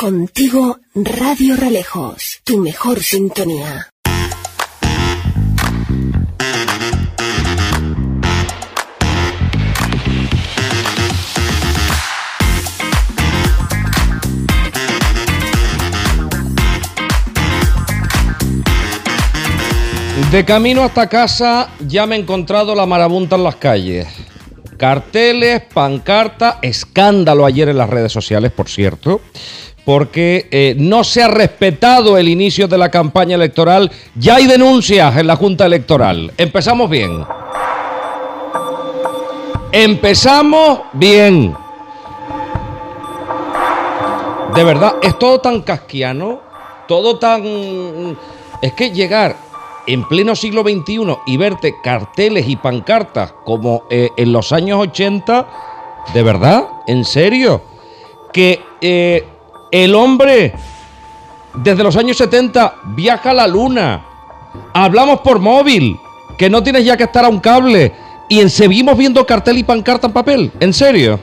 Contigo 0.00 0.78
Radio 0.94 1.56
Relejos, 1.56 2.40
tu 2.42 2.56
mejor 2.56 3.02
sintonía. 3.02 3.90
De 20.32 20.46
camino 20.46 20.82
hasta 20.82 21.10
casa 21.10 21.68
ya 21.86 22.06
me 22.06 22.16
he 22.16 22.20
encontrado 22.20 22.74
la 22.74 22.86
marabunta 22.86 23.36
en 23.36 23.44
las 23.44 23.56
calles. 23.56 24.08
Carteles, 24.78 25.60
pancarta, 25.74 26.58
escándalo 26.62 27.44
ayer 27.44 27.68
en 27.68 27.76
las 27.76 27.90
redes 27.90 28.12
sociales, 28.12 28.50
por 28.50 28.70
cierto, 28.70 29.20
porque 29.90 30.46
eh, 30.52 30.76
no 30.78 31.02
se 31.02 31.20
ha 31.20 31.26
respetado 31.26 32.16
el 32.16 32.28
inicio 32.28 32.68
de 32.68 32.78
la 32.78 32.92
campaña 32.92 33.34
electoral. 33.34 33.90
Ya 34.14 34.36
hay 34.36 34.46
denuncias 34.46 35.16
en 35.16 35.26
la 35.26 35.34
Junta 35.34 35.66
Electoral. 35.66 36.32
Empezamos 36.38 36.88
bien. 36.88 37.26
Empezamos 39.72 40.82
bien. 40.92 41.56
De 44.54 44.62
verdad, 44.62 44.94
es 45.02 45.18
todo 45.18 45.40
tan 45.40 45.62
casquiano, 45.62 46.38
todo 46.86 47.18
tan... 47.18 47.42
Es 48.62 48.72
que 48.74 48.92
llegar 48.92 49.34
en 49.88 50.06
pleno 50.06 50.36
siglo 50.36 50.62
XXI 50.62 51.16
y 51.26 51.36
verte 51.36 51.74
carteles 51.82 52.48
y 52.48 52.54
pancartas 52.54 53.34
como 53.44 53.82
eh, 53.90 54.10
en 54.16 54.32
los 54.32 54.52
años 54.52 54.78
80, 54.78 55.46
¿de 56.14 56.22
verdad? 56.22 56.68
¿En 56.86 57.04
serio? 57.04 57.60
Que 58.32 58.62
eh, 58.80 59.24
el 59.70 59.94
hombre 59.94 60.54
desde 61.54 61.82
los 61.82 61.96
años 61.96 62.16
70 62.16 62.74
viaja 62.94 63.30
a 63.30 63.34
la 63.34 63.46
luna, 63.46 64.04
hablamos 64.72 65.20
por 65.20 65.38
móvil, 65.38 65.98
que 66.38 66.48
no 66.48 66.62
tienes 66.62 66.84
ya 66.84 66.96
que 66.96 67.04
estar 67.04 67.24
a 67.24 67.28
un 67.28 67.40
cable 67.40 67.92
y 68.28 68.48
seguimos 68.48 68.96
viendo 68.96 69.26
cartel 69.26 69.58
y 69.58 69.64
pancarta 69.64 70.06
en 70.06 70.12
papel, 70.12 70.52
¿en 70.60 70.72
serio? 70.72 71.18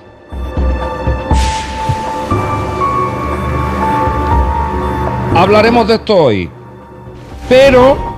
Hablaremos 5.36 5.88
de 5.88 5.95
esto 5.95 6.16
hoy. 6.16 6.50
Pero 7.48 8.17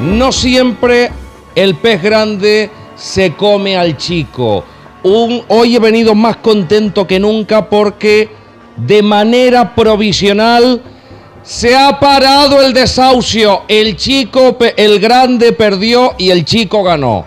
No 0.00 0.30
siempre 0.30 1.10
el 1.54 1.74
pez 1.76 2.02
grande 2.02 2.70
se 2.94 3.32
come 3.32 3.76
al 3.76 3.96
chico. 3.96 4.62
Hoy 5.08 5.76
he 5.76 5.78
venido 5.78 6.16
más 6.16 6.38
contento 6.38 7.06
que 7.06 7.20
nunca 7.20 7.68
porque 7.70 8.28
de 8.76 9.02
manera 9.04 9.72
provisional 9.72 10.82
se 11.44 11.76
ha 11.76 12.00
parado 12.00 12.60
el 12.60 12.72
desahucio. 12.72 13.62
El 13.68 13.96
chico, 13.96 14.56
el 14.76 14.98
grande 14.98 15.52
perdió 15.52 16.14
y 16.18 16.30
el 16.30 16.44
chico 16.44 16.82
ganó. 16.82 17.24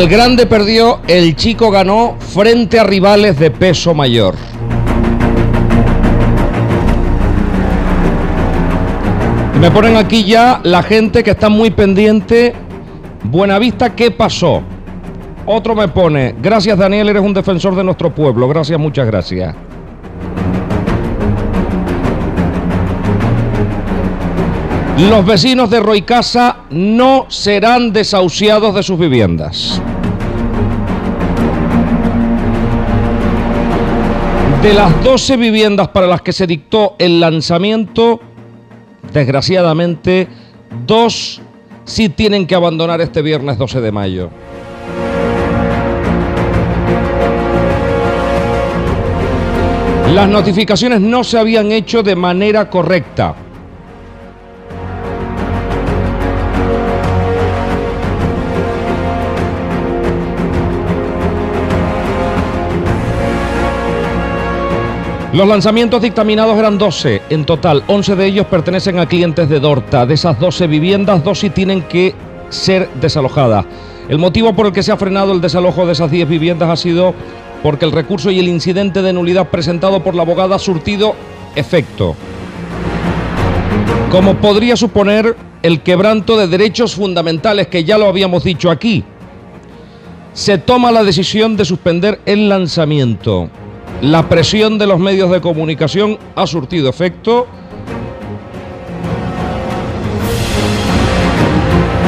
El 0.00 0.08
grande 0.08 0.46
perdió, 0.46 1.00
el 1.08 1.36
chico 1.36 1.70
ganó 1.70 2.16
frente 2.18 2.78
a 2.78 2.84
rivales 2.84 3.38
de 3.38 3.50
peso 3.50 3.92
mayor. 3.92 4.34
Me 9.60 9.70
ponen 9.70 9.98
aquí 9.98 10.24
ya 10.24 10.60
la 10.62 10.82
gente 10.82 11.22
que 11.22 11.32
está 11.32 11.50
muy 11.50 11.68
pendiente. 11.70 12.54
Buenavista, 13.24 13.94
¿qué 13.94 14.10
pasó? 14.10 14.62
Otro 15.44 15.74
me 15.74 15.88
pone, 15.88 16.34
gracias 16.40 16.78
Daniel, 16.78 17.10
eres 17.10 17.22
un 17.22 17.34
defensor 17.34 17.76
de 17.76 17.84
nuestro 17.84 18.14
pueblo. 18.14 18.48
Gracias, 18.48 18.80
muchas 18.80 19.06
gracias. 19.06 19.54
Los 25.10 25.26
vecinos 25.26 25.68
de 25.70 25.80
Roicasa 25.80 26.58
no 26.70 27.26
serán 27.28 27.92
desahuciados 27.92 28.74
de 28.74 28.82
sus 28.82 28.98
viviendas. 28.98 29.80
De 34.62 34.74
las 34.74 35.02
12 35.02 35.38
viviendas 35.38 35.88
para 35.88 36.06
las 36.06 36.20
que 36.20 36.34
se 36.34 36.46
dictó 36.46 36.94
el 36.98 37.18
lanzamiento, 37.18 38.20
desgraciadamente, 39.10 40.28
dos 40.86 41.40
sí 41.86 42.10
tienen 42.10 42.46
que 42.46 42.54
abandonar 42.54 43.00
este 43.00 43.22
viernes 43.22 43.56
12 43.56 43.80
de 43.80 43.90
mayo. 43.90 44.28
Las 50.12 50.28
notificaciones 50.28 51.00
no 51.00 51.24
se 51.24 51.38
habían 51.38 51.72
hecho 51.72 52.02
de 52.02 52.14
manera 52.14 52.68
correcta. 52.68 53.34
Los 65.32 65.46
lanzamientos 65.46 66.02
dictaminados 66.02 66.58
eran 66.58 66.76
12 66.76 67.22
en 67.30 67.44
total, 67.44 67.84
11 67.86 68.16
de 68.16 68.26
ellos 68.26 68.46
pertenecen 68.46 68.98
a 68.98 69.06
clientes 69.06 69.48
de 69.48 69.60
Dorta. 69.60 70.04
De 70.04 70.14
esas 70.14 70.40
12 70.40 70.66
viviendas, 70.66 71.22
dos 71.22 71.38
sí 71.38 71.50
tienen 71.50 71.82
que 71.82 72.16
ser 72.48 72.88
desalojadas. 73.00 73.64
El 74.08 74.18
motivo 74.18 74.52
por 74.54 74.66
el 74.66 74.72
que 74.72 74.82
se 74.82 74.90
ha 74.90 74.96
frenado 74.96 75.32
el 75.32 75.40
desalojo 75.40 75.86
de 75.86 75.92
esas 75.92 76.10
10 76.10 76.28
viviendas 76.28 76.68
ha 76.68 76.74
sido 76.74 77.14
porque 77.62 77.84
el 77.84 77.92
recurso 77.92 78.32
y 78.32 78.40
el 78.40 78.48
incidente 78.48 79.02
de 79.02 79.12
nulidad 79.12 79.50
presentado 79.50 80.02
por 80.02 80.16
la 80.16 80.22
abogada 80.22 80.56
ha 80.56 80.58
surtido 80.58 81.14
efecto. 81.54 82.16
Como 84.10 84.34
podría 84.34 84.76
suponer 84.76 85.36
el 85.62 85.82
quebranto 85.82 86.36
de 86.36 86.48
derechos 86.48 86.96
fundamentales 86.96 87.68
que 87.68 87.84
ya 87.84 87.98
lo 87.98 88.06
habíamos 88.06 88.42
dicho 88.42 88.68
aquí, 88.68 89.04
se 90.32 90.58
toma 90.58 90.90
la 90.90 91.04
decisión 91.04 91.56
de 91.56 91.64
suspender 91.64 92.20
el 92.26 92.48
lanzamiento. 92.48 93.48
La 94.02 94.28
presión 94.28 94.78
de 94.78 94.86
los 94.86 94.98
medios 94.98 95.30
de 95.30 95.40
comunicación 95.40 96.18
ha 96.34 96.46
surtido 96.46 96.88
efecto. 96.88 97.46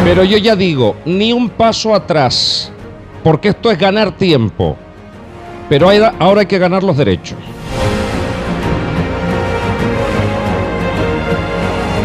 Pero 0.04 0.24
yo 0.24 0.38
ya 0.38 0.56
digo, 0.56 0.96
ni 1.04 1.32
un 1.32 1.50
paso 1.50 1.94
atrás, 1.94 2.72
porque 3.22 3.48
esto 3.48 3.70
es 3.70 3.78
ganar 3.78 4.16
tiempo. 4.16 4.76
Pero 5.68 5.88
ahora 6.18 6.40
hay 6.40 6.46
que 6.46 6.58
ganar 6.58 6.82
los 6.82 6.96
derechos. 6.96 7.38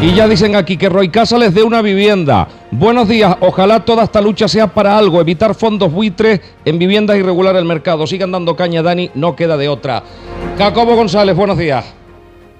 Y 0.01 0.13
ya 0.13 0.27
dicen 0.27 0.55
aquí 0.55 0.77
que 0.77 0.89
Roy 0.89 1.09
Casa 1.09 1.37
les 1.37 1.53
dé 1.53 1.63
una 1.63 1.81
vivienda. 1.81 2.47
Buenos 2.71 3.07
días, 3.07 3.33
ojalá 3.39 3.85
toda 3.85 4.03
esta 4.03 4.19
lucha 4.19 4.49
sea 4.49 4.67
para 4.67 4.97
algo, 4.97 5.21
evitar 5.21 5.55
fondos 5.55 5.89
buitres 5.89 6.41
en 6.65 6.77
viviendas 6.77 7.15
y 7.17 7.21
regular 7.21 7.55
el 7.55 7.63
mercado. 7.63 8.05
Sigan 8.05 8.33
dando 8.33 8.57
caña, 8.57 8.81
Dani, 8.81 9.09
no 9.15 9.37
queda 9.37 9.55
de 9.55 9.69
otra. 9.69 10.03
Jacobo 10.57 10.95
González, 10.95 11.33
buenos 11.33 11.57
días. 11.57 11.85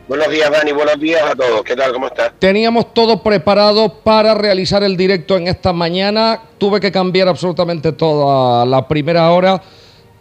Buenos 0.08 0.30
días, 0.30 0.50
Dani, 0.50 0.72
buenos 0.72 0.98
días 0.98 1.22
a 1.30 1.36
todos. 1.36 1.62
¿Qué 1.64 1.76
tal? 1.76 1.92
¿Cómo 1.92 2.08
estás? 2.08 2.32
Teníamos 2.40 2.94
todo 2.94 3.22
preparado 3.22 3.96
para 3.96 4.34
realizar 4.34 4.82
el 4.82 4.96
directo 4.96 5.36
en 5.36 5.50
esta 5.50 5.74
mañana. 5.74 6.42
Tuve 6.58 6.80
que 6.80 6.90
cambiar 6.90 7.28
absolutamente 7.28 7.92
todo 7.92 8.62
a 8.62 8.66
la 8.66 8.88
primera 8.88 9.30
hora, 9.32 9.62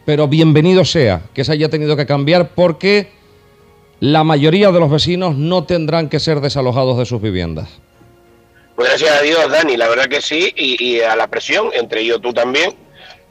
pero 0.05 0.27
bienvenido 0.27 0.85
sea 0.85 1.23
que 1.33 1.45
se 1.45 1.53
haya 1.53 1.69
tenido 1.69 1.97
que 1.97 2.07
cambiar 2.07 2.57
porque 2.57 3.09
la 4.01 4.25
mayoría 4.25 4.73
de 4.73 4.81
los 4.81 4.91
vecinos 4.91 5.37
no 5.37 5.63
tendrán 5.63 6.09
que 6.09 6.19
ser 6.19 6.41
desalojados 6.41 6.99
de 6.99 7.07
sus 7.07 7.23
viviendas. 7.23 7.86
Gracias 8.77 9.11
a 9.11 9.23
Dios, 9.23 9.51
Dani, 9.51 9.77
la 9.77 9.89
verdad 9.89 10.07
que 10.07 10.21
sí, 10.21 10.53
y, 10.57 11.01
a 11.01 11.17
la 11.17 11.29
presión, 11.29 11.71
entre 11.73 12.03
ellos 12.03 12.21
tú 12.21 12.33
también, 12.33 12.77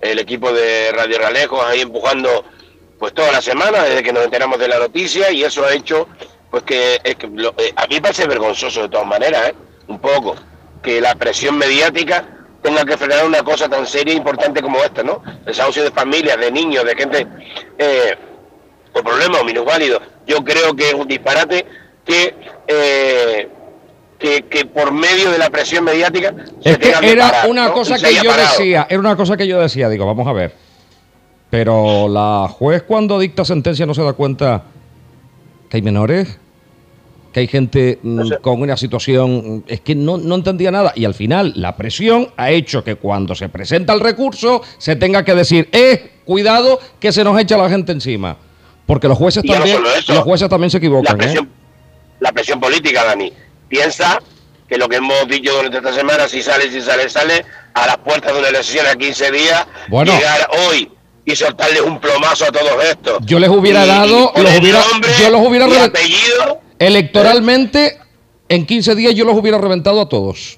el 0.02 0.20
equipo 0.20 0.52
de 0.52 0.92
Radio 0.92 1.20
Ralejos 1.20 1.64
ahí 1.66 1.82
empujando 1.82 2.46
pues 3.00 3.14
toda 3.14 3.32
la 3.32 3.42
semana 3.42 3.84
desde 3.84 4.04
que 4.04 4.14
nos 4.14 4.24
enteramos 4.24 4.58
de 4.58 4.68
la 4.68 4.80
noticia 4.80 5.32
y 5.32 5.44
eso 5.44 5.66
ha 5.66 5.74
hecho 5.74 6.08
pues 6.50 6.64
que, 6.64 7.00
eh, 7.04 7.16
a 7.76 7.88
mí 7.88 8.00
parece 8.00 8.26
vergonzoso 8.28 8.84
de 8.84 8.90
todas 8.90 9.08
maneras, 9.08 9.50
¿eh? 9.50 9.56
un 9.88 10.00
poco, 10.00 10.36
que 10.82 11.02
la 11.02 11.16
presión 11.16 11.58
mediática 11.58 12.28
tenga 12.62 12.86
que 12.86 12.98
frenar 12.98 13.26
una 13.26 13.44
cosa 13.44 13.70
tan 13.70 13.86
seria 13.86 14.14
e 14.14 14.18
importante 14.18 14.62
como 14.62 14.80
esta, 14.84 15.04
¿no? 15.04 15.22
Desahucio 15.46 15.84
de 15.84 15.92
familias, 15.92 16.40
de 16.40 16.52
niños, 16.52 16.84
de 16.86 16.96
gente 16.96 17.28
eh, 17.78 18.16
con 18.92 19.04
problemas 19.04 19.42
o 19.42 19.44
minusválidos 19.44 20.02
yo 20.26 20.44
creo 20.44 20.76
que 20.76 20.90
es 20.90 20.94
un 20.94 21.08
disparate 21.08 21.66
que, 22.06 22.36
eh, 22.68 23.50
que, 24.18 24.66
por 24.74 24.92
medio 24.92 25.32
de 25.32 25.38
la 25.38 25.50
presión 25.50 25.84
mediática 25.84 26.34
es 26.64 26.78
que 26.78 26.90
era 27.12 27.44
una 27.48 27.72
cosa 27.72 27.98
que 27.98 28.14
yo 28.16 28.34
decía, 28.34 28.88
era 28.90 29.00
una 29.00 29.16
cosa 29.16 29.38
que 29.38 29.48
yo 29.48 29.60
decía, 29.60 29.90
digo, 29.90 30.06
vamos 30.06 30.28
a 30.28 30.34
ver. 30.34 30.54
Pero 31.50 32.08
la 32.08 32.48
juez 32.50 32.84
cuando 32.84 33.20
dicta 33.20 33.46
sentencia 33.46 33.86
no 33.86 33.94
se 33.94 34.04
da 34.04 34.14
cuenta 34.14 34.64
que 35.70 35.78
hay 35.78 35.82
menores, 35.82 36.40
que 37.32 37.42
hay 37.42 37.48
gente 37.48 38.00
mm, 38.02 38.36
con 38.42 38.62
una 38.62 38.78
situación, 38.78 39.64
es 39.68 39.82
que 39.82 39.94
no, 39.94 40.18
no 40.18 40.36
entendía 40.36 40.72
nada. 40.72 40.94
Y 40.96 41.06
al 41.06 41.14
final 41.14 41.54
la 41.56 41.76
presión 41.76 42.30
ha 42.38 42.50
hecho 42.50 42.84
que 42.84 42.96
cuando 42.96 43.36
se 43.36 43.50
presenta 43.50 43.94
el 43.94 44.00
recurso 44.00 44.62
se 44.78 44.96
tenga 44.96 45.24
que 45.24 45.36
decir, 45.36 45.70
eh, 45.72 46.14
cuidado 46.26 46.80
que 47.00 47.12
se 47.12 47.24
nos 47.24 47.40
echa 47.40 47.58
la 47.58 47.70
gente 47.70 47.92
encima. 47.92 48.38
Porque 48.86 49.08
los 49.08 49.18
jueces 49.18 49.44
también, 49.44 49.80
los 50.08 50.20
jueces 50.20 50.48
también 50.50 50.70
se 50.70 50.78
equivocan. 50.78 51.18
La 51.18 51.24
presión, 51.24 51.46
¿eh? 51.46 51.50
la 52.20 52.32
presión 52.32 52.60
política, 52.60 53.04
Dani. 53.04 53.34
Piensa 53.68 54.22
que 54.68 54.78
lo 54.78 54.90
que 54.90 54.98
hemos 54.98 55.28
dicho 55.28 55.54
durante 55.54 55.78
esta 55.78 55.94
semana, 55.94 56.28
si 56.28 56.42
sale, 56.42 56.72
si 56.72 56.82
sale, 56.82 57.10
sale, 57.10 57.46
a 57.74 57.86
las 57.86 57.98
puertas 57.98 58.34
de 58.34 58.40
una 58.40 58.50
elección 58.50 58.86
a 58.88 58.96
15 58.96 59.32
días, 59.32 59.66
llegar 59.90 60.50
hoy 60.70 60.92
y 61.26 61.36
soltarles 61.36 61.82
un 61.82 62.00
plomazo 62.00 62.46
a 62.46 62.52
todos 62.52 62.84
estos. 62.84 63.20
Yo 63.26 63.40
les 63.40 63.50
hubiera 63.50 63.86
dado, 63.86 64.32
los 64.36 64.60
hubiera, 64.60 64.84
yo 65.20 65.30
los 65.30 65.42
hubiera 65.48 65.84
apellido, 65.84 66.62
electoralmente, 66.80 68.00
en 68.50 68.66
15 68.66 68.96
días 68.96 69.16
yo 69.16 69.26
los 69.26 69.36
hubiera 69.36 69.58
reventado 69.58 70.02
a 70.02 70.10
todos. 70.10 70.58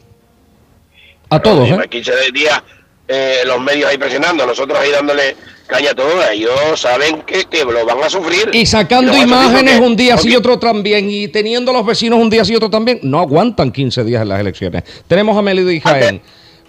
A 1.29 1.39
todos, 1.39 1.69
¿eh? 1.69 1.87
15 1.89 2.31
días 2.33 2.61
eh, 3.07 3.43
los 3.45 3.59
medios 3.61 3.89
ahí 3.89 3.97
presionando, 3.97 4.45
nosotros 4.45 4.77
ahí 4.77 4.91
dándole 4.91 5.35
caña 5.67 5.93
toda. 5.93 6.31
Ellos 6.31 6.79
saben 6.79 7.21
que, 7.21 7.45
que, 7.45 7.63
lo 7.63 7.85
van 7.85 8.03
a 8.03 8.09
sufrir. 8.09 8.49
Y 8.53 8.65
sacando 8.65 9.15
imágenes 9.15 9.79
un 9.79 9.95
día 9.95 10.17
sí 10.17 10.29
y 10.29 10.35
otro 10.35 10.57
también, 10.57 11.09
y 11.09 11.27
teniendo 11.27 11.71
los 11.73 11.85
vecinos 11.85 12.19
un 12.19 12.29
día 12.29 12.43
sí 12.43 12.53
y 12.53 12.55
otro 12.55 12.69
también, 12.69 12.99
no 13.03 13.19
aguantan 13.19 13.71
15 13.71 14.03
días 14.03 14.21
en 14.23 14.29
las 14.29 14.39
elecciones. 14.39 14.83
Tenemos 15.07 15.37
a 15.37 15.41
Melody 15.41 15.79
Jaén. 15.79 16.21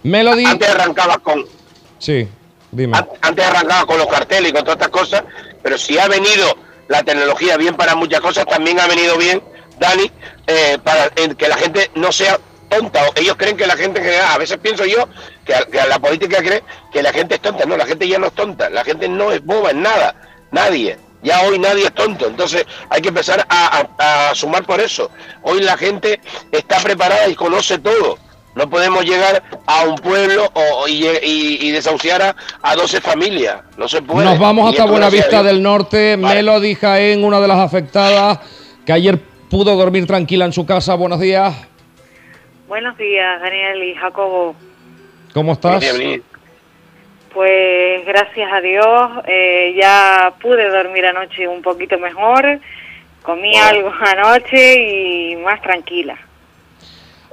Melody. 0.03 0.45
Antes 0.45 0.69
arrancaba 0.69 1.17
con. 1.17 1.45
Sí, 1.97 2.27
dime. 2.71 2.97
Antes 3.21 3.45
arrancaba 3.45 3.85
con 3.85 3.97
los 3.97 4.07
carteles 4.07 4.51
y 4.51 4.53
con 4.53 4.63
todas 4.63 4.77
estas 4.77 4.89
cosas, 4.89 5.23
pero 5.63 5.77
si 5.77 5.97
ha 5.97 6.07
venido 6.07 6.55
la 6.87 7.03
tecnología 7.03 7.57
bien 7.57 7.75
para 7.75 7.95
muchas 7.95 8.21
cosas, 8.21 8.45
también 8.45 8.79
ha 8.79 8.87
venido 8.87 9.17
bien, 9.17 9.41
Dani, 9.79 10.11
eh, 10.47 10.77
para 10.83 11.09
que 11.09 11.47
la 11.47 11.57
gente 11.57 11.91
no 11.95 12.11
sea 12.11 12.39
tonta. 12.69 13.01
Ellos 13.15 13.35
creen 13.37 13.57
que 13.57 13.67
la 13.67 13.75
gente 13.75 13.99
en 13.99 14.05
general, 14.05 14.31
a 14.31 14.37
veces 14.37 14.57
pienso 14.57 14.85
yo 14.85 15.07
que, 15.45 15.53
la 15.87 15.99
política 15.99 16.37
cree 16.37 16.63
que 16.91 17.03
la 17.03 17.11
gente 17.11 17.35
es 17.35 17.41
tonta. 17.41 17.65
No, 17.65 17.75
la 17.75 17.85
gente 17.85 18.07
ya 18.07 18.19
no 18.19 18.27
es 18.27 18.33
tonta. 18.33 18.69
La 18.69 18.83
gente 18.83 19.09
no 19.09 19.31
es 19.31 19.43
boba 19.43 19.71
en 19.71 19.81
nada. 19.81 20.15
Nadie. 20.51 20.97
Ya 21.21 21.41
hoy 21.41 21.59
nadie 21.59 21.85
es 21.85 21.93
tonto. 21.93 22.27
Entonces 22.27 22.65
hay 22.89 23.01
que 23.01 23.09
empezar 23.09 23.45
a, 23.49 24.31
sumar 24.33 24.63
por 24.65 24.79
eso. 24.79 25.11
Hoy 25.41 25.61
la 25.61 25.75
gente 25.77 26.21
está 26.51 26.77
preparada 26.77 27.27
y 27.27 27.35
conoce 27.35 27.79
todo. 27.79 28.17
No 28.55 28.69
podemos 28.69 29.05
llegar 29.05 29.43
a 29.67 29.83
un 29.83 29.95
pueblo 29.95 30.51
y, 30.87 31.71
desahuciar 31.71 32.35
a, 32.61 32.75
12 32.75 33.01
familias. 33.01 33.57
No 33.77 33.87
se 33.87 34.01
puede. 34.01 34.25
Nos 34.25 34.39
vamos 34.39 34.69
hasta 34.69 34.85
Buenavista 34.85 35.43
del 35.43 35.61
Norte. 35.61 36.17
Melody 36.17 36.75
Jaén, 36.75 37.23
una 37.23 37.39
de 37.39 37.47
las 37.47 37.59
afectadas, 37.59 38.39
que 38.85 38.93
ayer 38.93 39.19
pudo 39.49 39.75
dormir 39.75 40.07
tranquila 40.07 40.45
en 40.45 40.53
su 40.53 40.65
casa. 40.65 40.95
Buenos 40.95 41.19
días. 41.19 41.68
Buenos 42.69 42.95
días, 42.99 43.41
Daniel 43.41 43.81
y 43.81 43.95
Jacobo. 43.95 44.55
¿Cómo 45.33 45.53
estás? 45.53 45.83
Pues 47.33 48.05
gracias 48.05 48.53
a 48.53 48.61
Dios, 48.61 49.11
eh, 49.27 49.75
ya 49.75 50.35
pude 50.39 50.69
dormir 50.69 51.03
anoche 51.07 51.47
un 51.47 51.63
poquito 51.63 51.97
mejor, 51.97 52.59
comí 53.23 53.55
algo 53.55 53.91
anoche 54.15 54.83
y 54.83 55.35
más 55.37 55.59
tranquila. 55.63 56.15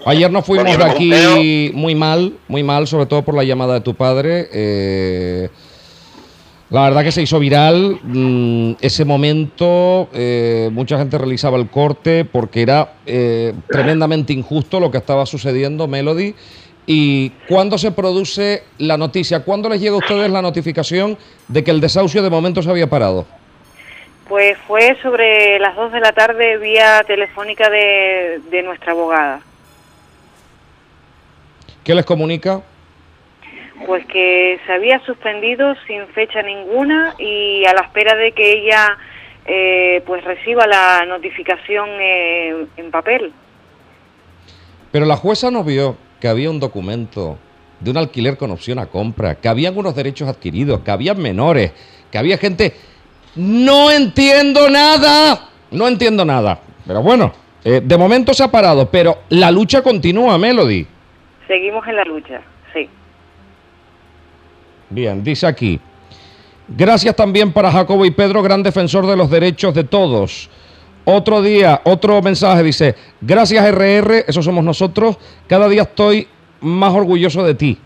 Ayer 0.07 0.31
nos 0.31 0.47
fuimos 0.47 0.75
de 0.75 0.85
aquí 0.85 1.71
muy 1.75 1.95
mal, 1.95 2.33
muy 2.49 2.63
mal, 2.63 2.87
sobre 2.87 3.05
todo 3.05 3.23
por 3.23 3.35
la 3.35 3.45
llamada 3.45 3.75
de 3.75 3.81
tu 3.83 3.95
padre. 3.95 4.49
Eh, 4.51 5.51
la 6.69 6.83
verdad 6.83 7.05
que 7.05 7.13
se 7.13 7.23
hizo 7.23 7.39
viral 7.39 8.01
mm, 8.03 8.73
ese 8.81 9.05
momento, 9.05 10.09
eh, 10.13 10.69
mucha 10.73 10.99
gente 10.99 11.17
realizaba 11.17 11.59
el 11.59 11.69
corte 11.69 12.25
porque 12.25 12.63
era 12.63 12.95
eh, 13.07 13.55
tremendamente 13.69 14.33
injusto 14.33 14.81
lo 14.81 14.91
que 14.91 14.99
estaba 14.99 15.27
sucediendo, 15.27 15.87
Melody. 15.87 16.35
¿Y 16.85 17.31
cuándo 17.49 17.79
se 17.79 17.93
produce 17.93 18.65
la 18.79 18.97
noticia? 18.97 19.45
¿Cuándo 19.45 19.69
les 19.69 19.81
llega 19.81 19.95
a 19.95 19.99
ustedes 19.99 20.31
la 20.31 20.43
notificación 20.43 21.17
de 21.49 21.63
que 21.63 21.71
el 21.71 21.81
desahucio 21.81 22.23
de 22.23 22.31
momento 22.31 22.63
se 22.63 22.71
había 22.71 22.89
parado? 22.89 23.27
Pues 24.29 24.59
fue 24.67 24.97
sobre 25.03 25.59
las 25.61 25.77
2 25.77 25.93
de 25.93 26.01
la 26.01 26.13
tarde 26.13 26.59
vía 26.59 27.03
telefónica 27.07 27.71
de, 27.71 28.41
de 28.51 28.63
nuestra 28.65 28.93
abogada. 28.93 29.41
¿Qué 31.85 31.95
les 31.95 32.05
comunica? 32.05 32.61
Pues 33.85 34.07
que 34.07 34.59
se 34.67 34.73
había 34.73 35.01
suspendido 35.01 35.75
sin 35.87 36.07
fecha 36.09 36.41
ninguna 36.43 37.15
y 37.19 37.65
a 37.67 37.75
la 37.75 37.83
espera 37.83 38.17
de 38.17 38.33
que 38.33 38.53
ella 38.53 38.97
eh, 39.45 40.03
pues 40.07 40.25
reciba 40.25 40.67
la 40.67 41.05
notificación 41.07 41.89
eh, 42.01 42.67
en 42.77 42.91
papel. 42.91 43.33
Pero 44.91 45.05
la 45.05 45.17
jueza 45.17 45.51
no 45.51 45.63
vio 45.63 45.97
que 46.21 46.29
había 46.29 46.51
un 46.51 46.59
documento 46.59 47.39
de 47.81 47.91
un 47.91 47.99
alquiler 47.99 48.37
con 48.39 48.51
opción 48.51 48.79
a 48.79 48.87
compra, 48.87 49.35
que 49.35 49.49
habían 49.49 49.77
unos 49.77 49.95
derechos 49.95 50.29
adquiridos, 50.29 50.81
que 50.81 50.91
había 50.91 51.15
menores, 51.15 51.73
que 52.11 52.19
había 52.19 52.39
gente... 52.39 52.73
No 53.37 53.91
entiendo 53.91 54.71
nada, 54.71 55.51
no 55.71 55.87
entiendo 55.87 56.25
nada. 56.25 56.59
Pero 56.87 57.03
bueno, 57.03 57.35
eh, 57.63 57.83
de 57.85 57.99
momento 57.99 58.33
se 58.33 58.43
ha 58.43 58.51
parado, 58.51 58.91
pero 58.91 59.19
la 59.29 59.51
lucha 59.51 59.83
continúa, 59.83 60.39
Melody. 60.39 60.87
Seguimos 61.47 61.87
en 61.87 61.97
la 61.97 62.05
lucha. 62.05 62.41
Bien, 64.91 65.23
dice 65.23 65.47
aquí. 65.47 65.81
Gracias 66.69 67.15
también 67.15 67.53
para 67.53 67.71
Jacobo 67.71 68.05
y 68.05 68.11
Pedro, 68.11 68.43
gran 68.43 68.63
defensor 68.63 69.07
de 69.07 69.17
los 69.17 69.31
derechos 69.31 69.75
de 69.75 69.85
todos. 69.85 70.51
Otro 71.05 71.41
día, 71.41 71.81
otro 71.85 72.21
mensaje 72.21 72.65
dice, 72.65 72.97
gracias 73.21 73.65
RR, 73.65 74.25
eso 74.27 74.43
somos 74.43 74.65
nosotros, 74.65 75.17
cada 75.47 75.69
día 75.69 75.83
estoy 75.83 76.27
más 76.61 76.93
orgulloso 76.93 77.45
de 77.45 77.55
ti. 77.55 77.79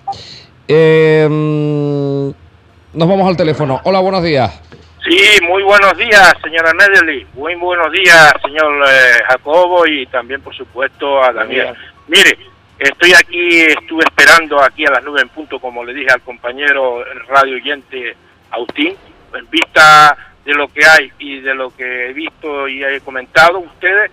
Em, 0.66 2.28
nos 2.28 3.08
vamos 3.08 3.28
al 3.28 3.36
teléfono. 3.36 3.80
Hola, 3.84 4.00
buenos 4.00 4.22
días. 4.22 4.62
Sí, 5.04 5.18
muy 5.46 5.62
buenos 5.62 5.96
días, 5.98 6.32
señora 6.42 6.72
Medley. 6.72 7.26
Muy 7.34 7.54
buenos 7.56 7.92
días, 7.92 8.32
señor 8.42 8.72
eh, 8.86 9.22
Jacobo 9.28 9.86
y 9.86 10.06
también, 10.06 10.40
por 10.40 10.54
supuesto, 10.54 11.22
a 11.22 11.32
Daniel. 11.32 11.74
Mire, 12.08 12.38
Estoy 12.80 13.12
aquí, 13.12 13.60
estuve 13.60 14.04
esperando 14.04 14.58
aquí 14.62 14.86
a 14.86 14.90
las 14.90 15.04
nubes 15.04 15.22
en 15.22 15.28
punto, 15.28 15.60
como 15.60 15.84
le 15.84 15.92
dije 15.92 16.10
al 16.10 16.22
compañero 16.22 17.04
radio 17.28 17.56
oyente 17.56 18.16
Agustín, 18.50 18.96
en 19.34 19.50
vista 19.50 20.16
de 20.46 20.54
lo 20.54 20.66
que 20.68 20.86
hay 20.86 21.12
y 21.18 21.40
de 21.40 21.54
lo 21.54 21.76
que 21.76 22.08
he 22.08 22.12
visto 22.14 22.66
y 22.68 22.82
he 22.82 23.02
comentado 23.02 23.58
ustedes 23.58 24.10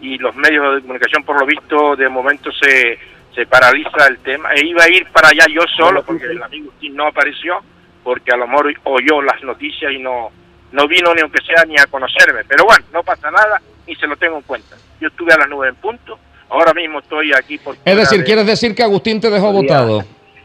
y 0.00 0.18
los 0.18 0.34
medios 0.34 0.74
de 0.74 0.80
comunicación 0.80 1.22
por 1.22 1.38
lo 1.38 1.46
visto 1.46 1.94
de 1.94 2.08
momento 2.08 2.50
se, 2.50 2.98
se 3.36 3.46
paraliza 3.46 4.08
el 4.08 4.18
tema. 4.18 4.52
E 4.52 4.66
iba 4.66 4.82
a 4.82 4.88
ir 4.88 5.06
para 5.12 5.28
allá 5.28 5.44
yo 5.48 5.62
solo 5.76 6.02
porque 6.02 6.26
el 6.26 6.42
amigo 6.42 6.70
Agustín 6.70 6.96
no 6.96 7.06
apareció 7.06 7.60
porque 8.02 8.32
a 8.32 8.36
lo 8.36 8.48
mejor 8.48 8.74
oyó 8.82 9.22
las 9.22 9.40
noticias 9.44 9.92
y 9.92 10.00
no, 10.00 10.32
no 10.72 10.88
vino 10.88 11.14
ni 11.14 11.20
aunque 11.20 11.44
sea 11.44 11.64
ni 11.66 11.76
a 11.78 11.86
conocerme. 11.86 12.42
Pero 12.48 12.64
bueno, 12.64 12.84
no 12.92 13.04
pasa 13.04 13.30
nada 13.30 13.62
y 13.86 13.94
se 13.94 14.08
lo 14.08 14.16
tengo 14.16 14.38
en 14.38 14.42
cuenta. 14.42 14.74
Yo 15.00 15.06
estuve 15.06 15.32
a 15.32 15.38
las 15.38 15.48
nubes 15.48 15.68
en 15.68 15.76
punto 15.76 16.18
ahora 16.50 16.72
mismo 16.74 16.98
estoy 17.00 17.32
aquí 17.32 17.58
por... 17.58 17.76
Es 17.84 17.96
decir, 17.96 18.24
¿quieres 18.24 18.46
decir 18.46 18.74
que 18.74 18.82
Agustín 18.82 19.20
te 19.20 19.30
dejó 19.30 19.52
votado? 19.52 20.04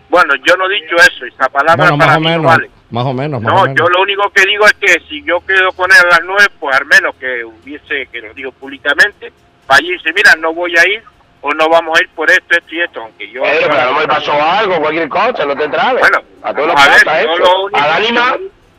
Bueno, 0.09 0.33
yo 0.45 0.55
no 0.57 0.69
he 0.69 0.75
dicho 0.75 0.95
eso, 0.97 1.25
esa 1.25 1.49
palabra 1.49 1.75
Bueno, 1.75 1.97
más 1.97 2.07
para 2.07 2.17
o 2.17 2.19
mí 2.19 2.25
no 2.27 2.31
menos, 2.37 2.45
vale. 2.45 2.69
más 2.91 3.05
o 3.05 3.13
menos, 3.13 3.41
más 3.41 3.53
No, 3.53 3.59
o 3.61 3.63
menos. 3.63 3.77
yo 3.79 3.87
lo 3.89 4.01
único 4.03 4.29
que 4.29 4.45
digo 4.45 4.65
es 4.65 4.73
que 4.75 4.99
si 5.09 5.23
yo 5.23 5.39
quedo 5.45 5.71
con 5.71 5.91
él 5.91 5.97
a 6.05 6.09
las 6.09 6.21
nueve, 6.23 6.45
pues 6.59 6.75
al 6.75 6.85
menos 6.85 7.15
que 7.15 7.43
hubiese, 7.43 8.07
que 8.11 8.21
lo 8.21 8.33
digo 8.33 8.51
públicamente, 8.51 9.33
vaya 9.67 9.87
y 9.87 9.93
dice, 9.93 10.13
mira, 10.13 10.35
no 10.37 10.53
voy 10.53 10.75
a 10.77 10.87
ir 10.87 11.03
o 11.41 11.51
no 11.53 11.67
vamos 11.67 11.97
a 11.99 12.03
ir 12.03 12.09
por 12.09 12.29
esto, 12.29 12.45
esto 12.51 12.75
y 12.75 12.81
esto, 12.81 13.01
aunque 13.01 13.29
yo... 13.31 13.41
Pedro, 13.41 13.67
pero 13.69 13.85
lo 13.85 13.91
mejor 13.93 14.07
pasó 14.07 14.33
algo, 14.41 14.79
cualquier 14.81 15.09
cosa, 15.09 15.45
no 15.45 15.55
te 15.57 15.67
trabes. 15.67 15.99
Bueno, 16.01 16.19
a 16.43 16.53
todos 16.53 16.67
los 16.67 16.75
a 16.79 16.89
ver, 16.89 17.25
yo 17.25 17.37
lo 17.37 17.63
único 17.65 17.77
A 17.79 17.99
más, 18.13 18.35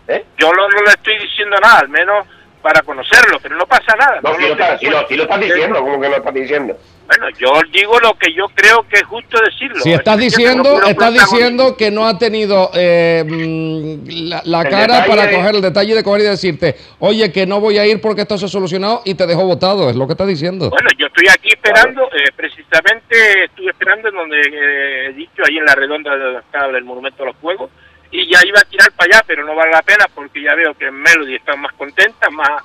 ¿eh? 0.08 0.24
Yo 0.38 0.52
no, 0.52 0.68
no 0.68 0.82
le 0.82 0.90
estoy 0.90 1.18
diciendo 1.18 1.56
nada, 1.60 1.80
al 1.80 1.88
menos 1.88 2.26
para 2.62 2.80
conocerlo, 2.82 3.38
pero 3.42 3.56
no 3.56 3.66
pasa 3.66 3.94
nada. 3.98 4.20
No, 4.22 4.30
no 4.30 4.36
si 4.36 4.42
lo 4.42 4.48
lo, 4.54 4.56
lo, 4.56 5.22
estás 5.24 5.40
diciendo, 5.40 5.80
como 5.80 6.00
que 6.00 6.08
lo 6.08 6.16
estás 6.16 6.32
diciendo. 6.34 6.78
Bueno, 7.06 7.28
yo 7.38 7.52
digo 7.70 7.98
lo 8.00 8.14
que 8.14 8.32
yo 8.32 8.46
creo 8.54 8.86
que 8.88 8.96
es 8.96 9.04
justo 9.04 9.38
decirlo. 9.38 9.80
Si 9.80 9.92
estás 9.92 10.18
diciendo, 10.18 10.80
no 10.80 10.86
estás 10.86 11.12
diciendo 11.12 11.76
que 11.76 11.90
no 11.90 12.06
ha 12.06 12.18
tenido 12.18 12.70
eh, 12.74 13.22
mm, 13.26 14.28
la, 14.46 14.64
cara 14.64 15.02
detalle 15.02 15.08
para 15.08 15.30
coger 15.30 15.54
el 15.54 15.60
detalle 15.60 15.94
de 15.94 16.02
coger 16.02 16.20
y 16.22 16.24
decirte, 16.24 16.76
oye, 17.00 17.30
que 17.30 17.46
no 17.46 17.60
voy 17.60 17.76
a 17.76 17.86
ir 17.86 18.00
porque 18.00 18.22
esto 18.22 18.38
se 18.38 18.46
ha 18.46 18.48
solucionado 18.48 19.02
y 19.04 19.14
te 19.14 19.26
dejó 19.26 19.44
votado, 19.44 19.90
es 19.90 19.96
lo 19.96 20.06
que 20.06 20.12
estás 20.12 20.28
diciendo. 20.28 20.70
Bueno, 20.70 20.88
yo 20.96 21.06
estoy 21.06 21.26
aquí 21.28 21.50
esperando, 21.50 22.04
eh, 22.04 22.32
precisamente 22.34 23.44
estuve 23.44 23.70
esperando 23.70 24.08
en 24.08 24.14
donde 24.14 24.40
eh, 24.40 25.06
he 25.08 25.12
dicho, 25.12 25.42
ahí 25.46 25.58
en 25.58 25.66
la 25.66 25.74
redonda 25.74 26.16
de 26.16 26.78
el 26.78 26.84
Monumento 26.84 27.22
a 27.22 27.26
los 27.26 27.36
Juegos, 27.36 27.70
y 28.10 28.32
ya 28.32 28.40
iba 28.46 28.60
a 28.60 28.64
tirar 28.64 28.90
para 28.92 29.16
allá, 29.16 29.24
pero 29.26 29.44
no 29.44 29.54
vale 29.54 29.72
la 29.72 29.82
pena 29.82 30.06
porque 30.14 30.40
ya 30.40 30.54
veo 30.54 30.72
que 30.74 30.90
Melody 30.90 31.34
está 31.34 31.54
más 31.56 31.72
contenta, 31.74 32.30
más 32.30 32.62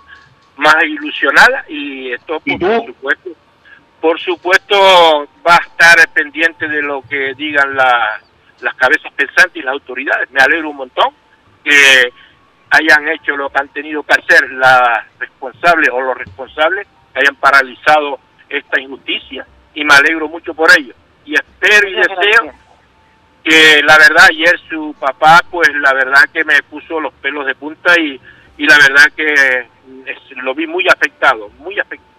más 0.59 0.75
ilusionada 0.83 1.63
y 1.69 2.11
esto 2.11 2.41
¿Y 2.43 2.57
por, 2.57 2.59
tú? 2.59 2.77
por 2.77 2.85
supuesto 2.87 3.29
por 4.01 4.19
supuesto 4.19 4.75
va 5.47 5.55
a 5.55 5.63
estar 5.67 6.09
pendiente 6.13 6.67
de 6.67 6.81
lo 6.81 7.01
que 7.01 7.33
digan 7.35 7.75
la- 7.75 8.19
las 8.61 8.75
cabezas 8.75 9.11
pensantes 9.13 9.55
y 9.55 9.61
las 9.61 9.73
autoridades. 9.73 10.29
Me 10.31 10.41
alegro 10.41 10.69
un 10.69 10.77
montón 10.77 11.13
que 11.63 12.11
hayan 12.71 13.07
hecho 13.09 13.35
lo 13.35 13.49
que 13.49 13.59
han 13.59 13.69
tenido 13.69 14.03
que 14.03 14.13
hacer 14.13 14.49
las 14.51 14.99
responsables 15.19 15.89
o 15.91 16.01
los 16.01 16.17
responsables, 16.17 16.87
que 17.13 17.19
hayan 17.21 17.35
paralizado 17.35 18.19
esta 18.47 18.79
injusticia 18.81 19.45
y 19.73 19.83
me 19.83 19.93
alegro 19.95 20.27
mucho 20.27 20.53
por 20.53 20.69
ello. 20.77 20.93
Y 21.25 21.33
espero 21.35 21.87
y 21.89 21.95
Muchas 21.95 22.17
deseo 22.17 22.43
gracias. 22.43 22.65
que 23.43 23.81
la 23.83 23.97
verdad 23.97 24.25
ayer 24.29 24.59
su 24.69 24.95
papá 24.99 25.39
pues 25.49 25.69
la 25.75 25.93
verdad 25.93 26.23
que 26.33 26.43
me 26.43 26.61
puso 26.63 26.99
los 26.99 27.13
pelos 27.15 27.45
de 27.45 27.55
punta 27.55 27.93
y, 27.99 28.19
y 28.57 28.65
la 28.65 28.77
verdad 28.77 29.05
que 29.15 29.33
es- 30.05 30.37
lo 30.43 30.53
vi 30.53 30.67
muy 30.67 30.85
afectado, 30.87 31.49
muy 31.59 31.79
afectado. 31.79 32.09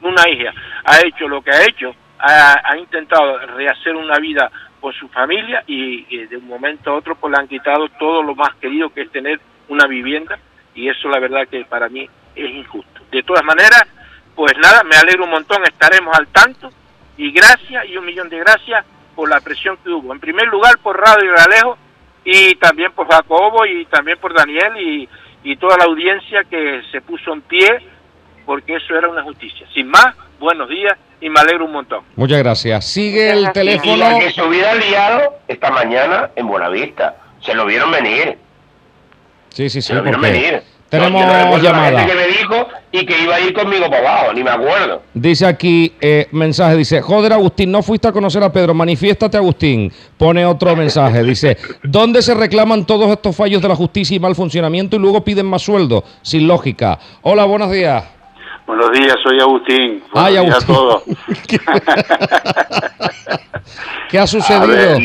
Una 0.00 0.28
hija 0.28 0.52
ha 0.84 1.00
hecho 1.04 1.28
lo 1.28 1.42
que 1.42 1.50
ha 1.50 1.64
hecho, 1.64 1.94
ha, 2.18 2.60
ha 2.64 2.78
intentado 2.78 3.38
rehacer 3.56 3.94
una 3.96 4.18
vida 4.18 4.50
con 4.80 4.92
su 4.92 5.08
familia 5.08 5.62
y, 5.66 6.26
de 6.26 6.36
un 6.36 6.46
momento 6.46 6.90
a 6.90 6.94
otro 6.94 7.14
pues 7.16 7.32
le 7.32 7.38
han 7.38 7.48
quitado 7.48 7.88
todo 7.98 8.22
lo 8.22 8.34
más 8.34 8.54
querido 8.56 8.90
que 8.90 9.02
es 9.02 9.10
tener 9.10 9.40
una 9.68 9.86
vivienda 9.86 10.38
y 10.74 10.88
eso 10.88 11.08
la 11.08 11.18
verdad 11.18 11.48
que 11.48 11.64
para 11.64 11.88
mí 11.88 12.08
es 12.34 12.50
injusto. 12.50 13.00
De 13.10 13.22
todas 13.22 13.44
maneras, 13.44 13.82
pues 14.34 14.52
nada, 14.58 14.84
me 14.84 14.96
alegro 14.96 15.24
un 15.24 15.30
montón, 15.30 15.62
estaremos 15.64 16.16
al 16.16 16.28
tanto 16.28 16.70
y 17.16 17.32
gracias 17.32 17.86
y 17.86 17.96
un 17.96 18.06
millón 18.06 18.28
de 18.28 18.38
gracias 18.38 18.84
por 19.14 19.28
la 19.28 19.40
presión 19.40 19.76
que 19.78 19.90
hubo. 19.90 20.12
En 20.12 20.20
primer 20.20 20.46
lugar 20.46 20.78
por 20.78 20.98
Radio 20.98 21.32
Alejo 21.36 21.76
y 22.24 22.54
también 22.56 22.92
por 22.92 23.08
Jacobo 23.08 23.66
y 23.66 23.84
también 23.86 24.18
por 24.18 24.32
Daniel 24.32 24.76
y, 24.78 25.08
y 25.42 25.56
toda 25.56 25.76
la 25.76 25.84
audiencia 25.84 26.44
que 26.44 26.82
se 26.92 27.00
puso 27.00 27.32
en 27.32 27.40
pie 27.42 27.80
porque 28.48 28.76
eso 28.76 28.96
era 28.96 29.08
una 29.10 29.22
justicia. 29.24 29.66
Sin 29.74 29.88
más, 29.88 30.06
buenos 30.40 30.70
días 30.70 30.94
y 31.20 31.28
me 31.28 31.38
alegro 31.38 31.66
un 31.66 31.72
montón. 31.72 32.00
Muchas 32.16 32.38
gracias. 32.38 32.82
Sigue 32.86 33.30
el 33.30 33.44
Y 33.44 33.52
teléfono. 33.52 33.96
la 33.98 34.18
que 34.18 34.30
se 34.30 34.42
hubiera 34.42 34.74
liado 34.74 35.34
esta 35.46 35.70
mañana 35.70 36.30
en 36.34 36.46
Buenavista. 36.48 37.14
Se 37.44 37.52
lo 37.54 37.66
vieron 37.66 37.90
venir. 37.90 38.38
Sí, 39.50 39.68
sí, 39.68 39.82
sí, 39.82 39.88
Se 39.88 39.94
lo 39.94 40.02
vieron 40.02 40.22
venir. 40.22 40.62
tenemos 40.88 41.20
no 41.26 41.30
la 41.30 41.58
llamada. 41.58 42.06
que 42.06 42.14
me 42.14 42.26
dijo 42.28 42.66
y 42.90 43.04
que 43.04 43.22
iba 43.22 43.34
a 43.34 43.40
ir 43.40 43.52
conmigo 43.52 43.90
para 43.90 43.98
abajo, 43.98 44.32
ni 44.32 44.42
me 44.42 44.48
acuerdo. 44.50 45.02
Dice 45.12 45.44
aquí, 45.44 45.92
eh, 46.00 46.26
mensaje, 46.32 46.74
dice, 46.74 47.02
joder 47.02 47.34
Agustín, 47.34 47.70
no 47.70 47.82
fuiste 47.82 48.08
a 48.08 48.12
conocer 48.12 48.42
a 48.42 48.50
Pedro, 48.50 48.72
manifiéstate 48.72 49.36
Agustín. 49.36 49.92
Pone 50.16 50.46
otro 50.46 50.74
mensaje, 50.74 51.22
dice, 51.22 51.58
¿dónde 51.82 52.22
se 52.22 52.32
reclaman 52.32 52.86
todos 52.86 53.10
estos 53.10 53.36
fallos 53.36 53.60
de 53.60 53.68
la 53.68 53.76
justicia 53.76 54.16
y 54.16 54.20
mal 54.20 54.34
funcionamiento 54.34 54.96
y 54.96 55.00
luego 55.00 55.22
piden 55.22 55.44
más 55.44 55.60
sueldo? 55.60 56.02
Sin 56.22 56.46
lógica. 56.48 56.98
Hola, 57.20 57.44
buenos 57.44 57.70
días. 57.70 58.04
Buenos 58.68 58.92
días, 58.92 59.16
soy 59.22 59.40
Agustín. 59.40 60.02
Buenos 60.12 60.28
Ay, 60.28 60.34
días 60.34 60.44
Agustín. 60.44 60.62
a 60.62 60.66
todos. 60.76 61.02
¿Qué 64.10 64.18
ha 64.18 64.26
sucedido? 64.26 64.98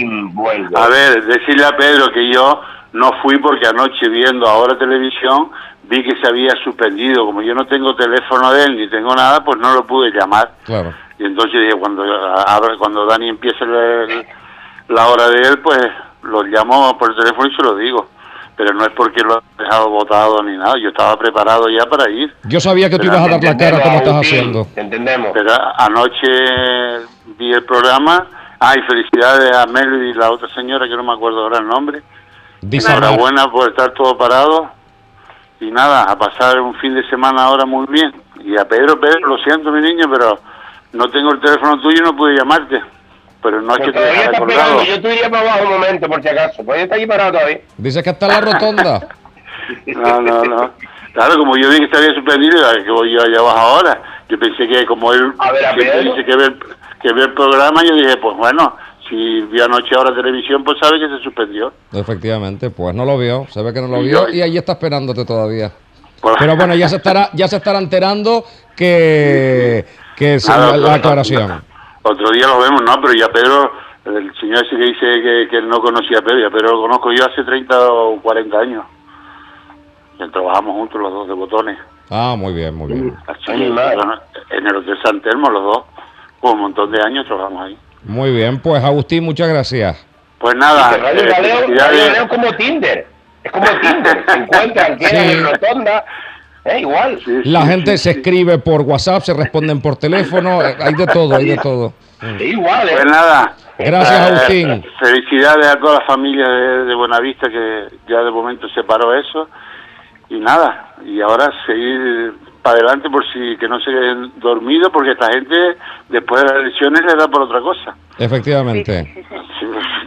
A 0.76 0.88
ver, 0.90 1.24
decirle 1.26 1.66
a 1.66 1.72
Pedro 1.78 2.12
que 2.12 2.30
yo 2.30 2.60
no 2.92 3.10
fui 3.22 3.38
porque 3.38 3.66
anoche 3.66 4.10
viendo 4.10 4.46
ahora 4.48 4.78
televisión 4.78 5.50
vi 5.84 6.04
que 6.04 6.14
se 6.22 6.28
había 6.28 6.52
suspendido. 6.62 7.26
Como 7.26 7.42
yo 7.42 7.56
no 7.56 7.66
tengo 7.68 7.96
teléfono 7.96 8.52
de 8.52 8.66
él 8.66 8.76
ni 8.76 8.90
tengo 8.90 9.16
nada, 9.16 9.42
pues 9.46 9.58
no 9.58 9.74
lo 9.74 9.88
pude 9.88 10.12
llamar. 10.12 10.52
Claro. 10.66 10.94
Y 11.18 11.24
entonces 11.24 11.62
dije, 11.62 11.80
cuando, 11.80 12.04
cuando 12.80 13.06
Dani 13.06 13.30
empiece 13.30 13.64
el- 13.64 14.26
la 14.90 15.08
hora 15.08 15.30
de 15.30 15.40
él, 15.40 15.60
pues 15.60 15.80
lo 16.24 16.44
llamo 16.44 16.98
por 16.98 17.16
teléfono 17.16 17.48
y 17.50 17.56
se 17.56 17.64
lo 17.64 17.78
digo. 17.78 18.10
Pero 18.56 18.74
no 18.74 18.86
es 18.86 18.92
porque 18.92 19.22
lo 19.22 19.40
he 19.40 19.64
dejado 19.64 19.90
votado 19.90 20.44
ni 20.44 20.56
nada. 20.56 20.76
Yo 20.78 20.90
estaba 20.90 21.18
preparado 21.18 21.70
ya 21.70 21.86
para 21.86 22.10
ir. 22.10 22.34
Yo 22.44 22.60
sabía 22.60 22.90
que 22.90 23.00
tú 23.00 23.06
ibas 23.06 23.20
a 23.20 23.28
dar 23.28 23.44
la 23.44 23.58
cara 23.58 23.82
como 23.82 23.98
estás 23.98 24.16
haciendo. 24.16 24.68
te 24.74 24.82
Entendemos. 24.82 25.32
Pero 25.34 25.52
anoche 25.78 26.28
vi 27.38 27.52
el 27.52 27.64
programa. 27.64 28.28
Ay, 28.60 28.82
felicidades 28.84 29.56
a 29.58 29.66
Mel 29.66 30.04
y 30.04 30.14
la 30.14 30.32
otra 30.32 30.48
señora 30.54 30.88
que 30.88 30.96
no 30.96 31.04
me 31.04 31.14
acuerdo 31.14 31.42
ahora 31.42 31.60
el 31.60 31.68
nombre. 31.68 32.02
Enhorabuena 32.62 33.50
por 33.52 33.70
estar 33.70 33.92
todo 33.92 34.18
parado. 34.18 34.70
Y 35.60 35.72
nada, 35.72 36.04
a 36.04 36.18
pasar 36.18 36.60
un 36.60 36.76
fin 36.76 36.94
de 36.94 37.08
semana 37.10 37.46
ahora 37.46 37.66
muy 37.66 37.86
bien. 37.88 38.14
Y 38.44 38.58
a 38.58 38.68
Pedro, 38.68 39.00
Pedro, 39.00 39.28
lo 39.28 39.38
siento 39.40 39.72
mi 39.72 39.82
niño, 39.82 40.06
pero 40.12 40.40
no 40.94 41.10
tengo 41.10 41.32
el 41.32 41.40
teléfono 41.40 41.80
tuyo 41.82 41.98
y 42.00 42.04
no 42.04 42.16
pude 42.16 42.36
llamarte. 42.36 42.82
Pero 43.44 43.62
no 43.62 43.74
es 43.74 43.80
Pero 43.80 43.92
que 43.92 44.00
todavía 44.00 44.24
está 44.24 44.40
colgado. 44.40 44.78
pegando. 44.78 44.84
Yo 44.86 45.02
te 45.02 45.14
iría 45.16 45.30
para 45.30 45.42
abajo 45.52 45.64
un 45.66 45.70
momento, 45.74 46.08
por 46.08 46.22
si 46.22 46.28
acaso. 46.30 46.64
Pues 46.64 46.82
está 46.84 46.96
ahí 46.96 47.06
parado 47.06 47.34
todavía. 47.34 47.60
dice 47.78 48.02
que 48.02 48.10
está 48.12 48.26
en 48.28 48.32
la 48.32 48.42
rotonda. 48.42 49.08
No, 49.86 50.22
no, 50.22 50.44
no. 50.44 50.72
Claro, 51.14 51.38
como 51.38 51.56
yo 51.56 51.70
vi 51.70 51.80
que 51.80 51.88
se 51.88 51.96
había 51.98 52.14
suspendido, 52.16 52.68
¿a 52.68 52.74
que 52.84 52.90
voy 52.92 53.14
yo 53.14 53.22
allá 53.22 53.40
abajo 53.40 53.58
ahora? 53.60 54.02
Yo 54.28 54.38
pensé 54.40 54.68
que 54.68 54.86
como 54.86 55.14
él 55.14 55.32
A 55.40 55.52
ver, 55.54 55.66
a 55.66 55.74
siempre 55.74 55.92
Pedro. 56.02 56.16
dice 56.16 56.26
que 56.26 56.36
ve, 56.36 56.46
el- 56.46 56.60
que 57.02 57.14
ve 57.14 57.22
el 57.22 57.34
programa, 57.34 57.82
yo 57.84 57.96
dije, 57.96 58.18
pues 58.18 58.36
bueno, 58.36 58.76
si 59.08 59.42
vio 59.44 59.64
anoche 59.66 59.96
ahora 59.96 60.14
televisión, 60.14 60.64
pues 60.66 60.78
sabe 60.82 61.00
que 61.00 61.08
se 61.08 61.24
suspendió. 61.24 61.72
Efectivamente, 61.94 62.72
pues 62.72 62.94
no 62.96 63.06
lo 63.06 63.18
vio, 63.18 63.46
se 63.52 63.62
ve 63.62 63.74
que 63.74 63.80
no 63.82 63.88
lo 63.88 64.02
Y 64.02 64.08
vio 64.08 64.28
yo- 64.28 64.34
y 64.34 64.42
ahí 64.42 64.58
está 64.58 64.74
esperándote 64.74 65.24
todavía. 65.24 65.72
Por- 66.20 66.38
Pero 66.38 66.56
bueno, 66.58 66.76
ya 66.76 66.90
se 66.90 66.98
estará, 66.98 67.30
ya 67.34 67.48
se 67.48 67.58
estará 67.58 67.80
enterando 67.80 68.44
que, 68.76 69.86
que 70.18 70.36
es 70.36 70.48
Nada, 70.50 70.72
la, 70.72 70.88
la 70.88 70.94
aclaración. 70.96 71.64
Otro 72.04 72.32
día 72.32 72.48
lo 72.48 72.60
vemos, 72.60 72.82
no, 72.82 73.02
pero 73.02 73.14
ya 73.14 73.28
Pedro, 73.30 73.72
el 74.06 74.34
señor 74.40 74.66
ese 74.66 74.76
que 74.76 74.84
dice 74.84 75.22
que, 75.22 75.48
que 75.50 75.58
él 75.58 75.68
no 75.70 75.82
conocía 75.82 76.20
a 76.20 76.22
Pedro, 76.22 76.40
ya 76.40 76.50
Pedro 76.50 76.74
lo 76.76 76.82
conozco 76.82 77.12
yo 77.12 77.26
hace 77.26 77.44
30 77.44 77.88
o 77.92 78.22
40 78.22 78.58
años. 78.60 78.84
Trabajamos 80.32 80.76
juntos 80.76 81.02
los 81.02 81.12
dos 81.12 81.28
de 81.28 81.34
botones. 81.34 81.78
Ah, 82.10 82.36
muy 82.38 82.54
bien, 82.54 82.74
muy 82.76 82.94
bien. 82.94 83.16
Así 83.28 83.52
en 83.52 84.68
el 84.68 84.76
Hotel 84.76 84.98
San 85.04 85.22
Telmo 85.22 85.50
los 85.50 85.64
dos, 85.64 85.84
por 86.40 86.54
un 86.54 86.62
montón 86.62 86.92
de 86.92 87.02
años 87.02 87.26
trabajamos 87.26 87.66
ahí. 87.66 87.78
Muy 88.04 88.32
bien, 88.32 88.60
pues 88.60 88.84
Agustín, 88.84 89.24
muchas 89.24 89.48
gracias. 89.50 90.06
Pues 90.40 90.56
nada, 90.56 90.98
Radio 90.98 91.22
eh, 91.24 91.30
Galeo, 91.30 91.58
felicidades. 91.60 91.80
Radio 91.92 92.06
Galeo 92.08 92.24
es 92.24 92.30
como 92.30 92.54
Tinder. 92.54 93.08
Es 93.44 93.52
como 93.52 93.66
Tinder. 93.82 94.26
Se 94.28 94.38
encuentran, 94.38 95.00
Sí. 95.00 95.16
en 95.16 95.44
rotonda. 95.46 96.06
Igual. 96.66 97.20
Sí, 97.26 97.42
La 97.46 97.62
sí, 97.62 97.68
gente 97.68 97.98
sí, 97.98 98.04
se 98.04 98.14
sí. 98.14 98.20
escribe 98.20 98.58
por 98.58 98.82
WhatsApp, 98.82 99.24
se 99.24 99.34
responden 99.34 99.82
por 99.82 99.98
teléfono, 99.98 100.62
eh, 100.66 100.76
hay 100.80 100.94
de 100.94 101.08
todo, 101.08 101.36
hay 101.36 101.46
de 101.46 101.58
todo. 101.58 101.94
Igual, 102.40 102.88
¿eh? 102.88 102.92
Pues 102.94 103.06
nada. 103.06 103.56
Gracias, 103.78 104.22
eh, 104.22 104.34
Agustín. 104.34 104.86
Felicidades 105.00 105.68
a 105.68 105.80
toda 105.80 106.00
la 106.00 106.06
familia 106.06 106.48
de, 106.48 106.86
de 106.86 106.96
Buenavista 106.96 107.50
que 107.50 107.88
ya 108.08 108.22
de 108.22 108.32
momento 108.32 108.70
se 108.70 108.84
paró 108.84 109.14
eso. 109.14 109.50
Y 110.30 110.40
nada, 110.40 110.94
y 111.06 111.20
ahora 111.22 111.52
seguir 111.66 112.34
para 112.62 112.78
adelante 112.78 113.10
por 113.10 113.24
si 113.34 113.58
que 113.58 113.68
no 113.68 113.78
se 113.80 113.92
queden 113.92 114.32
dormidos 114.38 114.90
porque 114.92 115.12
esta 115.12 115.32
gente 115.32 115.76
después 116.08 116.42
de 116.42 116.48
las 116.48 116.58
elecciones 116.64 117.02
le 117.06 117.16
da 117.16 117.28
por 117.28 117.42
otra 117.42 117.60
cosa. 117.60 117.96
Efectivamente. 118.18 119.26
Sí, 119.60 119.66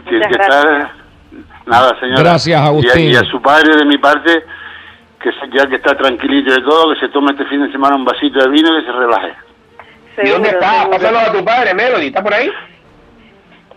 tiene 0.09 0.27
que 0.27 0.33
gracias. 0.33 0.57
estar... 0.57 0.91
Nada, 1.67 1.99
señora. 1.99 2.21
Gracias, 2.23 2.61
Agustín. 2.61 3.03
Y 3.03 3.07
a, 3.09 3.11
y 3.11 3.15
a 3.15 3.23
su 3.25 3.41
padre 3.41 3.75
de 3.75 3.85
mi 3.85 3.97
parte, 3.97 4.43
que 5.31 5.39
se- 5.39 5.57
ya 5.57 5.67
que 5.67 5.75
está 5.75 5.95
tranquilito 5.97 6.51
de 6.53 6.61
todo, 6.61 6.93
que 6.93 6.99
se 6.99 7.09
tome 7.09 7.31
este 7.31 7.45
fin 7.45 7.61
de 7.65 7.71
semana 7.71 7.95
un 7.95 8.05
vasito 8.05 8.39
de 8.39 8.49
vino 8.49 8.77
y 8.77 8.81
que 8.81 8.91
se 8.91 8.97
relaje. 8.97 9.33
¿Y 10.23 10.29
dónde 10.29 10.49
está? 10.49 10.89
Pásalo 10.89 11.19
a 11.19 11.31
tu 11.31 11.43
padre, 11.45 11.73
Melody. 11.73 12.07
¿Está 12.07 12.23
por 12.23 12.33
ahí? 12.33 12.49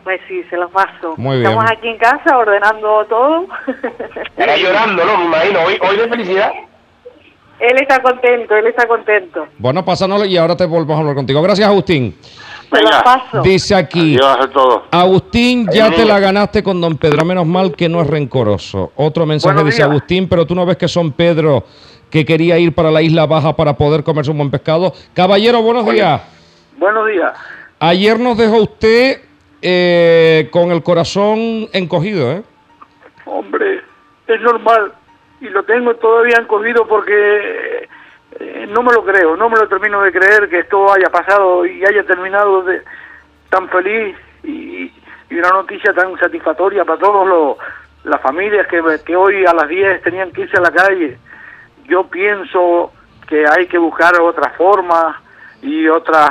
Pues 0.05 0.21
sí, 0.27 0.43
se 0.49 0.57
los 0.57 0.71
paso. 0.71 1.15
Muy 1.19 1.39
bien. 1.41 1.51
Estamos 1.51 1.71
aquí 1.71 1.89
en 1.89 1.99
casa 1.99 2.39
ordenando 2.39 3.05
todo. 3.09 3.47
Estará 4.25 4.57
llorando, 4.57 5.05
¿no? 5.05 5.19
Me 5.19 5.25
imagino. 5.27 5.59
Hoy, 5.67 5.79
hoy 5.87 5.97
de 5.99 6.09
felicidad. 6.09 6.51
Él 7.59 7.77
está 7.79 8.01
contento, 8.01 8.57
él 8.57 8.67
está 8.69 8.89
contento. 8.89 9.47
Bueno, 9.59 9.85
pásanoslo 9.85 10.25
y 10.25 10.39
ahora 10.39 10.57
te 10.57 10.65
volvemos 10.65 10.97
a 10.97 11.01
hablar 11.01 11.15
contigo. 11.15 11.43
Gracias, 11.43 11.69
Agustín. 11.69 12.17
Te 12.71 12.83
paso. 13.05 13.43
Dice 13.43 13.75
aquí. 13.75 14.17
Agustín, 14.91 15.69
ya 15.73 15.91
te 15.91 16.05
la 16.05 16.21
ganaste 16.21 16.63
con 16.63 16.81
don 16.81 16.97
Pedro, 16.97 17.25
menos 17.25 17.47
mal 17.47 17.75
que 17.75 17.89
no 17.89 18.01
es 18.01 18.07
rencoroso. 18.07 18.93
Otro 18.97 19.27
mensaje 19.27 19.55
Buenos 19.55 19.73
dice 19.73 19.83
días. 19.83 19.91
Agustín, 19.91 20.29
pero 20.29 20.47
tú 20.47 20.55
no 20.55 20.65
ves 20.65 20.77
que 20.77 20.89
son 20.89 21.13
Pedro 21.13 21.65
que 22.11 22.25
quería 22.25 22.59
ir 22.59 22.75
para 22.75 22.91
la 22.91 23.03
Isla 23.03 23.27
Baja 23.27 23.55
para 23.55 23.75
poder 23.77 24.03
comerse 24.03 24.31
un 24.31 24.39
buen 24.39 24.51
pescado. 24.51 24.93
Caballero, 25.15 25.63
buenos 25.63 25.91
días. 25.91 26.21
Buenos 26.77 27.07
días. 27.09 27.33
Ayer 27.79 28.19
nos 28.19 28.37
dejó 28.37 28.63
usted 28.63 29.23
eh, 29.63 30.49
con 30.51 30.73
el 30.73 30.83
corazón 30.83 31.69
encogido, 31.73 32.33
¿eh? 32.33 32.43
Hombre, 33.25 33.83
es 34.27 34.41
normal 34.41 34.93
y 35.41 35.49
lo 35.49 35.63
tengo 35.65 35.95
todavía 35.97 36.37
encogido 36.41 36.87
porque 36.87 37.89
eh, 38.41 38.67
no 38.69 38.83
me 38.83 38.93
lo 38.93 39.05
creo, 39.05 39.37
no 39.37 39.49
me 39.49 39.59
lo 39.59 39.69
termino 39.69 40.03
de 40.03 40.13
creer 40.13 40.49
que 40.49 40.61
esto 40.61 40.93
haya 40.93 41.11
pasado 41.11 41.65
y 41.67 41.85
haya 41.85 42.03
terminado 42.05 42.63
de, 42.63 42.83
tan 43.51 43.69
feliz 43.69 44.17
y, 44.43 44.93
y 45.29 45.39
una 45.39 45.51
noticia 45.51 45.93
tan 45.93 46.19
satisfactoria 46.19 46.85
para 46.85 46.99
todos 46.99 47.27
los 47.29 47.57
las 48.05 48.21
familias 48.23 48.67
que, 48.67 48.83
que 49.05 49.15
hoy 49.15 49.45
a 49.45 49.53
las 49.53 49.69
10 49.69 50.03
tenían 50.03 50.33
que 50.33 50.43
irse 50.43 50.57
a 50.57 50.63
la 50.63 50.71
calle. 50.71 51.19
Yo 51.85 52.05
pienso 52.05 52.93
que 53.29 53.45
hay 53.47 53.67
que 53.67 53.79
buscar 53.79 54.19
otras 54.21 54.57
formas 54.57 55.17
y 55.63 55.87
otras 55.89 56.31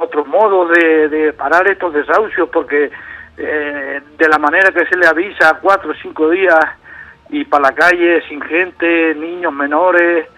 otros 0.00 0.26
modos 0.28 0.70
de, 0.70 1.08
de 1.08 1.32
parar 1.32 1.68
estos 1.68 1.92
desahucios 1.92 2.48
porque 2.50 2.90
eh, 3.36 4.00
de 4.16 4.28
la 4.28 4.38
manera 4.38 4.70
que 4.70 4.86
se 4.86 4.96
le 4.96 5.06
avisa 5.06 5.58
cuatro 5.60 5.90
o 5.90 5.94
cinco 5.94 6.30
días 6.30 6.64
y 7.30 7.44
para 7.44 7.70
la 7.70 7.74
calle 7.74 8.22
sin 8.28 8.40
gente, 8.42 9.14
niños 9.14 9.52
menores, 9.52 10.28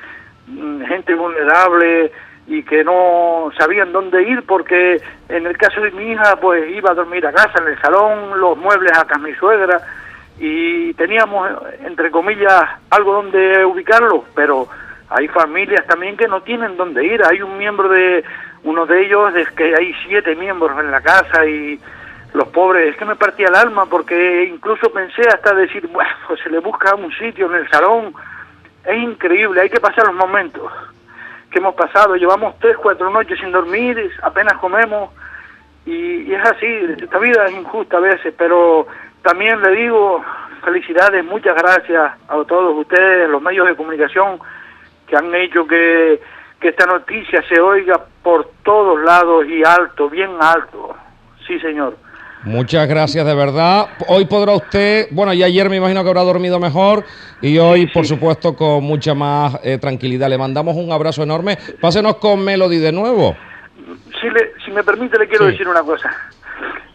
gente 0.87 1.15
vulnerable 1.15 2.13
y 2.47 2.63
que 2.63 2.83
no 2.83 3.51
sabían 3.57 3.93
dónde 3.93 4.23
ir 4.23 4.43
porque 4.45 5.01
en 5.29 5.47
el 5.47 5.57
caso 5.57 5.81
de 5.81 5.93
mi 5.93 6.13
hija 6.13 6.37
pues 6.41 6.69
iba 6.71 6.91
a 6.91 6.95
dormir 6.95 7.27
a 7.27 7.33
casa 7.33 7.61
en 7.61 7.69
el 7.69 7.81
salón, 7.81 8.41
los 8.41 8.57
muebles 8.57 8.93
acá 8.99 9.19
mi 9.19 9.33
suegra 9.35 9.81
y 10.39 10.93
teníamos 10.95 11.49
entre 11.85 12.11
comillas 12.11 12.65
algo 12.91 13.15
donde 13.15 13.65
ubicarlo, 13.65 14.25
pero 14.35 14.67
hay 15.09 15.29
familias 15.29 15.87
también 15.87 16.17
que 16.17 16.29
no 16.29 16.43
tienen 16.43 16.77
dónde 16.77 17.05
ir, 17.05 17.23
hay 17.25 17.43
un 17.43 17.57
miembro 17.57 17.89
de 17.89 18.25
uno 18.65 18.85
de 18.87 19.07
ellos 19.07 19.35
es 19.37 19.51
que 19.51 19.75
hay 19.77 19.95
siete 20.07 20.35
miembros 20.35 20.79
en 20.79 20.91
la 20.91 21.01
casa 21.01 21.47
y 21.47 21.81
los 22.33 22.49
pobres, 22.49 22.89
es 22.89 22.97
que 22.97 23.05
me 23.05 23.17
partía 23.17 23.49
el 23.49 23.55
alma 23.55 23.87
porque 23.87 24.45
incluso 24.45 24.91
pensé 24.93 25.23
hasta 25.23 25.55
decir, 25.55 25.87
bueno, 25.89 26.11
pues 26.29 26.41
se 26.41 26.51
le 26.51 26.59
busca 26.61 26.95
un 26.95 27.13
sitio 27.13 27.47
en 27.47 27.57
el 27.57 27.69
salón, 27.71 28.13
es 28.85 29.03
increíble, 29.03 29.61
hay 29.61 29.71
que 29.71 29.81
pasar 29.81 30.07
los 30.07 30.15
momentos 30.15 30.71
que 31.51 31.59
hemos 31.59 31.75
pasado, 31.75 32.15
llevamos 32.15 32.59
tres, 32.61 32.77
cuatro 32.77 33.11
noches 33.11 33.39
sin 33.41 33.51
dormir, 33.51 34.11
apenas 34.23 34.55
comemos 34.59 35.11
y, 35.85 36.33
es 36.33 36.43
así, 36.45 36.67
esta 37.01 37.19
vida 37.19 37.47
es 37.47 37.53
injusta 37.53 37.97
a 37.97 38.01
veces, 38.01 38.35
pero 38.37 38.87
también 39.23 39.61
le 39.61 39.71
digo 39.73 40.25
felicidades, 40.65 41.25
muchas 41.25 41.57
gracias 41.57 42.13
a 42.29 42.45
todos 42.45 42.77
ustedes, 42.77 43.29
los 43.29 43.43
medios 43.43 43.67
de 43.67 43.77
comunicación 43.77 44.39
que 45.07 45.17
han 45.17 45.35
hecho 45.35 45.67
que, 45.67 46.21
que 46.61 46.69
esta 46.69 46.87
noticia 46.87 47.43
se 47.49 47.61
oiga 47.61 48.01
por 48.23 48.49
todos 48.63 49.01
lados 49.03 49.47
y 49.47 49.65
alto, 49.65 50.09
bien 50.09 50.31
alto. 50.41 50.95
Sí, 51.47 51.59
señor. 51.59 51.97
Muchas 52.45 52.89
gracias, 52.89 53.27
de 53.27 53.35
verdad. 53.35 53.89
Hoy 54.09 54.25
podrá 54.25 54.53
usted, 54.55 55.09
bueno, 55.11 55.33
y 55.35 55.43
ayer 55.43 55.69
me 55.69 55.77
imagino 55.77 56.03
que 56.03 56.09
habrá 56.09 56.23
dormido 56.23 56.59
mejor 56.59 57.05
y 57.43 57.59
hoy, 57.59 57.87
por 57.89 58.07
supuesto, 58.07 58.57
con 58.57 58.83
mucha 58.83 59.15
más 59.15 59.59
eh, 59.63 59.77
tranquilidad. 59.79 60.29
Le 60.31 60.39
mandamos 60.39 60.75
un 60.77 60.91
abrazo 60.91 61.23
enorme. 61.23 61.59
Pásenos 61.81 62.17
con 62.17 62.43
Melody 62.43 62.79
de 62.79 62.93
nuevo. 62.93 63.37
Si, 64.21 64.31
le, 64.31 64.53
si 64.65 64.71
me 64.71 64.83
permite, 64.83 65.19
le 65.19 65.29
quiero 65.29 65.45
Sí. 65.47 65.53
decir 65.53 65.69
una 65.69 65.83
cosa. 65.83 66.11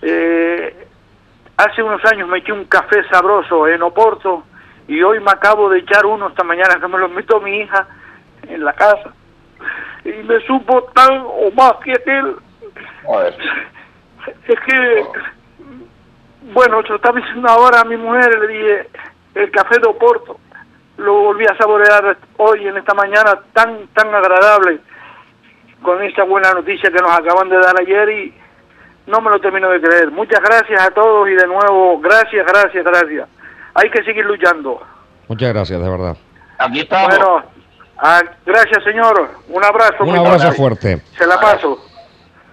Eh, 0.02 0.88
hace 1.58 1.84
unos 1.84 2.04
años 2.06 2.28
me 2.28 2.40
eché 2.40 2.52
un 2.52 2.66
café 2.66 3.04
sabroso 3.12 3.68
en 3.68 3.82
Oporto 3.84 4.44
y 4.88 5.02
hoy 5.04 5.20
me 5.20 5.32
acabo 5.32 5.70
de 5.70 5.80
echar 5.80 6.06
uno 6.08 6.28
esta 6.30 6.44
mañana 6.44 6.80
que 6.80 6.88
me 6.88 6.98
lo 6.98 7.08
invitó 7.08 7.40
mi 7.40 7.58
hija 7.60 7.88
en 8.50 8.64
la 8.66 8.74
casa. 8.74 9.12
Y 10.04 10.24
me 10.24 10.40
supo 10.46 10.84
tan 10.96 11.22
o 11.24 11.52
más 11.56 11.74
que 11.84 11.92
aquel. 11.94 12.36
Joder. 13.04 13.36
Es 14.48 14.60
que, 14.60 15.06
bueno, 16.54 16.82
se 16.84 16.90
lo 16.90 16.96
estaba 16.96 17.20
diciendo 17.20 17.48
ahora 17.50 17.82
a 17.82 17.86
mi 17.86 17.98
mujer, 17.98 18.40
le 18.40 18.48
dije, 18.48 18.90
el 19.36 19.52
café 19.52 19.80
de 19.80 19.88
Oporto, 19.88 20.40
lo 20.98 21.14
volví 21.14 21.46
a 21.46 21.58
saborear 21.58 22.18
hoy 22.38 22.68
en 22.68 22.78
esta 22.78 22.94
mañana 22.94 23.40
tan, 23.54 23.88
tan 23.88 24.14
agradable, 24.14 24.80
con 25.82 26.02
esta 26.04 26.24
buena 26.24 26.54
noticia 26.54 26.90
que 26.90 27.02
nos 27.02 27.12
acaban 27.12 27.50
de 27.50 27.58
dar 27.58 27.80
ayer 27.80 28.10
y 28.10 28.34
no 29.08 29.22
me 29.22 29.30
lo 29.30 29.40
termino 29.40 29.70
de 29.70 29.82
creer. 29.82 30.12
Muchas 30.12 30.42
gracias 30.42 30.82
a 30.82 30.92
todos 30.92 31.28
y 31.30 31.34
de 31.34 31.46
nuevo, 31.48 32.00
gracias, 32.00 32.46
gracias, 32.46 32.84
gracias. 32.84 33.30
Hay 33.74 33.90
que 33.90 34.04
seguir 34.04 34.26
luchando. 34.26 34.82
Muchas 35.28 35.54
gracias, 35.54 35.82
de 35.82 35.90
verdad. 35.90 36.18
Aquí 36.58 36.80
estamos. 36.80 37.10
Bueno, 37.10 37.44
ah, 37.98 38.22
gracias 38.46 38.84
señor, 38.84 39.30
un 39.50 39.64
abrazo. 39.64 40.04
Un 40.04 40.10
muy 40.10 40.20
abrazo 40.20 40.52
fuerte. 40.54 41.02
Se 41.18 41.28
la 41.28 41.40
paso. 41.40 41.78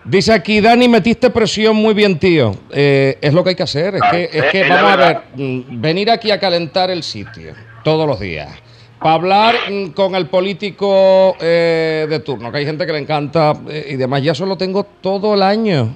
Dice 0.04 0.32
aquí, 0.32 0.60
Dani, 0.60 0.88
metiste 0.88 1.30
presión 1.30 1.76
muy 1.76 1.94
bien, 1.94 2.18
tío. 2.18 2.54
Eh, 2.70 3.18
es 3.20 3.32
lo 3.32 3.44
que 3.44 3.50
hay 3.50 3.56
que 3.56 3.62
hacer. 3.62 3.94
Es 3.94 4.02
Ah, 4.02 4.10
que, 4.10 4.24
es 4.24 4.34
es- 4.34 4.44
que 4.50 4.68
vamos 4.68 4.92
a 4.92 4.96
ver, 4.96 5.18
mm, 5.36 5.80
venir 5.80 6.10
aquí 6.10 6.30
a 6.32 6.40
calentar 6.40 6.90
el 6.90 7.02
sitio 7.04 7.52
todos 7.84 8.06
los 8.06 8.18
días. 8.18 8.48
Para 8.98 9.14
hablar 9.14 9.54
mm, 9.70 9.86
con 9.90 10.14
el 10.16 10.26
político 10.26 11.36
eh, 11.40 12.06
de 12.10 12.18
turno, 12.20 12.50
que 12.50 12.58
hay 12.58 12.66
gente 12.66 12.84
que 12.84 12.92
le 12.92 12.98
encanta 12.98 13.52
eh, 13.68 13.86
y 13.90 13.96
demás. 13.96 14.22
Ya 14.22 14.32
eso 14.32 14.44
lo 14.44 14.56
tengo 14.56 14.84
todo 14.84 15.34
el 15.34 15.42
año, 15.42 15.94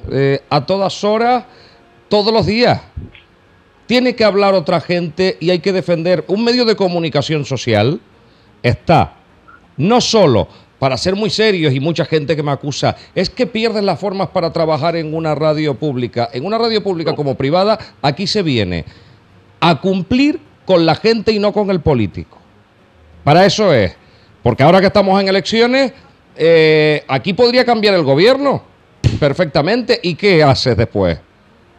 a 0.50 0.64
todas 0.66 1.02
horas, 1.02 1.44
todos 2.08 2.32
los 2.32 2.46
días. 2.46 2.80
Tiene 3.86 4.14
que 4.16 4.24
hablar 4.24 4.54
otra 4.54 4.80
gente 4.80 5.36
y 5.40 5.50
hay 5.50 5.58
que 5.60 5.72
defender. 5.72 6.24
Un 6.28 6.44
medio 6.44 6.64
de 6.64 6.76
comunicación 6.76 7.44
social 7.44 8.00
está 8.62 9.14
no 9.76 10.00
solo 10.00 10.48
para 10.78 10.96
ser 10.96 11.16
muy 11.16 11.30
serios 11.30 11.72
y 11.72 11.80
mucha 11.80 12.04
gente 12.04 12.36
que 12.36 12.42
me 12.42 12.52
acusa, 12.52 12.96
es 13.14 13.30
que 13.30 13.46
pierdes 13.46 13.82
las 13.82 13.98
formas 13.98 14.28
para 14.28 14.52
trabajar 14.52 14.96
en 14.96 15.14
una 15.14 15.34
radio 15.34 15.74
pública. 15.74 16.28
En 16.32 16.44
una 16.44 16.58
radio 16.58 16.82
pública 16.82 17.14
como 17.14 17.34
privada, 17.34 17.78
aquí 18.02 18.26
se 18.26 18.42
viene 18.42 18.84
a 19.60 19.80
cumplir 19.80 20.40
con 20.64 20.84
la 20.84 20.94
gente 20.94 21.32
y 21.32 21.38
no 21.38 21.52
con 21.52 21.70
el 21.70 21.80
político. 21.80 22.38
Para 23.24 23.46
eso 23.46 23.72
es. 23.72 23.96
Porque 24.42 24.62
ahora 24.62 24.80
que 24.80 24.86
estamos 24.86 25.20
en 25.20 25.28
elecciones, 25.28 25.92
eh, 26.36 27.02
aquí 27.08 27.32
podría 27.32 27.64
cambiar 27.64 27.94
el 27.94 28.02
gobierno 28.02 28.62
perfectamente. 29.18 29.98
¿Y 30.02 30.14
qué 30.14 30.42
haces 30.42 30.76
después? 30.76 31.18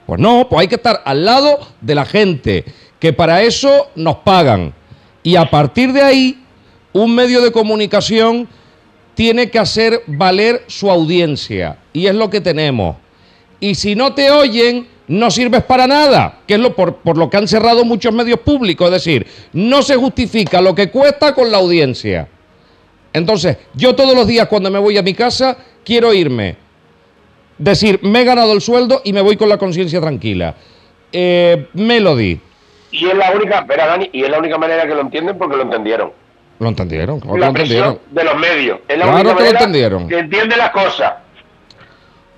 Pues 0.06 0.20
no, 0.20 0.48
pues 0.50 0.62
hay 0.62 0.68
que 0.68 0.76
estar 0.76 1.02
al 1.06 1.24
lado 1.24 1.60
de 1.82 1.96
la 1.96 2.06
gente, 2.06 2.66
que 3.00 3.14
para 3.14 3.44
eso 3.44 3.90
nos 3.96 4.18
pagan. 4.18 4.74
Y 5.22 5.36
a 5.36 5.50
partir 5.50 5.94
de 5.94 6.02
ahí, 6.02 6.44
un 6.94 7.14
medio 7.14 7.42
de 7.42 7.52
comunicación 7.52 8.48
tiene 9.18 9.50
que 9.50 9.58
hacer 9.58 10.04
valer 10.06 10.64
su 10.68 10.92
audiencia. 10.92 11.80
Y 11.92 12.06
es 12.06 12.14
lo 12.14 12.30
que 12.30 12.40
tenemos. 12.40 12.98
Y 13.60 13.74
si 13.74 13.96
no 13.96 14.14
te 14.14 14.30
oyen, 14.30 14.88
no 15.08 15.32
sirves 15.32 15.64
para 15.64 15.88
nada, 15.88 16.42
que 16.46 16.54
es 16.54 16.60
lo 16.60 16.76
por, 16.76 16.98
por 16.98 17.18
lo 17.18 17.28
que 17.28 17.38
han 17.38 17.48
cerrado 17.48 17.84
muchos 17.84 18.14
medios 18.14 18.40
públicos. 18.42 18.86
Es 18.86 19.04
decir, 19.04 19.26
no 19.54 19.82
se 19.82 19.96
justifica 19.96 20.62
lo 20.62 20.76
que 20.76 20.92
cuesta 20.92 21.34
con 21.34 21.50
la 21.50 21.58
audiencia. 21.58 22.28
Entonces, 23.12 23.58
yo 23.74 23.96
todos 23.96 24.14
los 24.14 24.28
días 24.28 24.48
cuando 24.48 24.70
me 24.70 24.78
voy 24.78 25.00
a 25.00 25.02
mi 25.02 25.16
casa, 25.16 25.58
quiero 25.84 26.14
irme. 26.14 26.56
Decir, 27.58 28.00
me 28.04 28.22
he 28.22 28.24
ganado 28.24 28.54
el 28.54 28.62
sueldo 28.62 29.02
y 29.04 29.14
me 29.14 29.22
voy 29.22 29.36
con 29.36 29.50
la 29.50 29.58
conciencia 29.58 30.00
tranquila. 30.00 30.54
Eh, 31.12 31.66
Melody, 31.74 32.40
Y 32.92 33.08
es 33.08 33.16
la 33.16 33.32
única, 33.32 33.60
espera 33.62 33.88
Dani, 33.88 34.12
y 34.14 34.24
es 34.24 34.30
la 34.30 34.38
única 34.38 34.60
manera 34.60 34.86
que 34.86 34.94
lo 34.94 35.02
entienden 35.02 35.40
porque 35.40 35.56
lo 35.56 35.64
entendieron. 35.64 36.12
¿Lo 36.60 36.68
entendieron? 36.70 37.20
¿Cómo 37.20 37.34
que 37.36 37.40
la 37.40 37.46
lo 37.48 37.50
entendieron? 37.52 38.00
de 38.12 38.24
los 38.24 38.36
medios. 38.38 38.80
Es 38.88 38.98
la 38.98 39.06
Claro 39.06 39.20
única 39.30 39.36
que 39.38 39.44
lo 39.44 39.50
entendieron. 39.50 40.08
que 40.08 40.20
entiende 40.20 40.58
las 40.58 40.70
cosas. 40.72 41.14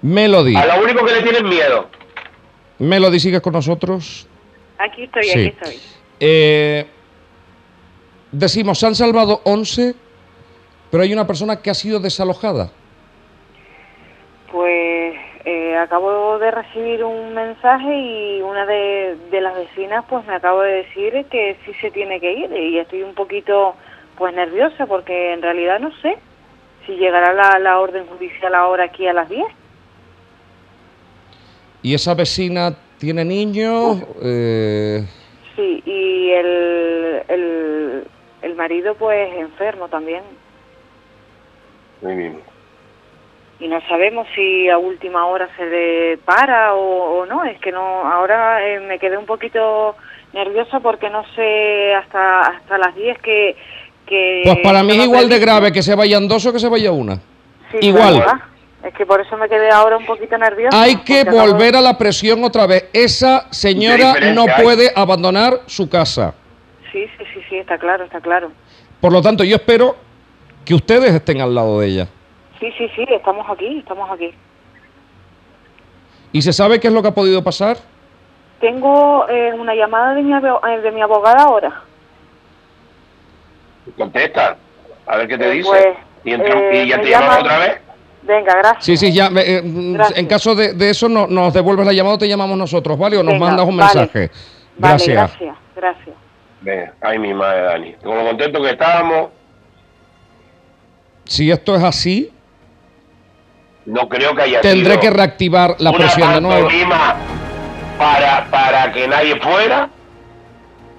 Melody, 0.01 0.55
A 0.55 0.65
lo 0.77 0.83
único 0.83 1.05
que 1.05 1.13
le 1.13 1.21
tienen 1.21 1.47
miedo. 1.47 1.87
Melody, 2.79 3.19
¿sigues 3.19 3.41
con 3.41 3.53
nosotros? 3.53 4.27
Aquí 4.77 5.03
estoy, 5.03 5.23
Sí. 5.23 5.29
aquí 5.39 5.47
estoy. 5.49 5.79
Eh, 6.21 6.85
decimos, 8.31 8.79
se 8.79 8.87
han 8.87 8.95
salvado 8.95 9.41
11, 9.43 9.93
pero 10.89 11.03
hay 11.03 11.11
una 11.11 11.27
persona 11.27 11.61
que 11.61 11.69
ha 11.69 11.73
sido 11.73 11.99
desalojada. 11.99 12.71
Pues 14.51 15.15
eh, 15.45 15.77
acabo 15.77 16.39
de 16.39 16.49
recibir 16.51 17.03
un 17.03 17.33
mensaje 17.33 17.93
y 17.95 18.41
una 18.41 18.65
de, 18.65 19.17
de 19.31 19.41
las 19.41 19.55
vecinas 19.55 20.03
pues 20.09 20.25
me 20.25 20.33
acabo 20.35 20.61
de 20.61 20.71
decir 20.83 21.25
que 21.29 21.57
sí 21.65 21.71
se 21.81 21.91
tiene 21.91 22.19
que 22.19 22.33
ir 22.33 22.51
y 22.51 22.79
estoy 22.79 23.03
un 23.03 23.13
poquito 23.13 23.75
pues 24.19 24.35
nerviosa 24.35 24.85
porque 24.85 25.33
en 25.33 25.41
realidad 25.41 25.79
no 25.79 25.91
sé 26.01 26.15
si 26.85 26.91
llegará 26.97 27.33
la, 27.33 27.57
la 27.57 27.79
orden 27.79 28.05
judicial 28.05 28.53
ahora 28.53 28.83
aquí 28.83 29.07
a 29.07 29.13
las 29.13 29.27
10. 29.29 29.43
¿Y 31.81 31.93
esa 31.95 32.13
vecina 32.13 32.75
tiene 32.99 33.25
niños? 33.25 33.97
Eh, 34.21 35.03
Sí, 35.55 35.81
y 35.85 36.31
el, 36.31 37.23
el, 37.27 38.03
el 38.43 38.55
marido 38.55 38.95
pues 38.95 39.33
enfermo 39.37 39.87
también. 39.89 40.21
Muy 42.01 42.15
bien. 42.15 42.41
y 43.59 43.67
no 43.67 43.81
sabemos 43.89 44.25
si 44.35 44.69
a 44.69 44.77
última 44.77 45.25
hora 45.25 45.49
se 45.57 45.65
le 45.65 46.17
para 46.19 46.75
o, 46.75 47.19
o 47.19 47.25
no. 47.25 47.43
Es 47.43 47.59
que 47.59 47.73
no, 47.73 47.81
ahora 48.09 48.65
eh, 48.65 48.79
me 48.79 48.99
quedé 48.99 49.17
un 49.17 49.25
poquito 49.25 49.95
nerviosa 50.31 50.79
porque 50.79 51.09
no 51.09 51.25
sé 51.35 51.93
hasta 51.95 52.41
hasta 52.41 52.77
las 52.77 52.95
10 52.95 53.17
que... 53.19 53.55
que 54.09 54.41
Pues 54.43 54.57
para 54.63 54.83
mí 54.83 54.97
es 54.97 55.05
igual 55.05 55.29
de 55.29 55.39
grave 55.39 55.71
que 55.71 55.81
se 55.83 55.95
vayan 55.95 56.27
dos 56.27 56.45
o 56.45 56.51
que 56.51 56.59
se 56.59 56.67
vaya 56.67 56.91
una. 56.91 57.15
Sí, 57.71 57.77
igual. 57.81 58.23
Es 58.83 58.93
que 58.93 59.05
por 59.05 59.21
eso 59.21 59.37
me 59.37 59.47
quedé 59.47 59.69
ahora 59.71 59.97
un 59.97 60.05
poquito 60.05 60.37
nerviosa. 60.37 60.81
Hay 60.81 60.97
que 60.97 61.23
volver 61.25 61.75
a 61.75 61.81
la 61.81 61.97
presión 61.97 62.43
otra 62.43 62.65
vez. 62.65 62.85
Esa 62.93 63.45
señora 63.51 63.97
¿Qué 63.97 64.03
diferencia 64.19 64.33
no 64.33 64.41
hay? 64.55 64.63
puede 64.63 64.91
abandonar 64.95 65.61
su 65.67 65.87
casa. 65.89 66.33
Sí, 66.91 67.05
sí, 67.17 67.23
sí, 67.33 67.39
sí, 67.49 67.57
está 67.57 67.77
claro, 67.77 68.05
está 68.05 68.19
claro. 68.19 68.51
Por 68.99 69.11
lo 69.13 69.21
tanto, 69.21 69.43
yo 69.43 69.57
espero 69.57 69.95
que 70.65 70.73
ustedes 70.73 71.13
estén 71.13 71.39
al 71.41 71.53
lado 71.53 71.79
de 71.79 71.87
ella. 71.87 72.07
Sí, 72.59 72.71
sí, 72.77 72.89
sí, 72.95 73.05
estamos 73.09 73.45
aquí, 73.49 73.79
estamos 73.79 74.09
aquí. 74.11 74.33
¿Y 76.31 76.41
se 76.41 76.53
sabe 76.53 76.79
qué 76.79 76.87
es 76.87 76.93
lo 76.93 77.01
que 77.01 77.07
ha 77.09 77.13
podido 77.13 77.43
pasar? 77.43 77.77
Tengo 78.59 79.27
eh, 79.29 79.53
una 79.53 79.73
llamada 79.75 80.13
de 80.13 80.21
mi, 80.21 80.33
abo- 80.33 80.61
eh, 80.67 80.79
de 80.81 80.91
mi 80.91 81.01
abogada 81.01 81.43
ahora. 81.43 81.81
Contesta, 83.97 84.57
a 85.07 85.17
ver 85.17 85.27
qué 85.27 85.37
te 85.37 85.47
Eh, 85.47 85.51
dice. 85.51 85.69
pues, 85.69 85.85
y, 86.23 86.33
eh, 86.33 86.83
y 86.85 86.89
ya 86.89 87.01
te 87.01 87.09
llaman- 87.09 87.39
otra 87.39 87.57
vez. 87.59 87.77
Venga, 88.21 88.53
gracias. 88.57 88.85
Sí, 88.85 88.97
sí, 88.97 89.11
ya. 89.13 89.27
eh, 89.37 89.61
mm, 89.63 89.93
Gracias. 89.93 90.19
en 90.19 90.25
caso 90.27 90.53
de, 90.53 90.73
de 90.73 90.89
eso, 90.91 91.09
no- 91.09 91.25
nos 91.27 91.53
devuelves 91.53 91.85
la 91.85 91.93
llamada 91.93 92.15
o 92.15 92.17
te 92.19 92.27
llamamos 92.27 92.57
nosotros, 92.57 92.97
¿vale? 92.99 93.17
O 93.17 93.23
nos 93.23 93.33
Venga, 93.33 93.45
mandas 93.47 93.65
un 93.65 93.77
vale. 93.77 93.93
mensaje. 93.95 94.31
Vale, 94.77 94.93
Gracias. 94.93 95.15
gracias, 95.15 95.55
gracias. 95.75 96.15
Venga, 96.61 96.93
ay 97.01 97.17
mi 97.19 97.33
madre, 97.33 97.61
Dani. 97.63 97.93
Con 98.03 98.17
lo 98.17 98.25
contento 98.25 98.61
que 98.61 98.69
estábamos, 98.71 99.29
Si 101.25 101.49
esto 101.51 101.75
es 101.75 101.83
así, 101.83 102.31
no 103.85 104.07
creo 104.09 104.35
que 104.35 104.41
haya 104.43 104.61
tendré 104.61 104.91
sido 104.93 104.99
que 105.01 105.09
reactivar 105.11 105.75
la 105.79 105.91
presión 105.93 106.33
de 106.33 106.41
nuevo. 106.41 106.67
para, 107.97 108.45
para 108.49 108.91
que 108.91 109.07
nadie 109.07 109.35
fuera 109.39 109.89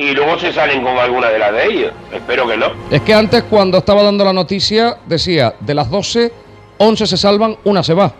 y 0.00 0.14
luego 0.14 0.38
se 0.38 0.50
salen 0.50 0.82
con 0.82 0.96
alguna 0.98 1.28
de 1.28 1.38
las 1.38 1.52
de 1.52 1.66
ellos. 1.66 1.92
Espero 2.10 2.46
que 2.48 2.56
no. 2.56 2.68
Es 2.90 3.02
que 3.02 3.12
antes, 3.12 3.42
cuando 3.44 3.76
estaba 3.78 4.02
dando 4.02 4.24
la 4.24 4.32
noticia, 4.32 4.96
decía, 5.06 5.54
de 5.60 5.74
las 5.74 5.90
12, 5.90 6.32
11 6.78 7.06
se 7.06 7.16
salvan, 7.18 7.56
una 7.64 7.82
se 7.82 7.92
va. 7.92 8.10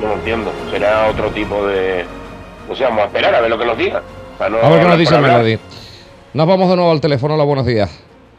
No 0.00 0.14
entiendo. 0.14 0.50
Será 0.70 1.08
otro 1.10 1.28
tipo 1.30 1.66
de... 1.66 2.04
O 2.70 2.74
sea, 2.74 2.88
vamos 2.88 3.04
a 3.04 3.06
esperar 3.08 3.34
a 3.34 3.40
ver 3.42 3.50
lo 3.50 3.58
que 3.58 3.66
nos 3.66 3.76
diga. 3.76 4.02
no 4.38 4.44
A 4.58 4.68
ver 4.70 4.80
qué 4.80 4.88
nos 4.88 4.98
dice. 4.98 5.18
Melody. 5.18 5.58
Nos 6.32 6.46
vamos 6.46 6.70
de 6.70 6.76
nuevo 6.76 6.90
al 6.90 7.00
teléfono. 7.00 7.34
Hola, 7.34 7.44
buenos 7.44 7.66
días. 7.66 7.90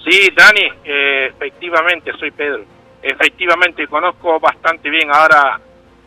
Sí, 0.04 0.30
Dani, 0.36 0.68
eh, 0.84 1.28
efectivamente, 1.28 2.12
soy 2.20 2.32
Pedro. 2.32 2.64
Efectivamente, 3.02 3.86
conozco 3.88 4.40
bastante 4.40 4.90
bien 4.90 5.08
ahora 5.14 5.60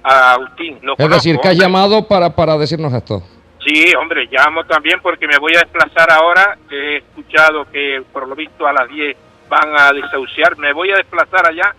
a 0.02 0.32
Agustín. 0.32 0.78
Lo 0.82 0.94
Es 0.94 0.96
conozco, 0.96 1.14
decir, 1.14 1.38
que 1.38 1.48
has 1.48 1.54
hombre. 1.54 1.64
llamado 1.66 2.08
para, 2.08 2.34
para 2.34 2.58
decirnos 2.58 2.92
esto. 2.92 3.22
Sí, 3.66 3.92
hombre, 3.96 4.28
llamo 4.30 4.62
también 4.64 5.00
porque 5.02 5.26
me 5.26 5.38
voy 5.38 5.56
a 5.56 5.58
desplazar 5.58 6.08
ahora, 6.12 6.56
he 6.70 6.98
escuchado 6.98 7.68
que 7.72 8.00
por 8.12 8.28
lo 8.28 8.36
visto 8.36 8.64
a 8.64 8.72
las 8.72 8.88
10 8.88 9.16
van 9.48 9.74
a 9.76 9.92
desahuciar, 9.92 10.56
me 10.56 10.72
voy 10.72 10.92
a 10.92 10.96
desplazar 10.96 11.48
allá 11.48 11.74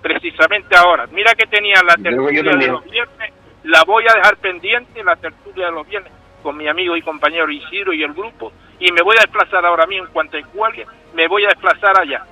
precisamente 0.00 0.76
ahora. 0.76 1.08
Mira 1.10 1.34
que 1.34 1.46
tenía 1.46 1.82
la 1.82 1.96
tertulia 1.96 2.42
de 2.44 2.68
los 2.68 2.84
viernes, 2.84 3.32
la 3.64 3.82
voy 3.82 4.04
a 4.08 4.14
dejar 4.14 4.36
pendiente, 4.36 5.02
la 5.02 5.16
tertulia 5.16 5.66
de 5.66 5.72
los 5.72 5.88
viernes, 5.88 6.12
con 6.44 6.56
mi 6.56 6.68
amigo 6.68 6.96
y 6.96 7.02
compañero 7.02 7.50
Isidro 7.50 7.92
y 7.92 8.04
el 8.04 8.12
grupo, 8.12 8.52
y 8.78 8.92
me 8.92 9.02
voy 9.02 9.16
a 9.16 9.22
desplazar 9.22 9.66
ahora 9.66 9.86
mismo 9.86 10.06
en 10.06 10.12
cuanto 10.12 10.38
cualquier, 10.54 10.86
me 11.12 11.26
voy 11.26 11.44
a 11.44 11.48
desplazar 11.48 12.00
allá. 12.00 12.24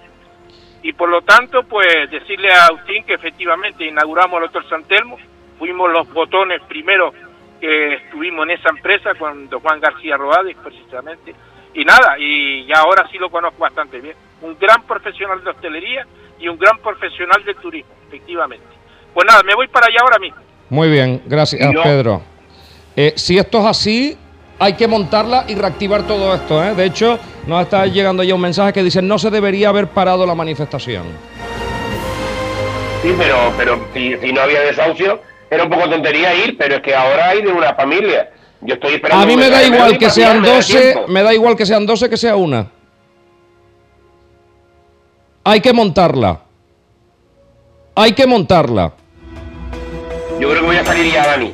Y 0.85 0.93
por 0.93 1.09
lo 1.09 1.23
tanto, 1.23 1.65
pues 1.65 2.09
decirle 2.13 2.53
a 2.53 2.67
Agustín 2.67 3.03
que 3.05 3.15
efectivamente 3.15 3.85
inauguramos 3.85 4.39
el 4.39 4.45
Hotel 4.45 4.69
San 4.69 4.85
Telmo, 4.85 5.19
fuimos 5.59 5.91
los 5.91 6.13
botones 6.13 6.63
primero 6.69 7.13
que 7.61 7.95
estuvimos 7.95 8.45
en 8.45 8.51
esa 8.53 8.69
empresa 8.71 9.15
con 9.15 9.49
don 9.49 9.61
Juan 9.61 9.81
García 9.81 10.17
Roades 10.17 10.57
precisamente 10.63 11.35
y 11.75 11.85
nada 11.85 12.17
y 12.19 12.67
ya 12.67 12.81
ahora 12.81 13.09
sí 13.11 13.19
lo 13.19 13.31
conozco 13.31 13.59
bastante 13.59 14.01
bien 14.01 14.15
un 14.43 14.57
gran 14.59 14.83
profesional 14.83 15.43
de 15.43 15.51
hostelería 15.51 16.07
y 16.39 16.49
un 16.49 16.59
gran 16.59 16.79
profesional 16.79 17.43
del 17.45 17.57
turismo 17.57 17.93
efectivamente 18.09 18.67
pues 19.13 19.27
nada 19.27 19.43
me 19.43 19.55
voy 19.55 19.69
para 19.69 19.87
allá 19.87 19.99
ahora 20.03 20.19
mismo 20.19 20.39
Muy 20.71 20.91
bien, 20.91 21.23
gracias, 21.27 21.73
yo- 21.73 21.83
Pedro. 21.83 22.23
Eh, 22.97 23.13
si 23.17 23.37
esto 23.39 23.59
es 23.59 23.65
así, 23.67 24.19
hay 24.59 24.75
que 24.75 24.87
montarla 24.87 25.45
y 25.49 25.55
reactivar 25.57 26.07
todo 26.07 26.33
esto. 26.35 26.63
¿eh? 26.65 26.75
De 26.77 26.85
hecho, 26.85 27.19
nos 27.47 27.63
está 27.63 27.87
llegando 27.87 28.23
ya 28.23 28.35
un 28.37 28.41
mensaje 28.41 28.73
que 28.73 28.83
dice 28.85 29.03
no 29.03 29.19
se 29.19 29.31
debería 29.31 29.69
haber 29.71 29.89
parado 29.89 30.25
la 30.27 30.35
manifestación. 30.37 31.05
Sí, 33.03 33.15
pero, 33.19 33.53
pero 33.57 33.87
si, 33.93 34.17
si 34.17 34.33
no 34.33 34.41
había 34.41 34.61
desahucio, 34.61 35.21
era 35.55 35.65
un 35.65 35.71
poco 35.71 35.89
tontería 35.89 36.35
ir, 36.35 36.57
pero 36.59 36.77
es 36.77 36.83
que 36.83 36.95
ahora 36.95 37.29
hay 37.31 37.43
de 37.43 37.53
una 37.53 37.75
familia. 37.75 38.31
Yo 38.61 38.75
estoy 38.75 38.95
esperando... 38.95 39.23
A 39.23 39.27
mí 39.27 39.37
me 39.37 39.51
da 39.51 39.63
igual 39.63 39.99
que 39.99 40.09
sean 40.11 40.41
pillarme 40.41 40.49
de 40.49 40.55
12, 40.57 40.81
tiempo. 40.93 41.09
me 41.09 41.23
da 41.23 41.35
igual 41.35 41.57
que 41.57 41.67
sean 41.67 41.87
12 41.87 42.09
que 42.11 42.17
sea 42.17 42.37
una. 42.37 42.71
Hay 45.45 45.61
que 45.61 45.73
montarla. 45.73 46.41
Hay 47.95 48.13
que 48.13 48.27
montarla. 48.27 48.93
Yo 50.41 50.49
creo 50.49 50.61
que 50.61 50.67
voy 50.67 50.77
a 50.77 50.85
salir 50.85 51.13
ya, 51.13 51.27
Dani. 51.27 51.53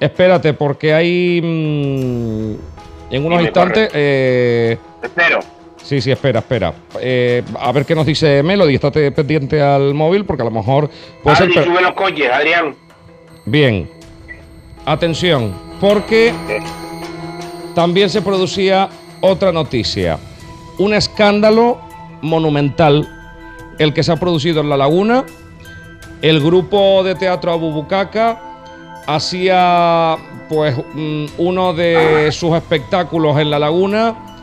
Espérate, 0.00 0.54
porque 0.54 0.94
hay 0.94 1.40
mm, 1.42 2.54
en 3.14 3.26
unos 3.26 3.42
instantes. 3.42 3.90
eh, 3.92 4.78
Espero. 5.02 5.40
Sí, 5.88 6.00
sí, 6.02 6.10
espera, 6.10 6.40
espera. 6.40 6.74
Eh, 7.00 7.42
a 7.58 7.72
ver 7.72 7.86
qué 7.86 7.94
nos 7.94 8.04
dice 8.04 8.42
Melody. 8.42 8.74
Estate 8.74 9.10
pendiente 9.12 9.62
al 9.62 9.94
móvil, 9.94 10.24
porque 10.26 10.42
a 10.42 10.44
lo 10.44 10.50
mejor 10.50 10.90
puede. 11.22 11.36
Adri, 11.36 11.54
sube 11.54 11.80
los 11.80 11.92
coches, 11.92 12.30
Adrián. 12.30 12.76
Bien. 13.46 13.90
Atención, 14.84 15.54
porque 15.80 16.32
también 17.74 18.10
se 18.10 18.20
producía 18.20 18.88
otra 19.20 19.50
noticia. 19.52 20.18
Un 20.78 20.94
escándalo 20.94 21.80
monumental, 22.20 23.08
el 23.78 23.94
que 23.94 24.02
se 24.02 24.12
ha 24.12 24.16
producido 24.16 24.60
en 24.60 24.68
La 24.68 24.76
Laguna. 24.76 25.24
El 26.20 26.40
grupo 26.42 27.02
de 27.04 27.14
teatro 27.14 27.52
Abubucaca 27.52 28.40
hacía 29.06 30.16
pues 30.48 30.76
mm, 30.94 31.26
uno 31.38 31.72
de 31.72 32.30
sus 32.32 32.54
espectáculos 32.56 33.38
en 33.38 33.50
La 33.50 33.58
Laguna 33.58 34.37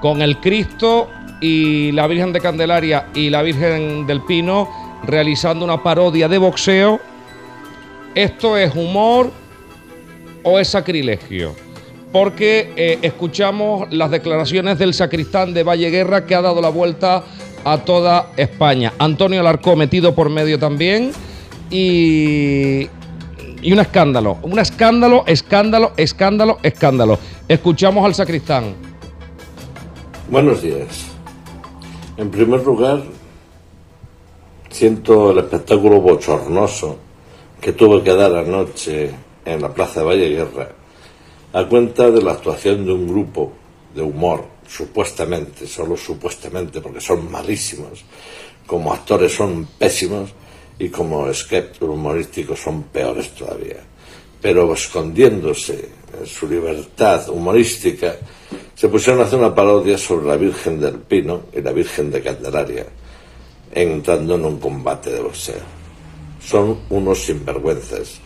con 0.00 0.22
el 0.22 0.38
Cristo 0.38 1.08
y 1.40 1.92
la 1.92 2.06
Virgen 2.06 2.32
de 2.32 2.40
Candelaria 2.40 3.08
y 3.14 3.30
la 3.30 3.42
Virgen 3.42 4.06
del 4.06 4.22
Pino 4.22 4.68
realizando 5.04 5.64
una 5.64 5.82
parodia 5.82 6.28
de 6.28 6.38
boxeo 6.38 7.00
¿Esto 8.14 8.56
es 8.56 8.74
humor 8.74 9.30
o 10.42 10.58
es 10.58 10.66
sacrilegio? 10.66 11.54
Porque 12.10 12.72
eh, 12.74 12.98
escuchamos 13.02 13.92
las 13.92 14.10
declaraciones 14.10 14.80
del 14.80 14.94
sacristán 14.94 15.54
de 15.54 15.62
Valle 15.62 15.90
Guerra 15.90 16.26
que 16.26 16.34
ha 16.34 16.42
dado 16.42 16.60
la 16.60 16.70
vuelta 16.70 17.22
a 17.64 17.78
toda 17.78 18.32
España. 18.36 18.92
Antonio 18.98 19.38
Alarcó 19.38 19.76
metido 19.76 20.12
por 20.12 20.28
medio 20.28 20.58
también 20.58 21.12
y, 21.70 22.88
y 23.62 23.72
un 23.72 23.78
escándalo, 23.78 24.38
un 24.42 24.58
escándalo, 24.58 25.22
escándalo, 25.28 25.92
escándalo, 25.96 26.58
escándalo. 26.64 27.18
Escuchamos 27.46 28.04
al 28.04 28.14
sacristán. 28.16 28.89
Buenos 30.30 30.62
días. 30.62 31.06
En 32.16 32.30
primer 32.30 32.62
lugar, 32.62 33.02
siento 34.70 35.32
el 35.32 35.38
espectáculo 35.38 36.00
bochornoso 36.00 36.98
que 37.60 37.72
tuve 37.72 38.04
que 38.04 38.14
dar 38.14 38.36
anoche 38.36 39.10
en 39.44 39.60
la 39.60 39.74
Plaza 39.74 39.98
de 39.98 40.06
Valle 40.06 40.46
a 41.52 41.64
cuenta 41.64 42.12
de 42.12 42.22
la 42.22 42.34
actuación 42.34 42.86
de 42.86 42.92
un 42.92 43.08
grupo 43.08 43.50
de 43.92 44.02
humor, 44.02 44.44
supuestamente, 44.68 45.66
solo 45.66 45.96
supuestamente, 45.96 46.80
porque 46.80 47.00
son 47.00 47.28
malísimos, 47.28 48.04
como 48.68 48.92
actores 48.92 49.34
son 49.34 49.66
pésimos 49.76 50.30
y 50.78 50.90
como 50.90 51.34
sketch 51.34 51.82
humorísticos 51.82 52.60
son 52.60 52.84
peores 52.84 53.34
todavía. 53.34 53.82
Pero 54.40 54.72
escondiéndose 54.74 55.88
su 56.24 56.48
libertad 56.48 57.28
humorística, 57.28 58.16
se 58.74 58.88
pusieron 58.88 59.20
a 59.20 59.24
hacer 59.24 59.38
una 59.38 59.54
parodia 59.54 59.98
sobre 59.98 60.26
la 60.26 60.36
Virgen 60.36 60.80
del 60.80 61.00
Pino 61.00 61.42
y 61.52 61.60
la 61.60 61.72
Virgen 61.72 62.10
de 62.10 62.22
Candelaria, 62.22 62.86
entrando 63.72 64.34
en 64.36 64.44
un 64.44 64.58
combate 64.58 65.10
de 65.10 65.20
boxeo. 65.20 65.60
Son 66.42 66.80
unos 66.88 67.24
sinvergüenzas. 67.24 68.20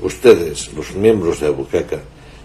Ustedes, 0.00 0.72
los 0.74 0.94
miembros 0.94 1.40
de 1.40 1.50
Bucaca, 1.50 2.00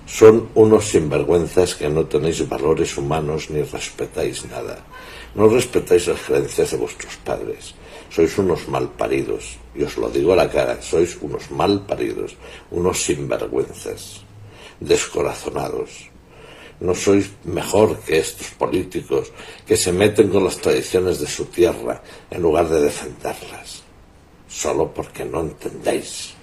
son 0.06 0.50
unos 0.54 0.86
sinvergüenzas 0.86 1.74
que 1.74 1.90
no 1.90 2.06
tenéis 2.06 2.48
valores 2.48 2.96
humanos 2.98 3.50
ni 3.50 3.64
respetáis 3.64 4.46
nada. 4.46 4.78
No 5.34 5.50
respetáis 5.50 6.08
las 6.08 6.22
creencias 6.22 6.72
de 6.72 6.78
vuestros 6.78 7.16
padres. 7.18 7.74
Sois 8.10 8.38
unos 8.38 8.68
malparidos. 8.68 9.58
Y 9.74 9.84
os 9.84 9.98
lo 9.98 10.10
digo 10.10 10.34
a 10.34 10.36
la 10.36 10.50
cara, 10.50 10.82
sois 10.82 11.18
unos 11.22 11.50
malparidos, 11.50 12.38
unos 12.72 13.02
sinvergüenzas, 13.02 14.25
descorazonados. 14.80 16.10
No 16.80 16.94
sois 16.94 17.32
mejor 17.46 18.00
que 18.00 18.20
estos 18.20 18.52
políticos 18.52 19.32
que 19.66 19.78
se 19.78 19.94
meten 19.94 20.30
con 20.30 20.44
las 20.44 20.58
tradiciones 20.58 21.20
de 21.20 21.28
su 21.28 21.46
tierra 21.46 22.02
en 22.30 22.42
lugar 22.42 22.68
de 22.68 22.82
defenderlas, 22.82 23.84
solo 24.48 24.92
porque 24.94 25.24
no 25.24 25.42
entendéis. 25.42 26.34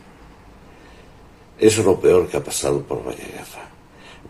Eso 1.58 1.80
es 1.80 1.86
lo 1.86 2.00
peor 2.00 2.28
que 2.28 2.38
ha 2.38 2.44
pasado 2.44 2.82
por 2.82 3.04
Valleguerra. 3.04 3.70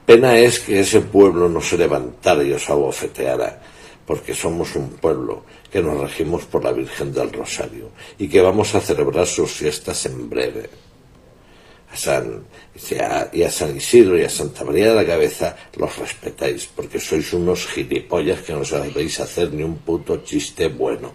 Pena 0.05 0.37
es 0.37 0.59
que 0.59 0.81
ese 0.81 1.01
pueblo 1.01 1.49
no 1.49 1.61
se 1.61 1.79
levantara 1.79 2.43
y 2.43 2.53
os 2.53 2.69
abofeteara, 2.69 3.63
porque 4.05 4.35
somos 4.35 4.75
un 4.75 4.91
pueblo 4.91 5.45
que 5.71 5.81
nos 5.81 6.01
regimos 6.01 6.45
por 6.45 6.65
la 6.65 6.73
Virgen 6.73 7.13
del 7.13 7.33
Rosario 7.33 7.91
y 8.19 8.29
que 8.29 8.41
vamos 8.41 8.75
a 8.75 8.81
celebrar 8.81 9.27
sus 9.27 9.53
fiestas 9.53 10.05
en 10.07 10.29
breve. 10.29 10.69
A 11.93 11.97
San, 11.97 12.45
y 13.33 13.43
a 13.43 13.51
San 13.51 13.77
Isidro 13.77 14.19
y 14.19 14.25
a 14.25 14.31
Santa 14.31 14.65
María 14.65 14.89
de 14.89 14.95
la 14.95 15.07
Cabeza 15.07 15.57
los 15.77 15.99
respetáis, 15.99 16.67
porque 16.75 16.99
sois 16.99 17.33
unos 17.35 17.67
gilipollas 17.67 18.41
que 18.41 18.55
no 18.55 18.65
sabéis 18.65 19.21
hacer 19.21 19.53
ni 19.53 19.63
un 19.63 19.77
puto 19.77 20.25
chiste 20.25 20.69
bueno. 20.69 21.13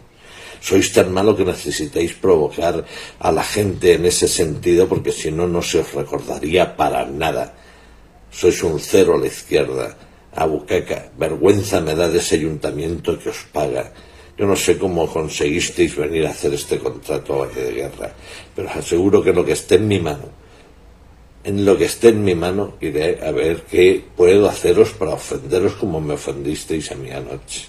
Sois 0.61 0.93
tan 0.93 1.11
malo 1.11 1.35
que 1.35 1.45
necesitáis 1.45 2.13
provocar 2.13 2.85
a 3.19 3.31
la 3.31 3.43
gente 3.43 3.93
en 3.93 4.05
ese 4.05 4.27
sentido, 4.27 4.87
porque 4.87 5.11
si 5.11 5.31
no, 5.31 5.47
no 5.47 5.61
se 5.61 5.79
os 5.79 5.93
recordaría 5.93 6.77
para 6.77 7.05
nada 7.05 7.57
sois 8.31 8.61
un 8.63 8.79
cero 8.79 9.15
a 9.15 9.17
la 9.17 9.27
izquierda. 9.27 9.97
A 10.35 10.45
Buqueca, 10.45 11.09
vergüenza 11.17 11.81
me 11.81 11.95
da 11.95 12.07
de 12.07 12.19
ese 12.19 12.35
ayuntamiento 12.35 13.17
que 13.17 13.29
os 13.29 13.41
paga. 13.51 13.91
Yo 14.37 14.45
no 14.45 14.55
sé 14.55 14.77
cómo 14.77 15.09
conseguisteis 15.09 15.95
venir 15.95 16.27
a 16.27 16.29
hacer 16.29 16.53
este 16.53 16.77
contrato 16.77 17.47
de 17.47 17.73
Guerra, 17.73 18.13
pero 18.55 18.69
os 18.69 18.75
aseguro 18.75 19.23
que 19.23 19.33
lo 19.33 19.43
que 19.43 19.53
esté 19.53 19.75
en 19.75 19.87
mi 19.87 19.99
mano, 19.99 20.29
en 21.47 21.63
lo 21.63 21.77
que 21.77 21.85
esté 21.85 22.09
en 22.09 22.25
mi 22.25 22.35
mano, 22.35 22.73
iré 22.81 23.25
a 23.25 23.31
ver 23.31 23.61
qué 23.71 24.03
puedo 24.17 24.49
haceros 24.49 24.89
para 24.89 25.13
ofenderos 25.13 25.75
como 25.75 26.01
me 26.01 26.15
ofendisteis 26.15 26.91
a 26.91 26.95
mí 26.95 27.09
anoche. 27.09 27.67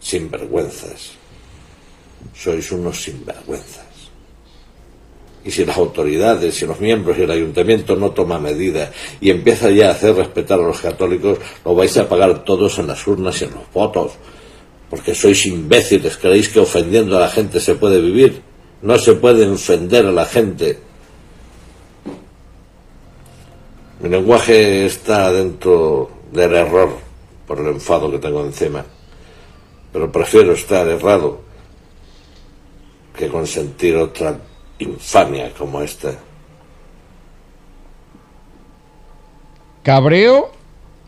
Sinvergüenzas. 0.00 1.12
Sois 2.34 2.72
unos 2.72 3.02
sinvergüenzas. 3.02 3.84
Y 5.44 5.50
si 5.50 5.66
las 5.66 5.76
autoridades, 5.76 6.54
si 6.54 6.64
los 6.64 6.80
miembros 6.80 7.18
y 7.18 7.22
el 7.24 7.30
ayuntamiento 7.30 7.96
no 7.96 8.12
toman 8.12 8.42
medidas 8.42 8.88
y 9.20 9.28
empieza 9.28 9.70
ya 9.70 9.88
a 9.88 9.92
hacer 9.92 10.14
respetar 10.14 10.58
a 10.58 10.66
los 10.66 10.80
católicos, 10.80 11.36
lo 11.66 11.74
vais 11.74 11.94
a 11.98 12.08
pagar 12.08 12.44
todos 12.44 12.78
en 12.78 12.86
las 12.86 13.06
urnas 13.06 13.42
y 13.42 13.44
en 13.44 13.50
los 13.50 13.70
votos. 13.74 14.12
Porque 14.88 15.14
sois 15.14 15.44
imbéciles, 15.44 16.16
creéis 16.16 16.48
que 16.48 16.60
ofendiendo 16.60 17.18
a 17.18 17.20
la 17.20 17.28
gente 17.28 17.60
se 17.60 17.74
puede 17.74 18.00
vivir. 18.00 18.40
No 18.80 18.96
se 18.96 19.12
puede 19.12 19.46
ofender 19.46 20.06
a 20.06 20.12
la 20.12 20.24
gente. 20.24 20.93
Mi 24.04 24.10
lenguaje 24.10 24.84
está 24.84 25.32
dentro 25.32 26.10
del 26.30 26.54
error 26.54 26.90
por 27.46 27.58
el 27.58 27.68
enfado 27.68 28.10
que 28.10 28.18
tengo 28.18 28.44
encima. 28.44 28.84
Pero 29.94 30.12
prefiero 30.12 30.52
estar 30.52 30.86
errado 30.86 31.40
que 33.16 33.28
consentir 33.28 33.96
otra 33.96 34.36
infamia 34.78 35.50
como 35.56 35.80
esta. 35.80 36.10
Cabreo 39.82 40.50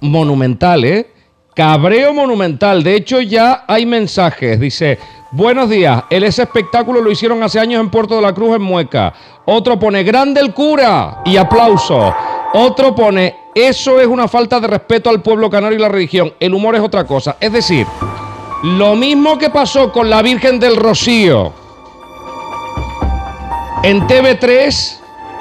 monumental, 0.00 0.82
¿eh? 0.86 1.10
Cabreo 1.54 2.14
monumental. 2.14 2.82
De 2.82 2.94
hecho, 2.94 3.20
ya 3.20 3.66
hay 3.68 3.84
mensajes. 3.84 4.58
Dice, 4.58 4.98
buenos 5.32 5.68
días. 5.68 6.04
El 6.08 6.24
ese 6.24 6.44
espectáculo 6.44 7.02
lo 7.02 7.10
hicieron 7.10 7.42
hace 7.42 7.60
años 7.60 7.78
en 7.78 7.90
Puerto 7.90 8.16
de 8.16 8.22
la 8.22 8.32
Cruz, 8.32 8.56
en 8.56 8.62
Mueca. 8.62 9.12
Otro 9.44 9.78
pone, 9.78 10.02
grande 10.02 10.40
el 10.40 10.54
cura. 10.54 11.20
Y 11.26 11.36
aplauso. 11.36 12.14
Otro 12.54 12.94
pone, 12.94 13.36
eso 13.54 14.00
es 14.00 14.06
una 14.06 14.28
falta 14.28 14.60
de 14.60 14.66
respeto 14.66 15.10
al 15.10 15.22
pueblo 15.22 15.50
canario 15.50 15.78
y 15.78 15.82
la 15.82 15.88
religión. 15.88 16.32
El 16.40 16.54
humor 16.54 16.74
es 16.74 16.80
otra 16.80 17.04
cosa. 17.04 17.36
Es 17.40 17.52
decir, 17.52 17.86
lo 18.62 18.96
mismo 18.96 19.38
que 19.38 19.50
pasó 19.50 19.92
con 19.92 20.08
la 20.08 20.22
Virgen 20.22 20.58
del 20.58 20.76
Rocío 20.76 21.52
en 23.82 24.00
TV3 24.08 24.96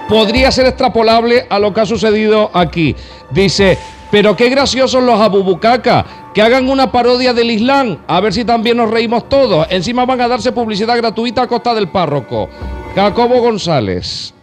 podría 0.08 0.52
ser 0.52 0.68
extrapolable 0.68 1.48
a 1.50 1.58
lo 1.58 1.74
que 1.74 1.82
ha 1.82 1.86
sucedido 1.86 2.52
aquí. 2.54 2.96
Dice, 3.32 3.78
pero 4.12 4.36
qué 4.36 4.50
graciosos 4.50 5.02
los 5.04 5.20
abubucaca, 5.20 6.06
que 6.34 6.42
hagan 6.42 6.70
una 6.70 6.92
parodia 6.92 7.34
del 7.34 7.50
Islam, 7.50 7.98
a 8.08 8.20
ver 8.20 8.34
si 8.34 8.46
también 8.46 8.78
nos 8.78 8.92
reímos 8.92 9.28
todos. 9.30 9.66
Encima 9.70 10.06
van 10.06 10.22
a 10.22 10.28
darse 10.28 10.52
publicidad 10.52 10.98
gratuita 10.98 11.44
a 11.44 11.48
costa 11.48 11.74
del 11.74 11.88
párroco. 11.88 12.50
Jacobo 12.94 13.42
González. 13.42 14.35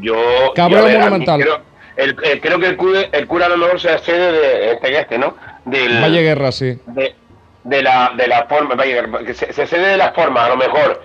Yo, 0.00 0.52
Cabrón 0.54 0.92
monumental. 0.92 1.40
Creo, 1.40 1.60
el, 1.96 2.16
eh, 2.24 2.40
creo 2.40 2.58
que 2.58 2.66
el 2.66 2.76
cura, 2.76 3.00
el 3.12 3.26
cura 3.26 3.46
a 3.46 3.48
lo 3.48 3.56
mejor 3.56 3.80
se 3.80 3.90
accede 3.90 4.32
de 4.32 4.72
este, 4.72 4.98
este 4.98 5.18
¿no? 5.18 5.36
Del, 5.64 6.02
Valle 6.02 6.22
Guerra, 6.22 6.52
sí. 6.52 6.78
De, 6.86 7.14
de 7.62 7.82
la, 7.82 8.12
de 8.16 8.26
la 8.26 8.46
forma, 8.46 8.74
Valle 8.74 9.02
que 9.24 9.34
se, 9.34 9.52
se 9.52 9.66
cede 9.66 9.88
de 9.88 9.96
la 9.96 10.12
forma, 10.12 10.44
a 10.44 10.48
lo 10.48 10.56
mejor 10.56 11.00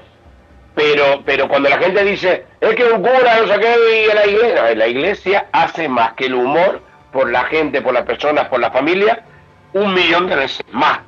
pero, 0.79 1.21
pero 1.25 1.49
cuando 1.49 1.67
la 1.67 1.77
gente 1.77 2.05
dice, 2.05 2.45
es 2.61 2.75
que 2.75 2.85
un 2.85 3.01
cura, 3.01 3.41
no 3.41 3.53
sé 3.53 3.59
qué, 3.59 4.05
y 4.05 4.15
la 4.15 4.25
iglesia, 4.25 4.75
la 4.75 4.87
iglesia 4.87 5.47
hace 5.51 5.89
más 5.89 6.13
que 6.13 6.27
el 6.27 6.35
humor 6.35 6.81
por 7.11 7.29
la 7.29 7.43
gente, 7.45 7.81
por 7.81 7.93
las 7.93 8.05
personas, 8.05 8.47
por 8.47 8.61
la 8.61 8.71
familia, 8.71 9.25
un 9.73 9.93
millón 9.93 10.27
de 10.27 10.37
veces 10.37 10.61
más, 10.71 10.99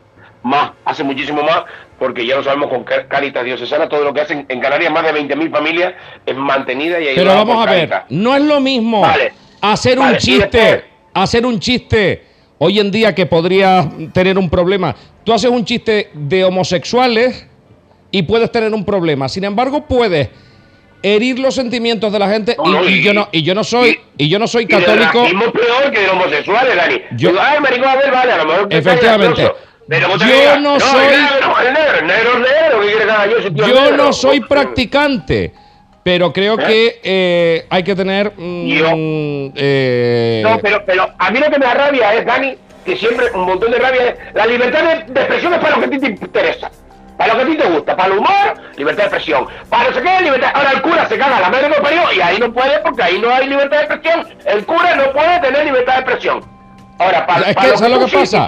más, 0.43 0.71
hace 0.83 1.05
muchísimo 1.05 1.41
más, 1.43 1.63
porque 2.01 2.25
ya 2.25 2.35
lo 2.35 2.43
sabemos 2.43 2.67
con 2.71 2.83
Caritas 2.83 3.45
Diocesana, 3.45 3.87
todo 3.87 4.03
lo 4.03 4.11
que 4.11 4.21
hacen 4.21 4.43
en 4.49 4.59
Canarias, 4.59 4.91
más 4.91 5.03
de 5.03 5.13
20.000 5.13 5.51
familias 5.51 5.93
es 6.25 6.35
mantenida 6.35 6.99
y 6.99 7.13
Pero 7.13 7.35
vamos 7.35 7.67
a 7.67 7.71
ver, 7.71 7.93
no 8.09 8.35
es 8.35 8.41
lo 8.41 8.59
mismo 8.59 9.05
hacer 9.61 9.99
un 9.99 10.17
chiste, 10.17 10.83
hacer 11.13 11.45
un 11.45 11.59
chiste 11.59 12.23
hoy 12.57 12.79
en 12.79 12.89
día 12.89 13.13
que 13.13 13.27
podría 13.27 13.87
tener 14.13 14.39
un 14.39 14.49
problema. 14.49 14.95
Tú 15.23 15.31
haces 15.31 15.51
un 15.51 15.63
chiste 15.63 16.09
de 16.15 16.43
homosexuales 16.43 17.47
y 18.09 18.23
puedes 18.23 18.51
tener 18.51 18.73
un 18.73 18.83
problema. 18.83 19.29
Sin 19.29 19.43
embargo, 19.43 19.85
puedes 19.85 20.29
herir 21.03 21.37
los 21.37 21.53
sentimientos 21.53 22.11
de 22.11 22.17
la 22.17 22.29
gente 22.31 22.57
y, 22.87 23.03
yo 23.03 23.13
no 23.13 23.29
y 23.31 23.43
yo 23.43 23.53
no 23.53 23.63
soy 23.63 23.99
y, 24.17 24.27
yo 24.27 24.39
no 24.39 24.47
soy 24.47 24.65
católico. 24.65 25.23
Y 25.27 25.35
peor 25.51 25.91
que 25.91 26.01
los 26.01 26.13
homosexuales, 26.13 26.75
Dani. 26.75 26.95
Yo, 27.15 27.39
Ay, 27.39 27.59
maricón, 27.59 27.89
a 27.89 27.95
ver, 27.95 28.11
vale, 28.11 28.31
a 28.31 28.37
lo 28.37 28.45
mejor 28.45 28.67
efectivamente. 28.71 29.51
Yo 29.99 30.59
no 30.59 30.79
soy 30.79 31.07
yo 33.53 33.97
no 33.97 34.13
soy 34.13 34.39
practicante 34.41 35.53
pero 36.03 36.31
creo 36.33 36.59
¿Eh? 36.59 36.65
que 36.65 36.99
eh, 37.03 37.65
hay 37.69 37.83
que 37.83 37.95
tener 37.95 38.33
mm, 38.35 39.51
eh... 39.55 40.41
no 40.43 40.59
pero 40.59 40.83
pero 40.85 41.09
a 41.17 41.31
mí 41.31 41.39
lo 41.39 41.49
que 41.49 41.59
me 41.59 41.65
da 41.65 41.73
rabia 41.73 42.13
es 42.13 42.25
Dani 42.25 42.55
que 42.85 42.95
siempre 42.97 43.27
un 43.33 43.45
montón 43.45 43.71
de 43.71 43.77
rabia 43.79 44.09
es 44.09 44.15
la 44.33 44.45
libertad 44.45 44.83
de, 44.83 45.13
de 45.13 45.19
expresión 45.21 45.53
es 45.53 45.59
para 45.59 45.75
lo 45.75 45.81
que 45.81 45.87
a 45.87 45.89
ti 45.89 45.99
te 45.99 46.07
interesa 46.07 46.71
para 47.21 47.33
lo 47.33 47.39
que 47.39 47.45
a 47.45 47.47
ti 47.51 47.57
te 47.57 47.69
gusta, 47.69 47.95
para 47.95 48.13
el 48.13 48.17
humor, 48.17 48.53
libertad 48.77 49.03
de 49.03 49.09
expresión. 49.09 49.47
Para 49.69 49.89
no 49.89 49.95
sé 49.95 50.01
qué, 50.01 50.23
libertad. 50.23 50.51
Ahora 50.55 50.71
el 50.71 50.81
cura 50.81 51.07
se 51.07 51.19
caga 51.19 51.39
la 51.39 51.49
madre 51.51 51.69
lo 51.69 51.75
parió 51.75 52.01
y 52.13 52.19
ahí 52.19 52.39
no 52.39 52.51
puede 52.51 52.79
porque 52.79 53.03
ahí 53.03 53.19
no 53.19 53.29
hay 53.29 53.47
libertad 53.47 53.77
de 53.77 53.83
expresión. 53.83 54.27
El 54.43 54.65
cura 54.65 54.95
no 54.95 55.11
puede 55.11 55.39
tener 55.39 55.65
libertad 55.65 55.93
de 55.93 55.99
expresión. 55.99 56.60
Ahora, 57.01 57.25
para, 57.25 57.49
es 57.49 57.55
que, 57.55 57.77
¿sabes 57.77 57.99
lo 57.99 58.05
que 58.05 58.11
pasa? 58.11 58.47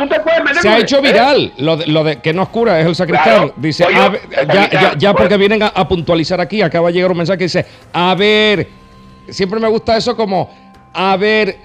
se 0.61 0.69
ha 0.69 0.77
hecho 0.79 1.01
viral 1.01 1.53
lo, 1.57 1.77
de, 1.77 1.87
lo 1.87 2.03
de 2.03 2.21
que 2.21 2.33
no 2.33 2.43
es 2.43 2.49
cura, 2.49 2.79
es 2.79 2.85
el 2.85 2.95
sacristán. 2.95 3.51
dice, 3.55 3.85
ya, 3.91 4.69
ya, 4.69 4.93
ya, 4.97 5.13
porque 5.13 5.37
vienen 5.37 5.63
a, 5.63 5.67
a, 5.67 5.87
puntualizar 5.87 6.39
aquí, 6.39 6.61
acaba 6.61 6.89
de 6.89 6.93
llegar 6.93 7.11
un 7.11 7.17
mensaje 7.17 7.39
que 7.39 7.45
dice, 7.45 7.65
a 7.91 8.13
ver, 8.15 8.67
siempre 9.29 9.59
me 9.59 9.67
gusta 9.67 9.97
eso 9.97 10.15
como 10.15 10.49
a 10.93 11.17
ver, 11.17 11.57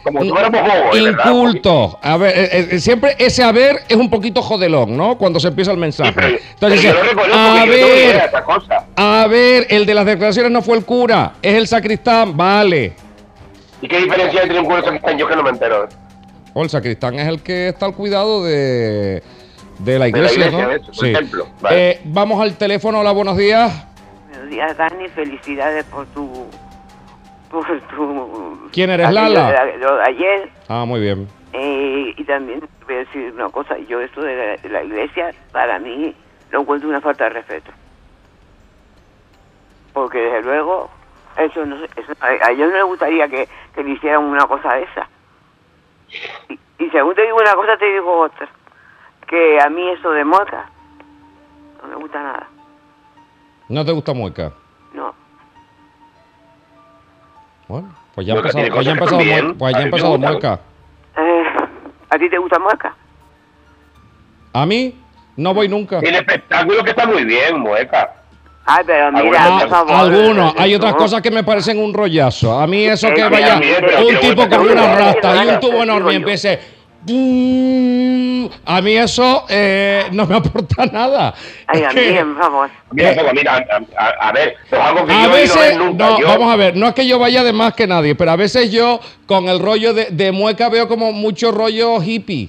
inculto. 0.95 1.99
A 2.01 2.17
ver, 2.17 2.33
eh, 2.35 2.69
eh, 2.71 2.79
siempre 2.81 3.15
ese 3.19 3.43
a 3.43 3.53
ver 3.53 3.81
es 3.87 3.97
un 3.97 4.09
poquito 4.09 4.41
jodelón, 4.41 4.97
¿no? 4.97 5.19
Cuando 5.19 5.39
se 5.39 5.49
empieza 5.49 5.71
el 5.71 5.77
mensaje. 5.77 6.41
Entonces 6.55 6.81
dice, 6.81 6.95
a 7.35 7.65
ver, 7.67 8.31
a 8.97 9.27
ver, 9.29 9.67
el 9.69 9.85
de 9.85 9.95
las 9.95 10.07
declaraciones 10.07 10.51
no 10.51 10.63
fue 10.63 10.79
el 10.79 10.85
cura, 10.85 11.35
es 11.43 11.55
el 11.55 11.67
sacristán, 11.67 12.35
vale. 12.37 12.95
¿Y 13.83 13.89
qué 13.89 13.99
diferencia 13.99 14.41
hay 14.41 14.47
entre 14.47 14.61
un 14.61 14.65
cura 14.65 14.77
y 14.77 14.81
un 14.81 14.85
sacristán? 14.87 15.19
Yo 15.19 15.29
que 15.29 15.37
no 15.37 15.43
me 15.43 15.51
entero. 15.51 15.89
O 16.59 16.63
el 16.65 16.71
sacristán 16.71 17.15
es 17.15 17.29
el 17.29 17.41
que 17.41 17.69
está 17.69 17.87
al 17.87 17.95
cuidado 17.95 18.43
de, 18.43 19.23
de 19.79 19.97
la 19.97 20.09
iglesia, 20.09 20.51
¿no? 20.51 20.93
sí. 20.93 21.13
Eh, 21.71 22.01
vamos 22.07 22.43
al 22.43 22.59
teléfono, 22.59 22.99
hola, 22.99 23.13
buenos 23.13 23.37
días. 23.37 23.87
Buenos 24.29 24.51
días, 24.51 24.77
Dani, 24.77 25.07
felicidades 25.11 25.85
por 25.85 26.05
tu 26.07 26.49
¿Quién 28.73 28.91
eres, 28.91 29.09
Lala? 29.13 29.51
ayer. 30.05 30.51
Ah, 30.69 30.85
muy 30.85 30.99
bien. 30.99 31.29
Eh, 31.53 32.13
y 32.17 32.25
también 32.25 32.61
voy 32.87 32.97
a 32.97 32.99
decir 32.99 33.33
una 33.35 33.51
cosa, 33.51 33.79
yo 33.89 34.01
esto 34.01 34.21
de 34.21 34.59
la, 34.69 34.83
iglesia, 34.83 35.31
para 35.53 35.79
mí, 35.79 36.13
lo 36.51 36.63
encuentro 36.63 36.89
una 36.89 37.01
falta 37.01 37.23
de 37.23 37.31
respeto. 37.31 37.71
Porque 39.93 40.19
desde 40.19 40.43
luego, 40.43 40.91
eso 41.37 41.65
no 41.65 41.77
eso, 41.77 42.13
a, 42.19 42.51
ellos 42.51 42.69
no 42.69 42.79
les 42.79 42.85
gustaría 42.85 43.29
que, 43.29 43.49
que 43.77 43.85
le 43.85 43.91
hicieran 43.91 44.25
una 44.25 44.45
cosa 44.49 44.75
de 44.75 44.83
esa. 44.83 45.09
Y, 46.49 46.85
y, 46.85 46.91
según 46.91 47.15
te 47.15 47.23
digo 47.23 47.37
una 47.37 47.55
cosa, 47.55 47.77
te 47.77 47.87
digo 47.87 48.21
otra. 48.21 48.49
Que 49.27 49.61
a 49.61 49.69
mí 49.69 49.89
eso 49.91 50.11
de 50.11 50.25
mueca 50.25 50.71
no 51.83 51.89
me 51.89 51.97
gusta 51.97 52.23
nada. 52.23 52.49
¿No 53.69 53.85
te 53.85 53.93
gusta 53.93 54.15
mueca? 54.15 54.53
No. 54.95 55.15
Bueno, 57.69 57.95
pues 58.15 58.27
ya 58.27 58.35
ha 58.35 58.37
empezado, 58.39 58.69
pues 58.73 58.87
ya 58.87 58.93
empezado, 58.93 59.55
pues 59.59 59.75
ya 59.75 59.83
empezado 59.83 60.19
mueca. 60.19 60.61
Eh, 61.17 61.45
¿A 62.09 62.19
ti 62.19 62.31
te 62.31 62.39
gusta 62.39 62.59
mueca? 62.59 62.97
A 64.55 64.65
mí 64.65 64.99
no 65.37 65.53
voy 65.53 65.69
nunca. 65.69 66.01
Tiene 66.01 66.19
espectáculo 66.19 66.83
que 66.83 66.91
está 66.91 67.07
muy 67.07 67.25
bien, 67.25 67.61
mueca. 67.61 68.18
Ay, 68.71 68.85
pero 68.87 69.11
mira, 69.13 69.45
Algunos- 69.45 69.61
por 69.63 69.71
favor. 69.71 69.95
Algunos, 69.95 70.55
hay 70.59 70.75
otras 70.75 70.95
cosas 70.95 71.23
que 71.23 71.31
me 71.31 71.43
parecen 71.43 71.79
un 71.79 71.95
rollazo. 71.95 72.59
A 72.59 72.67
mí 72.67 72.85
eso 72.85 73.09
Es 73.09 73.15
que 73.15 73.23
vaya 73.29 73.57
un 73.57 74.21
tipo 74.21 74.47
con 74.49 74.61
una 74.71 74.95
rasta 74.95 75.45
y 75.45 75.49
un 75.49 75.61
tubo 75.61 75.83
enorme 75.83 76.13
y 76.13 76.17
empiece... 76.17 76.61
"Bum", 77.01 78.51
A 78.67 78.81
mí 78.83 78.93
eso 78.97 79.45
eh, 79.49 80.05
no 80.13 80.27
me 80.27 80.37
aporta 80.37 80.85
nada. 80.87 81.33
Ay, 81.67 81.83
a 81.85 81.91
mí, 81.93 82.01
por 82.35 82.43
favor. 82.43 82.71
Mira, 82.91 83.67
a, 83.97 84.05
a- 84.05 84.29
a 84.29 84.33
ver, 84.33 84.57
algo 84.71 85.07
que 85.07 85.13
a 85.13 85.15
yo 85.15 85.21
he 85.21 85.23
ido 85.23 85.33
a 85.33 85.35
veces, 85.37 85.57
ver 85.61 85.77
nunca. 85.79 86.09
no, 86.11 86.19
yo- 86.21 86.27
vamos 86.29 86.53
a 86.53 86.57
ver, 86.57 86.77
no 86.77 86.89
es 86.89 86.95
que 86.95 87.07
yo 87.07 87.19
vaya 87.19 87.43
de 87.45 87.53
más 87.53 87.75
que 87.75 87.87
nadie, 87.87 88.15
pero 88.15 88.33
a 88.33 88.37
veces 88.37 88.71
yo 88.71 89.01
con 89.27 89.49
el 89.49 89.59
rollo 89.61 89.95
de, 89.95 90.07
de 90.11 90.33
mueca 90.33 90.69
veo 90.69 90.89
como 90.89 91.13
mucho 91.13 91.53
rollo 91.53 92.03
hippie. 92.03 92.49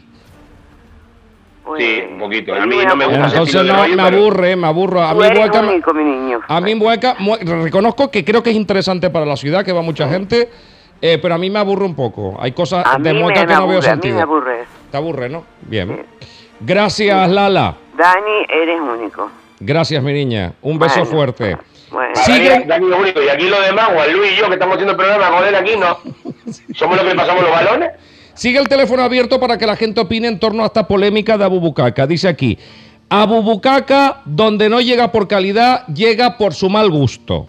Pues, 1.69 1.84
Sí, 1.84 2.01
un 2.12 2.17
poquito. 2.19 2.55
A 2.55 2.65
mí 2.65 2.77
no 2.84 2.95
me 2.95 3.05
gusta 3.05 3.25
Entonces 3.27 3.63
no, 3.63 3.88
me 3.88 4.01
aburre, 4.01 4.55
me 4.55 4.65
aburro. 4.67 5.01
A 5.03 5.13
mí 5.13 5.21
único, 5.69 5.93
mi 5.93 6.03
niño. 6.03 6.39
a 6.47 6.62
mí 6.62 6.73
mueca, 6.73 7.15
mue- 7.19 7.38
reconozco 7.63 8.10
que 8.10 8.25
creo 8.25 8.41
que 8.41 8.49
es 8.49 8.55
interesante 8.55 9.12
para 9.12 9.25
la 9.25 9.38
ciudad, 9.38 9.63
que 9.63 9.71
va 9.71 9.84
mucha 9.84 10.10
gente, 10.10 10.49
eh, 10.99 11.19
pero 11.21 11.36
a 11.36 11.38
mí 11.38 11.49
me 11.51 11.60
aburre 11.60 11.86
un 11.86 11.95
poco. 11.95 12.36
Hay 12.41 12.53
cosas 12.53 12.84
A 12.88 12.97
de 12.97 13.13
me, 13.13 13.34
que 13.34 13.45
no 13.45 13.45
veo 13.45 13.55
aburre, 13.58 13.58
a 13.60 13.62
mí 13.62 13.77
me 13.77 13.82
sentido. 13.84 14.21
aburre. 14.21 14.63
Te 14.89 14.97
aburre, 14.97 15.29
¿no? 15.29 15.43
Bien. 15.62 16.03
Gracias, 16.60 17.29
Lala. 17.29 17.75
Dani, 17.95 18.45
eres 18.49 18.79
único. 18.82 19.29
Gracias, 19.60 20.01
mi 20.03 20.13
niña. 20.13 20.53
Un 20.63 20.79
beso 20.79 21.01
Bueno. 21.01 21.12
fuerte. 21.12 21.58
Bueno, 21.91 22.15
Sigue- 22.15 22.49
Dani- 22.49 22.65
Dani 22.67 22.91
es 22.91 22.99
único. 22.99 23.21
Y 23.21 23.29
aquí 23.29 23.47
los 23.47 23.63
demás, 23.65 23.89
Juan 23.93 24.13
Luis 24.13 24.32
y 24.34 24.36
yo, 24.38 24.47
que 24.47 24.53
estamos 24.53 24.73
haciendo 24.75 24.91
el 24.93 24.97
programa 24.97 25.29
con 25.38 25.47
él 25.47 25.55
aquí, 25.55 25.75
no. 25.77 25.97
Somos 26.75 26.97
los 26.97 27.05
que 27.05 27.15
pasamos 27.15 27.43
los 27.43 27.51
balones. 27.51 27.91
Sigue 28.39 28.58
el 28.58 28.69
teléfono 28.69 29.04
abierto 29.04 29.38
para 29.38 29.58
que 29.58 29.67
la 29.67 29.75
gente 29.75 29.99
opine 29.99 30.30
en 30.30 30.39
torno 30.39 30.63
a 30.63 30.67
esta 30.67 30.88
polémica 30.88 31.38
de 31.38 31.43
Abubucaca. 31.43 32.08
Dice 32.08 32.30
aquí, 32.30 32.58
Abubucaca, 33.10 34.21
donde 34.23 34.69
no 34.69 34.80
llega 34.80 35.12
por 35.12 35.28
calidad, 35.28 35.86
llega 35.88 36.38
por 36.38 36.54
su 36.54 36.69
mal 36.69 36.89
gusto. 36.89 37.47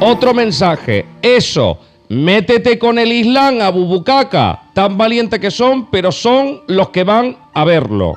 Otro 0.00 0.32
mensaje, 0.32 1.04
eso, 1.20 1.80
métete 2.08 2.78
con 2.78 2.98
el 2.98 3.12
Islam, 3.12 3.60
Abubucaca, 3.60 4.70
tan 4.72 4.96
valiente 4.96 5.38
que 5.38 5.50
son, 5.50 5.90
pero 5.90 6.10
son 6.10 6.62
los 6.66 6.88
que 6.88 7.04
van 7.04 7.36
a 7.52 7.66
verlo. 7.66 8.14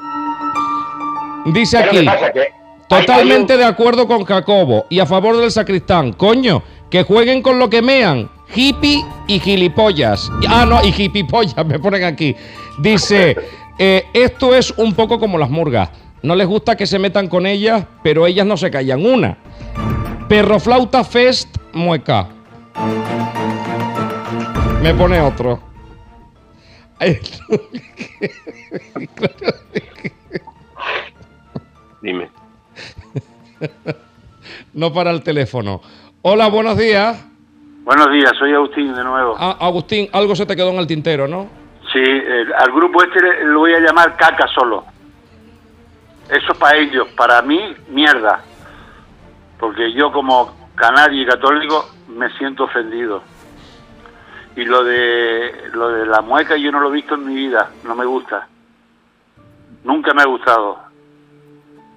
Dice 1.48 1.86
¿Qué 1.91 1.98
es 1.98 2.06
lo 2.06 2.12
aquí, 2.12 2.39
totalmente 2.88 3.58
de 3.58 3.65
acuerdo 3.65 4.08
con 4.08 4.24
Jacobo 4.24 4.86
y 4.89 5.00
a 5.00 5.06
favor 5.06 5.36
del 5.36 5.52
sacristán. 5.52 6.13
Coño, 6.13 6.63
que 6.89 7.04
jueguen 7.04 7.41
con 7.41 7.60
lo 7.60 7.69
que 7.69 7.82
mean. 7.82 8.30
Hippie 8.56 9.04
y 9.28 9.39
gilipollas. 9.39 10.32
Ah, 10.48 10.66
no, 10.66 10.84
y 10.84 10.94
hipipollas 10.96 11.66
me 11.66 11.80
ponen 11.80 12.04
aquí. 12.04 12.36
Dice, 12.80 13.36
eh, 13.78 14.06
esto 14.13 14.56
es 14.56 14.72
un 14.72 14.94
poco 14.94 15.20
como 15.20 15.38
las 15.38 15.50
murgas. 15.50 15.89
No 16.22 16.36
les 16.36 16.48
gusta 16.48 16.76
que 16.76 16.86
se 16.88 17.00
metan 17.00 17.28
con 17.28 17.46
ellas, 17.46 17.86
pero 18.02 18.26
ellas 18.26 18.46
no 18.46 18.56
se 18.56 18.72
callan. 18.72 19.06
Una. 19.06 19.38
Perro 20.30 20.60
Flauta 20.60 21.04
Fest 21.04 21.58
Mueca. 21.74 22.30
Me 24.82 24.94
pone 24.94 25.20
otro. 25.20 25.60
Dime. 32.02 32.30
No 34.74 34.94
para 34.94 35.12
el 35.12 35.22
teléfono. 35.24 35.82
Hola, 36.22 36.48
buenos 36.48 36.78
días. 36.78 37.18
Buenos 37.84 38.12
días, 38.12 38.32
soy 38.39 38.54
Agustín 38.54 38.93
de 38.96 39.04
nuevo. 39.04 39.36
Ah, 39.38 39.58
Agustín, 39.60 40.08
algo 40.13 40.36
se 40.36 40.46
te 40.46 40.56
quedó 40.56 40.69
en 40.69 40.78
el 40.78 40.88
tintero, 40.88 41.28
¿no? 41.28 41.50
Sí, 41.91 42.00
eh, 42.02 42.46
al 42.58 42.72
grupo 42.72 43.04
este 43.04 43.22
le- 43.22 43.43
lo 43.46 43.60
voy 43.60 43.74
a 43.74 43.80
llamar 43.80 44.15
caca 44.15 44.48
solo. 44.48 44.86
Eso 46.30 46.54
para 46.58 46.78
ellos, 46.78 47.08
para 47.17 47.41
mí, 47.41 47.60
mierda. 47.89 48.41
Porque 49.60 49.91
yo 49.93 50.12
como 50.12 50.69
canario 50.76 51.22
y 51.24 51.26
católico 51.26 51.89
me 52.08 52.30
siento 52.38 52.63
ofendido. 52.63 53.22
Y 54.56 54.63
lo 54.65 54.84
de 54.84 55.69
lo 55.74 55.89
de 55.89 56.06
la 56.06 56.22
mueca 56.22 56.56
yo 56.56 56.72
no 56.72 56.80
lo 56.80 56.89
he 56.89 56.93
visto 56.93 57.15
en 57.15 57.26
mi 57.26 57.36
vida, 57.36 57.69
no 57.84 57.96
me 57.96 58.06
gusta. 58.06 58.48
Nunca 59.84 60.13
me 60.13 60.22
ha 60.22 60.26
gustado. 60.26 60.80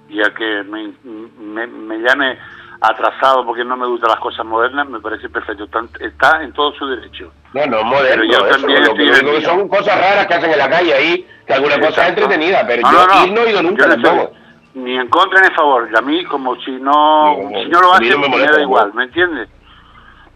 Y 0.09 0.21
a 0.21 0.33
que 0.33 0.63
me, 0.63 0.91
me, 1.39 1.67
me 1.67 1.97
llame 1.99 2.37
atrasado 2.81 3.45
porque 3.45 3.63
no 3.63 3.75
me 3.77 3.87
gustan 3.87 4.09
las 4.11 4.19
cosas 4.19 4.45
modernas, 4.45 4.87
me 4.89 4.99
parece 4.99 5.29
perfecto. 5.29 5.67
Está, 5.99 6.43
en 6.43 6.53
todo 6.53 6.71
su 6.73 6.85
derecho. 6.87 7.31
No, 7.53 7.65
no, 7.65 7.83
moderno. 7.83 8.23
Pero 8.27 8.39
yo 8.39 8.45
eso, 8.47 8.57
también 8.57 8.83
lo 8.83 8.91
estoy 8.91 9.05
que 9.11 9.19
en 9.19 9.25
mío. 9.25 9.41
son 9.41 9.67
cosas 9.67 9.97
raras 9.99 10.27
que 10.27 10.33
hacen 10.35 10.51
en 10.51 10.57
la 10.57 10.69
calle 10.69 10.93
ahí, 10.93 11.27
que 11.45 11.53
alguna 11.53 11.75
cosa 11.77 11.87
es 11.89 11.97
Exacto. 11.97 12.21
entretenida, 12.23 12.63
pero 12.67 12.81
No, 12.83 12.91
yo 12.91 13.07
no, 13.07 13.15
no. 13.15 13.25
ir 13.25 13.33
no 13.33 13.41
he 13.41 13.49
ido 13.51 13.63
nunca 13.63 13.87
tampoco. 13.89 14.31
ni 14.75 14.95
en 14.95 15.07
contra 15.09 15.41
ni 15.41 15.47
a 15.47 15.51
favor. 15.55 15.89
Y 15.91 15.97
a 15.97 16.01
mí, 16.01 16.23
como 16.25 16.55
si 16.61 16.71
no, 16.71 16.91
No, 17.35 17.49
no, 17.49 17.59
si 17.59 17.65
no 17.69 17.81
lo 17.81 17.93
hacen, 17.93 18.19
me 18.21 18.29
me, 18.29 18.37
da 18.45 18.61
igual. 18.61 18.93
¿me 18.93 19.05
entiendes? 19.05 19.49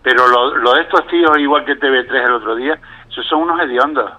Pero 0.04 0.28
lo, 0.28 0.56
lo 0.56 0.74
de 0.74 0.82
estos 0.82 1.06
tíos, 1.08 1.38
igual 1.38 1.64
que 1.66 1.78
TV3 1.80 2.10
el 2.26 2.34
otro 2.34 2.56
día, 2.56 2.80
esos 3.10 3.26
son 3.28 3.44
unos 3.44 3.60
hediondos. 3.62 4.10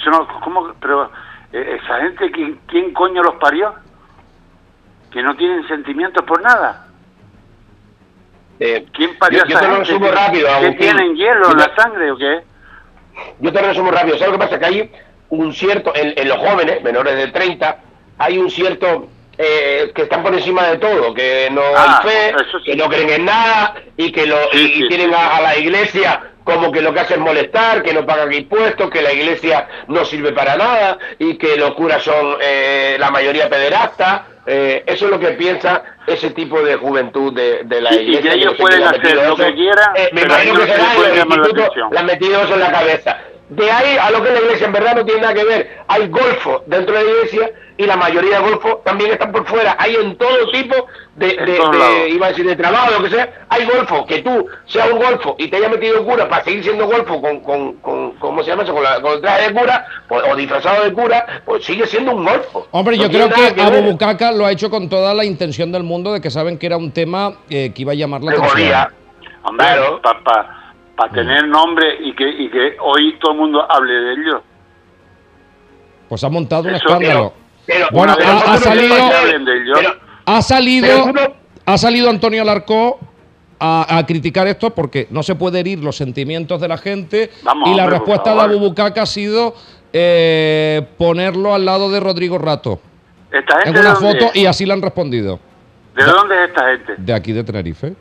Eso 0.00 0.10
no, 0.10 0.28
¿cómo? 0.40 0.72
Pero 0.80 1.10
eh, 1.52 1.80
esa 1.82 1.98
gente, 2.00 2.30
¿quién, 2.30 2.60
¿quién 2.68 2.92
coño 2.92 3.22
los 3.24 3.34
parió? 3.36 3.74
Que 5.16 5.22
no 5.22 5.34
tienen 5.34 5.66
sentimientos 5.66 6.22
por 6.26 6.42
nada. 6.42 6.88
Eh, 8.60 8.84
¿Quién 8.92 9.16
parió 9.16 9.38
yo, 9.38 9.44
a 9.44 9.48
yo 9.48 9.54
esa 9.56 9.60
te 9.60 9.66
lo 9.68 9.74
gente? 9.76 9.88
resumo 9.88 10.06
¿Que- 10.10 10.14
rápido, 10.14 10.46
¿Que 10.46 10.52
Agustín. 10.52 10.76
tienen 10.78 11.16
hielo 11.16 11.50
en 11.52 11.56
la 11.56 11.74
sangre 11.74 12.10
o 12.10 12.16
qué? 12.18 12.40
Yo 13.40 13.50
te 13.50 13.62
lo 13.62 13.68
resumo 13.68 13.90
rápido. 13.92 14.18
¿Sabes 14.18 14.32
lo 14.34 14.38
que 14.38 14.44
pasa? 14.44 14.58
Que 14.58 14.66
hay 14.66 14.90
un 15.30 15.54
cierto, 15.54 15.94
en, 15.96 16.12
en 16.18 16.28
los 16.28 16.36
jóvenes, 16.36 16.82
menores 16.82 17.16
de 17.16 17.28
30, 17.28 17.78
hay 18.18 18.36
un 18.36 18.50
cierto 18.50 19.08
eh, 19.38 19.90
que 19.94 20.02
están 20.02 20.22
por 20.22 20.34
encima 20.34 20.64
de 20.66 20.76
todo, 20.76 21.14
que 21.14 21.48
no 21.50 21.62
Ah, 21.74 21.98
hay 22.04 22.10
fe, 22.10 22.28
eso 22.46 22.58
sí. 22.58 22.64
que 22.72 22.76
no 22.76 22.86
creen 22.90 23.08
en 23.08 23.24
nada 23.24 23.74
y 23.96 24.12
que 24.12 24.26
lo 24.26 24.36
Sí, 24.52 24.82
y, 24.84 24.88
tienen 24.88 25.14
a 25.14 25.40
la 25.40 25.56
iglesia 25.56 26.30
como 26.46 26.70
que 26.70 26.80
lo 26.80 26.94
que 26.94 27.00
hace 27.00 27.14
es 27.14 27.20
molestar, 27.20 27.82
que 27.82 27.92
no 27.92 28.06
pagan 28.06 28.32
impuestos, 28.32 28.88
que 28.88 29.02
la 29.02 29.12
iglesia 29.12 29.66
no 29.88 30.04
sirve 30.04 30.32
para 30.32 30.56
nada 30.56 30.96
y 31.18 31.36
que 31.36 31.56
los 31.56 31.74
curas 31.74 32.04
son 32.04 32.36
eh, 32.40 32.96
la 33.00 33.10
mayoría 33.10 33.50
pederastas. 33.50 34.22
Eh, 34.46 34.84
eso 34.86 35.06
es 35.06 35.10
lo 35.10 35.18
que 35.18 35.30
piensa 35.32 35.82
ese 36.06 36.30
tipo 36.30 36.62
de 36.62 36.76
juventud 36.76 37.34
de, 37.34 37.64
de 37.64 37.80
la 37.80 37.92
Y- 37.92 37.96
y 37.96 37.98
que 37.98 38.18
iglesia. 38.18 38.32
ellos 38.34 38.54
pueden 38.60 38.80
hacer 38.84 39.16
lo 39.28 39.34
que 39.36 39.54
quieran, 39.54 39.88
Eh, 39.96 40.08
me 40.12 40.20
imagino 40.22 40.54
que 40.60 40.66
no 40.66 40.66
será 40.72 40.94
el 40.94 41.16
instituto, 41.18 41.88
le 41.90 41.98
han 41.98 42.06
metido 42.06 42.42
eso 42.44 42.54
en 42.54 42.60
la 42.60 42.70
cabeza. 42.70 43.18
De 43.48 43.70
ahí 43.70 43.96
a 43.96 44.10
lo 44.10 44.22
que 44.24 44.30
la 44.32 44.40
iglesia 44.40 44.66
en 44.66 44.72
verdad 44.72 44.96
no 44.96 45.04
tiene 45.04 45.20
nada 45.20 45.34
que 45.34 45.44
ver. 45.44 45.78
Hay 45.86 46.08
golfos 46.08 46.62
dentro 46.66 46.96
de 46.96 47.04
la 47.04 47.10
iglesia 47.10 47.50
y 47.78 47.86
la 47.86 47.96
mayoría 47.96 48.40
de 48.40 48.50
golfos 48.50 48.82
también 48.82 49.12
están 49.12 49.30
por 49.30 49.46
fuera. 49.46 49.76
Hay 49.78 49.94
en 49.94 50.16
todo 50.16 50.50
tipo 50.50 50.74
de, 51.14 51.30
En 51.30 51.44
de- 51.70 52.08
iba 52.08 52.26
a 52.26 52.28
decir, 52.30 52.44
de 52.44 52.56
trabajo, 52.56 52.90
lo 52.90 53.04
que 53.04 53.10
sea. 53.10 53.46
Hay 53.48 53.64
golfos 53.66 54.04
que 54.06 54.22
tú 54.22 54.46
seas 54.66 54.90
un 54.90 54.98
golfo 54.98 55.36
y 55.38 55.46
te 55.48 55.58
haya 55.58 55.68
metido 55.68 56.04
cura 56.04 56.28
para 56.28 56.42
seguir 56.42 56.64
siendo 56.64 56.86
golfo 56.86 57.20
con, 57.20 57.38
con, 57.40 57.74
con 57.74 58.12
¿cómo 58.18 58.42
se 58.42 58.50
llama 58.50 58.64
eso? 58.64 58.74
Con, 58.74 58.82
la, 58.82 59.00
con 59.00 59.12
el 59.12 59.20
traje 59.20 59.48
de 59.52 59.60
cura 59.60 59.86
pues, 60.08 60.22
o 60.28 60.34
disfrazado 60.34 60.82
de 60.84 60.92
cura, 60.92 61.42
pues 61.44 61.64
sigue 61.64 61.86
siendo 61.86 62.12
un 62.16 62.24
golfo. 62.24 62.66
Hombre, 62.72 62.96
No 62.96 63.04
yo 63.04 63.10
creo 63.10 63.28
que. 63.28 63.60
Abu 63.62 63.82
Bucaca 63.92 64.32
lo 64.32 64.44
ha 64.46 64.50
hecho 64.50 64.70
con 64.70 64.88
toda 64.88 65.14
la 65.14 65.24
intención 65.24 65.70
del 65.70 65.84
mundo 65.84 66.12
de 66.12 66.20
que 66.20 66.30
saben 66.30 66.58
que 66.58 66.66
era 66.66 66.76
un 66.78 66.90
tema 66.90 67.34
eh, 67.48 67.72
que 67.72 67.82
iba 67.82 67.92
a 67.92 67.94
llamar 67.94 68.22
la 68.22 68.32
atención. 68.32 68.58
Hombre, 69.44 69.66
Claro. 69.66 70.00
Para 70.96 71.12
tener 71.12 71.46
nombre 71.46 71.98
y 72.00 72.14
que, 72.14 72.28
y 72.28 72.48
que 72.50 72.76
hoy 72.80 73.16
todo 73.20 73.32
el 73.32 73.38
mundo 73.38 73.66
hable 73.70 73.92
de 73.92 74.12
ellos. 74.14 74.42
Pues 76.08 76.22
ha 76.24 76.28
montado 76.28 76.62
un 76.62 76.74
Eso, 76.74 76.76
escándalo. 76.86 77.32
Pero, 77.66 77.86
Bueno, 77.92 78.14
pero 78.16 78.30
ha- 78.30 78.58
salido- 78.58 78.94
de 78.94 79.98
Ha 80.24 80.40
salido, 80.42 81.04
ha 81.66 82.10
Antonio 82.10 82.42
Alarcó 82.42 82.98
a, 83.58 83.98
a 83.98 84.06
criticar 84.06 84.46
esto 84.46 84.70
porque 84.70 85.06
no 85.10 85.22
se 85.22 85.34
puede 85.34 85.60
herir 85.60 85.82
los 85.82 85.96
sentimientos 85.96 86.60
de 86.60 86.68
la 86.68 86.76
gente 86.78 87.30
Vamos, 87.42 87.68
y 87.70 87.74
la 87.74 87.84
hombre, 87.84 87.98
respuesta 87.98 88.30
de 88.30 88.36
favor. 88.36 88.50
Abu 88.54 88.60
Bucaca 88.68 89.02
ha 89.02 89.06
sido 89.06 89.54
eh, 89.92 90.86
ponerlo 90.98 91.54
al 91.54 91.64
lado 91.64 91.90
de 91.90 91.98
Rodrigo 92.00 92.38
Rato 92.38 92.80
Esta 93.30 93.58
en 93.60 93.64
gente 93.64 93.80
de 93.80 93.86
una 93.86 93.96
foto 93.96 94.26
es? 94.26 94.36
y 94.36 94.46
así 94.46 94.66
le 94.66 94.72
han 94.74 94.82
respondido. 94.82 95.40
¿De 95.94 96.04
dónde 96.04 96.34
es 96.44 96.48
esta 96.50 96.66
gente? 96.70 96.94
De 96.98 97.12
aquí 97.14 97.32
de 97.32 97.42
Tenerife. 97.44 97.94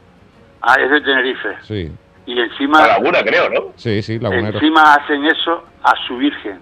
Ah, 0.62 0.76
es 0.80 0.90
de 0.92 1.02
Tenerife. 1.02 1.50
Sí, 1.64 1.92
Y 2.28 2.40
encima, 2.40 2.82
La 2.82 2.88
laguna, 2.98 3.22
creo, 3.24 3.50
¿no? 3.50 3.62
sí, 3.76 4.02
sí, 4.02 4.18
lagunero. 4.20 4.58
encima 4.58 4.96
hacen 4.96 5.26
eso 5.26 5.64
a 5.84 5.94
su 6.08 6.18
Virgen. 6.18 6.60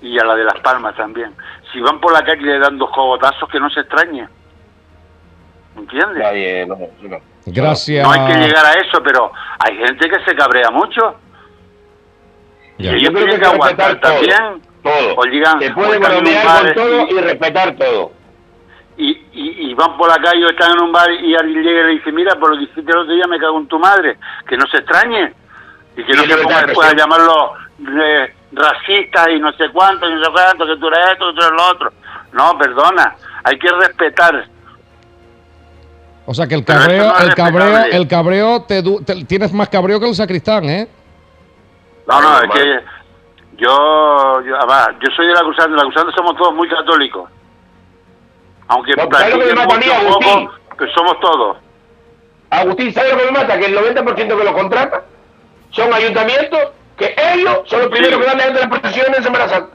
Y 0.00 0.18
a 0.18 0.24
la 0.24 0.34
de 0.36 0.44
Las 0.44 0.60
Palmas 0.60 0.94
también. 0.96 1.34
Si 1.72 1.80
van 1.80 2.00
por 2.00 2.12
la 2.12 2.24
calle 2.24 2.40
y 2.40 2.44
le 2.44 2.58
dan 2.58 2.78
dos 2.78 2.90
cogotazos, 2.90 3.48
que 3.50 3.58
no 3.60 3.68
se 3.68 3.80
extrañe. 3.80 4.26
¿Entiendes? 5.76 6.18
Nadie, 6.22 6.66
no, 6.66 6.76
no. 7.02 7.18
Gracias. 7.46 8.04
No 8.06 8.12
hay 8.12 8.32
que 8.32 8.38
llegar 8.40 8.64
a 8.66 8.72
eso, 8.74 9.02
pero 9.02 9.30
hay 9.58 9.76
gente 9.76 10.08
que 10.08 10.24
se 10.24 10.34
cabrea 10.36 10.70
mucho. 10.70 11.16
Ya. 12.78 12.90
Y 12.96 13.00
Yo 13.02 13.08
ellos 13.08 13.10
creo 13.10 13.24
que 13.26 13.30
tienen 13.30 13.30
hay 13.30 13.36
que 13.36 13.40
que 13.40 13.46
aguantar 13.54 14.00
todo. 14.00 14.12
también. 14.12 14.62
Todo. 14.82 15.14
O 15.16 15.24
llegan- 15.24 15.58
Se 15.60 15.70
puede 15.72 15.98
bromear 15.98 16.64
con 16.64 16.74
todo 16.74 17.08
y 17.08 17.20
respetar 17.20 17.76
todo. 17.76 18.12
Y, 19.00 19.10
y, 19.32 19.70
y 19.70 19.74
van 19.74 19.96
por 19.96 20.08
la 20.08 20.16
calle 20.20 20.44
o 20.44 20.48
están 20.50 20.72
en 20.72 20.82
un 20.82 20.90
bar 20.92 21.08
y 21.12 21.32
alguien 21.34 21.62
llega 21.62 21.80
y 21.82 21.84
le 21.84 21.90
dice, 21.92 22.10
mira, 22.10 22.34
por 22.34 22.50
lo 22.50 22.56
que 22.56 22.64
hiciste 22.64 22.90
el 22.90 22.98
otro 22.98 23.14
día 23.14 23.26
me 23.28 23.38
cago 23.38 23.56
en 23.58 23.68
tu 23.68 23.78
madre, 23.78 24.18
que 24.48 24.56
no 24.56 24.66
se 24.66 24.78
extrañe 24.78 25.32
y 25.96 26.02
que 26.04 26.12
no 26.14 26.22
se 26.22 26.36
ponga 26.42 26.62
después 26.66 26.88
a 26.88 26.96
llamarlo 26.96 27.52
eh, 28.02 28.34
racistas 28.52 29.28
y 29.30 29.38
no 29.38 29.52
sé 29.52 29.68
cuánto, 29.72 30.08
y 30.08 30.14
no 30.14 30.24
sé 30.24 30.30
cuánto, 30.32 30.66
que 30.66 30.76
tú 30.78 30.88
eres 30.88 30.98
esto, 31.12 31.26
que 31.28 31.32
tú 31.40 31.46
eres 31.46 31.52
lo 31.56 31.68
otro. 31.70 31.92
No, 32.32 32.58
perdona, 32.58 33.14
hay 33.44 33.56
que 33.58 33.68
respetar. 33.68 34.44
O 36.26 36.34
sea 36.34 36.46
que 36.46 36.56
el 36.56 36.64
cabreo, 36.64 37.04
no 37.12 37.18
el 37.20 37.34
cabreo, 37.34 37.84
el 37.90 38.08
cabreo, 38.08 38.62
te, 38.64 38.82
du- 38.82 39.00
te- 39.02 39.24
tienes 39.24 39.52
más 39.52 39.68
cabreo 39.68 39.98
que 40.00 40.08
el 40.08 40.14
sacristán, 40.14 40.64
¿eh? 40.64 40.88
No, 42.06 42.20
no, 42.20 42.40
es 42.42 42.50
que 42.50 42.80
yo, 43.58 44.40
yo, 44.44 44.56
además, 44.56 44.88
yo 45.00 45.08
soy 45.16 45.26
de 45.26 45.32
la 45.34 45.40
Cruzada, 45.40 45.68
de 45.68 45.76
la 45.76 45.82
Cruzada 45.82 46.12
somos 46.16 46.36
todos 46.36 46.54
muy 46.54 46.68
católicos. 46.68 47.30
Aunque 48.68 48.92
No, 48.96 49.08
¿sabes 49.10 49.34
lo 49.34 49.40
que 49.40 49.46
me 49.46 49.52
practiquen 49.54 49.56
mata 49.56 49.74
a 49.74 49.78
mí, 49.78 49.86
mucho 49.86 49.96
o 49.98 50.10
Agustín? 50.12 50.46
poco, 50.46 50.76
pues 50.76 50.90
somos 50.94 51.20
todos. 51.20 51.56
Agustín, 52.50 52.92
¿sabes 52.94 53.12
lo 53.12 53.18
que 53.18 53.24
me 53.26 53.30
mata? 53.32 53.58
Que 53.58 53.66
el 53.66 53.74
90% 53.76 54.38
que 54.38 54.44
lo 54.44 54.52
contratan 54.54 55.00
son 55.70 55.92
ayuntamientos 55.92 56.60
que 56.96 57.14
ellos 57.34 57.60
son 57.66 57.80
los 57.80 57.88
primeros 57.88 58.14
Sí. 58.16 58.20
que 58.20 58.26
dan 58.26 58.38
la 58.38 58.44
gente 58.44 58.58
de 58.60 58.64
la 58.66 58.70
procesión 58.70 59.14
en 59.14 59.22
Semana 59.22 59.48
Santa. 59.48 59.70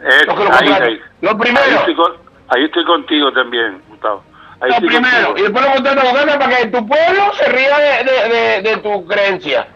Eh, 0.00 0.26
Los 0.26 0.36
que 0.36 0.44
lo 0.44 0.50
ahí, 0.52 0.58
contratan. 0.58 0.82
ahí. 0.88 1.00
Los 1.20 1.32
Ahí 1.32 1.38
primeros. 1.38 1.68
estoy, 1.70 1.94
con- 1.94 2.16
ahí 2.48 2.64
estoy 2.64 2.84
contigo 2.84 3.32
también, 3.32 3.82
Gustavo. 3.88 4.22
Ahí 4.60 4.68
Los 4.70 4.78
estoy 4.78 4.88
primeros. 4.88 5.38
Y 5.38 5.42
después 5.42 5.64
lo 5.64 5.72
contratan 5.72 6.06
a 6.06 6.10
Uganda 6.10 6.38
para 6.38 6.56
que 6.58 6.66
tu 6.66 6.86
pueblo 6.86 7.32
se 7.34 7.48
ría 7.50 7.78
de, 7.78 8.04
de, 8.04 8.28
de, 8.28 8.62
de 8.70 8.76
tu 8.78 9.06
creencia. 9.06 9.68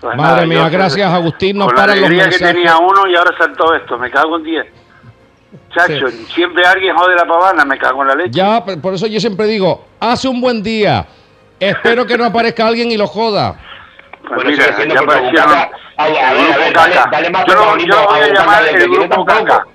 Pues 0.00 0.16
Madre 0.16 0.46
nada, 0.46 0.46
mía, 0.46 0.68
gracias, 0.68 1.12
Agustín, 1.12 1.58
no 1.58 1.66
con 1.66 1.76
paran 1.76 2.00
los 2.00 2.06
alegría 2.08 2.24
que 2.24 2.30
mensajes. 2.30 2.54
tenía 2.56 2.76
uno 2.78 3.06
y 3.06 3.14
ahora 3.14 3.36
saltó 3.38 3.72
esto, 3.74 3.96
me 3.98 4.10
cago 4.10 4.36
en 4.36 4.42
10. 4.42 4.66
Chacho, 5.74 6.08
sí. 6.08 6.26
siempre 6.34 6.64
alguien 6.64 6.94
jode 6.94 7.14
la 7.14 7.24
pavana, 7.24 7.64
me 7.64 7.78
cago 7.78 8.02
en 8.02 8.08
la 8.08 8.14
leche. 8.14 8.30
Ya, 8.32 8.64
por 8.64 8.94
eso 8.94 9.06
yo 9.06 9.18
siempre 9.20 9.46
digo, 9.46 9.84
hace 9.98 10.28
un 10.28 10.40
buen 10.40 10.62
día. 10.62 11.06
Espero 11.58 12.04
que 12.06 12.18
no 12.18 12.24
aparezca 12.24 12.66
alguien 12.66 12.90
y 12.90 12.96
lo 12.96 13.06
joda. 13.06 13.56
Pues 14.28 14.44
mira, 14.44 14.66
ya 14.86 15.00
apareció 15.00 15.44
Yo 17.46 17.54
lo 17.54 18.06
voy 18.06 18.20
a 18.20 18.32
llamar 18.32 18.66
el 18.66 18.88
grupo 18.90 19.24
caca. 19.24 19.66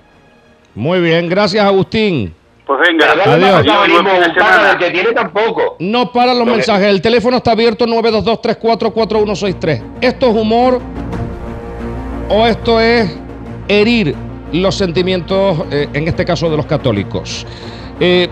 Muy 0.74 1.00
bien, 1.00 1.28
gracias 1.28 1.64
Agustín. 1.64 2.34
Pues 2.66 2.80
venga, 2.86 3.10
adiós. 3.10 3.64
que 4.78 4.90
tiene 4.90 5.12
tampoco. 5.12 5.76
No 5.78 6.12
para 6.12 6.34
los 6.34 6.46
mensajes, 6.46 6.86
el 6.88 7.00
teléfono 7.00 7.38
está 7.38 7.52
abierto 7.52 7.86
922-344163. 7.86 9.82
¿Esto 10.02 10.28
es 10.28 10.34
humor 10.34 10.82
o 12.28 12.46
esto 12.46 12.78
es 12.78 13.16
herir? 13.68 14.27
Los 14.52 14.74
sentimientos, 14.74 15.64
eh, 15.70 15.88
en 15.92 16.08
este 16.08 16.24
caso 16.24 16.50
de 16.50 16.56
los 16.56 16.66
católicos? 16.66 17.46
Eh, 18.00 18.28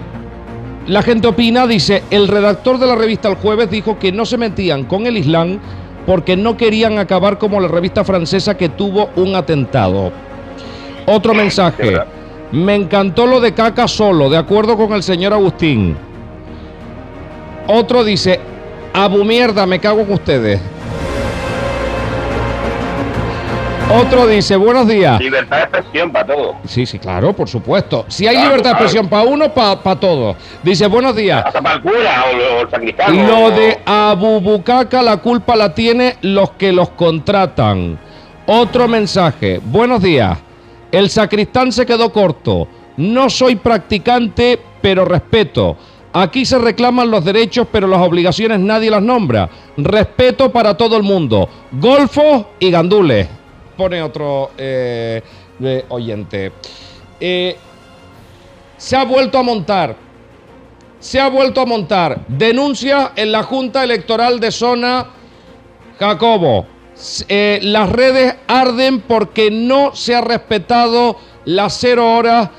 la 0.87 1.03
gente 1.03 1.27
opina, 1.27 1.67
dice, 1.67 2.05
el 2.11 2.29
redactor 2.29 2.79
de 2.79 2.87
la 2.87 2.95
revista 2.95 3.29
El 3.29 3.37
Jueves 3.37 3.71
dijo 3.71 3.99
que 3.99 4.13
no 4.13 4.25
se 4.25 4.39
metían 4.39 4.85
con 4.85 5.07
el 5.07 5.17
Islam 5.17 5.59
porque 6.07 6.37
no 6.37 6.57
querían 6.57 6.99
acabar 6.99 7.39
como 7.39 7.61
la 7.61 7.67
revista 7.67 8.05
francesa 8.05 8.57
que 8.57 8.69
tuvo 8.69 9.11
un 9.17 9.35
atentado. 9.35 10.13
Otro 11.07 11.35
mensaje. 11.35 11.99
Me 12.53 12.77
encantó 12.77 13.27
lo 13.27 13.41
de 13.41 13.53
caca 13.53 13.89
solo, 13.89 14.31
de 14.31 14.37
acuerdo 14.37 14.77
con 14.77 14.93
el 14.93 15.03
señor 15.03 15.33
Agustín. 15.33 15.97
Otro 17.67 18.05
dice, 18.05 18.39
abu 18.93 19.25
mierda, 19.25 19.67
me 19.67 19.81
cago 19.81 20.03
en 20.03 20.13
ustedes. 20.13 20.61
Otro 23.93 24.27
dice, 24.27 24.57
buenos 24.57 24.89
días. 24.89 25.21
Libertad 25.21 25.59
de 25.59 25.63
expresión 25.63 26.11
para 26.11 26.27
todo. 26.27 26.57
Sí, 26.67 26.85
sí, 26.87 26.99
claro, 26.99 27.33
por 27.33 27.49
supuesto. 27.49 28.05
Si 28.09 28.27
hay 28.27 28.35
Claro, 28.35 28.49
libertad 28.51 28.71
de 28.71 28.75
expresión 28.75 29.09
para 29.09 29.23
uno, 29.23 29.55
para 29.55 29.97
todos. 30.01 30.37
Dice, 30.65 30.89
buenos 30.89 31.15
días. 31.15 31.45
Hasta 31.47 31.63
para 31.63 31.77
el 31.77 31.83
cura 31.83 32.25
o, 32.33 32.37
lo- 32.37 32.57
o 32.59 32.61
el 32.63 32.71
sacristán. 32.71 33.27
Lo 33.29 33.45
o- 33.45 33.51
de 33.53 33.79
Abu 33.87 34.41
Bucaca, 34.41 35.03
la 35.03 35.19
culpa 35.19 35.55
la 35.55 35.73
tiene 35.73 36.17
los 36.23 36.51
que 36.53 36.73
los 36.73 36.91
contratan. 36.91 37.97
Otro 38.47 38.89
mensaje. 38.89 39.61
Buenos 39.65 40.03
días. 40.03 40.37
El 40.91 41.09
sacristán 41.09 41.71
se 41.71 41.87
quedó 41.87 42.13
corto. 42.13 42.67
No 42.97 43.31
soy 43.31 43.55
practicante, 43.55 44.59
pero 44.83 45.05
respeto. 45.05 45.77
Aquí 46.13 46.45
se 46.45 46.59
reclaman 46.59 47.11
los 47.11 47.25
derechos, 47.25 47.69
pero 47.71 47.87
las 47.87 48.01
obligaciones 48.01 48.59
nadie 48.59 48.91
las 48.91 49.03
nombra. 49.03 49.49
Respeto 49.77 50.51
para 50.51 50.77
todo 50.77 50.97
el 50.97 51.03
mundo. 51.05 51.49
Golfos 51.73 52.47
y 52.59 52.71
gandules. 52.71 53.29
Pone 53.77 54.03
otro 54.03 54.53
eh, 54.57 55.23
eh, 55.63 55.85
oyente. 55.89 56.53
Eh, 57.21 57.57
se 58.77 58.97
ha 58.97 59.05
vuelto 59.05 59.39
a 59.39 59.43
montar 59.43 59.97
se 60.99 61.21
ha 61.21 61.29
vuelto 61.29 61.61
a 61.61 61.67
montar 61.67 62.25
denuncia 62.27 63.13
en 63.15 63.31
la 63.31 63.43
Junta 63.43 63.85
Electoral 63.85 64.41
de 64.41 64.51
Zona 64.51 65.07
Jacobo. 66.01 66.67
Eh, 67.29 67.61
las 67.63 67.91
redes 67.91 68.35
arden 68.49 69.03
porque 69.03 69.51
no 69.51 69.95
se 69.95 70.15
ha 70.15 70.21
respetado 70.21 71.17
las 71.45 71.79
cero 71.79 72.17
horas. 72.17 72.51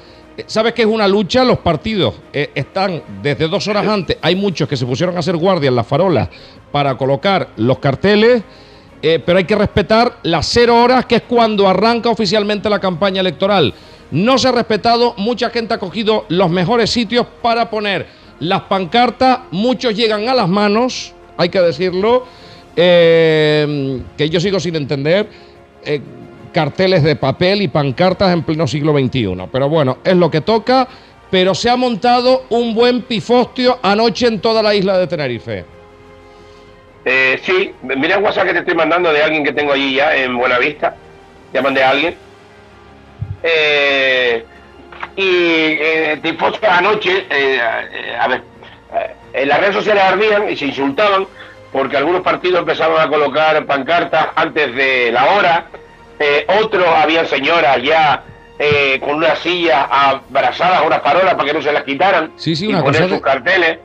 ¿Sabes 0.46 0.74
que 0.74 0.84
es 0.84 0.88
una 0.88 1.08
lucha? 1.08 1.44
Los 1.44 1.58
partidos 1.58 2.14
están 2.32 3.02
desde 3.24 3.48
dos 3.48 3.68
horas 3.68 3.88
antes. 3.88 4.18
Hay 4.22 4.36
muchos 4.36 4.70
que 4.70 4.78
se 4.78 4.86
pusieron 4.86 5.16
a 5.18 5.20
hacer 5.20 5.36
guardia 5.36 5.70
en 5.70 5.76
las 5.76 5.88
farolas 5.88 6.30
para 6.72 6.96
colocar 6.96 7.50
los 7.58 7.80
carteles. 7.80 8.44
Eh, 9.02 9.22
pero 9.24 9.38
hay 9.38 9.46
que 9.46 9.56
respetar 9.56 10.18
las 10.24 10.48
cero 10.48 10.82
horas, 10.82 11.06
que 11.06 11.18
es 11.18 11.22
cuando 11.24 11.68
arranca 11.68 12.10
oficialmente 12.10 12.70
la 12.70 12.80
campaña 12.80 13.22
electoral. 13.22 13.74
No 14.12 14.38
se 14.38 14.48
ha 14.48 14.52
respetado, 14.52 15.14
mucha 15.18 15.50
gente 15.50 15.74
ha 15.74 15.78
cogido 15.78 16.26
los 16.30 16.50
mejores 16.50 16.90
sitios 16.90 17.28
para 17.42 17.70
poner 17.70 18.08
las 18.40 18.62
pancartas, 18.64 19.40
muchos 19.52 19.96
llegan 19.96 20.28
a 20.30 20.34
las 20.34 20.48
manos, 20.48 21.14
hay 21.38 21.50
que 21.50 21.60
decirlo, 21.60 22.26
eh, 22.76 24.02
que 24.18 24.30
yo 24.30 24.40
sigo 24.40 24.60
sin 24.60 24.76
entender, 24.76 25.28
eh, 25.84 26.02
carteles 26.52 27.04
de 27.04 27.16
papel 27.16 27.62
y 27.62 27.68
pancartas 27.68 28.34
en 28.34 28.44
pleno 28.44 28.68
siglo 28.68 28.98
XXI. 28.98 29.48
Pero 29.52 29.70
bueno, 29.70 29.98
es 30.04 30.16
lo 30.16 30.32
que 30.32 30.42
toca, 30.42 30.88
pero 31.30 31.54
se 31.54 31.70
ha 31.70 31.76
montado 31.76 32.46
un 32.50 32.74
buen 32.74 33.04
pifostio 33.04 33.80
anoche 33.82 34.28
en 34.28 34.40
toda 34.40 34.64
la 34.64 34.74
isla 34.74 34.98
de 34.98 35.08
Tenerife. 35.08 35.77
Eh, 37.10 37.40
sí, 37.42 37.74
mira 37.84 38.16
el 38.18 38.24
WhatsApp 38.24 38.48
que 38.48 38.54
te 38.54 38.60
estoy 38.60 38.76
mandando 38.76 39.14
de 39.14 39.24
alguien 39.24 39.42
que 39.46 39.54
tengo 39.54 39.72
allí 39.72 39.96
ya 39.96 40.14
en 40.14 40.38
Buenavista. 40.38 40.94
Ya 41.54 41.62
mandé 41.62 41.82
a 41.82 41.92
alguien. 41.92 42.18
Eh, 43.44 44.46
y 45.16 45.26
eh, 45.80 46.20
tipo 46.22 46.48
anoche, 46.70 47.26
eh, 47.30 47.62
a 48.20 48.28
ver, 48.28 48.42
eh, 48.94 49.16
en 49.34 49.48
las 49.48 49.60
redes 49.60 49.76
sociales 49.76 50.04
ardían 50.04 50.50
y 50.50 50.58
se 50.58 50.66
insultaban 50.66 51.26
porque 51.72 51.96
algunos 51.96 52.22
partidos 52.24 52.60
empezaban 52.60 53.00
a 53.00 53.08
colocar 53.10 53.66
pancartas 53.66 54.28
antes 54.36 54.76
de 54.76 55.10
la 55.14 55.26
hora. 55.28 55.66
Eh, 56.20 56.46
otros 56.62 56.86
habían 56.88 57.26
señoras 57.28 57.78
ya 57.84 58.24
eh, 58.60 59.00
con 59.00 59.16
unas 59.16 59.40
sillas 59.40 59.86
abrazadas 59.90 60.80
a 60.80 60.84
unas 60.84 61.00
parolas 61.02 61.36
para 61.36 61.46
que 61.46 61.54
no 61.54 61.62
se 61.62 61.72
las 61.72 61.84
quitaran. 61.84 62.34
Sí, 62.36 62.54
sí, 62.56 62.66
y 62.66 62.70
una 62.70 62.84
poner 62.84 63.02
cosa 63.04 63.10
sus 63.16 63.18
de- 63.20 63.22
carteles. 63.24 63.80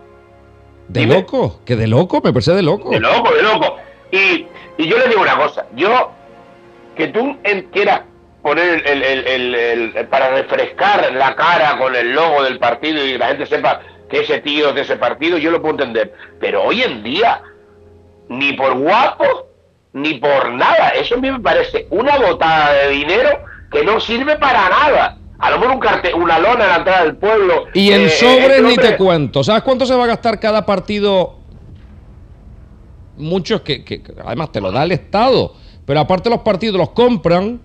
De 0.93 1.01
Dime. 1.01 1.15
loco, 1.15 1.61
que 1.65 1.77
de 1.77 1.87
loco, 1.87 2.21
me 2.23 2.33
parece 2.33 2.53
de 2.53 2.63
loco. 2.63 2.91
De 2.91 3.01
loco, 3.01 3.33
de 3.35 3.43
loco. 3.43 3.77
Y, 4.11 4.47
y 4.79 4.87
yo 4.89 4.99
le 4.99 5.09
digo 5.09 5.23
una 5.23 5.37
cosa, 5.37 5.67
yo, 5.75 6.11
que 6.97 7.09
tú 7.09 7.37
quieras 7.73 8.03
poner 8.43 8.87
el, 8.87 9.03
el- 9.03 9.03
el- 9.27 9.55
el- 9.55 9.97
el- 9.97 10.07
para 10.09 10.31
refrescar 10.31 11.13
la 11.15 11.35
cara 11.35 11.79
con 11.79 11.95
el 11.97 12.13
logo 12.13 12.43
del 12.43 12.59
partido 12.59 13.05
y 13.05 13.13
que 13.13 13.19
la 13.19 13.29
gente 13.29 13.47
sepa 13.47 13.81
que 14.11 14.21
ese 14.21 14.41
tío 14.41 14.69
es 14.71 14.75
de 14.75 14.81
ese 14.83 14.97
partido, 14.97 15.39
yo 15.39 15.51
lo 15.51 15.63
puedo 15.63 15.75
entender. 15.75 16.13
Pero 16.41 16.63
hoy 16.65 16.83
en 16.83 17.03
día, 17.03 17.41
ni 18.29 18.53
por 18.53 18.75
guapo, 18.75 19.47
ni 19.95 20.15
por 20.15 20.51
nada, 20.53 20.91
eso 20.91 21.15
a 21.15 21.19
mí 21.19 21.31
me 21.31 21.41
parece 21.41 21.87
una 21.91 22.19
botada 22.19 22.73
de 22.75 22.89
dinero 22.91 23.31
que 23.71 23.83
no 23.85 23.99
sirve 24.01 24.37
para 24.37 24.69
nada. 24.69 25.17
A 25.43 25.51
lo 25.51 25.59
mejor 25.59 25.75
un 25.75 25.81
cartel, 25.81 26.15
una 26.15 26.39
lona 26.39 26.65
en 26.65 26.71
la 26.71 26.77
entrada 26.77 27.03
del 27.05 27.17
pueblo. 27.17 27.65
Y 27.75 27.91
en 27.91 28.03
eh, 28.03 28.09
sobres 28.09 28.51
este 28.59 28.63
ni 28.63 28.77
te 28.77 28.97
cuento. 28.97 29.43
¿Sabes 29.45 29.63
cuánto 29.63 29.85
se 29.85 29.95
va 29.95 30.05
a 30.05 30.07
gastar 30.07 30.39
cada 30.41 30.65
partido? 30.65 31.39
Muchos 33.17 33.61
que, 33.61 33.85
que- 33.85 34.03
que 34.03 34.13
además 34.25 34.51
te 34.53 34.61
lo 34.61 34.73
da 34.73 34.85
el 34.85 34.93
Estado. 34.93 35.55
Pero 35.85 36.01
aparte 36.01 36.31
los 36.31 36.41
partidos 36.41 36.77
los 36.79 36.91
compran, 36.91 37.61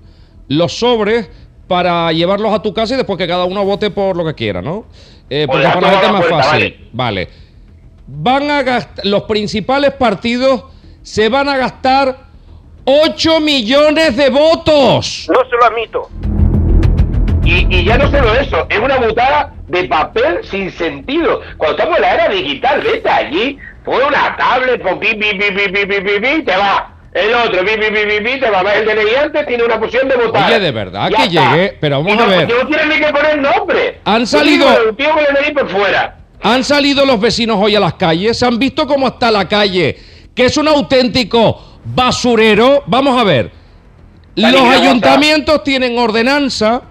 los 0.50 0.74
sobres, 0.78 1.30
para 1.68 2.12
llevarlos 2.12 2.54
a 2.54 2.62
tu 2.62 2.74
casa 2.74 2.94
y 2.94 2.98
después 2.98 3.18
que 3.18 3.28
cada 3.28 3.46
uno 3.46 3.64
vote 3.64 3.92
por 3.92 4.16
lo 4.18 4.26
que 4.26 4.34
quiera, 4.34 4.62
¿no? 4.62 4.86
Eh, 5.30 5.46
O 5.48 5.52
porque 5.52 5.68
para 5.68 5.82
la 5.82 5.90
gente 5.90 6.06
es 6.08 6.12
más 6.14 6.22
puerta, 6.26 6.44
fácil. 6.44 6.90
Vale. 6.94 7.30
Van 8.08 8.50
a 8.50 8.64
gastar, 8.64 9.06
los 9.06 9.24
principales 9.24 9.92
partidos 9.94 10.64
se 11.04 11.30
van 11.30 11.48
a 11.50 11.58
gastar 11.58 12.26
8 12.86 13.40
millones 13.42 14.16
de 14.16 14.30
votos. 14.30 15.28
No 15.30 15.40
se 15.50 15.56
lo 15.58 15.66
admito. 15.66 16.10
Y, 17.48 17.86
ya 17.86 17.98
no 17.98 18.12
solo 18.12 18.34
eso, 18.34 18.68
es 18.70 18.78
una 18.78 18.98
botada 18.98 19.54
de 19.68 19.86
papel 19.86 20.40
sin 20.44 20.70
sentido. 20.72 21.42
Cuando 21.56 21.78
estamos 21.78 21.96
en 21.98 22.02
la 22.02 22.14
era 22.14 22.30
digital, 22.30 22.82
vete 22.82 23.10
allí, 23.10 23.58
pon 23.86 24.02
una 24.06 24.36
tablet, 24.36 24.82
pon 24.82 25.00
pi, 25.00 25.16
pi, 25.16 25.34
pi, 25.34 26.44
te 26.44 26.58
va. 26.58 26.94
El 27.14 27.34
otro, 27.34 27.62
pi, 27.62 27.72
pi, 27.78 28.40
te 28.40 28.50
va. 28.50 28.62
El 28.74 28.86
delegante 28.86 29.46
tiene 29.46 29.64
una 29.64 29.80
posición 29.80 30.10
de 30.10 30.18
votar. 30.18 30.50
Oye, 30.50 30.60
de 30.60 30.72
verdad 30.72 31.10
ya 31.10 31.18
que 31.18 31.24
está. 31.24 31.52
llegué, 31.52 31.78
pero 31.80 32.04
vamos 32.04 32.18
no, 32.18 32.24
a 32.24 32.28
ver. 32.28 32.50
No 32.50 32.68
tienen 32.68 32.90
ni 32.90 33.00
que 33.00 33.14
poner 33.14 33.38
nombre. 33.40 34.02
Han 34.04 34.28
salido. 34.28 34.68
Han 36.44 36.64
salido 36.66 37.06
los 37.06 37.20
vecinos 37.20 37.58
hoy 37.60 37.76
a 37.76 37.80
las 37.80 37.94
calles, 37.94 38.38
se 38.38 38.46
han 38.46 38.60
visto 38.60 38.86
cómo 38.86 39.08
está 39.08 39.32
la 39.32 39.48
calle, 39.48 39.98
que 40.36 40.46
es 40.46 40.58
un 40.58 40.68
auténtico 40.68 41.80
basurero. 41.86 42.84
Vamos 42.88 43.18
a 43.20 43.24
ver. 43.24 43.52
Los 44.36 44.62
ayuntamientos 44.62 45.64
tienen 45.64 45.98
ordenanza, 45.98 46.84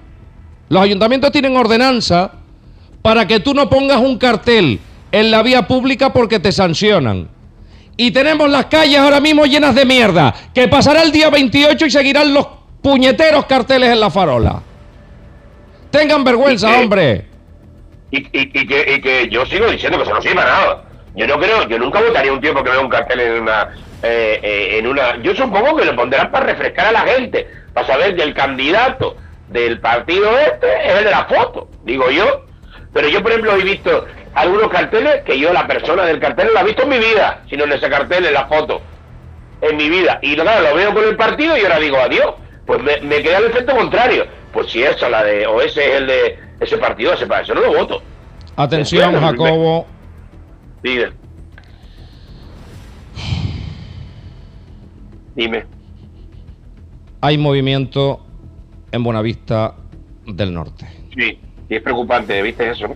los 0.68 0.82
ayuntamientos 0.82 1.30
tienen 1.32 1.56
ordenanza 1.56 2.32
para 3.02 3.26
que 3.26 3.40
tú 3.40 3.54
no 3.54 3.68
pongas 3.68 3.98
un 3.98 4.18
cartel 4.18 4.80
en 5.12 5.30
la 5.30 5.42
vía 5.42 5.66
pública 5.66 6.12
porque 6.12 6.40
te 6.40 6.50
sancionan. 6.52 7.28
Y 7.96 8.10
tenemos 8.10 8.50
las 8.50 8.66
calles 8.66 8.98
ahora 8.98 9.20
mismo 9.20 9.46
llenas 9.46 9.74
de 9.74 9.86
mierda. 9.86 10.34
Que 10.52 10.68
pasará 10.68 11.02
el 11.02 11.12
día 11.12 11.30
28 11.30 11.86
y 11.86 11.90
seguirán 11.90 12.34
los 12.34 12.46
puñeteros 12.82 13.46
carteles 13.46 13.90
en 13.90 14.00
la 14.00 14.10
farola. 14.10 14.60
Tengan 15.90 16.24
vergüenza, 16.24 16.78
hombre. 16.78 17.24
Y, 18.10 18.18
y, 18.18 18.28
y 18.32 18.66
que, 18.66 18.94
y 18.94 19.00
que 19.00 19.28
yo 19.30 19.46
sigo 19.46 19.70
diciendo 19.70 19.96
que 19.98 20.04
eso 20.04 20.14
no 20.14 20.20
sirve 20.20 20.34
nada. 20.36 20.82
Yo 21.14 21.26
no 21.26 21.38
creo, 21.38 21.66
yo 21.66 21.78
nunca 21.78 22.00
votaría 22.02 22.32
un 22.32 22.40
tío 22.40 22.52
porque 22.52 22.70
vea 22.70 22.80
un 22.80 22.90
cartel 22.90 23.20
en 23.20 23.42
una, 23.42 23.74
eh, 24.02 24.38
eh, 24.42 24.78
en 24.78 24.86
una. 24.86 25.16
Yo 25.22 25.34
supongo 25.34 25.74
que 25.76 25.86
lo 25.86 25.96
pondrán 25.96 26.30
para 26.30 26.44
refrescar 26.44 26.88
a 26.88 26.92
la 26.92 27.00
gente, 27.00 27.46
para 27.72 27.86
saber 27.86 28.14
que 28.14 28.22
el 28.22 28.34
candidato 28.34 29.16
del 29.56 29.80
partido 29.80 30.30
este 30.38 30.66
es 30.86 30.98
el 30.98 31.04
de 31.04 31.10
la 31.10 31.24
foto, 31.24 31.68
digo 31.84 32.10
yo. 32.10 32.44
Pero 32.92 33.08
yo, 33.08 33.22
por 33.22 33.30
ejemplo, 33.30 33.54
he 33.54 33.64
visto 33.64 34.06
algunos 34.34 34.68
carteles 34.68 35.22
que 35.24 35.38
yo, 35.38 35.52
la 35.52 35.66
persona 35.66 36.04
del 36.04 36.20
cartel, 36.20 36.48
la 36.52 36.60
he 36.60 36.64
visto 36.64 36.82
en 36.82 36.88
mi 36.90 36.98
vida, 36.98 37.42
sino 37.48 37.64
en 37.64 37.72
ese 37.72 37.88
cartel, 37.88 38.26
en 38.26 38.34
la 38.34 38.46
foto, 38.46 38.80
en 39.60 39.76
mi 39.76 39.88
vida. 39.88 40.18
Y 40.22 40.34
claro, 40.34 40.68
lo 40.68 40.76
veo 40.76 40.94
con 40.94 41.04
el 41.04 41.16
partido 41.16 41.56
y 41.56 41.62
ahora 41.62 41.78
digo 41.78 41.96
adiós. 41.98 42.34
Pues 42.66 42.82
me, 42.82 43.00
me 43.00 43.22
queda 43.22 43.38
el 43.38 43.46
efecto 43.46 43.76
contrario. 43.76 44.26
Pues 44.52 44.70
si 44.70 44.82
esa, 44.82 45.08
la 45.08 45.22
de, 45.22 45.46
o 45.46 45.60
ese 45.60 45.88
es 45.88 46.00
el 46.00 46.06
de 46.06 46.38
ese 46.60 46.78
partido, 46.78 47.12
ese 47.12 47.26
para 47.26 47.42
eso 47.42 47.54
no 47.54 47.60
lo 47.60 47.72
voto. 47.72 48.02
Atención, 48.56 49.14
Jacobo. 49.20 49.86
Dime. 50.82 51.12
Dime. 55.34 55.66
hay 57.20 57.38
movimiento 57.38 58.25
en 58.96 59.04
Buenavista 59.04 59.74
del 60.26 60.52
Norte. 60.52 60.86
Sí, 61.14 61.38
y 61.68 61.74
es 61.74 61.82
preocupante, 61.82 62.40
¿viste 62.42 62.70
eso? 62.70 62.94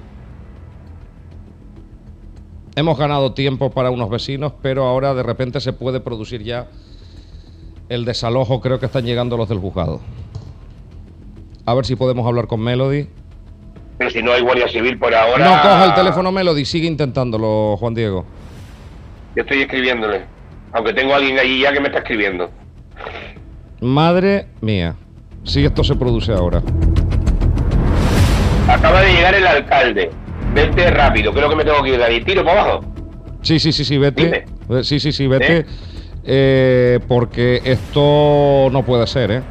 Hemos 2.76 2.98
ganado 2.98 3.32
tiempo 3.34 3.70
para 3.70 3.90
unos 3.90 4.10
vecinos, 4.10 4.52
pero 4.62 4.84
ahora 4.84 5.14
de 5.14 5.22
repente 5.22 5.60
se 5.60 5.72
puede 5.72 6.00
producir 6.00 6.42
ya 6.42 6.68
el 7.88 8.04
desalojo. 8.04 8.60
Creo 8.60 8.78
que 8.78 8.86
están 8.86 9.04
llegando 9.04 9.36
los 9.36 9.48
del 9.48 9.58
juzgado. 9.58 10.00
A 11.66 11.74
ver 11.74 11.84
si 11.84 11.96
podemos 11.96 12.26
hablar 12.26 12.46
con 12.46 12.60
Melody. 12.60 13.06
Pero 13.98 14.10
si 14.10 14.22
no 14.22 14.32
hay 14.32 14.40
guardia 14.40 14.68
civil 14.68 14.98
por 14.98 15.14
ahora. 15.14 15.44
No 15.44 15.62
coja 15.62 15.84
el 15.84 15.94
teléfono 15.94 16.32
Melody, 16.32 16.64
sigue 16.64 16.86
intentándolo, 16.86 17.76
Juan 17.76 17.94
Diego. 17.94 18.24
Yo 19.36 19.42
estoy 19.42 19.62
escribiéndole. 19.62 20.24
Aunque 20.72 20.94
tengo 20.94 21.12
a 21.12 21.16
alguien 21.16 21.38
allí 21.38 21.60
ya 21.60 21.72
que 21.72 21.80
me 21.80 21.88
está 21.88 21.98
escribiendo. 21.98 22.50
Madre 23.80 24.46
mía, 24.60 24.94
si 25.44 25.64
esto 25.64 25.82
se 25.84 25.94
produce 25.96 26.32
ahora. 26.32 26.62
Acaba 28.68 29.00
de 29.02 29.12
llegar 29.12 29.34
el 29.34 29.46
alcalde. 29.46 30.10
Vete 30.54 30.90
rápido, 30.90 31.32
creo 31.32 31.48
que 31.48 31.56
me 31.56 31.64
tengo 31.64 31.82
que 31.82 31.94
ir 31.94 32.02
ahí. 32.02 32.20
Tiro 32.22 32.44
para 32.44 32.62
abajo. 32.62 32.84
Sí, 33.42 33.58
sí, 33.58 33.72
sí, 33.72 33.84
sí, 33.84 33.98
vete. 33.98 34.24
Dime. 34.24 34.44
Eh, 34.80 34.84
Sí, 34.84 35.00
sí, 35.00 35.12
sí, 35.12 35.26
vete. 35.26 35.66
Eh, 36.24 37.00
porque 37.08 37.60
esto 37.64 38.68
no 38.70 38.84
puede 38.84 39.06
ser, 39.06 39.30
¿eh? 39.30 39.42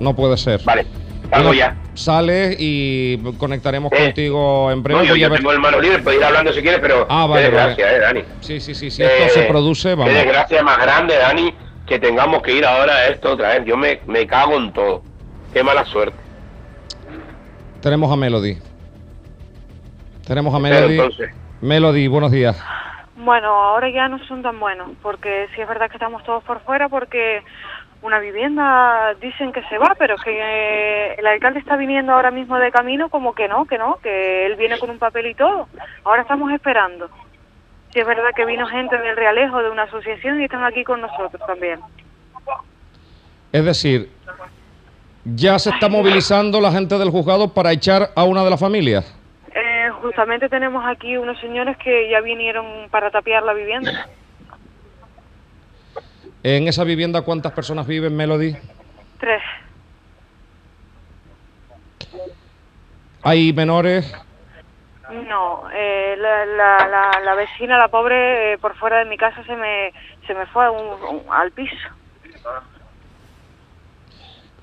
No 0.00 0.14
puede 0.14 0.36
ser. 0.36 0.62
Vale, 0.64 0.86
salgo 1.30 1.52
ya. 1.52 1.76
Sales 1.94 2.56
y 2.58 3.18
conectaremos 3.38 3.92
Eh, 3.92 3.96
contigo 4.04 4.70
en 4.70 4.82
breve. 4.82 5.00
No, 5.00 5.04
yo, 5.06 5.16
yo 5.16 5.30
tengo 5.30 5.52
el 5.52 5.58
mano 5.60 5.80
libre, 5.80 5.98
puedes 5.98 6.18
ir 6.20 6.24
hablando 6.24 6.52
si 6.52 6.60
quieres, 6.62 6.80
pero. 6.80 7.06
Ah, 7.10 7.26
vale, 7.26 7.50
Qué 7.50 7.56
vale. 7.56 7.72
eh, 7.78 7.98
Dani. 8.00 8.20
Sí, 8.40 8.60
sí, 8.60 8.74
sí, 8.74 8.90
si 8.90 9.02
esto 9.02 9.24
Eh, 9.24 9.28
se 9.30 9.42
produce, 9.42 9.90
vamos. 9.94 10.08
Qué 10.12 10.14
desgracia 10.20 10.62
más 10.62 10.78
grande, 10.78 11.16
Dani, 11.16 11.52
que 11.88 11.98
tengamos 11.98 12.42
que 12.42 12.52
ir 12.52 12.64
ahora 12.64 12.92
a 12.92 13.08
esto 13.08 13.32
otra 13.32 13.50
vez. 13.50 13.64
Yo 13.64 13.76
me, 13.76 14.00
me 14.06 14.26
cago 14.26 14.56
en 14.56 14.72
todo. 14.72 15.02
Qué 15.52 15.62
mala 15.62 15.84
suerte. 15.86 16.18
Tenemos 17.80 18.12
a 18.12 18.16
Melody. 18.16 18.58
Tenemos 20.26 20.54
a 20.54 20.58
Melody. 20.58 20.94
entonces, 20.94 21.30
Melody, 21.62 22.06
buenos 22.06 22.30
días. 22.30 22.62
Bueno, 23.16 23.48
ahora 23.48 23.88
ya 23.90 24.08
no 24.08 24.18
son 24.26 24.42
tan 24.42 24.60
buenos, 24.60 24.90
porque 25.02 25.48
sí 25.54 25.60
es 25.60 25.68
verdad 25.68 25.88
que 25.88 25.96
estamos 25.96 26.22
todos 26.22 26.44
por 26.44 26.60
fuera, 26.60 26.88
porque 26.88 27.42
una 28.02 28.20
vivienda 28.20 29.14
dicen 29.20 29.52
que 29.52 29.62
se 29.64 29.78
va, 29.78 29.96
pero 29.98 30.16
que 30.18 30.30
eh, 30.30 31.14
el 31.18 31.26
alcalde 31.26 31.58
está 31.58 31.76
viniendo 31.76 32.12
ahora 32.12 32.30
mismo 32.30 32.58
de 32.58 32.70
camino 32.70 33.08
como 33.08 33.34
que 33.34 33.48
no, 33.48 33.64
que 33.64 33.78
no, 33.78 33.98
que 34.02 34.46
él 34.46 34.56
viene 34.56 34.78
con 34.78 34.90
un 34.90 34.98
papel 34.98 35.26
y 35.26 35.34
todo. 35.34 35.68
Ahora 36.04 36.22
estamos 36.22 36.52
esperando. 36.52 37.10
Sí 37.92 38.00
es 38.00 38.06
verdad 38.06 38.30
que 38.36 38.44
vino 38.44 38.66
gente 38.66 38.96
del 38.98 39.16
Realejo, 39.16 39.62
de 39.62 39.70
una 39.70 39.84
asociación, 39.84 40.40
y 40.40 40.44
están 40.44 40.64
aquí 40.64 40.84
con 40.84 41.00
nosotros 41.00 41.40
también. 41.46 41.80
Es 43.50 43.64
decir, 43.64 44.10
ya 45.24 45.58
se 45.58 45.70
está 45.70 45.88
movilizando 45.88 46.60
la 46.60 46.70
gente 46.70 46.98
del 46.98 47.10
juzgado 47.10 47.52
para 47.52 47.72
echar 47.72 48.10
a 48.14 48.24
una 48.24 48.44
de 48.44 48.50
las 48.50 48.60
familias. 48.60 49.14
Eh, 49.54 49.88
justamente 50.02 50.48
tenemos 50.48 50.84
aquí 50.86 51.16
unos 51.16 51.40
señores 51.40 51.76
que 51.78 52.10
ya 52.10 52.20
vinieron 52.20 52.88
para 52.90 53.10
tapiar 53.10 53.42
la 53.42 53.54
vivienda. 53.54 54.08
En 56.42 56.68
esa 56.68 56.84
vivienda, 56.84 57.22
¿cuántas 57.22 57.52
personas 57.52 57.86
viven, 57.86 58.14
Melody? 58.14 58.54
Tres. 59.18 59.42
¿Hay 63.22 63.52
menores? 63.52 64.14
No, 65.10 65.62
eh, 65.72 66.16
la, 66.18 66.44
la, 66.44 66.86
la, 66.88 67.20
la 67.24 67.34
vecina, 67.34 67.78
la 67.78 67.88
pobre, 67.88 68.52
eh, 68.52 68.58
por 68.58 68.74
fuera 68.76 68.98
de 68.98 69.06
mi 69.06 69.16
casa 69.16 69.42
se 69.44 69.56
me, 69.56 69.92
se 70.26 70.34
me 70.34 70.44
fue 70.46 70.68
un- 70.68 71.02
un- 71.02 71.22
al 71.32 71.50
piso. 71.52 71.88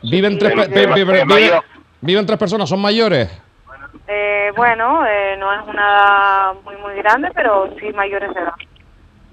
¿Viven 0.04 0.38
tres, 0.38 0.54
pe- 0.54 0.68
pe- 0.70 0.88
viven- 0.94 1.26
mayor. 1.28 1.64
viven 2.02 2.26
tres 2.26 2.38
personas? 2.38 2.70
¿Son 2.70 2.80
mayores? 2.80 3.30
Eh, 4.08 4.52
bueno, 4.56 5.04
eh, 5.08 5.36
no 5.40 5.52
es 5.54 5.68
una 5.68 6.54
muy, 6.64 6.76
muy 6.78 6.94
grande, 6.96 7.32
pero 7.34 7.74
sí 7.80 7.92
mayores 7.94 8.32
de 8.34 8.42
edad. 8.42 8.54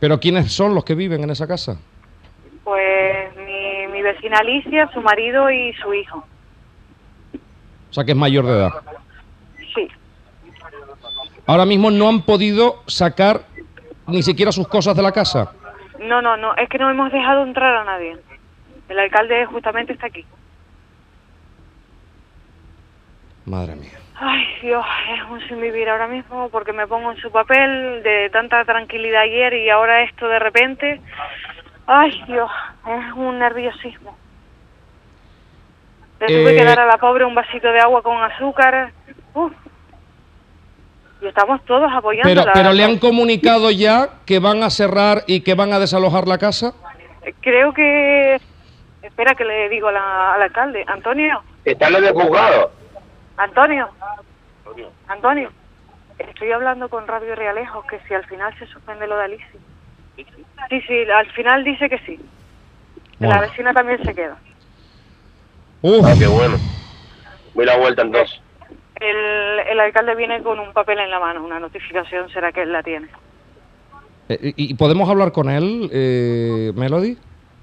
¿Pero 0.01 0.19
quiénes 0.19 0.51
son 0.53 0.75
los 0.75 0.85
que 0.85 0.95
viven 0.95 1.23
en 1.23 1.31
esa 1.31 1.47
casa? 1.47 1.77
Pues 2.65 3.37
mi, 3.37 3.87
mi 3.89 4.03
vecina 4.03 4.39
Alicia, 4.39 4.89
su 4.95 5.03
marido 5.03 5.51
y 5.51 5.75
su 5.75 5.93
hijo. 5.93 6.25
O 7.91 7.93
sea, 7.93 8.05
que 8.05 8.13
es 8.13 8.17
mayor 8.17 8.47
de 8.47 8.53
edad. 8.53 8.71
Ahora 11.47 11.65
mismo 11.67 11.91
no 11.91 12.09
han 12.09 12.23
podido 12.23 12.83
sacar 12.87 13.41
ni 14.07 14.23
siquiera 14.23 14.53
sus 14.53 14.69
cosas 14.69 14.97
de 14.97 15.03
la 15.03 15.13
casa. 15.13 15.53
No, 16.01 16.21
no, 16.23 16.37
no, 16.37 16.55
es 16.57 16.69
que 16.69 16.79
no 16.79 16.91
hemos 16.91 17.11
dejado 17.13 17.43
entrar 17.45 17.75
a 17.77 17.85
nadie. 17.85 18.17
El 18.89 18.99
alcalde 18.99 19.47
justamente 19.47 19.93
está 19.93 20.07
aquí. 20.09 20.25
Madre 23.47 23.75
mía. 23.77 23.99
Ay, 24.21 24.45
Dios, 24.63 24.85
es 25.15 25.23
un 25.31 25.41
sin 25.49 25.61
vivir 25.61 25.89
ahora 25.89 26.07
mismo 26.07 26.49
porque 26.51 26.73
me 26.73 26.87
pongo 26.87 27.11
en 27.11 27.19
su 27.19 27.31
papel 27.33 28.03
de 28.05 28.31
tanta 28.31 28.65
tranquilidad 28.65 29.23
ayer 29.23 29.55
y 29.55 29.69
ahora 29.71 30.03
esto 30.03 30.29
de 30.29 30.39
repente. 30.39 31.01
Ay, 31.87 32.23
Dios, 32.29 32.51
es 32.87 33.13
un 33.15 33.39
nerviosismo. 33.41 34.17
Le 36.21 36.27
tuve 36.29 36.55
Eh, 36.55 36.57
que 36.57 36.65
dar 36.65 36.79
a 36.79 36.87
la 36.87 36.99
pobre 36.99 37.25
un 37.25 37.35
vasito 37.35 37.67
de 37.73 37.81
agua 37.81 38.03
con 38.03 38.17
azúcar. 38.23 38.93
Uf. 39.35 39.53
Y 41.23 41.29
estamos 41.29 41.65
todos 41.67 41.83
Pero, 41.87 41.99
apoyándola. 41.99 42.53
pero 42.53 42.73
le 42.73 42.85
han 42.85 42.99
comunicado 42.99 43.71
ya 43.71 44.09
que 44.27 44.41
van 44.41 44.63
a 44.63 44.71
cerrar 44.71 45.23
y 45.29 45.41
que 45.43 45.55
van 45.55 45.73
a 45.73 45.79
desalojar 45.79 46.27
la 46.27 46.39
casa. 46.39 46.73
Creo 47.41 47.73
que... 47.73 48.41
Espera 49.03 49.35
que 49.35 49.45
le 49.45 49.69
digo 49.69 49.89
a 49.89 49.93
la- 49.93 50.35
al 50.35 50.43
alcalde. 50.43 50.85
Antonio, 50.87 51.43
están 51.65 51.93
los 51.93 52.03
del 52.03 52.13
juzgado. 52.13 52.73
Antonio, 53.37 53.89
Antonio, 55.09 55.51
estoy 56.19 56.53
hablando 56.53 56.89
con 56.89 57.07
Radio 57.07 57.35
Realejos 57.35 57.85
que 57.87 57.99
si 58.07 58.15
al 58.15 58.25
final 58.27 58.57
se 58.59 58.67
suspende 58.67 59.07
lo 59.07 59.17
de 59.17 59.25
Alicia. 59.25 59.47
Sí, 60.69 60.81
sí, 60.87 61.05
al 61.15 61.27
final 61.33 61.65
dice 61.65 61.89
que 61.89 61.99
sí. 61.99 62.17
Que 63.19 63.27
La 63.27 63.37
Bueno. 63.37 63.43
vecina 63.43 63.73
también 63.73 64.03
se 64.05 64.15
queda. 64.15 64.37
Uf, 65.83 66.05
Ah, 66.07 66.15
qué 66.19 66.27
bueno. 66.27 66.57
Voy 67.55 67.67
la 67.67 67.77
vuelta 67.77 68.03
entonces. 68.03 68.41
El, 69.03 69.59
el 69.71 69.81
alcalde 69.81 70.15
viene 70.15 70.43
con 70.43 70.61
un 70.61 70.73
papel 70.73 70.99
en 71.01 71.11
la 71.11 71.19
mano, 71.19 71.45
una 71.45 71.59
notificación 71.59 72.31
será 72.31 72.53
que 72.53 72.63
él 72.63 72.73
la 72.73 72.83
tiene. 72.85 73.09
eh, 74.29 74.53
¿Y 74.57 74.71
y 74.71 74.75
podemos 74.75 75.09
hablar 75.11 75.33
con 75.33 75.51
él, 75.51 75.91
eh, 75.93 76.73
Melody? 76.77 77.19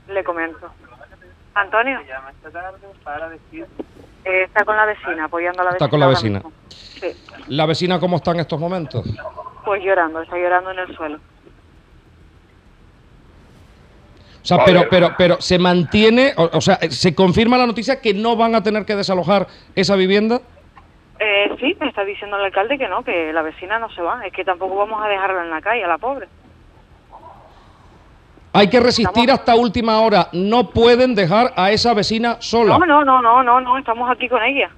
Le 0.09 0.23
comento. 0.23 0.69
Antonio. 1.55 1.99
Eh, 4.25 4.43
está 4.43 4.65
con 4.65 4.75
la 4.75 4.85
vecina, 4.85 5.25
apoyando 5.25 5.61
a 5.61 5.65
la 5.65 5.71
vecina. 5.71 5.85
Está 5.85 5.89
con 5.89 5.99
la 5.99 6.07
vecina. 6.07 6.41
Sí, 6.69 7.07
¿La 7.47 7.65
vecina 7.65 7.99
cómo 7.99 8.17
está 8.17 8.31
en 8.31 8.41
estos 8.41 8.59
momentos? 8.59 9.05
pues 9.63 9.83
llorando, 9.83 10.21
está 10.21 10.35
llorando 10.37 10.71
en 10.71 10.79
el 10.79 10.95
suelo. 10.95 11.19
O 14.41 14.45
sea, 14.45 14.63
pero, 14.65 14.87
pero, 14.89 15.13
pero 15.17 15.39
se 15.41 15.59
mantiene, 15.59 16.33
o, 16.37 16.49
o 16.53 16.61
sea, 16.61 16.79
se 16.89 17.13
confirma 17.13 17.57
la 17.57 17.67
noticia 17.67 18.01
que 18.01 18.13
no 18.13 18.35
van 18.35 18.55
a 18.55 18.63
tener 18.63 18.85
que 18.85 18.95
desalojar 18.95 19.47
esa 19.75 19.95
vivienda. 19.95 20.41
Eh, 21.20 21.53
sí, 21.59 21.76
me 21.80 21.89
está 21.89 22.05
diciendo 22.05 22.38
el 22.38 22.45
alcalde 22.45 22.78
que 22.78 22.88
no, 22.88 23.03
que 23.03 23.34
la 23.34 23.41
vecina 23.41 23.78
no 23.78 23.89
se 23.89 24.01
va. 24.01 24.26
Es 24.26 24.32
que 24.32 24.45
tampoco 24.45 24.76
vamos 24.76 25.03
a 25.03 25.07
dejarla 25.09 25.43
en 25.43 25.49
la 25.49 25.61
calle, 25.61 25.84
a 25.84 25.88
la 25.88 25.97
pobre. 25.97 26.28
Hay 28.53 28.70
que 28.70 28.80
resistir 28.80 29.30
hasta 29.30 29.55
última 29.55 29.99
hora. 30.01 30.28
No 30.34 30.70
pueden 30.70 31.13
dejar 31.15 31.51
a 31.55 31.72
esa 31.72 31.93
vecina 31.93 32.38
sola. 32.39 32.78
No, 32.80 32.86
no, 32.86 33.03
no, 33.05 33.22
no, 33.22 33.43
no, 33.43 33.59
no, 33.61 33.78
estamos 33.78 34.09
aquí 34.09 34.28
con 34.30 34.41
ella. 34.41 34.70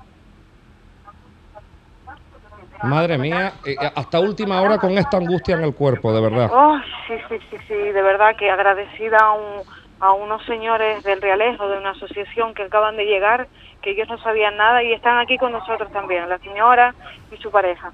Madre 2.84 3.18
mía, 3.20 3.54
eh, 3.64 3.76
hasta 3.96 4.20
última 4.20 4.60
hora 4.62 4.80
con 4.80 4.98
esta 4.98 5.18
angustia 5.18 5.56
en 5.56 5.64
el 5.64 5.76
cuerpo, 5.76 6.12
de 6.12 6.22
verdad. 6.22 6.50
Oh, 6.52 6.80
sí, 7.08 7.14
sí, 7.30 7.38
sí, 7.52 7.58
sí, 7.68 7.74
de 7.76 8.02
verdad 8.02 8.36
que 8.36 8.50
agradecida 8.50 9.18
a, 9.20 9.34
un- 9.34 9.62
a 10.00 10.14
unos 10.14 10.44
señores 10.46 11.04
del 11.04 11.22
Realejo, 11.22 11.68
de 11.70 11.78
una 11.78 11.92
asociación 11.92 12.56
que 12.56 12.64
acaban 12.64 12.98
de 12.98 13.06
llegar, 13.06 13.48
que 13.82 13.92
ellos 13.92 14.08
no 14.10 14.18
sabían 14.20 14.56
nada 14.58 14.84
y 14.84 14.94
están 14.94 15.18
aquí 15.20 15.38
con 15.38 15.52
nosotros 15.52 15.92
también, 15.92 16.28
la 16.30 16.38
señora 16.40 16.94
y 17.32 17.38
su 17.38 17.50
pareja. 17.52 17.92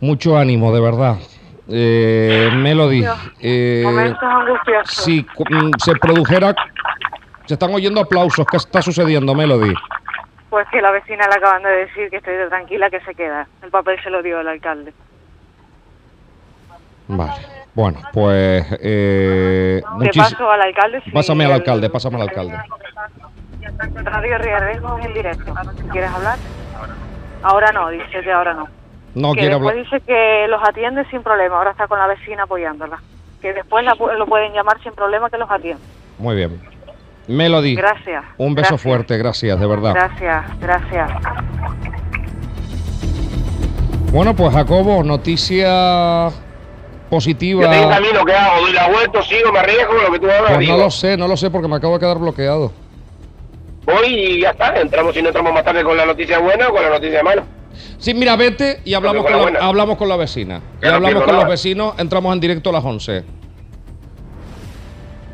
Mucho 0.00 0.36
ánimo, 0.36 0.72
de 0.74 0.80
verdad. 0.80 1.16
Eh, 1.68 2.50
Melody, 2.54 3.04
eh, 3.40 3.82
Momentos 3.84 4.22
angustiosos. 4.22 5.04
si 5.04 5.22
mm, 5.22 5.70
se 5.78 5.92
produjera, 5.96 6.54
se 7.46 7.54
están 7.54 7.74
oyendo 7.74 8.00
aplausos, 8.00 8.46
¿qué 8.48 8.56
está 8.56 8.80
sucediendo, 8.82 9.34
Melody? 9.34 9.74
Pues 10.48 10.66
que 10.70 10.80
la 10.80 10.92
vecina 10.92 11.26
le 11.26 11.34
acaban 11.34 11.62
de 11.64 11.70
decir 11.70 12.08
que 12.08 12.18
estoy 12.18 12.34
tranquila, 12.48 12.88
que 12.88 13.00
se 13.00 13.14
queda. 13.14 13.48
El 13.62 13.70
papel 13.70 14.00
se 14.02 14.10
lo 14.10 14.22
dio 14.22 14.40
el 14.40 14.46
alcalde. 14.48 14.92
Vale, 17.08 17.32
bueno, 17.74 18.00
pues... 18.12 18.64
Eh, 18.80 19.82
muchis- 19.92 20.22
paso 20.22 20.50
al 20.50 20.62
alcalde. 20.62 21.02
Pásame 21.12 21.44
al 21.46 21.52
alcalde, 21.52 21.90
pásame 21.90 22.16
al 22.16 22.22
alcalde. 22.22 22.56
Radio 24.04 24.38
Riarregos 24.38 25.04
en 25.04 25.14
directo. 25.14 25.54
Si 25.76 25.82
quieres 25.88 26.10
hablar. 26.10 26.38
Ahora 27.42 27.72
no, 27.72 27.88
dice 27.90 28.20
que 28.22 28.32
ahora 28.32 28.54
no. 28.54 28.68
No 29.14 29.32
que 29.32 29.40
quiere 29.40 29.54
después 29.54 29.72
hablar. 29.72 29.84
dice 29.84 30.00
que 30.06 30.46
los 30.48 30.60
atiende 30.68 31.04
sin 31.10 31.22
problema. 31.22 31.56
Ahora 31.58 31.70
está 31.72 31.86
con 31.86 31.98
la 31.98 32.06
vecina 32.06 32.42
apoyándola. 32.44 32.98
Que 33.40 33.52
después 33.52 33.84
la 33.84 33.94
lo 33.94 34.26
pueden 34.26 34.52
llamar 34.52 34.82
sin 34.82 34.92
problema 34.92 35.30
que 35.30 35.38
los 35.38 35.50
atiende. 35.50 35.82
Muy 36.18 36.36
bien. 36.36 36.60
Melody, 37.28 37.74
Gracias. 37.74 38.24
un 38.38 38.54
beso 38.54 38.68
gracias, 38.68 38.82
fuerte, 38.82 39.18
gracias, 39.18 39.58
de 39.58 39.66
verdad. 39.66 39.94
Gracias, 39.94 40.58
gracias. 40.60 41.10
Bueno, 44.12 44.34
pues 44.34 44.52
Jacobo, 44.54 45.02
noticia 45.02 46.28
positiva. 47.10 47.62
Yo 47.64 47.70
estoy 47.72 47.82
en 47.84 47.90
camino, 47.90 48.24
¿qué 48.24 48.32
hago? 48.34 48.60
¿Doy 48.60 48.72
la 48.72 48.88
vuelta, 48.88 49.22
sigo, 49.22 49.52
me 49.52 49.58
arriesgo? 49.58 49.92
Lo 49.94 50.12
que 50.12 50.18
tú 50.20 50.26
hagas, 50.26 50.42
Pues 50.46 50.58
digo. 50.60 50.76
no 50.76 50.84
lo 50.84 50.90
sé, 50.90 51.16
no 51.16 51.28
lo 51.28 51.36
sé 51.36 51.50
porque 51.50 51.68
me 51.68 51.76
acabo 51.76 51.94
de 51.94 52.00
quedar 52.00 52.18
bloqueado. 52.18 52.72
Voy 53.86 54.06
y 54.06 54.40
ya 54.42 54.50
está. 54.50 54.78
Entramos 54.80 55.14
si 55.14 55.22
no 55.22 55.28
entramos 55.28 55.52
más 55.52 55.64
tarde 55.64 55.82
con 55.84 55.96
la 55.96 56.04
noticia 56.04 56.38
buena 56.38 56.68
o 56.68 56.72
con 56.72 56.82
la 56.82 56.90
noticia 56.90 57.22
mala. 57.22 57.44
Sí, 57.98 58.14
mira, 58.14 58.36
vete 58.36 58.80
y 58.84 58.94
hablamos 58.94 59.24
con 59.24 59.32
con, 59.40 59.52
la 59.54 59.60
hablamos 59.60 59.96
con 59.96 60.08
la 60.08 60.16
vecina. 60.16 60.60
Y 60.80 60.86
Ya 60.86 60.94
hablamos 60.96 61.22
con 61.24 61.36
los 61.36 61.48
vecinos, 61.48 61.94
entramos 61.98 62.32
en 62.34 62.40
directo 62.40 62.70
a 62.70 62.72
las 62.74 62.84
11. 62.84 63.24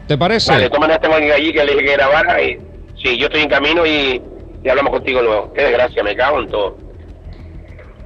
¿Te 0.06 0.18
parece? 0.18 0.52
Vale, 0.52 0.68
toma 0.70 0.86
este 0.86 1.06
alguien 1.06 1.32
allí 1.32 1.52
que 1.52 1.64
le 1.64 1.72
dije 1.72 1.84
que 1.86 1.92
grabara 1.92 2.42
y... 2.42 2.58
Sí, 3.02 3.16
yo 3.16 3.26
estoy 3.26 3.42
en 3.42 3.48
camino 3.48 3.86
y, 3.86 4.20
y 4.62 4.68
hablamos 4.68 4.92
contigo 4.92 5.22
luego. 5.22 5.52
Qué 5.54 5.62
desgracia, 5.62 6.02
me 6.02 6.14
cago 6.14 6.40
en 6.40 6.48
todo. 6.48 6.76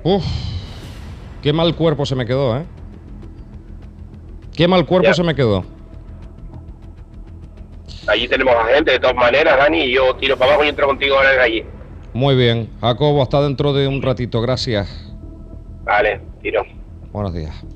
Uf, 0.05 0.25
qué 1.43 1.53
mal 1.53 1.75
cuerpo 1.75 2.07
se 2.07 2.15
me 2.15 2.25
quedó, 2.25 2.57
¿eh? 2.59 2.65
Qué 4.55 4.69
mal 4.69 4.87
cuerpo 4.87 5.09
Ya. 5.09 5.15
se 5.15 5.23
me 5.23 5.35
quedó. 5.35 5.65
Allí 8.09 8.29
tenemos 8.29 8.55
a 8.55 8.67
gente 8.67 8.93
de 8.93 8.99
todas 9.01 9.17
maneras, 9.17 9.57
Dani, 9.57 9.85
y 9.85 9.95
yo 9.95 10.15
tiro 10.15 10.37
para 10.37 10.53
abajo 10.53 10.65
y 10.65 10.69
entro 10.69 10.87
contigo 10.87 11.17
ahora 11.17 11.43
allí. 11.43 11.65
Muy 12.13 12.37
bien. 12.37 12.71
Jacobo, 12.81 13.23
hasta 13.23 13.43
dentro 13.43 13.73
de 13.73 13.89
un 13.89 14.01
ratito. 14.01 14.41
Gracias. 14.41 14.89
Vale, 15.85 16.21
tiro. 16.41 16.65
Buenos 17.13 17.35
días. 17.35 17.76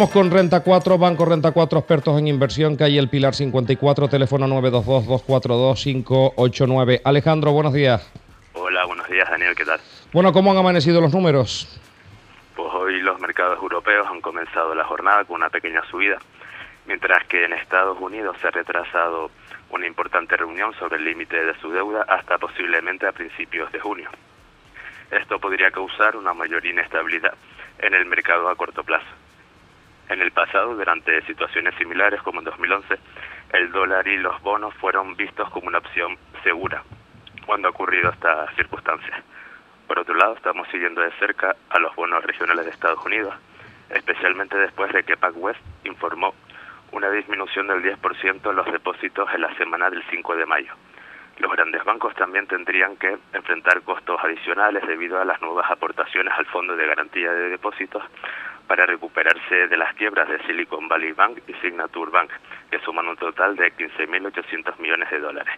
Vamos 0.00 0.14
con 0.14 0.30
Renta 0.30 0.60
4, 0.60 0.96
Banco 0.96 1.26
Renta 1.26 1.52
4, 1.52 1.78
expertos 1.78 2.18
en 2.18 2.26
inversión, 2.26 2.74
calle 2.74 2.98
El 2.98 3.10
Pilar 3.10 3.34
54, 3.34 4.08
teléfono 4.08 4.46
922-242-589. 4.46 7.02
Alejandro, 7.04 7.52
buenos 7.52 7.74
días. 7.74 8.10
Hola, 8.54 8.86
buenos 8.86 9.06
días 9.10 9.28
Daniel, 9.28 9.54
¿qué 9.54 9.66
tal? 9.66 9.78
Bueno, 10.14 10.32
¿cómo 10.32 10.52
han 10.52 10.56
amanecido 10.56 11.02
los 11.02 11.12
números? 11.12 11.78
Pues 12.56 12.72
hoy 12.72 13.02
los 13.02 13.20
mercados 13.20 13.58
europeos 13.60 14.06
han 14.10 14.22
comenzado 14.22 14.74
la 14.74 14.84
jornada 14.84 15.24
con 15.24 15.36
una 15.36 15.50
pequeña 15.50 15.82
subida, 15.90 16.16
mientras 16.86 17.26
que 17.26 17.44
en 17.44 17.52
Estados 17.52 17.98
Unidos 18.00 18.38
se 18.40 18.48
ha 18.48 18.52
retrasado 18.52 19.30
una 19.68 19.86
importante 19.86 20.34
reunión 20.34 20.72
sobre 20.78 20.96
el 20.96 21.04
límite 21.04 21.44
de 21.44 21.52
su 21.60 21.70
deuda 21.70 22.06
hasta 22.08 22.38
posiblemente 22.38 23.06
a 23.06 23.12
principios 23.12 23.70
de 23.70 23.80
junio. 23.80 24.08
Esto 25.10 25.38
podría 25.38 25.70
causar 25.70 26.16
una 26.16 26.32
mayor 26.32 26.64
inestabilidad 26.64 27.34
en 27.80 27.92
el 27.92 28.06
mercado 28.06 28.48
a 28.48 28.56
corto 28.56 28.82
plazo. 28.82 29.04
En 30.10 30.20
el 30.20 30.32
pasado, 30.32 30.74
durante 30.74 31.22
situaciones 31.22 31.72
similares 31.76 32.20
como 32.22 32.40
en 32.40 32.44
2011, 32.44 32.98
el 33.52 33.70
dólar 33.70 34.08
y 34.08 34.16
los 34.16 34.42
bonos 34.42 34.74
fueron 34.74 35.14
vistos 35.14 35.48
como 35.50 35.68
una 35.68 35.78
opción 35.78 36.18
segura 36.42 36.82
cuando 37.46 37.68
ha 37.68 37.70
ocurrido 37.70 38.10
estas 38.10 38.52
circunstancias. 38.56 39.16
Por 39.86 40.00
otro 40.00 40.16
lado, 40.16 40.34
estamos 40.34 40.66
siguiendo 40.72 41.00
de 41.00 41.12
cerca 41.12 41.54
a 41.68 41.78
los 41.78 41.94
bonos 41.94 42.24
regionales 42.24 42.64
de 42.64 42.72
Estados 42.72 43.06
Unidos, 43.06 43.32
especialmente 43.88 44.58
después 44.58 44.92
de 44.92 45.04
que 45.04 45.16
PacWest 45.16 45.60
informó 45.84 46.34
una 46.90 47.08
disminución 47.10 47.68
del 47.68 47.80
10% 47.80 48.50
en 48.50 48.56
los 48.56 48.66
depósitos 48.66 49.32
en 49.32 49.42
la 49.42 49.54
semana 49.54 49.90
del 49.90 50.02
5 50.10 50.34
de 50.34 50.44
mayo. 50.44 50.74
Los 51.38 51.52
grandes 51.52 51.84
bancos 51.84 52.16
también 52.16 52.48
tendrían 52.48 52.96
que 52.96 53.16
enfrentar 53.32 53.80
costos 53.82 54.18
adicionales 54.24 54.84
debido 54.88 55.20
a 55.20 55.24
las 55.24 55.40
nuevas 55.40 55.70
aportaciones 55.70 56.34
al 56.36 56.46
Fondo 56.46 56.74
de 56.74 56.86
Garantía 56.86 57.32
de 57.32 57.50
Depósitos 57.50 58.02
para 58.70 58.86
recuperarse 58.86 59.66
de 59.66 59.76
las 59.76 59.92
quiebras 59.96 60.28
de 60.28 60.38
Silicon 60.46 60.86
Valley 60.86 61.10
Bank 61.10 61.40
y 61.48 61.54
Signature 61.54 62.12
Bank, 62.12 62.30
que 62.70 62.78
suman 62.78 63.08
un 63.08 63.16
total 63.16 63.56
de 63.56 63.72
15.800 63.72 64.78
millones 64.78 65.10
de 65.10 65.18
dólares. 65.18 65.52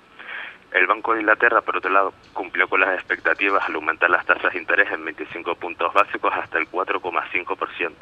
El 0.72 0.86
Banco 0.86 1.12
de 1.12 1.20
Inglaterra, 1.20 1.60
por 1.60 1.76
otro 1.76 1.90
lado, 1.90 2.14
cumplió 2.32 2.66
con 2.68 2.80
las 2.80 2.94
expectativas 2.94 3.68
al 3.68 3.74
aumentar 3.74 4.08
las 4.08 4.24
tasas 4.24 4.54
de 4.54 4.58
interés 4.58 4.90
en 4.90 5.04
25 5.04 5.56
puntos 5.56 5.92
básicos 5.92 6.32
hasta 6.32 6.58
el 6.58 6.70
4,5%. 6.70 7.92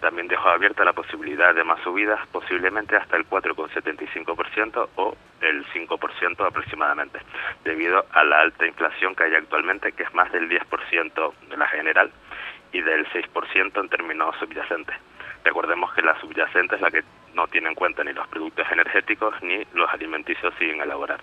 También 0.00 0.28
dejó 0.28 0.48
abierta 0.48 0.82
la 0.82 0.94
posibilidad 0.94 1.54
de 1.54 1.64
más 1.64 1.82
subidas, 1.82 2.18
posiblemente 2.28 2.96
hasta 2.96 3.18
el 3.18 3.28
4,75% 3.28 4.88
o 4.96 5.14
el 5.42 5.66
5% 5.66 6.46
aproximadamente, 6.46 7.20
debido 7.64 8.02
a 8.12 8.24
la 8.24 8.40
alta 8.40 8.66
inflación 8.66 9.14
que 9.14 9.24
hay 9.24 9.34
actualmente, 9.34 9.92
que 9.92 10.04
es 10.04 10.14
más 10.14 10.32
del 10.32 10.48
10% 10.48 11.34
de 11.50 11.56
la 11.58 11.66
general 11.66 12.10
y 12.72 12.80
del 12.80 13.06
6% 13.06 13.80
en 13.80 13.88
términos 13.88 14.34
subyacentes. 14.38 14.96
Recordemos 15.44 15.92
que 15.94 16.02
la 16.02 16.18
subyacente 16.20 16.74
es 16.76 16.80
la 16.80 16.90
que 16.90 17.02
no 17.34 17.46
tiene 17.46 17.68
en 17.68 17.74
cuenta 17.74 18.04
ni 18.04 18.12
los 18.12 18.26
productos 18.28 18.66
energéticos 18.70 19.34
ni 19.42 19.64
los 19.74 19.90
alimenticios 19.90 20.52
sin 20.58 20.80
elaborar. 20.80 21.20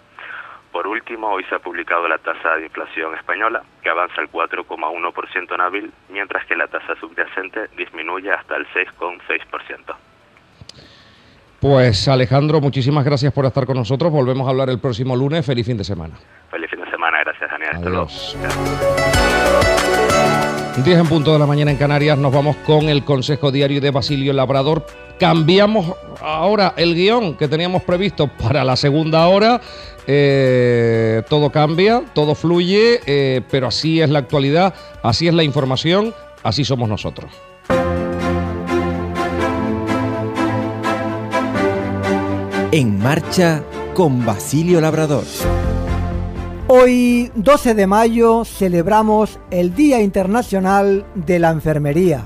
Por 0.71 0.87
último, 0.87 1.29
hoy 1.29 1.43
se 1.45 1.55
ha 1.55 1.59
publicado 1.59 2.07
la 2.07 2.17
tasa 2.17 2.55
de 2.57 2.63
inflación 2.65 3.15
española, 3.15 3.63
que 3.81 3.89
avanza 3.89 4.19
al 4.19 4.29
4,1% 4.29 5.55
en 5.55 5.61
abril, 5.61 5.93
mientras 6.09 6.45
que 6.45 6.55
la 6.55 6.67
tasa 6.67 6.95
subyacente 6.99 7.69
disminuye 7.77 8.29
hasta 8.31 8.57
el 8.57 8.67
6,6%. 8.67 9.95
Pues 11.61 12.07
Alejandro, 12.07 12.59
muchísimas 12.59 13.05
gracias 13.05 13.31
por 13.31 13.45
estar 13.45 13.65
con 13.65 13.77
nosotros. 13.77 14.11
Volvemos 14.11 14.45
a 14.47 14.49
hablar 14.49 14.69
el 14.69 14.79
próximo 14.79 15.15
lunes. 15.15 15.45
Feliz 15.45 15.65
fin 15.65 15.77
de 15.77 15.83
semana. 15.83 16.15
Feliz 16.51 16.69
fin 16.69 16.81
de 16.81 16.91
semana, 16.91 17.19
gracias 17.23 17.49
Daniel. 17.49 17.71
Hasta 17.73 17.89
luego. 17.89 18.07
Adiós. 20.75 20.85
10 20.85 20.99
en 20.99 21.07
punto 21.07 21.33
de 21.33 21.39
la 21.39 21.45
mañana 21.45 21.71
en 21.71 21.77
Canarias, 21.77 22.17
nos 22.17 22.33
vamos 22.33 22.55
con 22.65 22.89
el 22.89 23.03
Consejo 23.03 23.51
Diario 23.51 23.81
de 23.81 23.91
Basilio 23.91 24.33
Labrador. 24.33 24.85
Cambiamos 25.19 25.95
ahora 26.21 26.73
el 26.75 26.93
guion 26.93 27.35
que 27.35 27.47
teníamos 27.47 27.83
previsto 27.83 28.27
para 28.27 28.63
la 28.63 28.75
segunda 28.75 29.25
hora 29.27 29.61
eh, 30.07 31.23
todo 31.29 31.49
cambia, 31.49 32.03
todo 32.13 32.35
fluye, 32.35 33.01
eh, 33.05 33.41
pero 33.49 33.67
así 33.67 34.01
es 34.01 34.09
la 34.09 34.19
actualidad, 34.19 34.73
así 35.01 35.27
es 35.27 35.33
la 35.33 35.43
información, 35.43 36.13
así 36.43 36.63
somos 36.63 36.87
nosotros. 36.87 37.31
En 42.71 42.99
marcha 42.99 43.63
con 43.93 44.25
Basilio 44.25 44.81
Labrador. 44.81 45.23
Hoy, 46.67 47.31
12 47.35 47.75
de 47.75 47.85
mayo, 47.85 48.43
celebramos 48.43 49.39
el 49.51 49.75
Día 49.75 50.01
Internacional 50.01 51.05
de 51.13 51.37
la 51.37 51.51
Enfermería. 51.51 52.25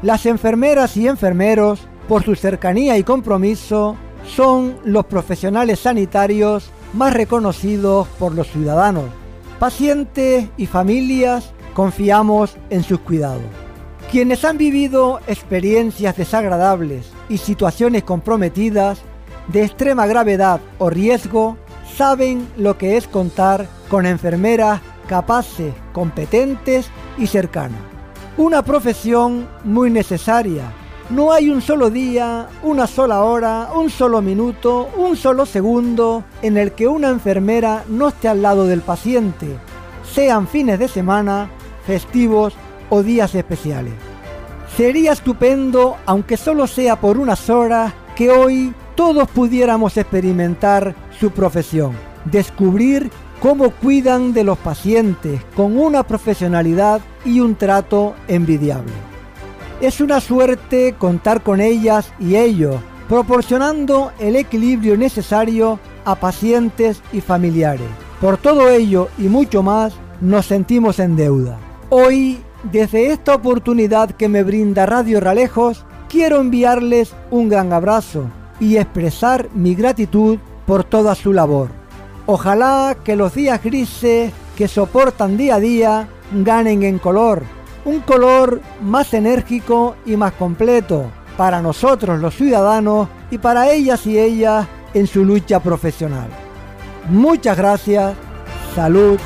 Las 0.00 0.26
enfermeras 0.26 0.96
y 0.96 1.08
enfermeros, 1.08 1.88
por 2.06 2.22
su 2.22 2.36
cercanía 2.36 2.96
y 2.98 3.02
compromiso, 3.02 3.96
son 4.24 4.76
los 4.84 5.06
profesionales 5.06 5.80
sanitarios 5.80 6.70
más 6.92 7.14
reconocidos 7.14 8.06
por 8.16 8.32
los 8.32 8.46
ciudadanos. 8.52 9.06
Pacientes 9.58 10.46
y 10.56 10.66
familias 10.66 11.52
confiamos 11.74 12.58
en 12.70 12.84
sus 12.84 13.00
cuidados. 13.00 13.42
Quienes 14.12 14.44
han 14.44 14.56
vivido 14.56 15.18
experiencias 15.26 16.16
desagradables 16.16 17.10
y 17.28 17.38
situaciones 17.38 18.04
comprometidas 18.04 19.00
de 19.48 19.64
extrema 19.64 20.06
gravedad 20.06 20.60
o 20.78 20.90
riesgo 20.90 21.56
saben 22.00 22.48
lo 22.56 22.78
que 22.78 22.96
es 22.96 23.06
contar 23.06 23.66
con 23.90 24.06
enfermeras 24.06 24.80
capaces, 25.06 25.74
competentes 25.92 26.88
y 27.18 27.26
cercanas. 27.26 27.78
Una 28.38 28.62
profesión 28.62 29.46
muy 29.64 29.90
necesaria. 29.90 30.72
No 31.10 31.30
hay 31.30 31.50
un 31.50 31.60
solo 31.60 31.90
día, 31.90 32.48
una 32.62 32.86
sola 32.86 33.22
hora, 33.22 33.68
un 33.74 33.90
solo 33.90 34.22
minuto, 34.22 34.88
un 34.96 35.14
solo 35.14 35.44
segundo 35.44 36.24
en 36.40 36.56
el 36.56 36.72
que 36.72 36.88
una 36.88 37.10
enfermera 37.10 37.84
no 37.86 38.08
esté 38.08 38.28
al 38.28 38.40
lado 38.40 38.66
del 38.66 38.80
paciente, 38.80 39.58
sean 40.10 40.48
fines 40.48 40.78
de 40.78 40.88
semana, 40.88 41.50
festivos 41.86 42.54
o 42.88 43.02
días 43.02 43.34
especiales. 43.34 43.92
Sería 44.74 45.12
estupendo, 45.12 45.98
aunque 46.06 46.38
solo 46.38 46.66
sea 46.66 46.98
por 46.98 47.18
unas 47.18 47.50
horas, 47.50 47.92
que 48.16 48.30
hoy 48.30 48.72
todos 48.94 49.28
pudiéramos 49.28 49.96
experimentar 49.96 50.94
su 51.18 51.30
profesión, 51.30 51.92
descubrir 52.24 53.10
cómo 53.40 53.70
cuidan 53.70 54.32
de 54.32 54.44
los 54.44 54.58
pacientes 54.58 55.40
con 55.56 55.78
una 55.78 56.02
profesionalidad 56.02 57.00
y 57.24 57.40
un 57.40 57.54
trato 57.54 58.14
envidiable. 58.28 58.92
Es 59.80 60.00
una 60.00 60.20
suerte 60.20 60.94
contar 60.98 61.42
con 61.42 61.60
ellas 61.60 62.12
y 62.18 62.36
ellos, 62.36 62.76
proporcionando 63.08 64.12
el 64.18 64.36
equilibrio 64.36 64.96
necesario 64.96 65.78
a 66.04 66.14
pacientes 66.16 67.02
y 67.12 67.20
familiares. 67.20 67.88
Por 68.20 68.36
todo 68.36 68.68
ello 68.68 69.08
y 69.18 69.22
mucho 69.22 69.62
más, 69.62 69.94
nos 70.20 70.46
sentimos 70.46 70.98
en 70.98 71.16
deuda. 71.16 71.58
Hoy, 71.88 72.40
desde 72.70 73.10
esta 73.10 73.34
oportunidad 73.34 74.10
que 74.10 74.28
me 74.28 74.42
brinda 74.42 74.84
Radio 74.84 75.18
Ralejos, 75.18 75.86
quiero 76.10 76.40
enviarles 76.40 77.14
un 77.30 77.48
gran 77.48 77.72
abrazo 77.72 78.30
y 78.60 78.76
expresar 78.76 79.48
mi 79.54 79.74
gratitud 79.74 80.38
por 80.66 80.84
toda 80.84 81.14
su 81.14 81.32
labor. 81.32 81.68
Ojalá 82.26 82.96
que 83.02 83.16
los 83.16 83.34
días 83.34 83.62
grises 83.62 84.32
que 84.56 84.68
soportan 84.68 85.36
día 85.36 85.56
a 85.56 85.60
día 85.60 86.08
ganen 86.32 86.82
en 86.82 86.98
color, 86.98 87.42
un 87.84 88.00
color 88.00 88.60
más 88.82 89.12
enérgico 89.14 89.96
y 90.06 90.16
más 90.16 90.32
completo 90.34 91.10
para 91.36 91.62
nosotros 91.62 92.20
los 92.20 92.34
ciudadanos 92.34 93.08
y 93.30 93.38
para 93.38 93.72
ellas 93.72 94.06
y 94.06 94.18
ellas 94.18 94.66
en 94.92 95.06
su 95.06 95.24
lucha 95.24 95.60
profesional. 95.60 96.28
Muchas 97.08 97.56
gracias, 97.56 98.14
salud, 98.74 99.18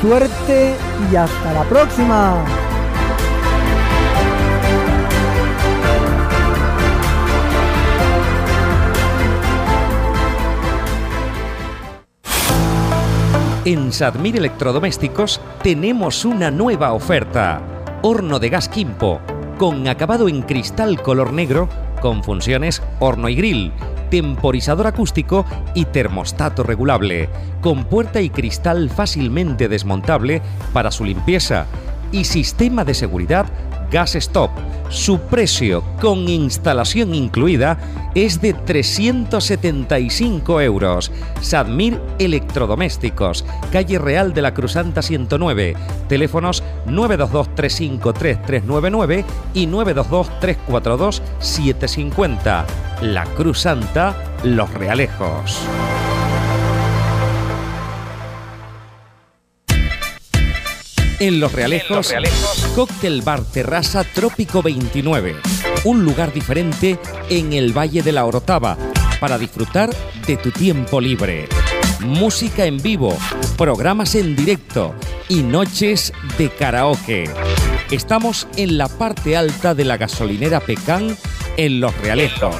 suerte 0.00 0.74
y 1.10 1.16
hasta 1.16 1.52
la 1.54 1.64
próxima. 1.64 2.65
En 13.66 13.92
Sadmir 13.92 14.36
Electrodomésticos 14.36 15.40
tenemos 15.64 16.24
una 16.24 16.52
nueva 16.52 16.92
oferta. 16.92 17.60
Horno 18.00 18.38
de 18.38 18.48
gas 18.48 18.68
Quimpo, 18.68 19.20
con 19.58 19.88
acabado 19.88 20.28
en 20.28 20.42
cristal 20.42 21.02
color 21.02 21.32
negro, 21.32 21.68
con 22.00 22.22
funciones 22.22 22.80
horno 23.00 23.28
y 23.28 23.34
grill, 23.34 23.72
temporizador 24.08 24.86
acústico 24.86 25.44
y 25.74 25.86
termostato 25.86 26.62
regulable, 26.62 27.28
con 27.60 27.86
puerta 27.86 28.20
y 28.20 28.30
cristal 28.30 28.88
fácilmente 28.88 29.66
desmontable 29.66 30.42
para 30.72 30.92
su 30.92 31.04
limpieza 31.04 31.66
y 32.16 32.24
sistema 32.24 32.84
de 32.84 32.94
seguridad 32.94 33.46
Gas 33.90 34.14
Stop. 34.16 34.50
Su 34.88 35.20
precio, 35.20 35.84
con 36.00 36.28
instalación 36.28 37.14
incluida, 37.14 37.78
es 38.14 38.40
de 38.40 38.54
375 38.54 40.62
euros. 40.62 41.12
Sadmir 41.40 42.00
Electrodomésticos, 42.18 43.44
calle 43.70 43.98
Real 43.98 44.32
de 44.32 44.40
la 44.42 44.54
Cruzanta 44.54 45.02
109. 45.02 45.76
Teléfonos 46.08 46.64
922-353-399 46.86 49.24
y 49.54 49.66
922-342-750. 49.66 52.64
La 53.02 53.24
Cruz 53.24 53.66
Santa, 61.18 61.30
Los 61.32 61.52
Realejos. 61.52 61.90
En 61.90 61.96
Los 61.96 62.10
Realejos, 62.10 62.66
Cóctel 62.74 63.22
Bar 63.22 63.42
Terraza 63.44 64.04
Trópico 64.04 64.62
29. 64.62 65.36
Un 65.84 66.04
lugar 66.04 66.32
diferente 66.32 66.98
en 67.30 67.52
el 67.52 67.76
Valle 67.76 68.02
de 68.02 68.12
la 68.12 68.24
Orotava 68.24 68.76
para 69.20 69.38
disfrutar 69.38 69.90
de 70.26 70.36
tu 70.36 70.50
tiempo 70.50 71.00
libre. 71.00 71.48
Música 72.00 72.66
en 72.66 72.78
vivo, 72.78 73.16
programas 73.56 74.14
en 74.14 74.36
directo 74.36 74.94
y 75.28 75.42
noches 75.42 76.12
de 76.38 76.50
karaoke. 76.50 77.30
Estamos 77.90 78.46
en 78.56 78.76
la 78.76 78.88
parte 78.88 79.36
alta 79.36 79.74
de 79.74 79.84
la 79.84 79.96
gasolinera 79.96 80.60
Pecán 80.60 81.16
en 81.56 81.80
Los 81.80 81.96
Realejos. 81.98 82.56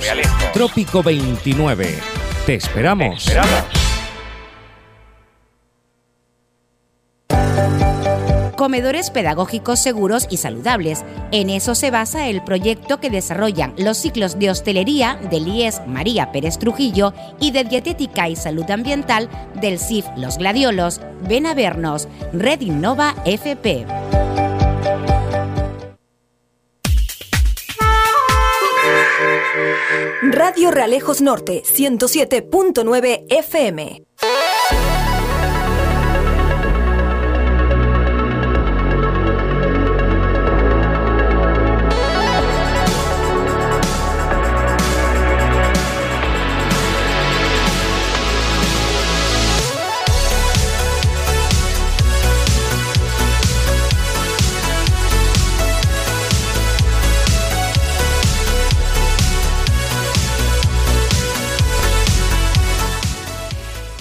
Trópico 0.52 1.02
29. 1.02 1.98
Te 2.46 2.54
esperamos. 2.54 3.28
Comedores 8.66 9.10
pedagógicos 9.10 9.78
seguros 9.78 10.26
y 10.28 10.38
saludables. 10.38 11.04
En 11.30 11.50
eso 11.50 11.76
se 11.76 11.92
basa 11.92 12.26
el 12.26 12.42
proyecto 12.42 12.98
que 12.98 13.10
desarrollan 13.10 13.72
los 13.78 13.96
ciclos 13.96 14.40
de 14.40 14.50
hostelería 14.50 15.20
del 15.30 15.46
IES 15.46 15.82
María 15.86 16.32
Pérez 16.32 16.58
Trujillo 16.58 17.14
y 17.38 17.52
de 17.52 17.62
dietética 17.62 18.28
y 18.28 18.34
salud 18.34 18.68
ambiental 18.68 19.30
del 19.60 19.78
CIF 19.78 20.04
Los 20.16 20.38
Gladiolos. 20.38 21.00
Ven 21.28 21.46
a 21.46 21.54
vernos, 21.54 22.08
Red 22.32 22.62
Innova 22.62 23.14
FP. 23.24 23.86
Radio 30.22 30.72
Realejos 30.72 31.20
Norte 31.20 31.62
107.9 31.62 33.26
FM. 33.30 34.02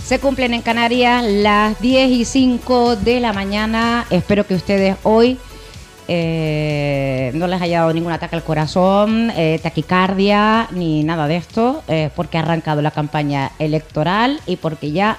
Se 0.06 0.20
cumplen 0.20 0.54
en 0.54 0.62
Canarias 0.62 1.24
las 1.26 1.82
10 1.82 2.12
y 2.12 2.26
5 2.26 2.96
de 2.96 3.20
la 3.20 3.34
mañana. 3.34 4.06
Espero 4.12 4.46
que 4.46 4.54
ustedes 4.54 4.98
hoy 5.02 5.40
eh, 6.08 7.32
no 7.34 7.48
les 7.48 7.60
haya 7.60 7.80
dado 7.80 7.92
ningún 7.92 8.12
ataque 8.12 8.36
al 8.36 8.44
corazón, 8.44 9.32
eh, 9.36 9.60
taquicardia, 9.64 10.68
ni 10.70 11.04
nada 11.04 11.28
de 11.28 11.38
esto, 11.38 11.84
eh, 11.88 12.12
porque 12.16 12.38
ha 12.38 12.42
arrancado 12.42 12.84
la 12.84 12.92
campaña 12.92 13.52
electoral 13.58 14.40
y 14.46 14.58
porque 14.58 14.92
ya 14.92 15.18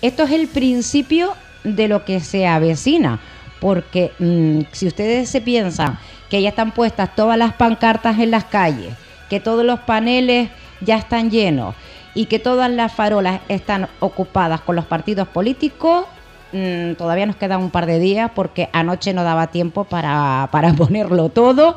esto 0.00 0.22
es 0.22 0.30
el 0.30 0.48
principio 0.48 1.34
de 1.62 1.86
lo 1.88 2.06
que 2.06 2.20
se 2.20 2.46
avecina. 2.46 3.20
Porque 3.60 4.12
mm, 4.18 4.72
si 4.72 4.86
ustedes 4.86 5.28
se 5.28 5.42
piensan 5.42 5.98
que 6.30 6.40
ya 6.40 6.48
están 6.48 6.72
puestas 6.72 7.14
todas 7.14 7.36
las 7.36 7.52
pancartas 7.52 8.18
en 8.18 8.30
las 8.30 8.44
calles, 8.44 8.94
que 9.28 9.38
todos 9.38 9.66
los 9.66 9.80
paneles 9.80 10.48
ya 10.80 10.96
están 10.96 11.30
llenos, 11.30 11.74
y 12.14 12.26
que 12.26 12.38
todas 12.38 12.70
las 12.70 12.92
farolas 12.92 13.40
están 13.48 13.88
ocupadas 14.00 14.60
con 14.62 14.76
los 14.76 14.86
partidos 14.86 15.28
políticos, 15.28 16.06
mm, 16.52 16.94
todavía 16.94 17.26
nos 17.26 17.36
quedan 17.36 17.60
un 17.60 17.70
par 17.70 17.86
de 17.86 17.98
días 17.98 18.30
porque 18.34 18.68
anoche 18.72 19.12
no 19.12 19.24
daba 19.24 19.48
tiempo 19.48 19.84
para, 19.84 20.48
para 20.52 20.72
ponerlo 20.74 21.28
todo. 21.28 21.76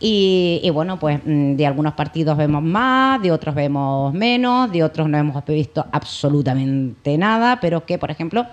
Y, 0.00 0.60
y, 0.62 0.70
bueno, 0.70 0.98
pues 0.98 1.20
mm, 1.24 1.54
de 1.54 1.66
algunos 1.66 1.94
partidos 1.94 2.36
vemos 2.36 2.62
más, 2.62 3.22
de 3.22 3.32
otros 3.32 3.54
vemos 3.54 4.12
menos, 4.12 4.70
de 4.70 4.82
otros 4.82 5.08
no 5.08 5.16
hemos 5.16 5.44
visto 5.46 5.86
absolutamente 5.92 7.16
nada, 7.16 7.58
pero 7.60 7.86
que, 7.86 7.96
por 7.96 8.10
ejemplo, 8.10 8.44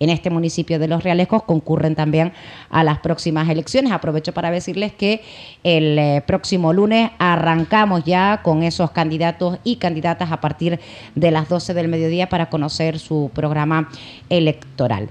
en 0.00 0.10
este 0.10 0.30
municipio 0.30 0.78
de 0.78 0.88
Los 0.88 1.02
Realejos 1.02 1.42
concurren 1.42 1.94
también 1.94 2.32
a 2.70 2.84
las 2.84 2.98
próximas 2.98 3.48
elecciones. 3.48 3.92
Aprovecho 3.92 4.32
para 4.32 4.50
decirles 4.50 4.92
que 4.92 5.22
el 5.64 5.98
eh, 5.98 6.22
próximo 6.26 6.72
lunes 6.72 7.10
arrancamos 7.18 8.04
ya 8.04 8.40
con 8.42 8.62
esos 8.62 8.90
candidatos 8.90 9.58
y 9.64 9.76
candidatas 9.76 10.32
a 10.32 10.40
partir 10.40 10.80
de 11.14 11.30
las 11.30 11.48
12 11.48 11.74
del 11.74 11.88
mediodía 11.88 12.28
para 12.28 12.50
conocer 12.50 12.98
su 12.98 13.30
programa 13.34 13.88
electoral 14.28 15.08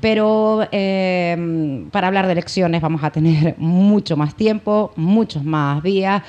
pero 0.00 0.66
eh, 0.70 1.86
para 1.90 2.06
hablar 2.06 2.26
de 2.26 2.32
elecciones 2.32 2.80
vamos 2.80 3.02
a 3.02 3.10
tener 3.10 3.54
mucho 3.58 4.16
más 4.16 4.34
tiempo, 4.34 4.92
muchos 4.96 5.44
más 5.44 5.82
días. 5.82 6.22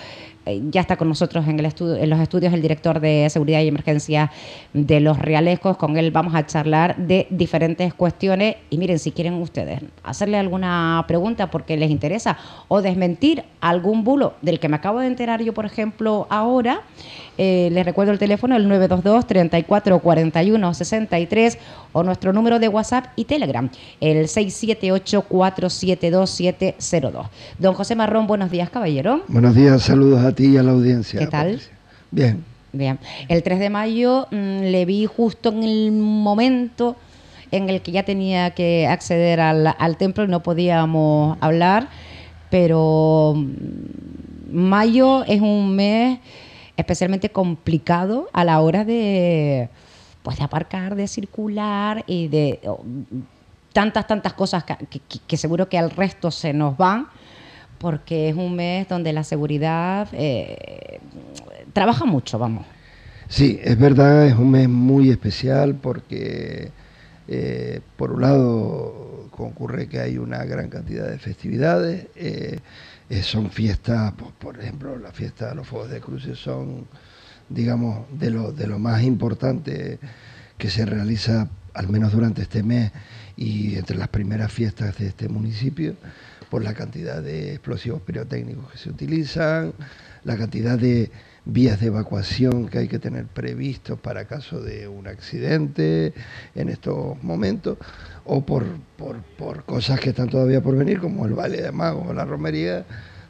Eh, 0.46 0.62
ya 0.72 0.82
está 0.82 0.98
con 0.98 1.10
nosotros 1.10 1.48
en, 1.48 1.60
el 1.60 1.66
en 1.66 2.10
los 2.10 2.20
estudios 2.20 2.54
el 2.54 2.62
director 2.62 3.00
de 3.00 3.30
Seguridad 3.30 3.62
y 3.62 3.68
Emergencia 3.68 4.32
de 4.74 5.00
los 5.00 5.20
Realejos. 5.20 5.78
Con 5.78 5.98
él 5.98 6.12
vamos 6.12 6.34
a 6.36 6.46
charlar 6.46 6.96
de 6.98 7.28
diferentes 7.30 7.94
cuestiones. 7.94 8.56
Y 8.70 8.78
miren, 8.78 9.00
si 9.00 9.12
quieren 9.12 9.34
ustedes 9.36 9.82
hacerle 10.04 10.38
alguna 10.38 11.04
pregunta 11.08 11.52
porque 11.52 11.78
les 11.78 11.92
interesa 11.92 12.38
o 12.68 12.82
desmentir 12.82 13.44
algún 13.62 14.04
bulo 14.04 14.34
del 14.42 14.60
que 14.60 14.70
me 14.70 14.78
acabo 14.78 15.00
de 15.00 15.08
enterar 15.08 15.42
yo, 15.44 15.54
por 15.54 15.66
ejemplo, 15.66 16.28
ahora, 16.30 16.82
eh, 17.38 17.70
les 17.72 17.86
recuerdo 17.86 18.12
el 18.12 18.20
teléfono, 18.20 18.56
el 18.56 18.68
922 18.68 19.28
34 19.28 20.00
41 20.00 20.74
63 20.74 21.58
o 21.94 22.04
nuestro 22.04 22.34
número 22.34 22.60
de 22.60 22.68
WhatsApp 22.68 23.08
y 23.16 23.26
Telegram, 23.26 23.70
el 24.00 24.28
678 24.28 25.22
472 25.24 26.30
702. 26.30 27.28
Don 27.58 27.74
José 27.74 27.96
Marrón, 27.96 28.28
buenos 28.28 28.52
días, 28.52 28.70
caballero. 28.70 29.22
Buenos 29.28 29.56
días, 29.56 29.82
saludos 29.84 30.24
a 30.24 30.29
ti 30.34 30.48
y 30.48 30.58
a 30.58 30.64
la 30.64 30.72
audiencia. 30.72 31.20
¿Qué 31.20 31.28
tal? 31.28 31.62
Bien. 32.12 32.44
Bien. 32.72 33.00
El 33.28 33.42
3 33.42 33.60
de 33.60 33.70
mayo 33.70 34.28
mmm, 34.32 34.62
le 34.62 34.86
vi 34.86 35.06
justo 35.06 35.50
en 35.50 35.64
el 35.64 35.92
momento 35.92 36.96
en 37.52 37.70
el 37.70 37.82
que 37.82 37.92
ya 37.92 38.04
tenía 38.04 38.52
que 38.52 38.88
acceder 38.88 39.40
al, 39.40 39.76
al 39.78 39.98
templo 39.98 40.24
y 40.24 40.28
no 40.28 40.44
podíamos 40.44 41.38
hablar, 41.42 41.90
pero 42.50 43.34
mm, 43.36 44.54
mayo 44.56 45.24
es 45.26 45.42
un 45.42 45.76
mes 45.76 46.20
especialmente 46.78 47.30
complicado 47.30 48.30
a 48.32 48.44
la 48.44 48.62
hora 48.62 48.86
de, 48.86 49.70
pues, 50.24 50.38
de 50.38 50.44
aparcar, 50.44 50.96
de 50.96 51.08
circular 51.08 52.04
y 52.08 52.28
de 52.28 52.60
oh, 52.66 52.84
tantas, 53.74 54.08
tantas 54.08 54.34
cosas 54.34 54.64
que, 54.64 54.76
que, 54.88 55.02
que, 55.28 55.38
seguro 55.38 55.68
que 55.68 55.78
al 55.78 55.92
resto 55.92 56.32
se 56.32 56.54
nos 56.54 56.78
van, 56.78 57.08
porque 57.80 58.30
es 58.30 58.36
un 58.36 58.56
mes 58.56 58.88
donde 58.88 59.14
la 59.14 59.24
seguridad 59.24 60.08
eh, 60.14 61.00
trabaja 61.74 62.06
mucho, 62.06 62.38
vamos. 62.38 62.66
Sí, 63.28 63.60
es 63.64 63.78
verdad, 63.78 64.26
es 64.28 64.36
un 64.36 64.52
mes 64.52 64.68
muy 64.68 65.10
especial 65.10 65.76
porque, 65.76 66.72
eh, 67.28 67.82
por 67.96 68.12
un 68.12 68.22
lado, 68.22 69.30
concurre 69.32 69.88
que 69.88 70.00
hay 70.00 70.18
una 70.18 70.44
gran 70.44 70.70
cantidad 70.70 71.08
de 71.10 71.18
festividades. 71.20 72.08
Eh, 72.16 72.60
son 73.22 73.50
fiestas, 73.50 74.14
pues, 74.18 74.32
por 74.38 74.60
ejemplo, 74.60 74.98
la 74.98 75.12
fiesta 75.12 75.50
de 75.50 75.56
los 75.56 75.68
Fuegos 75.68 75.90
de 75.90 76.02
Cruces 76.02 76.38
son, 76.38 76.86
digamos, 77.48 78.06
de 78.12 78.32
lo, 78.32 78.52
de 78.52 78.68
lo 78.68 78.78
más 78.78 79.04
importante 79.04 80.00
que 80.58 80.70
se 80.70 80.86
realiza 80.86 81.50
al 81.74 81.88
menos 81.88 82.12
durante 82.12 82.42
este 82.42 82.62
mes 82.62 82.92
y 83.38 83.76
entre 83.76 83.98
las 83.98 84.10
primeras 84.10 84.52
fiestas 84.52 84.98
de 84.98 85.08
este 85.08 85.30
municipio, 85.30 85.96
por 86.50 86.64
la 86.64 86.74
cantidad 86.74 87.22
de 87.22 87.52
explosivos 87.54 88.02
pirotécnicos 88.02 88.72
que 88.72 88.78
se 88.78 88.90
utilizan, 88.90 89.74
la 90.24 90.38
cantidad 90.38 90.78
de 90.78 91.12
vías 91.46 91.80
de 91.80 91.88
evacuación 91.88 92.68
que 92.68 92.80
hay 92.80 92.88
que 92.88 93.00
tener 93.00 93.26
previstos 93.26 94.00
para 94.00 94.26
caso 94.26 94.62
de 94.62 94.88
un 94.88 95.08
accidente 95.08 96.14
en 96.56 96.70
estos 96.70 97.22
momentos, 97.24 97.78
o 98.26 98.46
por, 98.46 98.66
por, 98.98 99.18
por 99.38 99.64
cosas 99.64 100.00
que 100.00 100.10
están 100.10 100.30
todavía 100.30 100.62
por 100.62 100.78
venir, 100.78 101.00
como 101.00 101.26
el 101.26 101.34
Valle 101.34 101.62
de 101.62 101.72
Magos 101.72 102.08
o 102.08 102.14
la 102.14 102.26
Romería, 102.26 102.86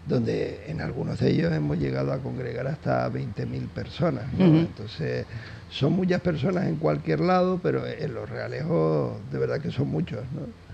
donde 0.07 0.65
en 0.67 0.81
algunos 0.81 1.19
de 1.19 1.29
ellos 1.29 1.53
hemos 1.53 1.77
llegado 1.77 2.11
a 2.11 2.17
congregar 2.19 2.67
hasta 2.67 3.09
20.000 3.11 3.67
personas. 3.69 4.23
¿no? 4.33 4.45
Uh 4.45 4.47
-huh. 4.49 4.59
Entonces, 4.61 5.25
son 5.69 5.93
muchas 5.93 6.19
personas 6.21 6.67
en 6.67 6.77
cualquier 6.77 7.19
lado, 7.19 7.59
pero 7.61 7.85
en 7.85 8.13
los 8.13 8.27
realejos 8.27 9.17
de 9.31 9.37
verdad 9.37 9.61
que 9.61 9.71
son 9.71 9.87
muchos. 9.89 10.19
¿no? 10.33 10.68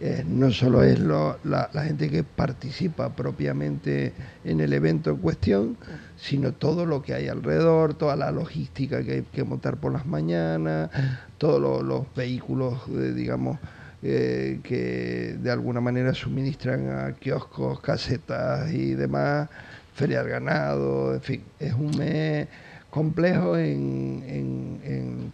Eh, 0.00 0.24
no 0.26 0.50
solo 0.50 0.82
es 0.82 0.98
lo, 0.98 1.38
la, 1.44 1.70
la, 1.72 1.84
gente 1.84 2.10
que 2.10 2.24
participa 2.24 3.14
propiamente 3.14 4.12
en 4.44 4.60
el 4.60 4.72
evento 4.72 5.10
en 5.10 5.18
cuestión, 5.18 5.76
sino 6.16 6.52
todo 6.52 6.84
lo 6.84 7.00
que 7.00 7.14
hay 7.14 7.28
alrededor, 7.28 7.94
toda 7.94 8.16
la 8.16 8.32
logística 8.32 9.04
que 9.04 9.12
hay 9.12 9.22
que 9.22 9.44
montar 9.44 9.76
por 9.76 9.92
las 9.92 10.04
mañanas, 10.04 10.90
todos 11.38 11.60
lo, 11.60 11.82
los 11.82 12.12
vehículos, 12.16 12.80
eh, 12.88 13.12
digamos, 13.14 13.58
eh, 14.02 14.58
que 14.64 15.36
de 15.40 15.50
alguna 15.52 15.80
manera 15.80 16.12
suministran 16.12 16.90
a 16.90 17.12
kioscos, 17.12 17.80
casetas 17.80 18.72
y 18.72 18.94
demás, 18.94 19.48
feria 19.94 20.24
del 20.24 20.32
ganado, 20.32 21.14
en 21.14 21.20
fin, 21.22 21.42
es 21.60 21.72
un 21.72 21.96
mes 21.96 22.48
complejo 22.90 23.56
en, 23.56 24.24
en, 24.26 24.80
en 24.84 25.32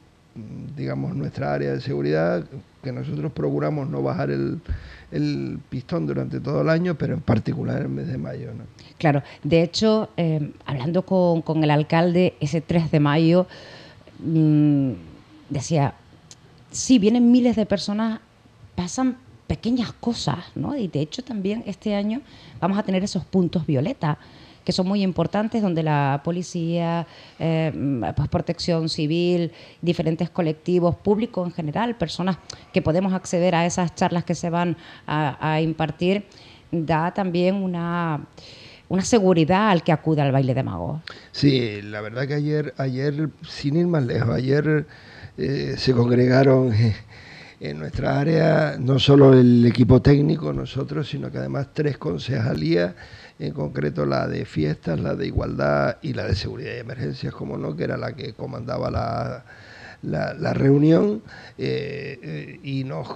digamos, 0.76 1.14
nuestra 1.16 1.54
área 1.54 1.72
de 1.72 1.80
seguridad, 1.80 2.44
que 2.82 2.92
nosotros 2.92 3.32
procuramos 3.32 3.88
no 3.88 4.02
bajar 4.02 4.30
el, 4.30 4.60
el, 5.10 5.58
pistón 5.68 6.06
durante 6.06 6.40
todo 6.40 6.62
el 6.62 6.68
año, 6.68 6.96
pero 6.96 7.14
en 7.14 7.20
particular 7.20 7.78
en 7.78 7.82
el 7.84 7.88
mes 7.88 8.08
de 8.08 8.18
mayo. 8.18 8.52
¿no? 8.54 8.64
Claro, 8.98 9.22
de 9.42 9.62
hecho, 9.62 10.10
eh, 10.16 10.52
hablando 10.66 11.02
con, 11.02 11.42
con, 11.42 11.62
el 11.62 11.70
alcalde 11.70 12.34
ese 12.40 12.60
3 12.60 12.90
de 12.90 13.00
mayo, 13.00 13.46
mmm, 14.18 14.92
decía, 15.48 15.94
sí, 16.70 16.98
vienen 16.98 17.30
miles 17.30 17.56
de 17.56 17.66
personas, 17.66 18.20
pasan 18.74 19.16
pequeñas 19.46 19.92
cosas, 19.92 20.38
¿no? 20.54 20.76
Y 20.76 20.86
de 20.86 21.00
hecho 21.00 21.24
también 21.24 21.64
este 21.66 21.96
año 21.96 22.20
vamos 22.60 22.78
a 22.78 22.84
tener 22.84 23.02
esos 23.02 23.24
puntos 23.24 23.66
violeta 23.66 24.16
que 24.64 24.72
son 24.72 24.86
muy 24.86 25.02
importantes, 25.02 25.62
donde 25.62 25.82
la 25.82 26.20
policía, 26.24 27.06
eh, 27.38 27.72
pues 28.16 28.28
protección 28.28 28.88
civil, 28.88 29.52
diferentes 29.80 30.30
colectivos, 30.30 30.96
público 30.96 31.44
en 31.44 31.52
general, 31.52 31.96
personas 31.96 32.38
que 32.72 32.82
podemos 32.82 33.12
acceder 33.12 33.54
a 33.54 33.66
esas 33.66 33.94
charlas 33.94 34.24
que 34.24 34.34
se 34.34 34.50
van 34.50 34.76
a, 35.06 35.60
impartir, 35.60 36.24
da 36.70 37.12
también 37.12 37.56
una 37.56 38.20
una 38.88 39.04
seguridad 39.04 39.70
al 39.70 39.84
que 39.84 39.92
acude 39.92 40.20
al 40.20 40.32
baile 40.32 40.52
de 40.52 40.64
mago. 40.64 41.00
Sí, 41.30 41.80
la 41.80 42.00
verdad 42.00 42.26
que 42.26 42.34
ayer, 42.34 42.74
ayer 42.76 43.28
sin 43.48 43.76
ir 43.76 43.86
más 43.86 44.04
lejos, 44.04 44.34
ayer 44.34 44.84
eh, 45.38 45.74
se 45.78 45.92
congregaron 45.92 46.72
eh, 46.74 46.96
en 47.60 47.78
nuestra 47.78 48.18
área 48.18 48.76
no 48.80 48.98
solo 48.98 49.32
el 49.32 49.64
equipo 49.64 50.02
técnico, 50.02 50.52
nosotros, 50.52 51.08
sino 51.08 51.30
que 51.30 51.38
además 51.38 51.68
tres 51.72 51.98
concejalías 51.98 52.94
en 53.40 53.52
concreto 53.52 54.06
la 54.06 54.28
de 54.28 54.44
fiestas, 54.44 55.00
la 55.00 55.14
de 55.14 55.26
igualdad 55.26 55.96
y 56.02 56.12
la 56.12 56.26
de 56.26 56.34
seguridad 56.34 56.74
y 56.74 56.78
emergencias, 56.78 57.34
como 57.34 57.56
no, 57.56 57.74
que 57.74 57.84
era 57.84 57.96
la 57.96 58.12
que 58.12 58.34
comandaba 58.34 58.90
la, 58.90 59.44
la, 60.02 60.52
reunión, 60.52 61.22
eh, 61.58 62.18
eh, 62.22 62.60
y 62.62 62.84
nos 62.84 63.08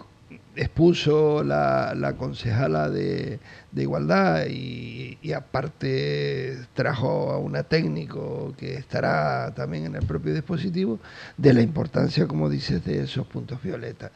expuso 0.57 1.43
la, 1.45 1.95
la 1.95 2.15
concejala 2.15 2.89
de, 2.89 3.39
de 3.73 3.83
igualdad 3.83 4.47
y, 4.49 5.19
aparte 5.35 6.59
trajo 6.75 7.33
a 7.33 7.39
una 7.39 7.65
técnico 7.65 8.55
que 8.57 8.75
estará 8.75 9.53
también 9.55 9.87
en 9.87 9.97
el 9.97 10.07
propio 10.07 10.33
dispositivo 10.33 11.01
de 11.37 11.53
la 11.55 11.61
importancia, 11.61 12.29
como 12.29 12.49
dices, 12.49 12.85
de 12.85 13.03
esos 13.03 13.27
puntos 13.27 13.61
violetas. 13.63 14.13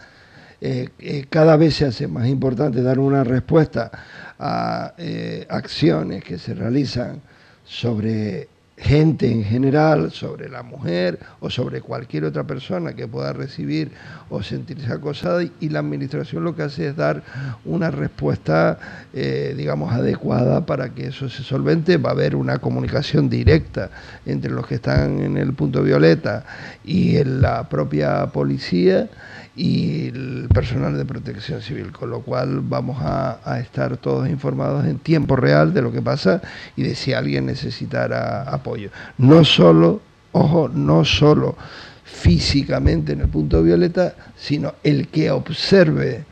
Eh, 0.60 1.26
cada 1.30 1.56
vez 1.56 1.76
se 1.76 1.86
hace 1.86 2.06
más 2.08 2.26
importante 2.28 2.82
dar 2.82 2.98
una 2.98 3.24
respuesta 3.24 3.90
a 4.38 4.94
eh, 4.98 5.46
acciones 5.48 6.22
que 6.24 6.38
se 6.38 6.54
realizan 6.54 7.20
sobre 7.64 8.48
gente 8.78 9.30
en 9.30 9.42
general, 9.44 10.12
sobre 10.12 10.48
la 10.48 10.62
mujer 10.62 11.18
o 11.40 11.50
sobre 11.50 11.80
cualquier 11.80 12.24
otra 12.24 12.44
persona 12.44 12.92
que 12.92 13.08
pueda 13.08 13.32
recibir 13.32 13.90
o 14.30 14.42
sentirse 14.42 14.92
acosada 14.92 15.42
y 15.42 15.68
la 15.68 15.80
administración 15.80 16.44
lo 16.44 16.54
que 16.54 16.62
hace 16.62 16.88
es 16.88 16.96
dar 16.96 17.22
una 17.64 17.90
respuesta, 17.90 18.78
eh, 19.12 19.54
digamos, 19.56 19.92
adecuada 19.92 20.64
para 20.64 20.90
que 20.90 21.08
eso 21.08 21.28
se 21.28 21.42
solvente. 21.42 21.96
Va 21.96 22.10
a 22.10 22.12
haber 22.12 22.36
una 22.36 22.58
comunicación 22.58 23.28
directa 23.28 23.90
entre 24.24 24.52
los 24.52 24.66
que 24.66 24.76
están 24.76 25.20
en 25.20 25.36
el 25.36 25.52
punto 25.54 25.82
violeta 25.82 26.44
y 26.84 27.16
en 27.16 27.42
la 27.42 27.68
propia 27.68 28.26
policía 28.26 29.08
y 29.58 30.06
el 30.06 30.48
personal 30.54 30.96
de 30.96 31.04
protección 31.04 31.60
civil, 31.60 31.90
con 31.90 32.10
lo 32.10 32.20
cual 32.20 32.60
vamos 32.60 32.98
a, 33.00 33.58
estar 33.60 33.96
todos 33.96 34.28
informados 34.28 34.86
en 34.86 34.98
tiempo 35.00 35.34
real 35.34 35.74
de 35.74 35.82
lo 35.82 35.90
que 35.90 36.00
pasa 36.00 36.40
y 36.76 36.84
de 36.84 36.94
si 36.94 37.12
alguien 37.12 37.46
necesitara 37.46 38.42
apoyo. 38.42 38.90
No 39.18 39.44
solo 39.44 40.00
ojo, 40.30 40.68
no 40.68 41.04
solo 41.04 41.56
físicamente 42.04 43.14
en 43.14 43.22
el 43.22 43.28
punto 43.28 43.60
violeta, 43.62 44.14
sino 44.36 44.74
el 44.84 45.08
que 45.08 45.32
observe 45.32 46.24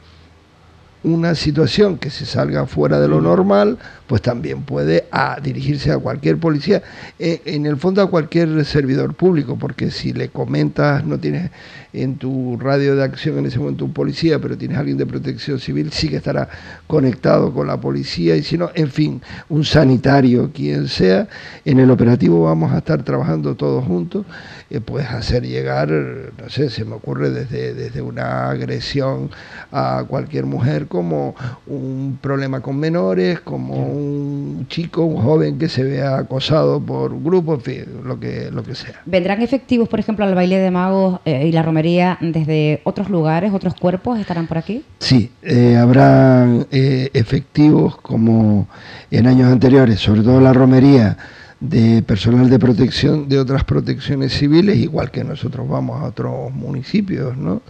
una 1.07 1.37
situación 1.37 1.99
que 1.99 2.11
se 2.11 2.27
salga 2.27 2.67
fuera 2.67 3.01
de 3.01 3.07
lo 3.07 3.21
normal, 3.21 3.79
pues 4.09 4.23
también 4.23 4.63
puede 4.63 5.07
a, 5.13 5.39
dirigirse 5.41 5.93
a 5.93 5.99
cualquier 5.99 6.39
policía, 6.39 6.83
eh, 7.19 7.41
en 7.45 7.65
el 7.65 7.77
fondo 7.77 8.03
a 8.03 8.11
cualquier 8.11 8.65
servidor 8.65 9.15
público, 9.15 9.57
porque 9.57 9.93
si 9.93 10.13
le 10.13 10.31
comentas, 10.31 11.05
no 11.05 11.19
tienes 11.19 11.51
en 11.93 12.17
tu 12.17 12.59
radio 12.59 12.97
de 12.97 13.05
acción 13.05 13.39
en 13.39 13.47
ese 13.47 13.59
momento 13.59 13.85
un 13.85 13.93
policía, 13.93 14.41
pero 14.41 14.59
tienes 14.59 14.79
alguien 14.79 14.97
de 14.97 15.07
protección 15.07 15.61
civil, 15.61 15.93
sí 15.93 16.09
que 16.09 16.17
estará 16.17 16.49
conectado 16.89 17.53
con 17.53 17.69
la 17.69 17.81
policía, 17.81 18.37
y 18.37 18.43
si 18.43 18.59
no, 18.59 18.71
en 18.75 18.91
fin, 18.91 19.23
un 19.49 19.65
sanitario, 19.65 20.51
quien 20.53 20.89
sea, 20.89 21.29
en 21.65 21.79
el 21.79 21.91
operativo 21.91 22.43
vamos 22.43 22.73
a 22.73 22.79
estar 22.79 23.05
trabajando 23.05 23.55
todos 23.55 23.85
juntos, 23.85 24.27
eh, 24.71 24.81
puedes 24.81 25.09
hacer 25.09 25.45
llegar, 25.47 25.89
no 25.89 26.49
sé, 26.49 26.69
se 26.69 26.85
me 26.85 26.95
ocurre 26.95 27.31
desde, 27.31 27.75
desde 27.75 28.03
una 28.03 28.51
agresión 28.51 29.31
a 29.71 30.05
cualquier 30.09 30.47
mujer, 30.47 30.87
como 30.97 31.35
un 31.67 32.19
problema 32.23 32.61
con 32.61 32.79
menores, 32.79 33.41
como 33.41 33.75
un 33.75 34.67
chico, 34.69 35.05
un 35.05 35.23
joven 35.23 35.59
que 35.59 35.69
se 35.69 35.85
vea 35.85 36.17
acosado 36.17 36.81
por 36.81 37.13
un 37.13 37.23
grupo, 37.23 37.55
en 37.55 37.61
fin, 37.61 37.85
lo 38.03 38.19
que, 38.19 38.51
lo 38.51 38.63
que 38.63 38.75
sea. 38.75 39.03
¿Vendrán 39.05 39.43
efectivos, 39.43 39.91
por 39.91 40.01
ejemplo, 40.01 40.25
al 40.25 40.35
baile 40.35 40.57
de 40.57 40.71
magos 40.71 41.21
eh, 41.27 41.47
y 41.47 41.53
la 41.53 41.63
romería 41.63 42.17
desde 42.23 42.81
otros 42.85 43.11
lugares, 43.11 43.53
otros 43.53 43.75
cuerpos? 43.75 44.19
¿Estarán 44.19 44.47
por 44.47 44.57
aquí? 44.57 44.85
Sí, 45.01 45.31
eh, 45.43 45.77
habrán 45.77 46.67
eh, 46.71 47.11
efectivos 47.13 47.99
como 47.99 48.67
en 49.11 49.27
años 49.27 49.53
anteriores, 49.53 50.01
sobre 50.01 50.23
todo 50.23 50.41
la 50.41 50.55
romería 50.55 51.19
de 51.61 52.03
personal 52.03 52.51
de 52.51 52.59
protección 52.59 53.31
de 53.31 53.39
otras 53.39 53.65
protecciones 53.65 54.35
civiles, 54.35 54.77
igual 54.77 55.11
que 55.11 55.25
nosotros 55.25 55.67
vamos 55.67 56.03
a 56.03 56.05
otros 56.05 56.53
municipios, 56.53 57.35
¿no? 57.37 57.63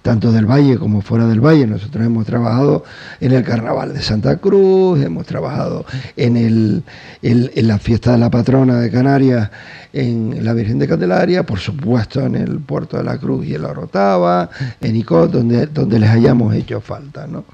tanto 0.00 0.32
del 0.32 0.46
Valle 0.46 0.78
como 0.78 1.02
fuera 1.02 1.26
del 1.26 1.40
Valle. 1.40 1.66
Nosotros 1.66 2.06
hemos 2.06 2.24
trabajado 2.24 2.84
en 3.20 3.32
el 3.32 3.44
Carnaval 3.44 3.92
de 3.92 4.00
Santa 4.00 4.38
Cruz, 4.38 5.02
hemos 5.02 5.26
trabajado 5.26 5.84
en, 6.16 6.38
el, 6.38 6.84
en 7.20 7.68
la 7.68 7.78
fiesta 7.78 8.12
de 8.12 8.18
la 8.18 8.30
patrona 8.30 8.80
de 8.80 8.90
Canarias, 8.90 9.50
en 9.92 10.42
la 10.42 10.54
Virgen 10.54 10.78
de 10.78 10.88
Candelaria, 10.88 11.44
por 11.44 11.58
supuesto 11.58 12.20
en 12.20 12.36
el 12.36 12.60
Puerto 12.60 12.96
de 12.96 13.04
la 13.04 13.18
Cruz 13.18 13.46
y 13.46 13.54
en 13.54 13.62
la 13.62 13.68
Orotava, 13.68 14.48
en 14.80 14.96
Icot, 14.96 15.30
donde, 15.30 15.66
donde 15.66 15.98
les 15.98 16.08
hayamos 16.08 16.54
hecho 16.54 16.80
falta. 16.80 17.26
¿no? 17.26 17.44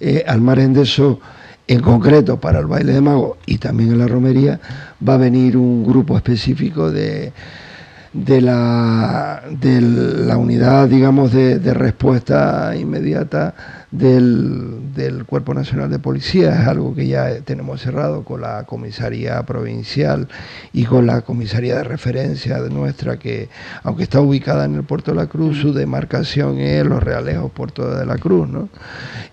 Eh, 0.00 0.24
al 0.26 0.40
margen 0.40 0.74
de 0.74 0.82
eso, 0.82 1.20
en 1.68 1.80
concreto 1.80 2.40
para 2.40 2.58
el 2.58 2.66
baile 2.66 2.94
de 2.94 3.00
mago 3.00 3.36
y 3.46 3.58
también 3.58 3.92
en 3.92 3.98
la 3.98 4.06
romería, 4.08 4.58
va 5.06 5.14
a 5.14 5.18
venir 5.18 5.56
un 5.56 5.84
grupo 5.84 6.16
específico 6.16 6.90
de, 6.90 7.32
de, 8.14 8.40
la, 8.40 9.42
de 9.50 9.80
la 9.82 10.38
unidad, 10.38 10.88
digamos, 10.88 11.32
de, 11.32 11.58
de 11.58 11.74
respuesta 11.74 12.74
inmediata 12.74 13.54
del, 13.90 14.92
del, 14.94 15.24
Cuerpo 15.24 15.54
Nacional 15.54 15.90
de 15.90 15.98
Policía, 15.98 16.60
es 16.60 16.68
algo 16.68 16.94
que 16.94 17.06
ya 17.06 17.40
tenemos 17.40 17.80
cerrado 17.80 18.22
con 18.22 18.42
la 18.42 18.64
comisaría 18.64 19.42
provincial 19.44 20.28
y 20.72 20.84
con 20.84 21.06
la 21.06 21.22
comisaría 21.22 21.76
de 21.76 21.84
referencia 21.84 22.60
de 22.60 22.68
nuestra, 22.68 23.18
que 23.18 23.48
aunque 23.82 24.02
está 24.02 24.20
ubicada 24.20 24.66
en 24.66 24.74
el 24.74 24.82
Puerto 24.82 25.12
de 25.12 25.16
la 25.16 25.26
Cruz, 25.26 25.58
su 25.58 25.72
demarcación 25.72 26.58
es 26.58 26.84
Los 26.84 27.02
Realejos, 27.02 27.50
Puerto 27.50 27.94
de 27.94 28.04
la 28.04 28.18
Cruz, 28.18 28.48
¿no? 28.48 28.68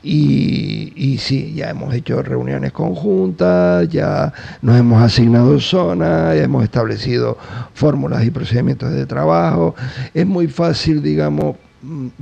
Y, 0.02 0.94
y 0.96 1.18
sí, 1.18 1.54
ya 1.54 1.70
hemos 1.70 1.94
hecho 1.94 2.22
reuniones 2.22 2.72
conjuntas, 2.72 3.90
ya 3.90 4.32
nos 4.62 4.78
hemos 4.78 5.02
asignado 5.04 5.60
zonas, 5.60 6.36
hemos 6.38 6.64
establecido 6.64 7.38
fórmulas 7.74 8.24
y 8.24 8.32
procedimientos 8.32 8.92
de 8.92 9.06
trabajo. 9.06 9.76
Es 10.14 10.26
muy 10.26 10.48
fácil, 10.48 11.02
digamos, 11.02 11.58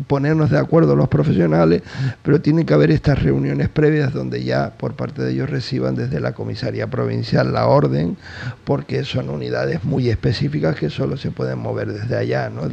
ponernos 0.07 0.49
de 0.49 0.57
acuerdo 0.57 0.95
los 0.95 1.07
profesionales, 1.07 1.83
pero 2.21 2.41
tiene 2.41 2.65
que 2.65 2.73
haber 2.73 2.91
estas 2.91 3.21
reuniones 3.21 3.69
previas 3.69 4.13
donde 4.13 4.43
ya 4.43 4.71
por 4.71 4.95
parte 4.95 5.21
de 5.21 5.31
ellos 5.31 5.49
reciban 5.49 5.95
desde 5.95 6.19
la 6.19 6.33
comisaría 6.33 6.87
provincial 6.87 7.53
la 7.53 7.67
orden, 7.67 8.17
porque 8.63 9.03
son 9.03 9.29
unidades 9.29 9.83
muy 9.83 10.09
específicas 10.09 10.75
que 10.75 10.89
solo 10.89 11.17
se 11.17 11.31
pueden 11.31 11.59
mover 11.59 11.93
desde 11.93 12.17
allá, 12.17 12.49
¿no? 12.49 12.63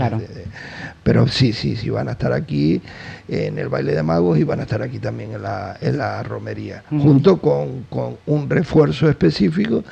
pero 1.03 1.28
sí, 1.28 1.53
sí, 1.53 1.76
sí 1.76 1.91
van 1.91 2.09
a 2.09 2.12
estar 2.12 2.32
aquí 2.32 2.80
en 3.28 3.59
el 3.59 3.68
baile 3.68 3.95
de 3.95 4.03
magos 4.03 4.38
y 4.38 4.45
van 4.45 4.61
a 4.61 4.62
estar 4.62 4.82
aquí 4.82 4.99
también 4.99 5.32
en 5.32 5.43
la, 5.43 5.76
en 5.80 5.99
la 5.99 6.22
romería, 6.22 6.84
junto 6.91 7.41
con, 7.41 7.84
con 7.84 8.16
un 8.26 8.51
refuerzo 8.51 9.09
específico 9.09 9.84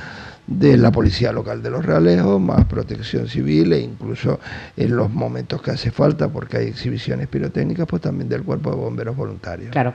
de 0.49 0.79
la 0.79 0.91
Policía 0.91 1.31
Local 1.31 1.63
de 1.63 1.71
Los 1.71 1.85
Realejos, 1.85 2.41
más 2.41 2.65
protección 2.65 3.29
civil 3.29 3.73
e 3.75 3.81
incluso 3.81 4.41
en 4.77 4.97
los 4.97 5.11
momentos 5.11 5.61
que 5.61 5.73
hace 5.73 5.91
falta, 5.91 6.29
porque 6.29 6.57
hay 6.57 6.67
exhibiciones 6.69 7.29
pirotécnicas, 7.29 7.87
pues 7.87 8.01
también 8.01 8.29
del 8.29 8.43
Cuerpo 8.43 8.71
de 8.71 8.77
Bomberos 8.77 9.15
Voluntarios. 9.15 9.71
Claro. 9.71 9.95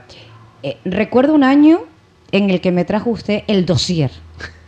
Eh, 0.62 0.78
recuerdo 0.84 1.34
un 1.34 1.42
año 1.42 1.80
en 2.30 2.50
el 2.50 2.60
que 2.60 2.70
me 2.70 2.84
trajo 2.84 3.10
usted 3.10 3.42
el 3.48 3.66
dossier 3.66 4.10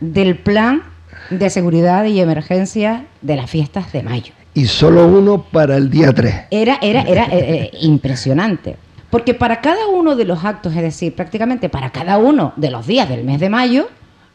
del 0.01 0.37
plan 0.37 0.83
de 1.29 1.49
seguridad 1.49 2.03
y 2.05 2.19
emergencia 2.19 3.05
de 3.21 3.35
las 3.37 3.49
fiestas 3.49 3.91
de 3.93 4.03
mayo. 4.03 4.33
Y 4.53 4.65
solo 4.65 5.07
uno 5.07 5.43
para 5.43 5.77
el 5.77 5.89
día 5.89 6.13
3. 6.13 6.35
Era, 6.51 6.79
era, 6.81 7.01
era 7.03 7.25
eh, 7.25 7.71
eh, 7.71 7.71
impresionante. 7.81 8.75
Porque 9.09 9.33
para 9.33 9.61
cada 9.61 9.87
uno 9.87 10.15
de 10.17 10.25
los 10.25 10.43
actos, 10.43 10.75
es 10.75 10.81
decir, 10.81 11.15
prácticamente 11.15 11.69
para 11.69 11.91
cada 11.91 12.17
uno 12.17 12.53
de 12.57 12.71
los 12.71 12.85
días 12.85 13.07
del 13.07 13.23
mes 13.23 13.39
de 13.39 13.49
mayo, 13.49 13.87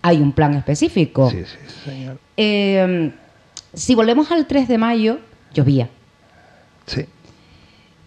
hay 0.03 0.19
un 0.19 0.33
plan 0.33 0.55
específico. 0.55 1.31
Sí, 1.31 1.45
sí, 1.45 1.91
señor. 1.91 2.19
Eh, 2.37 3.13
si 3.73 3.95
volvemos 3.95 4.31
al 4.31 4.47
3 4.47 4.69
de 4.69 4.79
mayo, 4.79 5.19
llovía. 5.55 5.89
Sí. 6.87 7.07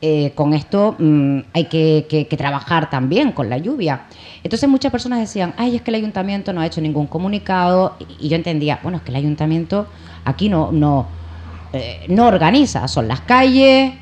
Eh, 0.01 0.33
con 0.35 0.53
esto 0.53 0.95
mm, 0.99 1.39
hay 1.53 1.65
que, 1.65 2.27
trabajar 2.37 2.89
también 2.89 3.31
con 3.31 3.49
la 3.49 3.57
lluvia. 3.57 4.05
Entonces 4.43 4.69
muchas 4.69 4.91
personas 4.91 5.19
decían, 5.19 5.53
ay, 5.57 5.77
es 5.77 5.81
que 5.81 5.91
el 5.91 5.95
ayuntamiento 5.95 6.53
no 6.53 6.61
ha 6.61 6.67
hecho 6.67 6.81
ningún 6.81 7.07
comunicado. 7.07 7.95
Y, 8.19 8.29
yo 8.29 8.35
entendía, 8.35 8.79
bueno, 8.83 8.97
es 8.97 9.03
que 9.03 9.09
el 9.09 9.15
ayuntamiento 9.15 9.87
aquí 10.25 10.49
no, 10.49 10.71
no, 10.71 11.07
eh, 11.73 12.05
no 12.09 12.27
organiza, 12.27 12.87
son 12.87 13.07
las 13.07 13.21
calles, 13.21 13.93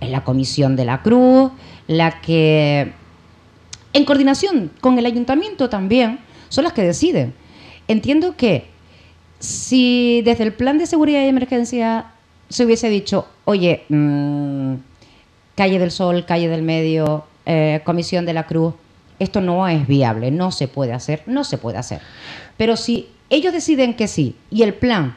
es 0.00 0.10
la 0.10 0.24
comisión 0.24 0.74
de 0.74 0.84
la 0.84 1.02
cruz, 1.02 1.52
la 1.86 2.20
que, 2.20 2.92
en 3.92 4.04
coordinación 4.04 4.72
con 4.80 4.98
el 4.98 5.06
ayuntamiento 5.06 5.68
también, 5.68 6.18
son 6.48 6.64
las 6.64 6.72
que 6.72 6.82
deciden. 6.82 7.34
Entiendo 7.92 8.36
que 8.36 8.64
si 9.38 10.22
desde 10.24 10.44
el 10.44 10.54
plan 10.54 10.78
de 10.78 10.86
seguridad 10.86 11.22
y 11.22 11.26
emergencia 11.26 12.06
se 12.48 12.64
hubiese 12.64 12.88
dicho, 12.88 13.28
oye, 13.44 13.84
mm, 13.90 14.74
calle 15.54 15.78
del 15.78 15.90
Sol, 15.90 16.24
calle 16.24 16.48
del 16.48 16.62
Medio, 16.62 17.24
eh, 17.44 17.82
Comisión 17.84 18.24
de 18.24 18.32
la 18.32 18.46
Cruz, 18.46 18.74
esto 19.18 19.42
no 19.42 19.68
es 19.68 19.86
viable, 19.86 20.30
no 20.30 20.52
se 20.52 20.68
puede 20.68 20.94
hacer, 20.94 21.22
no 21.26 21.44
se 21.44 21.58
puede 21.58 21.76
hacer. 21.76 22.00
Pero 22.56 22.76
si 22.76 23.08
ellos 23.28 23.52
deciden 23.52 23.94
que 23.94 24.08
sí 24.08 24.36
y 24.50 24.62
el 24.62 24.72
plan 24.72 25.16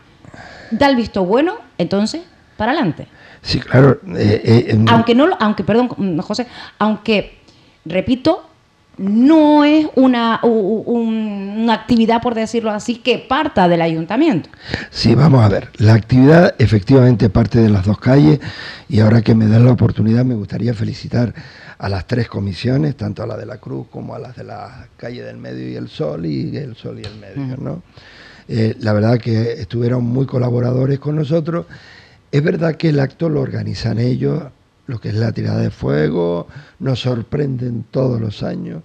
da 0.71 0.89
el 0.89 0.97
visto 0.97 1.23
bueno, 1.23 1.55
entonces, 1.77 2.23
para 2.57 2.73
adelante. 2.73 3.07
Sí, 3.41 3.59
claro. 3.61 4.01
Eh, 4.17 4.67
eh, 4.67 4.85
aunque 4.89 5.15
no, 5.15 5.29
aunque, 5.39 5.63
perdón, 5.63 6.19
José, 6.19 6.45
aunque, 6.77 7.37
repito, 7.85 8.49
no 8.97 9.63
es 9.65 9.87
una, 9.95 10.39
una 10.43 11.73
actividad, 11.73 12.21
por 12.21 12.35
decirlo 12.35 12.71
así, 12.71 12.95
que 12.95 13.19
parta 13.19 13.67
del 13.67 13.81
ayuntamiento. 13.81 14.49
Sí, 14.89 15.15
vamos 15.15 15.43
a 15.43 15.49
ver. 15.49 15.69
La 15.77 15.93
actividad 15.93 16.55
efectivamente 16.59 17.29
parte 17.29 17.59
de 17.59 17.69
las 17.69 17.85
dos 17.85 17.99
calles 17.99 18.39
y 18.87 18.99
ahora 18.99 19.21
que 19.21 19.35
me 19.35 19.47
dan 19.47 19.65
la 19.65 19.71
oportunidad 19.71 20.23
me 20.23 20.35
gustaría 20.35 20.73
felicitar 20.73 21.33
a 21.77 21.89
las 21.89 22.07
tres 22.07 22.27
comisiones, 22.29 22.95
tanto 22.95 23.23
a 23.23 23.27
la 23.27 23.37
de 23.37 23.45
la 23.45 23.57
Cruz 23.57 23.87
como 23.91 24.15
a 24.15 24.19
las 24.19 24.35
de 24.35 24.45
la 24.45 24.87
calle 24.97 25.23
del 25.23 25.37
Medio 25.37 25.69
y 25.69 25.75
el 25.75 25.89
Sol 25.89 26.25
y 26.25 26.55
el 26.55 26.75
Sol 26.75 26.99
y 26.99 27.05
el 27.05 27.15
Medio, 27.15 27.57
¿no? 27.57 27.83
Eh, 28.47 28.75
la 28.79 28.93
verdad 28.93 29.17
que 29.17 29.53
estuvieron 29.53 30.03
muy 30.03 30.25
colaboradores 30.25 30.99
con 30.99 31.15
nosotros. 31.15 31.65
Es 32.31 32.43
verdad 32.43 32.75
que 32.75 32.89
el 32.89 32.99
acto 32.99 33.27
lo 33.27 33.41
organizan 33.41 33.99
ellos, 33.99 34.43
lo 34.87 34.99
que 34.99 35.09
es 35.09 35.15
la 35.15 35.31
tirada 35.31 35.59
de 35.59 35.71
fuego, 35.71 36.47
nos 36.79 37.01
sorprenden 37.01 37.85
todos 37.89 38.21
los 38.21 38.43
años 38.43 38.83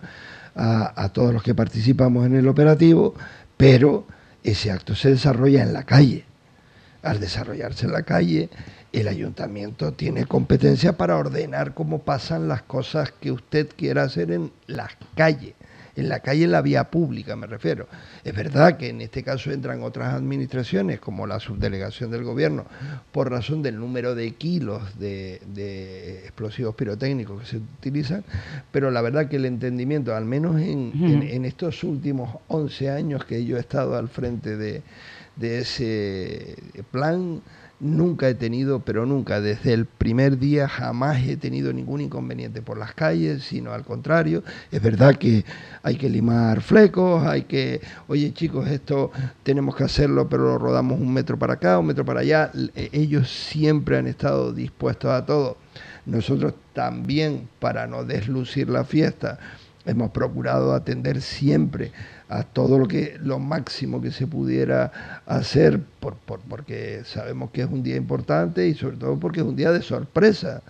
a, 0.55 1.09
todos 1.13 1.33
los 1.33 1.43
que 1.43 1.55
participamos 1.55 2.27
en 2.27 2.37
el 2.37 2.49
operativo, 2.49 3.15
pero 3.57 4.07
ese 4.43 4.71
acto 4.71 4.95
se 4.95 5.11
desarrolla 5.11 5.63
en 5.63 5.73
la 5.73 5.85
calle. 5.85 6.25
Al 7.03 7.19
desarrollarse 7.19 7.87
en 7.87 7.93
la 7.93 8.03
calle, 8.03 8.51
el 8.93 9.09
ayuntamiento 9.09 9.93
tiene 9.93 10.27
competencia 10.27 10.97
para 10.97 11.17
ordenar 11.17 11.73
cómo 11.73 12.01
pasan 12.01 12.49
las 12.49 12.63
cosas 12.63 13.13
que 13.13 13.33
usted 13.33 13.69
quiera 13.75 14.03
hacer 14.03 14.33
en 14.33 14.53
las 14.67 14.91
calles 15.15 15.55
en 16.01 16.09
la 16.09 16.21
calle, 16.21 16.45
en 16.45 16.53
la 16.53 16.63
vía 16.63 16.85
pública 16.85 17.37
me 17.37 17.47
refiero. 17.47 17.87
Es 18.25 18.35
verdad 18.35 18.77
que 18.77 18.89
en 18.89 19.01
este 19.01 19.23
caso 19.23 19.53
entran 19.53 19.83
otras 19.83 20.15
administraciones, 20.15 21.01
como 21.01 21.27
la 21.27 21.41
subdelegación 21.41 22.11
del 22.11 22.25
gobierno, 22.25 22.65
por 23.13 23.31
razón 23.31 23.63
del 23.63 23.79
número 23.79 24.15
de 24.15 24.33
kilos 24.33 24.99
de, 24.99 26.23
explosivos 26.25 26.75
pirotécnicos 26.75 27.43
que 27.43 27.47
se 27.47 27.57
utilizan, 27.59 28.25
pero 28.73 28.91
la 28.91 29.03
verdad 29.03 29.29
que 29.29 29.37
el 29.37 29.45
entendimiento, 29.45 30.15
al 30.15 30.25
menos 30.25 30.61
en, 30.61 31.45
estos 31.45 31.85
últimos 31.85 32.37
11 32.49 32.91
años 32.91 33.25
que 33.25 33.45
yo 33.45 33.57
he 33.57 33.61
estado 33.61 33.97
al 33.97 34.09
frente 34.09 34.57
de, 34.57 34.83
ese 35.41 36.57
plan, 36.91 37.41
nunca 37.81 38.29
he 38.29 38.35
tenido, 38.35 38.81
pero 38.81 39.07
nunca, 39.07 39.41
desde 39.41 39.73
el 39.73 39.87
primer 39.87 40.39
día 40.39 40.69
jamás 40.69 41.23
he 41.27 41.37
tenido 41.37 41.73
ningún 41.73 42.03
inconveniente 42.03 42.63
por 42.63 42.79
las 42.79 42.95
calles, 42.95 43.43
sino 43.45 43.73
al 43.73 43.85
contrario. 43.85 44.45
Es 44.71 44.83
verdad 44.83 45.17
que 45.17 45.45
hay 45.83 45.97
que 45.97 46.09
limar 46.09 46.61
flecos, 46.61 47.27
hay 47.27 47.43
que, 47.43 47.81
oye 48.07 48.33
chicos, 48.33 48.69
esto 48.69 49.11
tenemos 49.43 49.75
que 49.75 49.85
hacerlo, 49.85 50.29
pero 50.29 50.45
lo 50.45 50.59
rodamos 50.59 51.01
un 51.01 51.13
metro 51.13 51.39
para 51.39 51.55
acá, 51.55 51.79
un 51.79 51.87
metro 51.87 52.05
para 52.05 52.21
allá. 52.21 52.53
E, 52.75 52.91
ellos 52.93 53.31
siempre 53.31 53.99
han 53.99 54.07
estado 54.07 54.53
dispuestos 54.53 55.11
a 55.11 55.25
todo. 55.25 55.57
Nosotros 56.07 56.55
también, 56.73 57.49
para 57.59 57.87
no 57.87 58.05
deslucir 58.05 58.69
la 58.69 58.85
fiesta, 58.85 59.39
hemos 59.87 60.11
procurado 60.11 60.75
atender 60.75 61.23
siempre 61.23 61.93
a 62.31 62.45
todo 62.45 62.79
lo 62.79 62.87
que 62.87 63.19
lo 63.23 63.41
máximo 63.41 64.01
que 64.01 64.13
se 64.13 64.27
pudiera 64.29 65.21
hacer 65.27 65.81
por, 65.99 66.15
porque 66.49 67.03
sabemos 67.05 67.51
que 67.51 67.63
es 67.63 67.69
un 67.69 67.83
día 67.83 67.97
importante 67.97 68.69
y 68.69 68.75
sobre 68.75 68.97
todo 68.97 69.19
porque 69.19 69.41
es 69.41 69.47
un 69.47 69.57
día 69.57 69.73
de 69.73 69.83
sorpresa 69.83 70.63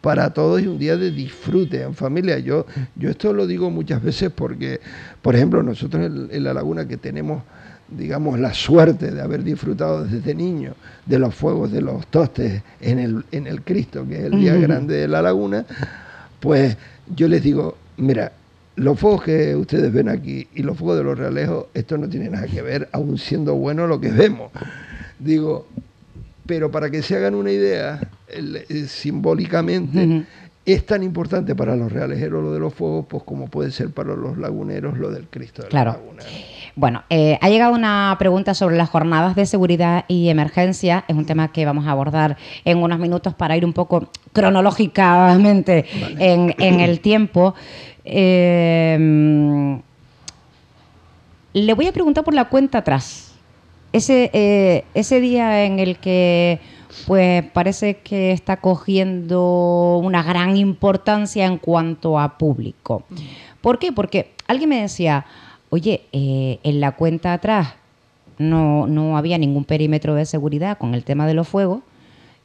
para 0.00 0.32
todos 0.32 0.62
y 0.62 0.68
un 0.68 0.78
día 0.78 0.96
de 0.96 1.10
disfrute 1.10 1.82
en 1.82 1.94
familia. 1.94 2.38
Yo, 2.38 2.66
yo 2.94 3.10
esto 3.10 3.32
lo 3.32 3.48
digo 3.48 3.68
muchas 3.68 4.00
veces 4.00 4.30
porque, 4.30 4.80
por 5.20 5.34
ejemplo, 5.34 5.60
nosotros 5.60 6.06
en, 6.06 6.44
La 6.44 6.54
Laguna 6.54 6.86
que 6.86 6.96
tenemos 6.96 7.42
digamos, 7.88 8.38
la 8.38 8.52
suerte 8.52 9.10
de 9.10 9.22
haber 9.22 9.42
disfrutado 9.42 10.04
desde 10.04 10.34
niño 10.34 10.74
de 11.06 11.18
los 11.18 11.34
fuegos 11.34 11.72
de 11.72 11.80
los 11.80 12.06
tostes 12.08 12.62
en 12.82 12.98
el, 12.98 13.24
en 13.32 13.46
el 13.46 13.62
Cristo, 13.62 14.06
que 14.06 14.18
es 14.18 14.24
el 14.24 14.38
día 14.38 14.54
grande 14.56 14.98
de 14.98 15.08
la 15.08 15.22
laguna, 15.22 15.64
pues 16.38 16.76
yo 17.16 17.28
les 17.28 17.42
digo, 17.42 17.78
mira, 17.96 18.30
los 18.78 18.98
fuegos 18.98 19.24
que 19.24 19.56
ustedes 19.56 19.92
ven 19.92 20.08
aquí 20.08 20.46
y 20.54 20.62
los 20.62 20.78
fuegos 20.78 20.98
de 20.98 21.04
los 21.04 21.18
realejos, 21.18 21.66
esto 21.74 21.98
no 21.98 22.08
tiene 22.08 22.30
nada 22.30 22.46
que 22.46 22.62
ver, 22.62 22.88
aún 22.92 23.18
siendo 23.18 23.54
bueno 23.54 23.86
lo 23.86 24.00
que 24.00 24.10
vemos. 24.10 24.52
Digo, 25.18 25.66
pero 26.46 26.70
para 26.70 26.88
que 26.88 27.02
se 27.02 27.16
hagan 27.16 27.34
una 27.34 27.50
idea, 27.50 28.00
simbólicamente, 28.86 30.24
es 30.64 30.86
tan 30.86 31.02
importante 31.02 31.56
para 31.56 31.74
los 31.74 31.90
realejeros 31.90 32.42
lo 32.42 32.52
de 32.52 32.60
los 32.60 32.72
fuegos, 32.72 33.06
pues 33.08 33.24
como 33.24 33.48
puede 33.48 33.72
ser 33.72 33.90
para 33.90 34.14
los 34.14 34.38
laguneros 34.38 34.96
lo 34.96 35.10
del 35.10 35.26
Cristo 35.28 35.62
de 35.62 35.68
claro. 35.68 35.92
la 35.92 35.98
Laguna. 35.98 36.22
Bueno, 36.76 37.02
eh, 37.10 37.38
ha 37.40 37.48
llegado 37.48 37.74
una 37.74 38.14
pregunta 38.20 38.54
sobre 38.54 38.76
las 38.76 38.88
jornadas 38.88 39.34
de 39.34 39.46
seguridad 39.46 40.04
y 40.06 40.28
emergencia. 40.28 41.04
Es 41.08 41.16
un 41.16 41.26
tema 41.26 41.50
que 41.50 41.66
vamos 41.66 41.88
a 41.88 41.90
abordar 41.90 42.36
en 42.64 42.78
unos 42.78 43.00
minutos 43.00 43.34
para 43.34 43.56
ir 43.56 43.64
un 43.64 43.72
poco 43.72 44.10
cronológicamente 44.32 45.86
en, 46.20 46.54
en, 46.58 46.78
el 46.78 47.00
tiempo. 47.00 47.56
Eh, 48.10 49.80
le 51.52 51.74
voy 51.74 51.86
a 51.86 51.92
preguntar 51.92 52.24
por 52.24 52.34
la 52.34 52.46
cuenta 52.46 52.78
atrás. 52.78 53.34
Ese, 53.92 54.30
eh, 54.32 54.84
ese 54.94 55.20
día 55.20 55.64
en 55.64 55.78
el 55.78 55.98
que 55.98 56.60
pues 57.06 57.44
parece 57.52 57.98
que 57.98 58.32
está 58.32 58.58
cogiendo 58.58 60.00
una 60.02 60.22
gran 60.22 60.56
importancia 60.56 61.46
en 61.46 61.58
cuanto 61.58 62.18
a 62.18 62.38
público. 62.38 63.02
¿Por 63.60 63.78
qué? 63.78 63.92
Porque 63.92 64.32
alguien 64.46 64.70
me 64.70 64.82
decía, 64.82 65.26
oye, 65.70 66.02
eh, 66.12 66.58
en 66.62 66.80
la 66.80 66.92
cuenta 66.92 67.32
atrás 67.32 67.74
no, 68.38 68.86
no 68.86 69.16
había 69.16 69.38
ningún 69.38 69.64
perímetro 69.64 70.14
de 70.14 70.26
seguridad 70.26 70.78
con 70.78 70.94
el 70.94 71.04
tema 71.04 71.26
de 71.26 71.34
los 71.34 71.48
fuegos 71.48 71.80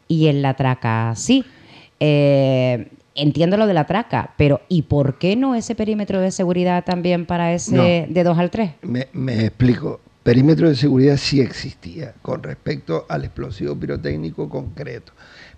y 0.08 0.28
en 0.28 0.42
la 0.42 0.56
traca 0.56 1.14
sí. 1.16 1.46
Eh, 2.00 2.90
entiendo 3.16 3.58
lo 3.58 3.68
de 3.68 3.74
la 3.74 3.86
traca, 3.86 4.34
pero 4.38 4.62
¿y 4.70 4.84
por 4.84 5.18
qué 5.18 5.36
no 5.36 5.56
ese 5.56 5.76
perímetro 5.76 6.20
de 6.20 6.32
seguridad 6.32 6.84
también 6.84 7.26
para 7.26 7.54
ese 7.54 8.08
de 8.10 8.24
2 8.24 8.38
al 8.38 8.52
3? 8.52 8.72
Me, 8.82 9.08
me, 9.14 9.46
explico. 9.46 10.02
Perímetro 10.24 10.70
de 10.70 10.76
seguridad 10.76 11.18
sí 11.18 11.42
existía 11.42 12.14
con 12.22 12.44
respecto 12.44 13.06
al 13.10 13.26
explosivo 13.26 13.76
pirotécnico 13.76 14.48
concreto, 14.48 15.12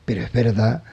pero 0.05 0.23
es 0.23 0.31
verdad 0.31 0.83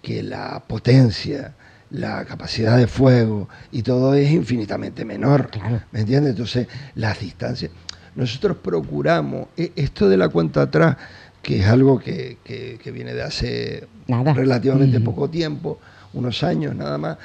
que 0.00 0.22
la 0.22 0.64
potencia, 0.66 1.54
la 1.90 2.24
capacidad 2.24 2.76
de 2.76 2.86
fuego 2.86 3.48
y 3.70 3.82
todo 3.82 4.14
es 4.14 4.30
infinitamente 4.30 5.04
menor. 5.04 5.50
¿Me 5.92 6.00
entiendes? 6.00 6.30
Entonces, 6.30 6.68
las 6.94 7.20
distancias. 7.20 7.70
Nosotros 8.14 8.56
procuramos, 8.56 9.48
e, 9.56 9.72
esto 9.76 10.08
de 10.08 10.16
la 10.16 10.28
cuenta 10.28 10.62
atrás, 10.62 10.96
que 11.42 11.60
es 11.60 11.66
algo 11.66 11.98
que, 11.98 12.38
que, 12.44 12.90
viene 12.90 13.14
de 13.14 13.22
hace 13.22 13.86
relativamente 14.08 15.00
poco 15.00 15.30
tiempo, 15.30 15.78
unos 16.12 16.42
años 16.42 16.74
nada 16.74 16.98
más, 16.98 17.18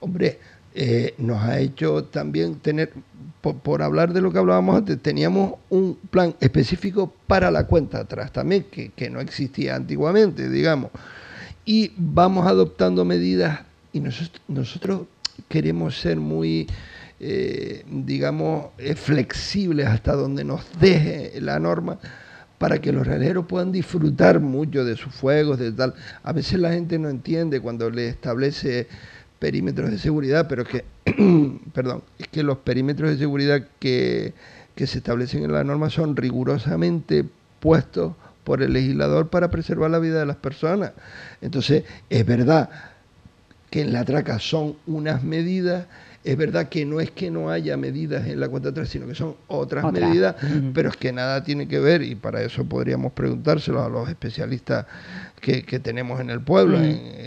hombre, 0.00 0.38
eh, 0.74 1.14
nos 1.18 1.42
ha 1.42 1.58
hecho 1.58 2.04
también 2.04 2.56
tener, 2.56 2.92
por, 3.40 3.82
hablar 3.82 4.12
de 4.12 4.20
lo 4.20 4.32
que 4.32 4.38
hablábamos 4.38 4.76
antes, 4.76 5.00
teníamos 5.00 5.54
un 5.70 5.96
plan 6.10 6.34
específico 6.40 7.12
para 7.26 7.50
la 7.50 7.66
cuenta 7.66 8.00
atrás 8.00 8.32
también, 8.32 8.66
que, 8.70 8.90
que 8.90 9.10
no 9.10 9.20
existía 9.20 9.74
antiguamente, 9.74 10.48
digamos. 10.48 10.90
Y 11.64 11.92
vamos 11.96 12.46
adoptando 12.46 13.04
medidas 13.04 13.60
y 13.92 14.00
nosotros, 14.00 14.40
nosotros 14.48 15.00
queremos 15.48 15.98
ser 15.98 16.16
muy, 16.16 16.66
eh, 17.20 17.84
digamos, 17.90 18.66
eh, 18.78 18.94
flexibles 18.94 19.86
hasta 19.86 20.14
donde 20.14 20.44
nos 20.44 20.64
deje 20.78 21.40
la 21.40 21.58
norma 21.58 21.98
para 22.58 22.80
que 22.80 22.92
los 22.92 23.06
realeros 23.06 23.46
puedan 23.46 23.72
disfrutar 23.72 24.40
mucho 24.40 24.84
de 24.84 24.96
sus 24.96 25.14
fuegos, 25.14 25.58
de 25.58 25.72
tal. 25.72 25.94
A 26.22 26.32
veces 26.32 26.58
la 26.58 26.72
gente 26.72 26.98
no 26.98 27.08
entiende 27.08 27.60
cuando 27.60 27.88
le 27.88 28.08
establece 28.08 28.88
perímetros 29.38 29.90
de 29.90 29.98
seguridad, 29.98 30.46
pero 30.48 30.64
que, 30.64 30.84
perdón, 31.72 32.02
es 32.18 32.28
que 32.28 32.42
los 32.42 32.58
perímetros 32.58 33.10
de 33.10 33.18
seguridad 33.18 33.66
que, 33.78 34.34
que 34.74 34.86
se 34.86 34.98
establecen 34.98 35.44
en 35.44 35.52
la 35.52 35.62
norma 35.62 35.90
son 35.90 36.16
rigurosamente 36.16 37.24
puestos 37.60 38.14
por 38.42 38.62
el 38.62 38.72
legislador 38.72 39.28
para 39.28 39.50
preservar 39.50 39.90
la 39.90 39.98
vida 39.98 40.18
de 40.18 40.26
las 40.26 40.36
personas. 40.36 40.92
Entonces, 41.40 41.84
es 42.10 42.26
verdad 42.26 42.70
que 43.70 43.82
en 43.82 43.92
la 43.92 44.04
traca 44.04 44.38
son 44.38 44.76
unas 44.86 45.22
medidas 45.22 45.86
es 46.28 46.36
verdad 46.36 46.68
que 46.68 46.84
no 46.84 47.00
es 47.00 47.10
que 47.10 47.30
no 47.30 47.48
haya 47.48 47.78
medidas 47.78 48.26
en 48.26 48.38
la 48.38 48.50
cuenta 48.50 48.70
3, 48.70 48.86
sino 48.86 49.06
que 49.06 49.14
son 49.14 49.34
otras 49.46 49.90
medidas, 49.90 50.36
pero 50.74 50.90
es 50.90 50.96
que 50.98 51.10
nada 51.10 51.42
tiene 51.42 51.66
que 51.66 51.78
ver, 51.78 52.02
y 52.02 52.16
para 52.16 52.42
eso 52.42 52.66
podríamos 52.66 53.12
preguntárselo 53.12 53.82
a 53.82 53.88
los 53.88 54.10
especialistas 54.10 54.84
que, 55.40 55.62
tenemos 55.78 56.20
en 56.20 56.28
el 56.28 56.42
pueblo, 56.42 56.78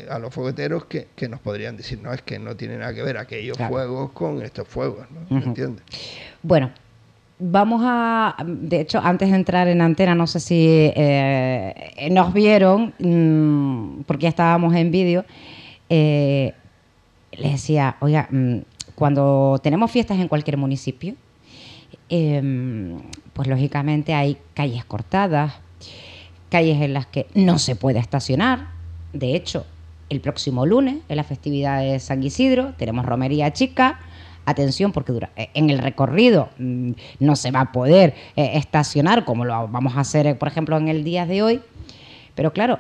a 0.08 0.20
los 0.20 0.32
fogueteros, 0.32 0.86
que, 0.86 1.08
nos 1.28 1.40
podrían 1.40 1.78
decir, 1.78 2.00
no, 2.00 2.14
es 2.14 2.22
que 2.22 2.38
no 2.38 2.56
tiene 2.56 2.78
nada 2.78 2.94
que 2.94 3.02
ver 3.02 3.18
aquellos 3.18 3.58
fuegos 3.58 4.12
con 4.12 4.44
estos 4.44 4.68
fuegos, 4.68 5.08
¿no? 5.10 5.36
¿Me 5.36 5.46
entiendes? 5.46 5.84
Bueno, 6.44 6.70
vamos 7.40 7.82
a, 7.84 8.36
de 8.46 8.82
hecho, 8.82 9.00
antes 9.04 9.32
de 9.32 9.36
entrar 9.36 9.68
en 9.68 9.82
antena, 9.82 10.14
no 10.14 10.28
sé 10.28 10.40
si 10.40 10.92
eh, 10.96 12.08
nos 12.12 12.34
vieron, 12.34 12.94
mm, 13.00 14.04
porque 14.04 14.24
ya 14.24 14.30
estábamos 14.30 14.76
en 14.76 14.92
vídeo, 14.92 15.26
eh, 15.90 16.54
les 17.32 17.54
decía, 17.54 17.96
oiga, 18.02 18.28
mm, 18.30 18.58
cuando 19.02 19.60
tenemos 19.64 19.90
fiestas 19.90 20.20
en 20.20 20.28
cualquier 20.28 20.58
municipio, 20.58 21.16
em, 22.08 23.00
pues 23.34 23.48
lógicamente 23.48 24.14
hay 24.14 24.38
calles 24.54 24.86
cortadas, 24.86 25.54
calles 26.50 26.80
en 26.80 26.94
las 26.94 27.08
que 27.08 27.26
no 27.34 27.58
se 27.58 27.76
puede 27.76 27.98
estacionar. 27.98 28.68
De 29.12 29.34
hecho, 29.36 29.66
el 30.10 30.22
próximo 30.22 30.68
lunes, 30.68 30.98
en 31.10 31.18
la 31.18 31.24
festividad 31.24 31.82
de 31.82 32.00
San 32.00 32.22
Isidro, 32.22 32.76
tenemos 32.78 33.04
romería 33.04 33.52
chica. 33.52 34.00
Atención, 34.46 34.92
porque 34.92 35.14
eh, 35.36 35.50
en 35.56 35.72
el 35.72 35.80
recorrido 35.80 36.50
mm, 36.60 36.92
no 37.22 37.36
se 37.36 37.50
va 37.50 37.62
a 37.62 37.72
poder 37.72 38.14
eh, 38.36 38.52
estacionar 38.54 39.26
como 39.26 39.46
lo 39.46 39.68
vamos 39.68 39.96
a 39.96 40.02
hacer, 40.02 40.38
por 40.38 40.48
ejemplo, 40.48 40.78
en 40.78 40.90
el 40.90 41.04
día 41.04 41.26
de 41.26 41.42
hoy. 41.42 41.62
Pero 42.36 42.54
claro, 42.54 42.78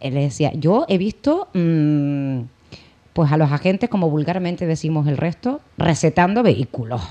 él 0.00 0.14
decía, 0.14 0.50
yo 0.54 0.86
he 0.88 0.96
visto 0.96 1.48
mm, 1.52 2.40
pues 3.18 3.32
a 3.32 3.36
los 3.36 3.50
agentes, 3.50 3.90
como 3.90 4.08
vulgarmente 4.10 4.64
decimos 4.64 5.08
el 5.08 5.16
resto, 5.16 5.60
recetando 5.76 6.44
vehículos. 6.44 7.02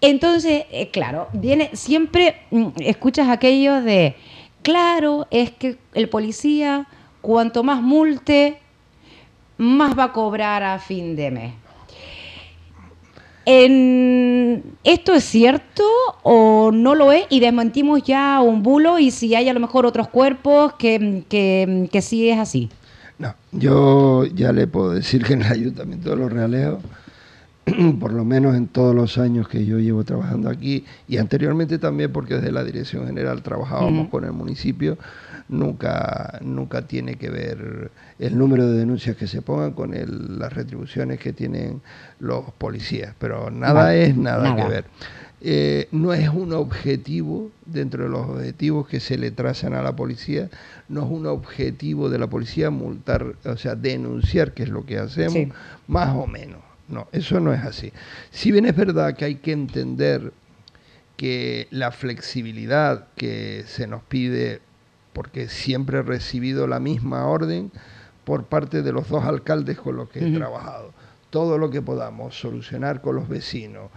Entonces, 0.00 0.64
eh, 0.72 0.90
claro, 0.90 1.28
viene 1.32 1.70
siempre 1.74 2.38
mm, 2.50 2.70
escuchas 2.80 3.28
aquello 3.28 3.80
de, 3.80 4.16
claro, 4.62 5.28
es 5.30 5.52
que 5.52 5.78
el 5.94 6.08
policía, 6.08 6.88
cuanto 7.20 7.62
más 7.62 7.80
multe, 7.80 8.58
más 9.56 9.96
va 9.96 10.02
a 10.06 10.12
cobrar 10.12 10.64
a 10.64 10.80
fin 10.80 11.14
de 11.14 11.30
mes. 11.30 11.54
¿Esto 14.82 15.14
es 15.14 15.22
cierto 15.22 15.84
o 16.24 16.72
no 16.72 16.96
lo 16.96 17.12
es? 17.12 17.26
Y 17.30 17.38
desmentimos 17.38 18.02
ya 18.02 18.40
un 18.40 18.64
bulo 18.64 18.98
y 18.98 19.12
si 19.12 19.32
hay 19.36 19.48
a 19.48 19.54
lo 19.54 19.60
mejor 19.60 19.86
otros 19.86 20.08
cuerpos 20.08 20.72
que, 20.72 21.22
que, 21.28 21.88
que 21.92 22.02
sí 22.02 22.28
es 22.28 22.40
así. 22.40 22.68
No, 23.22 23.36
yo 23.52 24.24
ya 24.24 24.50
le 24.52 24.66
puedo 24.66 24.90
decir 24.90 25.22
que 25.22 25.34
en 25.34 25.42
el 25.42 25.52
Ayuntamiento 25.52 26.10
de 26.10 26.16
Los 26.16 26.32
Realeos, 26.32 26.80
por 28.00 28.12
lo 28.12 28.24
menos 28.24 28.56
en 28.56 28.66
todos 28.66 28.96
los 28.96 29.16
años 29.16 29.46
que 29.46 29.64
yo 29.64 29.78
llevo 29.78 30.02
trabajando 30.02 30.50
aquí, 30.50 30.84
y 31.06 31.18
anteriormente 31.18 31.78
también 31.78 32.12
porque 32.12 32.34
desde 32.34 32.50
la 32.50 32.64
Dirección 32.64 33.06
General 33.06 33.40
trabajábamos 33.40 34.08
con 34.08 34.24
el 34.24 34.32
municipio, 34.32 34.98
nunca, 35.48 36.40
nunca 36.42 36.82
tiene 36.88 37.14
que 37.14 37.30
ver 37.30 37.92
el 38.18 38.36
número 38.36 38.66
de 38.66 38.78
denuncias 38.78 39.16
que 39.16 39.28
se 39.28 39.40
pongan 39.40 39.70
con 39.70 39.92
las 40.40 40.52
retribuciones 40.52 41.20
que 41.20 41.32
tienen 41.32 41.80
los 42.18 42.50
policías, 42.58 43.14
pero 43.20 43.52
nada 43.52 43.94
es 43.94 44.16
nada, 44.16 44.56
que 44.56 44.64
ver. 44.64 44.84
Eh, 45.44 45.88
no 45.90 46.12
es 46.14 46.28
un 46.28 46.52
objetivo 46.52 47.50
dentro 47.66 48.04
de 48.04 48.08
los 48.10 48.28
objetivos 48.28 48.86
que 48.86 49.00
se 49.00 49.18
le 49.18 49.30
trazan 49.32 49.74
a 49.74 49.82
la 49.82 49.96
policía, 49.96 50.48
no 50.88 51.04
es 51.04 51.10
un 51.10 51.26
objetivo 51.26 52.08
de 52.08 52.18
la 52.18 52.28
policía 52.28 52.70
multar, 52.70 53.34
o 53.44 53.56
sea, 53.56 53.74
denunciar, 53.74 54.54
que 54.54 54.62
es 54.62 54.68
lo 54.68 54.86
que 54.86 54.98
hacemos, 54.98 55.32
Sí. 55.32 55.48
más 55.88 56.14
o 56.14 56.26
menos. 56.26 56.60
No, 56.88 57.08
eso 57.12 57.40
no 57.40 57.52
es 57.52 57.62
así. 57.62 57.92
Si 58.30 58.52
bien 58.52 58.66
es 58.66 58.76
verdad 58.76 59.14
que 59.16 59.24
hay 59.24 59.34
que 59.36 59.52
entender 59.52 60.32
que 61.16 61.66
la 61.70 61.90
flexibilidad 61.90 63.06
que 63.16 63.64
se 63.66 63.86
nos 63.86 64.02
pide, 64.02 64.60
porque 65.12 65.48
siempre 65.48 65.98
he 65.98 66.02
recibido 66.02 66.66
la 66.66 66.80
misma 66.80 67.26
orden 67.26 67.70
por 68.24 68.44
parte 68.44 68.82
de 68.82 68.92
los 68.92 69.08
dos 69.08 69.24
alcaldes 69.24 69.78
con 69.78 69.96
los 69.96 70.08
que 70.08 70.20
he 70.26 70.32
trabajado, 70.32 70.92
todo 71.30 71.58
lo 71.58 71.70
que 71.70 71.82
podamos 71.82 72.38
solucionar 72.38 73.00
con 73.00 73.16
los 73.16 73.28
vecinos, 73.28 73.90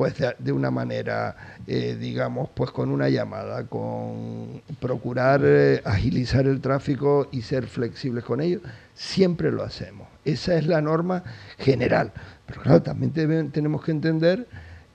pues 0.00 0.14
de, 0.38 0.52
una 0.52 0.70
manera, 0.70 1.36
eh, 1.66 1.94
digamos, 2.00 2.48
pues 2.54 2.70
con 2.70 2.90
una 2.90 3.10
llamada, 3.10 3.66
con 3.66 4.62
procurar 4.80 5.42
eh, 5.44 5.82
agilizar 5.84 6.46
el 6.46 6.62
tráfico 6.62 7.28
y 7.32 7.42
ser 7.42 7.66
flexibles 7.66 8.24
con 8.24 8.40
ellos, 8.40 8.62
siempre 8.94 9.52
lo 9.52 9.62
hacemos. 9.62 10.08
Esa 10.24 10.54
es 10.54 10.66
la 10.66 10.80
norma 10.80 11.22
general. 11.58 12.12
Pero 12.46 12.62
claro, 12.62 12.82
también 12.82 13.50
tenemos 13.50 13.84
que 13.84 13.90
entender 13.90 14.46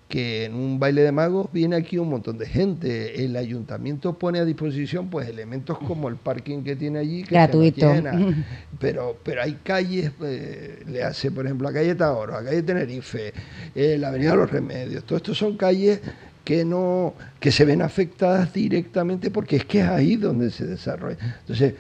que 0.08 0.46
en 0.46 0.54
un 0.54 0.80
baile 0.80 1.02
de 1.02 1.12
magos 1.12 1.48
viene 1.52 1.76
aquí 1.76 1.98
un 1.98 2.10
montón 2.10 2.38
de 2.38 2.46
gente. 2.46 3.24
El 3.26 3.36
ayuntamiento 3.36 4.14
pone 4.14 4.40
a 4.40 4.46
disposición 4.46 5.10
pues 5.10 5.28
elementos 5.28 5.78
como 5.80 6.10
el 6.10 6.16
parking 6.16 6.64
que 6.64 6.76
tiene 6.76 7.00
allí, 7.00 7.22
que 7.24 7.30
se 7.30 7.36
Gratuito. 7.36 7.92
llena. 7.94 8.14
Pero, 8.80 9.18
pero 9.24 9.42
hay 9.42 9.54
calles, 9.64 10.12
eh, 10.22 10.84
le 10.88 11.02
hace 11.02 11.32
por 11.32 11.46
ejemplo 11.46 11.68
la 11.70 11.74
calle 11.74 11.96
Taoro, 11.96 12.34
la 12.34 12.44
calle 12.44 12.62
Tenerife, 12.62 13.34
eh, 13.74 13.98
la 13.98 14.10
avenida 14.10 14.36
Los 14.36 14.52
Remedios, 14.52 15.06
todo 15.06 15.16
esto 15.18 15.34
son 15.34 15.56
calles 15.56 16.02
que 16.44 16.66
no 16.66 17.14
que 17.40 17.52
se 17.52 17.64
ven 17.66 17.82
afectadas 17.82 18.54
directamente 18.54 19.32
porque 19.32 19.56
es 19.56 19.66
que 19.66 19.80
es 19.80 19.88
ahí 19.88 20.18
donde 20.18 20.52
se 20.52 20.66
desarrolla. 20.66 21.18
Entonces, 21.40 21.74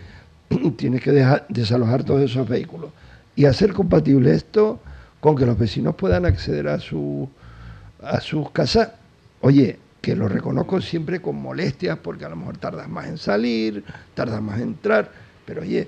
tienes 0.77 1.01
que 1.01 1.11
dejar, 1.11 1.45
desalojar 1.49 2.03
todos 2.05 2.21
esos 2.23 2.47
vehículos 2.47 2.91
y 3.35 3.45
hacer 3.45 3.73
compatible 3.73 4.33
esto 4.33 4.79
con 5.19 5.35
que 5.35 5.45
los 5.45 5.59
vecinos 5.59 5.95
puedan 5.95 6.25
acceder 6.25 6.67
a 6.69 6.79
su 6.79 7.29
a 8.05 8.21
sus 8.21 8.51
casas. 8.51 8.89
Oye, 9.41 9.77
que 10.01 10.15
lo 10.15 10.27
reconozco 10.27 10.81
siempre 10.81 11.21
con 11.21 11.35
molestias 11.41 11.97
porque 11.97 12.25
a 12.25 12.29
lo 12.29 12.35
mejor 12.35 12.57
tardas 12.57 12.87
más 12.87 13.07
en 13.07 13.17
salir, 13.17 13.83
tardas 14.13 14.41
más 14.41 14.57
en 14.57 14.69
entrar, 14.69 15.11
pero 15.45 15.61
oye, 15.61 15.87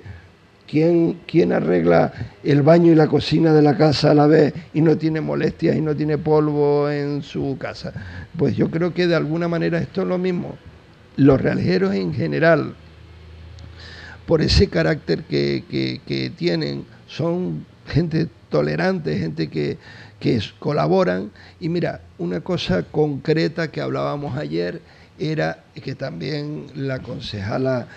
¿quién, 0.68 1.19
quién 1.27 1.53
arregla 1.53 2.11
el 2.44 2.61
baño 2.64 2.91
y 2.91 2.95
la 2.95 3.07
cocina 3.07 3.53
de 3.53 3.61
la 3.61 3.77
casa 3.77 4.11
a 4.11 4.15
la 4.15 4.27
vez 4.27 4.53
y 4.73 4.81
no 4.81 4.98
tiene 4.98 5.22
molestias 5.22 5.76
y 5.76 5.81
no 5.81 5.95
tiene 5.95 6.18
polvo 6.18 6.89
en 6.89 7.22
su 7.23 7.57
casa? 7.60 7.94
Pues 8.38 8.56
yo 8.56 8.69
creo 8.72 8.94
que 8.94 9.07
de 9.07 9.15
alguna 9.15 9.48
manera 9.48 9.77
esto 9.80 10.02
es 10.02 10.07
lo 10.07 10.18
mismo. 10.18 10.57
Los 11.15 11.41
realejeros 11.41 11.94
en 11.95 12.14
general, 12.14 12.76
por 14.26 14.41
ese 14.41 14.68
carácter 14.69 15.23
que, 15.23 15.64
que- 15.69 16.02
que 16.06 16.30
tienen, 16.30 16.85
son 17.07 17.65
gente 17.88 18.27
tolerante, 18.49 19.18
gente 19.18 19.48
que, 19.49 19.77
que 20.19 20.39
colaboran. 20.60 21.31
Y 21.60 21.69
mira, 21.69 22.02
una 22.18 22.41
cosa 22.41 22.84
concreta 22.84 23.72
que 23.72 23.81
hablábamos 23.81 24.38
ayer 24.38 24.81
era 25.19 25.64
que 25.73 25.95
también 25.95 26.68
la 26.76 26.99
concejala 26.99 27.88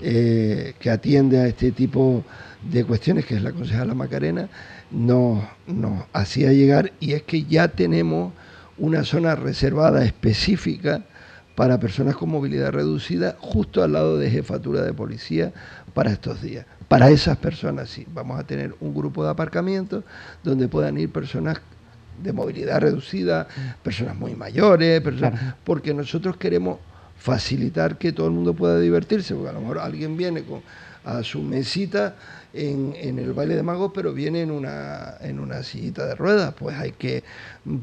eh, 0.00 0.74
que 0.78 0.90
atiende 0.90 1.38
a 1.38 1.46
este 1.46 1.72
tipo 1.72 2.24
de 2.62 2.84
cuestiones, 2.84 3.24
que 3.24 3.36
es 3.36 3.42
la 3.42 3.52
concejala 3.52 3.94
Macarena, 3.94 4.48
nos, 4.90 5.42
nos 5.66 6.04
hacía 6.12 6.52
llegar 6.52 6.92
y 7.00 7.12
es 7.12 7.22
que 7.22 7.44
ya 7.44 7.68
tenemos 7.68 8.32
una 8.78 9.04
zona 9.04 9.34
reservada 9.34 10.04
específica 10.04 11.02
para 11.54 11.80
personas 11.80 12.16
con 12.16 12.28
movilidad 12.28 12.72
reducida 12.72 13.36
justo 13.40 13.82
al 13.82 13.92
lado 13.92 14.18
de 14.18 14.30
jefatura 14.30 14.82
de 14.82 14.92
policía 14.92 15.52
para 15.94 16.10
estos 16.10 16.42
días. 16.42 16.66
Para 16.88 17.10
esas 17.10 17.36
personas 17.36 17.90
sí, 17.90 18.06
vamos 18.08 18.38
a 18.38 18.44
tener 18.44 18.74
un 18.80 18.94
grupo 18.94 19.24
de 19.24 19.30
aparcamientos 19.30 20.04
donde 20.42 20.68
puedan 20.68 20.96
ir 20.98 21.10
personas 21.10 21.60
de 22.22 22.32
movilidad 22.32 22.80
reducida, 22.80 23.46
personas 23.82 24.16
muy 24.16 24.34
mayores, 24.34 25.00
personas, 25.00 25.54
porque 25.64 25.92
nosotros 25.92 26.36
queremos 26.36 26.78
facilitar 27.18 27.98
que 27.98 28.12
todo 28.12 28.26
el 28.26 28.32
mundo 28.32 28.54
pueda 28.54 28.78
divertirse, 28.78 29.34
porque 29.34 29.50
a 29.50 29.52
lo 29.52 29.60
mejor 29.60 29.78
alguien 29.78 30.16
viene 30.16 30.42
con, 30.42 30.62
a 31.04 31.22
su 31.22 31.42
mesita 31.42 32.14
en, 32.56 32.94
en 32.96 33.18
el 33.18 33.32
baile 33.32 33.54
de 33.56 33.62
magos, 33.62 33.92
pero 33.94 34.12
viene 34.12 34.42
en 34.42 34.50
una, 34.50 35.14
en 35.20 35.38
una 35.38 35.62
sillita 35.62 36.06
de 36.06 36.14
ruedas, 36.14 36.54
pues 36.58 36.76
hay 36.76 36.92
que 36.92 37.22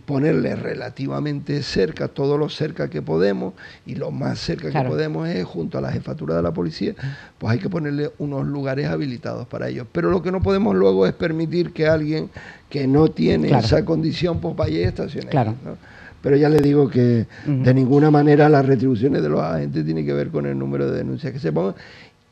ponerle 0.05 0.55
relativamente 0.55 1.61
cerca, 1.63 2.07
todo 2.07 2.37
lo 2.37 2.49
cerca 2.49 2.89
que 2.89 3.01
podemos, 3.01 3.53
y 3.85 3.95
lo 3.95 4.11
más 4.11 4.39
cerca 4.39 4.69
Claro. 4.69 4.89
que 4.89 4.95
podemos 4.95 5.27
es 5.29 5.43
junto 5.45 5.77
a 5.77 5.81
la 5.81 5.91
jefatura 5.91 6.35
de 6.35 6.41
la 6.41 6.51
policía, 6.51 6.93
pues 7.37 7.53
hay 7.53 7.59
que 7.59 7.69
ponerle 7.69 8.11
unos 8.17 8.45
lugares 8.47 8.87
habilitados 8.87 9.47
para 9.47 9.69
ellos. 9.69 9.87
Pero 9.91 10.09
lo 10.09 10.21
que 10.21 10.31
no 10.31 10.41
podemos 10.41 10.75
luego 10.75 11.05
es 11.05 11.13
permitir 11.13 11.71
que 11.73 11.87
alguien 11.87 12.29
que 12.69 12.87
no 12.87 13.07
tiene 13.09 13.49
Claro. 13.49 13.65
esa 13.65 13.85
condición, 13.85 14.39
pues 14.39 14.55
vaya 14.55 14.79
y 14.79 14.83
estacione. 14.83 15.27
Claro. 15.29 15.53
Pero 16.21 16.37
ya 16.37 16.47
le 16.47 16.61
digo 16.61 16.89
que 16.89 17.27
de 17.45 17.73
ninguna 17.73 18.09
manera 18.09 18.47
las 18.47 18.65
retribuciones 18.65 19.21
de 19.21 19.27
los 19.27 19.41
agentes 19.41 19.83
tienen 19.83 20.05
que 20.05 20.13
ver 20.13 20.29
con 20.29 20.45
el 20.45 20.57
número 20.57 20.89
de 20.89 20.97
denuncias 20.99 21.33
que 21.33 21.39
se 21.39 21.51
pongan. 21.51 21.75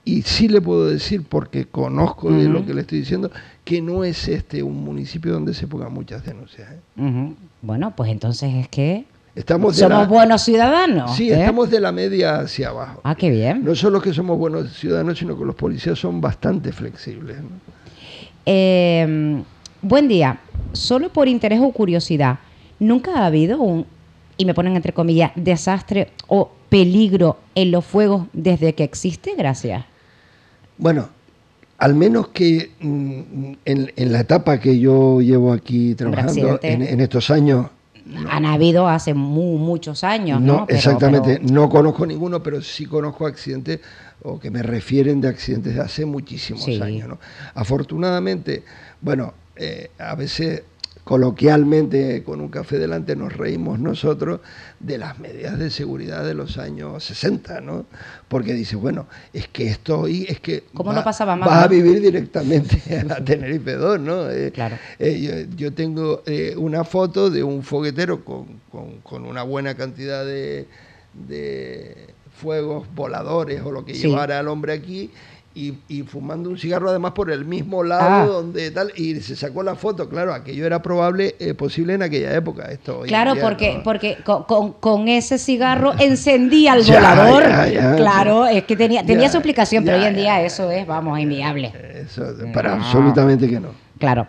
Y 0.04 0.24
sí 0.24 0.48
le 0.48 0.60
puedo 0.62 0.88
decir, 0.88 1.24
porque 1.28 1.66
conozco 1.66 2.32
de 2.32 2.46
lo 2.50 2.66
que 2.66 2.74
le 2.74 2.82
estoy 2.82 3.00
diciendo, 3.00 3.30
que 3.64 3.82
no 3.82 4.04
es 4.04 4.28
este 4.28 4.64
un 4.64 4.84
municipio 4.84 5.32
donde 5.32 5.54
se 5.54 5.68
pongan 5.68 5.94
muchas 5.94 6.26
denuncias. 6.26 6.68
¿eh? 6.72 7.34
Bueno, 7.62 7.94
pues 7.96 8.10
entonces 8.12 8.52
es 8.56 8.68
que 8.68 9.06
Estamos 9.36 9.78
somos 9.78 10.00
la- 10.00 10.08
buenos 10.08 10.42
ciudadanos. 10.42 11.16
Sí, 11.16 11.30
¿eh? 11.32 11.40
estamos 11.40 11.70
de 11.70 11.80
la 11.80 11.92
media 11.92 12.40
hacia 12.40 12.70
abajo. 12.70 13.00
Ah, 13.04 13.14
qué 13.16 13.30
bien. 13.30 13.64
No 13.64 13.76
solo 13.76 14.02
que 14.02 14.12
somos 14.12 14.38
buenos 14.40 14.74
ciudadanos, 14.74 15.20
sino 15.20 15.38
que 15.38 15.46
los 15.46 15.56
policías 15.56 16.00
son 16.00 16.20
bastante 16.20 16.72
flexibles. 16.72 17.38
¿no? 17.38 17.50
Eh, 18.46 19.42
buen 19.82 20.08
día. 20.08 20.40
Solo 20.74 21.10
por 21.10 21.28
interés 21.28 21.60
o 21.62 21.72
curiosidad, 21.72 22.40
¿nunca 22.80 23.20
ha 23.20 23.26
habido 23.28 23.62
un, 23.62 23.86
y 24.38 24.46
me 24.46 24.54
ponen 24.54 24.76
entre 24.76 24.94
comillas, 24.94 25.32
desastre 25.36 26.10
o 26.28 26.50
peligro 26.70 27.38
en 27.56 27.72
los 27.72 27.86
fuegos 27.86 28.26
desde 28.34 28.74
que 28.74 28.84
existe? 28.84 29.34
Gracias. 29.38 29.86
Bueno, 30.82 31.08
al 31.78 31.94
menos 31.96 32.30
que 32.30 32.72
mm, 32.82 33.54
en, 33.66 33.92
en 33.96 34.12
la 34.12 34.20
etapa 34.22 34.60
que 34.60 34.80
yo 34.80 35.22
llevo 35.22 35.54
aquí 35.54 35.94
trabajando, 35.96 36.60
en, 36.64 36.82
en 36.82 37.00
estos 37.00 37.30
años, 37.30 37.68
Han 38.30 38.46
habido 38.46 38.88
hace 38.88 39.14
mu- 39.14 39.58
muchos 39.60 40.04
años, 40.04 40.42
¿no? 40.42 40.58
No, 40.62 40.66
Pero- 40.66 40.78
exactamente. 40.78 41.40
pero- 41.40 41.54
No 41.54 41.70
conozco 41.70 42.06
ninguno, 42.06 42.42
pero 42.42 42.60
sí 42.62 42.86
conozco 42.88 43.28
accidentes 43.28 43.80
o 44.24 44.40
que 44.40 44.50
me 44.50 44.64
refieren 44.64 45.22
de 45.22 45.28
accidentes 45.30 45.76
de 45.76 45.82
hace 45.82 46.04
muchísimos 46.06 46.64
Sí. 46.66 46.82
años. 46.82 47.08
¿no? 47.08 47.20
Afortunadamente, 47.54 48.64
bueno, 49.02 49.34
eh, 49.56 49.92
a 50.00 50.16
veces 50.16 50.64
coloquialmente 51.04 52.24
con 52.24 52.42
un 52.42 52.50
café 52.50 52.78
delante 52.78 53.16
nos 53.16 53.36
reímos 53.36 53.80
nosotros 53.80 54.40
de 54.80 54.98
las 54.98 55.20
medidas 55.20 55.58
de 55.60 55.70
seguridad 55.70 56.26
de 56.26 56.34
los 56.34 56.58
años 56.58 57.04
60, 57.04 57.62
¿no? 57.62 57.86
Porque 58.28 58.54
dice, 58.54 58.76
bueno, 58.76 59.08
es 59.34 59.48
que 59.48 59.68
esto 59.68 60.00
hoy 60.02 60.26
es 60.28 60.40
que 60.40 60.64
¿Cómo 60.74 60.90
va- 60.92 60.96
no 60.98 61.04
pasaba 61.04 61.36
más, 61.36 61.48
vas 61.50 61.66
a 61.66 61.68
vivir 61.68 62.02
directamente 62.02 62.82
a 63.00 63.04
la 63.04 63.24
Tenerife 63.24 63.74
2, 63.74 64.00
¿no? 64.00 64.30
Eh, 64.30 64.52
Claro. 64.52 64.78
eh, 65.00 65.48
yo, 65.50 65.56
yo 65.58 65.74
tengo 65.74 66.24
eh, 66.26 66.54
una 66.58 66.84
foto 66.84 67.30
de 67.30 67.44
un 67.44 67.64
foguetero 67.64 68.24
con, 68.26 68.46
con- 68.72 69.00
con 69.02 69.26
una 69.26 69.44
buena 69.44 69.76
cantidad 69.76 70.26
de, 70.26 70.68
de 71.28 72.08
fuegos 72.36 72.88
voladores 72.96 73.62
o 73.64 73.72
lo 73.72 73.86
que 73.86 73.94
Sí. 73.96 74.08
llevara 74.08 74.40
al 74.40 74.48
hombre 74.48 74.74
aquí 74.74 75.12
y, 75.54 75.74
y 75.90 76.04
fumando 76.04 76.50
un 76.50 76.58
cigarro 76.58 76.90
además 76.90 77.12
por 77.12 77.30
el 77.30 77.44
mismo 77.46 77.84
lado 77.84 78.04
Ah. 78.04 78.26
donde 78.26 78.72
tal 78.72 78.92
y 78.96 79.16
se 79.22 79.36
sacó 79.36 79.64
la 79.64 79.76
foto 79.76 80.08
claro 80.08 80.34
aquello 80.34 80.66
era 80.66 80.82
probable 80.82 81.36
eh, 81.40 81.54
posible 81.54 81.94
en 81.94 82.04
aquella 82.04 82.34
época 82.34 82.72
esto 82.72 83.02
Claro, 83.06 83.34
porque, 83.42 83.76
no. 83.78 83.84
porque 83.84 84.18
con, 84.24 84.44
con- 84.44 84.74
con 84.74 85.08
ese 85.10 85.38
cigarro 85.38 85.94
encendía 86.00 86.74
el 86.76 86.84
volador. 86.86 87.44
ya, 87.44 87.68
ya, 87.68 87.96
claro, 87.96 88.48
es 88.48 88.64
que 88.64 88.76
tenía, 88.78 89.06
tenía 89.06 89.28
su 89.30 89.38
explicación, 89.38 89.84
pero 89.84 89.98
hoy 89.98 90.06
en 90.06 90.16
día 90.16 90.42
eso 90.42 90.72
es, 90.72 90.88
vamos, 90.88 91.20
inviable. 91.20 91.74
Eso, 91.96 92.24
para 92.54 92.76
No. 92.78 92.84
absolutamente 92.86 93.50
que 93.50 93.60
no 93.60 93.70
Claro. 94.00 94.28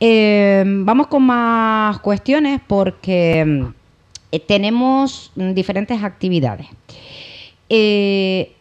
Eh, 0.00 0.64
vamos 0.66 1.06
con 1.06 1.22
más 1.22 2.00
cuestiones 2.00 2.60
porque 2.66 3.44
mm, 3.46 3.66
eh, 4.32 4.40
tenemos 4.40 5.30
mm, 5.36 5.52
diferentes 5.52 6.02
actividades. 6.02 6.66
Eh, 7.68 8.52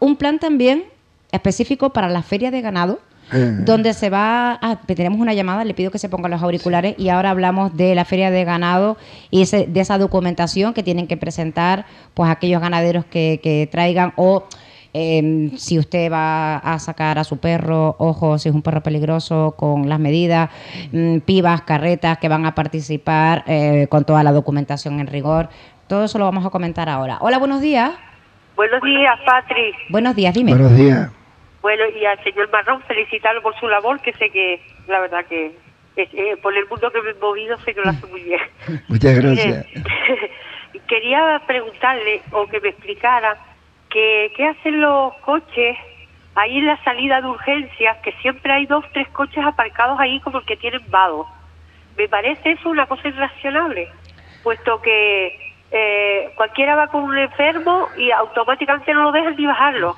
un 0.00 0.16
plan 0.16 0.38
también 0.38 0.84
específico 1.32 1.90
para 1.90 2.08
la 2.08 2.22
feria 2.22 2.50
de 2.50 2.60
ganado, 2.60 2.98
Eh. 3.32 3.58
donde 3.64 3.94
se 3.94 4.10
va, 4.10 4.58
ah, 4.60 4.80
tenemos 4.86 5.20
una 5.20 5.32
llamada, 5.34 5.64
le 5.64 5.72
pido 5.72 5.92
que 5.92 6.00
se 6.00 6.08
pongan 6.08 6.32
los 6.32 6.42
auriculares 6.42 6.96
y 6.98 7.10
ahora 7.10 7.30
hablamos 7.30 7.76
de 7.76 7.94
la 7.94 8.04
feria 8.04 8.32
de 8.32 8.44
ganado 8.44 8.96
y 9.30 9.42
ese- 9.42 9.66
de 9.68 9.78
esa 9.80 9.98
documentación 9.98 10.74
que 10.74 10.82
tienen 10.82 11.06
que 11.06 11.16
presentar 11.16 11.86
pues 12.14 12.28
aquellos 12.28 12.60
ganaderos 12.60 13.04
que, 13.04 13.38
que 13.42 13.68
traigan 13.70 14.12
o 14.16 14.44
Eh, 14.92 15.52
si 15.56 15.78
usted 15.78 16.10
va 16.10 16.56
a 16.56 16.76
sacar 16.80 17.16
a 17.20 17.22
su 17.22 17.36
perro, 17.36 17.94
ojo, 18.00 18.38
si 18.38 18.48
es 18.48 18.54
un 18.56 18.60
perro 18.60 18.82
peligroso, 18.82 19.54
con 19.56 19.88
las 19.88 20.00
medidas, 20.00 20.50
mm, 20.90 21.18
pibas, 21.18 21.62
carretas 21.62 22.18
que 22.18 22.26
van 22.28 22.44
a 22.44 22.56
participar 22.56 23.44
eh, 23.46 23.86
con 23.88 24.04
toda 24.04 24.24
la 24.24 24.32
documentación 24.32 24.98
en 24.98 25.06
rigor. 25.06 25.48
Todo 25.86 26.06
eso 26.06 26.18
lo 26.18 26.24
vamos 26.24 26.44
a 26.44 26.50
comentar 26.50 26.88
ahora. 26.88 27.18
Hola, 27.20 27.38
buenos 27.38 27.60
días. 27.60 27.92
Buenos 28.56 28.82
días, 28.82 29.18
Patri. 29.24 29.74
Buenos 29.88 30.14
días, 30.14 30.34
dime. 30.34 30.52
Buenos 30.52 30.76
días. 30.76 31.10
Bueno, 31.62 31.84
y 31.88 32.04
al 32.04 32.22
señor 32.24 32.50
Marrón 32.50 32.82
felicitarlo 32.82 33.42
por 33.42 33.58
su 33.58 33.68
labor, 33.68 34.00
que 34.00 34.12
sé 34.14 34.30
que, 34.30 34.62
la 34.88 35.00
verdad 35.00 35.24
que 35.26 35.54
eh, 35.96 36.36
por 36.42 36.56
el 36.56 36.66
mundo 36.68 36.90
que 36.90 37.02
me 37.02 37.10
he 37.10 37.14
movido, 37.14 37.58
sé 37.58 37.74
que 37.74 37.80
lo 37.80 37.90
hace 37.90 38.06
muy 38.06 38.22
bien. 38.22 38.40
Muchas 38.88 39.18
gracias. 39.18 39.66
Quería 40.88 41.42
preguntarle 41.46 42.22
o 42.32 42.46
que 42.46 42.60
me 42.60 42.70
explicara 42.70 43.36
que, 43.90 44.32
qué 44.36 44.46
hacen 44.46 44.80
los 44.80 45.14
coches 45.16 45.76
ahí 46.34 46.58
en 46.58 46.66
la 46.66 46.82
salida 46.84 47.20
de 47.20 47.28
urgencias, 47.28 47.98
que 47.98 48.12
siempre 48.22 48.52
hay 48.52 48.66
dos, 48.66 48.84
tres 48.92 49.08
coches 49.08 49.44
aparcados 49.44 49.98
ahí 50.00 50.20
como 50.20 50.38
el 50.38 50.44
que 50.46 50.56
tienen 50.56 50.82
vado. 50.88 51.26
Me 51.96 52.08
parece 52.08 52.52
eso 52.52 52.70
una 52.70 52.86
cosa 52.86 53.08
irracionable, 53.08 53.88
puesto 54.42 54.80
que 54.80 55.49
eh, 55.70 56.32
cualquiera 56.36 56.74
va 56.76 56.88
con 56.88 57.04
un 57.04 57.18
enfermo 57.18 57.88
y 57.96 58.10
automáticamente 58.10 58.92
no 58.92 59.04
lo 59.04 59.12
dejan 59.12 59.36
ni 59.36 59.46
bajarlo. 59.46 59.96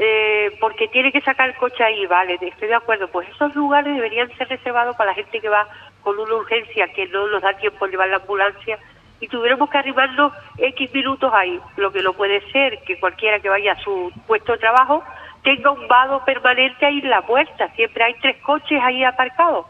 Eh, 0.00 0.56
porque 0.60 0.86
tiene 0.88 1.10
que 1.10 1.20
sacar 1.22 1.48
el 1.48 1.56
coche 1.56 1.82
ahí, 1.82 2.06
vale, 2.06 2.38
estoy 2.40 2.68
de 2.68 2.74
acuerdo. 2.74 3.08
Pues 3.08 3.28
esos 3.30 3.54
lugares 3.56 3.94
deberían 3.94 4.28
ser 4.36 4.48
reservados 4.48 4.96
para 4.96 5.10
la 5.10 5.14
gente 5.14 5.40
que 5.40 5.48
va 5.48 5.66
con 6.02 6.18
una 6.18 6.34
urgencia 6.34 6.86
que 6.92 7.06
no 7.08 7.26
nos 7.26 7.42
da 7.42 7.54
tiempo 7.54 7.84
de 7.84 7.90
llevar 7.90 8.08
la 8.08 8.16
ambulancia 8.16 8.78
y 9.20 9.26
tuviéramos 9.26 9.68
que 9.68 9.78
arrimarnos 9.78 10.32
X 10.56 10.94
minutos 10.94 11.32
ahí. 11.34 11.58
Lo 11.76 11.90
que 11.90 12.02
no 12.02 12.12
puede 12.12 12.40
ser 12.52 12.78
que 12.86 13.00
cualquiera 13.00 13.40
que 13.40 13.48
vaya 13.48 13.72
a 13.72 13.80
su 13.80 14.12
puesto 14.26 14.52
de 14.52 14.58
trabajo 14.58 15.02
tenga 15.42 15.70
un 15.72 15.88
vado 15.88 16.24
permanente 16.24 16.86
ahí 16.86 17.00
en 17.00 17.10
la 17.10 17.22
puerta. 17.22 17.68
Siempre 17.74 18.04
hay 18.04 18.14
tres 18.20 18.36
coches 18.42 18.80
ahí 18.82 19.02
aparcados. 19.02 19.66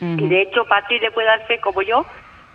Y 0.00 0.28
de 0.28 0.42
hecho, 0.42 0.64
Patri 0.66 0.98
le 0.98 1.10
puede 1.10 1.26
dar 1.26 1.46
fe, 1.46 1.58
como 1.58 1.80
yo, 1.80 2.04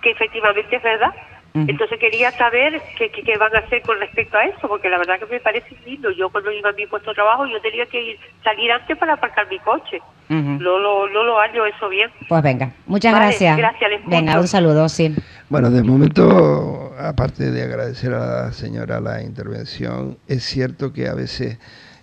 que 0.02 0.12
efectivamente 0.12 0.76
es 0.76 0.84
verdad. 0.84 1.12
Entonces 1.54 2.00
quería 2.00 2.32
saber 2.38 2.82
qué, 2.98 3.10
qué, 3.10 3.24
qué 3.24 3.38
van 3.38 3.54
a 3.56 3.60
hacer 3.60 3.82
con 3.82 4.00
respecto 4.00 4.38
a 4.38 4.46
eso, 4.46 4.68
porque 4.70 4.90
la 4.90 4.98
verdad 4.98 5.20
que 5.20 5.26
me 5.26 5.40
parece 5.42 5.76
lindo. 5.86 6.10
Yo 6.12 6.30
cuando 6.30 6.50
iba 6.52 6.70
a 6.70 6.74
mi 6.74 6.88
puesto 6.88 7.12
de 7.12 7.16
trabajo, 7.16 7.46
yo 7.46 7.60
tenía 7.62 7.86
que 7.88 8.02
ir 8.02 8.20
salir 8.44 8.72
antes 8.72 8.98
para 8.98 9.14
aparcar 9.14 9.48
mi 9.50 9.60
coche. 9.60 10.00
Ujú. 10.30 10.38
No, 10.62 10.80
lo, 10.80 11.10
no 11.10 11.24
lo 11.24 11.40
hallo 11.40 11.66
eso 11.66 11.90
bien. 11.90 12.10
Pues 12.30 12.42
venga, 12.42 12.72
muchas 12.86 13.12
Vale, 13.12 13.26
gracias. 13.26 13.58
gracias, 13.58 13.90
les 13.90 14.06
Venga, 14.06 14.40
un 14.40 14.48
saludo, 14.48 14.88
sí. 14.88 15.14
Bueno, 15.50 15.70
de 15.70 15.84
momento, 15.84 16.94
aparte 16.98 17.52
de 17.52 17.64
agradecer 17.64 18.14
a 18.14 18.44
la 18.46 18.52
señora 18.54 19.02
la 19.02 19.22
intervención, 19.22 20.18
es 20.30 20.44
cierto 20.44 20.94
que 20.94 21.10
a 21.10 21.14
veces 21.16 21.60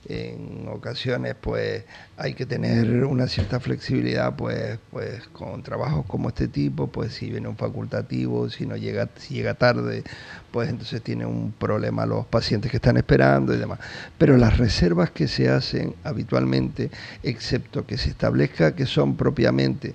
en 0.08 0.66
ocasiones 0.68 1.34
pues 1.40 1.84
hay 2.16 2.34
que 2.34 2.46
tener 2.46 3.04
una 3.04 3.28
cierta 3.28 3.60
flexibilidad 3.60 4.34
pues 4.36 4.78
pues 4.90 5.26
con 5.28 5.62
trabajos 5.62 6.06
como 6.06 6.28
este 6.28 6.48
tipo 6.48 6.86
pues 6.86 7.12
si 7.12 7.30
viene 7.30 7.48
un 7.48 7.56
facultativo 7.56 8.48
si 8.48 8.66
no 8.66 8.76
llega 8.76 9.08
si 9.16 9.34
llega 9.34 9.54
tarde 9.54 10.04
pues 10.50 10.70
entonces 10.70 11.02
tiene 11.02 11.26
un 11.26 11.52
problema 11.52 12.06
los 12.06 12.26
pacientes 12.26 12.70
que 12.70 12.78
están 12.78 12.96
esperando 12.96 13.54
y 13.54 13.58
demás. 13.58 13.78
Pero 14.16 14.36
las 14.36 14.56
reservas 14.58 15.10
que 15.10 15.28
se 15.28 15.48
hacen 15.48 15.94
habitualmente 16.04 16.90
excepto 17.22 17.86
que 17.86 17.98
se 17.98 18.10
establezca 18.10 18.74
que 18.74 18.86
son 18.86 19.16
propiamente 19.16 19.94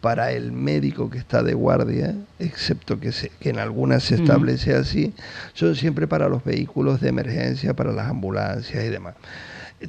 para 0.00 0.32
el 0.32 0.52
médico 0.52 1.10
que 1.10 1.18
está 1.18 1.42
de 1.42 1.54
guardia, 1.54 2.14
excepto 2.38 3.00
que, 3.00 3.12
se, 3.12 3.30
que 3.40 3.50
en 3.50 3.58
algunas 3.58 4.04
se 4.04 4.14
establece 4.14 4.74
así, 4.74 5.12
son 5.54 5.74
siempre 5.74 6.06
para 6.06 6.28
los 6.28 6.44
vehículos 6.44 7.00
de 7.00 7.08
emergencia, 7.08 7.74
para 7.74 7.92
las 7.92 8.08
ambulancias 8.08 8.84
y 8.84 8.88
demás. 8.88 9.14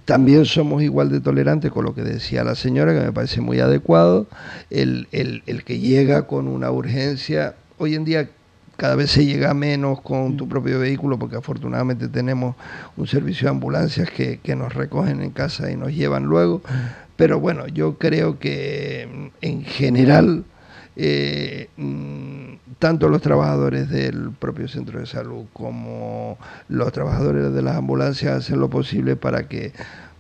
También 0.06 0.46
somos 0.46 0.84
igual 0.84 1.10
de 1.10 1.20
tolerantes 1.20 1.72
con 1.72 1.84
lo 1.86 1.96
que 1.96 2.04
decía 2.04 2.44
la 2.44 2.56
señora, 2.56 2.94
que 2.94 3.06
me 3.06 3.12
parece 3.12 3.42
muy 3.42 3.60
adecuado, 3.60 4.28
el, 4.70 5.08
el, 5.12 5.44
el 5.48 5.64
que 5.64 5.80
llega 5.80 6.28
con 6.28 6.48
una 6.48 6.72
urgencia, 6.72 7.56
hoy 7.78 7.96
en 7.96 8.06
día 8.06 8.30
cada 8.80 8.96
vez 8.96 9.12
se 9.12 9.26
llega 9.26 9.54
menos 9.54 10.00
con 10.02 10.38
tu 10.38 10.48
propio 10.48 10.80
vehículo 10.80 11.20
porque 11.20 11.36
afortunadamente 11.36 12.08
tenemos 12.08 12.56
un 12.96 13.08
servicio 13.08 13.46
de 13.46 13.50
ambulancias 13.50 14.10
que, 14.10 14.40
que 14.40 14.56
nos 14.56 14.74
recogen 14.74 15.22
en 15.22 15.32
casa 15.32 15.70
y 15.70 15.76
nos 15.76 15.94
llevan 15.94 16.24
luego. 16.24 16.62
Pero 17.20 17.38
bueno, 17.38 17.68
yo 17.68 17.98
creo 17.98 18.40
que 18.40 19.06
mm, 19.14 19.28
en 19.42 19.64
general 19.66 20.46
eh, 20.96 21.68
mm, 21.76 22.54
tanto 22.80 23.10
los 23.10 23.22
trabajadores 23.22 23.90
del 23.90 24.32
propio 24.32 24.70
centro 24.70 25.02
de 25.02 25.06
salud 25.06 25.44
como 25.52 26.38
los 26.70 26.94
trabajadores 26.94 27.54
de 27.54 27.62
las 27.62 27.76
ambulancias 27.76 28.38
hacen 28.38 28.62
lo 28.62 28.70
posible 28.70 29.18
para 29.18 29.50
que 29.50 29.74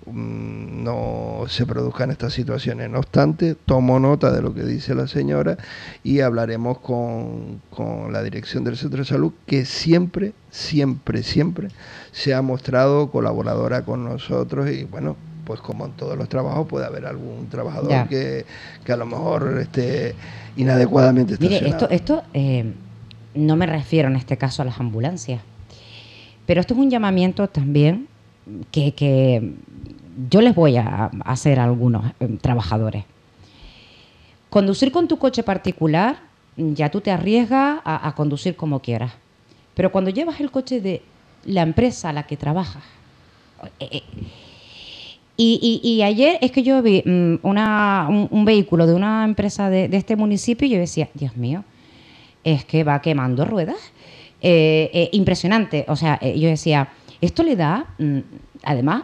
mm, 0.08 0.84
no 0.84 1.46
se 1.48 1.66
produzcan 1.66 2.12
estas 2.12 2.34
situaciones. 2.34 2.90
No 2.90 3.00
obstante, 3.00 3.56
tomo 3.56 3.98
nota 4.02 4.30
de 4.34 4.42
lo 4.42 4.54
que 4.54 4.66
dice 4.66 4.94
la 4.94 5.08
señora 5.08 5.58
y 6.04 6.20
hablaremos 6.20 6.80
con, 6.80 7.62
con 7.70 8.12
la 8.12 8.22
dirección 8.24 8.66
del 8.66 8.76
centro 8.76 9.00
de 9.00 9.06
salud 9.06 9.32
que 9.46 9.64
siempre, 9.64 10.34
siempre, 10.52 11.24
siempre 11.24 11.70
se 12.12 12.34
ha 12.34 12.42
mostrado 12.42 13.10
colaboradora 13.10 13.86
con 13.86 14.04
nosotros 14.04 14.70
y 14.70 14.84
bueno, 14.84 15.16
pues 15.50 15.62
como 15.62 15.88
en 15.88 15.94
todos 15.94 16.16
los 16.16 16.30
trabajos 16.30 16.68
puede 16.68 16.86
haber 16.86 17.08
algún 17.08 17.50
trabajador 17.50 18.08
que, 18.08 18.46
que 18.86 18.92
a 18.92 18.96
lo 18.96 19.08
mejor 19.08 19.58
esté 19.60 20.14
inadecuadamente 20.58 21.38
Mire, 21.40 21.56
estacionado. 21.56 21.90
esto, 21.90 22.14
esto 22.20 22.30
eh, 22.36 22.72
no 23.34 23.56
me 23.56 23.66
refiero 23.66 24.10
en 24.10 24.16
este 24.16 24.38
caso 24.38 24.62
a 24.62 24.66
las 24.66 24.80
ambulancias, 24.80 25.42
pero 26.46 26.62
esto 26.62 26.76
es 26.76 26.80
un 26.80 26.92
llamamiento 26.92 27.48
también 27.48 28.08
que, 28.70 28.94
que 28.94 29.56
yo 30.30 30.42
les 30.42 30.54
voy 30.54 30.78
a 30.78 31.06
a 31.06 31.32
hacer 31.32 31.60
a 31.60 31.64
algunos 31.64 32.06
eh, 32.20 32.38
trabajadores. 32.40 33.06
Conducir 34.52 34.92
con 34.92 35.08
tu 35.08 35.18
coche 35.18 35.42
particular, 35.42 36.18
ya 36.58 36.92
tú 36.92 37.02
te 37.02 37.10
arriesgas 37.10 37.80
a, 37.84 38.08
a 38.08 38.14
conducir 38.14 38.56
como 38.56 38.82
quieras. 38.82 39.14
Pero 39.74 39.92
cuando 39.92 40.12
llevas 40.12 40.40
el 40.42 40.52
coche 40.52 40.80
de 40.80 41.02
la 41.44 41.64
empresa 41.64 42.10
a 42.10 42.14
la 42.14 42.28
que 42.28 42.38
trabajas, 42.38 42.84
eh, 43.80 43.90
eh, 43.92 44.04
y, 45.41 46.02
ayer 46.03 46.38
es 46.41 46.52
que 46.52 46.64
yo 46.64 46.82
vi 46.82 47.02
mm, 47.06 47.36
una, 47.44 48.07
un, 48.10 48.44
vehículo 48.44 48.86
de 48.86 48.94
una 48.94 49.24
empresa 49.24 49.70
de, 49.70 49.90
este 49.94 50.18
municipio 50.18 50.68
y 50.68 50.72
yo 50.72 50.80
decía, 50.80 51.07
Dios 51.14 51.38
mío, 51.38 51.64
es 52.44 52.66
que 52.66 52.84
va 52.84 53.02
quemando 53.02 53.45
ruedas. 53.45 53.78
Eh, 54.41 54.90
eh, 54.94 55.10
impresionante. 55.14 55.86
O 55.88 55.95
sea, 55.95 56.18
eh, 56.22 56.38
yo 56.38 56.49
decía, 56.49 56.90
esto 57.22 57.44
le 57.44 57.56
da, 57.56 57.86
mm, 57.98 58.20
además, 58.64 59.03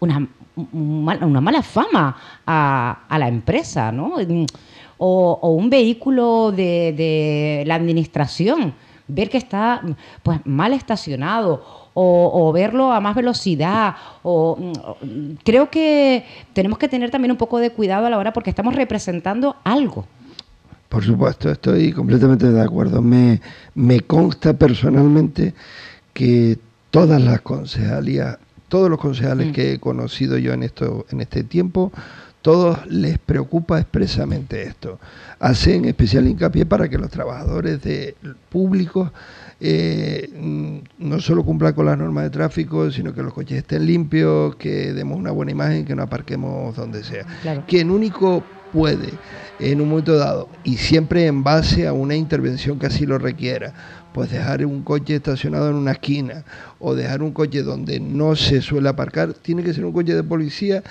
una, 0.00 0.28
una 0.72 1.40
mala 1.40 1.62
fama 1.62 2.16
a, 2.46 3.16
la 3.18 3.28
empresa, 3.28 3.90
¿no? 3.90 4.16
O, 4.98 5.38
o 5.40 5.50
un 5.52 5.70
vehículo 5.70 6.52
de, 6.52 6.92
de 6.92 7.64
la 7.66 7.76
administración, 7.76 8.74
ver 9.06 9.30
que 9.30 9.38
está 9.38 9.80
pues 10.22 10.40
mal 10.44 10.74
estacionado 10.74 11.87
o, 12.00 12.30
o 12.32 12.52
verlo 12.52 12.92
a 12.92 13.00
más 13.00 13.16
velocidad. 13.16 13.96
O, 14.22 14.56
o, 14.56 15.04
mm, 15.04 15.38
creo 15.44 15.68
que 15.68 16.24
tenemos 16.52 16.78
que 16.78 16.88
tener 16.88 17.10
también 17.10 17.32
un 17.32 17.36
poco 17.36 17.58
de 17.58 17.70
cuidado 17.70 18.06
a 18.06 18.10
la 18.10 18.18
hora 18.18 18.32
porque 18.32 18.50
estamos 18.50 18.76
representando 18.76 19.56
algo. 19.64 20.06
Por 20.88 21.04
supuesto, 21.04 21.50
estoy 21.50 21.92
completamente 21.92 22.48
de 22.50 22.62
acuerdo. 22.62 23.02
Me, 23.02 23.40
me 23.74 24.00
consta 24.00 24.52
personalmente 24.54 25.54
que 26.14 26.58
todas 26.90 27.20
las 27.20 27.40
concejalías, 27.40 28.38
todos 28.68 28.88
los 28.88 29.00
concejales 29.00 29.48
Mm. 29.48 29.52
que 29.52 29.72
he 29.72 29.80
conocido 29.80 30.38
yo 30.38 30.52
en 30.52 30.62
esto, 30.62 31.04
en 31.10 31.20
este 31.20 31.42
tiempo, 31.42 31.90
todos 32.42 32.86
les 32.86 33.18
preocupa 33.18 33.80
expresamente 33.80 34.62
esto. 34.62 35.00
Hacen 35.40 35.84
especial 35.84 36.28
hincapié 36.28 36.64
para 36.64 36.88
que 36.88 36.96
los 36.96 37.10
trabajadores 37.10 37.82
de 37.82 38.14
públicos 38.48 39.10
eh, 39.60 40.30
mm, 40.36 40.78
no 40.98 41.20
solo 41.20 41.44
cumplan 41.44 41.72
con 41.72 41.86
las 41.86 41.98
normas 41.98 42.24
de 42.24 42.30
tráfico, 42.30 42.90
sino 42.90 43.12
que 43.12 43.22
los 43.22 43.32
coches 43.32 43.58
estén 43.58 43.86
limpios, 43.86 44.56
que 44.56 44.92
demos 44.92 45.18
una 45.18 45.30
buena 45.30 45.52
imagen, 45.52 45.84
que 45.84 45.94
no 45.94 46.02
aparquemos 46.02 46.76
donde 46.76 47.02
sea. 47.02 47.24
Claro. 47.42 47.64
Quien 47.66 47.90
único 47.90 48.42
puede 48.72 49.10
en 49.58 49.80
un 49.80 49.88
momento 49.88 50.16
dado 50.16 50.48
y 50.62 50.76
siempre 50.76 51.26
en 51.26 51.42
base 51.42 51.86
a 51.86 51.92
una 51.92 52.14
intervención 52.14 52.78
que 52.78 52.86
así 52.86 53.06
lo 53.06 53.18
requiera, 53.18 53.72
pues 54.12 54.30
dejar 54.30 54.64
un 54.64 54.82
coche 54.82 55.16
estacionado 55.16 55.70
en 55.70 55.76
una 55.76 55.92
esquina 55.92 56.44
o 56.78 56.94
dejar 56.94 57.22
un 57.22 57.32
coche 57.32 57.62
donde 57.62 58.00
no 58.00 58.36
se 58.36 58.62
suele 58.62 58.88
aparcar, 58.88 59.32
tiene 59.32 59.62
que 59.62 59.74
ser 59.74 59.84
un 59.84 59.92
coche 59.92 60.14
de 60.14 60.22
policía 60.22 60.82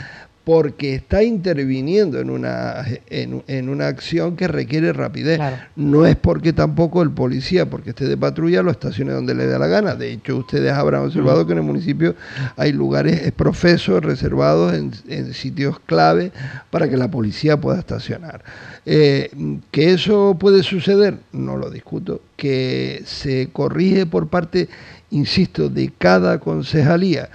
porque 0.48 0.96
está 0.96 1.24
interviniendo 1.24 2.22
en 2.22 2.30
una, 2.30 2.86
en, 3.10 3.44
en 3.48 3.68
una 3.68 3.88
acción 3.88 4.38
que 4.38 4.48
requiere 4.48 4.94
rapidez. 4.94 5.42
No 5.76 6.06
es 6.06 6.16
porque 6.16 6.54
tampoco 6.54 7.02
el 7.02 7.12
policía, 7.12 7.70
porque 7.70 7.90
esté 7.90 8.06
de 8.06 8.16
patrulla, 8.16 8.62
lo 8.62 8.72
estacione 8.72 9.12
donde 9.12 9.36
le 9.36 9.46
dé 9.46 9.60
la 9.60 9.68
gana. 9.68 9.96
De 9.96 10.10
hecho, 10.10 10.38
ustedes 10.38 10.72
habrán 10.72 11.02
observado 11.02 11.46
que 11.46 11.52
en 11.52 11.58
el 11.58 11.66
municipio 11.66 12.16
hay 12.56 12.72
lugares 12.72 13.30
profesos 13.34 14.02
reservados 14.02 14.74
en, 14.74 14.94
en 15.10 15.34
sitios 15.34 15.82
clave 15.82 16.32
para 16.70 16.90
que 16.90 16.96
la 16.96 17.12
policía 17.12 17.60
pueda 17.60 17.80
estacionar. 17.80 18.42
Eh, 18.86 19.30
que 19.72 19.92
eso 19.92 20.38
puede 20.40 20.64
suceder, 20.64 21.18
no 21.34 21.58
lo 21.58 21.70
discuto. 21.70 22.22
Que 22.38 23.02
se 23.06 23.50
corrige 23.52 24.06
por 24.06 24.30
parte, 24.30 24.70
insisto, 25.12 25.68
de 25.68 25.92
cada 25.98 26.40
concejalía 26.40 27.28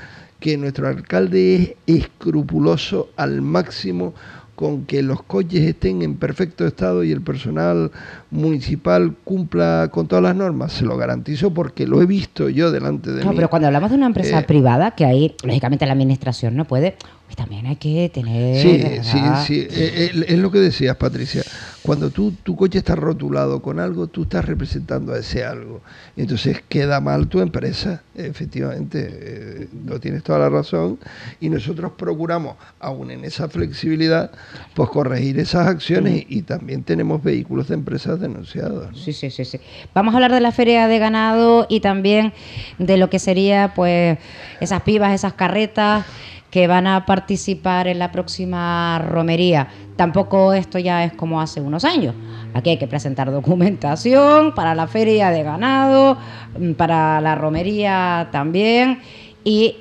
que 0.42 0.58
nuestro 0.58 0.88
alcalde 0.88 1.76
es 1.86 2.00
escrupuloso 2.04 3.08
al 3.16 3.42
máximo 3.42 4.12
con 4.56 4.84
que 4.84 5.02
los 5.02 5.22
coches 5.22 5.60
estén 5.62 6.02
en 6.02 6.16
perfecto 6.16 6.66
estado 6.66 7.02
y 7.04 7.10
el 7.12 7.20
personal 7.22 7.90
municipal 8.30 9.14
cumpla 9.24 9.88
con 9.90 10.06
todas 10.08 10.22
las 10.22 10.36
normas. 10.36 10.72
Se 10.72 10.84
lo 10.84 10.96
garantizo 10.96 11.54
porque 11.54 11.86
lo 11.86 12.02
he 12.02 12.06
visto 12.06 12.48
yo 12.48 12.70
delante 12.70 13.12
de 13.12 13.24
No, 13.24 13.30
mí. 13.30 13.36
pero 13.36 13.48
cuando 13.50 13.68
hablamos 13.68 13.90
de 13.90 13.96
una 13.96 14.06
empresa 14.06 14.40
Eh, 14.40 14.44
privada, 14.44 14.90
que 14.92 15.04
ahí, 15.04 15.34
lógicamente, 15.44 15.86
la 15.86 15.92
administración 15.92 16.54
no 16.56 16.64
puede, 16.66 16.96
pues 17.32 17.36
también 17.48 17.64
hay 17.66 17.76
que 17.76 18.10
tener. 18.12 18.60
Sí, 18.60 18.78
¿verdad? 18.82 19.44
sí, 19.46 19.54
sí. 19.54 19.60
Eh, 19.70 20.10
eh, 20.14 20.24
es 20.28 20.38
lo 20.38 20.50
que 20.50 20.58
decías, 20.58 20.96
Patricia. 20.96 21.42
Cuando 21.80 22.10
tú, 22.10 22.32
tu 22.42 22.54
coche 22.56 22.78
está 22.78 22.94
rotulado 22.94 23.62
con 23.62 23.80
algo, 23.80 24.06
tú 24.06 24.24
estás 24.24 24.44
representando 24.44 25.14
a 25.14 25.18
ese 25.18 25.42
algo. 25.42 25.80
Entonces 26.14 26.62
queda 26.68 27.00
mal 27.00 27.28
tu 27.28 27.40
empresa, 27.40 28.02
efectivamente. 28.14 29.08
eh, 29.10 29.68
no 29.84 29.98
tienes 29.98 30.22
toda 30.22 30.40
la 30.40 30.50
razón. 30.50 30.98
Y 31.40 31.48
nosotros 31.48 31.92
procuramos, 31.96 32.56
aún 32.78 33.10
en 33.10 33.24
esa 33.24 33.48
flexibilidad, 33.48 34.30
pues 34.74 34.90
corregir 34.90 35.38
esas 35.38 35.68
acciones 35.68 36.26
y, 36.28 36.38
y 36.38 36.42
también 36.42 36.82
tenemos 36.82 37.22
vehículos 37.22 37.68
de 37.68 37.74
empresas 37.74 38.20
denunciados. 38.20 38.92
¿no? 38.92 38.96
Sí, 38.98 39.14
sí, 39.14 39.30
sí, 39.30 39.46
sí. 39.46 39.58
Vamos 39.94 40.12
a 40.12 40.18
hablar 40.18 40.32
de 40.32 40.40
la 40.40 40.52
feria 40.52 40.86
de 40.86 40.98
ganado 40.98 41.66
y 41.70 41.80
también 41.80 42.34
de 42.78 42.98
lo 42.98 43.08
que 43.08 43.18
sería, 43.18 43.72
pues, 43.74 44.18
esas 44.60 44.82
pibas, 44.82 45.14
esas 45.14 45.32
carretas 45.32 46.04
que 46.52 46.66
van 46.66 46.86
a 46.86 47.06
participar 47.06 47.88
en 47.88 47.98
la 47.98 48.12
próxima 48.12 48.98
romería. 48.98 49.68
Tampoco 49.96 50.52
esto 50.52 50.78
ya 50.78 51.02
es 51.02 51.14
como 51.14 51.40
hace 51.40 51.62
unos 51.62 51.82
años. 51.82 52.14
Aquí 52.52 52.68
hay 52.68 52.78
que 52.78 52.86
presentar 52.86 53.32
documentación 53.32 54.54
para 54.54 54.74
la 54.74 54.86
feria 54.86 55.30
de 55.30 55.42
ganado, 55.42 56.18
mm, 56.58 56.72
para 56.72 57.22
la 57.22 57.36
romería 57.36 58.28
también 58.32 59.00
y 59.42 59.76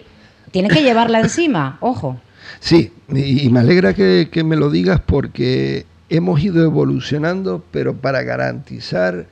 tienen 0.52 0.72
que 0.72 0.81
llevarla 0.81 1.19
encima, 1.27 1.77
ojo. 1.81 2.18
Sí, 2.61 2.93
y, 3.10 3.48
y 3.48 3.49
me 3.49 3.60
alegra 3.60 3.93
que, 3.93 4.30
que 4.31 4.45
me 4.45 4.56
lo 4.56 4.69
digas 4.69 5.02
porque 5.06 5.85
hemos 6.07 6.41
ido 6.41 6.64
evolucionando, 6.64 7.65
pero 7.72 7.98
para 7.98 8.23
garantizar 8.23 9.27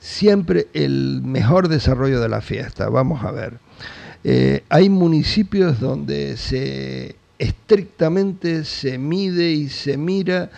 siempre 0.00 0.68
el 0.72 1.20
mejor 1.22 1.68
desarrollo 1.68 2.18
de 2.18 2.30
la 2.30 2.40
fiesta. 2.40 2.88
Vamos 2.88 3.22
a 3.24 3.30
ver. 3.30 3.58
Eh, 4.24 4.62
hay 4.68 4.88
municipios 4.88 5.80
donde 5.80 6.36
se 6.36 7.16
estrictamente 7.38 8.64
se 8.64 8.98
mide 8.98 9.52
y 9.52 9.68
se 9.68 9.96
mira 9.96 10.50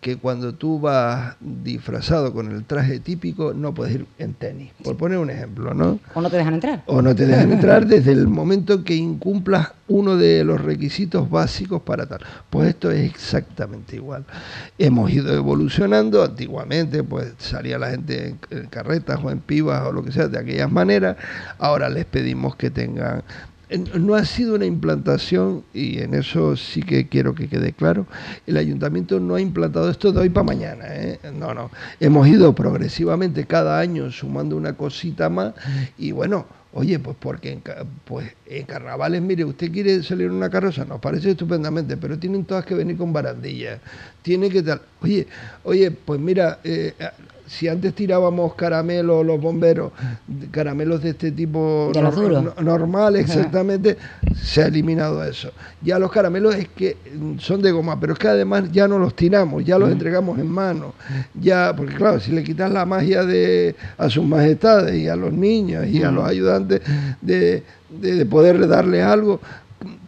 que 0.00 0.16
cuando 0.16 0.54
tú 0.54 0.80
vas 0.80 1.36
disfrazado 1.40 2.32
con 2.32 2.50
el 2.52 2.64
traje 2.64 3.00
típico 3.00 3.52
no 3.52 3.74
puedes 3.74 3.96
ir 3.96 4.06
en 4.18 4.34
tenis, 4.34 4.72
por 4.84 4.96
poner 4.96 5.18
un 5.18 5.30
ejemplo, 5.30 5.74
¿no? 5.74 5.98
O 6.14 6.20
no 6.20 6.30
te 6.30 6.36
dejan 6.36 6.54
entrar. 6.54 6.82
O 6.86 7.02
no 7.02 7.14
te 7.14 7.26
dejan 7.26 7.52
entrar 7.58 7.86
desde 7.86 8.12
el 8.12 8.28
momento 8.28 8.84
que 8.84 8.94
incumplas 8.94 9.72
uno 9.88 10.16
de 10.16 10.44
los 10.44 10.60
requisitos 10.60 11.28
básicos 11.30 11.82
para 11.82 12.06
tal. 12.06 12.20
Pues 12.50 12.68
esto 12.68 12.90
es 12.90 13.10
exactamente 13.10 13.96
igual. 13.96 14.24
Hemos 14.78 15.10
ido 15.10 15.34
evolucionando. 15.34 16.22
Antiguamente, 16.22 17.02
pues 17.02 17.32
salía 17.38 17.78
la 17.78 17.90
gente 17.90 18.36
en, 18.50 18.66
carretas 18.66 19.18
o 19.22 19.30
en 19.30 19.40
pibas 19.40 19.86
o 19.86 19.92
lo 19.92 20.04
que 20.04 20.12
sea 20.12 20.28
de 20.28 20.38
aquellas 20.38 20.70
maneras. 20.70 21.16
Ahora 21.58 21.88
les 21.88 22.04
pedimos 22.04 22.54
que 22.56 22.70
tengan 22.70 23.22
no 23.70 24.14
ha 24.14 24.24
sido 24.24 24.54
una 24.54 24.64
implantación, 24.64 25.64
y 25.74 25.98
en 25.98 26.14
eso 26.14 26.56
sí 26.56 26.82
que 26.82 27.08
quiero 27.08 27.34
que 27.34 27.48
quede 27.48 27.72
claro, 27.72 28.06
el 28.46 28.56
ayuntamiento 28.56 29.20
no 29.20 29.34
ha 29.34 29.40
implantado 29.40 29.90
esto 29.90 30.12
de 30.12 30.20
hoy 30.20 30.30
para 30.30 30.44
mañana. 30.44 30.84
¿eh? 30.88 31.18
No, 31.34 31.52
no. 31.52 31.70
Hemos 32.00 32.26
ido 32.28 32.54
progresivamente 32.54 33.44
cada 33.44 33.78
año 33.78 34.10
sumando 34.10 34.56
una 34.56 34.72
cosita 34.72 35.28
más 35.28 35.54
y 35.98 36.12
bueno, 36.12 36.46
oye, 36.72 36.98
pues 36.98 37.16
porque 37.18 37.52
en, 37.52 37.62
pues 38.04 38.32
en 38.46 38.64
carnavales, 38.64 39.20
mire, 39.20 39.44
usted 39.44 39.70
quiere 39.70 40.02
salir 40.02 40.26
en 40.26 40.32
una 40.32 40.50
carroza, 40.50 40.84
nos 40.84 41.00
parece 41.00 41.30
estupendamente, 41.30 41.96
pero 41.96 42.18
tienen 42.18 42.44
todas 42.44 42.64
que 42.64 42.74
venir 42.74 42.96
con 42.96 43.12
barandillas. 43.12 43.80
Tiene 44.22 44.48
que 44.48 44.62
tal. 44.62 44.80
Oye, 45.02 45.26
oye, 45.64 45.90
pues 45.90 46.20
mira, 46.20 46.60
eh, 46.64 46.94
si 47.48 47.66
antes 47.66 47.94
tirábamos 47.94 48.54
caramelos, 48.54 49.24
los 49.24 49.40
bomberos, 49.40 49.92
caramelos 50.50 51.02
de 51.02 51.10
este 51.10 51.32
tipo 51.32 51.90
De 51.92 52.00
no- 52.56 52.62
normal, 52.62 53.16
exactamente, 53.16 53.96
se 54.36 54.62
ha 54.62 54.66
eliminado 54.66 55.24
eso. 55.24 55.50
Ya 55.82 55.98
los 55.98 56.12
caramelos 56.12 56.54
es 56.54 56.68
que 56.68 56.96
mm, 57.18 57.38
son 57.38 57.62
de 57.62 57.72
goma, 57.72 57.98
pero 57.98 58.12
es 58.12 58.18
que 58.18 58.28
además 58.28 58.70
ya 58.70 58.86
no 58.86 58.98
los 58.98 59.14
tiramos, 59.16 59.64
ya 59.64 59.78
los 59.78 59.90
entregamos 59.90 60.38
en 60.38 60.48
mano. 60.48 60.94
Ya, 61.34 61.74
porque 61.76 61.94
claro, 61.94 62.20
si 62.20 62.32
le 62.32 62.44
quitas 62.44 62.70
la 62.70 62.84
magia 62.86 63.24
de 63.24 63.74
a 63.96 64.08
sus 64.10 64.24
majestades 64.24 64.94
y 64.94 65.08
a 65.08 65.16
los 65.16 65.32
niños 65.32 65.86
y 65.86 66.02
a 66.02 66.10
los 66.10 66.24
ayudantes 66.26 66.82
de, 67.22 67.62
de, 67.88 68.14
de 68.14 68.26
poder 68.26 68.66
darle 68.68 69.02
algo. 69.02 69.40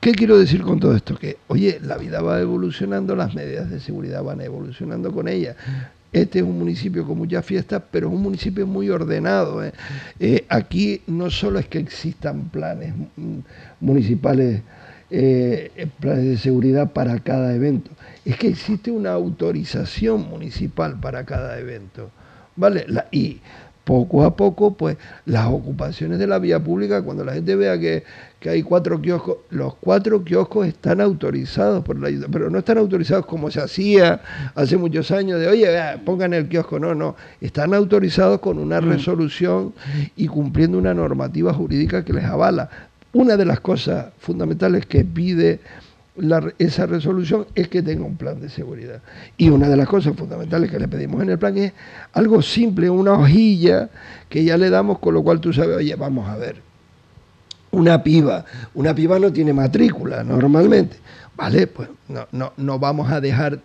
¿Qué 0.01 0.13
quiero 0.13 0.39
decir 0.39 0.63
con 0.63 0.81
todo 0.81 0.97
esto? 0.97 1.15
Que, 1.17 1.37
oye, 1.49 1.79
la 1.83 1.97
vida 1.99 2.21
va 2.23 2.41
evolucionando, 2.41 3.15
las 3.15 3.35
medidas 3.35 3.71
de 3.71 3.81
seguridad 3.81 4.23
van 4.25 4.41
evolucionando 4.41 5.13
con 5.13 5.29
ella. 5.29 5.55
Este 6.13 6.41
es 6.41 6.45
un 6.45 6.59
municipio 6.59 7.07
con 7.07 7.19
muchas 7.19 7.45
fiestas, 7.45 7.83
pero 7.91 8.09
es 8.09 8.15
un 8.15 8.23
municipio 8.23 8.67
muy 8.67 8.91
ordenado. 8.91 9.65
¿eh? 9.65 9.73
Eh, 10.19 10.45
aquí 10.49 11.03
no 11.07 11.31
solo 11.31 11.61
es 11.61 11.67
que 11.67 11.79
existan 11.79 12.49
planes 12.49 12.93
municipales, 13.79 14.63
eh, 15.11 15.89
planes 16.01 16.25
de 16.25 16.37
seguridad 16.37 16.93
para 16.93 17.19
cada 17.21 17.55
evento, 17.55 17.91
es 18.25 18.37
que 18.37 18.49
existe 18.49 18.91
una 18.91 19.13
autorización 19.13 20.29
municipal 20.29 20.99
para 20.99 21.25
cada 21.25 21.59
evento. 21.59 22.11
¿Vale? 22.57 22.87
Y 23.13 23.41
poco 23.85 24.25
a 24.25 24.37
poco, 24.37 24.75
pues 24.75 24.97
las 25.27 25.47
ocupaciones 25.47 26.19
de 26.19 26.27
la 26.27 26.39
vía 26.39 26.59
pública, 26.63 27.03
cuando 27.03 27.25
la 27.25 27.35
gente 27.35 27.55
vea 27.57 27.79
que, 27.79 28.05
que 28.41 28.49
hay 28.49 28.63
cuatro 28.63 29.01
kioscos, 29.03 29.37
los 29.51 29.75
cuatro 29.75 30.25
kioscos 30.25 30.67
están 30.67 31.01
autorizados 31.03 31.85
por 31.85 32.01
la 32.01 32.09
ayuda, 32.09 32.27
pero 32.33 32.49
no 32.49 32.59
están 32.59 32.79
autorizados 32.79 33.27
como 33.27 33.51
se 33.51 33.61
hacía 33.61 34.23
hace 34.55 34.79
muchos 34.79 35.11
años 35.11 35.39
de, 35.39 35.47
oye, 35.47 35.69
pongan 36.07 36.33
el 36.33 36.49
kiosco, 36.49 36.79
no, 36.81 36.95
no, 36.95 37.17
están 37.43 37.75
autorizados 37.75 38.41
con 38.41 38.59
una 38.59 38.81
resolución 38.81 39.75
y 40.17 40.27
cumpliendo 40.27 40.79
una 40.79 40.95
normativa 40.95 41.53
jurídica 41.53 42.03
que 42.03 42.15
les 42.15 42.25
avala. 42.25 42.71
Una 43.13 43.37
de 43.37 43.45
las 43.45 43.61
cosas 43.61 44.07
fundamentales 44.19 44.87
que 44.87 45.05
pide 45.05 45.61
la- 46.17 46.53
esa 46.59 46.87
resolución 46.87 47.47
es 47.55 47.69
que 47.69 47.83
tenga 47.83 48.05
un 48.07 48.17
plan 48.17 48.41
de 48.41 48.49
seguridad. 48.49 49.03
Y 49.37 49.51
una 49.51 49.69
de 49.69 49.77
las 49.77 49.87
cosas 49.89 50.17
fundamentales 50.17 50.71
que 50.71 50.79
le 50.79 50.89
pedimos 50.89 51.23
en 51.23 51.29
el 51.29 51.39
plan 51.39 51.59
es 51.59 51.73
algo 52.15 52.41
simple, 52.41 52.89
una 52.89 53.13
hojilla 53.13 53.91
que 54.31 54.45
ya 54.45 54.57
le 54.57 54.71
damos, 54.71 54.99
con 54.99 55.13
lo 55.13 55.23
cual 55.23 55.41
tú 55.41 55.53
sabes, 55.53 55.77
oye, 55.77 55.95
vamos 55.95 56.29
a 56.29 56.37
ver, 56.37 56.70
una 57.73 58.03
piba, 58.03 58.45
una 58.75 58.95
piba 58.95 59.19
no 59.19 59.33
tiene 59.33 59.53
matrícula 59.53 60.25
normalmente, 60.25 60.97
¿vale? 61.37 61.67
Pues 61.67 61.89
no, 62.09 62.27
no, 62.33 62.53
no 62.57 62.79
vamos 62.79 63.11
a 63.11 63.21
dejar 63.21 63.61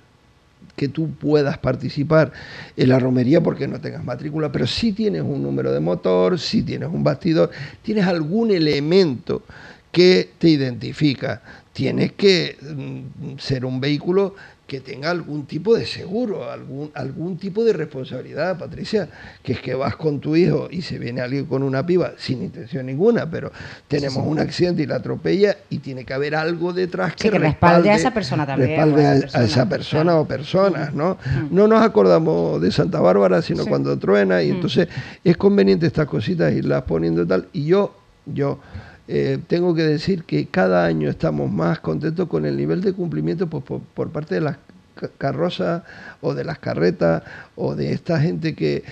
que 0.76 0.90
tú 0.90 1.12
puedas 1.12 1.58
participar 1.58 2.32
en 2.76 2.90
la 2.90 3.00
romería 3.00 3.42
porque 3.42 3.68
no 3.68 3.80
tengas 3.80 4.04
matrícula, 4.04 4.52
pero 4.52 4.68
sí 4.68 4.92
tienes 4.92 5.22
un 5.22 5.42
número 5.42 5.72
de 5.72 5.80
motor, 5.80 6.40
sí 6.40 6.64
tienes 6.64 6.90
un 6.90 7.04
bastidor, 7.04 7.50
tienes 7.82 8.06
algún 8.06 8.52
elemento 8.52 9.44
que 9.92 10.32
te 10.38 10.50
identifica. 10.50 11.42
Tienes 11.72 12.14
que 12.14 12.58
mm, 12.62 13.38
ser 13.38 13.66
un 13.66 13.80
vehículo 13.80 14.36
que 14.68 14.80
tenga 14.80 15.12
algún 15.12 15.46
tipo 15.46 15.76
de 15.76 15.86
seguro, 15.86 16.50
algún, 16.50 16.90
algún 16.96 17.38
tipo 17.38 17.64
de 17.64 17.74
responsabilidad, 17.74 18.58
Patricia, 18.58 19.08
que 19.44 19.54
es 19.54 19.60
que 19.62 19.76
vas 19.76 19.96
con 19.96 20.20
tu 20.20 20.36
hijo 20.36 20.68
y 20.72 20.82
se 20.82 20.98
viene 20.98 21.22
alguien 21.22 21.46
con 21.46 21.62
una 21.62 21.86
piba 21.86 22.14
sin 22.18 22.42
intención 22.42 22.88
ninguna, 22.88 23.30
pero 23.30 23.52
tenemos 23.88 24.24
sí. 24.24 24.30
un 24.30 24.40
accidente 24.40 24.82
y 24.82 24.88
la 24.88 24.96
atropella 24.96 25.56
y 25.70 25.78
tiene 25.80 26.04
que 26.04 26.14
haber 26.14 26.36
algo 26.36 26.74
detrás 26.74 27.14
Sí, 27.16 27.30
que 27.30 27.38
respalde 27.38 27.92
a 27.92 27.96
esa 27.96 28.12
persona 28.12 28.46
también, 28.46 28.72
respalde 28.72 29.06
a 29.06 29.16
esa 29.16 29.40
a 29.40 29.44
esa 29.44 29.70
persona 29.70 30.16
o 30.18 30.28
personas, 30.28 30.94
¿no? 30.94 31.18
No 31.52 31.68
nos 31.68 31.84
acordamos 31.84 32.60
de 32.60 32.72
Santa 32.72 33.00
Bárbara, 33.00 33.42
sino 33.44 33.66
cuando 33.68 33.98
truena 34.00 34.42
y 34.42 34.52
Mm. 34.52 34.56
entonces 34.56 34.88
es 35.24 35.38
conveniente 35.38 35.86
estas 35.86 36.08
cositas 36.08 36.52
irlas 36.54 36.84
poniendo 36.84 37.26
tal 37.28 37.48
y 37.54 37.66
yo, 37.66 37.96
yo 38.26 38.60
eh, 39.08 39.40
tengo 39.48 39.76
que 39.76 39.84
decir 39.84 40.24
que 40.24 40.48
cada 40.48 40.86
año 40.86 41.10
estamos 41.10 41.52
más 41.52 41.80
contentos 41.80 42.28
con 42.28 42.46
el 42.46 42.58
nivel 42.58 42.82
de 42.82 42.94
cumplimiento 42.94 43.48
pues, 43.48 43.64
por, 43.64 43.82
por 43.82 44.10
parte 44.12 44.36
de 44.36 44.42
las 44.42 44.58
ca- 44.96 45.10
carrozas 45.18 45.84
o 46.22 46.34
de 46.34 46.44
las 46.44 46.60
carretas 46.60 47.24
o 47.56 47.76
de 47.76 47.92
esta 47.94 48.20
gente 48.20 48.56
que 48.56 48.84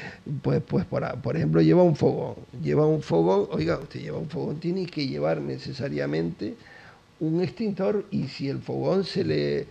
pues 0.41 0.61
pues 0.67 0.85
por, 0.85 1.03
por 1.21 1.35
ejemplo 1.35 1.61
lleva 1.61 1.83
un 1.83 1.95
fogón 1.95 2.35
lleva 2.61 2.85
un 2.87 3.01
fogón 3.01 3.47
oiga 3.51 3.77
usted 3.79 4.01
lleva 4.01 4.19
un 4.19 4.29
fogón 4.29 4.59
tiene 4.59 4.85
que 4.85 5.07
llevar 5.07 5.41
necesariamente 5.41 6.55
un 7.19 7.41
extintor 7.41 8.05
y 8.11 8.27
si 8.27 8.49
el 8.49 8.59
fogón 8.59 9.03
se 9.05 9.23
le 9.23 9.67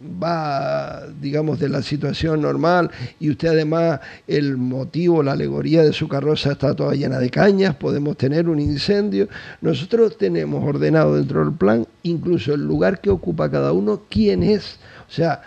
va, 0.00 1.06
digamos, 1.20 1.58
de 1.58 1.68
la 1.68 1.82
situación 1.82 2.40
normal 2.42 2.90
y 3.18 3.30
usted 3.30 3.48
además 3.48 4.00
el 4.26 4.56
motivo, 4.56 5.22
la 5.22 5.32
alegoría 5.32 5.82
de 5.82 5.92
su 5.92 6.08
carroza 6.08 6.52
está 6.52 6.74
toda 6.74 6.94
llena 6.94 7.18
de 7.18 7.30
cañas, 7.30 7.76
podemos 7.76 8.16
tener 8.16 8.48
un 8.48 8.60
incendio. 8.60 9.28
Nosotros 9.60 10.16
tenemos 10.16 10.64
ordenado 10.66 11.16
dentro 11.16 11.44
del 11.44 11.52
plan 11.52 11.86
incluso 12.02 12.54
el 12.54 12.66
lugar 12.66 13.00
que 13.00 13.10
ocupa 13.10 13.50
cada 13.50 13.72
uno, 13.72 14.02
quién 14.08 14.42
es. 14.42 14.78
O 15.08 15.12
sea, 15.12 15.42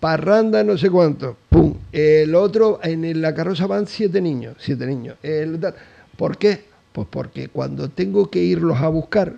parranda 0.00 0.64
no 0.64 0.76
sé 0.76 0.90
cuánto, 0.90 1.36
pum. 1.48 1.74
El 1.92 2.34
otro, 2.34 2.80
en 2.82 3.20
la 3.20 3.34
carroza 3.34 3.66
van 3.66 3.86
siete 3.86 4.20
niños, 4.20 4.56
siete 4.58 4.86
niños. 4.86 5.16
El. 5.22 5.60
¿Por 6.16 6.38
qué? 6.38 6.64
Pues 6.92 7.06
porque 7.10 7.48
cuando 7.48 7.88
tengo 7.90 8.30
que 8.30 8.42
irlos 8.42 8.78
a 8.78 8.88
buscar, 8.88 9.34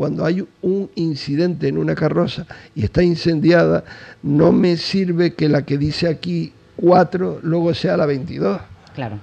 cuando 0.00 0.24
hay 0.24 0.42
un 0.62 0.88
incidente 0.94 1.68
en 1.68 1.76
una 1.76 1.94
carroza 1.94 2.46
y 2.74 2.84
está 2.84 3.02
incendiada, 3.02 3.84
no 4.22 4.50
me 4.50 4.78
sirve 4.78 5.34
que 5.34 5.46
la 5.46 5.66
que 5.66 5.76
dice 5.76 6.08
aquí 6.08 6.54
4 6.76 7.40
luego 7.42 7.74
sea 7.74 7.98
la 7.98 8.06
22. 8.06 8.58
Claro. 8.94 9.18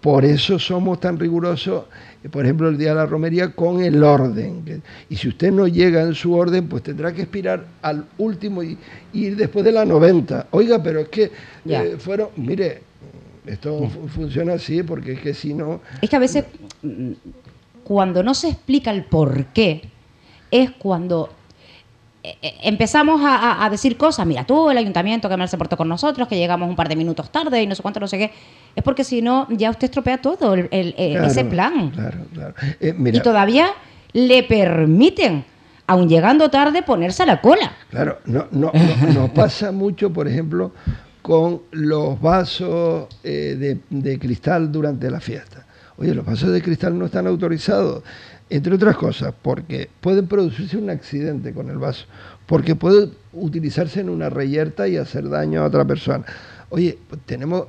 Por 0.00 0.24
eso 0.24 0.58
somos 0.58 1.00
tan 1.00 1.18
rigurosos, 1.18 1.84
por 2.30 2.46
ejemplo, 2.46 2.70
el 2.70 2.78
día 2.78 2.88
de 2.88 2.94
la 2.94 3.04
romería 3.04 3.50
con 3.52 3.82
el 3.82 4.02
orden. 4.02 4.82
Y 5.10 5.16
si 5.16 5.28
usted 5.28 5.52
no 5.52 5.68
llega 5.68 6.00
en 6.00 6.14
su 6.14 6.32
orden, 6.32 6.66
pues 6.66 6.82
tendrá 6.82 7.12
que 7.12 7.20
expirar 7.20 7.66
al 7.82 8.06
último 8.16 8.62
y 8.62 8.78
y 9.12 9.26
ir 9.26 9.36
después 9.36 9.66
de 9.66 9.72
la 9.72 9.84
90. 9.84 10.46
Oiga, 10.52 10.82
pero 10.82 11.00
es 11.00 11.08
que 11.10 11.30
Ya. 11.66 11.84
eh, 11.84 11.96
fueron, 11.98 12.28
mire, 12.38 12.80
esto 13.46 13.86
fu- 13.90 14.08
funciona 14.08 14.54
así 14.54 14.82
porque 14.82 15.12
es 15.12 15.20
que 15.20 15.34
si 15.34 15.52
no... 15.52 15.82
Es 16.00 16.08
que 16.08 16.16
a 16.16 16.20
veces, 16.20 16.46
mm, 16.82 17.10
cuando 17.84 18.22
no 18.22 18.32
se 18.32 18.48
explica 18.48 18.90
el 18.92 19.04
por 19.04 19.44
qué, 19.52 19.82
es 20.52 20.70
cuando 20.70 21.30
eh, 22.22 22.36
eh, 22.40 22.54
empezamos 22.62 23.20
a, 23.24 23.68
decir 23.68 23.96
cosas. 23.96 24.24
Mira, 24.26 24.44
tú, 24.44 24.70
el 24.70 24.78
ayuntamiento 24.78 25.28
que 25.28 25.36
mal 25.36 25.48
se 25.48 25.58
portó 25.58 25.76
con 25.76 25.88
nosotros, 25.88 26.28
que 26.28 26.36
llegamos 26.36 26.68
un 26.68 26.76
par 26.76 26.88
de 26.88 26.94
minutos 26.94 27.32
tarde 27.32 27.60
y 27.60 27.66
no 27.66 27.74
sé 27.74 27.82
cuánto, 27.82 27.98
no 27.98 28.06
sé 28.06 28.16
qué. 28.18 28.30
Es 28.76 28.84
porque 28.84 29.02
si 29.02 29.22
no, 29.22 29.48
ya 29.50 29.70
usted 29.70 29.86
estropea 29.86 30.18
todo, 30.18 30.54
el- 30.54 30.68
el- 30.70 30.94
el- 30.96 31.12
Claro, 31.14 31.26
ese 31.26 31.44
plan. 31.44 31.90
Claro, 31.90 32.18
claro. 32.32 32.54
Eh, 32.78 32.94
mira, 32.96 33.16
Y 33.18 33.20
todavía 33.22 33.70
le 34.12 34.44
permiten, 34.44 35.44
aun 35.88 36.08
llegando 36.08 36.48
tarde, 36.48 36.82
ponerse 36.82 37.24
a 37.24 37.26
la 37.26 37.40
cola. 37.40 37.72
Claro, 37.90 38.18
no, 38.26 38.46
no, 38.52 38.70
no- 38.72 39.12
nos 39.12 39.30
pasa 39.34 39.72
mucho, 39.72 40.12
por 40.12 40.28
ejemplo, 40.28 40.70
con 41.22 41.62
los 41.72 42.20
vasos 42.20 43.08
eh, 43.24 43.56
de, 43.58 43.80
de 43.90 44.18
cristal 44.20 44.70
durante 44.70 45.10
la 45.10 45.18
fiesta. 45.18 45.66
Oye, 45.96 46.14
los 46.14 46.24
vasos 46.24 46.50
de 46.52 46.62
cristal 46.62 46.98
no 46.98 47.06
están 47.06 47.26
autorizados, 47.26 48.02
entre 48.54 48.74
otras 48.74 48.96
cosas, 48.96 49.32
porque 49.42 49.88
puede 50.00 50.22
producirse 50.22 50.76
un 50.76 50.90
accidente 50.90 51.52
con 51.52 51.68
el 51.70 51.78
vaso, 51.78 52.06
porque 52.46 52.74
puede 52.74 53.08
utilizarse 53.32 54.00
en 54.00 54.10
una 54.10 54.28
reyerta 54.30 54.86
y 54.88 54.96
hacer 54.96 55.28
daño 55.28 55.62
a 55.62 55.66
otra 55.66 55.84
persona. 55.84 56.24
Oye, 56.70 56.98
tenemos, 57.26 57.64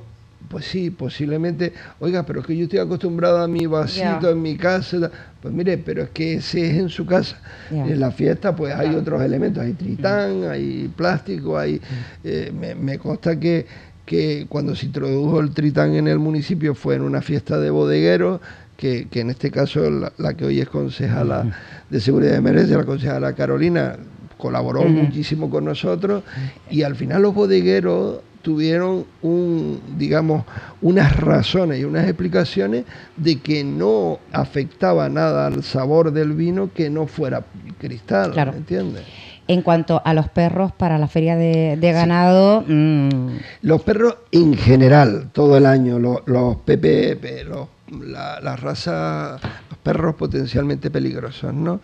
pues 0.48 0.66
sí, 0.66 0.90
posiblemente, 0.90 1.72
oiga, 2.00 2.24
pero 2.24 2.40
es 2.40 2.46
que 2.46 2.56
yo 2.56 2.64
estoy 2.64 2.78
acostumbrado 2.80 3.38
a 3.42 3.48
mi 3.48 3.66
vasito 3.66 4.30
en 4.30 4.42
mi 4.42 4.56
casa. 4.56 5.10
Pues 5.40 5.52
mire, 5.54 5.78
pero 5.78 6.02
es 6.02 6.10
que 6.10 6.34
ese 6.34 6.70
es 6.70 6.76
en 6.78 6.88
su 6.88 7.04
casa. 7.06 7.40
En 7.70 8.00
la 8.00 8.10
fiesta, 8.10 8.54
pues 8.54 8.74
hay 8.74 8.94
otros 8.94 9.22
elementos, 9.22 9.62
hay 9.62 9.72
tritán, 9.72 10.44
hay 10.44 10.90
plástico, 10.96 11.58
hay. 11.58 11.80
eh, 12.24 12.52
me, 12.58 12.74
me 12.74 12.98
consta 12.98 13.38
que, 13.38 13.66
que 14.06 14.46
cuando 14.48 14.74
se 14.74 14.86
introdujo 14.86 15.40
el 15.40 15.50
tritán 15.52 15.94
en 15.94 16.08
el 16.08 16.18
municipio 16.18 16.74
fue 16.74 16.94
en 16.94 17.02
una 17.02 17.22
fiesta 17.22 17.58
de 17.58 17.70
bodegueros. 17.70 18.40
Que, 18.76 19.06
que 19.08 19.20
en 19.20 19.30
este 19.30 19.50
caso 19.50 19.88
la, 19.88 20.12
la 20.18 20.34
que 20.34 20.44
hoy 20.44 20.60
es 20.60 20.68
concejala 20.68 21.46
de 21.90 22.00
seguridad 22.00 22.32
de 22.32 22.38
emergencia, 22.38 22.76
la 22.76 22.84
concejala 22.84 23.32
Carolina, 23.34 23.96
colaboró 24.36 24.82
muchísimo 24.82 25.48
con 25.48 25.64
nosotros 25.64 26.22
y 26.68 26.82
al 26.82 26.96
final 26.96 27.22
los 27.22 27.34
bodegueros 27.34 28.18
tuvieron 28.42 29.06
un 29.22 29.80
digamos 29.96 30.44
unas 30.82 31.16
razones 31.16 31.80
y 31.80 31.84
unas 31.84 32.04
explicaciones 32.04 32.84
de 33.16 33.40
que 33.40 33.64
no 33.64 34.18
afectaba 34.32 35.08
nada 35.08 35.46
al 35.46 35.62
sabor 35.62 36.12
del 36.12 36.32
vino 36.32 36.70
que 36.74 36.90
no 36.90 37.06
fuera 37.06 37.42
cristal, 37.80 38.32
Claro. 38.32 38.52
¿me 38.52 38.58
entiendes? 38.58 39.04
En 39.46 39.62
cuanto 39.62 40.00
a 40.04 40.14
los 40.14 40.28
perros 40.30 40.72
para 40.72 40.98
la 40.98 41.06
feria 41.06 41.36
de, 41.36 41.76
de 41.78 41.92
ganado, 41.92 42.64
mm, 42.66 43.36
Los 43.62 43.82
perros 43.82 44.16
en 44.32 44.54
general, 44.54 45.30
todo 45.32 45.56
el 45.56 45.64
año, 45.66 45.98
los, 45.98 46.18
los 46.26 46.56
PPP, 46.56 47.44
los, 47.46 47.68
la, 48.02 48.40
la 48.40 48.56
raza, 48.56 49.38
los 49.70 49.78
perros 49.82 50.14
potencialmente 50.14 50.90
peligrosos, 50.90 51.52
¿no? 51.54 51.80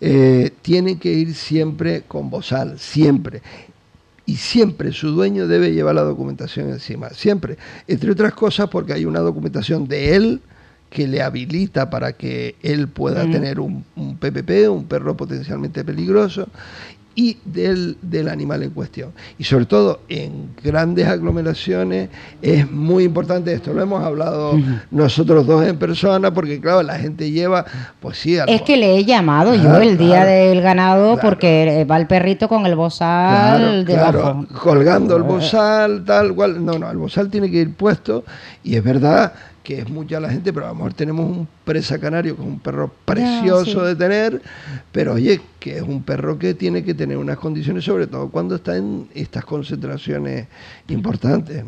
Eh, 0.00 0.50
tienen 0.62 0.98
que 0.98 1.12
ir 1.12 1.34
siempre 1.34 2.02
con 2.02 2.30
bozal, 2.30 2.78
siempre. 2.78 3.42
Y 4.26 4.36
siempre 4.36 4.92
su 4.92 5.10
dueño 5.10 5.46
debe 5.46 5.72
llevar 5.72 5.94
la 5.94 6.02
documentación 6.02 6.70
encima, 6.70 7.10
siempre. 7.10 7.58
Entre 7.86 8.10
otras 8.10 8.32
cosas 8.32 8.68
porque 8.70 8.94
hay 8.94 9.04
una 9.04 9.20
documentación 9.20 9.86
de 9.86 10.16
él 10.16 10.40
que 10.88 11.08
le 11.08 11.22
habilita 11.22 11.90
para 11.90 12.12
que 12.12 12.54
él 12.62 12.86
pueda 12.86 13.22
tener 13.28 13.58
un, 13.58 13.84
un 13.96 14.16
PPP, 14.16 14.70
un 14.70 14.84
perro 14.84 15.16
potencialmente 15.16 15.84
peligroso, 15.84 16.48
y 17.16 17.36
del, 17.44 17.96
del 18.02 18.28
animal 18.28 18.62
en 18.62 18.70
cuestión. 18.70 19.10
Y 19.38 19.44
sobre 19.44 19.66
todo 19.66 20.00
en 20.08 20.50
grandes 20.62 21.06
aglomeraciones 21.06 22.08
es 22.42 22.70
muy 22.70 23.04
importante 23.04 23.52
esto. 23.52 23.72
Lo 23.72 23.82
hemos 23.82 24.02
hablado 24.02 24.58
nosotros 24.90 25.46
dos 25.46 25.64
en 25.66 25.76
persona 25.78 26.32
porque, 26.34 26.60
claro, 26.60 26.82
la 26.82 26.96
gente 26.98 27.30
lleva, 27.30 27.64
pues 28.00 28.18
sí, 28.18 28.36
es 28.46 28.62
que 28.62 28.76
le 28.76 28.96
he 28.96 29.04
llamado 29.04 29.52
Claro, 29.54 29.82
yo 29.82 29.90
el 29.90 29.96
día 29.98 30.24
del 30.24 30.60
ganado 30.60 31.18
porque 31.20 31.80
eh, 31.80 31.84
va 31.84 31.96
el 31.98 32.06
perrito 32.06 32.48
con 32.48 32.66
el 32.66 32.74
bozal 32.74 33.84
Claro, 33.84 33.84
debajo. 33.84 34.12
claro, 34.46 34.46
colgando 34.62 35.16
el 35.16 35.22
Eh. 35.22 35.26
bozal, 35.26 36.04
tal 36.04 36.34
cual. 36.34 36.64
No, 36.64 36.78
no, 36.78 36.90
el 36.90 36.96
bozal 36.96 37.28
tiene 37.30 37.50
que 37.50 37.58
ir 37.58 37.74
puesto 37.74 38.24
y 38.62 38.76
es 38.76 38.82
verdad 38.82 39.32
que 39.64 39.78
es 39.78 39.88
mucha 39.88 40.20
la 40.20 40.28
gente, 40.28 40.52
pero 40.52 40.66
a 40.66 40.68
lo 40.68 40.74
mejor 40.74 40.92
tenemos 40.92 41.26
un 41.26 41.48
presa 41.64 41.98
canario 41.98 42.36
que 42.36 42.42
es 42.42 42.46
un 42.46 42.60
perro 42.60 42.92
precioso 43.06 43.80
sí. 43.80 43.86
de 43.86 43.96
tener, 43.96 44.42
pero 44.92 45.14
oye, 45.14 45.40
que 45.58 45.78
es 45.78 45.82
un 45.82 46.02
perro 46.02 46.38
que 46.38 46.52
tiene 46.52 46.84
que 46.84 46.92
tener 46.92 47.16
unas 47.16 47.38
condiciones, 47.38 47.82
sobre 47.82 48.06
todo 48.06 48.28
cuando 48.28 48.56
está 48.56 48.76
en 48.76 49.08
estas 49.14 49.42
concentraciones 49.46 50.48
importantes. 50.88 51.64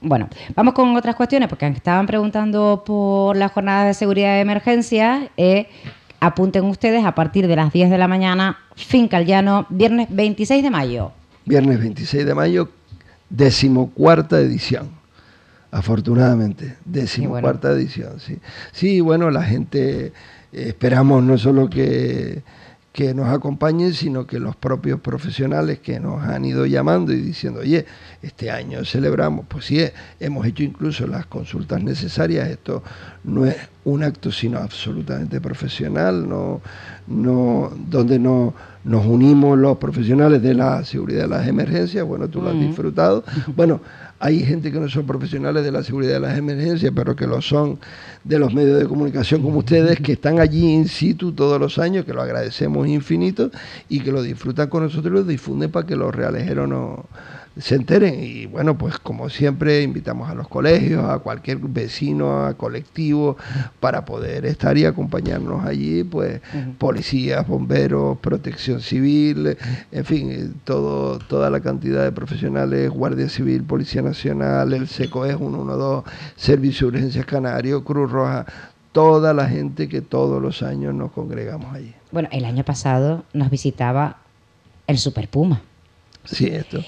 Bueno, 0.00 0.28
vamos 0.56 0.74
con 0.74 0.96
otras 0.96 1.14
cuestiones, 1.14 1.48
porque 1.48 1.68
estaban 1.68 2.06
preguntando 2.08 2.82
por 2.84 3.36
la 3.36 3.48
jornada 3.48 3.86
de 3.86 3.94
seguridad 3.94 4.34
de 4.34 4.40
emergencia. 4.40 5.30
eh, 5.36 5.68
apunten 6.20 6.64
ustedes 6.64 7.04
a 7.04 7.14
partir 7.14 7.46
de 7.46 7.54
las 7.54 7.72
10 7.72 7.90
de 7.90 7.98
la 7.98 8.08
mañana, 8.08 8.58
Finca 8.74 9.22
Llano, 9.22 9.66
viernes 9.70 10.08
26 10.10 10.64
de 10.64 10.70
mayo. 10.70 11.12
Viernes 11.46 11.78
26 11.78 12.26
de 12.26 12.34
mayo, 12.34 12.68
decimocuarta 13.30 14.40
edición. 14.40 14.97
Afortunadamente, 15.70 16.76
decimocuarta 16.84 17.70
edición, 17.72 18.20
sí. 18.20 18.38
Sí, 18.72 19.00
bueno, 19.00 19.30
la 19.30 19.42
gente 19.42 20.06
eh, 20.06 20.12
esperamos 20.52 21.22
no 21.22 21.36
solo 21.36 21.68
que, 21.68 22.42
que 22.92 23.12
nos 23.12 23.28
acompañen, 23.28 23.92
sino 23.92 24.26
que 24.26 24.40
los 24.40 24.56
propios 24.56 24.98
profesionales 25.00 25.78
que 25.78 26.00
nos 26.00 26.24
han 26.24 26.44
ido 26.44 26.64
llamando 26.64 27.12
y 27.12 27.20
diciendo, 27.20 27.60
oye, 27.60 27.84
este 28.22 28.50
año 28.50 28.84
celebramos, 28.84 29.44
pues 29.46 29.66
sí, 29.66 29.78
eh, 29.78 29.92
hemos 30.18 30.46
hecho 30.46 30.62
incluso 30.62 31.06
las 31.06 31.26
consultas 31.26 31.82
necesarias, 31.82 32.48
esto 32.48 32.82
no 33.24 33.44
es 33.44 33.56
un 33.84 34.02
acto 34.02 34.32
sino 34.32 34.58
absolutamente 34.58 35.40
profesional, 35.40 36.28
no, 36.28 36.62
no, 37.06 37.70
donde 37.88 38.18
no, 38.18 38.54
nos 38.84 39.04
unimos 39.04 39.58
los 39.58 39.76
profesionales 39.76 40.42
de 40.42 40.54
la 40.54 40.82
seguridad 40.82 41.22
de 41.22 41.28
las 41.28 41.46
emergencias, 41.46 42.04
bueno, 42.06 42.26
tú 42.28 42.40
lo 42.40 42.48
has 42.48 42.58
disfrutado. 42.58 43.22
Bueno, 43.54 43.80
hay 44.20 44.44
gente 44.44 44.72
que 44.72 44.80
no 44.80 44.88
son 44.88 45.06
profesionales 45.06 45.64
de 45.64 45.70
la 45.70 45.82
seguridad 45.82 46.14
de 46.14 46.20
las 46.20 46.36
emergencias, 46.36 46.92
pero 46.94 47.14
que 47.14 47.26
lo 47.26 47.40
son 47.40 47.78
de 48.24 48.38
los 48.38 48.52
medios 48.52 48.78
de 48.78 48.86
comunicación 48.86 49.42
como 49.42 49.58
ustedes, 49.58 50.00
que 50.00 50.12
están 50.12 50.40
allí 50.40 50.72
in 50.72 50.88
situ 50.88 51.32
todos 51.32 51.60
los 51.60 51.78
años, 51.78 52.04
que 52.04 52.12
lo 52.12 52.22
agradecemos 52.22 52.88
infinito 52.88 53.50
y 53.88 54.00
que 54.00 54.10
lo 54.10 54.22
disfrutan 54.22 54.68
con 54.68 54.82
nosotros 54.82 55.12
y 55.12 55.14
lo 55.14 55.22
difunden 55.22 55.70
para 55.70 55.86
que 55.86 55.94
los 55.94 56.14
realejeros 56.14 56.68
no 56.68 57.06
se 57.58 57.74
enteren. 57.74 58.22
Y 58.22 58.46
bueno, 58.46 58.78
pues 58.78 58.98
como 58.98 59.28
siempre, 59.28 59.82
invitamos 59.82 60.30
a 60.30 60.34
los 60.34 60.48
colegios, 60.48 61.08
a 61.08 61.18
cualquier 61.18 61.58
vecino, 61.58 62.44
a 62.44 62.54
colectivo, 62.54 63.36
para 63.80 64.04
poder 64.04 64.46
estar 64.46 64.76
y 64.78 64.84
acompañarnos 64.84 65.64
allí, 65.64 66.04
pues 66.04 66.40
policías, 66.78 67.46
bomberos, 67.46 68.18
protección 68.18 68.80
civil, 68.80 69.56
en 69.92 70.04
fin, 70.04 70.54
todo, 70.64 71.18
toda 71.18 71.50
la 71.50 71.60
cantidad 71.60 72.04
de 72.04 72.12
profesionales, 72.12 72.90
Guardia 72.90 73.28
Civil, 73.28 73.62
Policía 73.64 74.02
Nacional, 74.02 74.72
el 74.72 74.88
SECOES 74.88 75.36
112, 75.36 76.10
Servicio 76.36 76.90
de 76.90 76.98
Urgencias 76.98 77.26
Canario, 77.26 77.84
Cruz 77.84 78.10
Roja, 78.10 78.46
toda 78.92 79.34
la 79.34 79.48
gente 79.48 79.88
que 79.88 80.00
todos 80.00 80.40
los 80.40 80.62
años 80.62 80.94
nos 80.94 81.12
congregamos 81.12 81.74
allí. 81.74 81.94
Bueno, 82.10 82.28
el 82.32 82.44
año 82.44 82.64
pasado 82.64 83.24
nos 83.32 83.50
visitaba 83.50 84.18
el 84.86 84.98
Super 84.98 85.28
Puma. 85.28 85.60
Sí, 86.24 86.46
esto. 86.46 86.80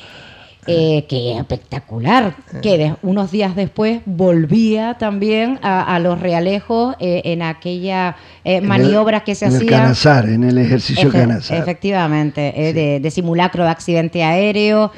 Eh, 0.71 1.07
que 1.09 1.37
espectacular, 1.37 2.35
que 2.63 2.79
de- 2.79 2.95
unos 3.03 3.31
días 3.31 3.55
después 3.57 4.01
volvía 4.07 4.97
también 4.99 5.59
a, 5.63 5.95
a 5.95 5.99
los 5.99 6.21
realejos 6.21 6.97
eh, 7.01 7.23
en 7.25 7.43
aquella 7.43 8.17
eh, 8.45 8.57
En 8.57 8.63
el- 8.65 8.69
maniobra 8.69 9.21
que 9.25 9.35
se 9.35 9.47
en 9.47 9.53
el 9.53 9.57
hacía. 9.59 9.71
Canazar, 9.71 10.29
en 10.29 10.45
el 10.45 10.59
ejercicio 10.59 11.09
Efe- 11.11 11.21
Canazar. 11.21 11.59
Efectivamente, 11.59 12.53
eh, 12.69 12.73
de, 12.73 13.01
de 13.01 13.11
simulacro 13.11 13.65
de 13.65 13.71
accidente 13.71 14.23
aéreo 14.23 14.93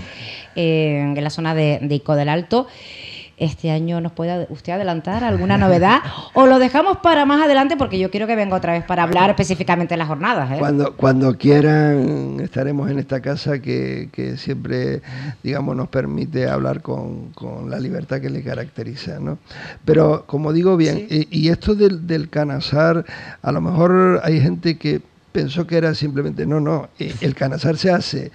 eh, 0.54 1.12
en 1.16 1.22
la 1.24 1.30
zona 1.30 1.54
de, 1.54 1.78
de 1.82 1.94
Ico 1.94 2.14
del 2.14 2.28
Alto. 2.28 2.66
Este 3.36 3.70
año 3.70 4.00
nos 4.00 4.12
puede 4.12 4.46
usted 4.50 4.72
adelantar 4.72 5.24
alguna 5.24 5.59
novedad 5.59 6.00
o 6.34 6.46
lo 6.46 6.59
dejamos 6.59 6.98
para 6.98 7.24
más 7.26 7.42
adelante 7.42 7.76
porque 7.76 7.98
yo 7.98 8.10
quiero 8.10 8.26
que 8.26 8.36
venga 8.36 8.56
otra 8.56 8.72
vez 8.72 8.84
para 8.84 9.02
hablar 9.02 9.30
específicamente 9.30 9.94
de 9.94 9.98
las 9.98 10.09
jornadas. 10.09 10.50
¿eh? 10.52 10.56
Cuando, 10.59 10.96
cuando 10.96 11.36
quieran 11.36 12.40
estaremos 12.40 12.90
en 12.90 12.98
esta 12.98 13.20
casa 13.20 13.60
que, 13.60 14.09
que 14.12 14.36
siempre, 14.36 15.02
digamos, 15.42 15.76
nos 15.76 15.88
permite 15.88 16.48
hablar 16.48 16.82
con, 16.82 17.30
con 17.30 17.70
la 17.70 17.78
libertad 17.78 18.20
que 18.20 18.30
le 18.30 18.42
caracteriza, 18.42 19.18
¿no? 19.18 19.38
Pero 19.84 20.24
como 20.26 20.52
digo 20.52 20.76
bien, 20.76 21.06
y, 21.09 21.26
y 21.30 21.48
esto 21.48 21.74
del, 21.74 22.06
del 22.06 22.28
canazar, 22.28 23.04
a 23.42 23.52
lo 23.52 23.60
mejor 23.60 24.20
hay 24.24 24.40
gente 24.40 24.78
que 24.78 25.02
pensó 25.32 25.66
que 25.66 25.76
era 25.76 25.94
simplemente, 25.94 26.46
no, 26.46 26.60
no, 26.60 26.90
eh, 26.98 27.14
el 27.20 27.34
Canasar 27.34 27.76
se 27.76 27.90
hace 27.90 28.30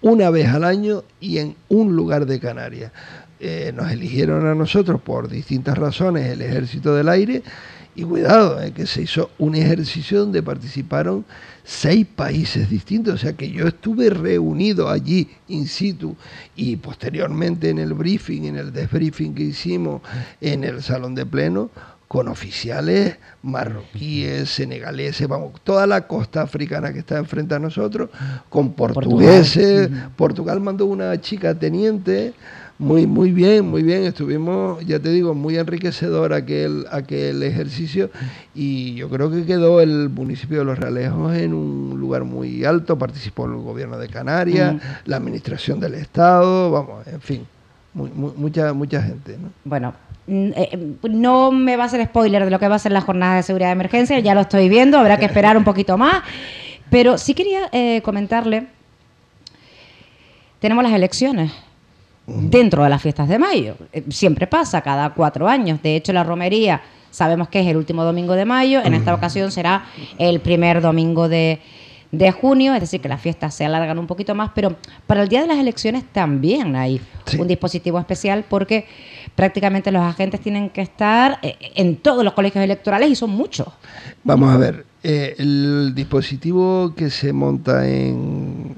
una 0.00 0.30
vez 0.30 0.48
al 0.48 0.64
año 0.64 1.02
y 1.20 1.38
en 1.38 1.56
un 1.68 1.94
lugar 1.96 2.26
de 2.26 2.38
Canarias. 2.38 2.92
Eh, 3.38 3.72
nos 3.74 3.90
eligieron 3.92 4.46
a 4.46 4.54
nosotros 4.54 5.00
por 5.00 5.28
distintas 5.28 5.76
razones 5.76 6.30
el 6.30 6.40
Ejército 6.40 6.94
del 6.94 7.08
Aire 7.08 7.42
y 7.94 8.02
cuidado, 8.02 8.62
eh, 8.62 8.72
que 8.72 8.86
se 8.86 9.02
hizo 9.02 9.30
un 9.38 9.54
ejercicio 9.54 10.20
donde 10.20 10.42
participaron 10.42 11.24
seis 11.62 12.06
países 12.06 12.70
distintos, 12.70 13.14
o 13.14 13.18
sea 13.18 13.34
que 13.34 13.50
yo 13.50 13.66
estuve 13.66 14.08
reunido 14.08 14.88
allí 14.88 15.28
in 15.48 15.66
situ 15.66 16.16
y 16.54 16.76
posteriormente 16.76 17.68
en 17.68 17.78
el 17.78 17.92
briefing, 17.92 18.44
en 18.44 18.56
el 18.56 18.72
desbriefing 18.72 19.34
que 19.34 19.42
hicimos 19.42 20.00
en 20.40 20.64
el 20.64 20.82
salón 20.82 21.14
de 21.14 21.26
pleno, 21.26 21.70
con 22.08 22.28
oficiales 22.28 23.16
marroquíes, 23.42 24.48
senegaleses, 24.48 25.26
vamos, 25.26 25.60
toda 25.64 25.86
la 25.86 26.06
costa 26.06 26.42
africana 26.42 26.92
que 26.92 27.00
está 27.00 27.18
enfrente 27.18 27.54
a 27.56 27.58
nosotros, 27.58 28.10
con 28.48 28.74
portugueses. 28.74 29.90
Portugal 30.14 30.60
mandó 30.60 30.86
una 30.86 31.20
chica 31.20 31.54
teniente 31.54 32.32
muy, 32.78 33.06
muy 33.06 33.32
bien, 33.32 33.70
muy 33.70 33.82
bien. 33.82 34.04
Estuvimos, 34.04 34.84
ya 34.84 34.98
te 34.98 35.08
digo, 35.08 35.34
muy 35.34 35.56
enriquecedor 35.56 36.34
aquel, 36.34 36.84
aquel 36.90 37.42
ejercicio 37.42 38.10
y 38.54 38.94
yo 38.94 39.08
creo 39.08 39.30
que 39.30 39.46
quedó 39.46 39.80
el 39.80 40.10
municipio 40.10 40.58
de 40.58 40.64
Los 40.66 40.78
Realejos 40.78 41.34
en 41.36 41.54
un 41.54 41.98
lugar 41.98 42.24
muy 42.24 42.64
alto. 42.64 42.98
Participó 42.98 43.46
el 43.46 43.54
gobierno 43.56 43.96
de 43.98 44.08
Canarias, 44.08 44.76
la 45.06 45.16
administración 45.16 45.80
del 45.80 45.94
Estado, 45.94 46.70
vamos, 46.70 47.06
en 47.06 47.20
fin, 47.20 47.46
mucha, 47.94 48.74
mucha 48.74 49.00
gente. 49.00 49.38
¿no? 49.38 49.48
Bueno, 49.64 49.94
mm, 50.26 50.50
eh, 50.54 50.96
no 51.08 51.52
me 51.52 51.76
va 51.76 51.84
a 51.84 51.86
hacer 51.86 52.04
spoiler 52.04 52.44
de 52.44 52.50
lo 52.50 52.58
que 52.58 52.68
va 52.68 52.74
a 52.74 52.78
ser 52.78 52.92
la 52.92 53.00
jornada 53.00 53.36
de 53.36 53.42
seguridad 53.42 53.68
de 53.68 53.72
emergencia, 53.72 54.18
ya 54.18 54.34
lo 54.34 54.42
estoy 54.42 54.68
viendo, 54.68 54.98
habrá 54.98 55.16
que 55.16 55.24
esperar 55.24 55.56
un 55.56 55.64
poquito 55.64 55.96
más. 55.96 56.22
Pero 56.90 57.16
sí 57.16 57.32
quería 57.32 57.68
eh, 57.72 58.02
comentarle, 58.02 58.66
tenemos 60.60 60.84
las 60.84 60.92
elecciones 60.92 61.52
dentro 62.26 62.82
de 62.82 62.90
las 62.90 63.02
fiestas 63.02 63.28
de 63.28 63.38
mayo. 63.38 63.76
Eh, 63.92 64.04
siempre 64.10 64.46
pasa, 64.46 64.80
cada 64.82 65.10
cuatro 65.10 65.48
años. 65.48 65.82
De 65.82 65.96
hecho, 65.96 66.12
la 66.12 66.24
romería 66.24 66.82
sabemos 67.16 67.48
que 67.48 67.60
es 67.60 67.66
el 67.66 67.78
último 67.78 68.04
domingo 68.04 68.34
de 68.34 68.44
mayo, 68.44 68.82
en 68.84 68.92
esta 68.92 69.14
ocasión 69.14 69.50
será 69.50 69.86
el 70.18 70.40
primer 70.40 70.82
domingo 70.82 71.30
de, 71.30 71.60
junio, 72.38 72.74
es 72.74 72.80
decir, 72.80 73.00
que 73.00 73.08
las 73.08 73.22
fiestas 73.22 73.54
se 73.54 73.64
alargan 73.64 73.98
un 73.98 74.06
poquito 74.06 74.34
más, 74.34 74.50
pero 74.54 74.76
para 75.06 75.22
el 75.22 75.28
día 75.28 75.40
de 75.40 75.46
las 75.46 75.56
elecciones 75.56 76.04
también 76.12 76.76
hay 76.76 77.00
un 77.38 77.48
dispositivo 77.48 77.98
especial 77.98 78.44
porque 78.46 78.84
prácticamente 79.34 79.90
los 79.90 80.02
agentes 80.02 80.40
tienen 80.40 80.68
que 80.68 80.82
estar 80.82 81.38
eh, 81.40 81.56
en 81.74 81.96
todos 81.96 82.22
los 82.22 82.34
colegios 82.34 82.62
electorales 82.62 83.10
y 83.10 83.16
son 83.16 83.30
muchos. 83.30 83.68
Vamos 84.22 84.52
a 84.52 84.58
ver, 84.58 84.84
eh, 85.02 85.36
el 85.38 85.94
dispositivo 85.94 86.92
que 86.94 87.08
se 87.08 87.32
monta 87.32 87.88
en 87.88 88.74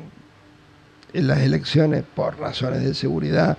en 1.13 1.27
las 1.27 1.41
elecciones 1.41 2.05
por 2.15 2.39
razones 2.39 2.85
de 2.85 2.95
seguridad 2.95 3.59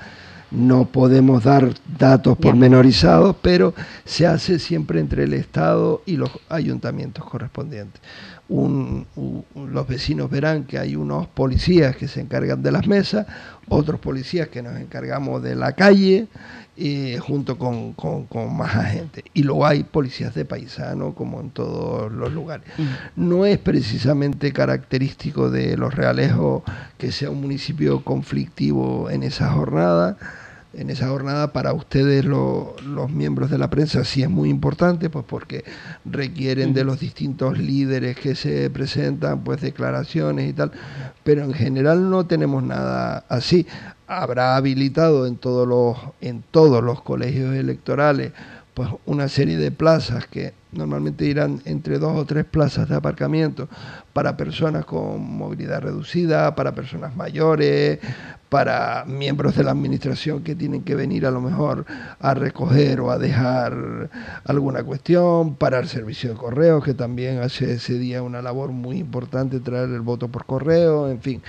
no 0.52 0.86
podemos 0.86 1.44
dar 1.44 1.74
datos 1.98 2.38
pormenorizados, 2.38 3.36
pero 3.42 3.74
se 4.06 4.26
hace 4.26 4.58
siempre 4.60 5.00
entre 5.00 5.24
el 5.24 5.34
Estado 5.34 6.02
y 6.06 6.18
los 6.18 6.32
ayuntamientos 6.50 7.24
correspondientes. 7.26 8.02
los 8.50 9.88
vecinos 9.88 10.30
verán 10.30 10.64
que 10.64 10.80
hay 10.80 10.96
unos 10.96 11.28
policías 11.28 11.96
que 11.96 12.08
se 12.08 12.22
encargan 12.22 12.64
de 12.64 12.72
las 12.72 12.88
mesas, 12.88 13.28
otros 13.68 14.00
policías 14.00 14.48
que 14.48 14.64
nos 14.64 14.76
encargamos 14.80 15.44
de 15.44 15.56
la 15.56 15.74
calle, 15.74 16.28
junto 17.20 17.58
con, 17.58 17.96
más 18.56 18.76
agentes. 18.76 19.24
Y 19.34 19.44
luego 19.44 19.66
hay 19.66 19.84
policías 19.84 20.34
de 20.34 20.46
paisano, 20.46 21.14
como 21.14 21.42
en 21.42 21.50
todos 21.52 22.12
los 22.12 22.32
lugares. 22.32 22.66
No 23.16 23.46
es 23.46 23.58
precisamente 23.58 24.54
característico 24.54 25.50
de 25.50 25.78
Los 25.78 25.94
Realejos 25.94 26.64
que 26.98 27.12
sea 27.12 27.30
un 27.30 27.42
municipio 27.42 28.04
conflictivo 28.04 29.10
en 29.10 29.24
esa 29.24 29.52
jornada 29.52 30.18
en 30.74 30.90
esa 30.90 31.08
jornada 31.08 31.52
para 31.52 31.74
ustedes 31.74 32.26
los 32.26 33.10
miembros 33.10 33.50
de 33.50 33.58
la 33.58 33.70
prensa 33.70 34.04
sí 34.04 34.22
es 34.22 34.30
muy 34.30 34.50
importante, 34.50 35.10
pues 35.10 35.26
porque 35.28 35.64
requieren 36.06 36.74
de 36.74 36.84
los 36.84 37.00
distintos 37.00 37.58
líderes 37.58 38.18
que 38.18 38.36
se 38.36 38.70
presentan, 38.70 39.44
pues 39.44 39.62
declaraciones 39.62 40.50
y 40.50 40.54
tal, 40.54 40.72
pero 41.24 41.44
en 41.44 41.54
general 41.54 42.10
no 42.10 42.26
tenemos 42.28 42.62
nada 42.62 43.26
así. 43.30 43.66
Habrá 44.12 44.56
habilitado 44.56 45.28
en 45.28 45.38
todos 45.38 45.68
los, 45.68 45.96
en 46.20 46.44
todos 46.50 46.84
los 46.84 47.04
colegios 47.04 47.54
electorales 47.54 48.34
pues 48.80 48.92
una 49.08 49.28
serie 49.28 49.58
de 49.58 49.72
plazas 49.72 50.26
que 50.28 50.54
normalmente 50.72 51.26
irán 51.26 51.60
entre 51.66 52.00
dos 52.00 52.16
o 52.16 52.24
tres 52.24 52.46
plazas 52.46 52.88
de 52.88 52.96
aparcamiento 52.96 53.68
para 54.14 54.38
personas 54.38 54.86
con 54.86 55.22
movilidad 55.22 55.82
reducida, 55.82 56.56
para 56.56 56.74
personas 56.74 57.14
mayores, 57.14 58.00
para 58.48 59.04
miembros 59.06 59.58
de 59.58 59.66
la 59.66 59.72
administración 59.72 60.44
que 60.44 60.56
tienen 60.56 60.84
que 60.84 60.96
venir 60.96 61.26
a 61.26 61.32
lo 61.32 61.42
mejor 61.42 61.86
a 62.22 62.34
recoger 62.34 63.02
o 63.02 63.12
a 63.12 63.18
dejar 63.18 64.10
alguna 64.46 64.82
cuestión, 64.84 65.56
para 65.56 65.80
el 65.80 65.90
servicio 65.90 66.30
de 66.30 66.38
correos 66.38 66.82
que 66.82 66.94
también 66.94 67.40
hace 67.40 67.74
ese 67.74 68.00
día 68.00 68.24
una 68.24 68.42
labor 68.42 68.72
muy 68.72 68.98
importante 68.98 69.60
traer 69.60 69.90
el 69.90 70.02
voto 70.02 70.30
por 70.30 70.46
correo, 70.46 71.10
en 71.10 71.20
fin. 71.20 71.42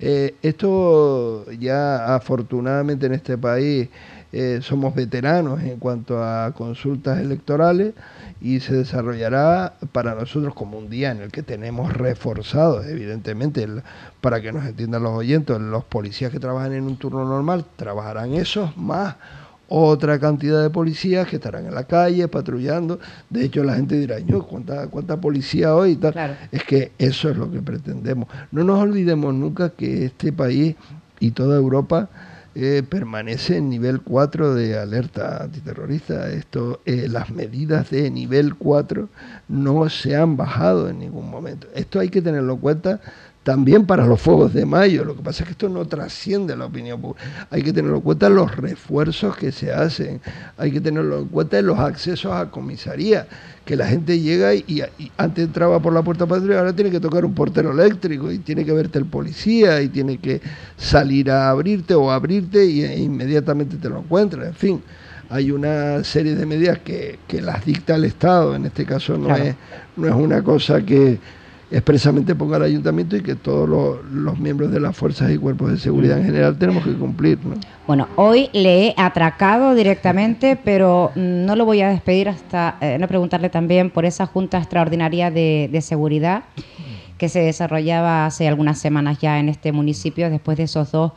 Eh, 0.00 0.36
esto 0.40 1.44
ya 1.50 2.14
afortunadamente 2.14 3.04
en 3.04 3.12
este 3.12 3.36
país 3.36 3.90
eh, 4.32 4.60
somos 4.62 4.94
veteranos 4.94 5.62
en 5.62 5.78
cuanto 5.78 6.22
a 6.22 6.52
consultas 6.52 7.18
electorales 7.18 7.94
y 8.40 8.60
se 8.60 8.74
desarrollará 8.74 9.74
para 9.92 10.14
nosotros 10.14 10.54
como 10.54 10.78
un 10.78 10.90
día 10.90 11.10
en 11.10 11.22
el 11.22 11.30
que 11.30 11.42
tenemos 11.42 11.92
reforzados, 11.92 12.86
evidentemente, 12.86 13.66
para 14.20 14.40
que 14.40 14.52
nos 14.52 14.66
entiendan 14.66 15.02
los 15.02 15.12
oyentes, 15.12 15.58
los 15.58 15.84
policías 15.84 16.30
que 16.30 16.40
trabajan 16.40 16.72
en 16.74 16.84
un 16.84 16.96
turno 16.96 17.24
normal 17.24 17.64
trabajarán 17.76 18.34
esos 18.34 18.76
más 18.76 19.16
otra 19.68 20.18
cantidad 20.18 20.62
de 20.62 20.70
policías 20.70 21.28
que 21.28 21.36
estarán 21.36 21.66
en 21.66 21.74
la 21.74 21.84
calle 21.84 22.26
patrullando. 22.28 22.98
De 23.28 23.44
hecho, 23.44 23.62
la 23.62 23.74
gente 23.74 23.96
dirá, 23.96 24.18
yo, 24.18 24.46
¿cuánta, 24.46 24.86
cuánta 24.88 25.20
policía 25.20 25.74
hoy? 25.74 25.96
tal. 25.96 26.38
Es 26.50 26.64
que 26.64 26.92
eso 26.98 27.28
es 27.28 27.36
lo 27.36 27.50
que 27.50 27.60
pretendemos. 27.60 28.28
No 28.50 28.64
nos 28.64 28.80
olvidemos 28.80 29.34
nunca 29.34 29.70
que 29.70 30.06
este 30.06 30.32
país 30.32 30.74
y 31.20 31.32
toda 31.32 31.56
Europa 31.56 32.08
eh, 32.60 32.82
permanece 32.82 33.58
en 33.58 33.70
nivel 33.70 34.00
4 34.00 34.52
de 34.52 34.76
alerta 34.76 35.44
antiterrorista. 35.44 36.28
Esto, 36.32 36.80
eh, 36.86 37.06
las 37.08 37.30
medidas 37.30 37.90
de 37.90 38.10
nivel 38.10 38.56
4 38.56 39.08
no 39.46 39.88
se 39.88 40.16
han 40.16 40.36
bajado 40.36 40.88
en 40.88 40.98
ningún 40.98 41.30
momento. 41.30 41.68
Esto 41.76 42.00
hay 42.00 42.08
que 42.08 42.20
tenerlo 42.20 42.54
en 42.54 42.58
cuenta 42.58 43.00
también 43.48 43.86
para 43.86 44.04
los 44.04 44.20
fuegos 44.20 44.52
de 44.52 44.66
mayo. 44.66 45.06
Lo 45.06 45.16
que 45.16 45.22
pasa 45.22 45.42
es 45.42 45.46
que 45.46 45.52
esto 45.52 45.70
no 45.70 45.86
trasciende 45.86 46.54
la 46.54 46.66
opinión 46.66 47.00
pública. 47.00 47.46
Hay 47.48 47.62
que 47.62 47.72
tenerlo 47.72 47.96
en 47.96 48.02
cuenta 48.02 48.28
los 48.28 48.54
refuerzos 48.54 49.38
que 49.38 49.52
se 49.52 49.72
hacen, 49.72 50.20
hay 50.58 50.70
que 50.70 50.82
tenerlo 50.82 51.20
en 51.20 51.28
cuenta 51.28 51.62
los 51.62 51.78
accesos 51.78 52.30
a 52.30 52.50
comisaría, 52.50 53.26
que 53.64 53.74
la 53.74 53.86
gente 53.86 54.20
llega 54.20 54.54
y, 54.54 54.82
antes 55.16 55.46
entraba 55.46 55.80
por 55.80 55.94
la 55.94 56.02
puerta 56.02 56.26
patria, 56.26 56.58
ahora 56.58 56.74
tiene 56.74 56.90
que 56.90 57.00
tocar 57.00 57.24
un 57.24 57.32
portero 57.32 57.72
eléctrico 57.72 58.30
y 58.30 58.36
tiene 58.36 58.66
que 58.66 58.72
verte 58.72 58.98
el 58.98 59.06
policía 59.06 59.80
y 59.80 59.88
tiene 59.88 60.18
que 60.18 60.42
salir 60.76 61.30
a 61.30 61.48
abrirte 61.48 61.94
o 61.94 62.10
abrirte 62.10 62.66
y 62.66 62.82
e 62.82 62.98
inmediatamente 62.98 63.78
te 63.78 63.88
lo 63.88 64.00
encuentras. 64.00 64.48
En 64.48 64.54
fin, 64.54 64.82
hay 65.30 65.50
una 65.52 66.04
serie 66.04 66.34
de 66.34 66.44
medidas 66.44 66.80
que, 66.80 67.18
las 67.40 67.64
dicta 67.64 67.94
el 67.94 68.04
Estado, 68.04 68.54
en 68.54 68.66
este 68.66 68.84
caso 68.84 69.16
no, 69.16 69.34
es, 69.34 69.54
no 69.96 70.06
es 70.06 70.14
una 70.14 70.42
cosa 70.42 70.82
que 70.82 71.18
expresamente 71.70 72.34
ponga 72.34 72.56
el 72.56 72.62
ayuntamiento 72.62 73.16
y 73.16 73.22
que 73.22 73.34
todos 73.34 73.68
los, 73.68 74.38
miembros 74.38 74.70
de 74.70 74.80
las 74.80 74.96
fuerzas 74.96 75.30
y 75.30 75.36
cuerpos 75.36 75.70
de 75.70 75.78
seguridad 75.78 76.18
en 76.18 76.24
general 76.24 76.58
tenemos 76.58 76.84
que 76.84 76.94
cumplir. 76.94 77.38
¿no? 77.44 77.56
Bueno, 77.86 78.08
hoy 78.16 78.48
le 78.52 78.86
he 78.86 78.94
atracado 78.96 79.74
directamente, 79.74 80.58
pero 80.62 81.12
no 81.14 81.56
lo 81.56 81.64
voy 81.64 81.82
a 81.82 81.90
despedir 81.90 82.28
hasta 82.28 82.78
eh, 82.80 82.96
no 82.98 83.06
preguntarle 83.06 83.50
también 83.50 83.90
por 83.90 84.04
esa 84.04 84.26
Junta 84.26 84.58
Extraordinaria 84.58 85.30
de, 85.30 85.78
Seguridad 85.78 86.42
que 87.18 87.28
se 87.28 87.40
desarrollaba 87.40 88.26
hace 88.26 88.48
algunas 88.48 88.78
semanas 88.78 89.18
ya 89.20 89.38
en 89.38 89.48
este 89.48 89.70
municipio 89.70 90.28
después 90.28 90.58
de 90.58 90.64
esos 90.64 90.90
dos 90.90 91.12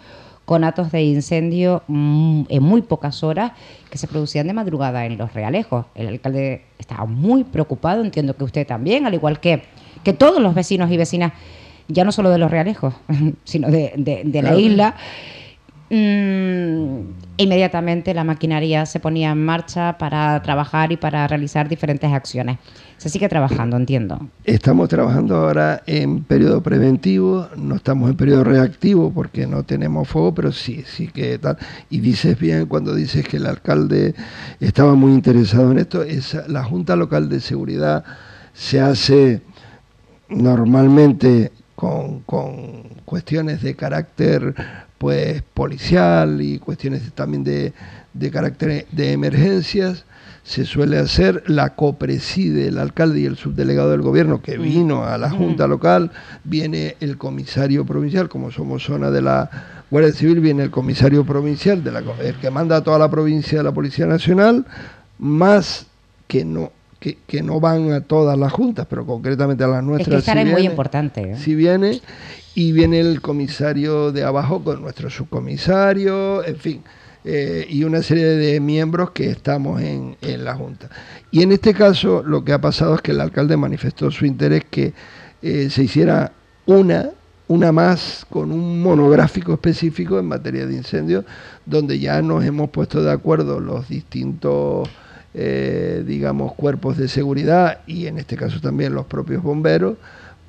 conatos 0.45 0.91
de 0.91 1.01
incendio 1.01 1.81
mm, 1.87 2.43
en 2.47 2.63
muy 2.63 2.83
pocas 2.83 3.23
horas 3.23 3.53
que 3.89 3.97
se 3.97 4.07
producían 4.07 4.47
de 4.47 4.53
madrugada 4.53 5.05
en 5.05 5.17
Los 5.17 5.33
Realejos. 5.33 5.85
El 5.95 6.07
alcalde 6.07 6.65
estaba 6.77 7.05
muy 7.05 7.43
preocupado, 7.43 8.03
entiendo 8.03 8.35
que 8.35 8.43
usted 8.43 8.67
también, 8.67 9.05
al 9.05 9.13
igual 9.13 9.39
que 9.39 9.63
que 10.03 10.13
todos 10.13 10.41
los 10.41 10.55
vecinos 10.55 10.91
y 10.91 10.97
vecinas, 10.97 11.33
ya 11.87 12.03
no 12.03 12.11
solo 12.11 12.29
de 12.29 12.37
los 12.37 12.51
realejos, 12.51 12.93
sino 13.43 13.69
de, 13.69 14.41
la 14.41 14.55
isla, 14.55 14.95
mm, 15.89 16.99
inmediatamente 17.37 18.13
la 18.13 18.23
maquinaria 18.23 18.85
se 18.85 18.99
ponía 18.99 19.31
en 19.31 19.43
marcha 19.43 19.97
para 19.97 20.41
trabajar 20.41 20.91
y 20.91 20.97
para 20.97 21.27
realizar 21.27 21.67
diferentes 21.67 22.11
acciones. 22.11 22.57
Se 22.97 23.09
sigue 23.09 23.27
trabajando, 23.27 23.77
entiendo. 23.77 24.29
Estamos 24.43 24.87
trabajando 24.87 25.35
ahora 25.35 25.81
en 25.87 26.23
periodo 26.23 26.61
preventivo, 26.61 27.47
no 27.57 27.77
estamos 27.77 28.11
en 28.11 28.15
periodo 28.15 28.43
reactivo 28.43 29.11
porque 29.11 29.47
no 29.47 29.63
tenemos 29.63 30.07
fuego, 30.07 30.35
pero 30.35 30.51
sí, 30.51 30.83
sí 30.85 31.07
que 31.07 31.39
tal. 31.39 31.57
Y 31.89 31.99
dices 31.99 32.39
bien 32.39 32.67
cuando 32.67 32.93
dices 32.93 33.27
que 33.27 33.37
el 33.37 33.47
alcalde 33.47 34.13
estaba 34.59 34.93
muy 34.93 35.13
interesado 35.13 35.71
en 35.71 35.79
esto, 35.79 36.03
es 36.03 36.37
la 36.47 36.63
Junta 36.63 36.95
Local 36.95 37.27
de 37.27 37.39
Seguridad 37.39 38.03
se 38.53 38.79
hace 38.81 39.41
normalmente 40.31 41.51
con, 41.75 42.21
cuestiones 43.05 43.61
de 43.61 43.75
carácter 43.75 44.53
pues 44.97 45.41
policial 45.53 46.41
y 46.41 46.59
cuestiones 46.59 47.11
también 47.13 47.43
de, 47.43 47.73
de 48.13 48.31
carácter 48.31 48.85
de 48.91 49.13
emergencias 49.13 50.05
se 50.43 50.65
suele 50.65 50.97
hacer, 50.97 51.43
la 51.47 51.75
copreside 51.75 52.67
el 52.67 52.79
alcalde 52.79 53.21
y 53.21 53.25
el 53.25 53.37
subdelegado 53.37 53.91
del 53.91 54.01
gobierno 54.01 54.41
que 54.41 54.57
vino 54.57 55.03
a 55.03 55.17
la 55.17 55.29
junta 55.29 55.67
local, 55.67 56.11
viene 56.43 56.97
el 56.99 57.17
comisario 57.17 57.85
provincial, 57.85 58.27
como 58.27 58.51
somos 58.51 58.83
zona 58.83 59.11
de 59.11 59.21
la 59.21 59.49
Guardia 59.91 60.11
Civil, 60.13 60.39
viene 60.39 60.63
el 60.63 60.71
comisario 60.71 61.25
provincial, 61.25 61.83
de 61.83 61.91
la, 61.91 62.03
el 62.21 62.35
que 62.35 62.49
manda 62.49 62.77
a 62.77 62.83
toda 62.83 62.97
la 62.97 63.09
provincia 63.09 63.59
de 63.59 63.63
la 63.63 63.71
Policía 63.71 64.07
Nacional, 64.07 64.65
más 65.19 65.85
que 66.27 66.43
no 66.43 66.71
que, 67.01 67.41
no 67.41 67.59
van 67.59 67.91
a 67.91 68.01
todas 68.01 68.37
las 68.37 68.53
juntas, 68.53 68.85
pero 68.87 69.05
concretamente 69.05 69.63
a 69.63 69.67
las 69.67 69.83
nuestras. 69.83 70.27
Es 70.27 70.33
que 70.33 70.45
muy 70.45 70.61
importante. 70.61 71.31
¿eh? 71.31 71.37
Si 71.37 71.55
viene, 71.55 71.99
y 72.53 72.71
viene 72.73 72.99
el 72.99 73.21
comisario 73.21 74.11
de 74.11 74.23
abajo 74.23 74.63
con 74.63 74.81
nuestro 74.81 75.09
subcomisario, 75.09 76.45
en 76.45 76.55
fin. 76.57 76.83
Eh, 77.23 77.67
y 77.69 77.83
una 77.83 78.01
serie 78.01 78.25
de 78.25 78.59
miembros 78.59 79.11
que 79.11 79.29
estamos 79.29 79.81
en, 79.81 80.15
la 80.21 80.55
Junta. 80.55 80.89
Y 81.31 81.43
en 81.43 81.51
este 81.51 81.73
caso 81.73 82.23
lo 82.23 82.43
que 82.43 82.53
ha 82.53 82.61
pasado 82.61 82.95
es 82.95 83.01
que 83.01 83.11
el 83.11 83.21
alcalde 83.21 83.57
manifestó 83.57 84.09
su 84.09 84.25
interés 84.25 84.65
que 84.69 84.93
eh, 85.41 85.69
se 85.69 85.83
hiciera 85.83 86.31
una, 86.65 87.09
una 87.47 87.71
más 87.71 88.25
con 88.29 88.51
un 88.51 88.81
monográfico 88.81 89.53
específico 89.53 90.17
en 90.17 90.25
materia 90.25 90.65
de 90.65 90.75
incendios, 90.75 91.25
donde 91.65 91.99
ya 91.99 92.21
nos 92.23 92.43
hemos 92.43 92.71
puesto 92.71 93.03
de 93.03 93.11
acuerdo 93.11 93.59
los 93.59 93.87
distintos, 93.87 94.89
eh, 95.33 96.03
digamos, 96.05 96.53
cuerpos 96.53 96.97
de 96.97 97.07
seguridad 97.07 97.79
y 97.87 98.07
en 98.07 98.17
este 98.17 98.35
caso 98.35 98.59
también 98.59 98.93
los 98.93 99.05
propios 99.05 99.41
bomberos 99.41 99.97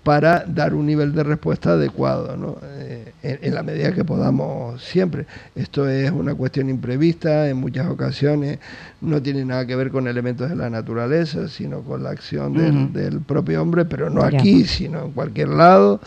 para 0.03 0.45
dar 0.49 0.75
un 0.75 0.87
nivel 0.87 1.15
de 1.15 1.23
respuesta 1.23 1.75
adecuado, 1.75 2.37
¿no? 2.37 2.57
Eh, 2.65 3.13
en, 3.23 3.55
la 3.55 3.63
medida 3.63 3.93
que 3.93 4.05
podamos 4.05 4.83
siempre. 4.83 5.27
Esto 5.55 5.89
es 5.89 6.11
una 6.11 6.35
cuestión 6.35 6.69
imprevista, 6.69 7.49
en 7.49 7.59
muchas 7.59 7.89
ocasiones 7.89 8.59
no 9.01 9.23
tiene 9.23 9.45
nada 9.45 9.65
que 9.65 9.77
ver 9.77 9.93
con 9.93 10.09
elementos 10.09 10.51
de 10.51 10.57
la 10.57 10.69
naturaleza, 10.69 11.47
sino 11.47 11.83
con 11.83 12.03
la 12.03 12.11
acción 12.11 12.93
del, 12.93 13.21
propio 13.21 13.63
hombre, 13.63 13.85
pero 13.85 14.11
no 14.11 14.25
aquí, 14.25 14.65
sino 14.65 15.05
en 15.05 15.13
cualquier 15.13 15.51
lado. 15.51 16.01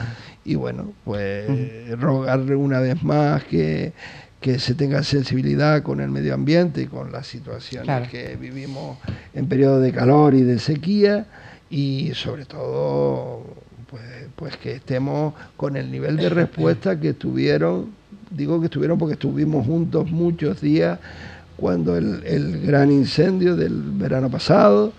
Y 0.44 0.56
bueno, 0.56 0.92
pues 1.06 1.48
rogarle 1.98 2.56
una 2.56 2.80
vez 2.80 3.02
más 3.02 3.46
que, 3.46 3.94
que 4.46 4.60
se 4.60 4.76
tenga 4.76 5.02
sensibilidad 5.02 5.82
con 5.82 6.00
el 6.00 6.12
medio 6.12 6.36
ambiente 6.36 6.84
y 6.84 6.86
con 6.86 7.12
las 7.12 7.26
situaciones 7.26 8.08
que 8.10 8.36
vivimos 8.36 9.00
en 9.34 9.48
periodo 9.48 9.80
de 9.80 9.92
calor 9.92 10.36
y 10.36 10.44
de 10.44 10.60
sequía 10.60 11.26
y 11.68 12.12
sobre 12.14 12.46
todo 12.46 13.42
pues, 13.90 14.04
pues 14.36 14.56
que 14.58 14.74
estemos 14.74 15.34
con 15.58 15.76
el 15.76 15.92
nivel 15.92 16.18
de 16.18 16.30
respuesta 16.30 17.00
que 17.00 17.14
tuvieron, 17.14 17.90
digo 18.30 18.60
que 18.60 18.66
estuvieron 18.68 19.00
porque 19.00 19.14
estuvimos 19.14 19.66
juntos 19.66 20.12
muchos 20.12 20.62
días 20.62 21.00
cuando 21.58 21.98
el, 21.98 22.22
el 22.24 22.62
gran 22.62 22.92
incendio 22.92 23.56
del 23.56 23.82
verano 23.82 24.30
pasado 24.30 24.94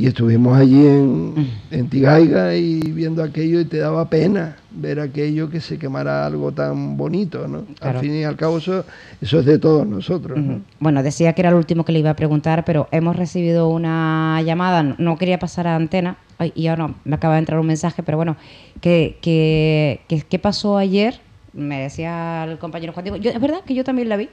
y 0.00 0.06
estuvimos 0.06 0.56
allí 0.56 0.86
en, 0.86 1.50
en, 1.70 1.90
Tigaiga 1.90 2.56
y 2.56 2.80
viendo 2.80 3.22
aquello 3.22 3.60
y 3.60 3.66
te 3.66 3.76
daba 3.76 4.08
pena 4.08 4.56
ver 4.70 4.98
aquello 4.98 5.50
que 5.50 5.60
se 5.60 5.78
quemara 5.78 6.24
algo 6.24 6.52
tan 6.52 6.96
bonito, 6.96 7.46
¿no? 7.46 7.66
Al 7.82 7.98
fin 7.98 8.14
y 8.14 8.24
al 8.24 8.34
cabo 8.34 8.56
eso, 8.58 8.86
eso 9.20 9.40
es 9.40 9.44
de 9.44 9.58
todos 9.58 9.86
nosotros. 9.86 10.38
Bueno, 10.78 11.02
decía 11.02 11.34
que 11.34 11.42
era 11.42 11.50
el 11.50 11.56
último 11.56 11.84
que 11.84 11.92
le 11.92 11.98
iba 11.98 12.08
a 12.08 12.16
preguntar, 12.16 12.64
pero 12.64 12.88
hemos 12.92 13.14
recibido 13.14 13.68
una 13.68 14.40
llamada, 14.40 14.82
no 14.82 15.18
quería 15.18 15.38
pasar 15.38 15.66
a 15.66 15.76
antena, 15.76 16.16
y 16.54 16.68
ahora 16.68 16.94
me 17.04 17.16
acaba 17.16 17.34
de 17.34 17.40
entrar 17.40 17.60
un 17.60 17.66
mensaje, 17.66 18.02
pero 18.02 18.16
bueno, 18.16 18.38
¿qué, 18.80 19.18
qué, 19.20 20.00
qué, 20.08 20.38
pasó 20.38 20.78
ayer? 20.78 21.20
Me 21.52 21.78
decía 21.78 22.44
el 22.44 22.56
compañero 22.56 22.94
Juan 22.94 23.04
Diego, 23.04 23.18
yo, 23.18 23.32
es 23.32 23.40
verdad 23.40 23.64
que 23.66 23.74
yo 23.74 23.84
también 23.84 24.08
la 24.08 24.16
vi, 24.16 24.30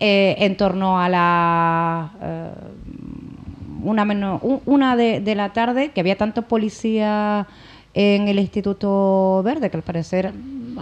eh, 0.00 0.34
en 0.40 0.56
torno 0.56 0.98
a 0.98 1.08
la... 1.08 2.10
Eh, 2.20 2.50
una, 3.82 4.04
menos, 4.04 4.40
una 4.66 4.96
de, 4.96 5.20
de, 5.20 5.34
la 5.34 5.52
tarde, 5.52 5.90
que 5.90 6.00
había 6.00 6.16
tanto 6.16 6.42
policía 6.42 7.46
en 7.94 8.28
el 8.28 8.38
Instituto 8.38 9.42
Verde, 9.44 9.70
que 9.70 9.76
al 9.76 9.82
parecer 9.82 10.32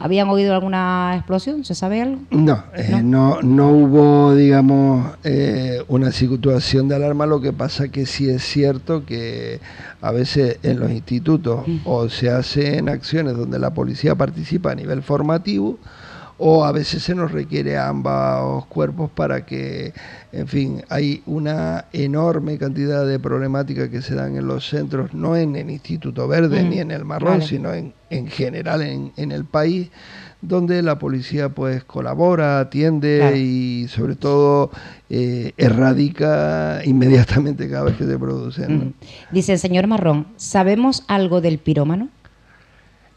habían 0.00 0.28
oído 0.28 0.54
alguna 0.54 1.14
explosión, 1.16 1.64
¿se 1.64 1.74
sabe 1.74 2.02
algo? 2.02 2.20
No, 2.30 2.64
eh, 2.74 3.00
no? 3.02 3.40
no, 3.42 3.70
hubo, 3.70 4.34
digamos, 4.34 5.16
eh, 5.24 5.82
una 5.88 6.12
situación 6.12 6.88
de 6.88 6.96
alarma, 6.96 7.26
lo 7.26 7.40
que 7.40 7.52
pasa 7.52 7.88
que 7.88 8.06
sí 8.06 8.28
es 8.28 8.42
cierto 8.42 9.04
que 9.04 9.60
a 10.00 10.12
veces 10.12 10.58
en 10.62 10.80
los 10.80 10.90
institutos 10.90 11.66
mm. 11.66 11.78
o 11.84 12.08
se 12.08 12.30
hacen 12.30 12.88
acciones 12.88 13.36
donde 13.36 13.58
la 13.58 13.74
policía 13.74 14.14
participa 14.14 14.72
a 14.72 14.74
nivel 14.74 15.02
formativo, 15.02 15.78
o 16.38 16.64
a 16.64 16.72
veces 16.72 17.02
se 17.02 17.14
nos 17.14 17.32
requiere 17.32 17.76
ambos 17.76 18.64
cuerpos 18.66 19.10
para 19.10 19.44
que, 19.44 19.92
en 20.32 20.46
fin, 20.46 20.82
hay 20.88 21.22
una 21.26 21.86
enorme 21.92 22.58
cantidad 22.58 23.04
de 23.04 23.18
problemáticas 23.18 23.88
que 23.88 24.02
se 24.02 24.14
dan 24.14 24.36
en 24.36 24.46
los 24.46 24.68
centros, 24.68 25.12
no 25.12 25.36
en 25.36 25.56
el 25.56 25.68
Instituto 25.68 26.28
Verde 26.28 26.62
mm, 26.62 26.70
ni 26.70 26.78
en 26.78 26.90
el 26.92 27.04
Marrón, 27.04 27.42
sino 27.42 27.74
en, 27.74 27.92
en 28.10 28.28
general 28.28 28.82
en, 28.82 29.12
en, 29.16 29.32
el 29.32 29.44
país, 29.44 29.90
donde 30.40 30.80
la 30.82 31.00
policía 31.00 31.48
pues 31.48 31.82
colabora, 31.82 32.60
atiende 32.60 33.36
y 33.36 33.88
sobre 33.88 34.14
todo 34.14 34.70
eh, 35.10 35.52
erradica 35.56 36.82
inmediatamente 36.84 37.68
cada 37.68 37.84
vez 37.84 37.96
que 37.96 38.06
se 38.06 38.16
producen. 38.16 38.76
Mm. 38.76 38.92
Dice 39.32 39.54
el 39.54 39.58
señor 39.58 39.88
Marrón, 39.88 40.28
¿sabemos 40.36 41.02
algo 41.08 41.40
del 41.40 41.58
pirómano? 41.58 42.10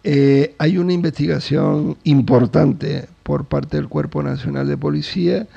Eh, 0.03 0.55
hay 0.57 0.77
una 0.77 0.93
investigación 0.93 1.97
importante 2.03 3.07
por 3.23 3.45
parte 3.45 3.77
del 3.77 3.87
Cuerpo 3.87 4.23
Nacional 4.23 4.67
de 4.67 4.77
Policía 4.77 5.47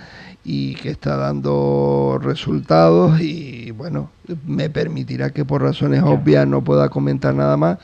y 0.45 0.75
que 0.75 0.91
está 0.91 1.16
dando 1.16 2.21
resultados 2.23 3.21
y 3.21 3.71
bueno, 3.71 4.11
me 4.47 4.69
permitirá 4.69 5.31
que 5.31 5.47
por 5.47 5.62
razones 5.62 6.03
obvias 6.03 6.47
no 6.47 6.62
pueda 6.62 6.91
comentar 6.91 7.35
nada 7.35 7.57
más, 7.57 7.79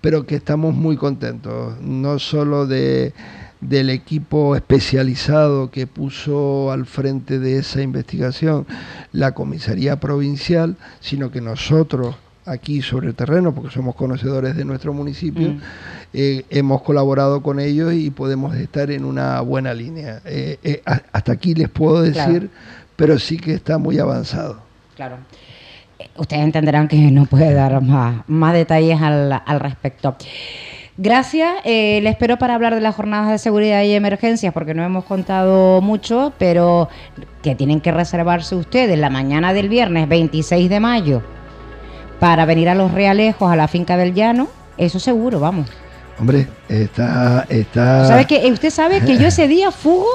pero 0.00 0.24
que 0.24 0.36
estamos 0.36 0.74
muy 0.74 0.96
contentos, 0.96 1.80
no 1.80 2.20
solo 2.20 2.68
de, 2.68 3.12
del 3.60 3.90
equipo 3.90 4.54
especializado 4.54 5.72
que 5.72 5.88
puso 5.88 6.70
al 6.70 6.86
frente 6.86 7.40
de 7.40 7.58
esa 7.58 7.82
investigación 7.82 8.66
la 9.12 9.32
comisaría 9.32 9.98
provincial, 9.98 10.76
sino 11.00 11.32
que 11.32 11.40
nosotros 11.40 12.14
aquí 12.46 12.82
sobre 12.82 13.08
el 13.08 13.14
terreno, 13.14 13.54
porque 13.54 13.70
somos 13.70 13.94
conocedores 13.94 14.56
de 14.56 14.64
nuestro 14.64 14.92
municipio, 14.92 15.50
mm. 15.50 15.60
Eh, 16.14 16.44
hemos 16.48 16.82
colaborado 16.82 17.42
con 17.42 17.58
ellos 17.58 17.92
y 17.92 18.10
podemos 18.10 18.54
estar 18.54 18.90
en 18.90 19.04
una 19.04 19.40
buena 19.40 19.74
línea. 19.74 20.20
Eh, 20.24 20.58
eh, 20.62 20.82
hasta 21.12 21.32
aquí 21.32 21.54
les 21.54 21.68
puedo 21.68 22.02
decir, 22.02 22.50
pero 22.94 23.18
sí 23.18 23.36
que 23.36 23.54
está 23.54 23.78
muy 23.78 23.98
avanzado. 23.98 24.60
Claro. 24.94 25.16
Ustedes 26.16 26.44
entenderán 26.44 26.86
que 26.86 26.96
no 26.96 27.26
puede 27.26 27.52
dar 27.52 27.82
más, 27.82 28.22
más 28.28 28.54
detalles 28.54 29.02
al, 29.02 29.42
al 29.44 29.60
respecto. 29.60 30.16
Gracias. 30.96 31.56
Eh, 31.64 31.98
le 32.02 32.10
espero 32.10 32.38
para 32.38 32.54
hablar 32.54 32.74
de 32.74 32.80
las 32.80 32.94
jornadas 32.94 33.30
de 33.30 33.38
seguridad 33.38 33.82
y 33.82 33.92
emergencias, 33.94 34.54
porque 34.54 34.74
no 34.74 34.84
hemos 34.84 35.04
contado 35.04 35.80
mucho, 35.80 36.32
pero 36.38 36.88
que 37.42 37.56
tienen 37.56 37.80
que 37.80 37.90
reservarse 37.90 38.54
ustedes 38.54 38.96
la 38.96 39.10
mañana 39.10 39.52
del 39.52 39.68
viernes 39.68 40.08
26 40.08 40.70
de 40.70 40.78
mayo 40.78 41.22
para 42.20 42.44
venir 42.46 42.68
a 42.68 42.76
los 42.76 42.92
Realejos, 42.92 43.50
a 43.50 43.56
la 43.56 43.66
finca 43.66 43.96
del 43.96 44.14
Llano, 44.14 44.46
eso 44.78 45.00
seguro, 45.00 45.40
vamos. 45.40 45.68
Hombre, 46.18 46.46
está... 46.68 47.46
está... 47.48 48.06
¿Sabe 48.06 48.26
que, 48.26 48.50
usted 48.52 48.70
sabe 48.70 49.00
que 49.00 49.18
yo 49.18 49.28
ese 49.28 49.48
día 49.48 49.70
fugo 49.70 50.08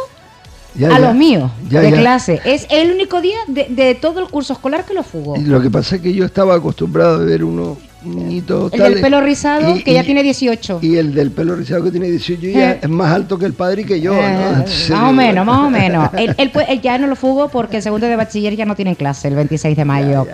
a 0.92 1.00
los 1.00 1.16
míos 1.16 1.52
de 1.62 1.92
clase. 1.92 2.42
Es 2.46 2.68
el 2.70 2.92
único 2.92 3.22
día 3.22 3.38
de, 3.48 3.96
todo 3.96 4.20
el 4.20 4.28
curso 4.28 4.54
escolar 4.54 4.86
que 4.86 4.94
lo 4.94 5.04
fugo. 5.04 5.36
lo 5.38 5.62
que 5.62 5.70
pasa 5.70 5.98
es 5.98 6.02
que 6.02 6.14
yo 6.14 6.26
estaba 6.26 6.56
acostumbrado 6.56 7.22
a 7.22 7.26
ver 7.26 7.44
uno 7.44 7.78
niñito 8.04 8.70
El 8.72 8.80
del 8.80 9.02
pelo 9.02 9.20
rizado, 9.20 9.76
que 9.84 9.94
ya 9.94 10.04
tiene 10.04 10.24
18. 10.24 10.80
Y 10.82 10.96
el 10.96 11.14
del 11.14 11.32
pelo 11.32 11.56
rizado 11.56 11.84
que 11.84 11.92
tiene 11.92 12.10
18 12.10 12.48
ya 12.48 12.72
eh. 12.72 12.80
es 12.82 12.90
más 12.90 13.12
alto 13.12 13.38
que 13.38 13.46
el 13.46 13.54
padre 13.54 13.82
y 13.82 13.86
que 13.86 14.00
yo. 14.00 14.14
Eh, 14.14 14.66
más 14.90 15.10
o 15.10 15.12
menos, 15.12 15.46
más 15.46 15.68
o 15.68 15.70
menos. 15.70 16.10
él, 16.18 16.82
ya 16.82 16.98
no 16.98 17.08
lo 17.08 17.16
fugo 17.16 17.50
porque 17.50 17.78
el 17.78 17.84
segundo 17.84 18.08
de 18.08 18.16
bachiller 18.16 18.56
ya 18.56 18.66
no 18.66 18.76
tiene 18.76 18.96
clase 18.96 19.28
el 19.28 19.36
26 19.36 19.76
de 19.76 19.86
mayo. 19.86 20.28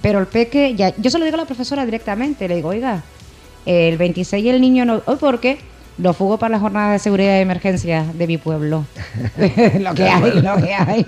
Pero 0.00 0.18
el 0.18 0.26
peque, 0.26 0.74
ya, 0.74 0.92
yo 0.96 1.10
se 1.10 1.18
lo 1.18 1.24
digo 1.24 1.36
a 1.36 1.40
la 1.40 1.46
profesora 1.46 1.84
directamente. 1.84 2.48
Le 2.48 2.56
digo, 2.56 2.70
oiga, 2.70 3.02
el 3.66 3.98
26 3.98 4.46
el 4.46 4.60
niño 4.60 4.84
no. 4.84 5.02
¿Hoy 5.06 5.16
por 5.16 5.40
qué? 5.40 5.58
Lo 5.98 6.14
fugo 6.14 6.38
para 6.38 6.52
la 6.52 6.58
jornada 6.58 6.92
de 6.92 6.98
seguridad 6.98 7.36
y 7.36 7.40
emergencia 7.42 8.04
de 8.14 8.26
mi 8.26 8.38
pueblo. 8.38 8.84
lo 9.80 9.94
que 9.94 10.04
hay, 10.04 10.40
lo 10.40 10.56
que 10.56 10.74
hay. 10.74 11.06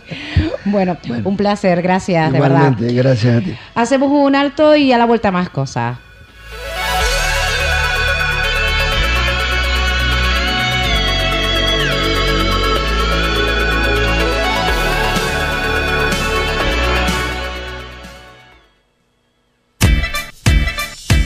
Bueno, 0.65 0.97
un 1.25 1.37
placer, 1.37 1.83
gracias, 1.83 2.33
de 2.33 2.41
verdad. 2.41 2.75
gracias 2.79 3.37
a 3.37 3.41
ti. 3.41 3.57
Hacemos 3.75 4.11
un 4.11 4.35
alto 4.35 4.77
y 4.77 4.93
a 4.93 4.99
la 4.99 5.07
vuelta 5.07 5.31
más 5.31 5.49
cosas. 5.49 5.99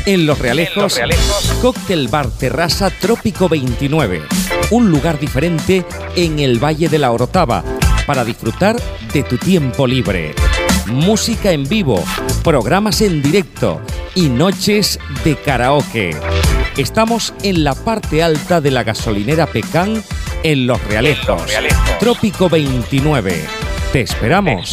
En 0.08 0.24
Los 0.24 0.38
Realejos, 0.38 0.98
Cóctel 1.60 2.08
Bar 2.08 2.30
Terraza 2.30 2.88
Trópico 2.88 3.46
29. 3.46 4.22
Un 4.70 4.90
lugar 4.90 5.20
diferente 5.20 5.84
en 6.16 6.38
el 6.38 6.58
Valle 6.64 6.88
de 6.88 6.98
la 6.98 7.12
Orotava 7.12 7.62
para 8.06 8.24
disfrutar 8.24 8.80
de 9.12 9.22
tu 9.22 9.36
tiempo 9.36 9.86
libre. 9.86 10.34
Música 10.86 11.52
en 11.52 11.64
vivo, 11.64 12.02
programas 12.42 13.02
en 13.02 13.20
directo 13.20 13.82
y 14.14 14.30
noches 14.30 14.98
de 15.24 15.36
karaoke. 15.36 16.16
Estamos 16.78 17.34
en 17.42 17.62
la 17.62 17.74
parte 17.74 18.22
alta 18.22 18.62
de 18.62 18.70
la 18.70 18.84
gasolinera 18.84 19.46
Pecán 19.46 20.02
en 20.42 20.66
Los 20.66 20.82
Realejos. 20.84 21.52
Trópico 22.00 22.48
29. 22.48 23.44
Te 23.92 24.00
esperamos. 24.00 24.72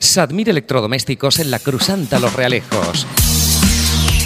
Sadmir 0.00 0.48
Electrodomésticos 0.48 1.40
en 1.40 1.50
la 1.50 1.58
Cruzanta 1.58 2.20
Los 2.20 2.32
Realejos. 2.34 3.04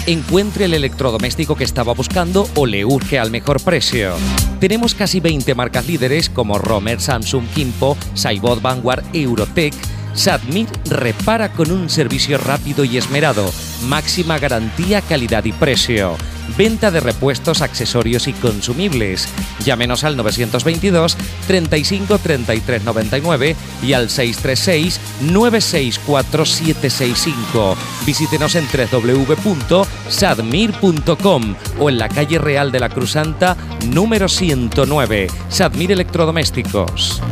Encuentre 0.05 0.65
el 0.65 0.75
electrodoméstico 0.75 1.55
que 1.55 1.63
estaba 1.63 1.93
buscando 1.93 2.47
o 2.55 2.67
le 2.67 2.85
urge 2.85 3.17
al 3.17 3.31
mejor 3.31 3.59
precio. 3.59 4.13
Tenemos 4.59 4.93
casi 4.93 5.19
20 5.19 5.55
marcas 5.55 5.87
líderes 5.87 6.29
como 6.29 6.59
Romer, 6.59 7.01
Samsung, 7.01 7.47
Kimpo, 7.55 7.97
Saibot, 8.13 8.61
Vanguard, 8.61 9.03
Eurotech. 9.13 9.73
Sadmir 10.13 10.67
repara 10.85 11.51
con 11.51 11.71
un 11.71 11.89
servicio 11.89 12.37
rápido 12.37 12.85
y 12.85 12.97
esmerado, 12.97 13.51
máxima 13.87 14.39
garantía, 14.39 15.01
calidad 15.01 15.43
y 15.45 15.51
precio. 15.51 16.15
Venta 16.57 16.89
de 16.91 16.99
repuestos, 16.99 17.61
accesorios 17.61 18.27
y 18.27 18.33
consumibles. 18.33 19.29
Llámenos 19.63 20.03
al 20.03 20.17
922 20.17 21.15
35 21.47 22.17
33 22.19 22.83
99 22.83 23.55
y 23.81 23.93
al 23.93 24.09
636 24.09 24.99
964 25.21 26.45
765. 26.45 27.77
Visítenos 28.05 28.55
en 28.55 28.67
www.sadmir.com 28.67 31.55
o 31.79 31.89
en 31.89 31.97
la 31.97 32.09
calle 32.09 32.37
Real 32.37 32.71
de 32.71 32.79
la 32.79 32.89
Cruzanta 32.89 33.57
número 33.87 34.27
109. 34.27 35.27
Sadmir 35.49 35.91
Electrodomésticos. 35.91 37.23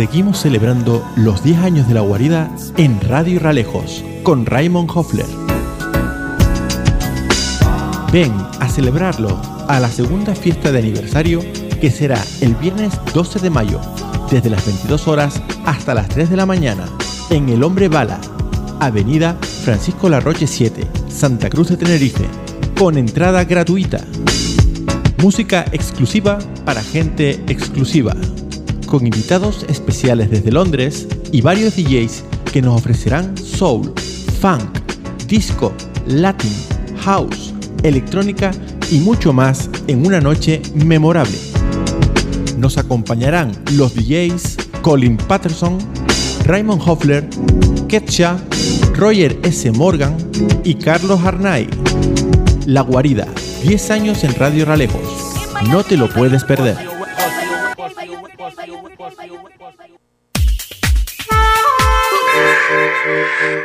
Seguimos 0.00 0.40
celebrando 0.40 1.06
los 1.14 1.44
10 1.44 1.58
años 1.58 1.86
de 1.86 1.92
la 1.92 2.00
guarida 2.00 2.50
en 2.78 2.98
Radio 3.02 3.38
Ralejos 3.38 4.02
con 4.22 4.46
Raymond 4.46 4.88
Hoffler. 4.94 5.26
Ven 8.10 8.32
a 8.60 8.68
celebrarlo 8.70 9.38
a 9.68 9.78
la 9.78 9.90
segunda 9.90 10.34
fiesta 10.34 10.72
de 10.72 10.78
aniversario 10.78 11.42
que 11.82 11.90
será 11.90 12.18
el 12.40 12.54
viernes 12.54 12.98
12 13.12 13.40
de 13.40 13.50
mayo, 13.50 13.78
desde 14.30 14.48
las 14.48 14.64
22 14.64 15.06
horas 15.06 15.42
hasta 15.66 15.92
las 15.92 16.08
3 16.08 16.30
de 16.30 16.36
la 16.36 16.46
mañana, 16.46 16.86
en 17.28 17.50
El 17.50 17.62
Hombre 17.62 17.88
Bala, 17.88 18.22
Avenida 18.80 19.36
Francisco 19.64 20.08
Larroche 20.08 20.46
7, 20.46 20.82
Santa 21.10 21.50
Cruz 21.50 21.68
de 21.68 21.76
Tenerife, 21.76 22.24
con 22.78 22.96
entrada 22.96 23.44
gratuita. 23.44 24.00
Música 25.18 25.66
exclusiva 25.72 26.38
para 26.64 26.82
gente 26.82 27.32
exclusiva 27.48 28.16
con 28.90 29.06
invitados 29.06 29.64
especiales 29.68 30.30
desde 30.30 30.50
Londres 30.50 31.06
y 31.30 31.40
varios 31.40 31.76
DJs 31.76 32.24
que 32.52 32.60
nos 32.60 32.76
ofrecerán 32.76 33.38
soul, 33.38 33.94
funk, 34.40 34.80
disco, 35.28 35.72
latin, 36.06 36.52
house, 37.04 37.54
electrónica 37.84 38.50
y 38.90 38.98
mucho 38.98 39.32
más 39.32 39.70
en 39.86 40.04
una 40.04 40.20
noche 40.20 40.60
memorable. 40.74 41.38
Nos 42.58 42.76
acompañarán 42.78 43.52
los 43.72 43.94
DJs 43.94 44.56
Colin 44.82 45.16
Patterson, 45.16 45.78
Raymond 46.44 46.82
Hoffler, 46.84 47.28
Ketcha, 47.88 48.38
Roger 48.94 49.38
S. 49.44 49.70
Morgan 49.70 50.16
y 50.64 50.74
Carlos 50.74 51.20
Arnay. 51.24 51.68
La 52.66 52.80
Guarida, 52.80 53.28
10 53.62 53.90
años 53.92 54.24
en 54.24 54.34
Radio 54.34 54.64
Ralejos. 54.64 55.00
No 55.68 55.84
te 55.84 55.96
lo 55.96 56.08
puedes 56.08 56.42
perder. 56.42 56.89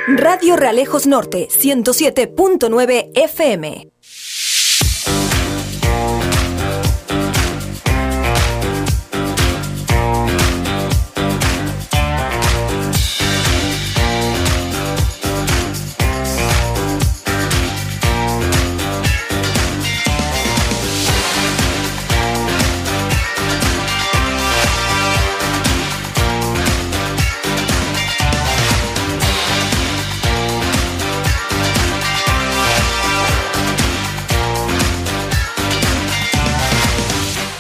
Radio 0.08 0.56
Realejos 0.56 1.08
Norte 1.08 1.48
107.9 1.50 3.12
FM. 3.14 3.95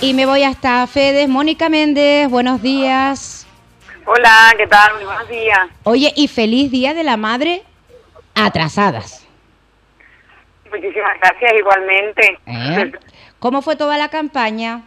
Y 0.05 0.13
me 0.13 0.27
voy 0.27 0.43
hasta 0.43 0.85
Fedes. 0.85 1.27
Mónica 1.27 1.67
Méndez, 1.67 2.29
buenos 2.29 2.61
días. 2.61 3.47
Hola, 4.05 4.53
¿qué 4.55 4.67
tal? 4.67 4.93
Muy 4.97 5.05
buenos 5.05 5.27
días. 5.27 5.67
Oye, 5.81 6.13
y 6.15 6.27
feliz 6.27 6.69
Día 6.69 6.93
de 6.93 7.03
la 7.03 7.17
Madre 7.17 7.63
atrasadas. 8.35 9.27
Muchísimas 10.69 11.19
gracias, 11.19 11.53
igualmente. 11.57 12.39
¿Eh? 12.45 12.91
¿Cómo 13.39 13.63
fue 13.63 13.77
toda 13.77 13.97
la 13.97 14.09
campaña? 14.09 14.83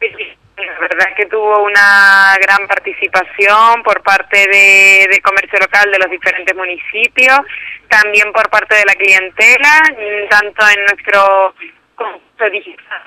La 0.00 0.80
verdad 0.80 1.08
es 1.10 1.16
que 1.16 1.26
tuvo 1.26 1.62
una 1.62 2.36
gran 2.42 2.66
participación 2.66 3.84
por 3.84 4.02
parte 4.02 4.48
de, 4.48 5.06
de, 5.12 5.20
comercio 5.22 5.60
local 5.60 5.92
de 5.92 5.98
los 6.00 6.10
diferentes 6.10 6.56
municipios, 6.56 7.38
también 7.88 8.32
por 8.32 8.50
parte 8.50 8.74
de 8.74 8.84
la 8.84 8.94
clientela, 8.94 9.80
tanto 10.28 10.68
en 10.70 10.84
nuestro 10.86 11.54
concurso 11.94 12.50
digital, 12.50 13.02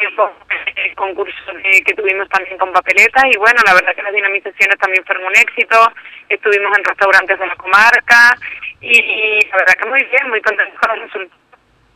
concurso 0.95 1.51
que 1.85 1.93
tuvimos 1.93 2.27
también 2.29 2.57
con 2.57 2.71
papeletas 2.71 3.23
y 3.31 3.37
bueno, 3.37 3.61
la 3.65 3.73
verdad 3.73 3.95
que 3.95 4.03
las 4.03 4.13
dinamizaciones 4.13 4.77
también 4.77 5.03
fueron 5.05 5.25
un 5.25 5.35
éxito, 5.35 5.91
estuvimos 6.29 6.77
en 6.77 6.83
restaurantes 6.83 7.39
de 7.39 7.47
la 7.47 7.55
comarca 7.55 8.37
y, 8.81 9.39
la 9.49 9.57
verdad 9.57 9.73
que 9.73 9.89
muy 9.89 10.03
bien, 10.03 10.29
muy 10.29 10.41
contentos 10.41 10.79
con 10.79 10.89
los 10.89 10.99
resultados. 11.07 11.43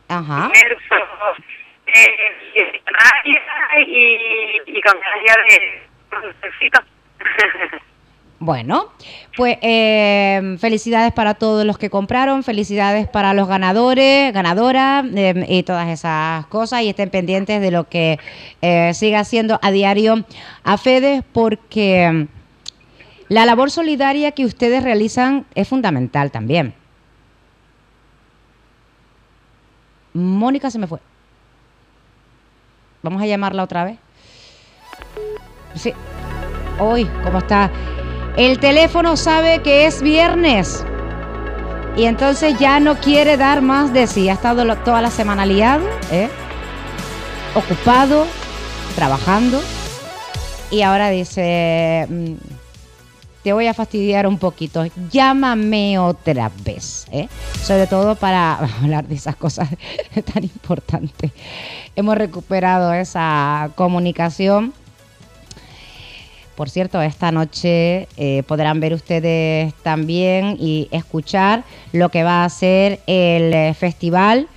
Ajá. 0.08 0.50
Eh, 1.94 2.32
y, 3.86 4.60
y 4.66 4.80
con 4.82 4.98
ganas 5.00 5.46
de 5.48 5.82
Bueno, 8.44 8.86
pues 9.36 9.56
eh, 9.62 10.56
felicidades 10.58 11.12
para 11.12 11.34
todos 11.34 11.64
los 11.64 11.78
que 11.78 11.90
compraron, 11.90 12.42
felicidades 12.42 13.06
para 13.06 13.34
los 13.34 13.46
ganadores, 13.46 14.32
ganadoras 14.32 15.06
eh, 15.14 15.46
y 15.48 15.62
todas 15.62 15.88
esas 15.88 16.44
cosas 16.46 16.82
y 16.82 16.88
estén 16.88 17.08
pendientes 17.08 17.60
de 17.60 17.70
lo 17.70 17.88
que 17.88 18.18
eh, 18.60 18.92
siga 18.94 19.20
haciendo 19.20 19.60
a 19.62 19.70
diario 19.70 20.24
a 20.64 20.76
Fede 20.76 21.22
porque 21.32 22.26
la 23.28 23.46
labor 23.46 23.70
solidaria 23.70 24.32
que 24.32 24.44
ustedes 24.44 24.82
realizan 24.82 25.46
es 25.54 25.68
fundamental 25.68 26.32
también. 26.32 26.74
Mónica 30.14 30.68
se 30.68 30.80
me 30.80 30.88
fue. 30.88 30.98
Vamos 33.02 33.22
a 33.22 33.26
llamarla 33.26 33.62
otra 33.62 33.84
vez. 33.84 33.98
Sí. 35.76 35.92
Hoy, 36.80 37.08
¿cómo 37.22 37.38
está? 37.38 37.70
El 38.36 38.58
teléfono 38.58 39.18
sabe 39.18 39.60
que 39.60 39.84
es 39.84 40.00
viernes 40.00 40.82
y 41.96 42.04
entonces 42.04 42.58
ya 42.58 42.80
no 42.80 42.98
quiere 42.98 43.36
dar 43.36 43.60
más 43.60 43.92
de 43.92 44.06
sí. 44.06 44.30
Ha 44.30 44.32
estado 44.32 44.64
toda 44.76 45.02
la 45.02 45.10
semana 45.10 45.44
liado, 45.44 45.86
¿eh? 46.10 46.30
ocupado, 47.54 48.26
trabajando 48.94 49.60
y 50.70 50.80
ahora 50.80 51.10
dice, 51.10 52.06
mm, 52.08 52.32
te 53.42 53.52
voy 53.52 53.66
a 53.66 53.74
fastidiar 53.74 54.26
un 54.26 54.38
poquito, 54.38 54.86
llámame 55.10 55.98
otra 55.98 56.50
vez, 56.64 57.06
¿eh? 57.12 57.28
sobre 57.62 57.86
todo 57.86 58.14
para 58.14 58.54
hablar 58.82 59.06
de 59.06 59.16
esas 59.16 59.36
cosas 59.36 59.68
tan 60.32 60.44
importantes. 60.44 61.32
Hemos 61.94 62.16
recuperado 62.16 62.94
esa 62.94 63.68
comunicación 63.74 64.72
por 66.54 66.70
cierto, 66.70 67.00
esta 67.00 67.32
noche 67.32 68.08
eh, 68.16 68.42
podrán 68.46 68.80
ver 68.80 68.94
ustedes 68.94 69.74
también 69.82 70.56
y 70.60 70.88
escuchar 70.90 71.64
lo 71.92 72.08
que 72.10 72.22
va 72.22 72.44
a 72.44 72.48
ser 72.48 73.00
el 73.06 73.54
eh, 73.54 73.74
festival 73.74 74.48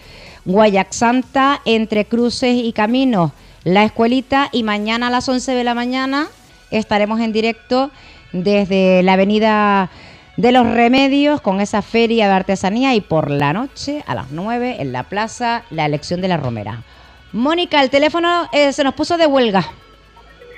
Guayac 0.45 0.91
Santa 0.91 1.61
entre 1.65 2.05
cruces 2.05 2.55
y 2.55 2.71
caminos, 2.71 3.31
la 3.63 3.83
escuelita 3.83 4.49
y 4.51 4.61
mañana 4.61 5.07
a 5.07 5.09
las 5.09 5.27
11 5.27 5.53
de 5.53 5.63
la 5.63 5.73
mañana 5.73 6.27
estaremos 6.69 7.19
en 7.19 7.33
directo 7.33 7.89
desde 8.31 9.01
la 9.01 9.13
avenida 9.13 9.89
de 10.37 10.51
los 10.51 10.67
Remedios 10.67 11.41
con 11.41 11.61
esa 11.61 11.81
feria 11.81 12.27
de 12.27 12.33
artesanía 12.33 12.93
y 12.93 13.01
por 13.01 13.31
la 13.31 13.53
noche 13.53 14.03
a 14.05 14.13
las 14.13 14.29
9 14.29 14.77
en 14.79 14.91
la 14.91 15.03
plaza 15.03 15.63
la 15.71 15.85
elección 15.85 16.21
de 16.21 16.27
la 16.27 16.37
Romera. 16.37 16.83
Mónica, 17.31 17.81
el 17.81 17.89
teléfono 17.89 18.47
eh, 18.51 18.71
se 18.71 18.83
nos 18.83 18.93
puso 18.93 19.17
de 19.17 19.25
huelga. 19.25 19.65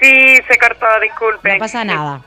Sí, 0.01 0.35
se 0.47 0.57
cortó, 0.59 0.85
disculpe. 1.01 1.53
No 1.53 1.59
pasa 1.59 1.83
nada. 1.83 2.21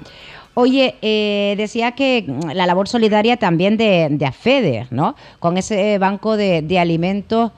Oye, 0.55 0.97
eh, 1.01 1.55
decía 1.57 1.93
que 1.93 2.25
la 2.55 2.67
labor 2.67 2.89
solidaria 2.89 3.37
también 3.37 3.77
de, 3.77 4.09
de 4.11 4.27
AFEDE, 4.27 4.89
¿no? 4.91 5.15
Con 5.39 5.57
ese 5.57 5.99
banco 5.99 6.37
de, 6.37 6.63
de 6.63 6.79
alimentos 6.79 7.53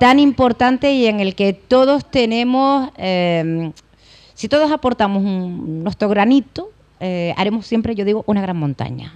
tan 0.00 0.18
importante 0.18 0.90
y 0.92 1.06
en 1.06 1.20
el 1.20 1.36
que 1.36 1.52
todos 1.52 2.10
tenemos, 2.10 2.90
eh, 2.98 3.70
si 4.34 4.48
todos 4.48 4.72
aportamos 4.72 5.22
un- 5.22 5.84
nuestro 5.84 6.08
granito, 6.08 6.70
eh, 6.98 7.32
haremos 7.36 7.66
siempre, 7.66 7.94
yo 7.94 8.04
digo, 8.04 8.24
una 8.26 8.42
gran 8.42 8.56
montaña. 8.56 9.12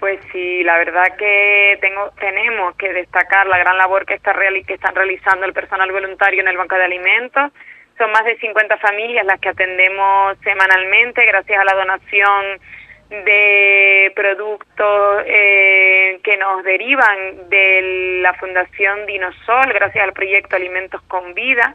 Pues 0.00 0.20
sí, 0.32 0.62
la 0.64 0.78
verdad 0.78 1.16
que 1.18 1.76
tengo, 1.82 2.10
tenemos 2.18 2.74
que 2.76 2.92
destacar 2.94 3.46
la 3.46 3.58
gran 3.58 3.76
labor 3.76 4.06
que, 4.06 4.14
está 4.14 4.32
reali- 4.32 4.64
que 4.64 4.74
están 4.74 4.94
realizando 4.94 5.44
el 5.44 5.52
personal 5.52 5.90
voluntario 5.92 6.40
en 6.40 6.48
el 6.48 6.56
Banco 6.56 6.76
de 6.76 6.84
Alimentos. 6.84 7.52
Son 7.98 8.12
más 8.12 8.24
de 8.24 8.38
50 8.38 8.78
familias 8.78 9.26
las 9.26 9.40
que 9.40 9.48
atendemos 9.48 10.38
semanalmente 10.44 11.26
gracias 11.26 11.60
a 11.60 11.64
la 11.64 11.74
donación 11.74 12.60
de 13.10 14.12
productos 14.14 15.24
eh, 15.26 16.20
que 16.22 16.36
nos 16.36 16.62
derivan 16.62 17.48
de 17.48 18.20
la 18.22 18.34
Fundación 18.34 19.04
Dinosol, 19.06 19.72
gracias 19.72 20.04
al 20.04 20.12
proyecto 20.12 20.54
Alimentos 20.54 21.02
con 21.08 21.34
Vida, 21.34 21.74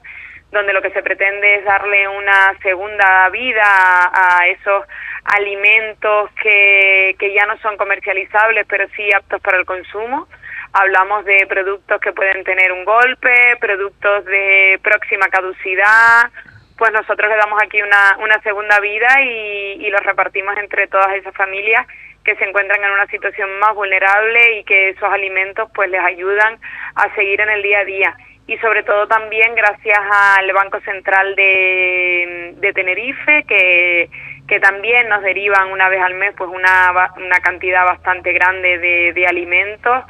donde 0.51 0.71
lo 0.71 0.81
que 0.81 0.91
se 0.91 1.03
pretende 1.03 1.55
es 1.55 1.65
darle 1.65 2.07
una 2.07 2.57
segunda 2.61 3.29
vida 3.29 3.63
a, 3.65 4.37
a 4.39 4.47
esos 4.47 4.85
alimentos 5.25 6.29
que, 6.41 7.15
que 7.19 7.33
ya 7.33 7.45
no 7.47 7.57
son 7.57 7.75
comercializables, 7.77 8.65
pero 8.67 8.87
sí 8.95 9.09
aptos 9.13 9.41
para 9.41 9.57
el 9.57 9.65
consumo. 9.65 10.27
Hablamos 10.73 11.23
de 11.25 11.45
productos 11.47 12.01
que 12.01 12.13
pueden 12.13 12.43
tener 12.43 12.71
un 12.71 12.83
golpe, 12.83 13.57
productos 13.59 14.25
de 14.25 14.79
próxima 14.81 15.27
caducidad, 15.27 16.31
pues 16.77 16.91
nosotros 16.91 17.29
le 17.29 17.37
damos 17.37 17.61
aquí 17.61 17.79
una, 17.79 18.17
una 18.19 18.41
segunda 18.41 18.79
vida 18.79 19.21
y, 19.21 19.89
los 19.91 20.03
repartimos 20.03 20.57
entre 20.57 20.87
todas 20.87 21.13
esas 21.13 21.35
familias 21.35 21.85
que 22.23 22.35
se 22.35 22.45
encuentran 22.45 22.83
en 22.83 22.89
una 22.89 23.05
situación 23.05 23.59
más 23.59 23.75
vulnerable 23.75 24.57
y 24.57 24.63
que 24.63 24.89
esos 24.89 25.07
alimentos 25.13 25.69
pues 25.75 25.87
les 25.91 26.03
ayudan 26.03 26.57
a 26.95 27.13
seguir 27.13 27.39
en 27.41 27.49
el 27.51 27.61
día 27.61 27.79
a 27.79 27.85
día. 27.85 28.17
Y 28.47 28.57
sobre 28.57 28.81
todo 28.81 29.07
también 29.07 29.53
gracias 29.53 29.99
al 30.39 30.51
Banco 30.51 30.79
Central 30.79 31.35
de, 31.35 32.53
de 32.57 32.73
Tenerife 32.73 33.43
que, 33.47 34.09
que 34.47 34.59
también 34.59 35.07
nos 35.09 35.21
derivan 35.21 35.71
una 35.71 35.87
vez 35.89 36.01
al 36.01 36.15
mes 36.15 36.33
pues 36.35 36.49
una, 36.49 37.11
una 37.17 37.39
cantidad 37.41 37.85
bastante 37.85 38.33
grande 38.33 38.79
de, 38.79 39.13
de 39.13 39.27
alimentos 39.27 40.03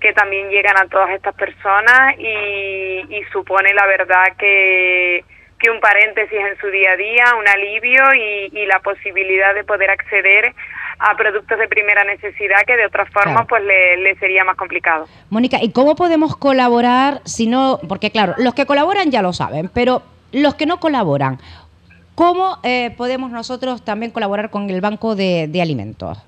que 0.00 0.12
también 0.12 0.48
llegan 0.48 0.76
a 0.78 0.86
todas 0.88 1.10
estas 1.10 1.34
personas 1.34 2.14
y, 2.18 3.04
y 3.08 3.22
supone 3.32 3.72
la 3.74 3.86
verdad 3.86 4.24
que, 4.38 5.24
que 5.58 5.70
un 5.70 5.80
paréntesis 5.80 6.38
en 6.38 6.58
su 6.58 6.68
día 6.68 6.92
a 6.92 6.96
día, 6.96 7.24
un 7.38 7.46
alivio 7.46 8.02
y, 8.14 8.58
y 8.58 8.66
la 8.66 8.80
posibilidad 8.80 9.54
de 9.54 9.64
poder 9.64 9.90
acceder 9.90 10.54
a 10.98 11.16
productos 11.16 11.58
de 11.58 11.66
primera 11.68 12.04
necesidad 12.04 12.58
que 12.66 12.76
de 12.76 12.86
otra 12.86 13.06
forma 13.06 13.32
Claro. 13.32 13.46
pues 13.48 13.62
le, 13.64 13.96
le 13.98 14.14
sería 14.16 14.44
más 14.44 14.56
complicado. 14.56 15.06
Mónica, 15.30 15.58
¿y 15.62 15.72
cómo 15.72 15.94
podemos 15.96 16.36
colaborar 16.36 17.20
si 17.24 17.46
no, 17.46 17.78
porque 17.88 18.10
claro, 18.10 18.34
los 18.38 18.54
que 18.54 18.66
colaboran 18.66 19.10
ya 19.10 19.22
lo 19.22 19.32
saben, 19.32 19.70
pero 19.72 20.02
los 20.32 20.54
que 20.54 20.66
no 20.66 20.78
colaboran, 20.78 21.38
¿cómo 22.14 22.58
eh, 22.62 22.90
podemos 22.96 23.30
nosotros 23.30 23.84
también 23.84 24.12
colaborar 24.12 24.50
con 24.50 24.68
el 24.68 24.80
Banco 24.80 25.16
de, 25.16 25.46
de 25.48 25.62
Alimentos? 25.62 26.18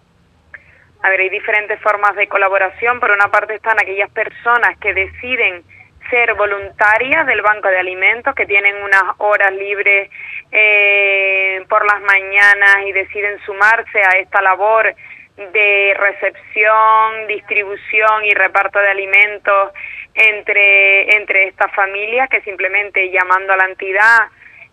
A 1.02 1.10
ver, 1.10 1.20
hay 1.20 1.28
diferentes 1.30 1.80
formas 1.80 2.14
de 2.14 2.28
colaboración. 2.28 3.00
Por 3.00 3.10
una 3.10 3.28
parte 3.28 3.54
están 3.54 3.78
aquellas 3.80 4.10
personas 4.10 4.78
que 4.78 4.94
deciden 4.94 5.64
ser 6.10 6.34
voluntarias 6.34 7.26
del 7.26 7.42
Banco 7.42 7.68
de 7.68 7.78
Alimentos, 7.78 8.34
que 8.34 8.46
tienen 8.46 8.76
unas 8.76 9.02
horas 9.18 9.52
libres 9.52 10.10
eh, 10.50 11.64
por 11.68 11.84
las 11.86 12.00
mañanas 12.02 12.76
y 12.86 12.92
deciden 12.92 13.40
sumarse 13.46 14.00
a 14.00 14.18
esta 14.18 14.42
labor 14.42 14.94
de 15.36 15.96
recepción, 15.98 17.26
distribución 17.26 18.24
y 18.24 18.34
reparto 18.34 18.78
de 18.78 18.90
alimentos 18.90 19.72
entre, 20.14 21.16
entre 21.16 21.48
estas 21.48 21.72
familias 21.74 22.28
que 22.28 22.42
simplemente 22.42 23.10
llamando 23.10 23.54
a 23.54 23.56
la 23.56 23.64
entidad 23.64 24.28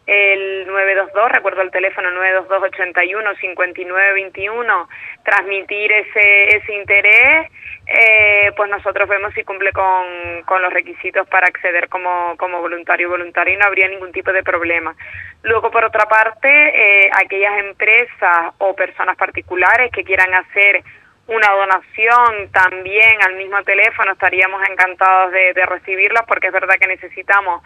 el 0.10 0.66
922, 0.66 1.32
recuerdo 1.32 1.62
el 1.62 1.70
teléfono 1.70 2.10
922 2.10 2.64
81 2.74 3.36
59 3.36 4.14
21, 4.14 4.90
transmitir 5.24 5.92
ese, 5.92 6.58
ese 6.58 6.74
interés, 6.74 7.52
eh, 7.86 8.52
pues 8.58 8.72
nosotros 8.72 9.08
vemos 9.08 9.34
si 9.36 9.44
cumple 9.44 9.72
con, 9.72 10.42
con 10.46 10.64
los 10.64 10.74
requisitos 10.74 11.28
para 11.28 11.48
acceder 11.48 11.90
como, 11.90 12.36
como 12.38 12.60
voluntario 12.60 13.08
o 13.08 13.12
voluntaria 13.12 13.54
y 13.54 13.58
no 13.58 13.66
habría 13.66 13.88
ningún 13.88 14.12
tipo 14.12 14.34
de 14.34 14.42
problema. 14.42 14.96
Luego, 15.44 15.70
por 15.70 15.86
otra 15.86 16.08
parte, 16.08 16.50
eh, 16.50 17.12
aquellas 17.14 17.60
empresas 17.60 18.54
o 18.58 18.76
personas 18.76 19.16
particulares 19.16 19.92
que 19.92 20.04
quieran 20.04 20.34
hacer 20.34 20.84
una 21.28 21.52
donación 21.52 22.50
también 22.52 23.22
al 23.22 23.36
mismo 23.36 23.62
teléfono, 23.64 24.14
estaríamos 24.14 24.68
encantados 24.68 25.32
de, 25.32 25.54
de 25.54 25.66
recibirlas 25.68 26.26
porque 26.28 26.48
es 26.48 26.54
verdad 26.54 26.76
que 26.80 26.88
necesitamos 26.88 27.62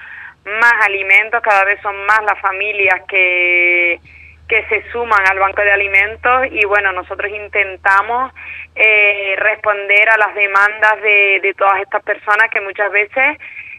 más 0.46 0.74
alimentos, 0.86 1.42
cada 1.42 1.64
vez 1.64 1.80
son 1.82 2.06
más 2.06 2.22
las 2.24 2.40
familias 2.42 3.02
que, 3.08 4.00
que 4.48 4.66
se 4.68 4.92
suman 4.92 5.22
al 5.30 5.40
banco 5.40 5.62
de 5.62 5.72
alimentos 5.72 6.48
y 6.52 6.66
bueno, 6.66 6.92
nosotros 6.92 7.32
intentamos 7.32 8.34
eh, 8.76 9.36
responder 9.38 10.10
a 10.10 10.18
las 10.18 10.36
demandas 10.36 11.02
de, 11.02 11.40
de 11.42 11.54
todas 11.54 11.82
estas 11.82 12.04
personas 12.04 12.50
que 12.52 12.62
muchas 12.62 12.92
veces 12.92 13.38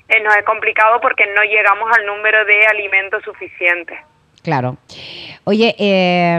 eh, 0.09 0.21
nos 0.23 0.37
es 0.37 0.45
complicado 0.45 1.01
porque 1.01 1.25
no 1.35 1.43
llegamos 1.43 1.91
al 1.97 2.07
número 2.07 2.45
de 2.45 2.67
alimentos 2.67 3.23
suficientes. 3.25 3.99
Claro. 4.43 4.77
Oye, 5.45 5.75
eh, 5.79 6.39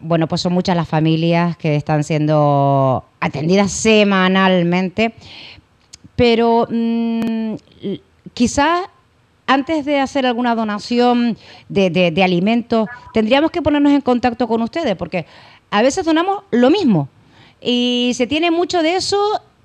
bueno, 0.00 0.26
pues 0.28 0.40
son 0.40 0.52
muchas 0.52 0.76
las 0.76 0.88
familias 0.88 1.56
que 1.56 1.74
están 1.74 2.04
siendo 2.04 3.04
atendidas 3.20 3.72
semanalmente, 3.72 5.12
pero 6.14 6.66
mm, 6.70 7.54
quizás 8.32 8.88
antes 9.52 9.84
de 9.84 10.00
hacer 10.00 10.26
alguna 10.26 10.54
donación 10.54 11.36
de, 11.68 11.90
de- 11.90 12.22
alimentos, 12.24 12.88
tendríamos 13.12 13.50
que 13.50 13.62
ponernos 13.62 13.92
en 13.92 14.00
contacto 14.00 14.46
con 14.46 14.62
ustedes, 14.62 14.94
porque 14.96 15.26
a 15.70 15.82
veces 15.82 16.04
donamos 16.04 16.44
lo 16.50 16.70
mismo 16.70 17.08
y 17.60 18.12
se 18.14 18.26
tiene 18.26 18.50
mucho 18.50 18.82
de 18.82 18.96
eso 18.96 19.18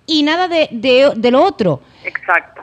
y 0.07 0.23
nada 0.23 0.47
de, 0.47 0.67
de- 0.71 1.31
lo 1.31 1.41
otro. 1.43 1.81
Exacto. 2.03 2.61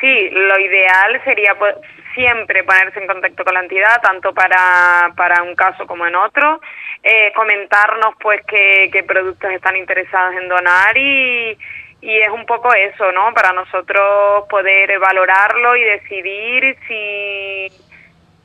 Sí, 0.00 0.30
lo 0.32 0.58
ideal 0.58 1.20
sería 1.24 1.54
po- 1.58 1.80
siempre 2.14 2.64
ponerse 2.64 2.98
en 3.00 3.06
contacto 3.06 3.44
con 3.44 3.54
la 3.54 3.60
entidad, 3.60 4.00
tanto 4.02 4.32
para, 4.34 5.12
para 5.16 5.42
un 5.42 5.54
caso 5.54 5.86
como 5.86 6.06
en 6.06 6.16
otro, 6.16 6.60
eh, 7.02 7.32
comentarnos 7.36 8.14
pues 8.20 8.40
qué 8.46 9.04
productos 9.06 9.50
están 9.52 9.76
interesados 9.76 10.34
en 10.40 10.48
donar 10.48 10.96
y, 10.96 11.56
y 12.00 12.18
es 12.18 12.30
un 12.30 12.46
poco 12.46 12.72
eso, 12.74 13.12
¿no? 13.12 13.32
Para 13.34 13.52
nosotros 13.52 14.44
poder 14.48 14.98
valorarlo 14.98 15.76
y 15.76 15.84
decidir 15.84 16.76
si, 16.88 17.68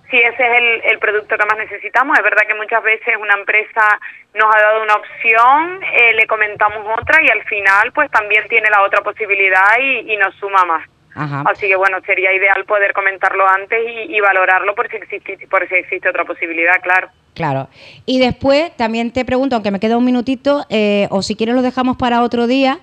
si 0.10 0.18
ese 0.18 0.48
es 0.48 0.58
el, 0.58 0.82
el 0.92 1.00
producto 1.00 1.38
que 1.38 1.46
más 1.46 1.58
necesitamos. 1.58 2.18
Es 2.18 2.24
verdad 2.24 2.48
que 2.48 2.56
muchas 2.56 2.84
veces 2.84 3.16
una 3.20 3.36
empresa 3.36 4.00
nos 4.34 4.54
ha 4.54 4.62
dado 4.62 4.84
una 4.84 4.96
opción, 4.96 5.82
eh, 5.84 6.14
le 6.14 6.28
comentamos 6.28 6.86
otra 7.00 7.22
y 7.24 7.30
al 7.30 7.44
final 7.44 7.92
pues 7.94 8.12
también 8.12 8.48
tiene 8.48 8.70
la 8.70 8.82
otra 8.84 9.02
posibilidad 9.02 9.80
y, 9.80 10.14
y 10.14 10.18
nos 10.18 10.36
suma 10.36 10.66
más. 10.66 10.90
Ajá. 11.16 11.44
Así 11.50 11.70
que 11.70 11.78
bueno, 11.78 12.00
sería 12.06 12.34
ideal 12.34 12.66
poder 12.66 12.92
comentarlo 12.92 13.48
antes 13.48 13.80
y, 13.88 14.16
y 14.16 14.20
valorarlo 14.20 14.76
por 14.76 14.90
si, 14.90 14.98
existe, 14.98 15.48
por 15.48 15.66
si 15.70 15.76
existe 15.76 16.10
otra 16.10 16.26
posibilidad, 16.26 16.82
claro. 16.82 17.08
Claro. 17.34 17.70
Y 18.06 18.20
después 18.20 18.76
también 18.76 19.12
te 19.12 19.24
pregunto, 19.24 19.56
aunque 19.56 19.72
me 19.72 19.80
queda 19.80 19.98
un 19.98 20.06
minutito, 20.06 20.66
eh, 20.70 21.08
o 21.12 21.22
si 21.22 21.36
quieres 21.36 21.56
lo 21.56 21.62
dejamos 21.62 21.98
para 21.98 22.22
otro 22.22 22.48
día, 22.48 22.80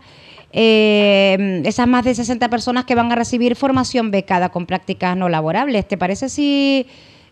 eh, 0.53 1.63
esas 1.65 1.87
más 1.87 2.05
de 2.05 2.15
60 2.15 2.49
personas 2.49 2.85
que 2.85 2.95
van 2.95 3.11
a 3.13 3.15
recibir 3.17 3.57
formación 3.57 4.11
becada 4.11 4.49
con 4.51 4.67
prácticas 4.67 5.17
no 5.17 5.29
laborables. 5.29 5.87
¿Te 5.89 5.97
parece 5.97 6.29
si 6.29 6.87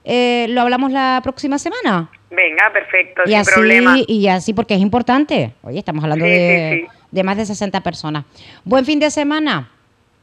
eh, 0.05 0.47
lo 0.49 0.63
hablamos 0.63 0.91
la 0.93 1.21
próxima 1.23 1.59
semana? 1.59 2.11
Venga, 2.31 2.71
perfecto, 2.73 3.23
y 3.27 3.31
sin 3.31 3.37
así, 3.39 3.53
problema. 3.53 3.97
y 4.07 4.29
así, 4.29 4.55
porque 4.55 4.75
es 4.75 4.81
importante. 4.81 5.53
Oye, 5.63 5.79
estamos 5.81 6.03
hablando 6.05 6.25
Sí, 6.25 6.31
de, 6.31 6.87
sí, 6.89 6.99
de 7.11 7.23
más 7.25 7.37
de 7.37 7.45
60 7.47 7.81
personas. 7.81 8.25
Buen 8.65 8.85
fin 8.85 9.01
de 9.01 9.11
semana. 9.11 9.69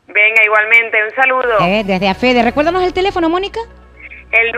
Venga, 0.08 0.42
igualmente, 0.46 0.98
un 1.04 1.14
saludo. 1.22 1.60
Eh, 1.68 1.84
desde 1.86 2.08
AFEDE. 2.08 2.42
Recuérdanos 2.44 2.82
el 2.84 2.94
teléfono, 2.94 3.30
Mónica. 3.30 3.60
El 4.32 4.54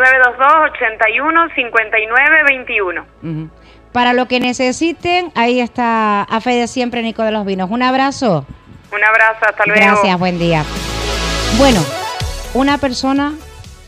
922-81-59-21. 1.55 3.05
Ujú. 3.23 3.49
Para 3.91 4.13
lo 4.13 4.27
que 4.27 4.39
necesiten, 4.39 5.31
ahí 5.35 5.59
está 5.59 6.23
AFEDE 6.23 6.67
siempre, 6.67 7.01
Nico 7.01 7.23
de 7.23 7.31
los 7.31 7.45
Vinos. 7.45 7.71
Un 7.71 7.81
abrazo. 7.81 8.45
Un 8.91 9.03
abrazo, 9.03 9.45
hasta 9.47 9.65
luego. 9.65 9.81
Gracias, 9.81 10.19
buen 10.19 10.37
día. 10.37 10.63
Bueno, 11.57 11.83
una 12.53 12.77
persona 12.77 13.33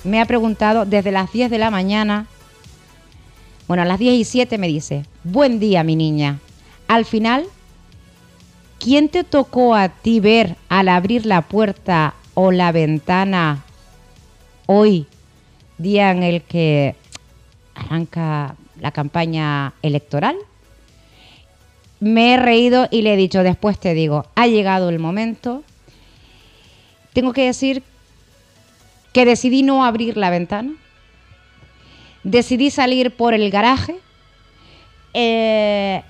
me 0.03 0.19
ha 0.19 0.25
preguntado 0.25 0.85
desde 0.85 1.11
las 1.11 1.31
10 1.31 1.51
de 1.51 1.57
la 1.57 1.69
mañana, 1.69 2.27
Bueno, 3.67 3.83
a 3.83 3.85
las 3.85 3.99
10 3.99 4.15
y 4.15 4.23
7 4.25 4.57
me 4.57 4.67
dice, 4.67 5.05
buen 5.23 5.59
día 5.59 5.83
mi 5.83 5.95
niña. 5.95 6.39
Al 6.89 7.05
final, 7.05 7.45
¿quién 8.79 9.07
te 9.07 9.23
tocó 9.23 9.75
a 9.75 9.87
ti 9.87 10.19
ver 10.19 10.57
al 10.67 10.89
abrir 10.89 11.25
la 11.25 11.41
puerta 11.41 12.15
o 12.33 12.51
la 12.51 12.73
ventana 12.73 13.63
hoy, 14.65 15.07
día 15.77 16.11
en 16.11 16.23
el 16.23 16.41
que 16.41 16.95
arranca 17.75 18.55
la 18.81 18.91
campaña 18.91 19.73
electoral? 19.81 20.35
Me 21.99 22.33
he 22.33 22.37
reído 22.37 22.87
y 22.89 23.03
le 23.03 23.13
he 23.13 23.17
dicho, 23.17 23.43
después 23.43 23.79
te 23.79 23.93
digo, 23.93 24.25
ha 24.35 24.47
llegado 24.47 24.89
el 24.89 24.97
momento. 24.97 25.63
Tengo 27.13 27.31
que 27.31 27.45
decir 27.45 27.83
que 29.13 29.23
decidí 29.23 29.61
no 29.61 29.85
abrir 29.85 30.17
la 30.17 30.31
ventana. 30.31 30.73
Decidí 32.23 32.71
salir 32.71 33.15
por 33.15 33.33
el 33.33 33.49
garaje. 33.51 33.95
eh, 35.13 36.03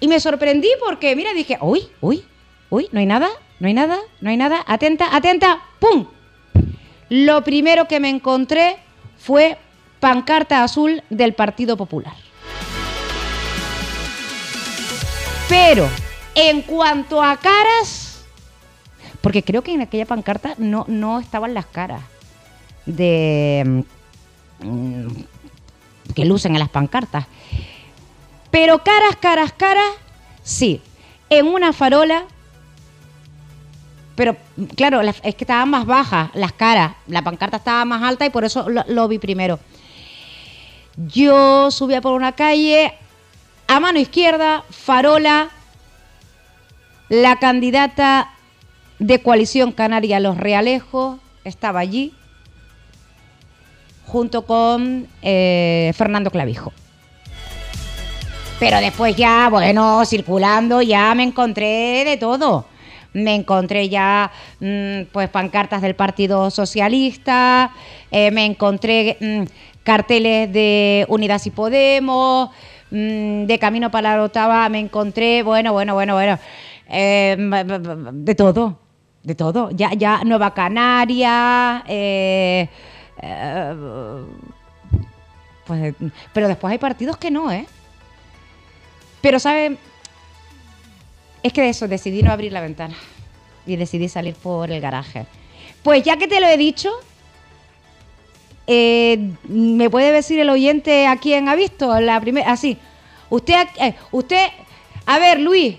y 0.00 0.08
me 0.08 0.20
sorprendí 0.20 0.68
porque, 0.84 1.16
mira, 1.16 1.32
dije, 1.32 1.56
uy, 1.62 1.88
uy, 2.02 2.22
uy, 2.68 2.88
no 2.92 3.00
hay 3.00 3.06
nada, 3.06 3.28
no 3.58 3.68
hay 3.68 3.74
nada, 3.74 3.98
no 4.20 4.28
hay 4.28 4.36
nada. 4.36 4.62
Atenta, 4.66 5.16
atenta, 5.16 5.62
¡pum! 5.80 6.06
Lo 7.08 7.42
primero 7.42 7.88
que 7.88 8.00
me 8.00 8.10
encontré 8.10 8.76
fue 9.18 9.56
pancarta 10.04 10.62
azul 10.62 11.02
del 11.08 11.32
Partido 11.32 11.78
Popular. 11.78 12.12
Pero 15.48 15.88
en 16.34 16.60
cuanto 16.60 17.22
a 17.22 17.38
caras, 17.38 18.22
porque 19.22 19.42
creo 19.42 19.62
que 19.62 19.72
en 19.72 19.80
aquella 19.80 20.04
pancarta 20.04 20.56
no, 20.58 20.84
no 20.88 21.20
estaban 21.20 21.54
las 21.54 21.64
caras 21.64 22.02
de 22.84 23.82
mm, 24.60 25.06
que 26.14 26.24
lucen 26.26 26.52
en 26.52 26.58
las 26.58 26.68
pancartas. 26.68 27.24
Pero 28.50 28.84
caras, 28.84 29.16
caras, 29.18 29.52
caras, 29.52 29.88
sí. 30.42 30.82
En 31.30 31.46
una 31.46 31.72
farola, 31.72 32.24
pero 34.16 34.36
claro, 34.76 35.02
la- 35.02 35.14
es 35.22 35.34
que 35.34 35.44
estaban 35.44 35.70
más 35.70 35.86
bajas 35.86 36.28
las 36.34 36.52
caras. 36.52 36.92
La 37.06 37.22
pancarta 37.22 37.56
estaba 37.56 37.86
más 37.86 38.02
alta 38.02 38.26
y 38.26 38.30
por 38.30 38.44
eso 38.44 38.66
lo 38.68 39.08
vi 39.08 39.18
primero. 39.18 39.58
Yo 40.96 41.70
subía 41.70 42.00
por 42.00 42.12
una 42.12 42.32
calle, 42.32 42.94
a 43.66 43.80
mano 43.80 43.98
izquierda, 43.98 44.64
farola, 44.70 45.50
la 47.08 47.36
candidata 47.36 48.30
de 48.98 49.20
coalición 49.20 49.72
canaria 49.72 50.20
Los 50.20 50.36
Realejos 50.36 51.18
estaba 51.44 51.80
allí, 51.80 52.14
junto 54.06 54.46
con 54.46 55.08
eh, 55.22 55.92
Fernando 55.96 56.30
Clavijo. 56.30 56.72
Pero 58.60 58.78
después 58.78 59.16
ya, 59.16 59.48
bueno, 59.50 60.04
circulando, 60.06 60.80
ya 60.80 61.12
me 61.14 61.24
encontré 61.24 62.04
de 62.04 62.16
todo. 62.16 62.66
Me 63.12 63.34
encontré 63.34 63.88
ya, 63.88 64.30
mm, 64.60 65.10
pues, 65.12 65.28
pancartas 65.28 65.82
del 65.82 65.94
Partido 65.94 66.50
Socialista, 66.50 67.72
eh, 68.10 68.30
me 68.30 68.44
encontré 68.44 69.16
mm, 69.20 69.42
carteles 69.84 70.52
de 70.52 71.06
Unidas 71.08 71.46
y 71.46 71.50
Podemos, 71.50 72.50
mm, 72.90 73.44
de 73.44 73.58
Camino 73.60 73.90
para 73.90 74.10
la 74.10 74.16
Rotava, 74.16 74.68
me 74.68 74.80
encontré, 74.80 75.42
bueno, 75.44 75.72
bueno, 75.72 75.94
bueno, 75.94 76.14
bueno, 76.14 76.38
b- 76.88 78.10
de 78.12 78.34
todo, 78.34 78.78
de 79.22 79.34
todo. 79.34 79.70
Ya, 79.70 79.92
ya 79.94 80.22
Nueva 80.24 80.52
Canaria, 80.54 81.84
eh, 81.86 82.68
eh, 83.22 83.74
pues, 85.66 85.94
pero 86.32 86.48
después 86.48 86.72
hay 86.72 86.78
partidos 86.78 87.16
que 87.16 87.30
no, 87.30 87.50
¿eh? 87.52 87.66
Pero, 89.20 89.38
¿saben? 89.38 89.78
Es 91.42 91.52
que 91.52 91.62
de 91.62 91.68
eso 91.70 91.88
decidí 91.88 92.22
no 92.22 92.32
abrir 92.32 92.52
la 92.52 92.60
ventana 92.60 92.94
y 93.66 93.76
decidí 93.76 94.08
salir 94.08 94.34
por 94.34 94.70
el 94.70 94.80
garaje. 94.80 95.26
Pues 95.82 96.02
ya 96.02 96.16
que 96.16 96.26
te 96.28 96.40
lo 96.40 96.46
he 96.46 96.56
dicho, 96.56 96.90
eh, 98.66 99.32
¿me 99.48 99.90
puede 99.90 100.12
decir 100.12 100.38
el 100.40 100.50
oyente 100.50 101.06
a 101.06 101.16
quién 101.16 101.48
ha 101.48 101.54
visto 101.54 102.00
la 102.00 102.20
primera? 102.20 102.50
Así. 102.50 102.78
Usted, 103.30 103.66
eh, 103.80 103.94
usted, 104.12 104.46
a 105.06 105.18
ver, 105.18 105.40
Luis, 105.40 105.76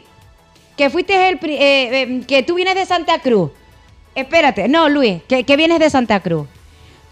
que 0.75 0.89
fuiste 0.89 1.29
el, 1.29 1.39
eh, 1.43 2.01
eh, 2.01 2.23
que 2.27 2.43
tú 2.43 2.55
vienes 2.55 2.75
de 2.75 2.85
Santa 2.85 3.19
Cruz. 3.19 3.51
Espérate, 4.13 4.67
no, 4.67 4.89
Luis, 4.89 5.21
que, 5.27 5.43
que 5.43 5.57
vienes 5.57 5.79
de 5.79 5.89
Santa 5.89 6.19
Cruz. 6.19 6.47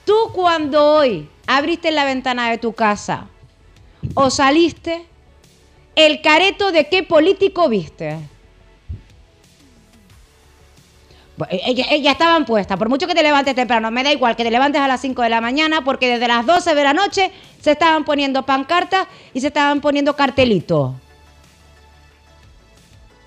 Tú 0.06 0.16
cuando 0.34 0.95
hoy 0.95 1.30
abriste 1.48 1.91
la 1.91 2.06
ventana 2.06 2.50
de 2.50 2.58
tu 2.58 2.74
casa 2.74 3.28
o 4.16 4.30
saliste, 4.30 5.06
el 5.95 6.22
careto 6.22 6.72
de 6.72 6.90
qué 6.90 7.04
político 7.04 7.70
viste. 7.70 8.18
Ellas, 11.49 11.88
ellas 11.91 12.14
estaban 12.14 12.45
puestas, 12.45 12.78
por 12.78 12.90
mucho 12.90 13.07
que 13.07 13.15
te 13.15 13.24
levantes 13.24 13.56
temprano, 13.56 13.91
me 13.91 14.03
da 14.03 14.11
igual 14.11 14.36
que 14.36 14.44
te 14.44 14.52
levantes 14.52 14.82
a 14.82 14.88
las 14.88 15.02
5 15.02 15.22
de 15.22 15.30
la 15.30 15.41
mañana, 15.41 15.84
porque 15.84 16.07
desde 16.07 16.28
las 16.28 16.45
12 16.45 16.76
de 16.76 16.84
la 16.84 16.94
noche 16.94 17.32
se 17.61 17.72
estaban 17.72 18.03
poniendo 18.06 18.44
pancartas 18.44 19.07
y 19.34 19.41
se 19.41 19.48
estaban 19.48 19.82
poniendo 19.82 20.15
cartelitos. 20.15 20.94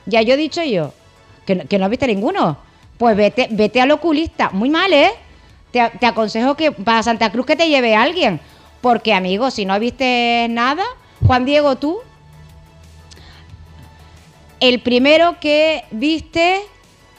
Ya 0.07 0.23
yo 0.23 0.35
he 0.35 0.37
dicho 0.37 0.63
yo, 0.63 0.93
que, 1.45 1.67
que 1.67 1.79
no 1.79 1.89
viste 1.89 2.07
ninguno. 2.07 2.59
Pues 2.99 3.17
vete, 3.17 3.49
vete 3.51 3.81
al 3.81 3.91
oculista. 3.91 4.51
Muy 4.51 4.71
mal, 4.71 4.93
¿eh? 4.93 5.11
Te, 5.71 5.91
te 6.01 6.07
aconsejo 6.07 6.55
que 6.55 6.73
para 6.73 7.03
Santa 7.03 7.31
Cruz 7.31 7.45
que 7.45 7.57
te 7.57 7.69
lleve 7.69 7.95
alguien. 7.95 8.41
Porque, 8.81 9.13
amigo, 9.13 9.51
si 9.51 9.65
no 9.65 9.79
viste 9.79 10.47
nada, 10.49 10.85
Juan 11.27 11.45
Diego, 11.45 11.77
tú, 11.77 11.99
el 14.61 14.81
primero 14.81 15.37
que 15.41 15.85
viste, 15.91 16.61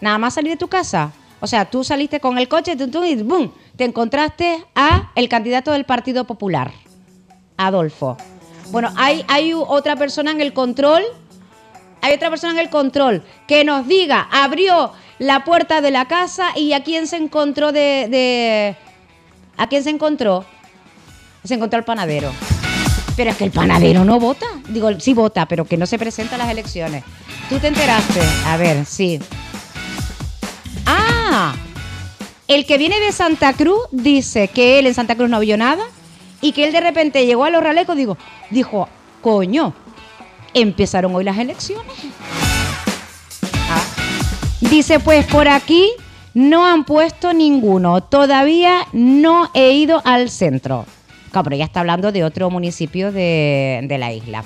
nada 0.02 0.18
más 0.18 0.34
salir 0.34 0.52
de 0.52 0.58
tu 0.58 0.68
casa. 0.68 1.12
O 1.40 1.48
sea, 1.48 1.66
tú 1.70 1.84
saliste 1.84 2.20
con 2.20 2.38
el 2.38 2.48
coche 2.48 2.76
tum, 2.76 2.90
tum, 2.90 3.04
y 3.06 3.16
¡boom! 3.22 3.52
Te 3.76 3.84
encontraste 3.86 4.66
a 4.76 5.12
el 5.16 5.30
candidato 5.30 5.72
del 5.72 5.86
Partido 5.86 6.24
Popular, 6.26 6.72
Adolfo. 7.58 8.18
Bueno, 8.72 8.92
hay, 8.98 9.24
hay 9.28 9.54
otra 9.54 9.96
persona 9.96 10.32
en 10.32 10.42
el 10.42 10.52
control, 10.54 11.04
hay 12.02 12.14
otra 12.16 12.30
persona 12.30 12.54
en 12.54 12.60
el 12.60 12.70
control 12.70 13.24
que 13.48 13.64
nos 13.64 13.88
diga, 13.88 14.28
abrió 14.32 14.92
la 15.20 15.44
puerta 15.44 15.80
de 15.82 15.92
la 15.92 16.06
casa 16.08 16.50
y 16.56 16.74
a 16.74 16.84
quién 16.84 17.08
se 17.08 17.18
encontró 17.18 17.72
de... 17.72 18.08
de- 18.10 18.76
¿A 19.60 19.68
quién 19.68 19.84
se 19.84 19.90
encontró? 19.90 20.46
Se 21.44 21.56
encontró 21.56 21.80
al 21.80 21.86
panadero. 21.86 22.32
Pero 23.16 23.32
es 23.32 23.38
que 23.38 23.46
el 23.46 23.52
panadero 23.52 24.06
no 24.06 24.20
vota. 24.20 24.46
Digo, 24.70 25.00
sí 25.00 25.16
vota, 25.16 25.48
pero 25.48 25.66
que 25.66 25.78
no 25.78 25.88
se 25.88 25.98
presenta 25.98 26.36
a 26.36 26.38
las 26.38 26.50
elecciones. 26.50 27.04
¿Tú 27.50 27.58
te 27.58 27.68
enteraste? 27.68 28.20
A 28.46 28.58
ver, 28.58 28.86
sí. 28.86 29.20
El 32.48 32.66
que 32.66 32.78
viene 32.78 33.00
de 33.00 33.12
Santa 33.12 33.54
Cruz 33.54 33.82
dice 33.92 34.48
que 34.48 34.80
él 34.80 34.88
en 34.88 34.94
Santa 34.94 35.16
Cruz 35.16 35.30
no 35.30 35.40
vio 35.40 35.58
nada 35.58 35.84
y 36.42 36.54
que 36.54 36.66
él 36.66 36.72
de 36.72 36.82
repente 36.82 37.26
llegó 37.26 37.44
a 37.44 37.50
los 37.50 37.62
ralecos 37.62 37.98
digo, 37.98 38.18
dijo, 38.50 38.88
coño, 39.22 39.74
empezaron 40.54 41.14
hoy 41.16 41.24
las 41.24 41.38
elecciones. 41.38 41.94
Ah. 43.70 43.84
Dice, 44.62 45.00
pues 45.00 45.26
por 45.26 45.48
aquí 45.48 45.90
no 46.34 46.66
han 46.66 46.86
puesto 46.86 47.34
ninguno. 47.34 48.02
Todavía 48.02 48.88
no 48.94 49.50
he 49.54 49.74
ido 49.74 50.02
al 50.06 50.30
centro. 50.30 50.86
Claro, 51.32 51.44
pero 51.44 51.56
ya 51.58 51.66
está 51.66 51.82
hablando 51.82 52.12
de 52.12 52.24
otro 52.24 52.50
municipio 52.50 53.12
de 53.12 53.98
la 54.00 54.14
isla. 54.14 54.44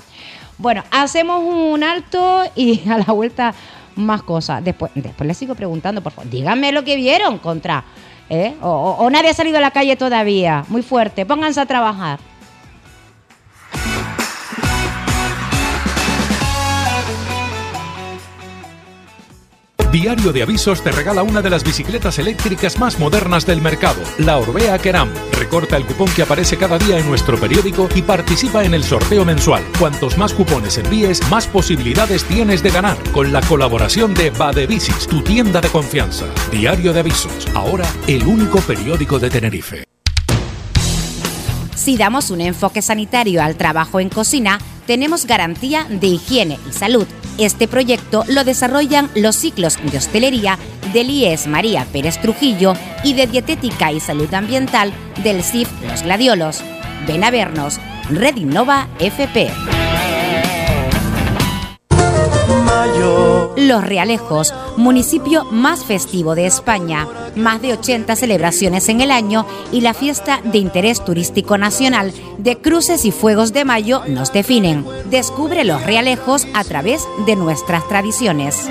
Bueno, 0.62 0.84
hacemos 0.92 1.44
un 1.44 1.84
alto 1.84 2.44
y 2.56 2.82
a 2.90 3.00
la 3.00 3.14
vuelta 3.14 3.56
más 3.96 4.24
cosas. 4.24 4.64
Después, 4.64 4.92
después 4.96 5.28
les 5.28 5.38
sigo 5.38 5.56
preguntando, 5.56 6.02
por 6.02 6.12
favor, 6.12 6.30
díganme 6.30 6.72
lo 6.72 6.84
que 6.84 6.96
vieron 6.96 7.38
contra. 7.38 7.84
¿eh? 8.30 8.56
O, 8.62 8.70
o- 8.70 9.06
o 9.06 9.10
nadie 9.10 9.30
ha 9.30 9.34
salido 9.34 9.58
a 9.58 9.62
la 9.62 9.72
calle 9.72 9.96
todavía. 9.96 10.64
Muy 10.70 10.82
fuerte, 10.84 11.26
pónganse 11.26 11.60
a 11.60 11.66
trabajar. 11.66 12.20
Diario 19.92 20.32
de 20.32 20.42
Avisos 20.42 20.82
te 20.82 20.92
regala 20.92 21.22
una 21.22 21.42
de 21.42 21.50
las 21.50 21.66
bicicletas 21.66 22.18
eléctricas 22.18 22.80
más 22.80 22.98
modernas 22.98 23.46
del 23.46 23.62
mercado, 23.62 24.02
la 24.20 24.38
Orbea 24.38 24.80
Keram. 24.80 25.10
Recorta 25.38 25.76
el 25.76 25.86
cupón 25.86 26.08
que 26.16 26.22
aparece 26.22 26.56
cada 26.56 26.78
día 26.78 26.98
en 26.98 27.06
nuestro 27.10 27.38
periódico 27.38 27.90
y 27.94 28.02
participa 28.02 28.64
en 28.64 28.74
el 28.74 28.86
sorteo 28.86 29.26
mensual. 29.26 29.64
Cuantos 29.78 30.18
más 30.18 30.34
cupones 30.34 30.78
envíes, 30.78 31.30
más 31.30 31.46
posibilidades 31.46 32.24
tienes 32.24 32.64
de 32.64 32.72
ganar. 32.72 32.98
Con 33.12 33.34
la 33.34 33.42
colaboración 33.42 34.14
de 34.14 34.30
Badebicis, 34.30 35.08
tu 35.08 35.22
tienda 35.24 35.60
de 35.60 35.68
confianza. 35.68 36.26
Diario 36.52 36.94
de 36.94 37.02
Avisos, 37.02 37.48
ahora 37.54 37.86
el 38.08 38.24
único 38.24 38.60
periódico 38.60 39.20
de 39.20 39.30
Tenerife. 39.30 39.91
Si 41.84 41.98
damos 41.98 42.30
un 42.30 42.42
enfoque 42.42 42.84
sanitario 42.84 43.42
al 43.42 43.56
trabajo 43.56 44.00
en 44.00 44.10
cocina, 44.10 44.60
tenemos 44.86 45.26
garantía 45.26 45.88
de 45.90 46.06
higiene 46.06 46.60
y 46.70 46.74
salud. 46.74 47.08
Este 47.40 47.68
proyecto 47.68 48.24
lo 48.28 48.44
desarrollan 48.44 49.10
los 49.16 49.36
ciclos 49.36 49.80
de 49.92 49.98
hostelería 49.98 50.60
del 50.94 51.10
IES 51.10 51.48
María 51.48 51.88
Pérez 51.92 52.22
Trujillo 52.22 52.76
y 53.04 53.14
de 53.16 53.26
dietética 53.26 53.92
y 53.92 54.00
salud 54.00 54.32
ambiental 54.32 54.94
del 55.24 55.44
CIF 55.44 55.70
Los 55.90 56.04
Gladiolos. 56.04 56.62
Ven 57.08 57.24
a 57.24 57.32
vernos. 57.32 57.80
Red 58.12 58.36
Innova 58.36 58.88
FP. 59.00 59.50
Los 63.58 63.84
Realejos, 63.84 64.54
municipio 64.78 65.46
más 65.46 65.86
festivo 65.86 66.36
de 66.36 66.46
España. 66.48 67.08
Más 67.36 67.62
de 67.62 67.74
80 67.74 68.16
celebraciones 68.16 68.90
en 68.90 69.02
el 69.02 69.12
año 69.12 69.46
y 69.72 69.82
la 69.82 69.94
fiesta 69.94 70.42
de 70.44 70.58
interés 70.58 71.04
turístico 71.04 71.58
nacional 71.58 72.14
de 72.38 72.58
cruces 72.58 73.06
y 73.06 73.12
fuegos 73.12 73.54
de 73.54 73.66
mayo 73.66 74.02
nos 74.08 74.34
definen. 74.34 74.86
Descubre 75.10 75.64
los 75.64 75.84
Realejos 75.86 76.48
a 76.54 76.64
través 76.64 77.08
de 77.26 77.36
nuestras 77.36 77.88
tradiciones. 77.88 78.68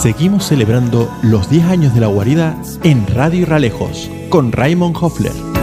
Seguimos 0.00 0.46
celebrando 0.46 1.10
los 1.22 1.48
10 1.48 1.64
años 1.64 1.94
de 1.94 2.00
la 2.00 2.08
guarida 2.08 2.56
en 2.82 3.06
Radio 3.06 3.46
Ralejos 3.46 4.10
con 4.28 4.52
Raymond 4.52 4.96
Hoffler. 5.00 5.53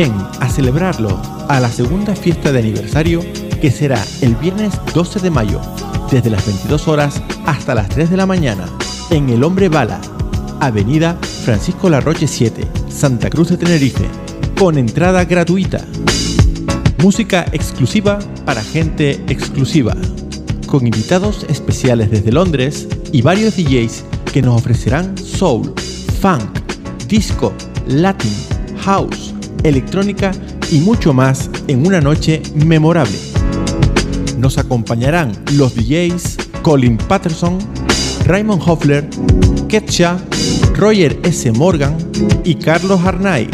Ven 0.00 0.14
a 0.38 0.48
celebrarlo 0.48 1.20
a 1.48 1.58
la 1.58 1.68
segunda 1.72 2.14
fiesta 2.14 2.52
de 2.52 2.60
aniversario 2.60 3.20
que 3.60 3.72
será 3.72 4.00
el 4.20 4.36
viernes 4.36 4.72
12 4.94 5.18
de 5.18 5.28
mayo, 5.28 5.60
desde 6.08 6.30
las 6.30 6.46
22 6.46 6.86
horas 6.86 7.20
hasta 7.46 7.74
las 7.74 7.88
3 7.88 8.08
de 8.08 8.16
la 8.16 8.24
mañana, 8.24 8.66
en 9.10 9.28
El 9.28 9.42
Hombre 9.42 9.68
Bala, 9.68 10.00
Avenida 10.60 11.18
Francisco 11.44 11.90
Larroche 11.90 12.28
7, 12.28 12.64
Santa 12.88 13.28
Cruz 13.28 13.48
de 13.48 13.56
Tenerife, 13.56 14.04
con 14.56 14.78
entrada 14.78 15.24
gratuita. 15.24 15.84
Música 17.02 17.44
exclusiva 17.50 18.20
para 18.44 18.62
gente 18.62 19.20
exclusiva, 19.26 19.96
con 20.68 20.86
invitados 20.86 21.44
especiales 21.48 22.08
desde 22.12 22.30
Londres 22.30 22.86
y 23.10 23.22
varios 23.22 23.56
DJs 23.56 24.04
que 24.32 24.42
nos 24.42 24.60
ofrecerán 24.60 25.18
soul, 25.18 25.74
funk, 26.20 26.56
disco, 27.08 27.52
latin, 27.88 28.30
house, 28.76 29.34
electrónica 29.68 30.32
y 30.70 30.80
mucho 30.80 31.12
más 31.12 31.50
en 31.66 31.86
una 31.86 32.00
noche 32.00 32.42
memorable. 32.54 33.16
Nos 34.38 34.58
acompañarán 34.58 35.32
los 35.52 35.74
DJs 35.74 36.36
Colin 36.62 36.96
Patterson, 36.96 37.58
Raymond 38.24 38.62
Hoffler, 38.64 39.08
Ketcha, 39.68 40.18
Roger 40.74 41.18
S. 41.24 41.50
Morgan 41.52 41.96
y 42.44 42.54
Carlos 42.56 43.00
Arnay. 43.04 43.48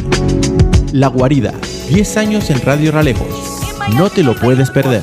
La 0.93 1.09
Guarida, 1.09 1.53
10 1.89 2.17
años 2.17 2.51
en 2.51 2.61
Radio 2.61 2.93
Ralejos. 2.93 3.29
No 3.97 4.11
te 4.11 4.23
lo 4.23 4.35
puedes 4.35 4.71
perder. 4.71 5.03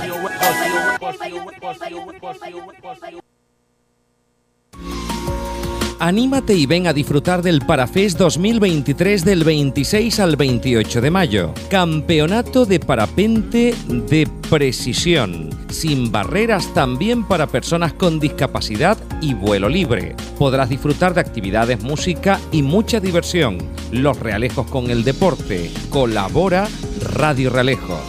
Anímate 6.02 6.56
y 6.56 6.65
ven 6.65 6.88
a 6.88 6.94
disfrutar 6.94 7.44
del 7.44 7.61
Parafest 7.61 8.18
2023 8.18 9.23
del 9.23 9.44
26 9.44 10.19
al 10.19 10.36
28 10.36 10.99
de 10.99 11.11
mayo. 11.11 11.53
Campeonato 11.69 12.65
de 12.65 12.80
parapente 12.80 13.76
de 13.88 14.28
precisión, 14.49 15.52
sin 15.69 16.11
barreras 16.11 16.73
también 16.73 17.23
para 17.23 17.45
personas 17.45 17.94
con 17.94 18.19
discapacidad 18.19 18.98
y 19.22 19.36
vuelo 19.36 19.69
libre. 19.69 20.15
Podrás 20.40 20.69
disfrutar 20.69 21.14
de 21.14 21.22
actividades, 21.22 21.84
música 21.84 22.40
y 22.52 22.64
mucha 22.64 22.99
diversión. 22.99 23.60
Los 23.91 24.19
Realejos 24.19 24.65
con 24.72 24.90
el 24.90 25.03
deporte. 25.03 25.69
Colabora 25.91 26.68
Radio 27.14 27.52
Realejos. 27.52 28.02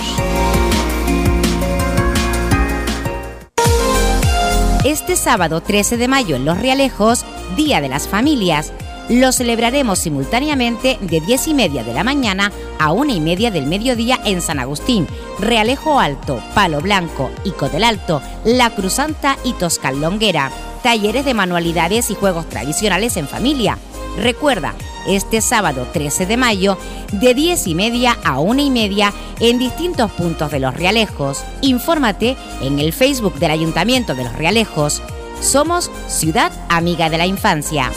Este 4.85 5.15
sábado 5.15 5.61
13 5.61 5.97
de 5.97 6.09
mayo 6.09 6.35
en 6.35 6.45
Los 6.45 6.59
Realejos, 6.59 7.25
Día 7.57 7.81
de 7.81 7.89
las 7.89 8.09
Familias, 8.09 8.73
lo 9.09 9.33
celebraremos 9.33 9.99
simultáneamente 9.99 10.99
de 11.01 11.21
10 11.21 11.49
y 11.49 11.55
media 11.55 11.85
de 11.85 11.93
la 11.93 12.05
mañana 12.05 12.53
a 12.79 12.93
1 12.93 13.13
y 13.13 13.21
media 13.21 13.51
del 13.51 13.67
mediodía 13.67 14.19
en 14.25 14.41
San 14.41 14.59
Agustín, 14.59 15.07
Realejo 15.39 15.99
Alto, 16.01 16.41
Palo 16.55 16.81
Blanco, 16.81 17.31
Ico 17.45 17.69
del 17.69 17.85
Alto, 17.85 18.23
La 18.45 18.71
Cruzanta 18.71 19.37
y 19.45 19.53
Toscal 19.55 20.01
Longuera. 20.01 20.51
Talleres 20.83 21.25
de 21.25 21.35
manualidades 21.35 22.11
y 22.11 22.15
juegos 22.15 22.49
tradicionales 22.49 23.17
en 23.17 23.29
familia. 23.29 23.79
Recuerda, 24.17 24.75
este 25.07 25.41
sábado 25.41 25.87
13 25.93 26.27
de 26.27 26.37
mayo, 26.37 26.79
de 27.13 27.35
10 27.35 27.67
y 27.67 27.75
media 27.75 28.19
a 28.25 28.39
1 28.39 28.63
y 28.63 28.71
media, 28.71 29.13
en 29.41 29.59
distintos 29.59 30.11
puntos 30.13 30.51
de 30.51 30.61
Los 30.61 30.75
Realejos. 30.75 31.45
Infórmate 31.61 32.37
en 32.61 32.79
el 32.79 32.93
Facebook 32.93 33.35
del 33.35 33.51
Ayuntamiento 33.51 34.15
de 34.15 34.25
Los 34.25 34.35
Realejos. 34.35 35.03
Somos 35.43 35.91
Ciudad 36.07 36.53
Amiga 36.69 37.11
de 37.11 37.19
la 37.19 37.27
Infancia. 37.27 37.91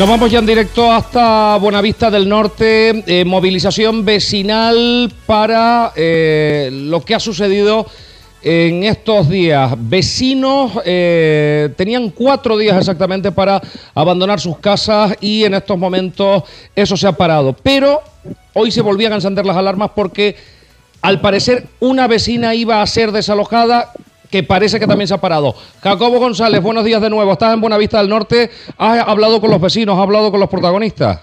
Nos 0.00 0.08
vamos 0.08 0.30
ya 0.30 0.38
en 0.38 0.46
directo 0.46 0.90
hasta 0.90 1.58
Buenavista 1.58 2.10
del 2.10 2.26
Norte, 2.26 3.04
eh, 3.06 3.22
movilización 3.26 4.02
vecinal 4.02 5.12
para 5.26 5.92
eh, 5.94 6.70
lo 6.72 7.02
que 7.02 7.14
ha 7.14 7.20
sucedido 7.20 7.84
en 8.40 8.84
estos 8.84 9.28
días. 9.28 9.74
Vecinos 9.76 10.72
eh, 10.86 11.68
tenían 11.76 12.08
cuatro 12.12 12.56
días 12.56 12.78
exactamente 12.78 13.30
para 13.30 13.60
abandonar 13.94 14.40
sus 14.40 14.56
casas 14.56 15.18
y 15.20 15.44
en 15.44 15.52
estos 15.52 15.76
momentos 15.76 16.44
eso 16.74 16.96
se 16.96 17.06
ha 17.06 17.12
parado. 17.12 17.52
Pero 17.62 18.00
hoy 18.54 18.70
se 18.70 18.80
volvían 18.80 19.12
a 19.12 19.16
encender 19.16 19.44
las 19.44 19.58
alarmas 19.58 19.90
porque 19.94 20.34
al 21.02 21.20
parecer 21.20 21.66
una 21.78 22.06
vecina 22.06 22.54
iba 22.54 22.80
a 22.80 22.86
ser 22.86 23.12
desalojada 23.12 23.92
que 24.30 24.42
parece 24.42 24.78
que 24.78 24.86
también 24.86 25.08
se 25.08 25.14
ha 25.14 25.18
parado. 25.18 25.54
Jacobo 25.82 26.18
González, 26.18 26.62
buenos 26.62 26.84
días 26.84 27.02
de 27.02 27.10
nuevo. 27.10 27.32
Estás 27.32 27.54
en 27.54 27.60
Buenavista 27.60 27.98
del 27.98 28.08
Norte. 28.08 28.50
¿Has 28.78 29.06
hablado 29.06 29.40
con 29.40 29.50
los 29.50 29.60
vecinos? 29.60 29.96
¿Has 29.96 30.02
hablado 30.02 30.30
con 30.30 30.40
los 30.40 30.48
protagonistas? 30.48 31.20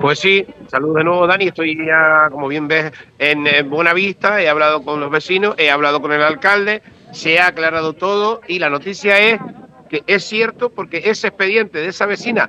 Pues 0.00 0.20
sí, 0.20 0.46
saludos 0.68 0.96
de 0.96 1.04
nuevo 1.04 1.26
Dani, 1.26 1.46
estoy 1.48 1.76
ya, 1.84 2.28
como 2.30 2.46
bien 2.46 2.68
ves, 2.68 2.92
en, 3.18 3.46
en 3.46 3.68
Buenavista, 3.68 4.40
he 4.40 4.48
hablado 4.48 4.82
con 4.82 5.00
los 5.00 5.10
vecinos, 5.10 5.56
he 5.58 5.68
hablado 5.68 6.00
con 6.00 6.12
el 6.12 6.22
alcalde, 6.22 6.82
se 7.12 7.40
ha 7.40 7.48
aclarado 7.48 7.94
todo 7.94 8.40
y 8.46 8.60
la 8.60 8.70
noticia 8.70 9.18
es 9.18 9.40
que 9.88 10.04
es 10.06 10.24
cierto 10.24 10.70
porque 10.70 11.02
ese 11.06 11.28
expediente 11.28 11.80
de 11.80 11.88
esa 11.88 12.06
vecina 12.06 12.48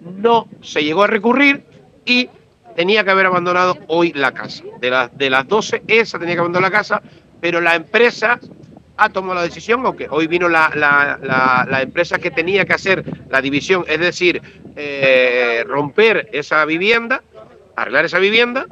no 0.00 0.48
se 0.62 0.82
llegó 0.82 1.04
a 1.04 1.06
recurrir 1.06 1.64
y 2.04 2.28
tenía 2.74 3.04
que 3.04 3.10
haber 3.10 3.26
abandonado 3.26 3.76
hoy 3.86 4.12
la 4.12 4.32
casa. 4.32 4.64
De 4.80 4.90
las, 4.90 5.16
de 5.16 5.30
las 5.30 5.46
12, 5.46 5.84
esa 5.86 6.18
tenía 6.18 6.34
que 6.34 6.40
abandonar 6.40 6.72
la 6.72 6.76
casa, 6.76 7.02
pero 7.40 7.60
la 7.60 7.76
empresa 7.76 8.40
ha 9.00 9.08
tomado 9.08 9.36
la 9.36 9.42
decisión, 9.42 9.84
aunque 9.86 10.08
hoy 10.10 10.26
vino 10.26 10.46
la, 10.46 10.70
la, 10.74 11.82
empresa 11.82 12.18
que 12.18 12.30
tenía 12.30 12.66
que 12.66 12.74
hacer 12.74 13.02
la 13.30 13.40
división, 13.40 13.84
es 13.88 13.98
decir, 13.98 14.42
eh, 14.76 15.64
romper 15.66 16.28
esa 16.32 16.66
vivienda, 16.66 17.22
arreglar 17.76 18.04
esa 18.04 18.18
vivienda, 18.18 18.66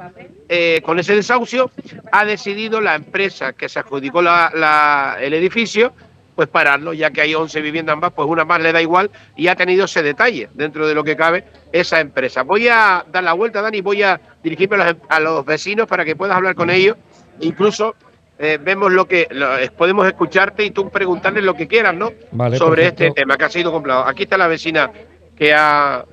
eh, 0.47 0.81
con 0.85 0.99
ese 0.99 1.15
desahucio, 1.15 1.71
ha 2.11 2.25
decidido 2.25 2.79
la 2.79 2.93
empresa 2.93 3.53
que 3.53 3.67
se 3.67 3.79
adjudicó 3.79 4.21
el 4.21 5.33
edificio, 5.33 5.93
pues 6.35 6.47
pararlo, 6.47 6.93
ya 6.93 7.09
que 7.09 7.21
hay 7.21 7.33
11 7.33 7.59
viviendas 7.61 7.97
más, 7.97 8.13
pues 8.13 8.27
una 8.27 8.45
más 8.45 8.61
le 8.61 8.71
da 8.71 8.81
igual 8.83 9.09
y 9.35 9.47
ha 9.47 9.55
tenido 9.55 9.85
ese 9.85 10.03
detalle 10.03 10.47
dentro 10.53 10.87
de 10.87 10.93
lo 10.93 11.03
que 11.03 11.17
cabe 11.17 11.43
esa 11.71 11.99
empresa. 11.99 12.43
Voy 12.43 12.67
a 12.67 13.03
dar 13.11 13.23
la 13.23 13.33
vuelta, 13.33 13.63
Dani, 13.63 13.81
voy 13.81 14.03
a 14.03 14.21
dirigirme 14.43 14.75
a 14.75 14.93
los, 14.93 14.95
a 15.09 15.19
los 15.19 15.43
vecinos 15.43 15.87
para 15.87 16.05
que 16.05 16.15
puedas 16.15 16.37
hablar 16.37 16.53
con 16.53 16.69
ellos, 16.69 16.95
incluso 17.41 17.95
eh, 18.39 18.57
vemos 18.61 18.91
lo 18.91 19.05
que 19.05 19.27
lo, 19.31 19.49
podemos 19.77 20.07
escucharte 20.07 20.63
y 20.65 20.71
tú 20.71 20.89
preguntarles 20.89 21.43
lo 21.43 21.53
que 21.53 21.67
quieras, 21.67 21.93
¿no? 21.93 22.11
Vale, 22.31 22.57
Sobre 22.57 22.83
perfecto. 22.83 23.03
este 23.03 23.21
tema 23.21 23.37
que 23.37 23.43
ha 23.45 23.49
sido 23.49 23.71
complicado. 23.71 24.05
Aquí 24.07 24.23
está 24.23 24.37
la 24.37 24.47
vecina 24.47 24.91
que 25.35 25.53
ha, 25.53 26.05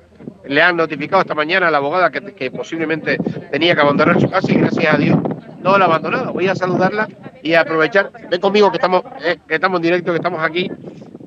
le 0.45 0.61
han 0.61 0.75
notificado 0.75 1.21
esta 1.21 1.33
mañana 1.35 1.69
a 1.69 1.71
la 1.71 1.77
abogada 1.77 2.11
que, 2.11 2.21
que 2.33 2.51
posiblemente 2.51 3.17
tenía 3.51 3.73
que 3.75 3.81
abandonar 3.81 4.19
su 4.19 4.29
casa 4.29 4.51
y 4.51 4.55
gracias 4.55 4.93
a 4.93 4.97
Dios 4.97 5.17
no 5.61 5.77
la 5.77 5.85
ha 5.85 5.87
abandonado. 5.87 6.33
Voy 6.33 6.47
a 6.47 6.55
saludarla 6.55 7.07
y 7.41 7.53
a 7.53 7.61
aprovechar. 7.61 8.11
Ven 8.29 8.39
conmigo 8.39 8.69
que 8.71 8.77
estamos, 8.77 9.03
eh, 9.23 9.37
que 9.47 9.55
estamos 9.55 9.77
en 9.77 9.83
directo, 9.83 10.11
que 10.11 10.17
estamos 10.17 10.41
aquí. 10.43 10.69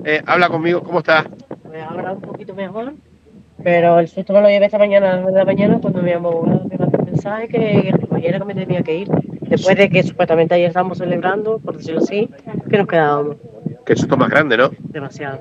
Eh, 0.05 0.22
habla 0.27 0.48
conmigo, 0.48 0.82
¿cómo 0.82 1.01
estás? 1.01 1.27
Pues 1.62 1.82
ahora 1.82 2.12
un 2.12 2.20
poquito 2.20 2.55
mejor, 2.55 2.94
pero 3.62 3.98
el 3.98 4.09
susto 4.09 4.32
me 4.32 4.40
lo 4.40 4.48
llevé 4.48 4.66
esta 4.66 4.78
mañana 4.78 5.09
a 5.09 5.16
las 5.16 5.22
nueve 5.22 5.32
de 5.32 5.39
la 5.39 5.44
mañana 5.44 5.78
cuando 5.81 6.02
mi 6.02 6.12
abogado 6.12 6.64
me 6.68 6.78
mandó 6.78 6.98
un 6.98 7.05
mensaje 7.05 7.48
que 7.48 7.93
ayer 8.12 8.39
que 8.39 8.44
me 8.44 8.55
tenía 8.55 8.82
que 8.82 8.98
ir, 8.98 9.09
después 9.51 9.77
de 9.77 9.90
que 9.90 10.02
supuestamente 10.02 10.55
ayer 10.55 10.68
estábamos 10.68 10.98
celebrando, 10.98 11.59
por 11.59 11.77
decirlo 11.77 12.01
así, 12.01 12.28
que 12.70 12.78
nos 12.78 12.86
quedábamos 12.86 13.36
Que 13.85 13.94
susto 13.97 14.16
más 14.16 14.31
grande, 14.31 14.56
¿no? 14.56 14.70
demasiado. 14.85 15.40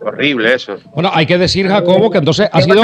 Horrible 0.00 0.54
eso. 0.54 0.76
Bueno, 0.94 1.10
hay 1.12 1.26
que 1.26 1.36
decir, 1.38 1.66
Jacobo, 1.66 2.08
que 2.10 2.18
entonces 2.18 2.48
ha 2.52 2.62
sido... 2.62 2.82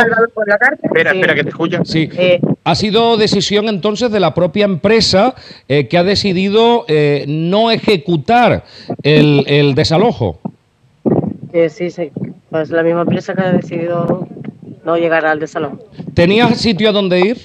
Espera, 0.83 1.13
espera, 1.13 1.35
que 1.37 1.45
te 1.45 1.49
escucha. 1.51 1.81
Sí. 1.85 2.11
Eh, 2.19 2.41
Ha 2.65 2.75
sido 2.75 3.17
decisión 3.17 3.69
entonces 3.69 4.11
de 4.11 4.19
la 4.19 4.35
propia 4.35 4.65
empresa 4.65 5.37
eh, 5.69 5.87
que 5.87 5.97
ha 5.97 6.03
decidido 6.03 6.85
eh, 6.89 7.25
no 7.29 7.71
ejecutar 7.71 8.65
el, 9.05 9.45
el 9.47 9.77
desalojo. 9.77 10.41
Que 11.53 11.71
sí, 11.71 11.91
sí. 11.91 12.11
Pues 12.51 12.71
la 12.71 12.83
misma 12.83 13.03
empresa 13.03 13.33
que 13.35 13.43
ha 13.43 13.53
decidido 13.53 14.27
no 14.85 14.97
llegar 14.97 15.25
al 15.25 15.39
desalojo. 15.39 15.79
¿Tenías 16.15 16.57
sitio 16.61 16.89
a 16.89 16.93
donde 16.93 17.21
ir? 17.21 17.39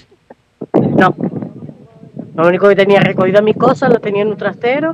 No. 0.98 1.16
Lo 2.42 2.48
único 2.48 2.68
que 2.70 2.76
tenía 2.76 3.00
recogido 3.00 3.42
mis 3.42 3.56
cosas, 3.58 3.90
lo 3.92 4.00
tenía 4.00 4.22
en 4.22 4.30
un 4.30 4.38
trastero. 4.38 4.94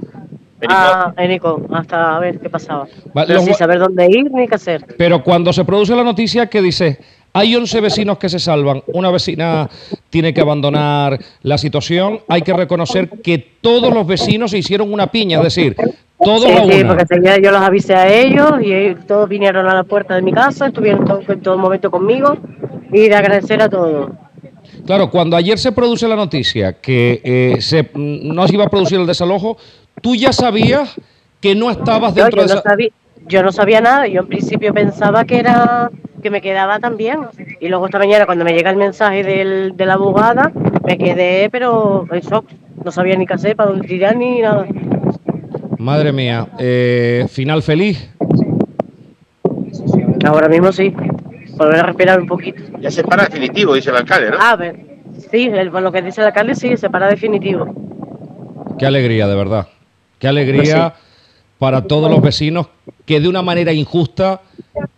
Ah, 0.67 1.13
en 1.17 1.31
Ico, 1.31 1.61
hasta 1.73 2.15
a 2.15 2.19
ver 2.19 2.39
qué 2.39 2.49
pasaba. 2.49 2.87
Vale, 3.13 3.27
Pero 3.27 3.41
sin 3.41 3.53
saber 3.53 3.77
dónde 3.77 4.07
ir 4.09 4.31
ni 4.31 4.47
qué 4.47 4.55
hacer. 4.55 4.85
Pero 4.97 5.21
cuando 5.23 5.53
se 5.53 5.63
produce 5.63 5.95
la 5.95 6.03
noticia 6.03 6.47
que 6.47 6.61
dice, 6.61 6.97
hay 7.33 7.55
11 7.55 7.81
vecinos 7.81 8.17
que 8.17 8.29
se 8.29 8.39
salvan, 8.39 8.81
una 8.87 9.11
vecina 9.11 9.69
tiene 10.09 10.33
que 10.33 10.41
abandonar 10.41 11.19
la 11.43 11.57
situación, 11.57 12.19
hay 12.29 12.41
que 12.41 12.53
reconocer 12.53 13.09
que 13.21 13.37
todos 13.61 13.93
los 13.93 14.07
vecinos 14.07 14.51
se 14.51 14.57
hicieron 14.57 14.91
una 14.91 15.07
piña, 15.07 15.37
es 15.37 15.43
decir, 15.43 15.75
todos 16.17 16.43
Sí, 16.45 16.51
a 16.51 16.63
sí, 16.63 16.83
porque 16.85 17.01
enseguida 17.03 17.37
yo 17.37 17.51
los 17.51 17.61
avisé 17.61 17.93
a 17.93 18.07
ellos 18.11 18.53
y 18.61 18.95
todos 19.05 19.27
vinieron 19.29 19.67
a 19.67 19.75
la 19.75 19.83
puerta 19.83 20.15
de 20.15 20.21
mi 20.21 20.31
casa, 20.31 20.67
estuvieron 20.67 21.05
todo- 21.05 21.21
en 21.27 21.41
todo 21.41 21.57
momento 21.57 21.91
conmigo 21.91 22.37
y 22.91 23.09
de 23.09 23.15
agradecer 23.15 23.61
a 23.61 23.69
todos. 23.69 24.09
Claro, 24.85 25.09
cuando 25.09 25.35
ayer 25.35 25.57
se 25.57 25.71
produce 25.71 26.07
la 26.07 26.15
noticia 26.15 26.73
que 26.73 27.21
eh, 27.23 27.61
se, 27.61 27.89
no 27.95 28.47
se 28.47 28.53
iba 28.53 28.65
a 28.65 28.69
producir 28.69 28.99
el 28.99 29.07
desalojo, 29.07 29.57
tú 30.01 30.15
ya 30.15 30.31
sabías 30.31 30.93
que 31.41 31.55
no 31.55 31.71
estabas 31.71 32.13
dentro 32.13 32.41
yo 32.41 32.47
de 32.47 32.53
no 32.53 32.59
esa... 32.59 32.69
sabía, 32.69 32.89
yo 33.27 33.43
no 33.43 33.51
sabía 33.51 33.81
nada, 33.81 34.07
yo 34.07 34.21
en 34.21 34.27
principio 34.27 34.73
pensaba 34.73 35.25
que 35.25 35.39
era 35.39 35.89
que 36.21 36.29
me 36.29 36.41
quedaba 36.41 36.79
también. 36.79 37.19
Y 37.59 37.67
luego 37.67 37.85
esta 37.85 37.99
mañana 37.99 38.25
cuando 38.25 38.45
me 38.45 38.53
llega 38.53 38.69
el 38.69 38.77
mensaje 38.77 39.23
del, 39.23 39.75
de 39.75 39.85
la 39.85 39.93
abogada, 39.93 40.51
me 40.85 40.97
quedé, 40.97 41.49
pero 41.49 42.07
en 42.11 42.21
shock. 42.21 42.45
No 42.83 42.91
sabía 42.91 43.15
ni 43.15 43.25
qué 43.25 43.33
hacer, 43.33 43.55
para 43.55 43.71
dónde 43.71 43.87
tirar 43.87 44.15
ni 44.15 44.41
nada. 44.41 44.67
Madre 45.79 46.11
mía, 46.11 46.47
eh, 46.59 47.25
final 47.29 47.63
feliz. 47.63 48.09
Ahora 50.23 50.47
mismo 50.47 50.71
sí. 50.71 50.93
Volver 51.57 51.79
a 51.79 51.83
respirar 51.83 52.19
un 52.19 52.27
poquito. 52.27 52.61
Ya 52.79 52.91
se 52.91 53.03
para 53.03 53.23
definitivo, 53.25 53.73
dice 53.73 53.89
el 53.89 53.95
alcalde, 53.97 54.31
¿no? 54.31 54.37
A 54.41 54.55
ver, 54.55 54.75
sí, 55.31 55.45
el- 55.51 55.71
por 55.71 55.81
lo 55.81 55.91
que 55.91 56.01
dice 56.01 56.21
el 56.21 56.27
alcalde, 56.27 56.55
sí, 56.55 56.75
se 56.77 56.89
para 56.89 57.07
definitivo. 57.07 57.73
Qué 58.77 58.85
alegría, 58.85 59.27
de 59.27 59.35
verdad. 59.35 59.67
Qué 60.19 60.27
alegría 60.27 60.93
para 61.59 61.81
todos 61.83 62.09
los 62.11 62.21
vecinos 62.21 62.67
que 63.05 63.19
de 63.19 63.29
una 63.29 63.41
manera 63.41 63.71
injusta 63.71 64.41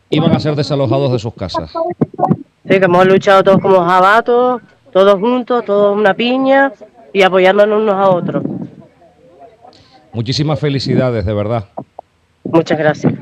iban 0.09 0.31
a 0.31 0.39
ser 0.39 0.55
desalojados 0.55 1.11
de 1.11 1.19
sus 1.19 1.33
casas. 1.33 1.71
Sí, 1.71 2.79
que 2.79 2.85
hemos 2.85 3.05
luchado 3.07 3.43
todos 3.43 3.59
como 3.61 3.83
jabatos, 3.85 4.61
todos 4.91 5.19
juntos, 5.19 5.63
todos 5.65 5.95
una 5.95 6.13
piña 6.13 6.71
y 7.13 7.21
apoyándonos 7.21 7.81
unos 7.81 7.95
a 7.95 8.09
otros. 8.09 8.43
Muchísimas 10.13 10.59
felicidades, 10.59 11.25
de 11.25 11.33
verdad. 11.33 11.65
Muchas 12.43 12.77
gracias. 12.79 13.13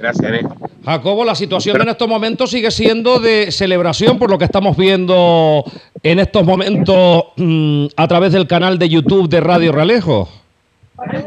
Gracias, 0.00 0.26
Ene. 0.26 0.48
Jacobo, 0.82 1.24
la 1.26 1.34
situación 1.34 1.82
en 1.82 1.90
estos 1.90 2.08
momentos 2.08 2.50
sigue 2.50 2.70
siendo 2.70 3.20
de 3.20 3.52
celebración 3.52 4.18
por 4.18 4.30
lo 4.30 4.38
que 4.38 4.46
estamos 4.46 4.74
viendo 4.74 5.62
en 6.02 6.18
estos 6.18 6.42
momentos 6.44 7.24
mm, 7.36 7.86
a 7.96 8.08
través 8.08 8.32
del 8.32 8.46
canal 8.46 8.78
de 8.78 8.88
YouTube 8.88 9.28
de 9.28 9.40
Radio 9.40 9.72
Ralejo. 9.72 10.28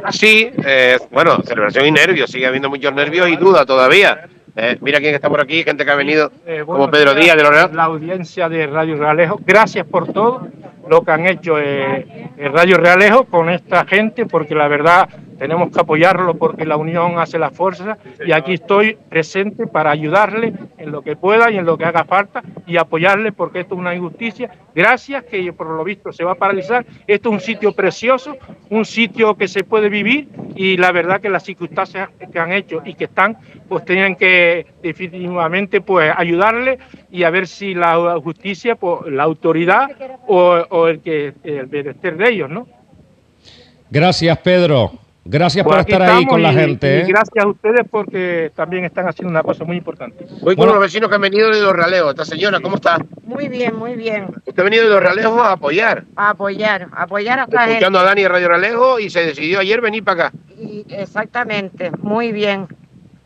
Sí, 0.09 0.49
eh, 0.65 0.97
bueno, 1.11 1.39
celebración 1.43 1.85
y 1.85 1.91
nervios, 1.91 2.31
sigue 2.31 2.47
habiendo 2.47 2.69
muchos 2.69 2.93
nervios 2.93 3.29
y 3.29 3.35
duda 3.35 3.63
todavía. 3.63 4.27
Eh, 4.55 4.77
mira 4.81 4.99
quién 4.99 5.15
está 5.15 5.29
por 5.29 5.41
aquí, 5.41 5.63
gente 5.63 5.83
que 5.85 5.91
ha 5.91 5.95
venido, 5.95 6.31
Eh, 6.45 6.63
como 6.65 6.87
buenos 6.87 6.89
Pedro 6.89 7.15
Díaz 7.15 7.35
de 7.37 7.43
Loreal. 7.43 7.71
La 7.73 7.85
audiencia 7.85 8.49
de 8.49 8.67
Radio 8.67 8.97
Realejo, 8.97 9.39
gracias 9.45 9.85
por 9.85 10.11
todo 10.11 10.47
lo 10.87 11.01
que 11.01 11.11
han 11.11 11.25
hecho 11.27 11.59
eh, 11.59 12.29
en 12.37 12.53
Radio 12.53 12.77
Realejo 12.77 13.25
con 13.25 13.49
esta 13.49 13.85
gente, 13.85 14.25
porque 14.25 14.53
la 14.53 14.67
verdad 14.67 15.09
tenemos 15.43 15.73
que 15.73 15.81
apoyarlo 15.81 16.35
porque 16.35 16.65
la 16.65 16.77
unión 16.77 17.19
hace 17.19 17.37
la 17.37 17.51
fuerza 17.51 17.97
y 18.25 18.31
aquí 18.31 18.53
estoy 18.53 18.97
presente 19.09 19.67
para 19.67 19.91
ayudarle 19.91 20.53
en 20.77 20.89
lo 20.89 21.01
que 21.01 21.17
pueda 21.17 21.51
y 21.51 21.57
en 21.57 21.65
lo 21.65 21.77
que 21.77 21.83
haga 21.83 22.05
falta 22.05 22.41
y 22.65 22.77
apoyarle 22.77 23.33
porque 23.33 23.59
esto 23.59 23.75
es 23.75 23.79
una 23.81 23.93
injusticia. 23.93 24.49
Gracias, 24.73 25.25
que 25.25 25.51
por 25.51 25.67
lo 25.67 25.83
visto 25.83 26.13
se 26.13 26.23
va 26.23 26.31
a 26.31 26.35
paralizar. 26.35 26.85
Esto 27.07 27.27
es 27.27 27.33
un 27.33 27.41
sitio 27.41 27.73
precioso, 27.73 28.37
un 28.69 28.85
sitio 28.85 29.35
que 29.35 29.49
se 29.49 29.65
puede 29.65 29.89
vivir 29.89 30.29
y 30.55 30.77
la 30.77 30.93
verdad 30.93 31.19
que 31.19 31.29
las 31.29 31.43
circunstancias 31.43 32.07
que 32.31 32.39
han 32.39 32.53
hecho 32.53 32.81
y 32.85 32.93
que 32.93 33.03
están, 33.03 33.35
pues 33.67 33.83
tienen 33.83 34.15
que 34.15 34.65
definitivamente 34.81 35.81
pues 35.81 36.09
ayudarle 36.15 36.79
y 37.11 37.23
a 37.23 37.29
ver 37.29 37.47
si 37.47 37.73
la 37.73 38.17
justicia, 38.23 38.75
pues 38.75 39.11
la 39.11 39.23
autoridad 39.23 39.89
o, 40.25 40.53
o 40.69 40.87
el 40.87 41.01
que 41.01 41.33
el 41.43 41.65
bienestar 41.65 42.15
de 42.15 42.29
ellos, 42.29 42.49
¿no? 42.49 42.65
Gracias, 43.91 44.37
Pedro. 44.37 45.03
Gracias 45.25 45.63
Pues 45.63 45.77
por 45.77 45.89
estar 45.89 46.01
ahí 46.01 46.25
con 46.25 46.41
la 46.43 46.51
gente. 46.51 46.97
y 46.97 47.01
¿eh? 47.01 47.05
gracias 47.07 47.45
a 47.45 47.47
ustedes 47.47 47.87
porque 47.89 48.51
también 48.55 48.83
están 48.83 49.07
haciendo 49.07 49.31
una 49.31 49.41
cosa 49.41 49.63
muy 49.63 49.77
importante. 49.77 50.25
Voy 50.41 50.55
con 50.55 50.67
los 50.67 50.77
vecinos 50.79 51.07
que 51.09 51.15
han 51.15 51.21
venido 51.21 51.49
de 51.49 51.61
Los 51.61 51.71
Realejos. 51.73 52.09
Esta 52.09 52.25
señora, 52.25 52.59
¿cómo 52.59 52.75
está? 52.75 52.97
Muy 53.23 53.47
bien, 53.47 53.73
muy 53.75 53.95
bien. 53.95 54.27
Usted 54.45 54.59
ha 54.59 54.63
venido 54.65 54.83
de 54.83 54.89
Los 54.89 55.01
Realejos 55.01 55.39
a 55.39 55.53
apoyar, 55.53 56.03
A 56.17 56.31
apoyar, 56.31 56.87
apoyar 56.91 57.39
a 57.39 57.43
esta 57.43 57.59
gente. 57.59 57.73
escuchando 57.75 57.99
a 57.99 58.03
Dani 58.03 58.21
de 58.23 58.27
Radio 58.29 58.49
Ralejo 58.49 58.99
y 58.99 59.09
se 59.09 59.25
decidió 59.25 59.59
ayer 59.59 59.79
venir 59.79 60.03
para 60.03 60.27
acá. 60.27 60.37
Y- 60.59 60.85
Exactamente, 60.89 61.91
muy 62.01 62.33
bien. 62.33 62.67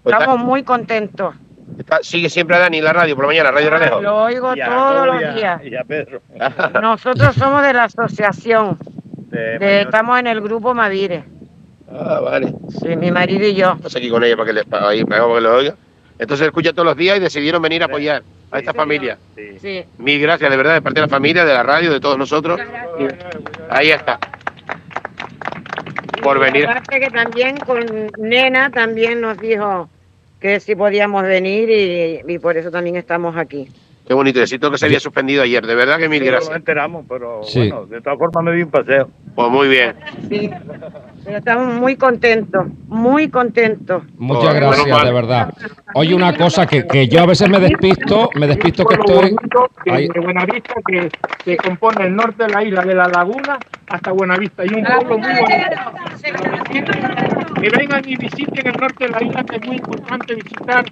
Pues 0.03 0.13
está- 0.13 0.19
Estamos 0.25 0.45
muy 0.45 0.61
contentos. 0.61 1.33
Está- 1.79 1.99
sigue 2.03 2.29
siempre 2.29 2.55
a 2.57 2.59
Dani 2.59 2.77
en 2.77 2.83
la 2.83 2.93
radio 2.93 3.15
por 3.15 3.23
la 3.25 3.29
mañana, 3.29 3.49
Radio 3.51 3.69
Ralejo. 3.71 4.01
Lo 4.01 4.17
oigo 4.23 4.53
todos 4.55 5.07
los 5.07 5.35
días. 5.35 5.61
Y 5.65 5.75
a 5.75 5.83
Pedro. 5.83 6.21
Nosotros 6.81 7.33
somos 7.35 7.63
de 7.63 7.73
la 7.73 7.85
asociación. 7.85 8.77
de- 9.31 9.81
estamos 9.81 10.19
en 10.19 10.27
el 10.27 10.41
grupo 10.41 10.75
Mavire. 10.75 11.23
Ah, 11.91 12.19
vale. 12.21 12.53
Sí, 12.81 12.95
mi 12.95 13.11
marido 13.11 13.45
y 13.47 13.55
yo. 13.55 13.73
Estás 13.73 13.95
aquí 13.95 14.09
con 14.09 14.23
ella 14.23 14.35
para 14.35 14.47
que 14.47 14.53
le, 14.53 14.63
para 14.65 14.89
ahí, 14.89 15.03
para 15.05 15.21
que 15.25 15.41
lo 15.41 15.55
oiga. 15.55 15.75
Entonces 16.19 16.47
escucha 16.47 16.73
todos 16.73 16.85
los 16.85 16.97
días 16.97 17.17
y 17.17 17.19
decidieron 17.19 17.61
venir 17.61 17.81
a 17.83 17.85
apoyar 17.85 18.23
a 18.51 18.59
esta 18.59 18.73
familia. 18.73 19.17
Sí. 19.61 19.83
Mil 19.99 20.19
gracias, 20.21 20.49
de 20.49 20.57
verdad, 20.57 20.73
de 20.73 20.81
parte 20.81 20.99
de 20.99 21.05
la 21.05 21.09
familia, 21.09 21.45
de 21.45 21.53
la 21.53 21.63
radio, 21.63 21.91
de 21.93 21.99
todos 21.99 22.17
nosotros. 22.17 22.59
Ahí 23.69 23.91
está. 23.91 24.19
Por 26.21 26.39
venir. 26.39 26.65
Aparte 26.67 26.99
que 26.99 27.09
también 27.09 27.57
con 27.57 27.85
Nena 28.17 28.69
también 28.71 29.21
nos 29.21 29.37
dijo 29.37 29.89
que 30.41 30.59
si 30.59 30.75
podíamos 30.75 31.23
venir 31.23 31.69
y, 31.69 32.33
y 32.33 32.39
por 32.39 32.57
eso 32.57 32.71
también 32.71 32.95
estamos 32.95 33.37
aquí. 33.37 33.67
Qué 34.07 34.13
bonito. 34.13 34.39
Necesito 34.39 34.71
que 34.71 34.77
se 34.77 34.85
había 34.85 34.99
suspendido 34.99 35.43
ayer. 35.43 35.65
De 35.65 35.75
verdad 35.75 35.97
que 35.99 36.09
mil 36.09 36.21
Sí, 36.21 36.25
gracias. 36.27 36.49
Nos 36.49 36.57
enteramos, 36.57 37.05
pero 37.07 37.41
Sí. 37.43 37.59
bueno, 37.59 37.85
de 37.85 38.01
todas 38.01 38.17
formas 38.17 38.43
me 38.43 38.53
di 38.55 38.63
un 38.63 38.71
paseo. 38.71 39.09
Pues 39.35 39.49
muy 39.51 39.67
bien. 39.67 39.95
Sí. 40.29 40.49
Pero 41.27 41.39
estamos 41.39 41.73
muy 41.75 41.97
contentos, 41.97 42.67
muy 42.87 43.27
contentos. 43.29 44.01
Muchas 44.17 44.53
gracias, 44.55 45.03
de 45.03 45.11
verdad. 45.11 45.53
Oye, 45.93 46.15
una 46.15 46.33
cosa 46.33 46.65
que, 46.65 46.87
que 46.87 47.09
yo 47.09 47.21
a 47.21 47.25
veces 47.25 47.49
me 47.49 47.59
despisto, 47.59 48.29
me 48.35 48.47
despisto 48.47 48.85
que 48.85 48.95
estoy... 48.95 49.35
que 49.83 49.91
Ahí- 49.91 50.07
de 50.07 50.19
Buenavista 50.21 50.73
que 50.87 51.09
se 51.43 51.57
compone 51.57 52.05
el 52.05 52.15
norte 52.15 52.43
de 52.45 52.49
la 52.53 52.63
isla 52.63 52.81
de 52.81 52.95
la 52.95 53.09
laguna 53.09 53.59
hasta 53.89 54.11
Buenavista 54.13 54.63
y 54.65 54.69
un 54.73 54.85
pueblo 54.85 55.17
muy 55.17 55.27
bonito 55.27 55.81
que 57.61 57.69
vengan 57.77 58.01
y 58.07 58.15
visiten 58.15 58.67
el 58.67 58.73
norte 58.79 59.05
de 59.07 59.09
la 59.11 59.23
isla 59.23 59.43
que 59.43 59.55
es 59.57 59.65
muy 59.67 59.75
importante 59.75 60.33
visitar 60.33 60.85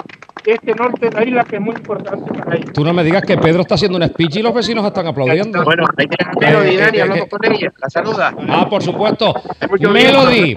este 0.46 0.76
norte 0.76 1.10
de 1.10 1.12
la 1.16 1.24
isla 1.26 1.44
que 1.44 1.56
es 1.56 1.62
muy 1.62 1.76
importante 1.76 2.32
para 2.40 2.56
ellos 2.56 2.72
Tú 2.74 2.84
no 2.84 2.94
me 2.94 3.04
digas 3.04 3.24
que 3.24 3.36
Pedro 3.38 3.62
está 3.62 3.76
haciendo 3.76 3.98
un 3.98 4.04
speech 4.08 4.36
y 4.38 4.42
los 4.44 4.54
vecinos 4.54 4.86
están 4.86 5.08
aplaudiendo. 5.08 5.64
Bueno, 5.64 5.86
ahí 5.98 6.06
tienes 6.08 6.28
a 6.28 6.40
Melody, 6.40 6.76
Eh, 6.76 6.78
Dani, 6.78 6.98
eh, 7.00 7.24
eh, 7.24 7.28
con 7.30 7.46
ella. 7.52 7.74
La 7.82 7.90
saluda. 7.90 8.34
Ah, 8.50 8.68
por 8.70 8.84
supuesto. 8.84 9.34
Melody. 10.30 10.56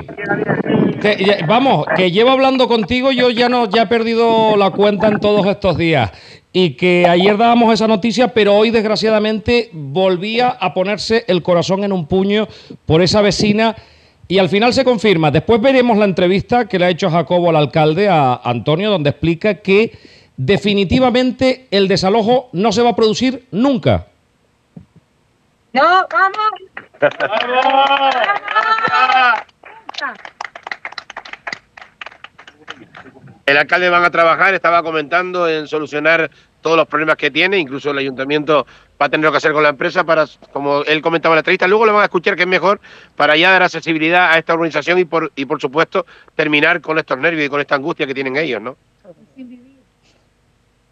te- 1.00 1.24
ya- 1.24 1.46
vamos, 1.46 1.86
que 1.96 2.10
llevo 2.10 2.30
hablando 2.30 2.68
contigo, 2.68 3.12
yo 3.12 3.30
ya 3.30 3.48
no, 3.48 3.68
ya 3.68 3.82
he 3.82 3.86
perdido 3.86 4.56
la 4.56 4.70
cuenta 4.70 5.08
en 5.08 5.20
todos 5.20 5.46
estos 5.46 5.76
días. 5.76 6.10
Y 6.52 6.70
que 6.74 7.06
ayer 7.08 7.36
dábamos 7.36 7.72
esa 7.74 7.86
noticia, 7.86 8.28
pero 8.28 8.56
hoy 8.56 8.70
desgraciadamente 8.70 9.68
volvía 9.72 10.48
a 10.48 10.72
ponerse 10.74 11.24
el 11.28 11.42
corazón 11.42 11.84
en 11.84 11.92
un 11.92 12.06
puño 12.06 12.48
por 12.86 13.02
esa 13.02 13.20
vecina. 13.20 13.76
Y 14.26 14.38
al 14.38 14.48
final 14.48 14.72
se 14.74 14.84
confirma. 14.84 15.30
Después 15.30 15.60
veremos 15.60 15.96
la 15.96 16.04
entrevista 16.04 16.66
que 16.66 16.78
le 16.78 16.86
ha 16.86 16.90
hecho 16.90 17.10
Jacobo 17.10 17.50
al 17.50 17.56
alcalde, 17.56 18.08
a 18.08 18.40
Antonio, 18.42 18.90
donde 18.90 19.10
explica 19.10 19.54
que 19.54 19.92
definitivamente 20.36 21.66
el 21.70 21.88
desalojo 21.88 22.48
no 22.52 22.72
se 22.72 22.82
va 22.82 22.90
a 22.90 22.96
producir 22.96 23.46
nunca. 23.50 24.06
No, 25.72 25.82
vamos. 26.10 27.00
El 33.46 33.56
alcalde 33.56 33.88
van 33.88 34.04
a 34.04 34.10
trabajar, 34.10 34.54
estaba 34.54 34.82
comentando 34.82 35.48
en 35.48 35.66
solucionar 35.66 36.30
todos 36.60 36.76
los 36.76 36.86
problemas 36.86 37.16
que 37.16 37.30
tiene, 37.30 37.58
incluso 37.58 37.90
el 37.90 37.98
ayuntamiento 37.98 38.66
va 39.00 39.06
a 39.06 39.08
tener 39.08 39.24
lo 39.24 39.30
que 39.30 39.38
hacer 39.38 39.52
con 39.52 39.62
la 39.62 39.70
empresa 39.70 40.04
para, 40.04 40.26
como 40.52 40.82
él 40.82 41.00
comentaba 41.00 41.32
en 41.34 41.36
la 41.36 41.40
entrevista, 41.40 41.66
luego 41.66 41.86
lo 41.86 41.94
van 41.94 42.02
a 42.02 42.06
escuchar 42.06 42.36
que 42.36 42.42
es 42.42 42.48
mejor 42.48 42.80
para 43.16 43.36
ya 43.36 43.52
dar 43.52 43.62
accesibilidad 43.62 44.32
a 44.32 44.38
esta 44.38 44.54
organización 44.54 44.98
y 44.98 45.04
por, 45.04 45.32
y 45.34 45.46
por 45.46 45.60
supuesto 45.60 46.04
terminar 46.34 46.80
con 46.80 46.98
estos 46.98 47.16
nervios 47.16 47.46
y 47.46 47.48
con 47.48 47.60
esta 47.60 47.76
angustia 47.76 48.06
que 48.06 48.14
tienen 48.14 48.36
ellos, 48.36 48.60
¿no? 48.60 48.76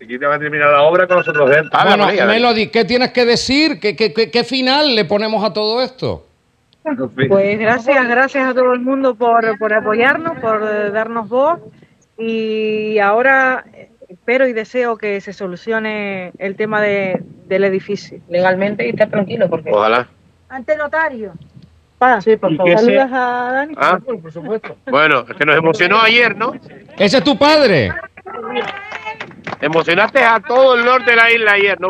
Aquí 0.01 0.19
te 0.19 0.27
va 0.27 0.37
a 0.37 0.39
terminar 0.39 0.70
la 0.70 0.83
obra 0.83 1.07
con 1.07 1.19
nosotros 1.19 1.51
dentro. 1.51 1.78
bueno, 1.85 2.07
Melody, 2.07 2.69
¿qué 2.69 2.85
tienes 2.85 3.12
que 3.12 3.24
decir? 3.24 3.81
¿Qué, 3.81 3.97
qué, 3.97 4.12
qué, 4.12 4.31
qué 4.31 4.45
final 4.45 4.95
le 4.95 5.05
ponemos 5.05 5.45
a 5.45 5.53
todo 5.53 5.83
esto? 5.83 6.27
Pues 7.29 7.59
gracias, 7.59 8.09
gracias 8.09 8.49
a 8.49 8.55
todo 8.55 8.73
el 8.73 8.81
mundo 8.81 9.15
por, 9.17 9.59
por 9.59 9.73
apoyarnos, 9.73 10.39
por 10.39 10.93
darnos 10.93 11.29
voz 11.29 11.61
y 12.19 12.99
ahora 13.01 13.65
espero 14.09 14.47
y 14.47 14.53
deseo 14.53 14.97
que 14.97 15.21
se 15.21 15.33
solucione 15.33 16.31
el 16.39 16.55
tema 16.57 16.81
de, 16.81 17.23
del 17.47 17.65
edificio 17.65 18.21
legalmente 18.29 18.87
y 18.87 18.91
estar 18.91 19.09
tranquilo 19.11 19.49
porque... 19.51 19.71
Ojalá. 19.73 20.07
Ante 20.49 20.77
notario. 20.77 21.33
Pa, 21.99 22.21
sí, 22.21 22.37
por 22.37 22.53
¿Y 22.53 22.57
favor. 22.57 22.73
qué 22.73 22.79
se- 22.79 22.85
Saludas 22.85 23.11
a 23.13 23.53
Dani. 23.53 23.75
Ah. 23.79 23.99
por 24.05 24.31
supuesto. 24.33 24.77
Bueno, 24.87 25.25
es 25.29 25.35
que 25.37 25.45
nos 25.45 25.57
emocionó 25.57 25.99
ayer, 26.01 26.37
¿no? 26.37 26.53
Ese 26.99 27.19
es 27.19 27.25
tu 27.25 27.37
padre. 27.39 27.93
Emocionaste 29.61 30.23
a 30.23 30.39
todo 30.41 30.75
el 30.77 30.85
norte 30.85 31.11
de 31.13 31.17
la 31.17 31.33
isla 31.33 31.53
ayer, 31.53 31.81
¿no? 31.81 31.89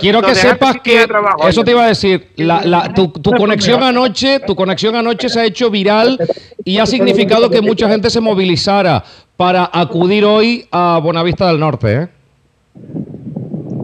Quiero 0.00 0.22
que 0.22 0.34
sepas 0.34 0.76
que 0.82 1.06
trabajo 1.06 1.48
eso 1.48 1.62
te 1.64 1.70
iba 1.72 1.84
a 1.84 1.88
decir. 1.88 2.28
La, 2.36 2.62
la- 2.64 2.92
tu, 2.94 3.08
tu 3.08 3.30
conexión 3.32 3.82
anoche, 3.82 4.40
tu 4.40 4.54
conexión 4.56 4.94
anoche 4.96 5.28
se 5.28 5.40
ha 5.40 5.44
hecho 5.44 5.70
viral 5.70 6.18
y 6.64 6.78
ha 6.78 6.86
significado 6.86 7.50
que 7.50 7.60
mucha 7.60 7.88
gente 7.88 8.10
se 8.10 8.20
movilizara 8.20 9.04
para 9.36 9.68
acudir 9.72 10.24
hoy 10.24 10.66
a 10.70 10.98
Buenavista 11.02 11.46
del 11.48 11.60
Norte. 11.60 11.94
¿eh? 11.94 12.08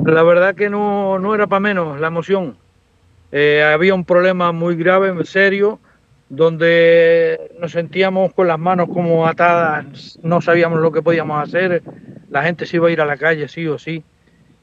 La 0.06 0.22
verdad 0.22 0.54
que 0.54 0.70
no, 0.70 1.18
no 1.18 1.34
era 1.34 1.46
para 1.46 1.60
menos 1.60 2.00
la 2.00 2.06
emoción. 2.08 2.56
Eh, 3.32 3.62
había 3.62 3.94
un 3.94 4.04
problema 4.04 4.50
muy 4.52 4.74
grave, 4.76 5.12
muy 5.12 5.26
serio, 5.26 5.78
donde 6.28 7.38
nos 7.60 7.72
sentíamos 7.72 8.32
con 8.32 8.48
las 8.48 8.58
manos 8.58 8.88
como 8.92 9.26
atadas, 9.26 10.18
no 10.22 10.40
sabíamos 10.40 10.80
lo 10.80 10.90
que 10.92 11.02
podíamos 11.02 11.42
hacer, 11.42 11.82
la 12.30 12.42
gente 12.42 12.66
se 12.66 12.76
iba 12.76 12.88
a 12.88 12.90
ir 12.90 13.00
a 13.00 13.04
la 13.06 13.16
calle 13.16 13.46
sí 13.48 13.66
o 13.66 13.78
sí, 13.78 14.02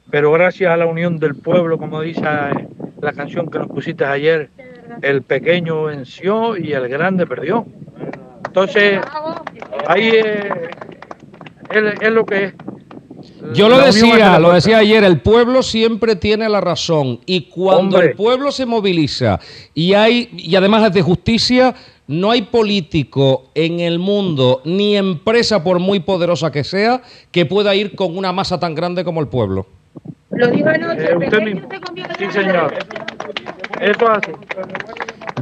pero 0.10 0.32
gracias 0.32 0.72
a 0.72 0.78
la 0.78 0.86
unión 0.86 1.20
del 1.20 1.36
pueblo, 1.36 1.78
como 1.78 2.02
dice 2.02 2.22
eh, 2.22 2.68
la 3.02 3.14
canción 3.14 3.50
que 3.50 3.60
nos 3.60 3.68
pusiste 3.68 4.06
ayer, 4.06 4.50
el 5.02 5.22
pequeño 5.22 5.84
venció 5.84 6.58
y 6.58 6.74
el 6.74 6.88
grande 6.88 7.28
perdió. 7.28 7.66
Entonces, 8.46 9.00
ahí 9.88 10.10
eh, 10.14 10.50
es, 11.70 12.02
es 12.02 12.12
lo 12.12 12.26
que 12.26 12.46
es. 12.46 12.54
Yo 13.54 13.70
lo 13.70 13.80
decía, 13.80 14.40
lo 14.40 14.54
decía 14.54 14.80
ayer, 14.80 15.04
el 15.04 15.22
pueblo 15.22 15.64
siempre 15.64 16.16
tiene 16.16 16.48
la 16.50 16.62
razón 16.62 17.20
y 17.26 17.50
cuando 17.50 17.98
Hombre. 17.98 18.12
el 18.12 18.16
pueblo 18.16 18.52
se 18.52 18.66
moviliza 18.66 19.40
y 19.74 19.94
hay 19.94 20.30
y 20.34 20.56
además 20.56 20.86
es 20.86 20.94
de 20.94 21.02
justicia, 21.02 21.76
no 22.08 22.32
hay 22.32 22.44
político 22.44 23.50
en 23.56 23.80
el 23.80 24.00
mundo 24.00 24.62
ni 24.66 24.96
empresa 24.96 25.64
por 25.64 25.80
muy 25.80 26.00
poderosa 26.00 26.52
que 26.52 26.64
sea 26.64 27.02
que 27.32 27.46
pueda 27.46 27.76
ir 27.76 27.96
con 27.96 28.18
una 28.18 28.32
masa 28.32 28.60
tan 28.60 28.76
grande 28.76 29.04
como 29.04 29.20
el 29.22 29.28
pueblo. 29.28 29.66
Lo 30.38 30.48
dijo 30.48 30.70
anoche. 30.70 31.04
Eh, 31.12 31.18
usted 31.18 31.42
mismo. 31.42 31.70
Sí, 32.20 32.26
señor. 32.32 32.74
Eso 33.82 34.10
hace. 34.12 34.32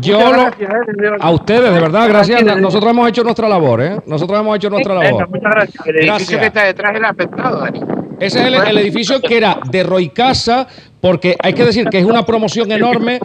Yo 0.01 0.19
lo- 0.19 0.43
gracias, 0.43 0.69
eh, 0.69 1.09
a 1.19 1.31
ustedes, 1.31 1.73
de 1.73 1.79
verdad, 1.79 2.07
gracias. 2.09 2.43
Nosotros 2.57 2.91
hemos 2.91 3.07
hecho 3.09 3.23
nuestra 3.23 3.47
labor, 3.47 3.81
¿eh? 3.81 3.97
Nosotros 4.05 4.39
hemos 4.39 4.55
hecho 4.57 4.69
nuestra 4.69 4.93
labor. 4.95 5.29
Muchas 5.29 5.51
gracias. 5.51 5.87
El 5.87 5.95
edificio 5.95 6.07
Gracias. 6.15 6.39
que 6.39 6.45
está 6.47 6.63
detrás 6.65 6.91
es 6.91 6.97
el 6.97 7.05
afectado, 7.05 7.59
Dani. 7.61 7.79
Ese 8.19 8.39
es 8.39 8.45
el, 8.47 8.53
el 8.55 8.77
edificio 8.77 9.21
que 9.21 9.37
era 9.37 9.59
de 9.69 9.83
Roy 9.83 10.09
Casa, 10.09 10.67
porque 11.01 11.35
hay 11.41 11.53
que 11.53 11.65
decir 11.65 11.87
que 11.89 11.99
es 11.99 12.05
una 12.05 12.25
promoción 12.25 12.71
enorme, 12.71 13.19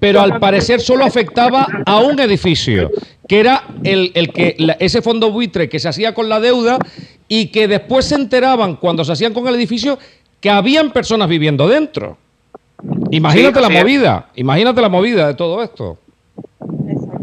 pero 0.00 0.20
al 0.20 0.38
parecer 0.38 0.80
solo 0.80 1.04
afectaba 1.04 1.66
a 1.86 1.98
un 2.00 2.18
edificio, 2.20 2.90
que 3.26 3.40
era 3.40 3.64
el, 3.84 4.12
el 4.14 4.32
que 4.32 4.54
la- 4.58 4.76
ese 4.80 5.00
fondo 5.02 5.30
buitre 5.30 5.68
que 5.68 5.78
se 5.78 5.88
hacía 5.88 6.12
con 6.14 6.28
la 6.28 6.40
deuda 6.40 6.78
y 7.26 7.46
que 7.46 7.68
después 7.68 8.04
se 8.06 8.16
enteraban 8.16 8.76
cuando 8.76 9.02
se 9.04 9.12
hacían 9.12 9.32
con 9.32 9.46
el 9.48 9.54
edificio 9.54 9.98
que 10.44 10.50
habían 10.50 10.90
personas 10.90 11.26
viviendo 11.26 11.66
dentro. 11.66 12.18
Imagínate 13.10 13.60
Sí, 13.60 13.66
la 13.66 13.74
es. 13.74 13.82
movida, 13.82 14.26
imagínate 14.34 14.82
la 14.82 14.90
movida 14.90 15.26
de 15.26 15.32
todo 15.32 15.62
esto. 15.62 15.96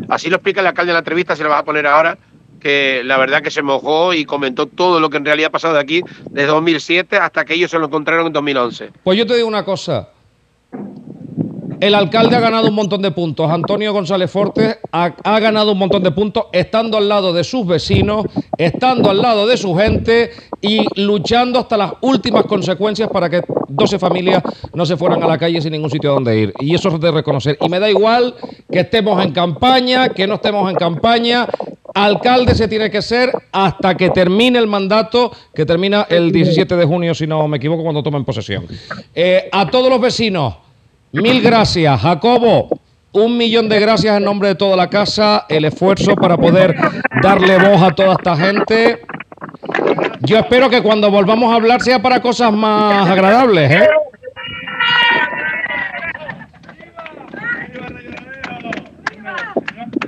Así 0.10 0.28
lo 0.28 0.38
explica 0.38 0.60
el 0.62 0.66
alcalde 0.66 0.90
en 0.90 0.96
la 0.96 1.00
entrevista, 1.02 1.36
se 1.36 1.44
la 1.44 1.50
vas 1.50 1.60
a 1.60 1.64
poner 1.64 1.86
ahora, 1.86 2.18
que 2.60 3.04
la 3.06 3.18
verdad 3.20 3.44
que 3.44 3.52
se 3.52 3.62
mojó 3.62 4.16
y 4.16 4.26
comentó 4.26 4.66
todo 4.66 5.00
lo 5.00 5.12
que 5.12 5.18
en 5.18 5.26
realidad 5.26 5.50
ha 5.50 5.52
pasado 5.52 5.76
de 5.76 5.82
aquí 5.82 6.02
desde 6.32 6.48
2007 6.48 7.18
hasta 7.18 7.46
que 7.46 7.54
ellos 7.54 7.70
se 7.70 7.78
lo 7.78 7.86
encontraron 7.86 8.26
en 8.26 8.34
2011. 8.34 8.90
Pues 9.04 9.20
yo 9.20 9.28
te 9.28 9.36
digo 9.36 9.48
una 9.48 9.64
cosa. 9.64 10.10
El 11.82 11.96
alcalde 11.96 12.36
ha 12.36 12.40
ganado 12.40 12.68
un 12.68 12.76
montón 12.76 13.02
de 13.02 13.10
puntos. 13.10 13.50
Antonio 13.50 13.92
González 13.92 14.30
Fortes 14.30 14.78
ha, 14.92 15.40
ganado 15.40 15.72
un 15.72 15.80
montón 15.80 16.04
de 16.04 16.12
puntos 16.12 16.46
estando 16.52 16.96
al 16.96 17.10
lado 17.10 17.34
de 17.34 17.44
sus 17.44 17.66
vecinos, 17.66 18.28
estando 18.56 19.10
al 19.10 19.20
lado 19.20 19.48
de 19.48 19.58
su 19.58 19.74
gente 19.74 20.30
y 20.62 20.86
luchando 21.02 21.58
hasta 21.58 21.78
las 21.78 21.94
últimas 22.02 22.46
consecuencias 22.46 23.10
para 23.10 23.32
que 23.32 23.42
12 23.68 23.98
familias 23.98 24.44
no 24.76 24.86
se 24.86 24.96
fueran 24.96 25.24
a 25.24 25.28
la 25.28 25.40
calle 25.40 25.60
sin 25.60 25.72
ningún 25.72 25.90
sitio 25.90 26.14
donde 26.14 26.38
ir. 26.38 26.54
Y 26.60 26.76
eso 26.76 26.90
es 26.90 27.00
de 27.00 27.10
reconocer. 27.10 27.58
Y 27.60 27.68
me 27.68 27.80
da 27.80 27.90
igual 27.90 28.36
que 28.72 28.82
estemos 28.82 29.24
en 29.26 29.32
campaña, 29.32 30.10
que 30.10 30.28
no 30.28 30.36
estemos 30.36 30.70
en 30.70 30.76
campaña. 30.76 31.48
Alcalde 31.96 32.54
se 32.54 32.68
tiene 32.68 32.92
que 32.92 33.02
ser 33.02 33.32
hasta 33.52 33.98
que 33.98 34.12
termine 34.12 34.60
el 34.60 34.68
mandato, 34.68 35.32
que 35.52 35.66
termina 35.66 36.06
el 36.12 36.32
17 36.32 36.76
de 36.76 36.86
junio, 36.86 37.16
si 37.16 37.26
no 37.26 37.48
me 37.48 37.58
equivoco, 37.58 37.82
cuando 37.82 38.04
tomen 38.04 38.24
posesión. 38.24 38.68
Eh, 39.16 39.50
a 39.52 39.68
todos 39.68 39.90
los 39.90 40.00
vecinos, 40.00 40.54
mil 41.12 41.42
gracias. 41.42 42.02
Jacobo, 42.02 42.70
un 43.14 43.38
millón 43.38 43.68
de 43.70 43.80
gracias 43.80 44.18
en 44.18 44.24
nombre 44.24 44.50
de 44.50 44.56
toda 44.56 44.76
la 44.76 44.90
casa, 44.90 45.46
el 45.50 45.66
esfuerzo 45.66 46.16
para 46.16 46.38
poder 46.38 46.76
darle 47.22 47.58
voz 47.58 47.82
a 47.82 47.92
toda 47.92 48.14
esta 48.14 48.36
gente. 48.36 49.02
Yo 50.22 50.38
espero 50.38 50.70
que 50.70 50.82
cuando 50.82 51.12
volvamos 51.12 51.52
a 51.52 51.56
hablar 51.56 51.82
sea 51.82 52.02
para 52.02 52.22
cosas 52.22 52.54
más 52.54 53.10
agradables, 53.10 53.72
¿eh? 53.72 53.90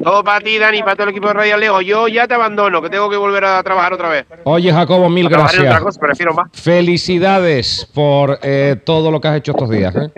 Todo 0.04 0.22
para 0.22 0.42
ti, 0.42 0.58
Dani, 0.58 0.82
para 0.82 0.96
todo 0.96 1.06
el 1.06 1.12
equipo 1.12 1.28
de 1.28 1.34
Radio 1.34 1.56
Alejo. 1.56 1.82
Yo 1.82 2.10
ya 2.10 2.28
te 2.28 2.34
abandono, 2.34 2.82
que 2.82 2.90
tengo 2.90 3.10
que 3.10 3.16
volver 3.16 3.46
a 3.46 3.64
trabajar 3.64 3.94
otra 3.94 4.10
vez. 4.10 4.26
Oye, 4.44 4.72
Jacobo, 4.72 5.10
mil 5.10 5.30
gracias. 5.30 5.64
otra 5.64 5.80
cosa, 5.80 6.00
prefiero 6.00 6.34
más. 6.34 6.50
Felicidades 6.52 7.90
por 7.94 8.38
eh, 8.44 8.76
todo 8.86 9.12
lo 9.12 9.22
que 9.22 9.30
has 9.30 9.38
hecho 9.38 9.54
estos 9.54 9.70
días. 9.70 9.96
¿eh? 9.96 10.12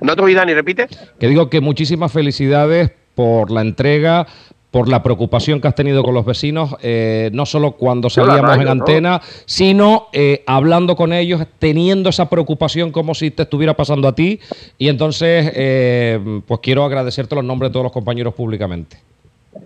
No 0.00 0.16
te 0.16 0.22
oí, 0.22 0.34
Dani, 0.34 0.54
repite. 0.54 0.88
Que 1.18 1.28
digo 1.28 1.48
que 1.48 1.60
muchísimas 1.60 2.12
felicidades 2.12 2.90
por 3.14 3.50
la 3.50 3.60
entrega, 3.60 4.26
por 4.70 4.88
la 4.88 5.02
preocupación 5.02 5.60
que 5.60 5.68
has 5.68 5.74
tenido 5.74 6.02
con 6.02 6.14
los 6.14 6.24
vecinos, 6.24 6.74
eh, 6.80 7.30
no 7.34 7.44
solo 7.44 7.72
cuando 7.72 8.08
salíamos 8.08 8.56
en 8.56 8.68
antena, 8.68 9.20
sino 9.44 10.08
eh, 10.14 10.42
hablando 10.46 10.96
con 10.96 11.12
ellos, 11.12 11.46
teniendo 11.58 12.08
esa 12.08 12.30
preocupación 12.30 12.90
como 12.90 13.14
si 13.14 13.30
te 13.30 13.42
estuviera 13.42 13.74
pasando 13.74 14.08
a 14.08 14.14
ti. 14.14 14.40
Y 14.78 14.88
entonces, 14.88 15.52
eh, 15.54 16.40
pues 16.46 16.60
quiero 16.62 16.84
agradecerte 16.84 17.34
los 17.34 17.44
nombres 17.44 17.70
de 17.70 17.74
todos 17.74 17.84
los 17.84 17.92
compañeros 17.92 18.32
públicamente. 18.32 18.96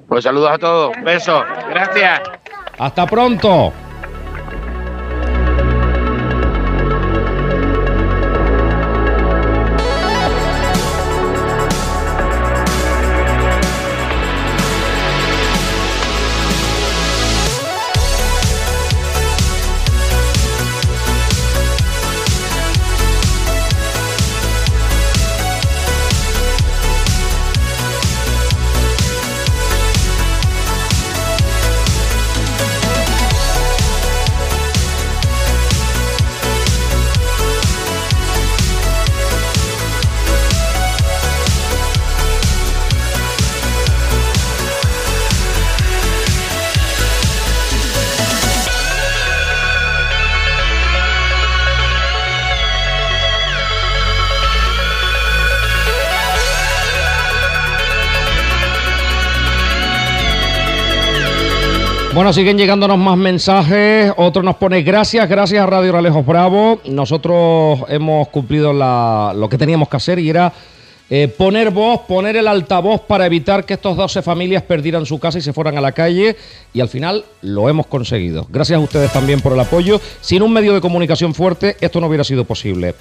Pues 0.09 0.25
saludos 0.25 0.51
a 0.51 0.59
todos. 0.59 0.93
Besos. 1.05 1.43
Gracias. 1.71 2.21
Hasta 2.77 3.07
pronto. 3.07 3.73
Bueno, 62.27 62.35
siguen 62.35 62.59
llegándonos 62.59 62.99
más 62.99 63.17
mensajes. 63.17 64.13
Otro 64.17 64.43
nos 64.43 64.57
pone 64.57 64.83
gracias, 64.83 65.29
gracias 65.29 65.63
a 65.63 65.67
Radio 65.67 65.93
Ralejos 65.93 66.27
Bravo. 66.27 66.81
Nosotros 66.87 67.83
hemos 67.87 68.27
cumplido 68.31 68.73
lo 68.73 69.49
que 69.49 69.57
teníamos 69.57 69.89
que 69.89 69.97
hacer 69.97 70.19
y 70.19 70.29
era 70.29 70.53
eh, 71.09 71.29
poner 71.29 71.71
voz, 71.71 72.01
poner 72.01 72.37
el 72.37 72.49
altavoz 72.49 73.03
para 73.03 73.27
evitar 73.27 73.65
que 73.65 73.75
estos 73.75 73.97
12 73.97 74.23
familias 74.23 74.65
perdieran 74.65 75.07
su 75.07 75.21
casa 75.21 75.39
y 75.39 75.41
se 75.41 75.53
fueran 75.53 75.79
a 75.79 75.81
la 75.81 75.93
calle 75.93 76.35
y 76.75 76.81
al 76.81 76.89
final 76.89 77.25
lo 77.43 77.69
hemos 77.69 77.87
conseguido. 77.87 78.45
Gracias 78.51 78.77
a 78.77 78.83
ustedes 78.83 79.13
también 79.13 79.41
por 79.41 79.53
el 79.53 79.61
apoyo. 79.61 80.01
Sin 80.21 80.43
un 80.43 80.53
medio 80.53 80.75
de 80.75 80.81
comunicación 80.81 81.33
fuerte 81.33 81.77
esto 81.81 82.01
no 82.01 82.09
hubiera 82.09 82.25
sido 82.25 82.45
posible. 82.45 82.97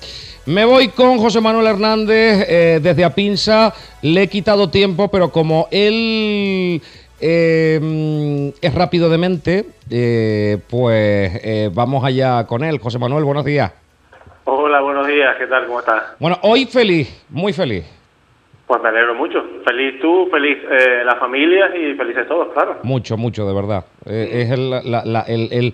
Me 0.45 0.65
voy 0.65 0.89
con 0.89 1.17
José 1.17 1.41
Manuel 1.41 1.65
Hernández 1.65 2.45
eh, 2.47 2.79
desde 2.79 3.03
Apinsa. 3.03 3.73
Le 4.03 4.21
he 4.21 4.27
quitado 4.27 4.69
tiempo, 4.69 5.07
pero 5.07 5.31
como 5.31 5.67
él 5.71 6.79
eh, 7.19 8.51
es 8.61 8.73
rápido 8.75 9.09
de 9.09 9.17
mente, 9.17 9.65
eh, 9.89 10.57
pues 10.69 11.31
eh, 11.43 11.69
vamos 11.73 12.03
allá 12.03 12.45
con 12.45 12.63
él. 12.63 12.79
José 12.79 12.99
Manuel, 12.99 13.23
buenos 13.23 13.45
días. 13.45 13.71
Hola, 14.45 14.81
buenos 14.81 15.07
días, 15.07 15.35
¿qué 15.39 15.47
tal? 15.47 15.65
¿Cómo 15.65 15.79
estás? 15.79 16.03
Bueno, 16.19 16.37
hoy 16.43 16.65
feliz, 16.65 17.25
muy 17.29 17.51
feliz. 17.53 17.83
Pues 18.67 18.81
me 18.81 18.89
alegro 18.89 19.13
mucho. 19.15 19.43
Feliz 19.65 19.99
tú, 20.01 20.27
feliz 20.31 20.57
eh, 20.69 21.03
la 21.05 21.15
familia 21.17 21.67
y 21.75 21.93
felices 21.95 22.27
todos, 22.27 22.51
claro. 22.53 22.79
Mucho, 22.83 23.15
mucho, 23.17 23.47
de 23.47 23.53
verdad. 23.53 23.85
Es 24.05 24.49
el, 24.51 24.69
la- 24.69 25.03
la- 25.05 25.21
el- 25.27 25.49
el- 25.51 25.73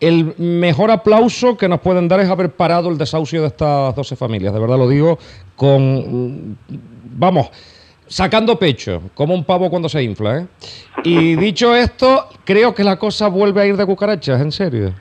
el 0.00 0.34
mejor 0.38 0.90
aplauso 0.90 1.56
que 1.56 1.68
nos 1.68 1.80
pueden 1.80 2.08
dar 2.08 2.18
es 2.18 2.28
haber 2.28 2.50
parado 2.50 2.88
el 2.90 2.98
desahucio 2.98 3.42
de 3.42 3.46
estas 3.46 3.94
12 3.94 4.16
familias. 4.16 4.52
De 4.52 4.58
verdad 4.58 4.76
lo 4.76 4.88
digo 4.88 5.16
con, 5.54 6.50
mm, 6.50 6.56
vamos, 7.16 7.50
sacando 8.12 8.58
pecho, 8.58 9.02
como 9.14 9.34
un 9.34 9.44
pavo 9.44 9.70
cuando 9.70 9.88
se 9.88 10.02
infla. 10.02 10.40
¿eh? 10.40 10.46
Y 11.02 11.34
dicho 11.36 11.74
esto, 11.74 12.28
creo 12.44 12.74
que 12.74 12.84
la 12.84 12.98
cosa 12.98 13.28
vuelve 13.28 13.62
a 13.62 13.66
ir 13.66 13.76
de 13.76 13.86
cucarachas, 13.86 14.40
en 14.40 14.52
serio. 14.52 14.92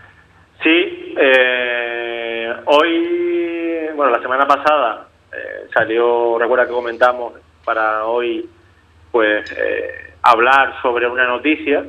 Sí, 0.64 1.14
eh, 1.20 2.54
hoy, 2.66 3.90
bueno, 3.96 4.12
la 4.12 4.22
semana 4.22 4.48
pasada 4.48 5.08
eh, 5.34 5.68
salió, 5.74 6.40
recuerda 6.40 6.66
que 6.66 6.72
comentamos 6.72 7.34
para 7.66 8.06
hoy, 8.06 8.50
pues, 9.12 9.52
eh, 9.58 10.14
hablar 10.22 10.82
sobre 10.82 11.06
una 11.08 11.28
noticia 11.28 11.84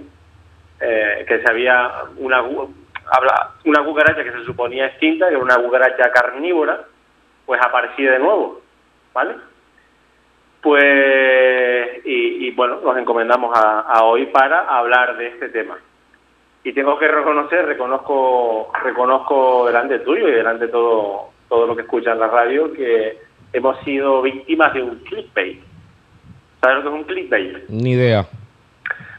eh, 0.80 1.24
que 1.28 1.40
se 1.40 1.48
había 1.48 1.88
una, 2.16 2.42
una 2.42 3.84
cucaracha 3.84 4.24
que 4.24 4.32
se 4.32 4.44
suponía 4.44 4.86
extinta, 4.86 5.28
que 5.28 5.34
era 5.34 5.44
una 5.44 5.56
cucaracha 5.56 6.10
carnívora, 6.10 6.80
pues 7.46 7.60
aparecía 7.64 8.10
de 8.10 8.18
nuevo, 8.18 8.60
¿vale? 9.14 9.36
Pues, 10.62 12.04
y, 12.04 12.46
y, 12.46 12.50
bueno, 12.52 12.80
nos 12.82 12.96
encomendamos 12.96 13.56
a, 13.58 13.80
a 13.80 14.04
hoy 14.04 14.26
para 14.26 14.60
hablar 14.60 15.16
de 15.16 15.26
este 15.28 15.48
tema. 15.48 15.76
Y 16.64 16.72
tengo 16.72 16.96
que 16.98 17.08
reconocer, 17.08 17.66
reconozco, 17.66 18.70
reconozco 18.84 19.66
delante 19.66 19.98
tuyo 20.00 20.28
y 20.28 20.32
delante 20.32 20.66
de 20.66 20.72
todo, 20.72 21.30
todo 21.48 21.66
lo 21.66 21.74
que 21.74 21.82
escuchan 21.82 22.14
en 22.14 22.20
la 22.20 22.28
radio 22.28 22.72
que 22.72 23.18
hemos 23.52 23.78
sido 23.80 24.22
víctimas 24.22 24.72
de 24.72 24.82
un 24.82 24.96
clickbait. 25.00 25.60
¿Sabes 26.60 26.76
lo 26.76 26.82
que 26.82 26.88
es 26.88 26.94
un 26.94 27.04
clickbait? 27.08 27.68
Ni 27.68 27.92
idea. 27.92 28.24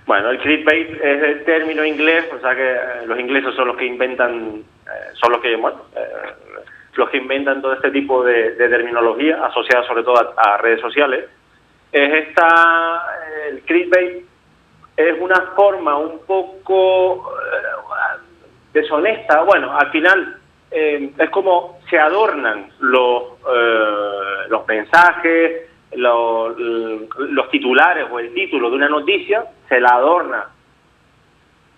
Bueno, 0.06 0.30
el 0.30 0.40
clickbait 0.40 0.90
es 0.92 1.24
el 1.24 1.44
término 1.44 1.84
inglés, 1.84 2.26
o 2.34 2.40
sea 2.40 2.56
que 2.56 2.72
eh, 2.72 3.06
los 3.06 3.20
ingleses 3.20 3.54
son 3.56 3.68
los 3.68 3.78
que 3.78 3.86
inventan, 3.86 4.64
eh, 4.86 5.12
son 5.14 5.34
los 5.34 5.42
que, 5.42 5.56
bueno, 5.58 5.82
eh, 5.96 6.10
los 6.96 7.10
que 7.10 7.18
inventan 7.18 7.62
todo 7.62 7.74
este 7.74 7.92
tipo 7.92 8.24
de, 8.24 8.52
terminología 8.52 9.46
asociada 9.46 9.86
sobre 9.88 10.04
todo 10.04 10.34
a, 10.38 10.58
redes 10.58 10.82
sociales. 10.82 11.26
Es 11.92 12.28
esta, 12.28 13.04
el 13.50 13.62
clickbait 13.62 14.26
es 14.96 15.20
una 15.20 15.52
forma 15.56 15.98
un 15.98 16.20
poco 16.26 17.32
eh, 17.40 18.20
deshonesta. 18.74 19.42
Bueno, 19.44 19.76
al 19.78 19.90
final 19.92 20.38
eh, 20.72 21.12
es 21.18 21.30
como 21.30 21.80
se 21.90 22.00
adornan 22.00 22.70
los, 22.80 23.24
eh, 23.54 24.48
los 24.50 24.68
mensajes, 24.68 25.70
los, 25.96 26.58
los 26.58 27.50
titulares 27.50 28.08
o 28.12 28.20
el 28.20 28.34
título 28.34 28.70
de 28.70 28.76
una 28.76 28.90
noticia, 28.90 29.46
se 29.70 29.80
la 29.80 29.90
adorna. 29.90 30.48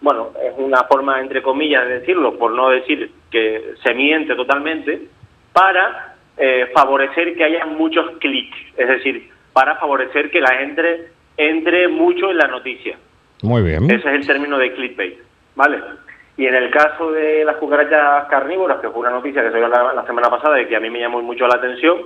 Bueno, 0.02 0.32
es 0.42 0.54
una 0.58 0.84
forma, 0.84 1.20
entre 1.20 1.42
comillas, 1.42 1.88
de 1.88 2.00
decirlo, 2.00 2.38
por 2.38 2.52
no 2.52 2.70
decir 2.70 3.12
que 3.32 3.74
se 3.84 3.94
miente 3.94 4.36
totalmente, 4.36 5.08
para 5.54 6.16
eh, 6.38 6.70
favorecer 6.74 7.36
que 7.36 7.44
haya 7.44 7.66
muchos 7.66 8.18
clics, 8.20 8.58
es 8.78 8.88
decir, 8.88 9.30
para 9.54 9.76
favorecer 9.78 10.30
que 10.30 10.42
la 10.42 10.54
gente 10.56 11.12
entre 11.38 11.88
mucho 11.88 12.30
en 12.30 12.38
la 12.38 12.48
noticia. 12.48 12.98
Muy 13.42 13.62
bien. 13.62 13.86
Ese 13.86 14.10
es 14.10 14.16
el 14.16 14.28
término 14.28 14.58
de 14.58 14.74
clickbait, 14.74 15.20
¿vale? 15.56 15.82
Y 16.38 16.46
en 16.46 16.56
el 16.56 16.70
caso 16.70 17.12
de 17.12 17.46
las 17.46 17.56
cucarachas 17.58 18.28
carnívoras, 18.28 18.80
que 18.80 18.90
fue 18.90 19.00
una 19.00 19.12
noticia 19.12 19.42
que 19.44 19.52
se 19.52 19.58
dio 19.58 19.68
la, 19.68 19.94
la 19.94 20.06
semana 20.06 20.30
pasada 20.30 20.60
y 20.62 20.66
que 20.66 20.76
a 20.76 20.82
mí 20.82 20.90
me 20.90 21.00
llamó 21.00 21.22
mucho 21.22 21.48
la 21.48 21.56
atención, 21.56 22.02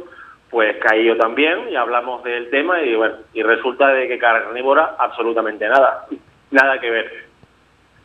pues 0.50 0.78
caí 0.78 1.06
yo 1.06 1.18
también 1.18 1.70
y 1.70 1.76
hablamos 1.76 2.24
del 2.24 2.50
tema 2.50 2.82
y 2.82 2.96
bueno, 2.96 3.16
y 3.34 3.44
resulta 3.44 3.88
de 3.90 4.08
que 4.08 4.18
carnívora 4.18 4.96
absolutamente 4.98 5.68
nada, 5.68 6.06
nada 6.52 6.80
que 6.80 6.90
ver. 6.90 7.29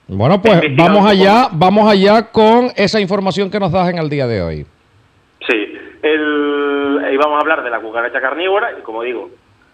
Bueno, 0.07 0.41
pues 0.43 0.61
vamos 0.77 1.07
allá, 1.11 1.49
vamos 1.53 1.91
allá 1.91 2.31
con 2.31 2.69
esa 2.77 3.01
información 3.01 3.51
que 3.51 3.59
nos 3.59 3.73
das 3.73 3.89
en 3.89 3.99
el 3.99 4.11
día 4.11 4.27
de 4.27 4.43
hoy. 4.43 4.67
Sí, 5.49 5.79
el, 6.03 7.09
y 7.11 7.17
vamos 7.17 7.39
a 7.39 7.41
hablar 7.41 7.63
de 7.63 7.71
la 7.71 7.81
cucaracha 7.81 8.21
carnívora 8.21 8.73
y 8.79 8.83
como 8.83 9.03
digo, 9.03 9.31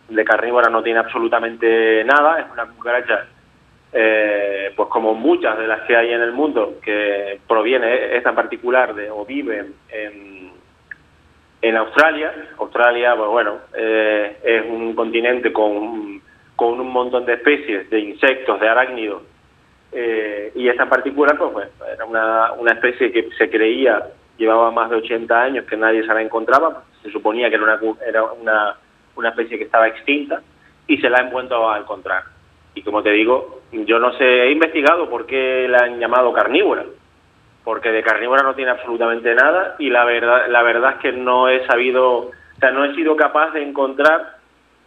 de 0.08 0.24
carnívora 0.24 0.70
no 0.70 0.82
tiene 0.82 1.00
absolutamente 1.00 2.04
nada, 2.04 2.40
es 2.40 2.46
una 2.52 2.66
cucaracha 2.66 3.26
eh, 3.92 4.72
pues 4.76 4.88
como 4.88 5.14
muchas 5.14 5.58
de 5.58 5.66
las 5.66 5.80
que 5.82 5.96
hay 5.96 6.12
en 6.12 6.20
el 6.20 6.32
mundo, 6.32 6.74
que 6.80 7.40
proviene 7.48 8.16
esta 8.16 8.30
en 8.30 8.36
particular 8.36 8.94
de 8.94 9.10
o 9.10 9.24
vive 9.24 9.66
en, 9.88 10.52
en 11.60 11.76
Australia. 11.76 12.32
Australia, 12.58 13.16
pues 13.16 13.28
bueno, 13.30 13.54
eh, 13.76 14.38
es 14.44 14.64
un 14.64 14.94
continente 14.94 15.52
con, 15.52 16.22
con 16.54 16.80
un 16.80 16.92
montón 16.92 17.26
de 17.26 17.34
especies 17.34 17.90
de 17.90 17.98
insectos, 17.98 18.60
de 18.60 18.68
arácnidos, 18.68 19.22
eh, 19.92 20.52
y 20.54 20.68
esta 20.68 20.84
en 20.84 20.88
particular, 20.88 21.36
pues, 21.36 21.52
pues, 21.52 21.68
era 21.92 22.04
una, 22.04 22.52
una 22.52 22.72
especie 22.72 23.10
que 23.10 23.28
se 23.36 23.50
creía 23.50 24.06
llevaba 24.40 24.70
más 24.70 24.88
de 24.88 24.96
80 24.96 25.42
años 25.42 25.66
que 25.66 25.76
nadie 25.76 26.02
se 26.02 26.14
la 26.14 26.22
encontraba, 26.22 26.82
se 27.02 27.10
suponía 27.10 27.50
que 27.50 27.56
era 27.56 27.64
una, 27.64 27.78
era 28.06 28.24
una, 28.24 28.74
una 29.14 29.28
especie 29.28 29.58
que 29.58 29.64
estaba 29.64 29.86
extinta 29.86 30.40
y 30.86 30.96
se 30.96 31.10
la 31.10 31.18
han 31.18 31.30
vuelto 31.30 31.70
a 31.70 31.78
encontrar. 31.78 32.24
Y 32.74 32.82
como 32.82 33.02
te 33.02 33.10
digo, 33.10 33.60
yo 33.70 33.98
no 33.98 34.16
sé, 34.16 34.24
he 34.24 34.50
investigado 34.50 35.10
por 35.10 35.26
qué 35.26 35.68
la 35.68 35.84
han 35.84 36.00
llamado 36.00 36.32
carnívora, 36.32 36.86
porque 37.64 37.92
de 37.92 38.02
carnívora 38.02 38.42
no 38.42 38.54
tiene 38.54 38.70
absolutamente 38.70 39.34
nada 39.34 39.76
y 39.78 39.90
la 39.90 40.04
verdad, 40.06 40.46
la 40.48 40.62
verdad 40.62 40.94
es 40.94 41.00
que 41.00 41.12
no 41.12 41.48
he 41.48 41.66
sabido, 41.66 42.16
o 42.16 42.30
sea, 42.58 42.70
no 42.70 42.86
he 42.86 42.94
sido 42.94 43.16
capaz 43.16 43.50
de 43.52 43.62
encontrar, 43.62 44.38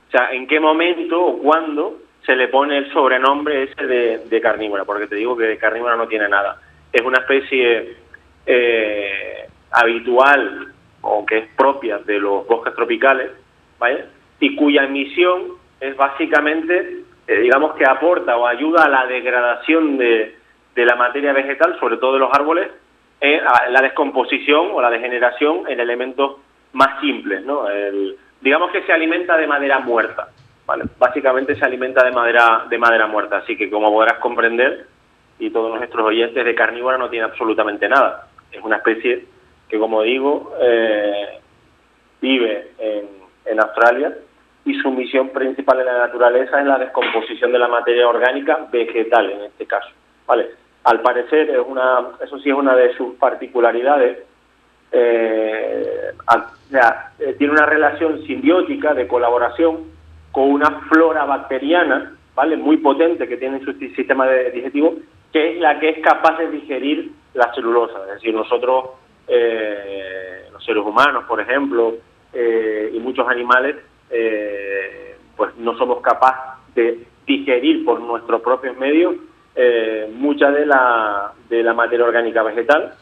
o 0.07 0.11
sea, 0.11 0.31
en 0.31 0.47
qué 0.47 0.59
momento 0.59 1.23
o 1.23 1.37
cuándo 1.37 1.99
se 2.25 2.35
le 2.35 2.47
pone 2.47 2.77
el 2.77 2.91
sobrenombre 2.91 3.63
ese 3.63 3.85
de, 3.85 4.17
de 4.25 4.41
carnívora, 4.41 4.85
porque 4.85 5.07
te 5.07 5.15
digo 5.15 5.35
que 5.35 5.45
de 5.45 5.57
carnívora 5.57 5.95
no 5.95 6.07
tiene 6.07 6.27
nada. 6.29 6.59
Es 6.91 7.01
una 7.01 7.19
especie 7.19 7.97
eh, 8.45 9.47
habitual 9.71 10.67
o 11.01 11.25
que 11.25 11.37
es 11.39 11.47
propia 11.55 11.97
de 11.99 12.19
los 12.19 12.47
bosques 12.47 12.73
tropicales, 12.75 13.31
¿vale? 13.79 14.05
Y 14.39 14.55
cuya 14.55 14.83
misión 14.87 15.53
es 15.79 15.95
básicamente, 15.97 17.01
eh, 17.27 17.39
digamos 17.39 17.75
que 17.75 17.85
aporta 17.85 18.37
o 18.37 18.47
ayuda 18.47 18.85
a 18.85 18.89
la 18.89 19.05
degradación 19.05 19.97
de, 19.97 20.35
de 20.75 20.85
la 20.85 20.95
materia 20.95 21.33
vegetal, 21.33 21.77
sobre 21.79 21.97
todo 21.97 22.13
de 22.13 22.19
los 22.19 22.33
árboles, 22.33 22.69
a 23.45 23.69
la 23.69 23.81
descomposición 23.81 24.71
o 24.73 24.81
la 24.81 24.89
degeneración 24.89 25.63
en 25.69 25.79
elementos 25.79 26.37
más 26.73 26.99
simples, 26.99 27.41
¿no? 27.45 27.69
El- 27.69 28.17
digamos 28.41 28.71
que 28.71 28.81
se 28.83 28.91
alimenta 28.91 29.37
de 29.37 29.47
madera 29.47 29.79
muerta, 29.79 30.27
¿vale? 30.65 30.85
Básicamente 30.97 31.55
se 31.55 31.65
alimenta 31.65 32.03
de 32.03 32.11
madera 32.11 32.65
de 32.69 32.77
madera 32.77 33.07
muerta, 33.07 33.37
así 33.37 33.57
que 33.57 33.69
como 33.69 33.91
podrás 33.91 34.19
comprender 34.19 34.87
y 35.39 35.49
todos 35.49 35.77
nuestros 35.77 36.05
oyentes 36.05 36.45
de 36.45 36.55
carnívora 36.55 36.97
no 36.97 37.09
tiene 37.09 37.25
absolutamente 37.25 37.89
nada. 37.89 38.27
Es 38.51 38.63
una 38.63 38.77
especie 38.77 39.25
que, 39.67 39.79
como 39.79 40.01
digo, 40.03 40.53
eh, 40.61 41.39
vive 42.21 42.71
en, 42.79 43.23
Australia 43.59 44.11
y 44.65 44.73
su 44.79 44.89
misión 44.89 45.29
principal 45.29 45.79
en 45.79 45.85
la 45.85 45.99
naturaleza 45.99 46.59
es 46.59 46.65
la 46.65 46.79
descomposición 46.79 47.51
de 47.51 47.59
la 47.59 47.67
materia 47.67 48.07
orgánica 48.07 48.67
vegetal, 48.71 49.29
en 49.29 49.41
este 49.41 49.67
caso. 49.67 49.89
¿vale? 50.25 50.49
Al 50.85 51.01
parecer, 51.01 51.51
es 51.51 51.59
una, 51.67 52.07
eso 52.23 52.39
sí 52.39 52.49
es 52.49 52.55
una 52.55 52.75
de 52.75 52.95
sus 52.95 53.13
particularidades, 53.15 54.23
eh, 54.91 56.11
eh, 57.19 57.35
tiene 57.37 57.53
una 57.53 57.65
relación 57.67 58.23
simbiótica 58.25 58.95
de 58.95 59.07
colaboración 59.07 59.92
con 60.33 60.49
una 60.51 60.81
flora 60.89 61.23
bacteriana, 61.23 62.17
¿vale? 62.35 62.57
Muy 62.57 62.77
potente 62.77 63.27
que 63.27 63.37
tiene 63.37 63.57
en 63.57 63.65
su 63.65 63.71
sistema 63.73 64.27
digestivo, 64.27 64.95
que 65.31 65.53
es 65.53 65.61
la 65.61 65.79
que 65.79 65.89
es 65.89 65.99
capaz 65.99 66.37
de 66.39 66.49
digerir 66.49 67.11
la 67.35 67.53
celulosa. 67.53 67.99
Es 68.07 68.15
decir, 68.15 68.33
nosotros, 68.33 68.85
eh, 69.27 70.47
los 70.51 70.65
seres 70.65 70.83
humanos, 70.83 71.23
por 71.27 71.39
ejemplo, 71.39 71.93
eh, 72.33 72.91
y 72.93 72.99
muchos 72.99 73.27
animales, 73.27 73.75
eh, 74.09 75.15
pues 75.37 75.55
no 75.57 75.77
somos 75.77 76.01
capaces 76.01 76.73
de 76.73 77.07
digerir 77.27 77.85
por 77.85 78.01
nuestros 78.01 78.41
propios 78.41 78.75
medios 78.77 79.15
eh, 79.55 80.11
mucha 80.11 80.49
de 80.49 80.65
la, 80.65 81.31
de 81.47 81.61
la 81.61 81.73
materia 81.73 82.05
orgánica 82.05 82.41
vegetal 82.41 82.95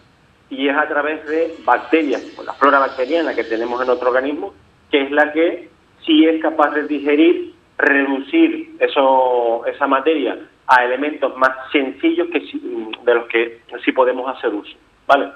y 0.49 0.68
es 0.68 0.76
a 0.76 0.86
través 0.86 1.26
de 1.26 1.56
bacterias, 1.64 2.22
la 2.45 2.53
flora 2.53 2.78
bacteriana 2.80 3.34
que 3.34 3.45
tenemos 3.45 3.80
en 3.80 3.88
nuestro 3.88 4.10
organismo, 4.10 4.53
que 4.91 5.03
es 5.03 5.12
la 5.12 5.32
que 5.32 5.70
si 6.06 6.26
es 6.26 6.41
capaz 6.41 6.72
de 6.72 6.84
digerir, 6.88 7.53
reducir 7.78 8.76
eso, 8.80 9.65
esa 9.65 9.88
materia 9.88 10.38
a 10.68 10.86
elementos 10.86 11.36
más 11.38 11.52
sencillos 11.72 12.28
que 12.32 12.41
sí- 12.41 12.91
de 13.03 13.14
los 13.15 13.26
que 13.28 13.61
sí 13.84 13.91
podemos 13.91 14.30
hacer 14.36 14.53
uso, 14.53 14.76
¿vale? 15.07 15.30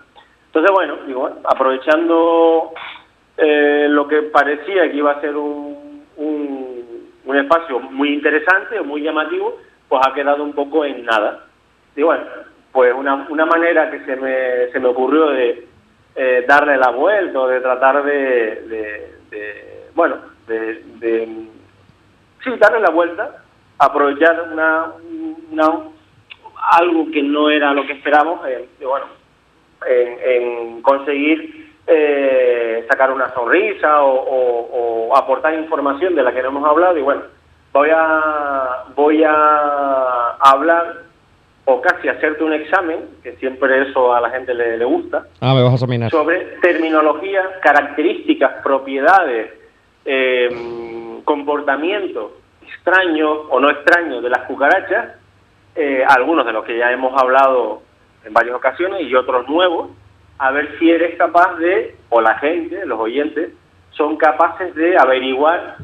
Entonces, 0.48 0.72
bueno, 0.72 0.96
digo, 1.08 1.30
aprovechando 1.44 2.72
eh, 3.38 3.88
lo 3.90 4.08
que 4.08 4.22
parecía 4.24 4.90
que 4.90 4.98
iba 4.98 5.12
a 5.12 5.22
ser 5.22 5.36
un, 5.36 6.04
un, 6.18 7.36
espacio 7.36 7.80
muy 7.82 8.14
interesante 8.14 8.80
o 8.80 8.86
muy 8.86 9.02
llamativo, 9.02 9.58
pues 9.90 10.02
ha 10.08 10.14
quedado 10.14 10.42
un 10.44 10.54
poco 10.54 10.86
en 10.86 11.04
nada. 11.04 11.46
Y 11.98 12.02
pues 12.72 12.94
una, 12.96 13.28
una 13.30 13.46
manera 13.46 13.92
que 13.92 14.00
se 14.06 14.16
me, 14.16 14.68
se 14.72 14.80
me 14.80 14.88
ocurrió 14.88 15.28
de 15.32 15.68
eh, 16.16 16.46
darle 16.48 16.78
la 16.78 16.92
vuelta 16.92 17.40
o 17.40 17.48
de 17.48 17.60
tratar 17.60 18.04
de- 18.06 19.16
de- 19.30 19.86
bueno, 19.94 20.18
de, 20.48 20.84
de, 21.00 21.48
sí, 22.44 22.52
darle 22.60 22.80
la 22.80 22.90
vuelta, 22.92 23.44
aprovechar 23.78 24.50
una, 24.52 24.92
una- 25.52 25.80
algo 26.72 27.12
que 27.12 27.22
no 27.22 27.50
era 27.50 27.74
lo 27.74 27.86
que 27.86 27.94
esperábamos, 27.94 28.48
eh, 28.48 28.68
bueno, 28.82 29.06
en, 29.88 30.18
en 30.44 30.82
conseguir 30.82 31.74
eh, 31.88 32.86
sacar 32.90 33.12
una 33.12 33.32
sonrisa 33.34 34.02
o, 34.02 34.14
o- 34.16 35.08
o 35.10 35.16
aportar 35.18 35.54
información 35.54 36.16
de 36.16 36.24
la 36.24 36.34
que 36.34 36.42
no 36.42 36.50
hemos 36.50 36.66
hablado 36.68 36.98
y 36.98 37.02
bueno, 37.02 37.22
voy 37.72 37.90
a 37.94 38.84
voy 38.96 39.24
a 39.24 40.30
hablar 40.40 41.04
o 41.66 41.82
casi 41.82 42.08
hacerte 42.08 42.44
un 42.44 42.54
examen, 42.54 43.00
que 43.24 43.34
siempre 43.38 43.90
eso 43.90 44.14
a 44.14 44.22
la 44.22 44.30
gente 44.30 44.54
le, 44.54 44.78
le 44.78 44.86
gusta, 44.86 45.26
Ah, 45.42 45.54
me 45.56 45.62
vas 45.64 45.72
a 45.72 45.76
examinar. 45.76 46.12
sobre 46.12 46.40
terminología, 46.62 47.42
características, 47.62 48.62
propiedades, 48.64 49.52
eh, 50.06 51.20
comportamiento 51.24 52.38
extraño 52.62 53.30
o 53.32 53.60
no 53.60 53.70
extraño 53.70 54.22
de 54.22 54.30
las 54.30 54.42
cucarachas, 54.42 55.16
eh, 55.76 56.04
algunos 56.08 56.46
de 56.46 56.54
los 56.54 56.64
que 56.66 56.78
ya 56.78 56.92
hemos 56.92 57.20
hablado 57.22 57.82
en 58.24 58.34
varias 58.34 58.56
ocasiones 58.56 59.02
y 59.02 59.14
otros 59.16 59.48
nuevos, 59.50 59.90
a 60.38 60.52
ver 60.52 60.78
si 60.80 60.90
eres 60.90 61.18
capaz 61.18 61.56
de, 61.58 61.96
o 62.10 62.22
la 62.22 62.38
gente, 62.40 62.86
los 62.86 63.00
oyentes, 63.00 63.52
son 63.92 64.18
capaces 64.18 64.74
de 64.76 64.98
averiguar 64.98 65.78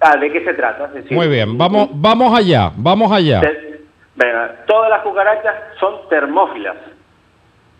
ah, 0.00 0.16
de 0.16 0.32
qué 0.32 0.44
se 0.44 0.54
trata. 0.54 0.86
Es 0.86 0.94
decir, 0.94 1.16
Muy 1.16 1.28
bien, 1.28 1.56
vamos, 1.58 1.88
vamos 1.92 2.36
allá, 2.38 2.70
vamos 2.76 3.10
allá. 3.12 3.40
te- 3.40 3.74
todas 4.66 4.88
las 4.90 5.02
cucarachas 5.02 5.54
son 5.78 6.08
termófilas. 6.08 6.76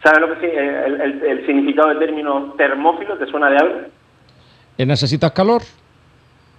¿Sabes 0.02 0.20
lo 0.20 0.38
que 0.38 0.46
el, 0.54 1.00
el- 1.00 1.22
el 1.24 1.46
significado 1.46 1.88
del 1.88 1.98
término 1.98 2.52
termófilo? 2.58 3.16
¿Te 3.16 3.26
suena 3.26 3.48
de 3.48 3.56
algo? 3.56 3.80
¿Eh, 4.78 4.86
¿Necesitas 4.86 5.32
calor? 5.32 5.62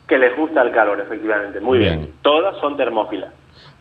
Que 0.08 0.18
les 0.18 0.36
gusta 0.38 0.62
el 0.62 0.72
calor, 0.72 1.00
efectivamente. 1.02 1.60
Muy 1.60 1.80
bien. 1.80 2.00
Bien. 2.00 2.14
Todas 2.22 2.56
son 2.62 2.78
termófilas. 2.78 3.32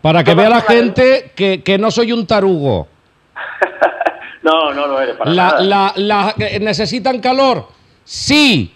Para 0.00 0.22
que 0.24 0.34
vea 0.34 0.48
la 0.48 0.60
gente 0.60 1.32
que, 1.34 1.62
que 1.62 1.78
no 1.78 1.90
soy 1.90 2.12
un 2.12 2.26
tarugo. 2.26 2.88
No, 4.42 4.74
no 4.74 4.86
lo 4.86 5.00
eres 5.00 5.16
para 5.16 5.30
La, 5.32 5.44
nada. 5.44 5.60
la, 5.62 5.92
la- 5.96 6.34
eh, 6.38 6.60
¿Necesitan 6.60 7.18
calor? 7.18 7.66
Sí. 8.04 8.74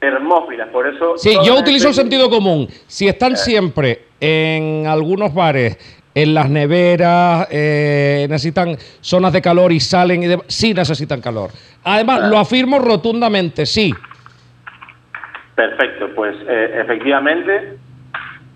Termófilas, 0.00 0.68
por 0.70 0.88
eso... 0.88 1.16
Sí, 1.16 1.36
yo 1.44 1.56
utilizo 1.56 1.86
el 1.86 1.94
sentido 1.94 2.28
común. 2.28 2.68
Si 2.88 3.06
están 3.06 3.36
siempre 3.36 4.06
en 4.18 4.88
algunos 4.88 5.32
bares, 5.32 5.78
en 6.12 6.34
las 6.34 6.50
neveras, 6.50 7.46
eh, 7.52 8.26
necesitan 8.28 8.76
zonas 9.00 9.32
de 9.32 9.40
calor 9.40 9.70
y 9.70 9.78
salen 9.78 10.24
y 10.24 10.26
demás, 10.26 10.46
sí 10.48 10.74
necesitan 10.74 11.20
calor. 11.20 11.50
Además, 11.84 12.22
lo 12.28 12.36
afirmo 12.36 12.80
rotundamente, 12.80 13.66
sí. 13.66 13.94
Perfecto, 15.56 16.10
pues 16.14 16.36
eh, 16.46 16.80
efectivamente 16.82 17.76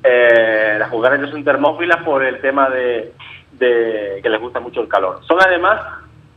eh, 0.04 0.76
las 0.78 0.88
cucarachas 0.90 1.30
son 1.30 1.42
termófilas 1.42 2.02
por 2.04 2.22
el 2.24 2.40
tema 2.40 2.68
de, 2.70 3.12
de 3.52 4.20
que 4.22 4.28
les 4.28 4.40
gusta 4.40 4.60
mucho 4.60 4.82
el 4.82 4.88
calor. 4.88 5.20
Son 5.26 5.38
además 5.44 5.80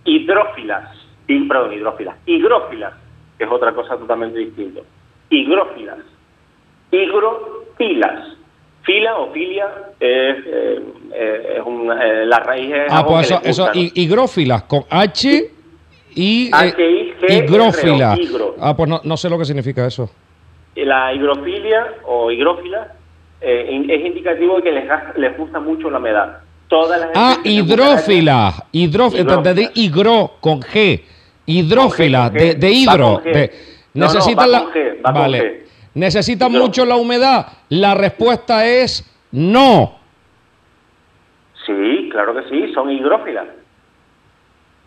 hidrófilas, 0.06 0.90
y, 1.28 1.48
perdón, 1.48 1.74
hidrófilas, 1.74 2.16
higrófilas, 2.26 2.94
que 3.38 3.44
es 3.44 3.52
otra 3.52 3.74
cosa 3.74 3.98
totalmente 3.98 4.40
distinta. 4.40 4.80
Higrófilas, 5.30 6.00
higrofilas. 6.92 8.38
Fila 8.84 9.16
o 9.18 9.32
filia 9.32 9.66
es, 9.98 10.38
eh, 10.46 10.84
eh, 11.14 11.56
es 11.58 11.64
un, 11.66 11.90
eh, 11.90 12.26
la 12.26 12.40
raíz 12.40 12.70
es 12.74 12.88
Ah, 12.92 13.06
pues 13.06 13.28
eso, 13.28 13.36
gusta, 13.36 13.50
eso, 13.50 13.66
¿no? 13.68 13.72
hi- 13.74 13.92
higrófilas, 13.96 14.64
con 14.64 14.84
H 14.90 15.52
y 16.16 16.48
eh, 16.48 16.50
H-I-G-R-O, 16.52 17.34
higrófila. 17.46 18.18
higro. 18.20 18.56
Ah, 18.60 18.76
pues 18.76 18.90
no, 18.90 19.00
no 19.06 19.16
sé 19.16 19.30
lo 19.30 19.38
que 19.38 19.46
significa 19.46 19.86
eso. 19.88 20.10
La 20.76 21.14
higrofilia 21.14 21.86
o 22.06 22.32
higrófila 22.32 22.94
eh, 23.42 23.86
es 23.90 24.06
indicativo 24.06 24.58
de 24.58 24.64
que 24.64 24.72
les, 24.72 24.86
les 25.18 25.38
gusta 25.38 25.60
mucho 25.60 25.90
la 25.90 26.00
humedad. 26.00 26.38
Todas 26.68 27.00
las 27.00 27.10
Ah, 27.14 27.32
especies 27.34 27.44
de 27.68 27.74
hidrófila. 27.74 28.54
Hidrófila, 28.72 29.72
higro 29.76 30.32
con 30.40 30.62
G. 30.62 31.04
Hidrófila, 31.46 32.30
Con 32.30 32.38
G, 32.38 32.40
de, 32.42 32.56
de 32.56 32.72
hidro. 32.72 33.22
de- 33.24 33.52
No, 33.94 34.06
necesitan 34.08 34.46
va 34.46 34.48
la. 35.04 35.12
vale. 35.12 35.64
¿Necesitan 35.94 36.52
mucho 36.52 36.86
la 36.86 36.96
humedad? 36.96 37.46
La 37.70 37.94
respuesta 37.94 38.66
es 38.66 39.06
no. 39.32 40.00
Sí, 41.66 42.10
claro 42.12 42.34
que 42.34 42.50
sí, 42.50 42.74
son 42.74 42.90
higrófilas. 42.90 43.46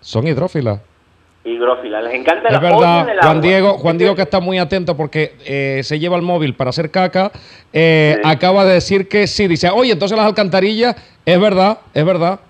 Son 0.01 0.27
hidrófilas. 0.27 0.81
Higrófilas, 1.47 2.03
les 2.05 2.15
encanta 2.15 2.51
la 2.51 2.59
verdad, 2.59 3.05
Juan 3.05 3.19
agua. 3.21 3.41
Diego, 3.41 3.79
Juan 3.79 3.99
Diego 3.99 4.17
que 4.17 4.23
está 4.23 4.41
muy 4.41 4.59
atento 4.59 4.97
porque 4.97 5.37
eh, 5.47 5.81
se 5.85 5.99
lleva 5.99 6.17
el 6.17 6.23
móvil 6.23 6.55
para 6.55 6.71
hacer 6.71 6.91
caca, 6.91 7.31
eh, 7.73 8.21
acaba 8.25 8.65
de 8.65 8.75
decir 8.75 9.09
que 9.09 9.27
sí, 9.29 9.47
dice, 9.47 9.71
oye, 9.71 9.93
entonces 9.93 10.17
las 10.17 10.27
alcantarillas, 10.27 10.97
es 11.25 11.41
verdad, 11.41 11.79
es 11.95 12.05
verdad, 12.05 12.41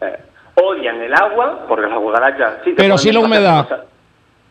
Odian 0.55 1.03
el 1.03 1.13
agua, 1.13 1.67
porque 1.69 1.87
las 1.87 1.99
cucarachas 1.99 2.55
sí 2.65 2.71
te 2.71 2.77
pero 2.77 2.97
sí 2.97 3.13
la 3.13 3.21
humedad. 3.21 3.69
cosas, 3.69 3.81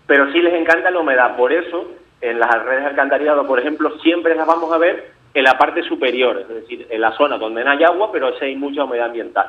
pero 0.06 0.32
sí 0.32 0.40
les 0.40 0.54
encanta 0.54 0.92
la 0.92 1.00
humedad. 1.00 1.36
Por 1.36 1.52
eso, 1.52 1.92
en 2.22 2.40
las 2.40 2.64
redes 2.64 2.84
de 2.84 2.90
alcantarillado, 2.90 3.48
por 3.48 3.60
ejemplo, 3.60 3.90
siempre 4.04 4.36
las 4.36 4.46
vamos 4.46 4.72
a 4.72 4.78
ver 4.78 5.12
en 5.34 5.44
la 5.44 5.58
parte 5.58 5.82
superior, 5.84 6.40
es 6.42 6.48
decir, 6.48 6.86
en 6.90 7.02
la 7.02 7.12
zona 7.18 7.38
donde 7.38 7.64
no 7.64 7.72
hay 7.72 7.84
agua, 7.84 8.12
pero 8.12 8.38
sí 8.38 8.46
hay 8.46 8.56
mucha 8.56 8.84
humedad 8.84 9.08
ambiental. 9.08 9.48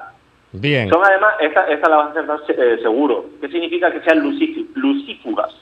Bien. 0.53 0.89
Son 0.89 1.03
además, 1.05 1.35
esta, 1.41 1.67
esta 1.69 1.89
la 1.89 1.97
vas 1.97 2.07
a 2.09 2.11
acertar 2.13 2.41
eh, 2.59 2.79
seguro. 2.83 3.27
¿Qué 3.41 3.49
significa 3.49 3.91
que 3.93 4.01
sean 4.03 4.21
lucíf- 4.23 4.67
lucífugas? 4.75 5.55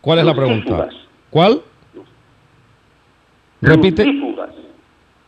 ¿Cuál 0.00 0.20
es 0.20 0.24
la 0.24 0.34
pregunta? 0.34 0.88
¿Cuál? 1.28 1.60
Repite. 3.60 4.04
Lucífugas. 4.06 4.50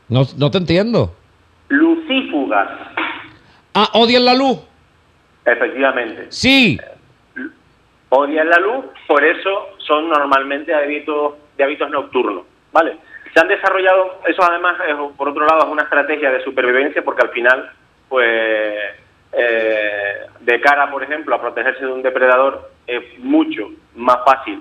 No, 0.09 0.23
no 0.39 0.51
te 0.51 0.59
entiendo. 0.59 1.15
Lucífugas, 1.69 2.69
Ah, 3.75 3.89
odian 3.95 4.25
la 4.27 4.35
luz. 4.35 4.59
efectivamente. 5.47 6.27
Sí. 6.31 6.79
Odian 8.11 8.49
la 8.51 8.59
luz, 8.59 8.85
por 9.09 9.25
eso 9.25 9.51
son 9.79 10.09
normalmente 10.11 10.75
hábitos, 10.75 11.35
de 11.57 11.65
hábitos 11.65 11.89
nocturnos, 11.91 12.45
¿vale? 12.73 12.99
Se 13.35 13.41
han 13.41 13.49
desarrollado, 13.49 14.21
eso 14.27 14.43
además, 14.43 14.77
es, 14.87 14.95
por 15.17 15.29
otro 15.29 15.47
lado, 15.47 15.63
es 15.65 15.69
una 15.69 15.83
estrategia 15.85 16.31
de 16.31 16.43
supervivencia 16.45 17.03
porque 17.03 17.23
al 17.23 17.31
final, 17.31 17.71
pues, 18.09 18.29
eh, 19.33 20.17
de 20.41 20.61
cara, 20.61 20.91
por 20.91 21.03
ejemplo, 21.03 21.35
a 21.35 21.41
protegerse 21.41 21.85
de 21.85 21.93
un 21.93 22.03
depredador, 22.03 22.71
es 22.87 23.03
mucho 23.19 23.71
más 23.95 24.19
fácil 24.25 24.61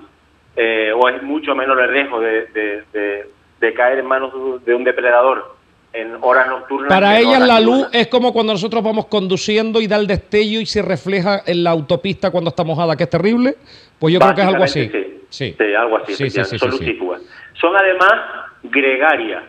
eh, 0.56 0.92
o 0.94 1.08
es 1.08 1.22
mucho 1.22 1.54
menor 1.54 1.80
el 1.80 1.88
riesgo 1.90 2.20
de, 2.20 2.46
de- 2.46 2.82
de- 2.92 3.30
de 3.60 3.74
caer 3.74 3.98
en 4.00 4.06
manos 4.06 4.32
de- 4.64 4.74
un 4.74 4.84
depredador 4.84 5.56
en 5.94 6.16
horas 6.20 6.46
nocturnas. 6.48 6.88
Para 6.88 7.18
ellas 7.18 7.40
la 7.46 7.60
luz 7.60 7.88
es 7.92 8.08
como 8.08 8.32
cuando 8.32 8.52
nosotros 8.54 8.82
vamos 8.82 9.06
conduciendo 9.06 9.80
y 9.80 9.86
da 9.86 9.96
el 9.96 10.06
destello 10.06 10.60
y 10.60 10.66
se 10.66 10.80
refleja 10.82 11.42
en 11.46 11.62
la 11.64 11.70
autopista 11.70 12.30
cuando 12.30 12.48
está 12.50 12.64
mojada, 12.64 12.96
que 12.96 13.04
es 13.04 13.10
terrible. 13.10 13.56
Pues 13.98 14.12
yo 14.14 14.20
creo 14.20 14.34
que 14.34 14.40
es 14.40 14.46
algo 14.46 14.64
así. 14.64 14.80
Básicamente, 14.80 15.18
Sí. 15.30 15.56
Sí, 15.58 15.74
algo 15.74 15.96
así. 15.96 16.14
Sí, 16.14 16.28
sí, 16.28 16.44
sí, 16.44 16.58
son 16.58 16.72
sí, 16.72 16.76
sí. 16.78 16.84
lucífugas. 16.84 17.22
Son 17.54 17.74
además 17.74 18.12
gregarias. 18.62 19.44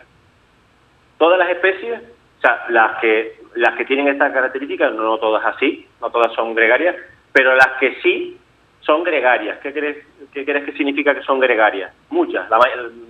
Todas 1.18 1.38
las 1.38 1.50
especies, 1.50 2.00
o 2.38 2.40
sea, 2.40 2.64
las 2.68 2.98
que 3.00 3.44
las 3.54 3.76
que 3.76 3.84
tienen 3.84 4.08
estas 4.08 4.32
características, 4.32 4.92
no 4.94 5.16
todas 5.18 5.44
así, 5.46 5.86
no 6.00 6.10
todas 6.10 6.32
son 6.34 6.54
gregarias, 6.54 6.96
pero 7.32 7.54
las 7.54 7.68
que 7.78 7.94
sí 8.02 8.36
son 8.80 9.04
gregarias. 9.04 9.58
¿Qué 9.62 9.72
crees, 9.72 9.98
qué 10.32 10.44
crees 10.44 10.64
que 10.64 10.72
significa 10.72 11.14
que 11.14 11.22
son 11.22 11.38
gregarias? 11.40 11.92
Muchas, 12.10 12.48
la 12.50 12.58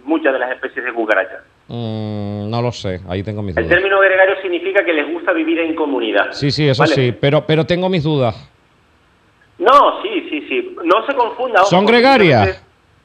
muchas 0.04 0.32
de 0.32 0.38
las 0.38 0.52
especies 0.52 0.84
de 0.84 0.92
cucarachas. 0.92 1.42
Mm, 1.68 2.50
no 2.50 2.62
lo 2.62 2.70
sé, 2.72 3.00
ahí 3.08 3.22
tengo 3.22 3.42
mis 3.42 3.56
El 3.56 3.64
dudas. 3.64 3.76
término 3.78 4.00
gregario 4.00 4.36
significa 4.42 4.84
que 4.84 4.92
les 4.92 5.10
gusta 5.10 5.32
vivir 5.32 5.58
en 5.60 5.74
comunidad. 5.74 6.32
Sí, 6.32 6.50
sí, 6.50 6.68
eso 6.68 6.82
¿vale? 6.82 6.94
sí, 6.94 7.16
pero, 7.18 7.46
pero 7.46 7.64
tengo 7.64 7.88
mis 7.88 8.04
dudas. 8.04 8.50
No, 9.58 10.02
sí, 10.02 10.28
sí, 10.28 10.46
sí. 10.48 10.76
No 10.84 11.06
se 11.06 11.14
confunda. 11.14 11.60
ojo, 11.62 11.70
¿Son 11.70 11.86
gregarias? 11.86 12.62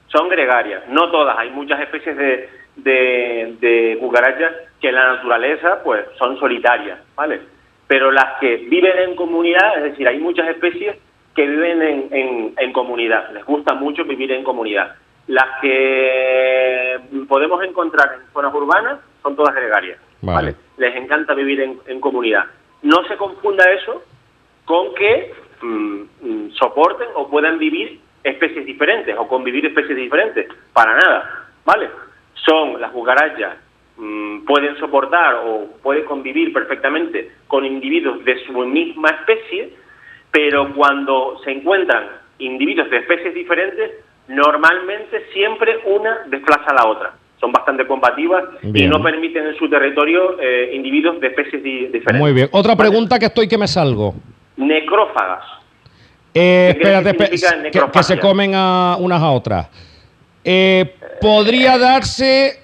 Son 0.08 0.28
gregarias, 0.28 0.84
no 0.90 1.10
todas. 1.12 1.38
Hay 1.38 1.52
muchas 1.52 1.80
especies 1.80 2.18
de, 2.18 2.50
de, 2.84 3.56
de 3.60 3.98
cucarachas 4.00 4.54
que 4.80 4.90
en 4.90 4.96
la 4.96 5.16
naturaleza 5.16 5.82
pues 5.84 6.06
son 6.18 6.38
solitarias, 6.40 7.00
¿vale? 7.16 7.42
Pero 7.88 8.12
las 8.12 8.40
que 8.40 8.58
viven 8.58 8.98
en 9.00 9.16
comunidad, 9.16 9.78
es 9.78 9.84
decir, 9.84 10.08
hay 10.08 10.20
muchas 10.20 10.48
especies 10.50 10.98
que 11.36 11.48
viven 11.48 11.82
en, 11.82 12.08
en, 12.12 12.54
en 12.58 12.74
comunidad. 12.74 13.32
Les 13.32 13.46
gusta 13.46 13.74
mucho 13.74 14.04
vivir 14.04 14.32
en 14.32 14.44
comunidad. 14.44 14.96
Las 15.28 15.60
que 15.62 17.00
podemos 17.28 17.64
encontrar 17.64 18.14
en 18.16 18.32
zonas 18.34 18.54
urbanas 18.54 19.00
son 19.22 19.36
todas 19.36 19.56
gregarias. 19.56 20.00
Vale. 20.22 20.56
Les 20.78 20.96
encanta 20.96 21.34
vivir 21.34 21.62
en, 21.62 21.80
en 21.88 22.00
comunidad. 22.00 22.46
No 22.82 23.04
se 23.08 23.16
confunda 23.18 23.64
eso 23.72 24.04
con 24.66 24.94
que 24.96 25.34
mm, 25.62 26.02
mm, 26.22 26.52
soporten 26.52 27.08
o 27.16 27.30
puedan 27.30 27.58
vivir 27.58 28.00
especies 28.24 28.66
diferentes 28.66 29.16
o 29.18 29.28
convivir 29.28 29.66
especies 29.66 29.98
diferentes. 29.98 30.48
Para 30.74 30.96
nada, 30.96 31.48
¿vale? 31.66 31.90
Son 32.46 32.80
las 32.80 32.92
cucarachas, 32.92 33.58
mm, 33.98 34.46
pueden 34.46 34.78
soportar 34.78 35.36
o 35.46 35.68
pueden 35.84 36.06
convivir 36.06 36.54
perfectamente 36.54 37.32
con 37.48 37.66
individuos 37.66 38.24
de 38.26 38.44
su 38.46 38.54
misma 38.66 39.10
especie, 39.10 39.74
pero 40.32 40.74
cuando 40.74 41.40
se 41.44 41.52
encuentran 41.52 42.06
individuos 42.40 42.90
de 42.90 42.98
especies 42.98 43.34
diferentes, 43.34 43.92
normalmente 44.28 45.26
siempre 45.34 45.80
una 45.86 46.20
desplaza 46.28 46.66
a 46.72 46.74
la 46.74 46.88
otra. 46.88 47.14
Son 47.40 47.52
bastante 47.52 47.88
combativas 47.88 48.44
y 48.62 48.86
no 48.86 49.02
permiten 49.02 49.48
en 49.48 49.56
su 49.56 49.70
territorio 49.70 50.38
eh, 50.40 50.72
individuos 50.74 51.20
de 51.22 51.28
especies 51.28 51.64
di- 51.64 51.86
diferentes. 51.88 52.20
Muy 52.20 52.34
bien. 52.34 52.50
Otra 52.52 52.76
pregunta 52.76 53.18
que 53.18 53.26
estoy 53.28 53.48
que 53.48 53.58
me 53.58 53.68
salgo. 53.68 54.14
Necrófagas. 54.58 55.44
Eh, 56.34 56.74
¿Qué 56.76 56.82
crees 56.82 56.98
espérate, 57.06 57.72
que 57.72 57.90
que 57.92 58.04
se 58.04 58.20
comen 58.20 58.52
a 58.56 58.98
unas 59.00 59.22
a 59.22 59.30
otras. 59.32 59.68
Eh, 60.52 60.96
podría 61.22 61.78
darse, 61.78 62.60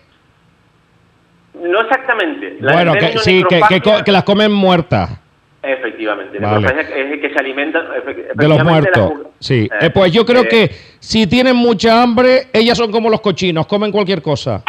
No 1.53 1.81
exactamente. 1.81 2.57
La- 2.59 2.73
bueno, 2.73 2.93
que, 2.93 3.19
sí, 3.19 3.43
que, 3.47 4.11
las 4.11 4.23
comen 4.23 4.51
muertas 4.51 5.19
Efectivamente. 5.61 6.37
Vale. 6.39 6.67
Es 6.79 7.19
que 7.21 7.29
se 7.31 7.39
alimenta 7.39 7.79
efe- 7.95 8.33
de 8.33 8.47
los 8.47 8.63
muertos. 8.63 9.13
las 9.19 9.27
Sí. 9.39 9.69
Eh, 9.71 9.85
Eh, 9.85 9.89
pues 9.91 10.11
yo 10.11 10.25
creo 10.25 10.43
eh, 10.43 10.47
que 10.47 10.69
si 10.99 11.27
tienen 11.27 11.55
mucha 11.55 12.01
hambre, 12.01 12.47
ellas 12.53 12.75
son 12.77 12.91
como 12.91 13.07
los 13.09 13.21
cochinos, 13.21 13.67
comen 13.67 13.91
cualquier 13.91 14.21
cosa. 14.23 14.63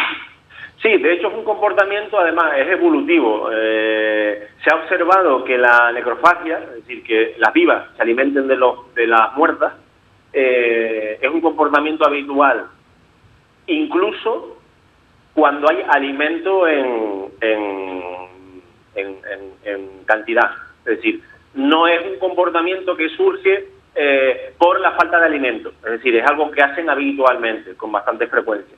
Sí, 0.81 0.95
de 0.97 1.13
hecho 1.13 1.27
es 1.29 1.33
un 1.33 1.43
comportamiento, 1.43 2.19
además, 2.19 2.51
es 2.57 2.67
evolutivo. 2.69 3.49
Eh, 3.51 4.47
se 4.63 4.69
ha 4.73 4.77
observado 4.79 5.43
que 5.43 5.57
la 5.57 5.91
necrofagia, 5.91 6.59
es 6.69 6.75
decir, 6.85 7.03
que 7.03 7.33
las 7.39 7.51
vivas 7.53 7.85
se 7.95 8.01
alimenten 8.03 8.47
de, 8.47 8.55
los, 8.57 8.93
de 8.93 9.07
las 9.07 9.35
muertas, 9.35 9.73
eh, 10.33 11.17
es 11.21 11.29
un 11.31 11.41
comportamiento 11.41 12.05
habitual, 12.07 12.65
incluso 13.67 14.57
cuando 15.33 15.69
hay 15.69 15.83
alimento 15.89 16.67
en, 16.67 17.31
en, 17.41 17.87
en, 18.95 20.03
cantidad. 20.05 20.51
Es 20.79 20.97
decir, 20.97 21.21
no 21.53 21.87
es 21.87 22.05
un 22.05 22.17
comportamiento 22.17 22.95
que 22.95 23.09
surge 23.09 23.67
eh, 23.93 24.53
por 24.57 24.79
la 24.79 24.91
falta 24.93 25.19
de 25.19 25.25
alimento. 25.25 25.73
Es 25.83 25.91
decir, 25.91 26.15
es 26.15 26.25
algo 26.25 26.49
que 26.49 26.61
hacen 26.61 26.89
habitualmente, 26.89 27.75
con 27.75 27.91
bastante 27.91 28.27
frecuencia. 28.27 28.75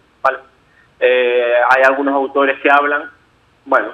Eh, 1.00 1.54
hay 1.70 1.84
algunos 1.84 2.14
autores 2.14 2.60
que 2.60 2.70
hablan, 2.70 3.10
bueno, 3.66 3.90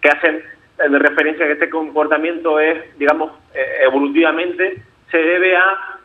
que 0.00 0.08
hacen 0.08 0.36
eh, 0.36 0.88
de 0.88 0.98
referencia 0.98 1.46
que 1.46 1.52
este 1.52 1.70
comportamiento 1.70 2.60
es, 2.60 2.98
digamos, 2.98 3.32
eh, 3.54 3.78
evolutivamente 3.86 4.82
se 5.10 5.18
debe 5.18 5.56
a, 5.56 5.98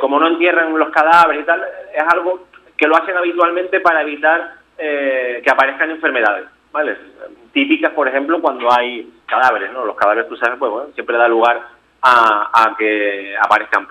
como 0.00 0.18
no 0.18 0.28
entierran 0.28 0.76
los 0.78 0.90
cadáveres 0.90 1.42
y 1.42 1.46
tal, 1.46 1.62
es 1.92 2.02
algo 2.12 2.46
que 2.76 2.86
lo 2.88 2.96
hacen 2.96 3.16
habitualmente 3.16 3.80
para 3.80 4.02
evitar 4.02 4.54
eh, 4.78 5.40
que 5.44 5.50
aparezcan 5.50 5.90
enfermedades, 5.90 6.46
¿vale? 6.72 6.96
Típicas, 7.52 7.92
por 7.92 8.08
ejemplo, 8.08 8.40
cuando 8.40 8.68
hay 8.72 9.12
cadáveres, 9.26 9.72
¿no? 9.72 9.84
Los 9.84 9.96
cadáveres, 9.96 10.28
tú 10.28 10.36
sabes, 10.36 10.58
pues 10.58 10.70
bueno, 10.72 10.88
siempre 10.94 11.16
da 11.16 11.28
lugar 11.28 11.68
a, 12.02 12.50
a 12.52 12.76
que 12.76 13.34
aparezcan 13.40 13.86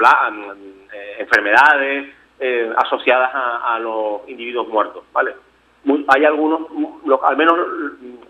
eh, 0.94 1.16
enfermedades 1.20 2.14
eh, 2.40 2.72
asociadas 2.78 3.32
a, 3.34 3.80
los 3.80 4.28
individuos 4.28 4.68
muertos, 4.68 5.04
¿vale? 5.14 5.34
Hay 6.10 6.26
algunos, 6.26 6.62
los- 7.06 7.24
al 7.24 7.38
menos 7.38 7.58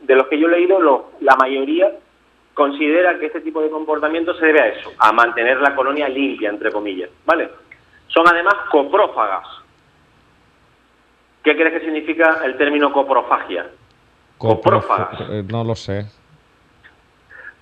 de 0.02 0.16
los 0.16 0.28
que 0.28 0.38
yo 0.40 0.48
he 0.48 0.52
leído, 0.52 0.80
los- 0.80 1.02
la 1.22 1.36
mayoría 1.36 1.90
considera 2.54 3.18
que 3.18 3.26
este 3.28 3.42
tipo 3.42 3.62
de 3.62 3.70
comportamiento 3.72 4.36
se 4.36 4.46
debe 4.46 4.62
a 4.62 4.68
eso, 4.68 4.92
a 5.00 5.12
mantener 5.12 5.60
la 5.60 5.74
colonia 5.76 6.08
limpia, 6.08 6.50
entre 6.50 6.72
comillas, 6.72 7.10
¿vale? 7.26 7.50
Son 8.08 8.28
además 8.28 8.54
coprófagas. 8.70 9.48
¿Qué 11.44 11.56
crees 11.56 11.74
que 11.74 11.86
significa 11.86 12.42
el 12.46 12.58
término 12.58 12.92
coprofagia? 12.94 13.68
Coprófagas. 14.38 15.22
Eh, 15.30 15.44
No 15.50 15.64
lo 15.64 15.76
sé. 15.76 16.06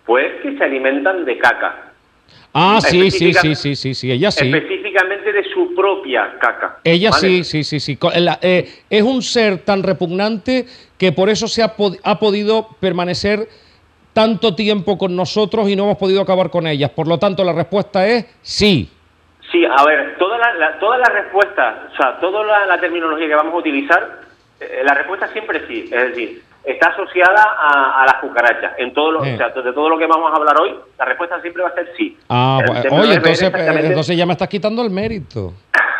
Pues 0.05 0.41
que 0.41 0.57
se 0.57 0.63
alimentan 0.63 1.25
de 1.25 1.37
caca. 1.37 1.87
Ah, 2.53 2.79
sí, 2.81 3.09
sí, 3.11 3.33
sí, 3.33 3.55
sí, 3.55 3.75
sí, 3.75 3.93
sí, 3.93 4.11
ella 4.11 4.29
sí. 4.29 4.45
Específicamente 4.51 5.31
de 5.31 5.43
su 5.53 5.73
propia 5.73 6.37
caca. 6.39 6.79
Ella 6.83 7.09
¿vale? 7.11 7.43
sí, 7.43 7.63
sí, 7.63 7.63
sí, 7.63 7.79
sí. 7.79 7.97
La- 8.19 8.39
eh, 8.41 8.69
es 8.89 9.01
un 9.03 9.21
ser 9.21 9.59
tan 9.59 9.83
repugnante 9.83 10.65
que 10.97 11.11
por 11.13 11.29
eso 11.29 11.47
se 11.47 11.63
ha, 11.63 11.75
pod- 11.77 11.99
ha 12.03 12.19
podido 12.19 12.67
permanecer 12.79 13.47
tanto 14.13 14.53
tiempo 14.55 14.97
con 14.97 15.15
nosotros 15.15 15.69
y 15.69 15.75
no 15.77 15.83
hemos 15.83 15.97
podido 15.97 16.21
acabar 16.21 16.49
con 16.49 16.67
ellas. 16.67 16.89
Por 16.91 17.07
lo 17.07 17.17
tanto, 17.17 17.43
la 17.45 17.53
respuesta 17.53 18.05
es 18.07 18.25
sí. 18.41 18.89
Sí, 19.51 19.65
a 19.65 19.83
ver, 19.85 20.15
toda 20.17 20.37
la, 20.37 20.53
la- 20.53 20.79
todas 20.79 20.99
las 20.99 21.09
respuestas, 21.13 21.75
o 21.93 21.95
sea, 21.97 22.17
toda 22.19 22.43
la, 22.45 22.65
la 22.65 22.79
terminología 22.79 23.27
que 23.27 23.35
vamos 23.35 23.53
a 23.53 23.57
utilizar, 23.57 24.19
eh, 24.59 24.81
la 24.83 24.93
respuesta 24.93 25.27
siempre 25.27 25.67
sí. 25.67 25.89
Es 25.91 26.09
decir, 26.09 26.41
está 26.63 26.89
asociada 26.89 27.43
a, 27.57 28.01
a 28.03 28.05
las 28.05 28.15
cucarachas. 28.21 28.73
En 28.77 28.93
todo 28.93 29.11
lo, 29.11 29.25
Eh. 29.25 29.33
o 29.33 29.37
sea, 29.37 29.49
de 29.49 29.73
todo 29.73 29.89
lo 29.89 29.97
que 29.97 30.05
vamos 30.05 30.31
a 30.31 30.35
hablar 30.37 30.55
hoy, 30.61 30.75
la 30.97 31.05
respuesta 31.05 31.41
siempre 31.41 31.63
va 31.63 31.69
a 31.69 31.73
ser 31.73 31.91
sí. 31.97 32.17
Ah, 32.29 32.59
El 32.61 32.65
pues, 32.67 32.85
oye, 32.85 33.01
es 33.01 33.07
ver 33.07 33.15
entonces, 33.17 33.41
exactamente- 33.43 33.87
entonces 33.87 34.17
ya 34.17 34.25
me 34.25 34.31
estás 34.33 34.47
quitando 34.47 34.81
el 34.83 34.89
mérito. 34.89 35.53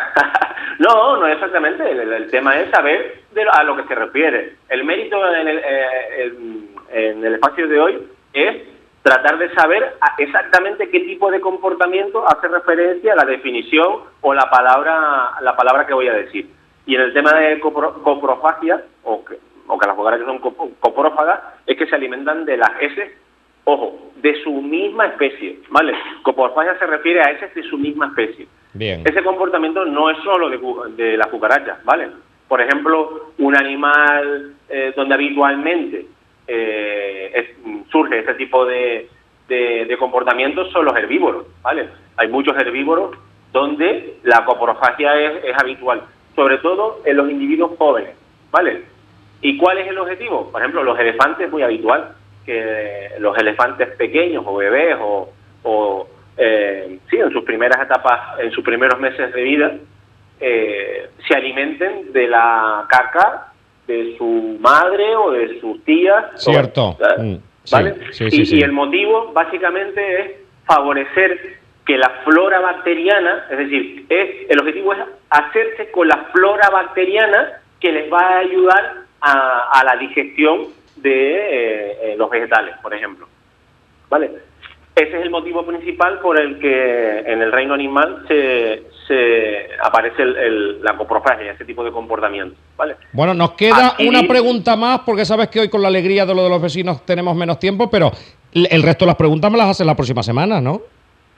No, 0.78 1.16
no 1.16 1.26
exactamente. 1.28 1.88
El, 1.88 2.12
el 2.12 2.30
tema 2.30 2.58
es 2.58 2.68
saber 2.70 3.20
de 3.30 3.44
lo- 3.44 3.52
a 3.54 3.62
lo 3.62 3.76
que 3.76 3.84
se 3.84 3.94
refiere. 3.94 4.56
El 4.68 4.82
mérito 4.84 5.16
en 5.32 5.46
el, 5.48 5.58
eh, 5.58 6.24
en- 6.24 6.68
en 6.92 7.24
el 7.24 7.34
espacio 7.34 7.68
de 7.68 7.78
hoy 7.80 8.08
es 8.32 8.56
tratar 9.02 9.36
de 9.38 9.52
saber 9.54 9.96
exactamente 10.18 10.88
qué 10.88 11.00
tipo 11.00 11.30
de 11.30 11.40
comportamiento 11.40 12.24
hace 12.28 12.48
referencia 12.48 13.12
a 13.12 13.16
la 13.16 13.24
definición 13.24 14.00
o 14.20 14.32
la 14.32 14.48
palabra 14.50 15.32
la 15.40 15.56
palabra 15.56 15.86
que 15.86 15.94
voy 15.94 16.08
a 16.08 16.12
decir. 16.14 16.48
Y 16.86 16.94
en 16.94 17.02
el 17.02 17.12
tema 17.12 17.32
de 17.34 17.60
copro- 17.60 18.02
coprofagia, 18.02 18.82
o 19.04 19.24
que, 19.24 19.38
o 19.66 19.78
que 19.78 19.86
las 19.86 19.96
cucarachas 19.96 20.26
son 20.26 20.38
coprófagas, 20.80 21.40
es 21.66 21.76
que 21.76 21.86
se 21.86 21.94
alimentan 21.94 22.44
de 22.44 22.56
las 22.56 22.70
heces, 22.80 23.12
ojo, 23.64 24.10
de 24.16 24.42
su 24.42 24.52
misma 24.62 25.06
especie, 25.06 25.60
¿vale? 25.70 25.94
Coprofagia 26.22 26.78
se 26.78 26.86
refiere 26.86 27.20
a 27.20 27.30
heces 27.30 27.54
de 27.54 27.62
su 27.64 27.78
misma 27.78 28.06
especie. 28.06 28.46
Bien. 28.74 29.02
Ese 29.04 29.22
comportamiento 29.22 29.84
no 29.84 30.10
es 30.10 30.18
solo 30.24 30.48
de, 30.48 30.58
de 31.02 31.16
las 31.16 31.26
cucarachas, 31.28 31.84
¿vale? 31.84 32.08
Por 32.48 32.60
ejemplo, 32.60 33.32
un 33.38 33.56
animal 33.56 34.54
eh, 34.68 34.92
donde 34.96 35.14
habitualmente 35.14 36.06
eh, 36.54 37.30
es- 37.34 37.90
surge 37.90 38.18
este 38.18 38.34
tipo 38.34 38.66
de, 38.66 39.08
de, 39.48 39.96
comportamientos 39.98 40.70
son 40.70 40.84
los 40.84 40.94
herbívoros, 40.96 41.46
¿vale? 41.62 41.88
Hay 42.18 42.28
muchos 42.28 42.54
herbívoros 42.56 43.16
donde 43.52 44.16
la 44.22 44.44
coprofagia 44.44 45.14
es, 45.18 45.56
habitual, 45.58 46.02
sobre 46.34 46.58
todo 46.58 47.00
en 47.06 47.16
los 47.16 47.30
individuos 47.30 47.72
jóvenes, 47.78 48.10
¿vale? 48.50 48.82
¿Y 49.40 49.56
cuál 49.56 49.78
es 49.78 49.88
el 49.88 49.98
objetivo? 49.98 50.50
Por 50.50 50.60
ejemplo, 50.60 50.82
los 50.82 50.98
elefantes 50.98 51.46
es 51.46 51.52
muy 51.52 51.62
habitual 51.62 52.14
que 52.44 53.10
los 53.18 53.36
elefantes 53.38 53.88
pequeños 53.96 54.44
o 54.46 54.56
bebés 54.56 54.96
o, 55.00 55.30
o, 55.62 56.08
eh, 56.36 56.98
sí, 57.08 57.16
en 57.16 57.30
sus 57.32 57.44
primeras 57.44 57.80
etapas, 57.82 58.38
en 58.40 58.50
sus 58.50 58.64
primeros 58.64 58.98
meses 59.00 59.32
de 59.32 59.42
vida, 59.42 59.72
eh, 60.40 61.08
se 61.26 61.34
alimenten 61.34 62.12
de 62.12 62.26
la 62.26 62.84
caca 62.88 63.51
de 63.86 64.16
su 64.16 64.58
madre 64.60 65.16
o 65.16 65.30
de 65.32 65.60
sus 65.60 65.82
tías. 65.84 66.24
Cierto. 66.36 66.96
Mm, 67.18 67.34
sí, 67.64 67.72
¿vale? 67.72 67.94
sí, 68.12 68.24
y, 68.26 68.30
sí, 68.30 68.46
sí. 68.46 68.56
y 68.58 68.62
el 68.62 68.72
motivo 68.72 69.32
básicamente 69.32 70.20
es 70.20 70.30
favorecer 70.64 71.60
que 71.84 71.98
la 71.98 72.10
flora 72.24 72.60
bacteriana, 72.60 73.46
es 73.50 73.58
decir, 73.58 74.06
es 74.08 74.50
el 74.50 74.60
objetivo 74.60 74.92
es 74.92 75.00
hacerse 75.30 75.90
con 75.90 76.08
la 76.08 76.28
flora 76.32 76.70
bacteriana 76.70 77.60
que 77.80 77.90
les 77.90 78.12
va 78.12 78.20
a 78.20 78.38
ayudar 78.38 78.94
a, 79.20 79.80
a 79.80 79.84
la 79.84 79.96
digestión 79.96 80.68
de 80.96 81.36
eh, 81.36 81.98
eh, 82.02 82.14
los 82.16 82.30
vegetales, 82.30 82.76
por 82.82 82.94
ejemplo. 82.94 83.26
¿Vale? 84.08 84.30
Ese 84.94 85.16
es 85.16 85.22
el 85.22 85.30
motivo 85.30 85.64
principal 85.64 86.18
por 86.20 86.38
el 86.38 86.58
que 86.58 87.20
en 87.20 87.40
el 87.40 87.50
reino 87.50 87.72
animal 87.72 88.24
se, 88.28 88.82
se 89.08 89.68
aparece 89.82 90.22
el- 90.22 90.36
el- 90.36 90.82
la 90.82 90.96
coprofagia, 90.98 91.52
ese 91.52 91.64
tipo 91.64 91.82
de 91.82 91.90
comportamiento. 91.90 92.54
¿Vale? 92.76 92.96
Bueno, 93.12 93.32
nos 93.32 93.52
queda 93.52 93.92
Adquirir- 93.96 94.08
una 94.10 94.22
pregunta 94.28 94.76
más, 94.76 95.00
porque 95.00 95.24
sabes 95.24 95.48
que 95.48 95.60
hoy 95.60 95.68
con 95.70 95.80
la 95.80 95.88
alegría 95.88 96.26
de 96.26 96.34
lo 96.34 96.42
de 96.44 96.50
los 96.50 96.60
vecinos 96.60 97.06
tenemos 97.06 97.34
menos 97.34 97.58
tiempo, 97.58 97.88
pero 97.90 98.10
el 98.52 98.82
resto 98.82 99.04
de 99.04 99.08
las 99.08 99.16
preguntas 99.16 99.50
me 99.50 99.56
las 99.56 99.68
hacen 99.70 99.86
la 99.86 99.94
próxima 99.96 100.22
semana, 100.22 100.60
¿no? 100.60 100.82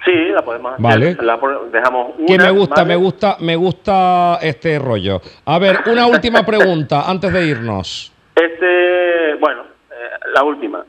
Sí, 0.05 0.12
la 0.34 0.42
podemos 0.44 0.73
hacer. 0.73 0.83
Vale. 0.83 1.16
La 1.23 1.39
por- 1.41 1.70
dejamos 1.70 2.15
una. 2.18 2.26
Que 2.26 2.36
me 2.39 2.50
gusta, 2.50 2.74
¿vale? 2.83 2.89
me 2.89 2.97
gusta, 2.97 3.36
me 3.41 3.57
gusta 3.57 4.39
este 4.42 4.78
rollo. 4.81 5.20
A 5.47 5.58
ver, 5.60 5.78
una 5.86 6.07
última 6.08 6.44
pregunta 6.44 7.08
antes 7.08 7.33
de 7.33 7.47
irnos. 7.47 8.12
Este, 8.34 9.34
bueno, 9.41 9.62
eh, 9.91 9.94
la 10.34 10.42
última, 10.42 10.84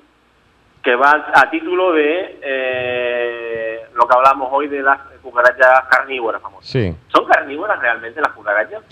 que 0.85 0.95
va 0.95 1.25
a 1.33 1.49
título 1.49 1.93
de 1.93 2.37
eh, 2.43 3.79
lo 3.95 4.07
que 4.07 4.15
hablamos 4.15 4.49
hoy 4.51 4.67
de 4.67 4.83
las 4.83 4.99
cucarachas 5.23 5.85
carnívoras 5.89 6.39
famosas. 6.39 6.69
Sí. 6.69 6.95
¿Son 7.07 7.25
carnívoras 7.25 7.79
realmente 7.79 8.21
las 8.21 8.31
cucarachas? 8.33 8.83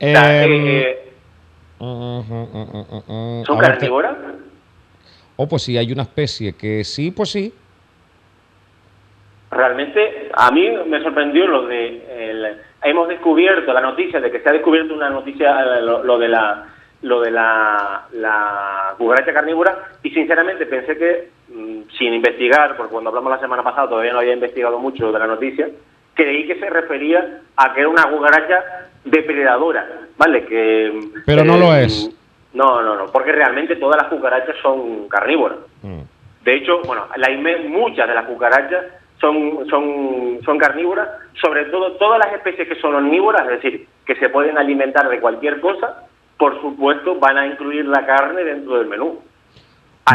sea, 0.00 0.44
eh, 0.46 1.12
¿Son 1.78 3.58
ver, 3.58 3.72
te- 3.72 3.78
carnívoras? 3.80 4.16
Oh, 5.36 5.46
pues 5.46 5.62
sí, 5.64 5.76
hay 5.76 5.92
una 5.92 6.04
especie 6.04 6.56
que 6.56 6.82
sí, 6.84 7.10
pues 7.10 7.30
sí. 7.32 7.52
Realmente 9.50 10.30
a 10.34 10.50
mí 10.50 10.70
me 10.86 11.02
sorprendió 11.02 11.46
lo 11.46 11.66
de 11.66 12.30
el- 12.30 12.60
hemos 12.82 13.08
descubierto 13.08 13.74
la 13.74 13.82
noticia 13.82 14.20
de 14.20 14.30
que 14.30 14.40
se 14.40 14.48
ha 14.48 14.52
descubierto 14.52 14.94
una 14.94 15.10
noticia 15.10 15.60
eh, 15.76 15.82
lo, 15.82 16.02
lo 16.02 16.18
de 16.18 16.28
la 16.28 16.64
lo 17.06 17.20
de 17.20 17.30
la, 17.30 18.04
la 18.14 18.94
cucaracha 18.98 19.32
carnívora 19.32 19.92
y 20.02 20.10
sinceramente 20.10 20.66
pensé 20.66 20.98
que 20.98 21.28
mm, 21.48 21.82
sin 21.96 22.14
investigar 22.14 22.76
porque 22.76 22.90
cuando 22.90 23.10
hablamos 23.10 23.30
la 23.30 23.38
semana 23.38 23.62
pasada 23.62 23.88
todavía 23.88 24.12
no 24.12 24.18
había 24.18 24.34
investigado 24.34 24.80
mucho 24.80 25.12
de 25.12 25.18
la 25.18 25.28
noticia 25.28 25.68
creí 26.14 26.48
que 26.48 26.58
se 26.58 26.68
refería 26.68 27.42
a 27.56 27.72
que 27.72 27.80
era 27.80 27.88
una 27.88 28.10
cucaracha 28.10 28.88
depredadora 29.04 29.86
vale 30.18 30.46
que 30.46 30.92
mm, 30.92 31.22
Pero 31.24 31.44
no 31.44 31.54
eh, 31.54 31.60
lo 31.60 31.74
es. 31.76 32.10
no 32.54 32.82
no 32.82 32.96
no 32.96 33.06
porque 33.12 33.30
realmente 33.30 33.76
todas 33.76 34.02
las 34.02 34.10
cucarachas 34.10 34.56
son 34.60 35.08
carnívoras. 35.08 35.58
De 36.42 36.54
hecho, 36.54 36.80
bueno, 36.86 37.06
la 37.16 37.28
muchas 37.68 38.08
de 38.08 38.14
las 38.14 38.24
cucarachas 38.24 38.84
son, 39.20 39.66
son, 39.68 40.38
son 40.44 40.58
carnívoras, 40.58 41.08
sobre 41.40 41.64
todo 41.66 41.92
todas 41.92 42.18
las 42.18 42.34
especies 42.34 42.68
que 42.68 42.80
son 42.80 42.94
omnívoras, 42.94 43.42
es 43.42 43.62
decir, 43.62 43.86
que 44.04 44.14
se 44.16 44.28
pueden 44.28 44.58
alimentar 44.58 45.08
de 45.08 45.18
cualquier 45.20 45.60
cosa, 45.60 46.04
por 46.38 46.60
supuesto 46.60 47.16
van 47.16 47.38
a 47.38 47.46
incluir 47.46 47.86
la 47.86 48.04
carne 48.06 48.44
dentro 48.44 48.78
del 48.78 48.86
menú. 48.88 49.20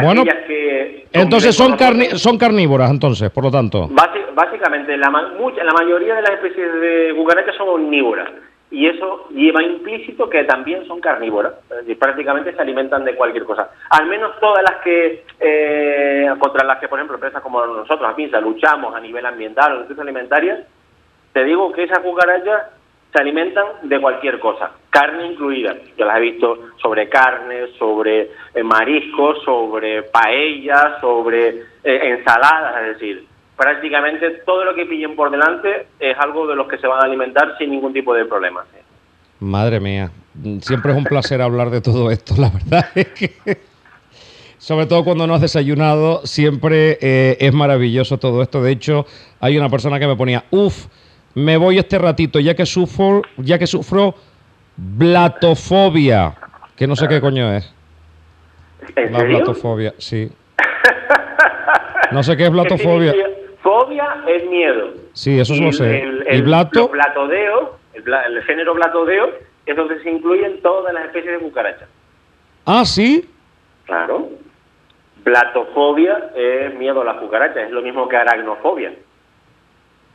Bueno, 0.02 0.22
que 0.46 1.06
entonces 1.12 1.54
son, 1.54 1.76
carni- 1.76 2.14
son 2.16 2.38
carnívoras, 2.38 2.90
entonces, 2.90 3.30
por 3.30 3.44
lo 3.44 3.50
tanto. 3.50 3.88
Básicamente, 4.34 4.96
la, 4.96 5.10
mucha- 5.38 5.62
la 5.62 5.72
mayoría 5.72 6.14
de 6.14 6.22
las 6.22 6.30
especies 6.32 6.72
de 6.80 7.12
cucarachas 7.14 7.54
son 7.56 7.68
omnívoras 7.68 8.30
y 8.70 8.86
eso 8.86 9.28
lleva 9.34 9.62
implícito 9.62 10.30
que 10.30 10.44
también 10.44 10.86
son 10.86 10.98
carnívoras, 11.00 11.52
es 11.70 11.76
decir, 11.78 11.98
prácticamente 11.98 12.54
se 12.54 12.62
alimentan 12.62 13.04
de 13.04 13.14
cualquier 13.14 13.44
cosa. 13.44 13.68
Al 13.90 14.06
menos 14.06 14.30
todas 14.40 14.62
las 14.62 14.80
que, 14.82 15.26
eh, 15.40 16.26
contra 16.38 16.64
las 16.64 16.78
que, 16.78 16.88
por 16.88 16.98
ejemplo, 16.98 17.16
empresas 17.16 17.42
como 17.42 17.62
nosotros, 17.66 18.08
a 18.08 18.16
PINSA, 18.16 18.40
luchamos 18.40 18.94
a 18.94 19.00
nivel 19.00 19.26
ambiental 19.26 19.72
o 19.72 19.80
industria 19.82 20.04
alimentaria, 20.04 20.64
te 21.34 21.44
digo 21.44 21.70
que 21.72 21.82
esas 21.82 21.98
cucarachas 21.98 22.62
se 23.12 23.20
alimentan 23.20 23.66
de 23.82 24.00
cualquier 24.00 24.38
cosa, 24.40 24.70
carne 24.88 25.26
incluida. 25.26 25.76
Yo 25.98 26.06
las 26.06 26.16
he 26.16 26.20
visto 26.20 26.70
sobre 26.80 27.08
carne, 27.08 27.66
sobre 27.78 28.30
eh, 28.54 28.62
mariscos, 28.62 29.42
sobre 29.44 30.02
paellas, 30.04 31.00
sobre 31.00 31.48
eh, 31.84 32.00
ensaladas, 32.18 32.82
es 32.82 32.98
decir, 32.98 33.26
prácticamente 33.56 34.30
todo 34.46 34.64
lo 34.64 34.74
que 34.74 34.86
pillen 34.86 35.14
por 35.14 35.30
delante 35.30 35.88
es 36.00 36.16
algo 36.18 36.46
de 36.46 36.56
los 36.56 36.66
que 36.68 36.78
se 36.78 36.86
van 36.86 37.00
a 37.00 37.04
alimentar 37.04 37.56
sin 37.58 37.70
ningún 37.70 37.92
tipo 37.92 38.14
de 38.14 38.24
problema. 38.24 38.64
Madre 39.40 39.78
mía, 39.78 40.10
siempre 40.60 40.92
es 40.92 40.98
un 40.98 41.04
placer 41.04 41.42
hablar 41.42 41.70
de 41.70 41.80
todo 41.80 42.10
esto, 42.10 42.34
la 42.38 42.50
verdad 42.50 42.86
es 42.94 43.08
que, 43.08 43.32
sobre 44.56 44.86
todo 44.86 45.04
cuando 45.04 45.26
no 45.26 45.34
has 45.34 45.40
desayunado, 45.42 46.24
siempre 46.24 46.96
eh, 47.02 47.36
es 47.40 47.52
maravilloso 47.52 48.18
todo 48.18 48.40
esto. 48.40 48.62
De 48.62 48.70
hecho, 48.70 49.04
hay 49.40 49.58
una 49.58 49.68
persona 49.68 49.98
que 49.98 50.06
me 50.06 50.16
ponía, 50.16 50.44
uff, 50.50 50.86
me 51.34 51.56
voy 51.56 51.78
este 51.78 51.98
ratito, 51.98 52.38
ya 52.40 52.54
que 52.54 52.66
sufro, 52.66 53.22
ya 53.38 53.58
que 53.58 53.66
sufro 53.66 54.14
blatofobia, 54.76 56.34
que 56.76 56.86
no 56.86 56.96
sé 56.96 57.08
qué 57.08 57.20
coño 57.20 57.52
es. 57.54 57.72
¿En 58.96 59.12
La 59.12 59.20
serio? 59.20 59.36
blatofobia, 59.38 59.94
sí. 59.98 60.30
No 62.10 62.22
sé 62.22 62.36
qué 62.36 62.44
es 62.44 62.48
¿Qué 62.50 62.52
blatofobia. 62.52 63.14
Fobia 63.62 64.16
es 64.26 64.50
miedo. 64.50 64.90
Sí, 65.12 65.38
eso 65.38 65.54
sí 65.54 65.60
lo 65.60 65.72
sé. 65.72 66.00
el- 66.02 66.24
¿Y 66.28 66.34
el- 66.36 66.42
blato? 66.42 66.80
Los 66.80 66.90
blatodeos, 66.90 67.68
el, 67.94 68.02
bla- 68.04 68.26
el 68.26 68.42
género 68.42 68.74
blatodeo, 68.74 69.30
es 69.66 69.76
donde 69.76 70.02
se 70.02 70.10
incluyen 70.10 70.60
todas 70.62 70.92
las 70.92 71.04
especies 71.04 71.34
de 71.34 71.38
cucarachas. 71.38 71.88
Ah, 72.66 72.84
sí. 72.84 73.28
Claro. 73.86 74.30
Blatofobia 75.24 76.30
es 76.34 76.74
miedo 76.74 77.02
a 77.02 77.04
las 77.04 77.16
cucarachas, 77.18 77.64
es 77.66 77.70
lo 77.70 77.82
mismo 77.82 78.08
que 78.08 78.16
aracnofobia. 78.16 78.92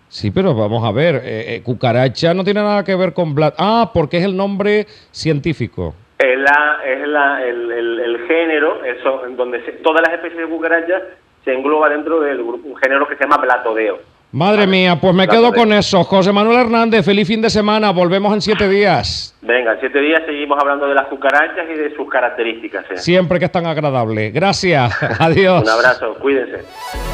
Sí, 0.09 0.31
pero 0.31 0.55
vamos 0.55 0.83
a 0.85 0.91
ver, 0.91 1.15
eh, 1.23 1.55
eh, 1.55 1.61
cucaracha 1.63 2.33
no 2.33 2.43
tiene 2.43 2.61
nada 2.61 2.83
que 2.83 2.95
ver 2.95 3.13
con 3.13 3.35
blat. 3.35 3.55
Ah, 3.57 3.91
porque 3.93 4.17
es 4.17 4.23
el 4.23 4.35
nombre 4.37 4.87
científico. 5.11 5.93
Es, 6.17 6.37
la, 6.39 6.79
es 6.85 7.07
la, 7.07 7.43
el, 7.43 7.71
el- 7.71 7.99
el 7.99 8.27
género, 8.27 8.83
eso, 8.85 9.25
en 9.25 9.35
donde 9.35 9.63
se- 9.65 9.73
todas 9.83 10.01
las 10.01 10.13
especies 10.15 10.39
de 10.39 10.47
cucarachas 10.47 11.01
se 11.43 11.53
engloba 11.53 11.89
dentro 11.89 12.19
del 12.21 12.37
grupo, 12.37 12.67
un 12.69 12.77
género 12.77 13.07
que 13.07 13.15
se 13.15 13.23
llama 13.23 13.37
blatodeo. 13.37 13.99
Madre 14.31 14.67
mía, 14.67 14.97
pues 14.99 15.13
me 15.13 15.25
quedo 15.27 15.53
con 15.53 15.71
eso. 15.71 16.03
José 16.03 16.33
Manuel 16.33 16.59
Hernández, 16.59 17.05
feliz 17.05 17.27
fin 17.27 17.41
de 17.41 17.49
semana. 17.49 17.91
Volvemos 17.91 18.33
en 18.33 18.41
siete 18.41 18.67
días. 18.67 19.33
Venga, 19.41 19.73
en 19.73 19.79
siete 19.79 19.99
días 19.99 20.21
seguimos 20.25 20.57
hablando 20.59 20.85
de 20.87 20.95
las 20.95 21.07
cucarachas 21.07 21.65
y 21.73 21.77
de 21.77 21.95
sus 21.95 22.09
características. 22.09 22.83
¿eh? 22.91 22.97
Siempre 22.97 23.39
que 23.39 23.45
es 23.45 23.51
tan 23.51 23.65
agradable. 23.65 24.31
Gracias. 24.31 24.93
Adiós. 25.19 25.63
Un 25.63 25.69
abrazo, 25.69 26.15
cuídense. 26.19 27.06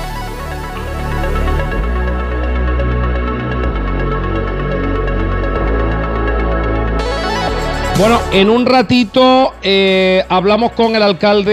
Bueno, 8.00 8.20
en 8.32 8.50
un 8.50 8.66
ratito 8.66 9.54
eh, 9.62 10.26
hablamos 10.28 10.72
con 10.72 10.96
el 10.96 11.04
alcalde 11.04 11.52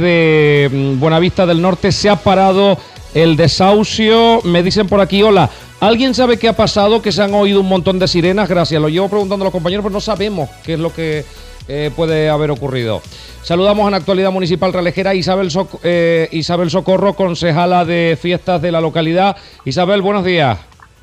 de 0.00 0.70
mm, 0.72 1.00
Buenavista 1.00 1.46
del 1.46 1.60
Norte. 1.60 1.90
Se 1.90 2.08
ha 2.08 2.16
parado 2.16 2.78
el 3.12 3.36
desahucio. 3.36 4.40
Me 4.44 4.62
dicen 4.62 4.88
por 4.88 5.00
aquí, 5.00 5.22
hola. 5.22 5.50
¿Alguien 5.80 6.14
sabe 6.14 6.38
qué 6.38 6.48
ha 6.48 6.52
pasado? 6.54 7.02
Que 7.02 7.12
se 7.12 7.22
han 7.22 7.34
oído 7.34 7.60
un 7.60 7.68
montón 7.68 7.98
de 7.98 8.06
sirenas. 8.06 8.48
Gracias. 8.48 8.80
Lo 8.80 8.88
llevo 8.88 9.08
preguntando 9.08 9.42
a 9.42 9.46
los 9.46 9.52
compañeros, 9.52 9.82
pero 9.82 9.92
no 9.92 10.00
sabemos 10.00 10.48
qué 10.64 10.74
es 10.74 10.80
lo 10.80 10.94
que 10.94 11.24
eh, 11.66 11.90
puede 11.94 12.30
haber 12.30 12.50
ocurrido. 12.52 13.02
Saludamos 13.42 13.84
en 13.86 13.90
la 13.90 13.96
actualidad 13.98 14.30
municipal 14.30 14.72
relejera 14.72 15.14
Isabel, 15.14 15.50
eh, 15.82 16.28
Isabel 16.30 16.70
Socorro, 16.70 17.14
concejala 17.14 17.84
de 17.84 18.16
fiestas 18.20 18.62
de 18.62 18.72
la 18.72 18.80
localidad. 18.80 19.36
Isabel, 19.64 20.00
buenos 20.02 20.24
días. 20.24 20.58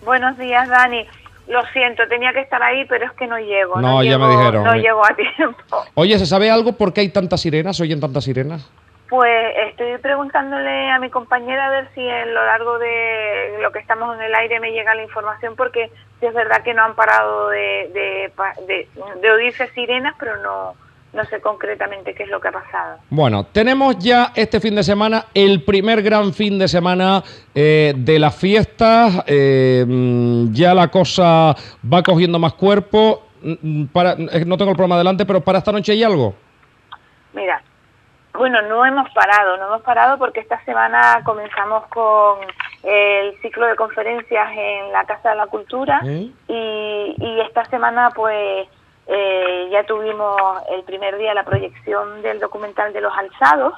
Buenos 0.06 0.38
días, 0.38 0.68
Dani. 0.70 1.06
Lo 1.52 1.62
siento, 1.74 2.08
tenía 2.08 2.32
que 2.32 2.40
estar 2.40 2.64
ahí, 2.64 2.86
pero 2.86 3.06
es 3.06 3.12
que 3.12 3.28
no 3.28 3.38
llego. 3.38 3.80
No, 3.82 4.02
ya 4.04 4.18
me 4.18 4.30
dijeron. 4.30 4.64
No 4.64 4.74
llego 4.76 5.04
a 5.06 5.14
tiempo. 5.16 5.60
Oye, 5.96 6.18
¿se 6.18 6.26
sabe 6.26 6.50
algo 6.50 6.74
por 6.74 6.94
qué 6.94 7.02
hay 7.02 7.10
tantas 7.10 7.42
sirenas? 7.42 7.76
¿Se 7.76 7.84
oyen 7.84 8.00
tantas 8.00 8.24
sirenas? 8.24 8.70
Pues 9.10 9.54
estoy 9.68 9.98
preguntándole 9.98 10.90
a 10.90 10.98
mi 10.98 11.10
compañera 11.10 11.66
a 11.68 11.70
ver 11.70 11.90
si 11.94 12.10
a 12.10 12.26
lo 12.26 12.46
largo 12.46 12.80
de 12.80 13.58
lo 13.62 13.70
que 13.74 13.80
estamos 13.80 14.16
en 14.16 14.22
el 14.24 14.34
aire 14.34 14.62
me 14.62 14.72
llega 14.72 14.96
la 14.96 15.04
información, 15.04 15.58
porque 15.58 15.92
sí 16.22 16.26
es 16.28 16.34
verdad 16.34 16.64
que 16.64 16.74
no 16.74 16.84
han 16.86 16.96
parado 16.96 17.50
de, 17.50 17.90
de, 17.94 18.32
pa- 18.34 18.54
de, 18.66 18.88
de 19.22 19.32
oírse 19.32 19.68
sirenas, 19.72 20.16
pero 20.18 20.38
no, 20.38 20.76
no 21.14 21.26
sé 21.26 21.42
concretamente 21.42 22.14
qué 22.16 22.24
es 22.24 22.30
lo 22.30 22.40
que 22.40 22.48
ha 22.48 22.52
pasado. 22.52 23.00
Bueno, 23.10 23.46
tenemos 23.52 23.98
ya 24.00 24.32
este 24.36 24.60
fin 24.60 24.76
de 24.76 24.84
semana 24.84 25.26
el 25.34 25.64
primer 25.64 26.02
gran 26.02 26.34
fin 26.34 26.58
de 26.58 26.68
semana 26.68 27.24
eh, 27.54 27.94
de 27.96 28.20
las 28.20 28.36
fiestas. 28.36 29.24
eh, 29.28 29.84
mm, 29.88 30.54
ya 30.54 30.74
la 30.74 30.88
cosa 30.88 31.56
va 31.92 32.04
cogiendo 32.04 32.40
más 32.40 32.54
cuerpo. 32.54 33.24
Mm, 33.42 33.54
mm, 33.62 33.88
Para, 33.88 34.14
eh, 34.14 34.46
no 34.46 34.58
tengo 34.58 34.72
el 34.72 34.78
programa 34.78 34.96
adelante, 34.96 35.26
pero 35.26 35.42
para 35.42 35.58
esta 35.58 35.72
noche 35.72 35.92
hay 35.92 36.04
algo. 36.04 36.34
Mira, 37.34 37.62
bueno, 38.34 38.62
no 38.64 38.86
hemos 38.86 39.10
parado, 39.12 39.58
no 39.58 39.68
hemos 39.68 39.82
parado 39.82 40.18
porque 40.18 40.40
esta 40.40 40.64
semana 40.64 41.22
comenzamos 41.26 41.86
con 41.88 42.40
el 42.84 43.38
ciclo 43.42 43.68
de 43.68 43.76
conferencias 43.76 44.50
en 44.56 44.92
la 44.94 45.04
Casa 45.06 45.32
de 45.32 45.36
la 45.36 45.48
Cultura 45.48 46.00
y, 46.04 47.16
y 47.18 47.42
esta 47.42 47.66
semana 47.66 48.10
pues 48.16 48.68
eh, 49.08 49.68
ya 49.72 49.84
tuvimos 49.86 50.62
el 50.70 50.84
primer 50.84 51.18
día 51.18 51.34
la 51.34 51.44
proyección 51.44 52.22
del 52.22 52.40
documental 52.40 52.94
de 52.94 53.02
los 53.02 53.14
alzados, 53.18 53.74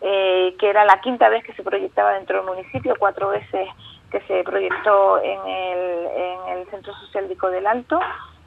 eh, 0.00 0.54
que 0.58 0.70
era 0.70 0.84
la 0.84 1.00
quinta 1.00 1.28
vez 1.28 1.44
que 1.44 1.52
se 1.54 1.62
proyectaba 1.62 2.12
dentro 2.12 2.38
del 2.38 2.46
municipio, 2.46 2.94
cuatro 2.98 3.28
veces 3.28 3.68
que 4.10 4.20
se 4.22 4.42
proyectó 4.44 5.22
en 5.22 5.46
el, 5.46 6.06
en 6.06 6.58
el 6.58 6.66
Centro 6.70 6.92
Social 6.94 7.28
Dico 7.28 7.50
del 7.50 7.66
Alto 7.66 8.00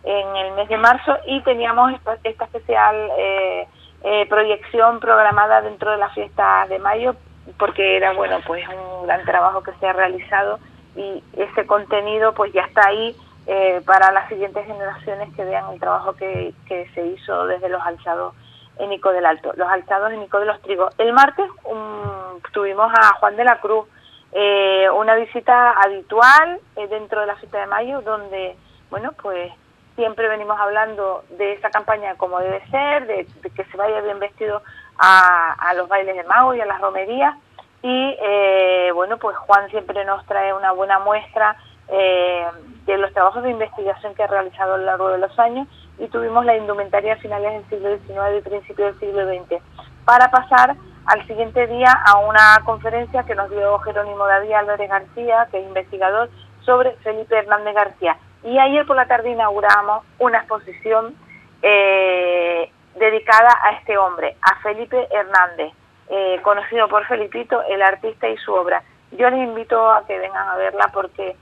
en 0.03 0.35
el 0.35 0.53
mes 0.53 0.67
de 0.67 0.77
marzo 0.77 1.17
y 1.25 1.41
teníamos 1.43 1.93
esta, 1.93 2.17
esta 2.23 2.45
especial 2.45 3.09
eh, 3.17 3.67
eh, 4.03 4.25
proyección 4.27 4.99
programada 4.99 5.61
dentro 5.61 5.91
de 5.91 5.97
las 5.97 6.13
fiestas 6.13 6.67
de 6.69 6.79
mayo 6.79 7.15
porque 7.57 7.97
era 7.97 8.13
bueno 8.13 8.39
pues 8.45 8.65
un 8.67 9.07
gran 9.07 9.23
trabajo 9.23 9.63
que 9.63 9.71
se 9.79 9.87
ha 9.87 9.93
realizado 9.93 10.59
y 10.95 11.23
ese 11.37 11.65
contenido 11.65 12.33
pues 12.33 12.51
ya 12.53 12.63
está 12.63 12.87
ahí 12.87 13.15
eh, 13.45 13.81
para 13.85 14.11
las 14.11 14.29
siguientes 14.29 14.65
generaciones 14.65 15.33
que 15.35 15.43
vean 15.43 15.73
el 15.73 15.79
trabajo 15.79 16.13
que, 16.13 16.53
se 16.67 17.05
hizo 17.07 17.45
desde 17.45 17.69
los 17.69 17.81
alzados 17.81 18.33
en 18.79 18.89
Nico 18.89 19.11
del 19.11 19.25
Alto, 19.25 19.51
los 19.55 19.67
alzados 19.67 20.11
en 20.11 20.21
Nico 20.21 20.39
de 20.39 20.45
los 20.45 20.61
Trigos. 20.61 20.93
El 20.97 21.13
martes 21.13 21.45
um, 21.65 22.39
tuvimos 22.53 22.91
a 22.93 23.15
Juan 23.15 23.35
de 23.35 23.43
la 23.43 23.59
Cruz, 23.59 23.87
eh, 24.31 24.89
una 24.95 25.15
visita 25.15 25.71
habitual 25.71 26.59
eh, 26.75 26.87
dentro 26.87 27.21
de 27.21 27.27
la 27.27 27.35
fiesta 27.35 27.59
de 27.59 27.67
mayo, 27.67 28.01
donde, 28.01 28.55
bueno, 28.89 29.11
pues 29.21 29.51
siempre 29.95 30.27
venimos 30.27 30.59
hablando 30.59 31.23
de 31.37 31.53
esa 31.53 31.69
campaña 31.69 32.15
como 32.15 32.39
debe 32.39 32.65
ser, 32.69 33.05
de, 33.05 33.27
de 33.41 33.49
que 33.51 33.65
se 33.65 33.77
vaya 33.77 34.01
bien 34.01 34.19
vestido 34.19 34.63
a, 34.97 35.53
a 35.53 35.73
los 35.73 35.87
bailes 35.87 36.15
de 36.15 36.23
mago 36.23 36.55
y 36.55 36.61
a 36.61 36.65
las 36.65 36.81
romerías. 36.81 37.35
Y 37.81 38.17
eh, 38.21 38.91
bueno, 38.93 39.17
pues 39.17 39.35
Juan 39.35 39.69
siempre 39.69 40.05
nos 40.05 40.25
trae 40.25 40.53
una 40.53 40.71
buena 40.71 40.99
muestra 40.99 41.57
eh, 41.89 42.45
de 42.85 42.97
los 42.97 43.13
trabajos 43.13 43.43
de 43.43 43.51
investigación 43.51 44.15
que 44.15 44.23
ha 44.23 44.27
realizado 44.27 44.75
a 44.75 44.77
lo 44.77 44.85
largo 44.85 45.09
de 45.09 45.17
los 45.17 45.37
años 45.39 45.67
y 45.99 46.07
tuvimos 46.07 46.45
la 46.45 46.57
indumentaria 46.57 47.13
a 47.13 47.17
finales 47.17 47.69
del 47.69 47.69
siglo 47.69 47.97
XIX 47.97 48.37
y 48.37 48.49
principios 48.49 48.99
del 48.99 49.09
siglo 49.09 49.25
XX, 49.27 49.61
para 50.05 50.29
pasar 50.31 50.75
al 51.05 51.27
siguiente 51.27 51.67
día 51.67 51.91
a 52.05 52.19
una 52.19 52.59
conferencia 52.65 53.23
que 53.23 53.35
nos 53.35 53.49
dio 53.49 53.77
Jerónimo 53.79 54.25
David 54.25 54.53
Álvarez 54.53 54.89
García, 54.89 55.47
que 55.51 55.59
es 55.59 55.67
investigador, 55.67 56.29
sobre 56.65 56.91
Felipe 57.03 57.37
Hernández 57.37 57.75
García. 57.75 58.17
Y 58.43 58.57
ayer 58.57 58.85
por 58.85 58.95
la 58.95 59.05
tarde 59.05 59.29
inauguramos 59.29 60.03
una 60.19 60.39
exposición 60.39 61.15
eh, 61.61 62.71
dedicada 62.95 63.49
a 63.63 63.71
este 63.73 63.97
hombre, 63.97 64.35
a 64.41 64.61
Felipe 64.61 65.07
Hernández, 65.11 65.73
eh, 66.09 66.39
conocido 66.43 66.87
por 66.87 67.05
Felipito, 67.05 67.63
el 67.63 67.81
artista 67.81 68.27
y 68.27 68.37
su 68.37 68.53
obra. 68.53 68.83
Yo 69.11 69.29
les 69.29 69.39
invito 69.39 69.91
a 69.91 70.05
que 70.05 70.17
vengan 70.19 70.49
a 70.49 70.55
verla 70.55 70.89
porque 70.93 71.35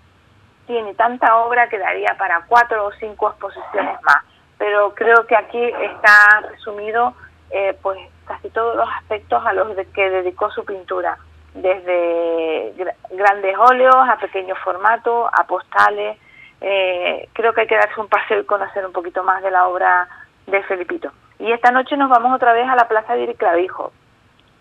tiene 0.72 0.94
tanta 0.94 1.36
obra 1.36 1.68
que 1.68 1.78
daría 1.78 2.16
para 2.18 2.46
cuatro 2.48 2.86
o 2.86 2.92
cinco 2.94 3.30
exposiciones 3.30 4.02
más. 4.04 4.24
Pero 4.58 4.94
creo 4.96 5.28
que 5.28 5.36
aquí 5.36 5.62
está 5.62 6.42
resumido 6.50 7.14
eh, 7.50 7.78
pues 7.82 8.00
casi 8.26 8.50
todos 8.52 8.78
los 8.78 8.88
aspectos 8.90 9.46
a 9.46 9.52
los 9.52 9.76
de 9.76 9.86
que 9.88 10.10
dedicó 10.10 10.50
su 10.52 10.64
pintura, 10.64 11.18
desde 11.54 12.74
grandes 13.10 13.58
óleos 13.58 13.96
a 13.96 14.18
pequeños 14.18 14.58
formatos, 14.60 15.30
a 15.34 15.46
postales. 15.46 16.18
Eh, 16.62 17.28
creo 17.34 17.54
que 17.54 17.62
hay 17.62 17.68
que 17.68 17.76
darse 17.76 18.00
un 18.00 18.08
paseo 18.08 18.40
y 18.40 18.46
conocer 18.46 18.86
un 18.86 18.94
poquito 18.94 19.24
más 19.24 19.44
de 19.44 19.52
la 19.52 19.68
obra 19.68 20.08
de 20.48 20.64
Felipito. 20.64 21.12
Y 21.40 21.52
esta 21.52 21.72
noche 21.72 21.98
nos 21.98 22.10
vamos 22.10 22.34
otra 22.34 22.54
vez 22.54 22.70
a 22.70 22.76
la 22.78 22.88
Plaza 22.88 23.16
de 23.16 23.24
Iriclavijo, 23.24 23.92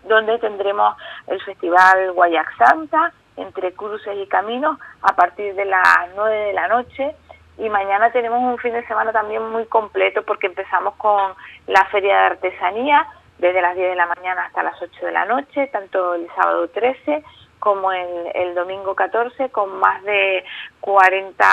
donde 0.03 0.39
tendremos 0.39 0.97
el 1.27 1.41
Festival 1.41 2.11
Guayac 2.11 2.57
Santa, 2.57 3.13
entre 3.37 3.73
cruces 3.73 4.17
y 4.17 4.27
caminos, 4.27 4.77
a 5.01 5.15
partir 5.15 5.55
de 5.55 5.65
las 5.65 6.09
9 6.15 6.35
de 6.35 6.53
la 6.53 6.67
noche. 6.67 7.15
Y 7.57 7.69
mañana 7.69 8.11
tenemos 8.11 8.41
un 8.41 8.57
fin 8.57 8.73
de 8.73 8.85
semana 8.87 9.11
también 9.11 9.49
muy 9.51 9.65
completo 9.65 10.23
porque 10.23 10.47
empezamos 10.47 10.95
con 10.95 11.33
la 11.67 11.85
Feria 11.85 12.17
de 12.17 12.25
Artesanía, 12.25 13.07
desde 13.37 13.61
las 13.61 13.75
10 13.75 13.89
de 13.89 13.95
la 13.95 14.05
mañana 14.05 14.45
hasta 14.45 14.63
las 14.63 14.79
8 14.81 15.05
de 15.05 15.11
la 15.11 15.25
noche, 15.25 15.67
tanto 15.67 16.13
el 16.13 16.27
sábado 16.35 16.67
13 16.69 17.23
como 17.59 17.91
el, 17.91 18.31
el 18.33 18.55
domingo 18.55 18.95
14, 18.95 19.49
con 19.49 19.79
más 19.79 20.03
de 20.03 20.43
40 20.79 21.45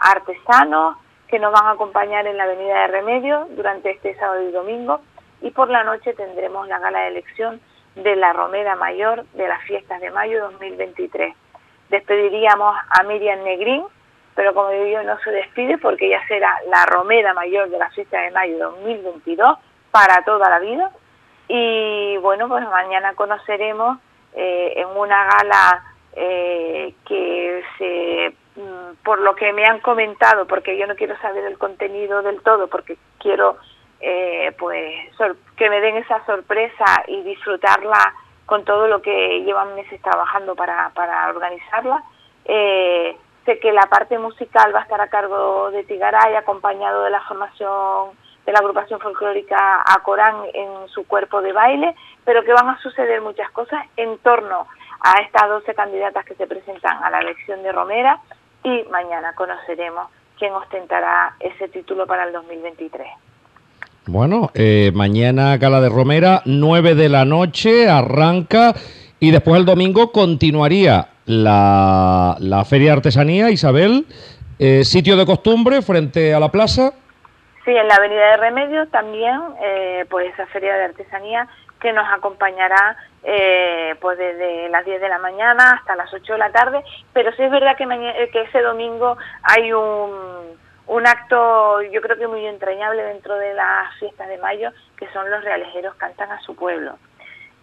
artesanos 0.00 0.96
que 1.28 1.38
nos 1.38 1.52
van 1.52 1.66
a 1.66 1.70
acompañar 1.72 2.26
en 2.26 2.36
la 2.36 2.44
Avenida 2.44 2.82
de 2.82 2.86
Remedio 2.88 3.46
durante 3.50 3.90
este 3.90 4.14
sábado 4.16 4.42
y 4.42 4.52
domingo. 4.52 5.00
Y 5.40 5.50
por 5.50 5.68
la 5.68 5.82
noche 5.84 6.14
tendremos 6.14 6.68
la 6.68 6.78
gala 6.78 7.00
de 7.00 7.08
elección 7.08 7.60
de 7.96 8.16
la 8.16 8.32
Romera 8.32 8.76
Mayor 8.76 9.24
de 9.34 9.48
las 9.48 9.62
Fiestas 9.64 10.00
de 10.00 10.10
Mayo 10.10 10.42
2023. 10.50 11.34
Despediríamos 11.90 12.76
a 12.90 13.02
Miriam 13.04 13.42
Negrín, 13.44 13.84
pero 14.34 14.52
como 14.54 14.70
digo, 14.70 15.02
no 15.02 15.18
se 15.20 15.30
despide 15.30 15.78
porque 15.78 16.06
ella 16.06 16.20
será 16.26 16.58
la 16.68 16.86
Romera 16.86 17.34
Mayor 17.34 17.70
de 17.70 17.78
las 17.78 17.94
Fiestas 17.94 18.24
de 18.24 18.30
Mayo 18.32 18.58
2022 18.58 19.58
para 19.90 20.24
toda 20.24 20.50
la 20.50 20.58
vida. 20.58 20.90
Y 21.46 22.16
bueno, 22.18 22.48
pues 22.48 22.64
mañana 22.68 23.14
conoceremos 23.14 23.98
eh, 24.34 24.72
en 24.76 24.88
una 24.96 25.24
gala 25.26 25.84
eh, 26.16 26.94
que 27.06 27.62
se, 27.78 28.60
mm, 28.60 29.04
por 29.04 29.20
lo 29.20 29.34
que 29.36 29.52
me 29.52 29.66
han 29.66 29.80
comentado, 29.80 30.46
porque 30.46 30.76
yo 30.76 30.86
no 30.86 30.96
quiero 30.96 31.16
saber 31.18 31.44
el 31.44 31.58
contenido 31.58 32.22
del 32.22 32.40
todo, 32.42 32.66
porque 32.68 32.96
quiero 33.18 33.58
eh, 34.06 34.52
pues 34.58 34.94
que 35.56 35.70
me 35.70 35.80
den 35.80 35.96
esa 35.96 36.24
sorpresa 36.26 36.84
y 37.06 37.22
disfrutarla 37.22 38.14
con 38.44 38.62
todo 38.64 38.86
lo 38.86 39.00
que 39.00 39.42
llevan 39.42 39.74
meses 39.74 40.00
trabajando 40.02 40.54
para, 40.54 40.90
para 40.90 41.30
organizarla. 41.30 42.02
Eh, 42.44 43.16
sé 43.46 43.58
que 43.58 43.72
la 43.72 43.86
parte 43.86 44.18
musical 44.18 44.74
va 44.74 44.80
a 44.80 44.82
estar 44.82 45.00
a 45.00 45.08
cargo 45.08 45.70
de 45.70 45.84
Tigaray, 45.84 46.36
acompañado 46.36 47.04
de 47.04 47.10
la 47.10 47.22
formación 47.22 48.10
de 48.44 48.52
la 48.52 48.58
agrupación 48.58 49.00
folclórica 49.00 49.82
Acorán 49.86 50.42
en 50.52 50.86
su 50.88 51.06
cuerpo 51.06 51.40
de 51.40 51.54
baile, 51.54 51.94
pero 52.26 52.44
que 52.44 52.52
van 52.52 52.68
a 52.68 52.78
suceder 52.82 53.22
muchas 53.22 53.50
cosas 53.52 53.86
en 53.96 54.18
torno 54.18 54.66
a 55.00 55.22
estas 55.22 55.48
12 55.48 55.74
candidatas 55.74 56.26
que 56.26 56.34
se 56.34 56.46
presentan 56.46 57.02
a 57.02 57.08
la 57.08 57.20
elección 57.20 57.62
de 57.62 57.72
Romera 57.72 58.20
y 58.62 58.82
mañana 58.90 59.34
conoceremos 59.34 60.10
quién 60.38 60.52
ostentará 60.52 61.36
ese 61.40 61.68
título 61.68 62.06
para 62.06 62.24
el 62.24 62.32
2023. 62.34 63.23
Bueno, 64.06 64.50
eh, 64.52 64.92
mañana 64.94 65.56
Gala 65.56 65.80
de 65.80 65.88
Romera, 65.88 66.42
9 66.44 66.94
de 66.94 67.08
la 67.08 67.24
noche, 67.24 67.88
arranca 67.88 68.74
y 69.18 69.30
después 69.30 69.58
el 69.58 69.64
domingo 69.64 70.12
continuaría 70.12 71.08
la, 71.24 72.36
la 72.38 72.66
Feria 72.66 72.88
de 72.88 72.96
Artesanía, 72.98 73.48
Isabel, 73.48 74.04
eh, 74.58 74.84
sitio 74.84 75.16
de 75.16 75.24
costumbre 75.24 75.80
frente 75.80 76.34
a 76.34 76.40
la 76.40 76.50
plaza. 76.50 76.92
Sí, 77.64 77.70
en 77.70 77.88
la 77.88 77.94
Avenida 77.94 78.32
de 78.32 78.36
Remedios 78.36 78.90
también, 78.90 79.40
eh, 79.62 80.04
pues 80.10 80.30
esa 80.34 80.46
Feria 80.48 80.74
de 80.74 80.84
Artesanía 80.84 81.48
que 81.80 81.94
nos 81.94 82.06
acompañará 82.12 82.98
eh, 83.22 83.94
pues 84.02 84.18
desde 84.18 84.68
las 84.68 84.84
10 84.84 85.00
de 85.00 85.08
la 85.08 85.18
mañana 85.18 85.78
hasta 85.78 85.96
las 85.96 86.12
8 86.12 86.30
de 86.34 86.38
la 86.38 86.52
tarde, 86.52 86.84
pero 87.14 87.32
sí 87.36 87.42
es 87.42 87.50
verdad 87.50 87.74
que, 87.78 87.86
que 88.30 88.42
ese 88.42 88.60
domingo 88.60 89.16
hay 89.44 89.72
un 89.72 90.62
un 90.86 91.06
acto 91.06 91.82
yo 91.82 92.00
creo 92.00 92.16
que 92.16 92.26
muy 92.26 92.46
entrañable 92.46 93.02
dentro 93.02 93.36
de 93.36 93.54
las 93.54 93.94
fiestas 93.98 94.28
de 94.28 94.38
mayo, 94.38 94.70
que 94.96 95.08
son 95.12 95.30
los 95.30 95.42
realejeros 95.42 95.94
cantan 95.96 96.30
a 96.30 96.40
su 96.40 96.54
pueblo. 96.54 96.98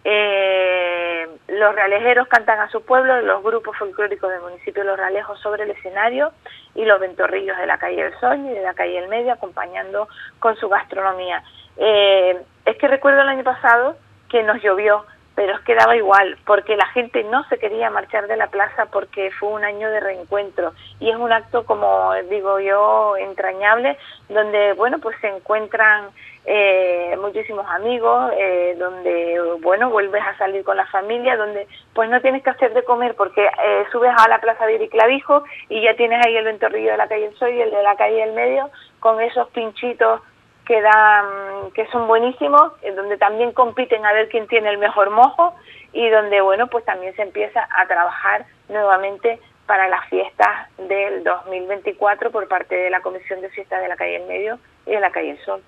Eh, 0.04 1.28
los 1.46 1.74
realejeros 1.74 2.26
cantan 2.26 2.58
a 2.58 2.68
su 2.68 2.84
pueblo, 2.84 3.20
los 3.22 3.42
grupos 3.42 3.76
folclóricos 3.76 4.30
del 4.30 4.40
municipio 4.40 4.82
de 4.82 4.88
Los 4.88 4.98
Realejos 4.98 5.38
sobre 5.40 5.62
el 5.62 5.70
escenario 5.70 6.32
y 6.74 6.84
los 6.84 6.98
ventorrillos 6.98 7.56
de 7.56 7.66
la 7.66 7.78
calle 7.78 8.02
del 8.02 8.18
Sol 8.18 8.38
y 8.40 8.48
de 8.48 8.62
la 8.62 8.74
calle 8.74 9.00
del 9.00 9.08
Medio 9.08 9.32
acompañando 9.32 10.08
con 10.40 10.56
su 10.56 10.68
gastronomía. 10.68 11.44
Eh, 11.76 12.36
es 12.64 12.76
que 12.78 12.88
recuerdo 12.88 13.22
el 13.22 13.28
año 13.28 13.44
pasado 13.44 13.96
que 14.28 14.42
nos 14.42 14.60
llovió 14.60 15.04
pero 15.34 15.54
es 15.54 15.60
que 15.60 15.74
daba 15.74 15.96
igual, 15.96 16.36
porque 16.44 16.76
la 16.76 16.86
gente 16.88 17.24
no 17.24 17.44
se 17.48 17.58
quería 17.58 17.90
marchar 17.90 18.26
de 18.26 18.36
la 18.36 18.48
plaza 18.48 18.86
porque 18.86 19.30
fue 19.38 19.48
un 19.50 19.64
año 19.64 19.90
de 19.90 20.00
reencuentro. 20.00 20.72
Y 21.00 21.10
es 21.10 21.16
un 21.16 21.32
acto, 21.32 21.64
como 21.64 22.12
digo 22.28 22.60
yo, 22.60 23.16
entrañable, 23.16 23.96
donde, 24.28 24.74
bueno, 24.74 24.98
pues 24.98 25.16
se 25.20 25.28
encuentran 25.28 26.10
eh, 26.44 27.16
muchísimos 27.20 27.66
amigos, 27.68 28.32
eh, 28.36 28.74
donde, 28.78 29.40
bueno, 29.60 29.90
vuelves 29.90 30.22
a 30.22 30.36
salir 30.36 30.64
con 30.64 30.76
la 30.76 30.86
familia, 30.86 31.36
donde 31.36 31.66
pues 31.94 32.10
no 32.10 32.20
tienes 32.20 32.42
que 32.42 32.50
hacer 32.50 32.74
de 32.74 32.82
comer 32.82 33.14
porque 33.14 33.44
eh, 33.44 33.84
subes 33.92 34.12
a 34.16 34.28
la 34.28 34.40
plaza 34.40 34.66
de 34.66 34.74
Iriclavijo 34.74 35.44
y 35.68 35.82
ya 35.82 35.94
tienes 35.94 36.24
ahí 36.24 36.36
el 36.36 36.44
ventorrillo 36.44 36.90
de 36.92 36.96
la 36.96 37.08
calle 37.08 37.26
El 37.26 37.36
Sol 37.36 37.50
y 37.50 37.60
el 37.60 37.70
de 37.70 37.82
la 37.82 37.96
calle 37.96 38.16
del 38.16 38.32
Medio 38.32 38.70
con 38.98 39.20
esos 39.20 39.48
pinchitos 39.50 40.20
que 40.66 40.80
dan 40.80 41.70
que 41.74 41.86
son 41.88 42.06
buenísimos, 42.06 42.72
en 42.82 42.96
donde 42.96 43.16
también 43.16 43.52
compiten 43.52 44.04
a 44.04 44.12
ver 44.12 44.28
quién 44.28 44.46
tiene 44.46 44.70
el 44.70 44.78
mejor 44.78 45.10
mojo 45.10 45.54
y 45.92 46.08
donde 46.08 46.40
bueno, 46.40 46.66
pues 46.68 46.84
también 46.84 47.14
se 47.16 47.22
empieza 47.22 47.66
a 47.76 47.86
trabajar 47.86 48.46
nuevamente 48.68 49.40
para 49.66 49.88
las 49.88 50.08
fiestas 50.08 50.68
del 50.76 51.24
2024 51.24 52.30
por 52.30 52.48
parte 52.48 52.74
de 52.74 52.90
la 52.90 53.00
Comisión 53.00 53.40
de 53.40 53.48
Fiestas 53.50 53.80
de 53.80 53.88
la 53.88 53.96
Calle 53.96 54.18
del 54.18 54.28
Medio 54.28 54.58
y 54.86 54.90
de 54.90 55.00
la 55.00 55.10
Calle 55.10 55.34
del 55.34 55.44
Sol. 55.44 55.62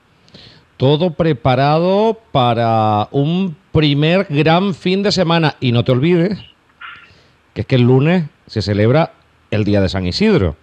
Todo 0.77 1.13
preparado 1.13 2.19
para 2.33 3.09
un 3.13 3.57
primer 3.73 4.27
gran 4.29 4.75
fin 4.75 5.03
de 5.03 5.13
semana 5.13 5.55
y 5.61 5.73
no 5.73 5.85
te 5.85 5.93
olvides 5.93 6.39
que 7.55 7.61
es 7.61 7.67
que 7.67 7.77
el 7.77 7.83
lunes 7.83 8.25
se 8.47 8.61
celebra 8.61 9.13
el 9.51 9.65
día 9.65 9.81
de 9.81 9.89
San 9.89 10.07
Isidro. 10.07 10.57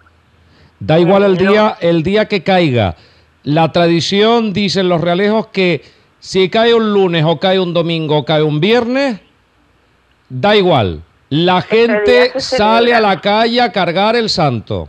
Da 0.78 0.98
igual 0.98 1.24
el 1.24 1.38
día, 1.38 1.76
el 1.80 2.02
día 2.02 2.26
que 2.28 2.42
caiga 2.42 2.96
la 3.44 3.72
tradición, 3.72 4.52
dicen 4.52 4.88
los 4.88 5.00
realejos, 5.00 5.48
que 5.48 5.82
si 6.18 6.48
cae 6.50 6.74
un 6.74 6.92
lunes 6.92 7.24
o 7.26 7.38
cae 7.38 7.58
un 7.58 7.74
domingo 7.74 8.18
o 8.18 8.24
cae 8.24 8.42
un 8.42 8.60
viernes, 8.60 9.20
da 10.28 10.54
igual. 10.56 11.02
La 11.30 11.62
gente 11.62 12.38
sale 12.40 12.94
a 12.94 13.00
la 13.00 13.20
calle 13.20 13.60
a 13.60 13.72
cargar 13.72 14.16
el 14.16 14.28
santo. 14.28 14.88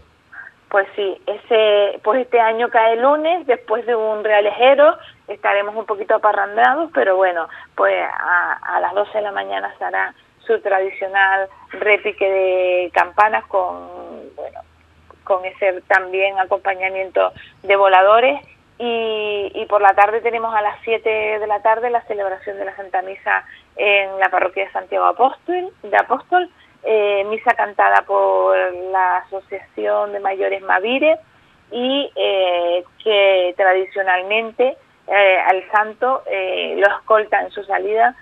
Pues 0.69 0.87
sí, 0.95 1.17
ese, 1.27 1.99
pues 2.03 2.21
este 2.21 2.39
año 2.39 2.69
cae 2.69 2.93
el 2.93 3.01
lunes, 3.01 3.45
después 3.47 3.85
de 3.85 3.95
un 3.95 4.23
realejero, 4.23 4.97
estaremos 5.27 5.75
un 5.75 5.85
poquito 5.85 6.15
aparrandados, 6.15 6.89
pero 6.93 7.15
bueno, 7.15 7.47
pues 7.75 7.93
a, 8.03 8.75
a 8.75 8.79
las 8.79 8.93
12 8.93 9.17
de 9.17 9.23
la 9.23 9.31
mañana 9.31 9.69
estará 9.69 10.13
su 10.45 10.59
tradicional 10.61 11.47
repique 11.71 12.29
de 12.29 12.91
campanas 12.93 13.45
con, 13.45 13.87
bueno, 14.35 14.59
con 15.23 15.45
ese 15.45 15.81
también 15.87 16.39
acompañamiento 16.39 17.33
de 17.63 17.75
voladores. 17.75 18.39
Y, 18.79 19.51
y, 19.53 19.65
por 19.67 19.81
la 19.81 19.93
tarde 19.93 20.19
tenemos 20.21 20.53
a 20.53 20.61
las 20.61 20.77
7 20.83 21.07
de 21.07 21.47
la 21.47 21.61
tarde 21.61 21.91
la 21.91 22.01
celebración 22.01 22.57
de 22.57 22.65
la 22.65 22.75
Santa 22.75 23.03
Misa 23.03 23.45
en 23.75 24.19
la 24.19 24.29
parroquia 24.29 24.65
de 24.65 24.71
Santiago 24.71 25.05
Apóstol, 25.05 25.71
de 25.83 25.95
Apóstol, 25.97 26.49
eh, 26.85 27.23
misa 27.29 27.53
cantada 27.53 28.01
por 28.01 28.57
la 28.91 29.19
Asociación 29.19 30.11
de 30.11 30.19
Mayores 30.19 30.61
Mavire 30.63 31.17
y 31.71 32.11
eh, 32.13 32.83
que 33.01 33.53
tradicionalmente 33.55 34.75
eh, 35.07 35.37
al 35.47 35.63
santo 35.71 36.23
lo 36.75 36.87
escolta 36.97 37.39
en 37.39 37.51
su 37.51 37.63
salida 37.63 38.15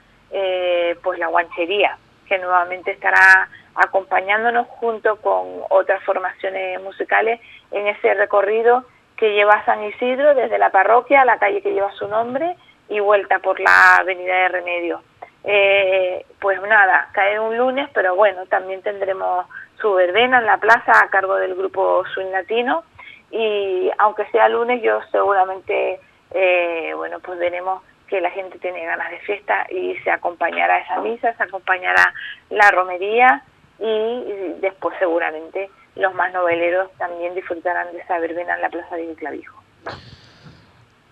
pues 1.02 1.18
la 1.20 1.28
guanchería, 1.28 1.98
que 2.28 2.38
nuevamente 2.38 2.92
estará 2.92 3.50
acompañándonos 3.75 4.67
junto 4.67 5.17
con 5.17 5.61
otras 5.69 6.03
formaciones 6.03 6.82
musicales 6.82 7.40
en 7.72 7.88
ese 7.88 8.14
recorrido 8.14 8.85
que 9.17 9.33
lleva 9.33 9.64
San 9.66 9.83
Isidro 9.83 10.33
desde 10.33 10.58
la 10.58 10.72
parroquia 10.72 11.22
a 11.22 11.25
la 11.25 11.38
calle 11.38 11.61
que 11.61 11.74
lleva 11.74 11.91
su 11.93 12.08
nombre 12.08 12.56
y 12.90 13.00
vuelta 13.00 13.40
por 13.40 13.59
la 13.59 13.98
avenida 13.98 14.35
de 14.35 14.48
Remedio. 14.50 15.01
Eh, 15.43 16.25
pues 16.40 16.61
nada, 16.61 17.09
cae 17.14 17.40
un 17.40 17.58
lunes, 17.58 17.90
pero 17.93 18.16
bueno, 18.16 18.45
también 18.48 18.82
tendremos 18.82 19.45
su 19.80 19.93
verbena 19.93 20.40
en 20.40 20.45
la 20.45 20.58
plaza 20.58 20.91
a 21.01 21.09
cargo 21.09 21.35
del 21.35 21.56
grupo 21.56 22.03
Swing 22.14 22.32
Latino 22.32 22.83
y 23.32 23.90
aunque 23.98 24.25
sea 24.27 24.50
lunes 24.50 24.82
yo 24.82 25.00
seguramente, 25.11 26.00
eh, 26.32 26.93
bueno, 26.95 27.19
pues 27.19 27.40
veremos 27.40 27.82
que 28.08 28.22
la 28.22 28.30
gente 28.32 28.59
tiene 28.59 28.85
ganas 28.85 29.09
de 29.09 29.19
fiesta 29.19 29.66
y 29.69 29.95
se 30.00 30.11
acompañará 30.11 30.80
esa 30.80 31.00
misa, 31.00 31.33
se 31.33 31.43
acompañará 31.43 32.14
la 32.50 32.69
romería 32.72 33.43
y, 33.82 34.60
después 34.61 34.95
seguramente 35.00 35.69
los 35.95 36.14
más 36.14 36.32
noveleros 36.34 36.90
también 36.98 37.35
disfrutarán 37.35 37.92
de 37.92 38.00
esa 38.00 38.18
verbena 38.19 38.56
en 38.56 38.61
la 38.61 38.69
plaza 38.69 38.95
de 38.95 39.14
Clavijo. 39.16 39.61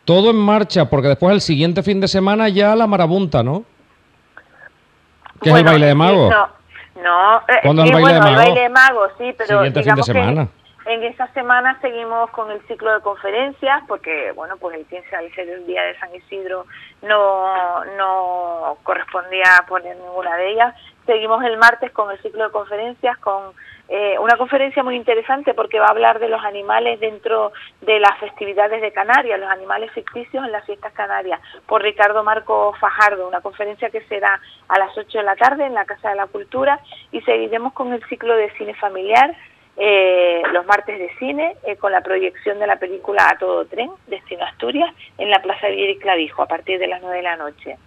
Todo 0.06 0.30
en 0.32 0.38
marcha, 0.38 0.86
porque 0.90 1.10
después 1.10 1.34
el 1.34 1.42
siguiente 1.42 1.84
fin 1.84 2.00
de 2.00 2.08
semana 2.08 2.48
ya 2.50 2.76
la 2.76 2.88
marabunta, 2.88 3.44
¿no? 3.44 3.64
¿Qué 5.42 5.50
es 5.50 5.56
el 5.56 5.64
baile 5.64 5.86
de 5.88 5.96
mago? 5.96 6.30
No, 6.30 6.50
no 7.04 7.38
eh, 7.48 7.60
¿Cuándo 7.64 7.84
es 7.84 7.90
el 7.90 7.94
baile 7.94 8.20
bueno, 8.20 8.26
de 8.26 8.30
el 8.30 8.36
mago? 8.36 8.46
baile 8.48 8.62
de 8.62 8.70
mago, 8.70 9.08
sí, 9.18 9.36
pero 9.38 9.48
Siguiente 9.48 9.68
fin 9.68 9.74
de 9.74 9.82
digamos 9.82 10.06
que 10.08 10.14
semana. 10.14 10.48
en 10.86 11.04
esta 11.04 11.28
semana 11.34 11.78
seguimos 11.82 12.30
con 12.32 12.52
el 12.52 12.62
ciclo 12.68 12.94
de 12.94 13.02
conferencias, 13.02 13.84
porque 13.88 14.32
bueno, 14.34 14.58
pues 14.58 14.78
el 14.78 14.86
15 14.86 15.16
al 15.16 15.34
ser 15.34 15.50
el 15.50 15.66
día 15.68 15.84
de 15.84 16.00
San 16.00 16.14
Isidro 16.16 16.66
no, 17.02 17.86
no 17.98 18.78
correspondía 18.84 19.64
poner 19.68 19.96
ninguna 19.98 20.36
de 20.38 20.52
ellas. 20.52 20.76
Seguimos 21.10 21.44
el 21.44 21.58
martes 21.58 21.92
con 21.92 22.12
el 22.12 22.22
ciclo 22.22 22.44
de 22.44 22.52
conferencias, 22.52 23.18
con 23.18 23.54
eh, 23.88 24.20
una 24.20 24.38
conferencia 24.38 24.84
muy 24.84 24.96
interesante 24.96 25.56
porque 25.56 25.80
va 25.80 25.88
a 25.88 25.90
hablar 25.90 26.20
de 26.20 26.30
los 26.30 26.40
animales 26.46 27.00
dentro 27.00 27.52
de 27.82 28.00
las 28.00 28.16
festividades 28.20 28.80
de 28.80 28.92
Canarias, 28.92 29.40
los 29.40 29.50
animales 29.50 29.92
ficticios 29.92 30.46
en 30.46 30.52
las 30.52 30.64
fiestas 30.68 30.94
canarias, 30.94 31.42
por 31.66 31.82
Ricardo 31.82 32.24
Marco 32.24 32.76
Fajardo, 32.80 33.28
una 33.28 33.42
conferencia 33.42 33.90
que 33.90 34.02
será 34.02 34.40
a 34.68 34.78
las 34.78 34.96
8 34.96 35.18
de 35.18 35.24
la 35.24 35.36
tarde 35.36 35.66
en 35.66 35.74
la 35.74 35.86
Casa 35.86 36.12
de 36.12 36.16
la 36.16 36.28
Cultura 36.28 36.80
y 37.12 37.22
seguiremos 37.22 37.74
con 37.74 37.92
el 37.92 38.04
ciclo 38.04 38.36
de 38.36 38.52
cine 38.52 38.76
familiar 38.76 39.36
eh, 39.82 40.44
los 40.52 40.66
martes 40.66 41.00
de 41.00 41.10
cine 41.18 41.56
eh, 41.64 41.78
con 41.78 41.94
la 41.94 42.02
proyección 42.02 42.60
de 42.60 42.68
la 42.68 42.76
película 42.76 43.30
A 43.30 43.38
Todo 43.38 43.66
Tren, 43.66 43.90
Destino 44.08 44.44
Asturias, 44.44 44.94
en 45.18 45.30
la 45.30 45.42
Plaza 45.42 45.70
Vieri 45.70 45.98
Clavijo 45.98 46.44
a 46.44 46.48
partir 46.48 46.78
de 46.80 46.88
las 46.88 47.02
9 47.02 47.16
de 47.16 47.24
la 47.24 47.38
noche. 47.38 47.78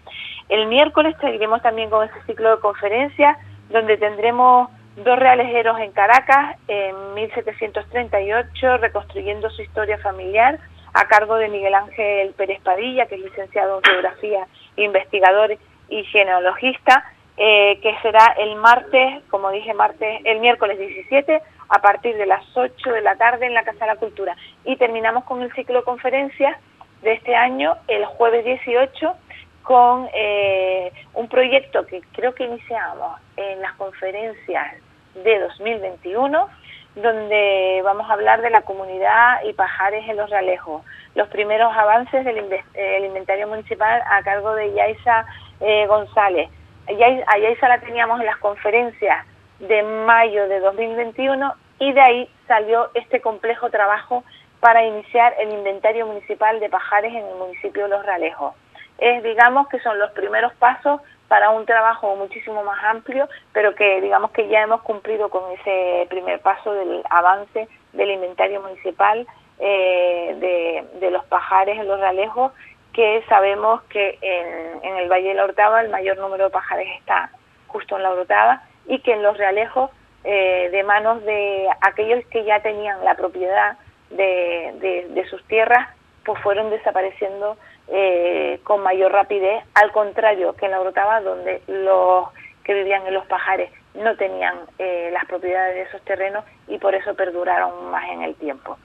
El 0.48 0.66
miércoles 0.66 1.16
seguiremos 1.20 1.62
también 1.62 1.90
con 1.90 2.04
ese 2.04 2.22
ciclo 2.26 2.56
de 2.56 2.60
conferencias 2.60 3.36
donde 3.70 3.96
tendremos 3.96 4.68
dos 4.96 5.18
realejeros 5.18 5.78
en 5.80 5.92
Caracas 5.92 6.56
en 6.68 7.14
1738 7.14 8.76
reconstruyendo 8.78 9.48
su 9.50 9.62
historia 9.62 9.98
familiar 9.98 10.58
a 10.92 11.06
cargo 11.06 11.36
de 11.36 11.48
Miguel 11.48 11.74
Ángel 11.74 12.34
Pérez 12.34 12.60
Padilla, 12.62 13.06
que 13.06 13.14
es 13.14 13.22
licenciado 13.22 13.78
en 13.78 13.84
geografía, 13.84 14.46
investigador 14.76 15.56
y 15.88 16.04
genealogista, 16.04 17.04
eh, 17.36 17.80
que 17.82 17.96
será 18.02 18.34
el 18.38 18.56
martes, 18.56 19.22
como 19.30 19.50
dije, 19.50 19.72
martes, 19.72 20.20
el 20.24 20.40
miércoles 20.40 20.78
17 20.78 21.40
a 21.70 21.78
partir 21.80 22.14
de 22.16 22.26
las 22.26 22.44
8 22.54 22.92
de 22.92 23.00
la 23.00 23.16
tarde 23.16 23.46
en 23.46 23.54
la 23.54 23.64
Casa 23.64 23.86
de 23.86 23.94
la 23.94 23.96
Cultura. 23.96 24.36
Y 24.66 24.76
terminamos 24.76 25.24
con 25.24 25.40
el 25.40 25.52
ciclo 25.54 25.78
de 25.78 25.84
conferencias 25.84 26.58
de 27.02 27.12
este 27.14 27.34
año 27.34 27.74
el 27.88 28.04
jueves 28.04 28.44
18 28.44 29.14
con 29.62 30.08
eh, 30.14 30.92
un 31.14 31.28
proyecto 31.28 31.86
que 31.86 32.00
creo 32.12 32.34
que 32.34 32.44
iniciamos 32.44 33.18
en 33.36 33.60
las 33.60 33.72
conferencias 33.74 34.74
de 35.14 35.38
2021, 35.40 36.48
donde 36.96 37.80
vamos 37.84 38.08
a 38.08 38.12
hablar 38.14 38.42
de 38.42 38.50
la 38.50 38.62
comunidad 38.62 39.42
y 39.44 39.52
pajares 39.54 40.06
en 40.08 40.16
los 40.16 40.28
realejos, 40.30 40.82
los 41.14 41.28
primeros 41.28 41.72
avances 41.76 42.24
del 42.24 42.36
inve- 42.38 42.64
el 42.74 43.04
inventario 43.06 43.48
municipal 43.48 44.02
a 44.10 44.22
cargo 44.22 44.54
de 44.54 44.72
Yaisa 44.74 45.26
eh, 45.60 45.86
González. 45.86 46.50
A 46.88 47.38
Yaisa 47.38 47.68
la 47.68 47.78
teníamos 47.80 48.20
en 48.20 48.26
las 48.26 48.36
conferencias 48.38 49.24
de 49.60 49.82
mayo 49.82 50.48
de 50.48 50.60
2021 50.60 51.54
y 51.78 51.92
de 51.92 52.00
ahí 52.00 52.28
salió 52.46 52.90
este 52.94 53.20
complejo 53.20 53.70
trabajo 53.70 54.24
para 54.60 54.84
iniciar 54.84 55.34
el 55.38 55.52
inventario 55.52 56.06
municipal 56.06 56.60
de 56.60 56.68
pajares 56.68 57.12
en 57.12 57.24
el 57.26 57.34
municipio 57.36 57.84
de 57.84 57.88
Los 57.90 58.04
Realejos. 58.04 58.54
Es, 58.98 59.22
digamos, 59.22 59.68
que 59.68 59.80
son 59.80 59.98
los 59.98 60.10
primeros 60.12 60.52
pasos 60.54 61.00
para 61.28 61.50
un 61.50 61.64
trabajo 61.66 62.14
muchísimo 62.16 62.62
más 62.62 62.82
amplio, 62.84 63.28
pero 63.52 63.74
que 63.74 64.00
digamos 64.00 64.30
que 64.32 64.48
ya 64.48 64.62
hemos 64.62 64.82
cumplido 64.82 65.28
con 65.30 65.50
ese 65.52 66.06
primer 66.10 66.40
paso 66.40 66.72
del 66.74 67.02
avance 67.08 67.68
del 67.94 68.10
inventario 68.10 68.60
municipal 68.60 69.26
eh, 69.58 70.36
de, 70.38 70.98
de 71.00 71.10
los 71.10 71.24
pajares 71.24 71.78
en 71.78 71.88
Los 71.88 71.98
Realejos, 72.00 72.52
que 72.92 73.24
sabemos 73.28 73.82
que 73.84 74.18
en, 74.20 74.96
el 74.98 75.08
Valle 75.10 75.28
de 75.28 75.34
la 75.34 75.44
Orotava 75.44 75.80
el 75.80 75.88
mayor 75.88 76.18
número 76.18 76.44
de 76.44 76.50
pajares 76.50 76.88
está 76.98 77.30
justo 77.68 77.96
en 77.96 78.02
la 78.02 78.10
Orotava 78.10 78.62
y 78.86 78.98
que 79.00 79.12
en 79.14 79.22
Los 79.22 79.38
Realejos 79.38 79.90
eh, 80.24 80.68
de 80.70 80.82
manos 80.84 81.24
de 81.24 81.68
aquellos 81.80 82.24
que 82.26 82.44
ya 82.44 82.60
tenían 82.60 83.02
la 83.04 83.14
propiedad 83.14 83.78
de, 84.10 84.72
de- 84.80 85.06
de 85.08 85.24
sus 85.28 85.42
tierras, 85.46 85.88
pues 86.24 86.40
fueron 86.42 86.68
desapareciendo 86.70 87.56
eh, 87.88 88.60
con 88.64 88.82
mayor 88.82 89.12
rapidez, 89.12 89.64
al 89.74 89.92
contrario 89.92 90.54
que 90.54 90.66
en 90.66 90.72
la 90.72 90.80
Orotava, 90.80 91.20
donde 91.20 91.62
los 91.66 92.28
que 92.64 92.74
vivían 92.74 93.06
en 93.06 93.14
los 93.14 93.26
pajares 93.26 93.70
no 93.94 94.16
tenían 94.16 94.54
eh, 94.78 95.10
las 95.12 95.24
propiedades 95.26 95.74
de 95.74 95.82
esos 95.82 96.02
terrenos 96.02 96.44
y 96.68 96.78
por 96.78 96.94
eso 96.94 97.14
perduraron 97.14 97.90
más 97.90 98.08
en 98.10 98.22
el 98.22 98.34
tiempo. 98.36 98.78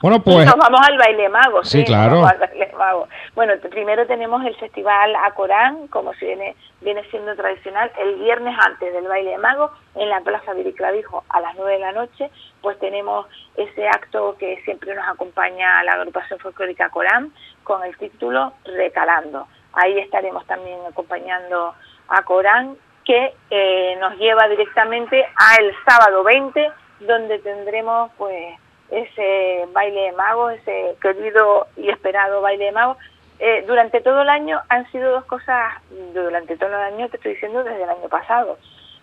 Bueno, 0.00 0.20
pues 0.22 0.46
nos 0.46 0.56
vamos 0.56 0.80
al 0.86 0.96
baile 0.96 1.28
mago, 1.28 1.64
Sí, 1.64 1.80
sí, 1.80 1.84
claro. 1.84 2.16
vamos 2.20 2.30
al 2.30 2.38
baile 2.38 2.72
mago. 2.78 3.08
Bueno, 3.34 3.54
primero 3.68 4.06
tenemos 4.06 4.44
el 4.44 4.54
festival 4.56 5.14
Acorán, 5.24 5.88
como 5.88 6.14
si 6.14 6.26
viene, 6.26 6.54
viene 6.80 7.02
siendo 7.10 7.34
tradicional, 7.34 7.90
el 7.98 8.14
viernes 8.16 8.56
antes 8.64 8.92
del 8.92 9.08
baile 9.08 9.36
mago, 9.38 9.72
en 9.96 10.08
la 10.08 10.20
Plaza 10.20 10.52
Viriclavijo 10.54 11.24
a 11.28 11.40
las 11.40 11.56
9 11.56 11.72
de 11.72 11.78
la 11.80 11.92
noche, 11.92 12.30
pues 12.62 12.78
tenemos 12.78 13.26
ese 13.56 13.88
acto 13.88 14.36
que 14.38 14.60
siempre 14.64 14.94
nos 14.94 15.08
acompaña 15.08 15.80
a 15.80 15.84
la 15.84 15.94
agrupación 15.94 16.38
folclórica 16.38 16.90
Corán, 16.90 17.32
con 17.64 17.82
el 17.84 17.96
título 17.96 18.52
Recalando. 18.64 19.48
Ahí 19.72 19.98
estaremos 19.98 20.46
también 20.46 20.78
acompañando 20.88 21.74
a 22.08 22.22
Corán, 22.22 22.76
que 23.04 23.34
eh, 23.50 23.96
nos 24.00 24.16
lleva 24.18 24.46
directamente 24.48 25.24
a 25.24 25.56
el 25.56 25.74
sábado 25.84 26.22
20, 26.22 26.70
donde 27.00 27.38
tendremos 27.40 28.10
pues 28.16 28.54
ese 28.90 29.66
baile 29.72 30.00
de 30.02 30.12
magos, 30.12 30.52
ese 30.54 30.96
querido 31.00 31.66
y 31.76 31.90
esperado 31.90 32.40
baile 32.40 32.66
de 32.66 32.72
magos. 32.72 32.96
Eh, 33.40 33.64
durante 33.68 34.00
todo 34.00 34.22
el 34.22 34.28
año 34.28 34.60
han 34.68 34.90
sido 34.90 35.12
dos 35.12 35.24
cosas, 35.26 35.74
durante 36.12 36.56
todo 36.56 36.70
el 36.70 36.74
año 36.94 37.08
te 37.08 37.16
estoy 37.18 37.34
diciendo 37.34 37.62
desde 37.62 37.84
el 37.84 37.90
año 37.90 38.08
pasado, 38.08 38.58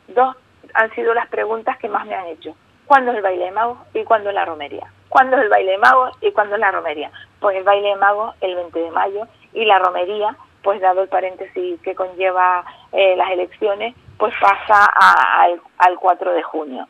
dos 0.10 0.36
han 0.74 0.92
sido 0.94 1.14
las 1.14 1.28
preguntas 1.28 1.78
que 1.78 1.88
más 1.88 2.06
me 2.06 2.16
han 2.16 2.28
hecho. 2.28 2.54
¿Cuándo 2.86 3.12
es 3.12 3.18
el 3.18 3.24
baile 3.24 3.46
de 3.46 3.52
magos 3.52 3.78
y 3.94 4.04
cuándo 4.04 4.30
es 4.30 4.36
la 4.36 4.46
romería? 4.46 4.92
¿Cuándo 5.10 5.38
es 5.38 5.44
el 5.44 5.50
baile 5.50 5.72
de 5.72 5.78
magos 5.78 6.12
y 6.22 6.32
cuándo 6.32 6.56
es 6.56 6.60
la 6.62 6.72
romería? 6.72 7.12
Pues 7.40 7.56
el 7.56 7.64
baile 7.64 7.90
de 7.90 7.96
magos 7.96 8.36
el 8.42 8.56
20 8.56 8.78
de 8.80 8.92
mayo 8.92 9.28
y 9.54 9.64
la 9.66 9.80
romería, 9.80 10.36
pues 10.64 10.82
dado 10.82 11.02
el 11.04 11.08
paréntesis 11.08 11.80
que 11.82 11.96
conlleva 11.96 12.66
eh, 12.92 13.16
las 13.16 13.32
elecciones, 13.32 13.96
pues 14.18 14.34
pasa 14.42 14.86
a- 14.94 15.44
al, 15.44 15.62
al 15.78 15.96
4 15.98 16.34
de 16.34 16.44
junio 16.44 16.88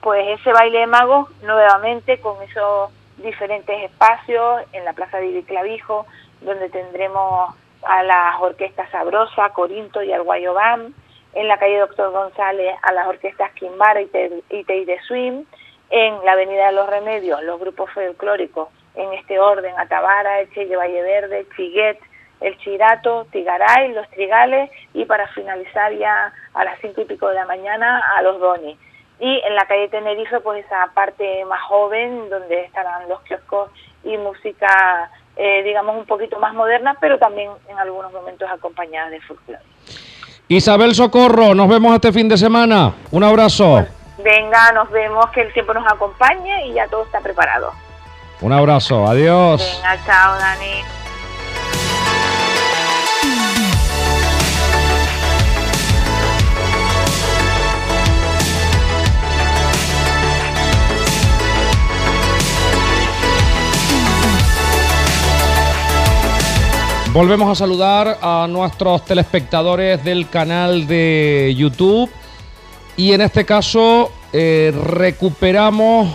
pues 0.00 0.40
ese 0.40 0.52
baile 0.52 0.80
de 0.80 0.86
magos 0.86 1.28
nuevamente 1.42 2.20
con 2.20 2.40
esos 2.42 2.90
diferentes 3.18 3.82
espacios 3.82 4.62
en 4.72 4.84
la 4.84 4.92
Plaza 4.92 5.18
de 5.18 5.42
Clavijo, 5.42 6.06
donde 6.40 6.68
tendremos 6.70 7.54
a 7.82 8.02
las 8.02 8.40
orquestas 8.40 8.90
Sabrosa, 8.90 9.50
Corinto 9.50 10.02
y 10.02 10.12
Arguayo 10.12 10.54
Bam, 10.54 10.94
en 11.34 11.48
la 11.48 11.58
calle 11.58 11.78
Doctor 11.78 12.10
González 12.12 12.76
a 12.82 12.92
las 12.92 13.06
orquestas 13.06 13.52
Quimbara 13.52 14.00
y 14.00 14.64
Teide 14.64 15.00
Swim, 15.06 15.44
en 15.90 16.24
la 16.24 16.32
Avenida 16.32 16.66
de 16.66 16.72
los 16.72 16.88
Remedios, 16.88 17.42
los 17.42 17.58
grupos 17.58 17.90
folclóricos, 17.92 18.68
en 18.94 19.12
este 19.14 19.38
orden, 19.38 19.74
Atabara, 19.78 20.40
El 20.40 20.52
Chelle 20.52 20.76
Valle 20.76 21.02
Verde, 21.02 21.46
Chiguet, 21.56 21.98
El 22.40 22.56
Chirato, 22.58 23.26
Tigaray, 23.30 23.92
Los 23.92 24.08
Trigales 24.10 24.70
y 24.92 25.04
para 25.04 25.26
finalizar 25.28 25.92
ya 25.94 26.32
a 26.54 26.64
las 26.64 26.78
cinco 26.80 27.02
y 27.02 27.04
pico 27.04 27.28
de 27.28 27.36
la 27.36 27.46
mañana 27.46 28.02
a 28.16 28.22
Los 28.22 28.38
Donis 28.38 28.78
y 29.20 29.40
en 29.44 29.54
la 29.54 29.66
calle 29.66 29.88
Tenerife 29.88 30.40
pues 30.40 30.64
esa 30.64 30.90
parte 30.94 31.44
más 31.46 31.60
joven 31.62 32.28
donde 32.30 32.64
estarán 32.64 33.08
los 33.08 33.20
kioscos 33.22 33.70
y 34.04 34.16
música 34.16 35.10
eh, 35.36 35.62
digamos 35.62 35.96
un 35.96 36.06
poquito 36.06 36.38
más 36.38 36.54
moderna 36.54 36.96
pero 37.00 37.18
también 37.18 37.50
en 37.68 37.78
algunos 37.78 38.12
momentos 38.12 38.48
acompañada 38.50 39.10
de 39.10 39.20
folclore. 39.20 39.62
Isabel 40.48 40.94
Socorro, 40.94 41.54
nos 41.54 41.68
vemos 41.68 41.94
este 41.94 42.10
fin 42.10 42.26
de 42.26 42.38
semana. 42.38 42.94
Un 43.10 43.22
abrazo. 43.22 43.84
Venga, 44.24 44.72
nos 44.72 44.90
vemos, 44.90 45.28
que 45.30 45.42
el 45.42 45.52
tiempo 45.52 45.74
nos 45.74 45.86
acompañe 45.86 46.66
y 46.66 46.72
ya 46.72 46.88
todo 46.88 47.04
está 47.04 47.20
preparado. 47.20 47.72
Un 48.40 48.52
abrazo. 48.52 49.06
Adiós. 49.06 49.80
Venga, 49.82 50.06
chao 50.06 50.38
Dani. 50.38 50.97
Volvemos 67.12 67.50
a 67.50 67.54
saludar 67.54 68.18
a 68.20 68.46
nuestros 68.48 69.02
telespectadores 69.06 70.04
del 70.04 70.28
canal 70.28 70.86
de 70.86 71.54
YouTube 71.56 72.10
y 72.98 73.12
en 73.12 73.22
este 73.22 73.46
caso 73.46 74.12
eh, 74.32 74.74
recuperamos 74.94 76.08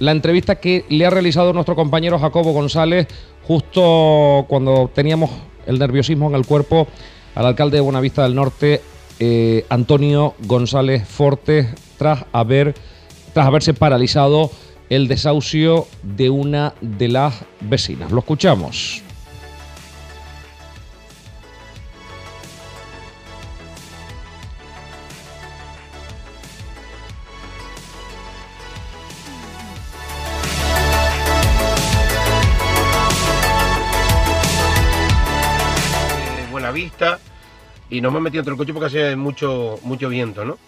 la 0.00 0.10
entrevista 0.10 0.56
que 0.56 0.84
le 0.88 1.06
ha 1.06 1.10
realizado 1.10 1.52
nuestro 1.52 1.76
compañero 1.76 2.18
Jacobo 2.18 2.52
González 2.52 3.06
justo 3.46 4.46
cuando 4.48 4.90
teníamos 4.92 5.30
el 5.66 5.78
nerviosismo 5.78 6.28
en 6.28 6.34
el 6.34 6.44
cuerpo 6.44 6.88
al 7.36 7.46
alcalde 7.46 7.76
de 7.76 7.82
Buenavista 7.82 8.24
del 8.24 8.34
Norte, 8.34 8.82
eh, 9.20 9.64
Antonio 9.68 10.34
González 10.40 11.06
Fortes, 11.06 11.68
tras, 11.96 12.24
haber, 12.32 12.74
tras 13.32 13.46
haberse 13.46 13.74
paralizado 13.74 14.50
el 14.90 15.06
desahucio 15.06 15.86
de 16.02 16.30
una 16.30 16.74
de 16.80 17.08
las 17.08 17.44
vecinas. 17.60 18.10
Lo 18.10 18.18
escuchamos. 18.18 19.07
Y 37.90 38.00
no 38.00 38.10
me 38.10 38.18
he 38.18 38.22
metido 38.22 38.40
entre 38.40 38.52
el 38.52 38.58
coche 38.58 38.72
porque 38.72 38.86
hace 38.86 39.16
mucho, 39.16 39.78
mucho 39.82 40.08
viento, 40.08 40.44
¿no? 40.44 40.58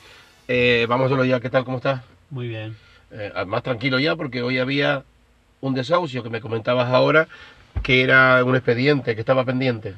Eh, 0.49 0.87
vamos 0.89 1.13
a 1.13 1.25
ya, 1.25 1.41
¿qué 1.41 1.51
tal? 1.51 1.65
¿Cómo 1.65 1.77
estás? 1.77 2.03
Muy 2.31 2.49
bien. 2.49 2.77
Eh, 3.13 3.33
más 3.47 3.63
tranquilo 3.63 3.99
ya 3.99 4.17
porque 4.17 4.43
hoy 4.43 4.59
había 4.59 5.05
un 5.61 5.75
desahucio 5.75 6.23
que 6.23 6.31
me 6.31 6.41
comentabas 6.41 6.89
ahora 6.93 7.29
que 7.83 8.03
era 8.03 8.43
un 8.45 8.55
expediente 8.57 9.15
que 9.15 9.21
estaba 9.21 9.45
pendiente. 9.45 9.95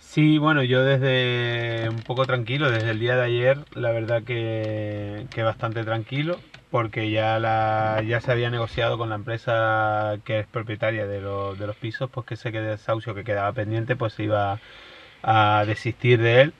Sí, 0.00 0.36
bueno, 0.38 0.62
yo 0.62 0.82
desde 0.84 1.88
un 1.88 2.02
poco 2.02 2.26
tranquilo, 2.26 2.70
desde 2.70 2.90
el 2.90 2.98
día 3.00 3.16
de 3.16 3.22
ayer, 3.22 3.58
la 3.74 3.92
verdad 3.92 4.22
que, 4.22 5.26
que 5.32 5.42
bastante 5.42 5.84
tranquilo, 5.84 6.38
porque 6.70 7.10
ya 7.10 7.38
la, 7.38 8.02
ya 8.06 8.20
se 8.20 8.30
había 8.32 8.50
negociado 8.50 8.98
con 8.98 9.08
la 9.08 9.14
empresa 9.14 10.16
que 10.24 10.40
es 10.40 10.46
propietaria 10.46 11.06
de, 11.06 11.20
lo- 11.20 11.54
de 11.54 11.66
los 11.66 11.76
pisos, 11.76 12.10
pues 12.10 12.26
que 12.26 12.34
ese 12.34 12.50
desahucio 12.50 13.14
que 13.14 13.24
quedaba 13.24 13.52
pendiente, 13.52 13.96
pues 13.96 14.12
se 14.14 14.24
iba 14.24 14.58
a 15.22 15.64
desistir 15.66 16.20
de 16.20 16.40
él. 16.42 16.52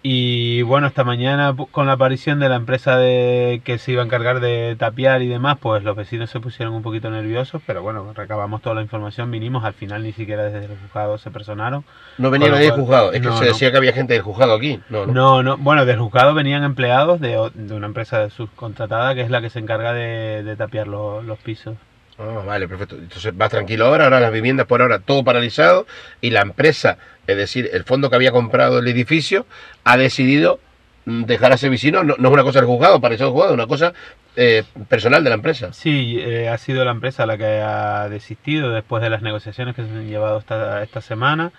Y 0.00 0.62
bueno, 0.62 0.86
esta 0.86 1.02
mañana 1.02 1.54
con 1.72 1.86
la 1.86 1.92
aparición 1.94 2.38
de 2.38 2.48
la 2.48 2.54
empresa 2.54 2.96
de, 2.96 3.60
que 3.64 3.78
se 3.78 3.90
iba 3.92 4.00
a 4.00 4.04
encargar 4.04 4.38
de 4.38 4.76
tapiar 4.78 5.22
y 5.22 5.26
demás, 5.28 5.58
pues 5.60 5.82
los 5.82 5.96
vecinos 5.96 6.30
se 6.30 6.38
pusieron 6.38 6.72
un 6.72 6.82
poquito 6.82 7.10
nerviosos, 7.10 7.60
pero 7.66 7.82
bueno, 7.82 8.12
recabamos 8.14 8.62
toda 8.62 8.76
la 8.76 8.82
información, 8.82 9.30
vinimos, 9.32 9.64
al 9.64 9.74
final 9.74 10.04
ni 10.04 10.12
siquiera 10.12 10.44
desde 10.44 10.72
el 10.72 10.78
juzgado 10.80 11.18
se 11.18 11.32
personaron. 11.32 11.84
No 12.16 12.30
venía 12.30 12.48
nadie 12.48 12.70
del 12.70 12.80
juzgado, 12.80 13.12
es 13.12 13.20
que 13.20 13.26
No, 13.26 13.36
se 13.38 13.44
no. 13.44 13.50
decía 13.50 13.72
que 13.72 13.76
había 13.76 13.92
gente 13.92 14.14
del 14.14 14.22
juzgado 14.22 14.54
aquí. 14.54 14.80
No, 14.88 15.04
no. 15.04 15.12
No, 15.12 15.42
no, 15.42 15.56
bueno, 15.58 15.84
del 15.84 15.98
juzgado 15.98 16.32
venían 16.32 16.62
empleados 16.62 17.20
de, 17.20 17.50
de 17.54 17.74
una 17.74 17.88
empresa 17.88 18.30
subcontratada 18.30 19.16
que 19.16 19.22
es 19.22 19.30
la 19.30 19.40
que 19.40 19.50
se 19.50 19.58
encarga 19.58 19.92
de, 19.92 20.44
de 20.44 20.56
tapiar 20.56 20.86
lo- 20.86 21.22
los 21.22 21.38
pisos. 21.40 21.74
Ah, 22.18 22.42
vale, 22.44 22.66
perfecto. 22.66 22.96
Entonces 22.96 23.36
vas 23.36 23.50
tranquilo 23.50 23.86
ahora, 23.86 24.04
ahora 24.04 24.18
las 24.18 24.32
viviendas 24.32 24.66
por 24.66 24.82
ahora 24.82 24.98
todo 24.98 25.22
paralizado 25.22 25.86
y 26.20 26.30
la 26.30 26.40
empresa, 26.40 26.98
es 27.28 27.36
decir, 27.36 27.70
el 27.72 27.84
fondo 27.84 28.10
que 28.10 28.16
había 28.16 28.32
comprado 28.32 28.80
el 28.80 28.88
edificio, 28.88 29.46
ha 29.84 29.96
decidido 29.96 30.58
mm, 31.04 31.24
dejar 31.24 31.52
a 31.52 31.54
ese 31.54 31.68
vecino, 31.68 32.02
no, 32.02 32.14
es 32.14 32.18
una 32.18 32.42
cosa 32.42 32.58
del 32.58 32.66
juzgado, 32.66 33.00
paralizado 33.00 33.30
el 33.30 33.34
juzgado, 33.34 33.52
es 33.52 33.54
una 33.54 33.68
cosa 33.68 33.92
eh, 34.34 34.64
personal 34.88 35.22
de 35.22 35.30
la 35.30 35.36
empresa. 35.36 35.72
Sí, 35.72 36.18
eh, 36.18 36.48
ha 36.48 36.58
sido 36.58 36.84
la 36.84 36.90
empresa 36.90 37.24
la 37.24 37.38
que 37.38 37.60
ha 37.60 38.08
desistido 38.08 38.70
después 38.70 39.00
de 39.00 39.10
las 39.10 39.22
negociaciones 39.22 39.76
que 39.76 39.84
se 39.84 39.88
han 39.88 40.08
llevado 40.08 40.38
esta, 40.38 40.82
esta 40.82 41.00
semana. 41.00 41.52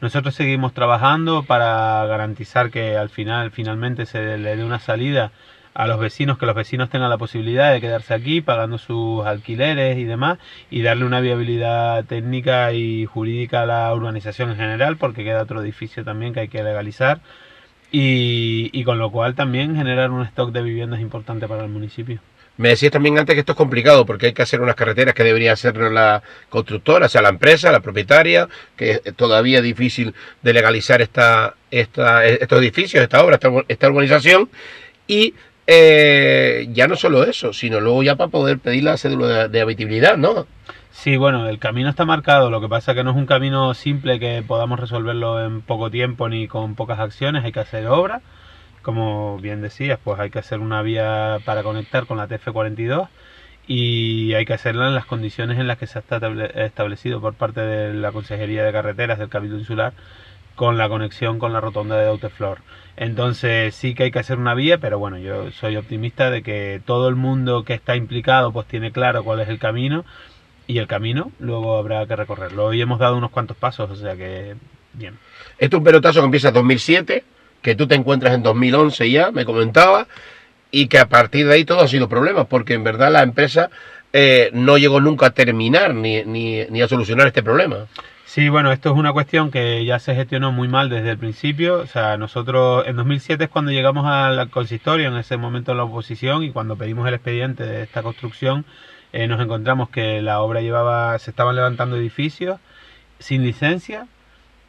Nosotros 0.00 0.34
seguimos 0.34 0.72
trabajando 0.72 1.42
para 1.42 2.04
garantizar 2.06 2.70
que 2.70 2.96
al 2.96 3.10
final, 3.10 3.50
finalmente, 3.50 4.06
se 4.06 4.38
le 4.38 4.56
dé 4.56 4.64
una 4.64 4.78
salida 4.78 5.30
a 5.76 5.86
los 5.86 6.00
vecinos, 6.00 6.38
que 6.38 6.46
los 6.46 6.54
vecinos 6.54 6.88
tengan 6.88 7.10
la 7.10 7.18
posibilidad 7.18 7.70
de 7.70 7.82
quedarse 7.82 8.14
aquí 8.14 8.40
pagando 8.40 8.78
sus 8.78 9.26
alquileres 9.26 9.98
y 9.98 10.04
demás, 10.04 10.38
y 10.70 10.80
darle 10.80 11.04
una 11.04 11.20
viabilidad 11.20 12.02
técnica 12.06 12.72
y 12.72 13.04
jurídica 13.04 13.62
a 13.62 13.66
la 13.66 13.94
urbanización 13.94 14.50
en 14.50 14.56
general, 14.56 14.96
porque 14.96 15.22
queda 15.22 15.42
otro 15.42 15.60
edificio 15.60 16.02
también 16.02 16.32
que 16.32 16.40
hay 16.40 16.48
que 16.48 16.62
legalizar, 16.62 17.20
y, 17.92 18.82
con 18.84 18.98
lo 18.98 19.10
cual 19.10 19.34
también 19.34 19.76
generar 19.76 20.10
un 20.10 20.22
stock 20.22 20.50
de 20.50 20.62
viviendas 20.62 21.00
importante 21.00 21.46
para 21.46 21.64
el 21.64 21.70
municipio. 21.70 22.20
Me 22.56 22.70
decías 22.70 22.90
también 22.90 23.18
antes 23.18 23.34
que 23.34 23.40
esto 23.40 23.52
es 23.52 23.58
complicado 23.58 24.06
porque 24.06 24.26
hay 24.26 24.32
que 24.32 24.42
hacer 24.42 24.62
unas 24.62 24.76
carreteras 24.76 25.14
que 25.14 25.24
debería 25.24 25.52
hacer 25.52 25.76
la 25.76 26.22
constructora, 26.48 27.04
o 27.04 27.08
sea, 27.10 27.20
la 27.20 27.28
empresa, 27.28 27.70
la 27.70 27.80
propietaria, 27.80 28.48
que 28.76 29.02
es 29.04 29.14
todavía 29.14 29.60
difícil 29.60 30.14
de 30.40 30.52
legalizar 30.54 31.02
esta, 31.02 31.54
esta, 31.70 32.24
estos 32.24 32.58
edificios, 32.60 33.02
esta 33.02 33.22
obra, 33.22 33.34
esta, 33.34 33.50
esta 33.68 33.88
urbanización. 33.88 34.48
Y 35.06 35.34
eh, 35.66 36.68
ya 36.72 36.86
no 36.88 36.96
solo 36.96 37.24
eso, 37.24 37.52
sino 37.52 37.80
luego 37.80 38.02
ya 38.02 38.16
para 38.16 38.30
poder 38.30 38.58
pedir 38.58 38.84
la 38.84 38.96
cédula 38.96 39.26
de, 39.26 39.48
de 39.48 39.60
habitabilidad, 39.60 40.16
¿no? 40.16 40.46
Sí, 40.90 41.16
bueno, 41.16 41.48
el 41.48 41.58
camino 41.58 41.90
está 41.90 42.04
marcado, 42.04 42.50
lo 42.50 42.60
que 42.60 42.68
pasa 42.68 42.94
que 42.94 43.04
no 43.04 43.10
es 43.10 43.16
un 43.16 43.26
camino 43.26 43.74
simple 43.74 44.18
que 44.18 44.42
podamos 44.46 44.80
resolverlo 44.80 45.44
en 45.44 45.60
poco 45.60 45.90
tiempo 45.90 46.28
ni 46.28 46.48
con 46.48 46.74
pocas 46.74 46.98
acciones, 46.98 47.44
hay 47.44 47.52
que 47.52 47.60
hacer 47.60 47.86
obra, 47.86 48.22
como 48.82 49.38
bien 49.38 49.60
decías, 49.60 49.98
pues 50.02 50.18
hay 50.20 50.30
que 50.30 50.38
hacer 50.38 50.60
una 50.60 50.80
vía 50.82 51.38
para 51.44 51.62
conectar 51.62 52.06
con 52.06 52.16
la 52.16 52.28
TF42 52.28 53.08
y 53.66 54.32
hay 54.34 54.44
que 54.46 54.54
hacerla 54.54 54.86
en 54.88 54.94
las 54.94 55.06
condiciones 55.06 55.58
en 55.58 55.66
las 55.66 55.76
que 55.78 55.86
se 55.86 55.98
estable- 55.98 56.50
establecido 56.64 57.20
por 57.20 57.34
parte 57.34 57.60
de 57.60 57.94
la 57.94 58.12
Consejería 58.12 58.64
de 58.64 58.72
Carreteras 58.72 59.18
del 59.18 59.28
Cabildo 59.28 59.58
Insular 59.58 59.92
con 60.54 60.78
la 60.78 60.88
conexión 60.88 61.38
con 61.38 61.52
la 61.52 61.60
rotonda 61.60 61.96
de 61.98 62.08
Auteflor. 62.08 62.60
Entonces 62.96 63.74
sí 63.74 63.94
que 63.94 64.04
hay 64.04 64.10
que 64.10 64.18
hacer 64.18 64.38
una 64.38 64.54
vía, 64.54 64.78
pero 64.78 64.98
bueno, 64.98 65.18
yo 65.18 65.50
soy 65.50 65.76
optimista 65.76 66.30
de 66.30 66.42
que 66.42 66.80
todo 66.84 67.08
el 67.08 67.14
mundo 67.14 67.64
que 67.64 67.74
está 67.74 67.94
implicado 67.94 68.52
pues 68.52 68.66
tiene 68.66 68.90
claro 68.90 69.22
cuál 69.22 69.40
es 69.40 69.48
el 69.48 69.58
camino 69.58 70.04
y 70.66 70.78
el 70.78 70.86
camino 70.86 71.30
luego 71.38 71.76
habrá 71.76 72.06
que 72.06 72.16
recorrerlo. 72.16 72.66
Hoy 72.66 72.80
hemos 72.80 72.98
dado 72.98 73.16
unos 73.16 73.30
cuantos 73.30 73.56
pasos, 73.56 73.90
o 73.90 73.96
sea 73.96 74.16
que 74.16 74.56
bien. 74.94 75.18
Esto 75.58 75.76
es 75.76 75.78
un 75.78 75.84
pelotazo 75.84 76.20
que 76.20 76.24
empieza 76.24 76.48
en 76.48 76.54
2007, 76.54 77.24
que 77.60 77.74
tú 77.74 77.86
te 77.86 77.94
encuentras 77.94 78.34
en 78.34 78.42
2011 78.42 79.10
ya, 79.10 79.30
me 79.30 79.44
comentaba, 79.44 80.06
y 80.70 80.88
que 80.88 80.98
a 80.98 81.08
partir 81.08 81.46
de 81.46 81.54
ahí 81.54 81.64
todo 81.64 81.80
ha 81.80 81.88
sido 81.88 82.08
problemas, 82.08 82.46
porque 82.46 82.74
en 82.74 82.84
verdad 82.84 83.12
la 83.12 83.22
empresa 83.22 83.70
eh, 84.12 84.50
no 84.52 84.78
llegó 84.78 85.00
nunca 85.00 85.26
a 85.26 85.30
terminar 85.30 85.94
ni, 85.94 86.24
ni, 86.24 86.64
ni 86.66 86.82
a 86.82 86.88
solucionar 86.88 87.26
este 87.26 87.42
problema. 87.42 87.86
Sí, 88.36 88.50
bueno, 88.50 88.70
esto 88.70 88.90
es 88.90 88.96
una 88.96 89.14
cuestión 89.14 89.50
que 89.50 89.82
ya 89.86 89.98
se 89.98 90.14
gestionó 90.14 90.52
muy 90.52 90.68
mal 90.68 90.90
desde 90.90 91.08
el 91.12 91.16
principio. 91.16 91.78
O 91.78 91.86
sea, 91.86 92.18
nosotros 92.18 92.86
en 92.86 92.96
2007 92.96 93.44
es 93.44 93.48
cuando 93.48 93.70
llegamos 93.72 94.04
al 94.04 94.50
consistorio, 94.50 95.08
en 95.08 95.16
ese 95.16 95.38
momento 95.38 95.72
en 95.72 95.78
la 95.78 95.84
oposición, 95.84 96.42
y 96.42 96.50
cuando 96.52 96.76
pedimos 96.76 97.08
el 97.08 97.14
expediente 97.14 97.64
de 97.64 97.82
esta 97.82 98.02
construcción, 98.02 98.66
eh, 99.14 99.26
nos 99.26 99.40
encontramos 99.40 99.88
que 99.88 100.20
la 100.20 100.42
obra 100.42 100.60
llevaba, 100.60 101.18
se 101.18 101.30
estaban 101.30 101.56
levantando 101.56 101.96
edificios 101.96 102.60
sin 103.18 103.42
licencia, 103.42 104.06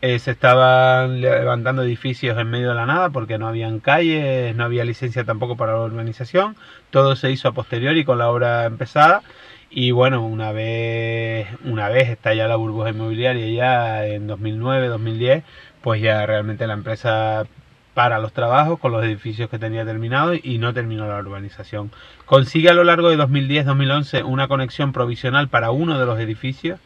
eh, 0.02 0.20
se 0.20 0.32
estaban 0.32 1.20
levantando 1.20 1.84
edificios 1.84 2.38
en 2.38 2.50
medio 2.50 2.70
de 2.70 2.76
la 2.76 2.86
nada 2.86 3.10
porque 3.10 3.38
no 3.38 3.50
habían 3.50 3.82
calles, 3.82 4.56
no 4.56 4.64
había 4.64 4.86
licencia 4.86 5.26
tampoco 5.26 5.58
para 5.58 5.74
la 5.74 5.82
urbanización, 5.82 6.56
todo 6.90 7.18
se 7.18 7.32
hizo 7.32 7.50
a 7.50 7.52
posteriori 7.52 8.06
con 8.06 8.18
la 8.18 8.30
obra 8.30 8.66
empezada 8.66 9.24
y 9.70 9.92
bueno, 9.92 10.26
una 10.26 10.52
vez, 10.52 11.48
una 11.66 11.90
vez 11.90 12.10
está 12.10 12.34
ya 12.34 12.48
la 12.48 12.56
burbuja 12.56 12.90
inmobiliaria 12.90 13.48
ya 13.48 14.06
en 14.06 14.28
2009, 14.28 14.88
2010, 14.88 15.44
pues 15.82 16.02
ya 16.02 16.26
realmente 16.26 16.68
la 16.68 16.74
empresa 16.74 17.46
para 17.94 18.20
los 18.20 18.32
trabajos 18.32 18.80
con 18.80 18.92
los 18.92 19.04
edificios 19.04 19.50
que 19.50 19.60
tenía 19.60 19.84
terminados 19.84 20.38
y 20.44 20.60
no 20.60 20.74
terminó 20.74 21.08
la 21.08 21.18
urbanización. 21.20 21.92
Consigue 22.26 22.70
a 22.70 22.74
lo 22.74 22.84
largo 22.84 23.10
de 23.10 23.18
2010-2011 23.18 24.24
una 24.24 24.48
conexión 24.48 24.94
provisional 24.94 25.50
para 25.50 25.72
uno 25.72 26.00
de 26.00 26.06
los 26.06 26.20
edificios, 26.20 26.80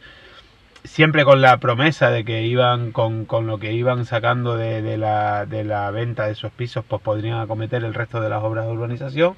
siempre 0.84 1.24
con 1.24 1.40
la 1.42 1.58
promesa 1.58 2.10
de 2.10 2.24
que 2.24 2.42
iban 2.42 2.92
con, 2.92 3.26
con 3.26 3.46
lo 3.46 3.58
que 3.58 3.72
iban 3.72 4.06
sacando 4.06 4.56
de, 4.56 4.82
de 4.82 4.96
la, 4.96 5.46
de 5.46 5.64
la 5.64 5.90
venta 5.90 6.26
de 6.26 6.32
esos 6.32 6.50
pisos, 6.50 6.84
pues 6.88 7.02
podrían 7.02 7.40
acometer 7.40 7.84
el 7.84 7.94
resto 7.94 8.20
de 8.20 8.30
las 8.30 8.42
obras 8.42 8.66
de 8.66 8.72
urbanización 8.72 9.36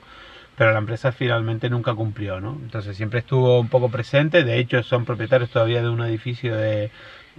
pero 0.57 0.73
la 0.73 0.79
empresa 0.79 1.13
finalmente 1.13 1.69
nunca 1.69 1.95
cumplió, 1.95 2.41
¿no? 2.41 2.59
Entonces 2.63 2.97
siempre 2.97 3.21
estuvo 3.21 3.61
un 3.61 3.69
poco 3.69 3.89
presente, 3.89 4.45
de 4.45 4.59
hecho 4.59 4.83
son 4.83 5.05
propietarios 5.05 5.51
todavía 5.51 5.83
de 5.83 5.89
un 5.89 6.01
edificio 6.03 6.57
de, 6.57 6.91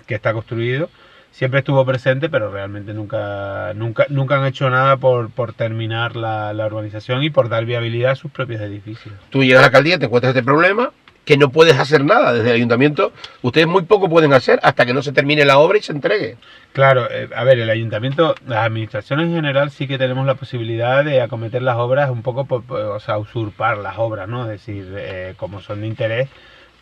que 0.05 0.15
está 0.15 0.33
construido, 0.33 0.89
siempre 1.31 1.59
estuvo 1.59 1.85
presente, 1.85 2.29
pero 2.29 2.51
realmente 2.51 2.93
nunca, 2.93 3.73
nunca, 3.75 4.05
nunca 4.09 4.37
han 4.37 4.45
hecho 4.45 4.69
nada 4.69 4.97
por, 4.97 5.29
por 5.29 5.53
terminar 5.53 6.15
la, 6.15 6.53
la 6.53 6.65
urbanización 6.67 7.23
y 7.23 7.29
por 7.29 7.49
dar 7.49 7.65
viabilidad 7.65 8.11
a 8.11 8.15
sus 8.15 8.31
propios 8.31 8.61
edificios. 8.61 9.13
Tú 9.29 9.43
llegas 9.43 9.59
a 9.59 9.61
la 9.61 9.67
alcaldía, 9.67 9.99
te 9.99 10.05
encuentras 10.05 10.35
este 10.35 10.43
problema, 10.43 10.91
que 11.25 11.37
no 11.37 11.49
puedes 11.49 11.77
hacer 11.77 12.05
nada 12.05 12.31
desde 12.31 12.49
el 12.49 12.55
ayuntamiento, 12.55 13.11
ustedes 13.41 13.67
muy 13.67 13.83
poco 13.83 14.09
pueden 14.09 14.33
hacer 14.33 14.59
hasta 14.63 14.85
que 14.85 14.93
no 14.93 15.01
se 15.01 15.11
termine 15.11 15.43
la 15.43 15.57
obra 15.57 15.77
y 15.77 15.81
se 15.81 15.91
entregue. 15.91 16.37
Claro, 16.71 17.09
eh, 17.09 17.29
a 17.35 17.43
ver, 17.43 17.59
el 17.59 17.69
ayuntamiento, 17.69 18.35
las 18.47 18.65
administraciones 18.65 19.27
en 19.27 19.35
general 19.35 19.71
sí 19.71 19.87
que 19.87 19.97
tenemos 19.97 20.25
la 20.25 20.35
posibilidad 20.35 21.03
de 21.03 21.21
acometer 21.21 21.61
las 21.61 21.77
obras 21.77 22.09
un 22.09 22.21
poco, 22.21 22.45
por, 22.45 22.63
o 22.71 22.99
sea, 22.99 23.17
usurpar 23.17 23.77
las 23.77 23.97
obras, 23.97 24.27
¿no? 24.27 24.43
Es 24.43 24.49
decir, 24.49 24.93
eh, 24.97 25.33
como 25.37 25.61
son 25.61 25.81
de 25.81 25.87
interés, 25.87 26.29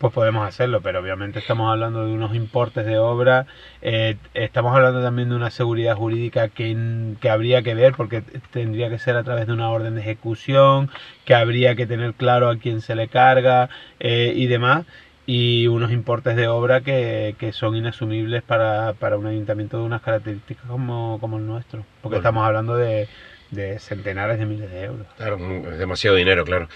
pues 0.04 0.12
podemos 0.12 0.46
hacerlo, 0.46 0.82
pero 0.82 1.00
obviamente 1.00 1.38
estamos 1.38 1.72
hablando 1.72 2.04
de 2.04 2.12
unos 2.12 2.34
importes 2.34 2.84
de 2.84 2.98
obra, 2.98 3.46
eh, 3.80 4.18
estamos 4.34 4.76
hablando 4.76 5.02
también 5.02 5.30
de 5.30 5.34
una 5.34 5.50
seguridad 5.50 5.96
jurídica 5.96 6.48
que, 6.48 7.14
que 7.22 7.30
habría 7.30 7.62
que 7.62 7.74
ver 7.74 7.94
porque 7.94 8.20
tendría 8.50 8.90
que 8.90 8.98
ser 8.98 9.16
a 9.16 9.24
través 9.24 9.46
de 9.46 9.54
una 9.54 9.70
orden 9.70 9.94
de 9.94 10.02
ejecución, 10.02 10.90
que 11.24 11.34
habría 11.34 11.74
que 11.74 11.86
tener 11.86 12.12
claro 12.12 12.50
a 12.50 12.58
quién 12.58 12.82
se 12.82 12.94
le 12.94 13.08
carga 13.08 13.70
eh, 13.98 14.34
y 14.36 14.46
demás 14.46 14.84
y 15.24 15.68
unos 15.68 15.90
importes 15.90 16.36
de 16.36 16.48
obra 16.48 16.82
que, 16.82 17.34
que 17.38 17.54
son 17.54 17.74
inasumibles 17.74 18.42
para, 18.42 18.92
para, 18.92 19.16
un 19.16 19.26
ayuntamiento 19.26 19.78
de 19.78 19.84
unas 19.84 20.02
características 20.02 20.66
como, 20.66 21.16
como 21.18 21.38
el 21.38 21.46
nuestro, 21.46 21.86
porque 22.02 22.18
estamos 22.18 22.44
hablando 22.46 22.76
de, 22.76 23.08
de, 23.52 23.78
centenares 23.78 24.38
de 24.38 24.44
miles 24.44 24.70
de 24.70 24.82
euros. 24.82 25.06
Claro, 25.16 25.38
es 25.72 25.78
demasiado 25.78 26.14
dinero, 26.14 26.44
claro. 26.44 26.68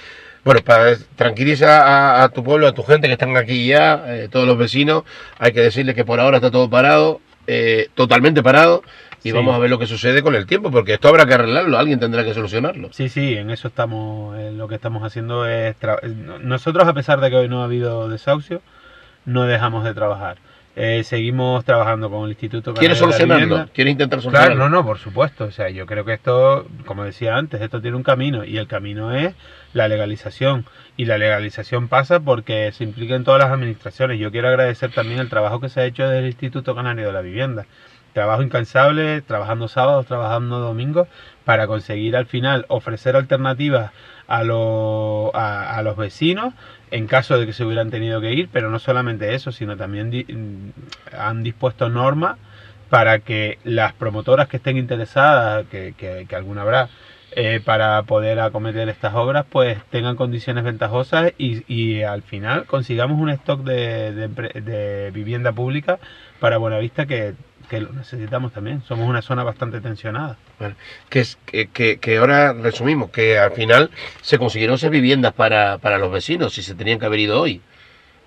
Bueno, 0.44 0.60
para 0.64 0.96
tranquilizar 1.16 1.68
a, 1.68 2.22
a 2.22 2.28
tu 2.30 2.42
pueblo, 2.42 2.66
a 2.68 2.72
tu 2.72 2.82
gente 2.82 3.06
que 3.06 3.12
están 3.14 3.36
aquí 3.36 3.66
ya, 3.66 4.02
eh, 4.06 4.28
todos 4.30 4.46
los 4.46 4.56
vecinos, 4.56 5.02
hay 5.38 5.52
que 5.52 5.60
decirles 5.60 5.94
que 5.94 6.04
por 6.04 6.20
ahora 6.20 6.38
está 6.38 6.50
todo 6.50 6.70
parado, 6.70 7.20
eh, 7.46 7.88
totalmente 7.94 8.42
parado, 8.42 8.82
y 9.24 9.30
Sí. 9.30 9.32
vamos 9.32 9.54
a 9.54 9.58
ver 9.58 9.68
lo 9.68 9.78
que 9.78 9.86
sucede 9.86 10.22
con 10.22 10.34
el 10.36 10.46
tiempo, 10.46 10.70
porque 10.70 10.94
esto 10.94 11.08
habrá 11.08 11.26
que 11.26 11.34
arreglarlo, 11.34 11.76
alguien 11.76 11.98
tendrá 11.98 12.24
que 12.24 12.34
solucionarlo. 12.34 12.90
Sí, 12.92 13.08
sí, 13.08 13.36
en 13.36 13.50
eso 13.50 13.68
estamos, 13.68 14.38
eh, 14.38 14.52
lo 14.52 14.68
que 14.68 14.76
estamos 14.76 15.02
haciendo 15.02 15.46
es... 15.46 15.74
Nosotros, 16.42 16.86
a 16.86 16.94
pesar 16.94 17.20
de 17.20 17.28
que 17.30 17.36
hoy 17.36 17.48
no 17.48 17.60
ha 17.60 17.64
habido 17.64 18.08
desahucio, 18.08 18.62
no 19.24 19.44
dejamos 19.44 19.84
de 19.84 19.92
trabajar. 19.92 20.36
Eh, 20.80 21.02
seguimos 21.02 21.64
trabajando 21.64 22.08
con 22.08 22.22
el 22.22 22.30
Instituto 22.30 22.72
¿Quieres 22.72 23.00
Canario 23.00 23.18
de 23.18 23.26
la 23.26 23.34
solucionarlo? 23.34 23.72
¿Quieres 23.74 23.90
intentar 23.92 24.20
solucionarlo? 24.20 24.54
Claro, 24.54 24.70
no, 24.70 24.76
no, 24.76 24.86
por 24.86 24.98
supuesto. 24.98 25.44
O 25.46 25.50
sea, 25.50 25.70
yo 25.70 25.86
creo 25.86 26.04
que 26.04 26.12
esto, 26.12 26.68
como 26.86 27.02
decía 27.02 27.36
antes, 27.36 27.60
esto 27.60 27.82
tiene 27.82 27.96
un 27.96 28.04
camino 28.04 28.44
y 28.44 28.58
el 28.58 28.68
camino 28.68 29.12
es 29.12 29.34
la 29.72 29.88
legalización. 29.88 30.66
Y 30.96 31.06
la 31.06 31.18
legalización 31.18 31.88
pasa 31.88 32.20
porque 32.20 32.70
se 32.70 32.84
implica 32.84 33.16
en 33.16 33.24
todas 33.24 33.40
las 33.40 33.50
administraciones. 33.50 34.20
Yo 34.20 34.30
quiero 34.30 34.46
agradecer 34.46 34.92
también 34.92 35.18
el 35.18 35.28
trabajo 35.28 35.58
que 35.58 35.68
se 35.68 35.80
ha 35.80 35.84
hecho 35.84 36.04
desde 36.04 36.20
el 36.20 36.26
Instituto 36.26 36.76
Canario 36.76 37.06
de 37.08 37.12
la 37.12 37.22
Vivienda. 37.22 37.66
Trabajo 38.12 38.42
incansable, 38.42 39.20
trabajando 39.22 39.66
sábados, 39.66 40.06
trabajando 40.06 40.60
domingos, 40.60 41.08
para 41.44 41.66
conseguir 41.66 42.16
al 42.16 42.26
final 42.26 42.66
ofrecer 42.68 43.16
alternativas 43.16 43.90
a, 44.28 44.44
lo- 44.44 45.34
a, 45.34 45.76
a 45.76 45.82
los 45.82 45.96
vecinos 45.96 46.54
en 46.90 47.06
caso 47.06 47.38
de 47.38 47.46
que 47.46 47.52
se 47.52 47.64
hubieran 47.64 47.90
tenido 47.90 48.20
que 48.20 48.32
ir, 48.32 48.48
pero 48.52 48.70
no 48.70 48.78
solamente 48.78 49.34
eso, 49.34 49.52
sino 49.52 49.76
también 49.76 50.10
di- 50.10 50.24
mm, 50.24 51.16
han 51.18 51.42
dispuesto 51.42 51.88
normas 51.88 52.38
para 52.90 53.18
que 53.20 53.58
las 53.64 53.92
promotoras 53.92 54.48
que 54.48 54.56
estén 54.58 54.76
interesadas, 54.78 55.66
que, 55.66 55.94
que, 55.96 56.26
alguna 56.34 56.62
habrá, 56.62 56.88
eh, 57.32 57.60
para 57.62 58.02
poder 58.04 58.40
acometer 58.40 58.88
estas 58.88 59.14
obras, 59.14 59.44
pues 59.50 59.78
tengan 59.90 60.16
condiciones 60.16 60.64
ventajosas 60.64 61.32
y, 61.38 62.02
al 62.02 62.22
final 62.22 62.64
consigamos 62.64 63.20
un 63.20 63.28
stock 63.30 63.60
de, 63.62 64.28
de 64.28 65.10
vivienda 65.12 65.52
pública 65.52 65.98
para 66.40 66.56
Buenavista 66.56 67.06
que, 67.06 67.34
que 67.68 67.80
lo 67.80 67.92
necesitamos 67.92 68.52
también. 68.52 68.82
Somos 68.88 69.08
una 69.08 69.22
zona 69.22 69.44
bastante 69.44 69.80
tensionada. 69.80 70.36
Vale. 70.58 70.74
Que, 71.08 71.20
es, 71.20 71.38
que, 71.46 71.68
que, 71.68 71.98
que 71.98 72.16
ahora 72.18 72.52
resumimos, 72.52 73.10
que 73.10 73.38
al 73.38 73.52
final 73.52 73.90
se 74.22 74.38
consiguieron 74.38 74.74
esas 74.76 74.90
viviendas 74.90 75.32
para, 75.34 75.78
para 75.78 75.98
los 75.98 76.10
vecinos, 76.10 76.54
si 76.54 76.62
se 76.62 76.74
tenían 76.74 76.98
que 76.98 77.06
haber 77.06 77.20
ido 77.20 77.40
hoy. 77.40 77.60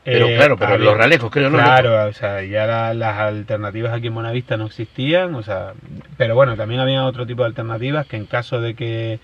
Pero 0.04 0.28
Eh, 0.30 0.36
claro, 0.36 0.58
pero 0.58 0.74
había- 0.74 0.86
los 0.86 0.98
ralejos, 0.98 1.30
creo, 1.30 1.50
¿no? 1.52 1.58
Claro, 1.60 2.08
o 2.10 2.14
sea, 2.14 2.42
ya 2.44 2.66
la- 2.66 2.94
las 2.96 3.20
alternativas 3.20 3.94
aquí 3.94 4.08
en 4.08 4.16
Buenavista 4.16 4.58
no 4.58 4.66
existían, 4.66 5.36
o 5.36 5.44
sea, 5.44 5.74
pero 6.18 6.34
bueno, 6.34 6.56
también 6.56 6.80
había 6.82 7.06
otro 7.06 7.28
tipo 7.28 7.44
de 7.44 7.50
alternativas 7.50 8.08
que 8.08 8.18
en 8.18 8.26
caso 8.26 8.60
de 8.62 8.74
que 8.74 9.20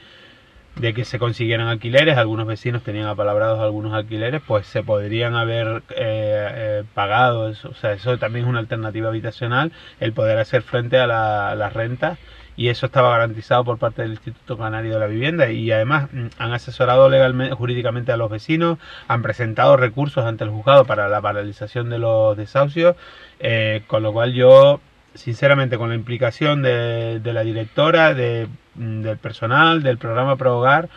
de 0.79 0.93
que 0.93 1.05
se 1.05 1.17
consiguieran 1.19 1.67
alquileres, 1.67 2.17
algunos 2.17 2.45
vecinos 2.47 2.83
tenían 2.83 3.07
apalabrados 3.07 3.59
algunos 3.59 3.93
alquileres, 3.93 4.41
pues 4.45 4.67
se 4.67 4.83
podrían 4.83 5.35
haber 5.35 5.81
eh, 5.89 5.91
eh, 5.95 6.83
pagado, 6.93 7.49
eso, 7.49 7.69
o 7.69 7.73
sea, 7.73 7.93
eso 7.93 8.17
también 8.17 8.45
es 8.45 8.49
una 8.49 8.59
alternativa 8.59 9.09
habitacional, 9.09 9.71
el 9.99 10.13
poder 10.13 10.37
hacer 10.37 10.61
frente 10.61 10.97
a, 10.99 11.07
la- 11.07 11.49
a 11.49 11.55
las 11.55 11.73
rentas 11.73 12.19
y 12.55 12.69
eso 12.69 12.87
estaba 12.87 13.11
garantizado 13.11 13.63
por 13.63 13.77
parte 13.77 14.01
del 14.01 14.11
Instituto 14.11 14.57
Canario 14.57 14.93
de 14.93 14.99
la 14.99 15.05
Vivienda. 15.07 15.51
Y 15.51 15.71
además 15.71 16.09
mm, 16.11 16.27
han 16.39 16.53
asesorado 16.53 17.07
legalmente, 17.09 17.53
jurídicamente 17.55 18.11
a 18.11 18.17
los 18.17 18.29
vecinos, 18.31 18.79
han 19.07 19.21
presentado 19.21 19.77
recursos 19.77 20.25
ante 20.25 20.43
el 20.43 20.49
juzgado 20.49 20.85
para 20.85 21.07
la 21.07 21.21
paralización 21.21 21.89
de 21.91 21.99
los 21.99 22.35
desahucios, 22.35 22.95
eh, 23.39 23.83
con 23.87 24.01
lo 24.03 24.11
cual 24.11 24.33
yo, 24.33 24.81
sinceramente, 25.17 25.77
con 25.77 25.89
la 25.89 25.95
implicación 25.95 26.61
de, 26.61 27.19
de 27.19 27.33
la 27.33 27.43
directora, 27.43 28.13
de, 28.13 28.47
mm, 28.75 29.01
del 29.01 29.17
personal, 29.17 29.83
del 29.83 29.97
programa 29.97 30.37
Pro 30.37 30.59
Hogar, 30.59 30.89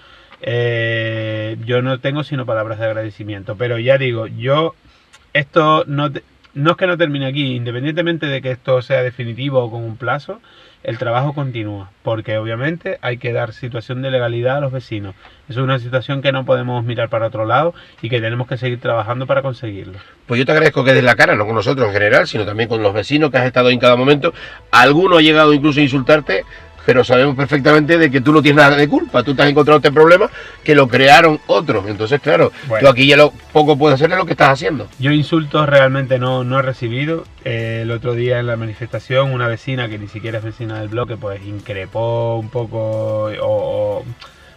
eh, 0.42 1.56
yo 1.64 1.82
no 1.82 2.00
tengo 2.00 2.24
sino 2.24 2.46
palabras 2.46 2.78
de 2.78 2.86
agradecimiento, 2.86 3.56
pero 3.56 3.78
ya 3.78 3.98
digo, 3.98 4.26
yo 4.26 4.74
esto 5.34 5.84
no, 5.86 6.10
no 6.54 6.70
es 6.70 6.76
que 6.76 6.86
no 6.86 6.96
termine 6.96 7.26
aquí, 7.26 7.56
independientemente 7.56 8.26
de 8.26 8.40
que 8.40 8.52
esto 8.52 8.80
sea 8.82 9.02
definitivo 9.02 9.62
o 9.62 9.70
con 9.70 9.84
un 9.84 9.96
plazo, 9.96 10.40
el 10.82 10.98
trabajo 10.98 11.34
continúa, 11.34 11.90
porque 12.02 12.38
obviamente 12.38 12.98
hay 13.02 13.18
que 13.18 13.32
dar 13.32 13.52
situación 13.52 14.02
de 14.02 14.10
legalidad 14.10 14.56
a 14.56 14.60
los 14.60 14.72
vecinos. 14.72 15.14
Es 15.48 15.56
una 15.56 15.78
situación 15.78 16.22
que 16.22 16.32
no 16.32 16.44
podemos 16.44 16.84
mirar 16.84 17.08
para 17.08 17.26
otro 17.26 17.44
lado 17.44 17.74
y 18.00 18.08
que 18.08 18.20
tenemos 18.20 18.48
que 18.48 18.56
seguir 18.56 18.80
trabajando 18.80 19.26
para 19.26 19.42
conseguirlo. 19.42 19.98
Pues 20.26 20.38
yo 20.38 20.46
te 20.46 20.52
agradezco 20.52 20.84
que 20.84 20.94
des 20.94 21.04
la 21.04 21.16
cara, 21.16 21.34
no 21.34 21.44
con 21.44 21.54
nosotros 21.54 21.86
en 21.88 21.92
general, 21.92 22.26
sino 22.26 22.46
también 22.46 22.68
con 22.68 22.82
los 22.82 22.94
vecinos 22.94 23.30
que 23.30 23.38
has 23.38 23.46
estado 23.46 23.70
en 23.70 23.78
cada 23.78 23.96
momento. 23.96 24.32
Alguno 24.70 25.18
ha 25.18 25.22
llegado 25.22 25.52
incluso 25.52 25.80
a 25.80 25.82
insultarte, 25.82 26.44
pero 26.86 27.04
sabemos 27.04 27.36
perfectamente 27.36 27.98
de 27.98 28.10
que 28.10 28.20
tú 28.20 28.32
no 28.32 28.42
tienes 28.42 28.62
nada 28.64 28.76
de 28.76 28.88
culpa. 28.88 29.22
Tú 29.22 29.34
te 29.34 29.42
has 29.42 29.48
encontrado 29.48 29.78
este 29.78 29.92
problema 29.92 30.28
que 30.64 30.74
lo 30.74 30.88
crearon 30.88 31.40
otros. 31.46 31.86
Entonces, 31.88 32.20
claro, 32.20 32.52
Bueno. 32.68 32.86
tú 32.86 32.92
aquí 32.92 33.06
ya 33.06 33.16
lo 33.16 33.32
poco 33.52 33.76
puedes 33.76 33.94
hacer 33.96 34.10
es 34.10 34.16
lo 34.18 34.24
que 34.26 34.32
estás 34.32 34.48
haciendo. 34.50 34.88
Yo 34.98 35.10
insultos 35.12 35.68
realmente 35.68 36.18
no, 36.18 36.44
no 36.44 36.58
he 36.58 36.62
recibido. 36.62 37.24
Eh, 37.44 37.80
el 37.82 37.90
otro 37.90 38.14
día 38.14 38.38
en 38.38 38.46
la 38.46 38.56
manifestación 38.56 39.32
una 39.32 39.46
vecina 39.48 39.88
que 39.88 39.98
ni 39.98 40.08
siquiera 40.08 40.38
es 40.38 40.44
vecina 40.44 40.78
del 40.80 40.88
bloque 40.88 41.16
pues 41.16 41.40
increpó 41.46 42.36
un 42.36 42.48
poco 42.50 42.78
o, 43.24 43.32
o- 43.40 44.04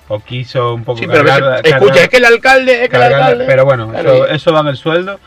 o 0.09 0.19
quiso 0.19 0.73
un 0.73 0.83
poco... 0.83 0.99
Sí, 0.99 1.05
pero 1.07 1.23
cargar- 1.23 1.61
escucha, 1.65 1.71
cargar- 1.93 1.97
es 2.03 2.09
que 2.09 2.17
el 2.17 2.25
alcalde, 2.25 2.71
es 2.83 2.89
que 2.89 2.95
el 2.97 3.01
cargar- 3.01 3.21
alcalde. 3.23 3.45
Pero 3.47 3.65
bueno, 3.65 3.89
Claro, 3.89 4.13
eso, 4.25 4.27
eso 4.27 4.53
va 4.53 4.59
en 4.59 4.67
el 4.67 4.77
sueldo 4.77 5.19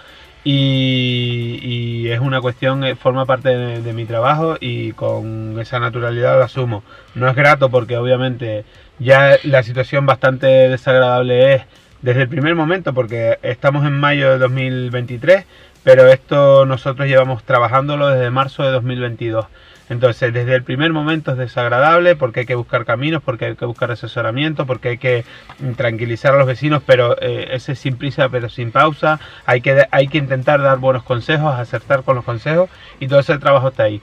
y, 0.49 2.09
es 2.09 2.21
una 2.21 2.41
cuestión, 2.41 2.85
eh, 2.85 2.95
forma 2.95 3.27
parte 3.27 3.49
de, 3.49 3.83
de 3.83 3.93
mi 3.93 4.05
trabajo 4.07 4.57
y 4.61 4.93
con 4.93 5.59
esa 5.61 5.81
naturalidad 5.81 6.39
lo 6.39 6.45
asumo. 6.45 6.85
No 7.17 7.29
es 7.29 7.35
grato 7.35 7.69
porque 7.69 7.97
obviamente 7.97 8.65
ya 9.01 9.39
la 9.43 9.65
situación 9.65 10.07
bastante 10.07 10.47
desagradable 10.47 11.55
es 11.55 11.63
desde 12.01 12.23
el 12.23 12.29
primer 12.29 12.55
momento 12.55 12.95
porque 12.95 13.39
estamos 13.43 13.85
en 13.87 13.99
mayo 13.99 14.31
de 14.31 14.39
2023, 14.39 15.45
pero 15.83 16.07
esto 16.07 16.65
nosotros 16.65 17.09
llevamos 17.09 17.43
trabajándolo 17.43 18.09
desde 18.09 18.31
marzo 18.31 18.63
de 18.63 18.71
2022. 18.71 19.47
Entonces, 19.89 20.33
desde 20.33 20.55
el 20.55 20.65
primer 20.65 20.93
momento 20.93 21.33
es 21.33 21.39
desagradable 21.39 22.17
porque 22.17 22.41
hay 22.41 22.47
que 22.47 22.55
buscar 22.55 22.85
caminos, 22.85 23.23
porque 23.23 23.47
hay 23.47 23.57
que 23.57 23.65
buscar 23.67 23.91
asesoramiento, 23.91 24.67
porque 24.67 24.89
hay 24.91 24.99
que 24.99 25.25
mm, 25.61 25.73
tranquilizar 25.73 26.35
a 26.35 26.39
los 26.39 26.47
vecinos, 26.47 26.83
pero 26.85 27.17
eh, 27.21 27.49
ese 27.53 27.77
sin 27.77 27.97
prisa, 27.97 28.29
pero 28.29 28.49
sin 28.49 28.73
pausa. 28.73 29.21
Hay 29.45 29.61
que, 29.61 29.87
hay 29.91 30.09
que 30.09 30.19
intentar 30.19 30.61
dar 30.61 30.79
buenos 30.79 31.05
consejos, 31.05 31.55
acertar 31.55 32.03
con 32.03 32.17
los 32.17 32.25
consejos 32.25 32.69
y 32.99 33.09
todo 33.09 33.21
ese 33.21 33.39
trabajo 33.39 33.69
está 33.69 33.85
ahí. 33.85 34.03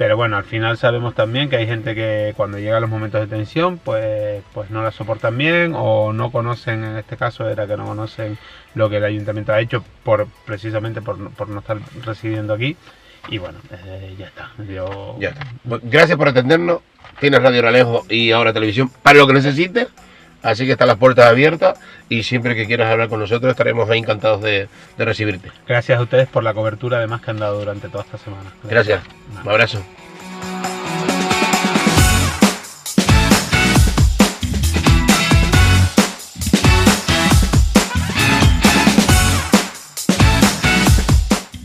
Pero 0.00 0.16
bueno, 0.16 0.38
al 0.38 0.44
final 0.44 0.78
sabemos 0.78 1.14
también 1.14 1.50
que 1.50 1.56
hay 1.56 1.66
gente 1.66 1.94
que 1.94 2.32
cuando 2.34 2.58
llega 2.58 2.80
los 2.80 2.88
momentos 2.88 3.20
de 3.20 3.26
tensión, 3.26 3.76
pues, 3.76 4.42
pues 4.54 4.70
no 4.70 4.82
la 4.82 4.92
soportan 4.92 5.36
bien 5.36 5.74
o 5.76 6.14
no 6.14 6.32
conocen, 6.32 6.84
en 6.84 6.96
este 6.96 7.18
caso 7.18 7.46
era 7.50 7.66
que 7.66 7.76
no 7.76 7.84
conocen 7.84 8.38
lo 8.74 8.88
que 8.88 8.96
el 8.96 9.04
ayuntamiento 9.04 9.52
ha 9.52 9.60
hecho 9.60 9.84
por 10.02 10.26
precisamente 10.46 11.02
por, 11.02 11.30
por 11.32 11.50
no 11.50 11.58
estar 11.58 11.76
residiendo 12.02 12.54
aquí. 12.54 12.78
Y 13.28 13.38
bueno, 13.38 13.58
eh, 13.70 14.14
ya 14.18 14.26
está. 14.26 14.50
Yo, 14.68 15.16
Ya 15.18 15.30
está. 15.30 15.46
Bueno, 15.64 15.84
Gracias 15.86 16.16
por 16.16 16.28
atendernos. 16.28 16.80
Tienes 17.18 17.42
Radio 17.42 17.62
Ralejo 17.62 18.06
y 18.08 18.30
ahora 18.30 18.52
televisión 18.52 18.90
para 19.02 19.18
lo 19.18 19.26
que 19.26 19.34
necesites. 19.34 19.88
Así 20.42 20.64
que 20.64 20.72
están 20.72 20.88
las 20.88 20.96
puertas 20.96 21.26
abiertas 21.26 21.78
y 22.08 22.22
siempre 22.22 22.54
que 22.56 22.66
quieras 22.66 22.90
hablar 22.90 23.08
con 23.10 23.20
nosotros 23.20 23.50
estaremos 23.50 23.90
ahí 23.90 23.98
encantados 23.98 24.40
de, 24.40 24.68
de 24.96 25.04
recibirte. 25.04 25.50
Gracias 25.68 25.98
a 25.98 26.02
ustedes 26.02 26.28
por 26.28 26.42
la 26.42 26.54
cobertura 26.54 26.96
además 26.96 27.20
que 27.20 27.30
han 27.30 27.38
dado 27.38 27.58
durante 27.58 27.88
toda 27.88 28.04
esta 28.04 28.16
semana. 28.16 28.50
Gracias. 28.64 29.02
Un 29.42 29.48
abrazo. 29.48 29.82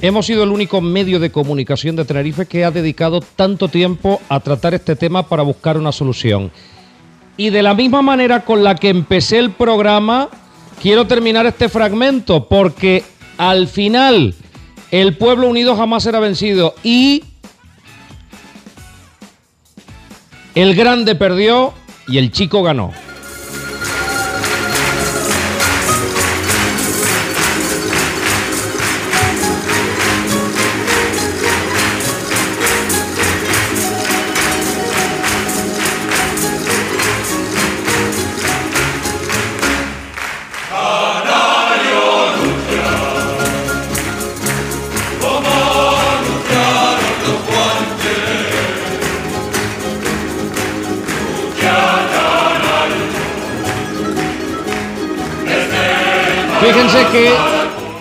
Hemos 0.02 0.26
sido 0.26 0.44
el 0.44 0.50
único 0.50 0.82
medio 0.82 1.20
de 1.20 1.32
comunicación 1.32 1.96
de 1.96 2.06
Tenerife 2.06 2.46
que 2.46 2.66
ha 2.66 2.72
dedicado 2.72 3.22
tanto 3.22 3.70
tiempo 3.70 4.22
a 4.28 4.40
tratar 4.42 4.74
este 4.74 4.96
tema 4.96 5.24
para 5.28 5.44
buscar 5.44 5.78
una 5.78 5.92
solución. 5.92 6.52
Y 7.38 7.50
de 7.50 7.64
la 7.64 7.74
misma 7.74 8.02
manera 8.02 8.44
con 8.44 8.64
la 8.64 8.76
que 8.76 8.90
empecé 8.90 9.40
el 9.40 9.52
programa, 9.52 10.30
quiero 10.82 11.08
terminar 11.08 11.46
este 11.46 11.70
fragmento 11.70 12.48
porque 12.48 13.04
al 13.38 13.68
final 13.68 14.36
el 14.92 15.18
pueblo 15.18 15.48
unido 15.48 15.76
jamás 15.76 16.04
será 16.04 16.20
vencido 16.20 16.76
y 16.84 17.24
el 20.56 20.76
grande 20.76 21.16
perdió 21.16 21.74
y 22.08 22.18
el 22.18 22.32
chico 22.32 22.64
ganó. 22.64 23.05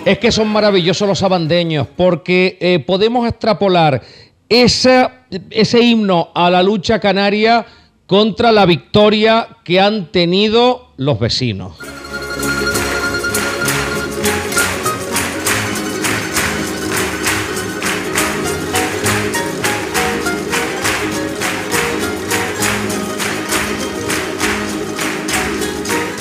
Es 0.05 0.19
que 0.19 0.31
son 0.31 0.47
maravillosos 0.47 1.07
los 1.07 1.23
abandeños 1.23 1.87
porque 1.95 2.57
eh, 2.61 2.79
podemos 2.79 3.27
extrapolar 3.27 4.01
ese 4.47 5.09
himno 5.81 6.29
a 6.35 6.49
la 6.51 6.61
lucha 6.61 6.99
canaria 6.99 7.65
contra 8.05 8.51
la 8.51 8.65
victoria 8.65 9.47
que 9.63 9.79
han 9.79 10.11
tenido 10.11 10.91
los 10.97 11.19
vecinos. 11.19 11.75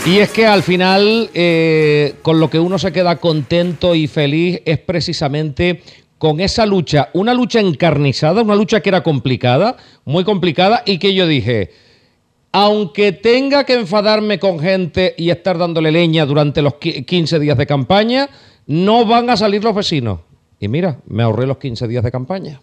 Y 0.07 0.18
es 0.18 0.31
que 0.31 0.47
al 0.47 0.62
final, 0.62 1.31
eh, 1.33 2.15
con 2.23 2.39
lo 2.39 2.50
que 2.50 2.58
uno 2.60 2.78
se 2.78 2.92
queda 2.92 3.16
contento 3.16 3.94
y 3.94 4.07
feliz 4.07 4.60
es 4.66 4.78
precisamente 4.78 5.83
con 6.18 6.41
esa 6.41 6.66
lucha, 6.66 7.08
una 7.15 7.33
lucha 7.33 7.60
encarnizada, 7.60 8.42
una 8.42 8.55
lucha 8.55 8.81
que 8.81 8.91
era 8.91 9.02
complicada, 9.02 9.76
muy 10.05 10.23
complicada, 10.24 10.83
y 10.84 10.99
que 10.99 11.15
yo 11.15 11.26
dije, 11.26 11.70
aunque 12.52 13.12
tenga 13.12 13.65
que 13.65 13.74
enfadarme 13.74 14.39
con 14.39 14.60
gente 14.60 15.15
y 15.16 15.31
estar 15.31 15.57
dándole 15.57 15.91
leña 15.91 16.26
durante 16.26 16.60
los 16.60 16.74
qui- 16.74 17.05
15 17.07 17.39
días 17.39 17.57
de 17.57 17.66
campaña, 17.66 18.28
no 18.66 19.07
van 19.07 19.31
a 19.31 19.36
salir 19.39 19.65
los 19.65 19.74
vecinos. 19.74 20.20
Y 20.60 20.68
mira, 20.68 20.99
me 21.07 21.23
ahorré 21.23 21.47
los 21.47 21.57
15 21.58 21.89
días 21.89 22.05
de 22.05 22.10
campaña. 22.12 22.60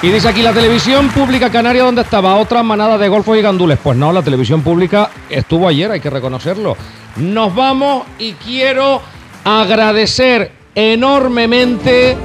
Y 0.00 0.10
dice 0.10 0.28
aquí 0.28 0.42
la 0.42 0.52
televisión 0.52 1.08
pública 1.08 1.50
canaria 1.50 1.82
donde 1.82 2.02
estaba 2.02 2.36
otra 2.36 2.62
manada 2.62 2.96
de 2.96 3.08
golfos 3.08 3.36
y 3.36 3.42
gandules. 3.42 3.78
Pues 3.82 3.98
no, 3.98 4.12
la 4.12 4.22
televisión 4.22 4.62
pública 4.62 5.10
estuvo 5.28 5.66
ayer, 5.66 5.90
hay 5.90 5.98
que 5.98 6.08
reconocerlo. 6.08 6.76
Nos 7.16 7.52
vamos 7.52 8.04
y 8.16 8.34
quiero 8.34 9.02
agradecer 9.42 10.52
enormemente 10.76 12.16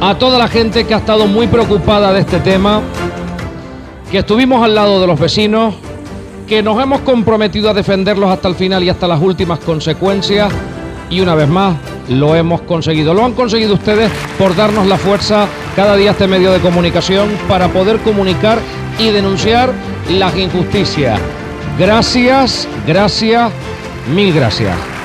a 0.00 0.14
toda 0.14 0.38
la 0.38 0.48
gente 0.48 0.86
que 0.86 0.94
ha 0.94 0.98
estado 0.98 1.26
muy 1.26 1.48
preocupada 1.48 2.14
de 2.14 2.20
este 2.20 2.40
tema, 2.40 2.80
que 4.10 4.18
estuvimos 4.18 4.64
al 4.64 4.74
lado 4.74 4.98
de 5.02 5.06
los 5.06 5.20
vecinos, 5.20 5.74
que 6.48 6.62
nos 6.62 6.82
hemos 6.82 7.00
comprometido 7.00 7.68
a 7.68 7.74
defenderlos 7.74 8.30
hasta 8.30 8.48
el 8.48 8.54
final 8.54 8.82
y 8.82 8.88
hasta 8.88 9.06
las 9.06 9.20
últimas 9.20 9.58
consecuencias. 9.58 10.50
Y 11.10 11.20
una 11.20 11.34
vez 11.34 11.48
más, 11.48 11.76
lo 12.08 12.34
hemos 12.34 12.62
conseguido. 12.62 13.14
Lo 13.14 13.24
han 13.24 13.32
conseguido 13.32 13.74
ustedes 13.74 14.10
por 14.38 14.54
darnos 14.56 14.86
la 14.86 14.96
fuerza 14.96 15.46
cada 15.74 15.96
día 15.96 16.12
este 16.12 16.26
medio 16.26 16.52
de 16.52 16.60
comunicación 16.60 17.28
para 17.48 17.68
poder 17.68 17.98
comunicar 17.98 18.58
y 18.98 19.10
denunciar 19.10 19.70
las 20.10 20.36
injusticias. 20.36 21.20
Gracias, 21.78 22.66
gracias, 22.86 23.50
mil 24.14 24.32
gracias. 24.32 24.95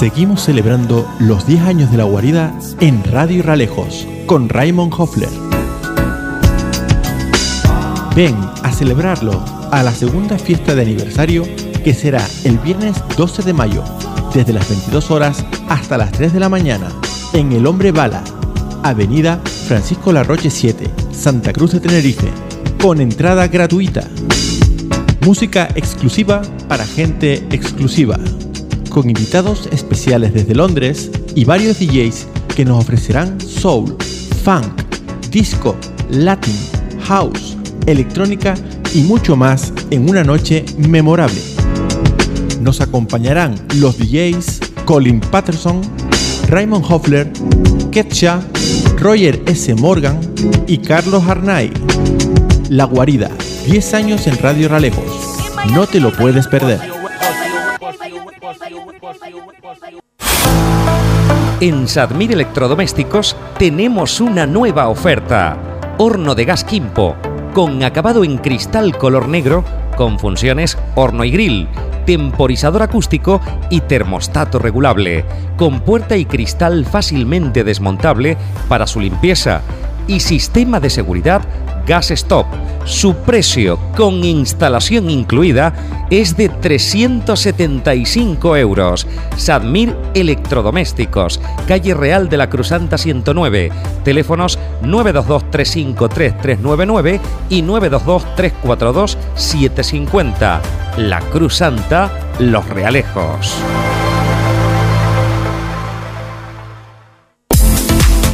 Seguimos 0.00 0.44
celebrando 0.44 1.06
los 1.18 1.46
10 1.46 1.60
años 1.60 1.90
de 1.90 1.98
la 1.98 2.04
guarida 2.04 2.58
en 2.80 3.04
Radio 3.04 3.42
Ralejos 3.42 4.08
con 4.24 4.48
Raymond 4.48 4.94
Hoffler. 4.96 5.28
Ven 8.16 8.34
a 8.62 8.72
celebrarlo 8.72 9.44
a 9.70 9.82
la 9.82 9.92
segunda 9.92 10.38
fiesta 10.38 10.74
de 10.74 10.80
aniversario 10.80 11.44
que 11.84 11.92
será 11.92 12.26
el 12.44 12.56
viernes 12.60 12.96
12 13.18 13.42
de 13.42 13.52
mayo, 13.52 13.84
desde 14.32 14.54
las 14.54 14.66
22 14.70 15.10
horas 15.10 15.44
hasta 15.68 15.98
las 15.98 16.12
3 16.12 16.32
de 16.32 16.40
la 16.40 16.48
mañana, 16.48 16.88
en 17.34 17.52
El 17.52 17.66
Hombre 17.66 17.92
Bala, 17.92 18.24
Avenida 18.82 19.38
Francisco 19.68 20.14
Larroche 20.14 20.48
7, 20.48 20.90
Santa 21.12 21.52
Cruz 21.52 21.72
de 21.72 21.80
Tenerife, 21.80 22.28
con 22.80 23.02
entrada 23.02 23.48
gratuita. 23.48 24.08
Música 25.26 25.68
exclusiva 25.74 26.40
para 26.68 26.86
gente 26.86 27.46
exclusiva, 27.50 28.18
con 28.90 29.08
invitados 29.08 29.68
especiales 29.72 30.34
desde 30.34 30.54
Londres 30.54 31.10
y 31.34 31.44
varios 31.44 31.78
DJs 31.78 32.26
que 32.54 32.64
nos 32.64 32.82
ofrecerán 32.82 33.40
soul, 33.40 33.96
funk, 34.44 34.82
disco, 35.30 35.76
latin, 36.10 36.56
house, 37.04 37.56
electrónica 37.86 38.54
y 38.92 39.02
mucho 39.02 39.36
más 39.36 39.72
en 39.90 40.10
una 40.10 40.24
noche 40.24 40.64
memorable. 40.76 41.40
Nos 42.60 42.80
acompañarán 42.80 43.54
los 43.76 43.96
DJs 43.96 44.60
Colin 44.84 45.20
Patterson, 45.20 45.80
Raymond 46.48 46.84
Hoffler, 46.88 47.32
Ketcha, 47.90 48.42
Roger 48.98 49.40
S. 49.46 49.74
Morgan 49.76 50.20
y 50.66 50.78
Carlos 50.78 51.24
Arnay. 51.26 51.72
La 52.68 52.84
Guarida, 52.84 53.30
10 53.66 53.94
años 53.94 54.26
en 54.26 54.36
Radio 54.38 54.68
Ralejos. 54.68 55.04
No 55.72 55.86
te 55.86 56.00
lo 56.00 56.12
puedes 56.12 56.46
perder. 56.46 56.89
En 61.60 61.86
Sadmir 61.88 62.32
Electrodomésticos 62.32 63.36
tenemos 63.58 64.22
una 64.22 64.46
nueva 64.46 64.88
oferta. 64.88 65.58
Horno 65.98 66.34
de 66.34 66.46
gas 66.46 66.64
Quimpo, 66.64 67.16
con 67.52 67.82
acabado 67.82 68.24
en 68.24 68.38
cristal 68.38 68.96
color 68.96 69.28
negro, 69.28 69.62
con 69.94 70.18
funciones 70.18 70.78
horno 70.94 71.22
y 71.22 71.30
grill, 71.30 71.68
temporizador 72.06 72.80
acústico 72.80 73.42
y 73.68 73.82
termostato 73.82 74.58
regulable, 74.58 75.26
con 75.58 75.80
puerta 75.80 76.16
y 76.16 76.24
cristal 76.24 76.86
fácilmente 76.86 77.62
desmontable 77.62 78.38
para 78.66 78.86
su 78.86 78.98
limpieza 78.98 79.60
y 80.06 80.20
sistema 80.20 80.80
de 80.80 80.88
seguridad 80.88 81.42
Gas 81.90 82.10
Stop. 82.12 82.46
Su 82.84 83.16
precio 83.16 83.76
con 83.96 84.22
instalación 84.22 85.10
incluida 85.10 85.74
es 86.08 86.36
de 86.36 86.48
375 86.48 88.56
euros. 88.56 89.08
Sadmir 89.36 89.96
Electrodomésticos, 90.14 91.40
calle 91.66 91.94
Real 91.94 92.28
de 92.28 92.36
la 92.36 92.48
Cruzanta 92.48 92.96
109. 92.96 93.72
Teléfonos 94.04 94.60
922-353-399 94.84 97.18
y 97.48 97.62
922-342-750. 97.62 100.60
La 100.96 101.18
Cruz 101.18 101.56
Santa, 101.56 102.08
Los 102.38 102.68
Realejos. 102.68 103.56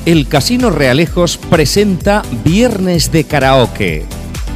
El 0.06 0.28
Casino 0.28 0.70
Realejos 0.70 1.36
presenta 1.36 2.22
Viernes 2.44 3.10
de 3.10 3.24
Karaoke. 3.24 4.04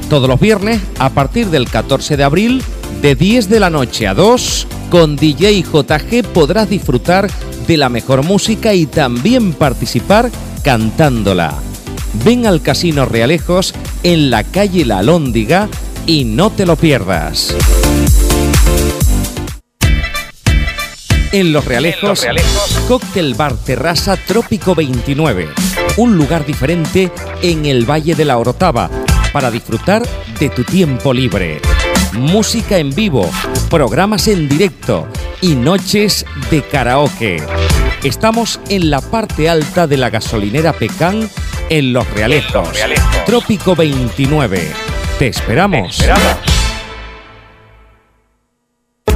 Todos 0.09 0.29
los 0.29 0.39
viernes, 0.39 0.81
a 1.01 1.11
partir 1.11 1.49
del 1.49 1.69
14 1.69 2.17
de 2.17 2.23
abril, 2.23 2.63
de 3.03 3.17
10 3.17 3.49
de 3.49 3.59
la 3.59 3.69
noche 3.69 4.07
a 4.07 4.15
2, 4.15 4.69
con 4.91 5.17
DJ 5.17 5.63
JG 5.63 6.23
podrás 6.33 6.71
disfrutar 6.71 7.29
de 7.67 7.77
la 7.77 7.89
mejor 7.89 8.23
música 8.23 8.75
y 8.75 8.87
también 8.87 9.53
participar 9.53 10.31
cantándola. 10.63 11.53
Ven 12.25 12.47
al 12.47 12.63
Casino 12.63 13.05
Realejos 13.05 13.75
en 14.05 14.31
la 14.31 14.45
calle 14.45 14.85
La 14.85 14.99
Alhóndiga 14.99 15.69
y 16.07 16.27
no 16.27 16.51
te 16.51 16.65
lo 16.65 16.77
pierdas. 16.77 17.57
En 21.33 21.53
Los 21.53 21.65
Realejos, 21.65 22.27
Cóctel 22.89 23.35
Bar 23.35 23.55
Terraza 23.55 24.17
Trópico 24.17 24.75
29. 24.75 25.49
Un 25.97 26.17
lugar 26.17 26.45
diferente 26.45 27.13
en 27.41 27.67
el 27.67 27.89
Valle 27.89 28.17
de 28.17 28.25
la 28.25 28.37
Orotava 28.37 28.91
para 29.33 29.51
disfrutar 29.51 30.03
de 30.41 30.49
tu 30.49 30.65
tiempo 30.65 31.15
libre. 31.15 31.61
Música 32.15 32.79
en 32.79 32.91
vivo, 32.91 33.31
programas 33.69 34.27
en 34.27 34.49
directo 34.49 35.07
y 35.41 35.55
noches 35.55 36.27
de 36.51 36.63
karaoke. 36.63 37.41
Estamos 38.03 38.59
en 38.69 38.91
la 38.91 39.01
parte 39.01 39.49
alta 39.49 39.87
de 39.87 39.99
la 39.99 40.11
gasolinera 40.11 40.73
Pecán 40.73 41.31
en 41.69 41.93
Los 41.93 42.11
Realejos. 42.11 42.71
Trópico 43.25 43.77
29. 43.77 44.73
Te 45.21 45.29
esperamos. 45.29 46.03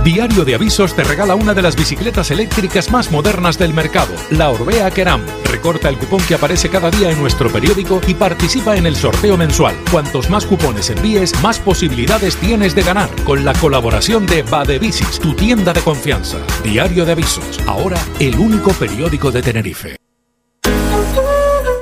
Diario 0.05 0.45
de 0.45 0.55
Avisos 0.55 0.95
te 0.95 1.03
regala 1.03 1.35
una 1.35 1.55
de 1.55 1.63
las 1.63 1.77
bicicletas 1.77 2.31
eléctricas 2.31 2.91
más 2.91 3.11
modernas 3.11 3.57
del 3.57 3.73
mercado, 3.73 4.15
la 4.31 4.51
Orbea 4.51 4.91
Keram. 4.91 5.23
Recorta 5.51 5.89
el 5.89 5.97
cupón 5.97 6.21
que 6.29 6.35
aparece 6.35 6.69
cada 6.69 6.91
día 6.91 7.11
en 7.11 7.19
nuestro 7.19 7.51
periódico 7.51 8.03
y 8.07 8.13
participa 8.13 8.77
en 8.77 8.85
el 8.85 8.97
sorteo 8.97 9.39
mensual. 9.39 9.75
Cuantos 9.91 10.29
más 10.29 10.45
cupones 10.45 10.91
envíes, 10.91 11.33
más 11.43 11.59
posibilidades 11.59 12.37
tienes 12.37 12.75
de 12.75 12.83
ganar. 12.83 13.09
Con 13.25 13.47
la 13.47 13.55
colaboración 13.55 14.27
de 14.27 14.43
Badebicis, 14.43 15.19
tu 15.21 15.33
tienda 15.33 15.73
de 15.73 15.81
confianza. 15.81 16.37
Diario 16.63 17.07
de 17.07 17.13
Avisos, 17.13 17.59
ahora 17.67 17.99
el 18.21 18.39
único 18.39 18.73
periódico 18.73 19.33
de 19.33 19.41
Tenerife. 19.41 20.04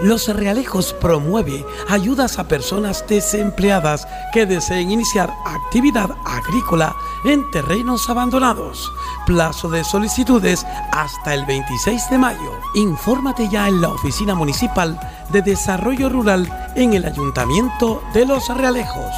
Los 0.03 0.27
Realejos 0.27 0.93
promueve 0.95 1.65
ayudas 1.89 2.41
a 2.41 2.49
personas 2.49 3.05
desempleadas 3.07 4.09
que 4.33 4.47
deseen 4.47 4.91
iniciar 4.91 5.33
actividad 5.47 6.11
agrícola 6.25 6.97
en 7.25 7.49
terrenos 7.53 8.11
abandonados. 8.11 8.93
Plazo 9.27 9.71
de 9.71 9.85
solicitudes 9.85 10.67
hasta 10.91 11.35
el 11.35 11.47
26 11.47 12.11
de 12.11 12.19
mayo. 12.19 12.51
Infórmate 12.75 13.49
ya 13.49 13.69
en 13.69 13.81
la 13.81 13.91
Oficina 13.91 14.35
Municipal 14.35 14.99
de 15.31 15.41
Desarrollo 15.41 16.09
Rural 16.09 16.73
en 16.75 16.95
el 16.95 17.05
Ayuntamiento 17.05 18.03
de 18.13 18.27
Los 18.27 18.49
Realejos. 18.49 19.15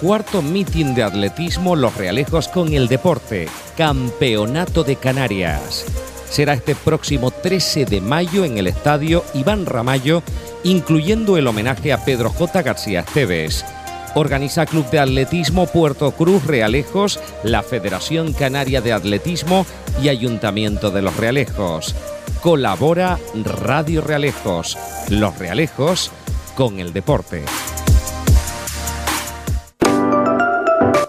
Cuarto 0.00 0.42
meeting 0.42 0.96
de 0.96 1.04
atletismo 1.04 1.76
Los 1.76 1.96
Realejos 1.96 2.48
con 2.48 2.72
el 2.72 2.88
deporte. 2.88 3.48
Campeonato 3.76 4.82
de 4.82 4.96
Canarias. 4.96 5.86
Será 6.32 6.54
este 6.54 6.74
próximo 6.74 7.30
13 7.30 7.84
de 7.84 8.00
mayo 8.00 8.46
en 8.46 8.56
el 8.56 8.66
estadio 8.66 9.22
Iván 9.34 9.66
Ramallo, 9.66 10.22
incluyendo 10.64 11.36
el 11.36 11.46
homenaje 11.46 11.92
a 11.92 12.02
Pedro 12.06 12.30
J. 12.30 12.62
García 12.62 13.00
Esteves. 13.00 13.66
Organiza 14.14 14.64
Club 14.64 14.88
de 14.88 15.00
Atletismo 15.00 15.66
Puerto 15.66 16.10
Cruz 16.12 16.46
Realejos, 16.46 17.20
la 17.44 17.62
Federación 17.62 18.32
Canaria 18.32 18.80
de 18.80 18.94
Atletismo 18.94 19.66
y 20.02 20.08
Ayuntamiento 20.08 20.90
de 20.90 21.02
Los 21.02 21.18
Realejos. 21.18 21.94
Colabora 22.40 23.18
Radio 23.34 24.00
Realejos. 24.00 24.78
Los 25.10 25.38
Realejos 25.38 26.10
con 26.56 26.80
el 26.80 26.94
deporte. 26.94 27.44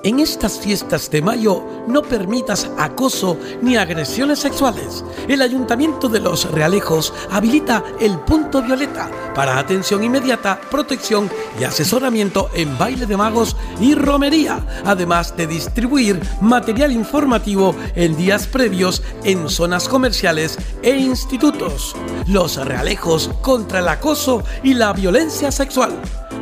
En 0.05 0.19
estas 0.19 0.59
fiestas 0.59 1.09
de 1.09 1.21
mayo 1.21 1.63
no 1.87 2.01
permitas 2.01 2.69
acoso 2.77 3.37
ni 3.61 3.77
agresiones 3.77 4.39
sexuales. 4.39 5.01
El 5.29 5.41
Ayuntamiento 5.41 6.09
de 6.09 6.19
Los 6.19 6.51
Realejos 6.51 7.13
habilita 7.31 7.81
el 8.01 8.19
punto 8.19 8.61
violeta 8.61 9.09
para 9.33 9.57
atención 9.57 10.03
inmediata, 10.03 10.59
protección 10.69 11.31
y 11.57 11.63
asesoramiento 11.63 12.49
en 12.53 12.77
baile 12.77 13.05
de 13.05 13.15
magos 13.15 13.55
y 13.79 13.95
romería, 13.95 14.65
además 14.83 15.37
de 15.37 15.47
distribuir 15.47 16.19
material 16.41 16.91
informativo 16.91 17.73
en 17.95 18.17
días 18.17 18.45
previos 18.45 19.01
en 19.23 19.47
zonas 19.47 19.87
comerciales 19.87 20.57
e 20.81 20.97
institutos. 20.97 21.95
Los 22.27 22.57
Realejos 22.57 23.29
contra 23.41 23.79
el 23.79 23.87
acoso 23.87 24.43
y 24.63 24.73
la 24.73 24.91
violencia 24.91 25.49
sexual 25.49 25.93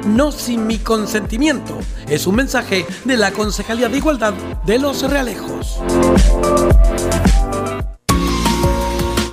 no 0.05 0.31
sin 0.31 0.67
mi 0.67 0.79
consentimiento. 0.79 1.77
Es 2.07 2.27
un 2.27 2.35
mensaje 2.35 2.85
de 3.05 3.17
la 3.17 3.31
Concejalía 3.31 3.89
de 3.89 3.97
Igualdad 3.97 4.33
de 4.65 4.79
los 4.79 5.01
Realejos. 5.09 5.79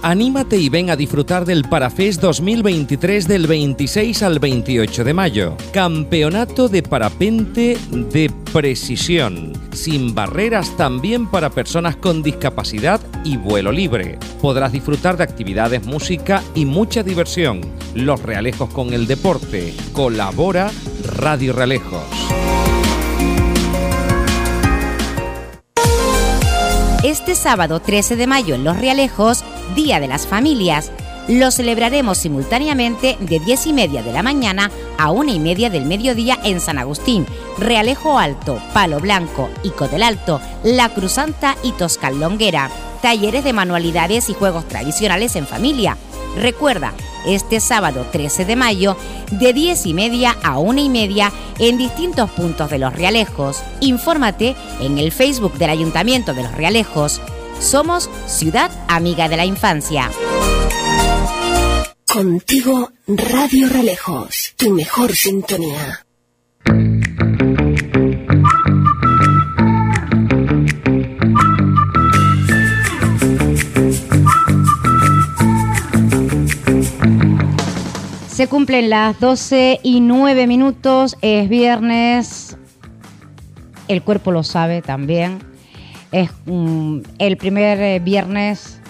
Anímate 0.03 0.57
y 0.57 0.69
ven 0.69 0.91
a 0.91 0.97
disfrutar 0.97 1.45
del 1.45 1.65
Parafest 1.65 2.21
2023 2.23 3.27
del 3.27 3.47
26 3.47 4.23
al 4.23 4.39
28 4.39 5.05
de 5.05 5.15
mayo. 5.15 5.57
Campeonato 5.73 6.69
de 6.69 6.83
parapente 6.83 7.77
de 7.91 8.31
precisión, 8.53 9.53
sin 9.73 10.15
barreras 10.15 10.77
también 10.77 11.27
para 11.29 11.51
personas 11.51 11.97
con 11.97 12.23
discapacidad 12.23 13.01
y 13.25 13.37
vuelo 13.37 13.73
libre. 13.73 14.19
Podrás 14.41 14.73
disfrutar 14.73 15.17
de 15.17 15.25
actividades, 15.25 15.85
música 15.85 16.43
y 16.55 16.65
mucha 16.65 17.03
diversión. 17.03 17.61
Los 17.95 18.23
Realejos 18.23 18.71
con 18.71 18.93
el 18.93 19.07
deporte. 19.07 19.75
Colabora 19.93 20.71
Radio 21.05 21.53
Realejos. 21.53 22.38
Este 27.05 27.37
sábado 27.37 27.79
13 27.79 28.17
de 28.17 28.27
mayo 28.27 28.57
en 28.57 28.65
Los 28.65 28.77
Realejos, 28.77 29.45
Día 29.77 30.01
de 30.01 30.09
las 30.09 30.27
Familias, 30.27 30.91
lo 31.29 31.53
celebraremos 31.53 32.19
simultáneamente 32.19 33.17
de 33.21 33.39
10 33.39 33.69
y 33.69 33.73
media 33.73 34.03
de 34.03 34.13
la 34.13 34.25
mañana 34.25 34.73
a 34.99 35.13
1 35.13 35.33
y 35.33 35.39
media 35.39 35.71
del 35.71 35.87
mediodía 35.87 36.41
en 36.43 36.61
San 36.61 36.77
Agustín, 36.77 37.25
Realejo 37.57 38.19
Alto, 38.19 38.61
Palo 38.75 38.99
Blanco, 38.99 39.49
Ico 39.63 39.87
del 39.87 40.03
Alto, 40.03 40.41
La 40.65 40.89
Cruzanta 40.89 41.57
y 41.63 41.71
Toscal 41.71 42.19
Longuera. 42.19 42.69
Talleres 43.01 43.45
de 43.45 43.53
manualidades 43.53 44.29
y 44.29 44.35
juegos 44.35 44.67
tradicionales 44.67 45.37
en 45.37 45.47
familia. 45.47 45.97
Recuerda, 46.37 46.95
este 47.27 47.61
sábado 47.61 48.07
13 48.11 48.45
de 48.45 48.57
mayo, 48.57 48.97
de 49.31 49.53
10 49.53 49.87
y 49.87 49.95
media 49.95 50.37
a 50.43 50.59
1 50.59 50.81
y 50.81 50.89
media, 50.89 51.33
en 51.59 51.79
distintos 51.79 52.31
puntos 52.31 52.71
de 52.71 52.79
Los 52.79 52.95
Realejos. 52.95 53.63
Infórmate 53.81 54.57
en 54.81 54.99
el 54.99 55.13
Facebook 55.13 55.55
del 55.55 55.71
Ayuntamiento 55.71 56.35
de 56.35 56.45
Los 56.45 56.53
Realejos. 56.53 57.21
Somos 57.61 58.09
Ciudad 58.27 58.71
Amiga 58.89 59.29
de 59.29 59.37
la 59.37 59.45
Infancia. 59.45 60.11
Contigo, 62.07 62.91
Radio 63.07 63.69
Relejos, 63.69 64.55
tu 64.57 64.71
mejor 64.71 65.15
sintonía. 65.15 66.08
Se 78.39 78.47
cumplen 78.47 78.89
las 78.89 79.19
12 79.19 79.81
y 79.83 79.99
9 79.99 80.47
minutos, 80.47 81.17
es 81.23 81.49
viernes, 81.49 82.57
el 83.89 84.01
cuerpo 84.01 84.31
lo 84.31 84.45
sabe 84.45 84.81
también. 84.81 85.41
Es 86.13 86.31
el 87.19 87.37
primer 87.37 87.81
eh, 87.81 87.99
viernes 87.99 88.81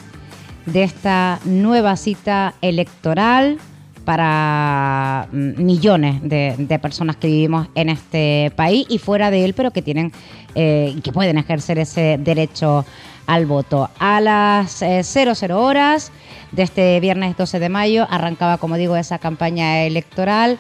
de 0.67 0.83
esta 0.83 1.41
nueva 1.47 1.97
cita 1.97 2.57
electoral 2.61 3.57
para 4.05 5.29
mm, 5.33 5.65
millones 5.65 6.21
de, 6.23 6.55
de 6.59 6.79
personas 6.79 7.17
que 7.17 7.29
vivimos 7.29 7.69
en 7.75 7.89
este 7.89 8.53
país 8.55 8.85
y 8.91 8.99
fuera 8.99 9.31
de 9.31 9.47
él, 9.47 9.55
pero 9.55 9.71
que 9.71 9.81
tienen 9.81 10.13
eh, 10.57 10.95
que 11.03 11.11
pueden 11.11 11.39
ejercer 11.39 11.79
ese 11.79 12.19
derecho 12.21 12.85
al 13.29 13.45
voto. 13.47 13.91
A 13.99 14.21
las 14.21 14.83
eh, 14.83 15.05
00 15.05 15.63
horas 15.63 16.11
de 16.51 16.63
este 16.63 16.99
viernes 16.99 17.37
12 17.37 17.61
de 17.61 17.69
mayo 17.69 18.07
arrancaba, 18.11 18.57
como 18.57 18.77
digo, 18.77 18.97
esa 18.97 19.19
campaña 19.19 19.85
electoral 19.85 20.59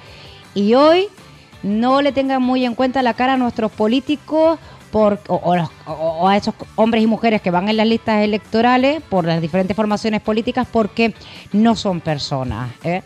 y 0.55 0.75
hoy 0.75 1.09
no 1.63 2.03
le 2.03 2.13
tengan 2.13 2.43
muy 2.43 2.65
en 2.67 2.75
cuenta 2.75 3.03
la 3.03 3.15
cara 3.15 3.33
a 3.33 3.37
nuestros 3.39 3.73
políticos 3.73 4.59
por, 4.93 5.19
o, 5.29 6.29
a 6.29 6.37
esos 6.37 6.55
hombres 6.77 7.03
y 7.03 7.07
mujeres 7.07 7.41
que 7.41 7.51
van 7.51 7.69
en 7.71 7.79
las 7.79 7.87
listas 7.87 8.23
electorales 8.23 9.03
por 9.09 9.25
las 9.25 9.41
diferentes 9.41 9.75
formaciones 9.75 10.21
políticas 10.21 10.69
porque 10.71 11.15
no 11.53 11.75
son 11.75 12.01
personas. 12.01 12.71
¿eh? 12.85 13.03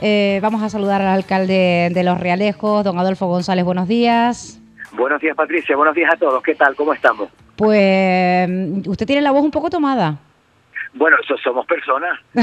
Eh, 0.00 0.40
vamos 0.42 0.62
a 0.62 0.68
saludar 0.68 1.00
al 1.00 1.08
alcalde 1.08 1.90
de 1.92 2.02
Los 2.02 2.18
Realejos, 2.18 2.84
don 2.84 2.98
Adolfo 2.98 3.28
González, 3.28 3.64
buenos 3.64 3.86
días. 3.86 4.59
Buenos 4.92 5.20
días, 5.20 5.36
Patricia. 5.36 5.76
Buenos 5.76 5.94
días 5.94 6.12
a 6.12 6.16
todos. 6.16 6.42
¿Qué 6.42 6.54
tal? 6.54 6.74
¿Cómo 6.74 6.92
estamos? 6.92 7.30
Pues 7.56 8.48
usted 8.86 9.06
tiene 9.06 9.22
la 9.22 9.30
voz 9.30 9.42
un 9.42 9.50
poco 9.50 9.70
tomada. 9.70 10.18
Bueno, 10.94 11.16
so- 11.26 11.36
somos 11.38 11.66
personas. 11.66 12.18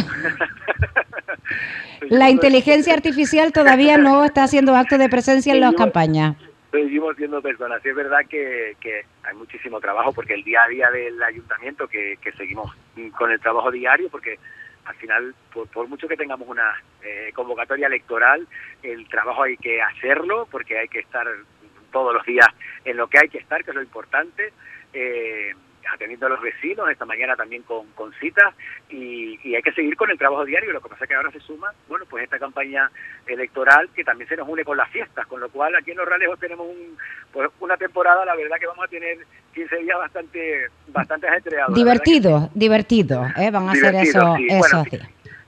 La 2.09 2.29
inteligencia 2.29 2.93
artificial 2.93 3.51
todavía 3.51 3.97
no 3.97 4.23
está 4.23 4.43
haciendo 4.43 4.75
acto 4.75 4.97
de 4.97 5.09
presencia 5.09 5.53
en 5.53 5.59
las 5.61 5.73
campañas. 5.73 6.35
Seguimos 6.71 7.15
siendo 7.17 7.41
personas. 7.41 7.81
Sí, 7.81 7.89
es 7.89 7.95
verdad 7.95 8.19
que, 8.29 8.75
que 8.79 9.03
hay 9.23 9.35
muchísimo 9.35 9.79
trabajo 9.79 10.13
porque 10.13 10.35
el 10.35 10.43
día 10.43 10.59
a 10.63 10.67
día 10.69 10.89
del 10.91 11.21
ayuntamiento, 11.23 11.87
que, 11.87 12.17
que 12.21 12.31
seguimos 12.33 12.71
con 13.17 13.31
el 13.31 13.39
trabajo 13.39 13.71
diario, 13.71 14.09
porque 14.09 14.37
al 14.85 14.95
final, 14.95 15.33
por, 15.53 15.67
por 15.67 15.87
mucho 15.87 16.07
que 16.07 16.15
tengamos 16.15 16.47
una 16.47 16.71
eh, 17.03 17.31
convocatoria 17.33 17.87
electoral, 17.87 18.47
el 18.83 19.07
trabajo 19.09 19.43
hay 19.43 19.57
que 19.57 19.81
hacerlo 19.81 20.47
porque 20.51 20.77
hay 20.77 20.87
que 20.87 20.99
estar 20.99 21.25
todos 21.91 22.13
los 22.13 22.25
días 22.25 22.47
en 22.85 22.97
lo 22.97 23.07
que 23.07 23.19
hay 23.19 23.29
que 23.29 23.39
estar, 23.39 23.63
que 23.63 23.71
es 23.71 23.75
lo 23.75 23.81
importante. 23.81 24.53
Eh, 24.93 25.53
atendiendo 25.93 26.25
a 26.25 26.29
los 26.29 26.41
vecinos, 26.41 26.89
esta 26.89 27.05
mañana 27.05 27.35
también 27.35 27.63
con, 27.63 27.87
con 27.93 28.13
citas, 28.15 28.53
y, 28.89 29.39
y 29.43 29.55
hay 29.55 29.61
que 29.61 29.71
seguir 29.71 29.95
con 29.95 30.09
el 30.09 30.17
trabajo 30.17 30.45
diario. 30.45 30.73
Lo 30.73 30.81
que 30.81 30.89
pasa 30.89 31.05
es 31.05 31.07
que 31.09 31.15
ahora 31.15 31.31
se 31.31 31.39
suma, 31.39 31.71
bueno, 31.87 32.05
pues 32.09 32.23
esta 32.23 32.39
campaña 32.39 32.91
electoral 33.25 33.89
que 33.95 34.03
también 34.03 34.27
se 34.27 34.35
nos 34.35 34.47
une 34.47 34.63
con 34.63 34.77
las 34.77 34.89
fiestas, 34.89 35.25
con 35.27 35.39
lo 35.39 35.49
cual 35.49 35.75
aquí 35.75 35.91
en 35.91 35.97
Los 35.97 36.07
Ralejos 36.07 36.39
tenemos 36.39 36.67
un, 36.67 36.97
pues 37.31 37.49
una 37.59 37.77
temporada, 37.77 38.25
la 38.25 38.35
verdad 38.35 38.57
que 38.59 38.67
vamos 38.67 38.85
a 38.85 38.89
tener 38.89 39.17
15 39.53 39.77
días 39.77 39.97
bastante, 39.97 40.67
bastante 40.87 41.27
ajetreados. 41.27 41.73
que 41.73 41.79
Divertido, 41.79 42.49
divertido, 42.53 43.25
¿eh? 43.37 43.49
Van 43.51 43.69
a 43.69 43.75
ser 43.75 43.95
eso, 43.95 44.35
sí. 44.37 44.47
Bueno, 44.49 44.83
sí. 44.89 44.99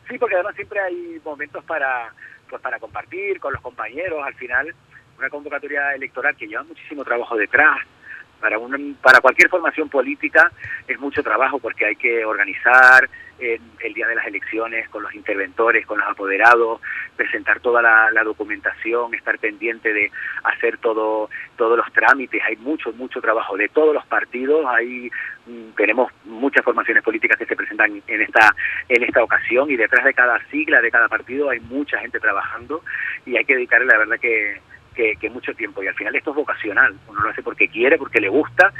Sí, 0.09 0.17
porque 0.17 0.35
además 0.35 0.55
siempre 0.55 0.79
hay 0.79 1.21
momentos 1.23 1.63
para 1.65 2.13
pues 2.49 2.61
para 2.63 2.79
compartir 2.79 3.39
con 3.39 3.53
los 3.53 3.61
compañeros. 3.61 4.19
Al 4.25 4.33
final, 4.33 4.73
una 5.19 5.29
convocatoria 5.29 5.93
electoral 5.93 6.35
que 6.35 6.47
lleva 6.47 6.63
muchísimo 6.63 7.03
trabajo 7.03 7.35
detrás. 7.35 7.77
Para, 8.39 8.57
un, 8.57 8.97
para 9.01 9.19
cualquier 9.19 9.49
formación 9.49 9.89
política 9.89 10.49
es 10.87 10.97
mucho 10.97 11.21
trabajo 11.21 11.59
porque 11.59 11.85
hay 11.85 11.97
que 11.97 12.23
organizar 12.23 13.09
eh, 13.37 13.59
el 13.81 13.93
día 13.93 14.07
de 14.07 14.15
las 14.15 14.27
elecciones 14.27 14.87
con 14.87 15.03
los 15.03 15.13
interventores, 15.13 15.85
con 15.85 15.99
los 15.99 16.07
apoderados, 16.07 16.79
presentar 17.17 17.59
toda 17.59 17.81
la, 17.81 18.09
la 18.11 18.23
documentación, 18.23 19.13
estar 19.13 19.39
pendiente 19.39 19.93
de 19.93 20.09
hacer 20.43 20.77
todo 20.77 21.29
todos 21.57 21.77
los 21.77 21.91
trámites. 21.91 22.41
Hay 22.45 22.55
mucho, 22.55 22.93
mucho 22.93 23.19
trabajo 23.19 23.57
de 23.57 23.67
todos 23.67 23.93
los 23.93 24.05
partidos. 24.05 24.65
Hay 24.67 25.11
mm, 25.45 25.71
tenemos 25.75 26.09
muchas 26.23 26.63
formaciones 26.63 27.03
políticas 27.03 27.37
que 27.37 27.45
se 27.45 27.57
presentan 27.57 28.01
en 28.07 28.21
esta 28.21 28.55
en 28.87 29.03
esta 29.03 29.21
ocasión 29.21 29.69
y 29.69 29.75
detrás 29.75 30.05
de 30.05 30.13
cada 30.13 30.39
sigla 30.49 30.81
de 30.81 30.91
cada 30.91 31.09
partido 31.09 31.49
hay 31.49 31.59
mucha 31.59 31.97
gente 31.99 32.21
trabajando 32.21 32.83
y 33.25 33.35
hay 33.35 33.43
que 33.43 33.55
dedicarle 33.55 33.87
la 33.87 33.97
verdad 33.97 34.19
que, 34.19 34.61
que, 35.19 35.29
mucho 35.29 35.53
tiempo 35.53 35.81
y 35.83 35.87
al 35.87 35.95
final 35.95 36.15
esto 36.15 36.31
es 36.31 36.35
vocacional 36.35 36.93
uno 37.07 37.21
lo 37.21 37.29
hace 37.29 37.41
porque 37.43 37.67
quiere 37.69 37.97
porque 37.97 38.19
le 38.19 38.29
gusta 38.29 38.71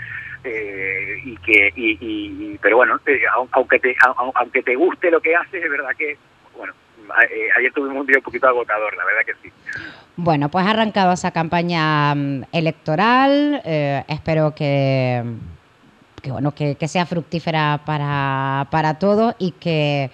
eh, 0.44 1.20
y 1.24 1.38
que 1.38 1.72
y, 1.76 1.98
y- 2.02 2.58
pero 2.62 2.78
bueno 2.78 3.00
eh, 3.06 3.22
au- 3.36 3.48
aunque 3.52 3.80
te 3.80 3.96
au- 3.98 4.32
aunque 4.36 4.62
te 4.64 4.76
guste 4.76 5.10
lo 5.12 5.22
que 5.22 5.36
haces 5.36 5.64
es 5.64 5.70
verdad 5.72 5.92
que 5.98 6.18
bueno 6.58 6.74
eh, 7.30 7.50
ayer 7.58 7.72
tuvimos 7.74 8.02
un 8.02 8.08
día 8.08 8.18
un 8.18 8.24
poquito 8.24 8.48
agotador 8.48 8.96
la 8.98 9.06
verdad 9.06 9.22
que 9.26 9.34
sí 9.44 9.54
Bueno, 10.18 10.50
pues 10.50 10.66
ha 10.66 10.72
arrancado 10.72 11.14
esa 11.14 11.32
campaña 11.32 12.14
mm, 12.16 12.44
electoral. 12.52 13.62
eh, 13.64 14.04
espero 14.10 14.54
que, 14.54 15.24
que, 16.22 16.32
bueno, 16.32 16.54
que, 16.54 16.76
que 16.76 16.88
sea 16.90 17.06
fructífera 17.06 17.80
para, 17.86 18.68
para 18.72 19.00
todos 19.00 19.36
y 19.40 19.52
que 19.54 20.10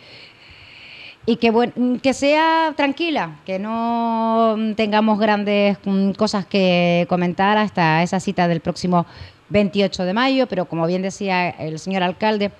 y 1.25 1.37
que, 1.37 1.51
buen- 1.51 1.99
que 2.01 2.13
sea 2.13 2.73
tranquila, 2.75 3.39
que 3.45 3.57
no 3.59 4.55
tengamos 4.75 5.19
grandes 5.19 5.77
mm, 5.83 6.11
cosas 6.11 6.45
que 6.45 7.05
comentar 7.09 7.57
hasta 7.57 8.03
esa 8.03 8.19
cita 8.19 8.47
del 8.47 8.59
próximo 8.61 9.05
28 9.49 10.03
de 10.05 10.13
mayo, 10.13 10.47
pero 10.47 10.65
como 10.65 10.85
bien 10.87 11.01
decía 11.01 11.49
el 11.49 11.79
señor 11.79 12.03
alcalde, 12.03 12.51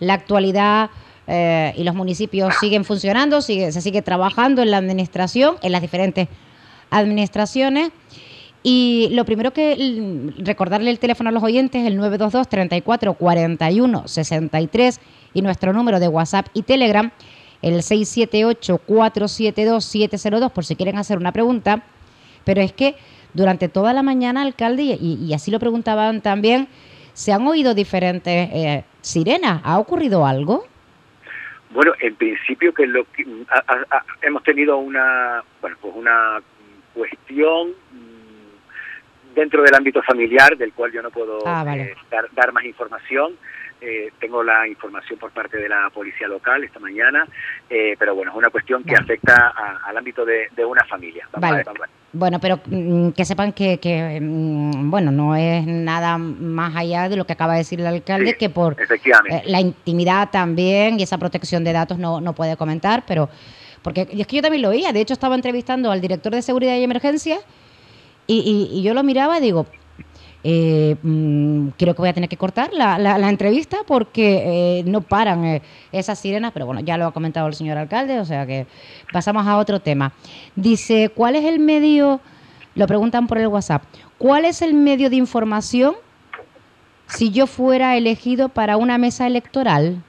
la 0.00 0.14
actualidad 0.14 0.90
eh, 1.26 1.74
y 1.76 1.84
los 1.84 1.94
municipios 1.94 2.54
siguen 2.60 2.84
funcionando, 2.84 3.40
sigue, 3.42 3.70
se 3.72 3.80
sigue 3.80 4.02
trabajando 4.02 4.62
en 4.62 4.70
la 4.70 4.78
administración, 4.78 5.56
en 5.62 5.72
las 5.72 5.82
diferentes 5.82 6.28
administraciones. 6.90 7.90
Y 8.62 9.08
lo 9.12 9.24
primero 9.24 9.52
que 9.52 9.76
mm, 9.76 10.44
recordarle 10.44 10.90
el 10.90 10.98
teléfono 10.98 11.30
a 11.30 11.32
los 11.32 11.42
oyentes, 11.42 11.86
el 11.86 11.96
922 11.96 12.48
34 12.48 13.14
41 13.14 14.08
63 14.08 15.00
y 15.34 15.42
nuestro 15.42 15.72
número 15.72 16.00
de 16.00 16.08
WhatsApp 16.08 16.46
y 16.54 16.62
Telegram, 16.62 17.10
el 17.62 17.82
678 17.82 18.78
472 18.78 19.84
702 19.84 20.52
por 20.52 20.64
si 20.64 20.76
quieren 20.76 20.96
hacer 20.98 21.18
una 21.18 21.32
pregunta. 21.32 21.82
Pero 22.44 22.60
es 22.60 22.72
que 22.72 22.96
durante 23.34 23.68
toda 23.68 23.92
la 23.92 24.02
mañana, 24.02 24.42
alcalde, 24.42 24.82
y, 25.00 25.18
y 25.22 25.34
así 25.34 25.50
lo 25.50 25.58
preguntaban 25.58 26.20
también, 26.22 26.68
se 27.12 27.32
han 27.32 27.46
oído 27.46 27.74
diferentes 27.74 28.48
eh, 28.52 28.84
sirenas. 29.02 29.60
¿Ha 29.64 29.78
ocurrido 29.78 30.24
algo? 30.26 30.64
Bueno, 31.70 31.92
en 32.00 32.14
principio 32.14 32.72
que 32.72 32.86
lo 32.86 33.04
que 33.12 33.24
a- 33.50 33.58
a- 33.72 33.96
a- 33.98 34.04
hemos 34.22 34.42
tenido 34.42 34.78
una 34.78 35.42
bueno 35.60 35.76
pues 35.82 35.92
una 35.94 36.40
cuestión 36.94 37.68
mm, 37.92 39.34
dentro 39.34 39.62
del 39.62 39.74
ámbito 39.74 40.02
familiar 40.02 40.56
del 40.56 40.72
cual 40.72 40.90
yo 40.92 41.02
no 41.02 41.10
puedo 41.10 41.46
Ah, 41.46 41.64
vale. 41.64 41.82
eh, 41.82 41.94
dar, 42.10 42.28
dar 42.34 42.52
más 42.52 42.64
información. 42.64 43.32
Eh, 43.80 44.10
tengo 44.20 44.42
la 44.42 44.66
información 44.66 45.18
por 45.20 45.30
parte 45.30 45.56
de 45.56 45.68
la 45.68 45.88
policía 45.94 46.26
local 46.26 46.64
esta 46.64 46.80
mañana, 46.80 47.24
eh, 47.70 47.94
pero 47.98 48.14
bueno, 48.14 48.32
es 48.32 48.36
una 48.36 48.50
cuestión 48.50 48.82
que 48.82 48.94
afecta 48.96 49.52
a- 49.54 49.80
al 49.88 49.96
ámbito 49.96 50.24
de, 50.24 50.48
de 50.56 50.64
una 50.64 50.84
familia. 50.84 51.24
Vamos 51.32 51.36
a 51.36 51.50
Vale. 51.52 51.56
ver, 51.58 51.66
vamos 51.66 51.80
a 51.80 51.82
ver. 51.82 51.90
Bueno, 52.10 52.40
pero 52.40 52.60
mm, 52.66 53.10
que 53.10 53.24
sepan 53.24 53.52
que, 53.52 53.78
que, 53.78 54.18
mm, 54.20 54.90
bueno, 54.90 55.12
no 55.12 55.36
es 55.36 55.64
nada 55.66 56.18
más 56.18 56.74
allá 56.74 57.08
de 57.08 57.16
lo 57.16 57.24
que 57.24 57.34
acaba 57.34 57.52
de 57.52 57.58
decir 57.60 57.80
el 57.80 57.86
alcalde, 57.86 58.34
que 58.34 58.48
por 58.50 58.80
Efectivamente. 58.80 59.36
eh, 59.46 59.50
la 59.50 59.60
intimidad 59.60 60.30
también 60.30 60.98
y 60.98 61.04
esa 61.04 61.18
protección 61.18 61.62
de 61.62 61.72
datos 61.72 61.98
no, 61.98 62.20
no 62.20 62.32
puede 62.34 62.56
comentar, 62.56 63.04
pero 63.06 63.28
porque 63.82 64.08
y 64.10 64.20
es 64.20 64.26
que 64.26 64.36
yo 64.36 64.42
también 64.42 64.62
lo 64.62 64.70
oía, 64.70 64.92
de 64.92 65.00
hecho 65.00 65.12
estaba 65.14 65.36
entrevistando 65.36 65.92
al 65.92 66.00
director 66.00 66.32
de 66.34 66.42
seguridad 66.42 66.74
y 66.76 66.82
emergencia 66.82 67.38
y, 68.26 68.40
y- 68.72 68.80
y 68.80 68.82
yo 68.82 68.92
lo 68.92 69.04
miraba 69.04 69.38
y 69.38 69.42
digo, 69.42 69.66
eh, 70.50 70.96
mm, 71.02 71.68
creo 71.78 71.94
que 71.94 72.00
voy 72.00 72.08
a 72.08 72.14
tener 72.14 72.30
que 72.30 72.38
cortar 72.38 72.72
la, 72.72 72.98
la- 72.98 73.28
entrevista 73.28 73.76
porque 73.86 74.78
eh, 74.78 74.82
no 74.86 75.02
paran 75.02 75.44
eh, 75.44 75.62
esas 75.92 76.18
sirenas, 76.18 76.52
pero 76.52 76.64
bueno, 76.64 76.80
ya 76.80 76.96
lo 76.96 77.04
ha 77.06 77.12
comentado 77.12 77.46
el 77.48 77.52
señor 77.52 77.76
alcalde, 77.76 78.18
o 78.18 78.24
sea 78.24 78.46
que 78.46 78.66
pasamos 79.12 79.46
a 79.46 79.58
otro 79.58 79.80
tema. 79.80 80.12
Dice, 80.56 81.10
¿cuál 81.14 81.36
es 81.36 81.44
el 81.44 81.58
medio, 81.58 82.20
lo 82.74 82.86
preguntan 82.86 83.26
por 83.26 83.36
el 83.36 83.48
WhatsApp, 83.48 83.82
¿cuál 84.16 84.46
es 84.46 84.62
el 84.62 84.72
medio 84.72 85.10
de 85.10 85.16
información 85.16 85.94
si 87.08 87.30
yo 87.30 87.46
fuera 87.46 87.96
elegido 87.98 88.48
para 88.48 88.78
una 88.78 88.96
mesa 88.96 89.26
electoral? 89.26 90.02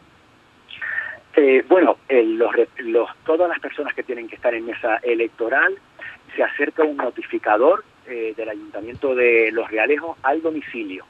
Eh, 1.36 1.66
bueno, 1.68 1.98
los, 2.10 2.52
los- 2.78 3.10
todas 3.26 3.50
las 3.50 3.60
personas 3.60 3.94
que 3.94 4.04
tienen 4.04 4.30
que 4.30 4.36
estar 4.36 4.54
en 4.54 4.66
mesa 4.66 4.98
electoral 5.04 5.74
se 6.36 6.44
acerca 6.44 6.84
un 6.84 6.96
notificador 6.96 7.84
eh, 8.10 8.34
del 8.36 8.50
Ayuntamiento 8.50 9.16
de 9.16 9.52
Los 9.52 9.70
Realejos 9.70 10.18
al 10.24 10.42
domicilio. 10.42 11.06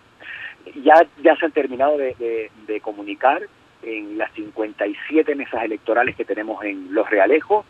Ya, 0.84 0.94
ya 1.24 1.36
se 1.36 1.46
han 1.46 1.52
terminado 1.52 1.98
de, 1.98 2.52
comunicar 2.82 3.42
en 3.82 4.18
las 4.18 4.32
57 4.34 5.36
mesas 5.36 5.64
electorales 5.64 6.16
que 6.16 6.26
tenemos 6.26 6.64
en 6.64 6.94
Los 6.94 7.10
Realejos. 7.10 7.66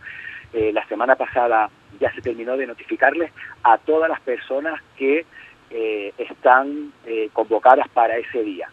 Eh, 0.53 0.71
la 0.73 0.85
semana 0.87 1.15
pasada 1.15 1.69
ya 1.99 2.11
se 2.13 2.21
terminó 2.21 2.57
de 2.57 2.67
notificarles 2.67 3.31
a 3.63 3.77
todas 3.77 4.09
las 4.09 4.19
personas 4.21 4.81
que 4.97 5.25
eh, 5.69 6.13
están 6.17 6.91
eh, 7.05 7.29
convocadas 7.33 7.87
para 7.89 8.17
ese 8.17 8.43
día. 8.43 8.69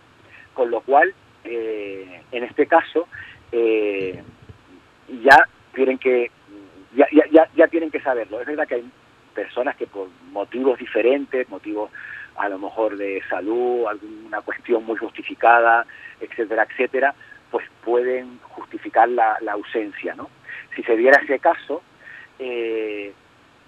Con 0.55 0.71
lo 0.71 0.81
cual, 0.81 1.13
eh, 1.45 2.23
en 2.33 2.45
este 2.45 2.67
caso, 2.67 3.07
eh, 3.53 4.23
ya 5.23 5.47
tienen 5.75 5.99
que 5.99 6.31
ya, 6.95 7.07
ya, 7.13 7.49
ya 7.55 7.69
tienen 7.69 7.91
que 7.91 8.01
saberlo. 8.01 8.41
Es 8.41 8.47
verdad 8.47 8.67
que 8.67 8.77
hay 8.77 8.85
personas 9.37 9.77
que 9.77 9.87
por 9.87 10.09
motivos 10.33 10.79
diferentes, 10.79 11.49
motivos 11.49 11.91
a 12.37 12.49
lo 12.49 12.59
mejor 12.59 12.97
de 12.97 13.23
salud, 13.31 13.87
alguna 13.87 14.41
cuestión 14.41 14.85
muy 14.85 14.97
justificada, 14.97 15.87
etcétera, 16.21 16.67
etcétera, 16.69 17.15
pues 17.51 17.65
pueden 17.85 18.39
justificar 18.43 19.09
la, 19.09 19.39
ausencia, 19.53 20.15
¿no? 20.17 20.29
Si 20.75 20.83
se 20.83 20.97
diera 20.97 21.21
ese 21.23 21.39
caso, 21.39 21.83
eh, 22.39 23.13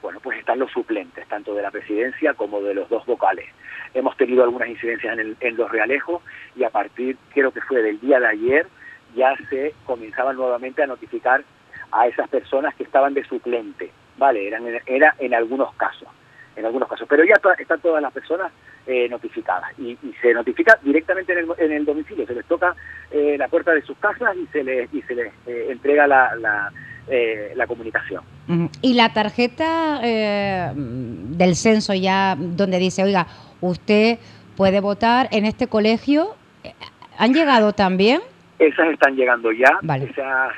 bueno, 0.03 0.19
pues 0.21 0.39
están 0.39 0.59
los 0.59 0.71
suplentes, 0.71 1.27
tanto 1.29 1.55
de 1.55 1.63
la 1.63 1.71
presidencia 1.71 2.35
como 2.35 2.61
de 2.61 2.75
los 2.75 2.89
dos 2.89 3.07
vocales. 3.07 3.47
Hemos 3.95 4.17
tenido 4.17 4.43
algunas 4.45 4.69
incidencias 4.69 5.13
en, 5.15 5.21
el- 5.21 5.37
en 5.41 5.57
los 5.57 5.71
realejos 5.71 6.23
y 6.57 6.65
a 6.65 6.71
partir, 6.71 7.17
creo 7.33 7.51
que 7.53 7.61
fue 7.63 7.83
del 7.83 8.01
día 8.01 8.21
de 8.21 8.27
ayer, 8.27 8.67
ya 9.15 9.35
se 9.49 9.75
comenzaban 9.87 10.37
nuevamente 10.37 10.83
a 10.83 10.87
notificar 10.87 11.43
a 11.91 12.07
esas 12.07 12.29
personas 12.29 12.75
que 12.75 12.83
estaban 12.85 13.15
de 13.15 13.25
suplente, 13.25 13.91
¿vale? 14.19 14.47
Eran, 14.47 14.65
era 14.87 15.15
en 15.19 15.33
algunos 15.35 15.73
casos, 15.75 16.09
en 16.57 16.67
algunos 16.67 16.89
casos. 16.89 17.07
Pero 17.09 17.25
ya 17.25 17.37
to- 17.37 17.53
están 17.59 17.81
todas 17.81 18.03
las 18.03 18.13
personas 18.13 18.53
eh, 18.87 19.09
notificadas 19.09 19.71
y, 19.79 19.93
y 20.03 20.15
se 20.21 20.33
notifica 20.35 20.79
directamente 20.83 21.33
en 21.33 21.39
el, 21.41 21.47
en 21.59 21.73
el 21.73 21.85
domicilio, 21.85 22.27
se 22.27 22.35
les 22.35 22.45
toca 22.47 22.75
eh, 23.11 23.37
la 23.39 23.49
puerta 23.49 23.73
de 23.73 23.83
sus 23.83 23.97
casas 23.99 24.37
y 24.37 24.47
se 24.49 24.65
les, 24.65 24.93
y 24.93 25.03
se 25.03 25.15
les 25.15 25.33
eh, 25.47 25.67
entrega 25.71 26.07
la, 26.07 26.35
la, 26.37 26.73
eh, 27.09 27.53
la 27.55 27.67
comunicación. 27.67 28.23
Y 28.81 28.95
la 28.95 29.13
tarjeta 29.13 30.01
eh, 30.03 30.71
del 30.75 31.55
censo 31.55 31.93
ya 31.95 32.35
donde 32.39 32.79
dice, 32.79 33.05
oiga, 33.05 33.27
usted 33.61 34.19
puede 34.57 34.81
votar 34.81 35.29
en 35.33 35.45
este 35.45 35.67
colegio, 35.67 36.35
¿han 37.19 37.35
llegado 37.35 37.75
también? 37.75 38.23
Esas 38.59 38.89
están 38.89 39.15
llegando 39.17 39.53
ya, 39.53 39.79
Vale. 39.83 40.07
esas, 40.07 40.53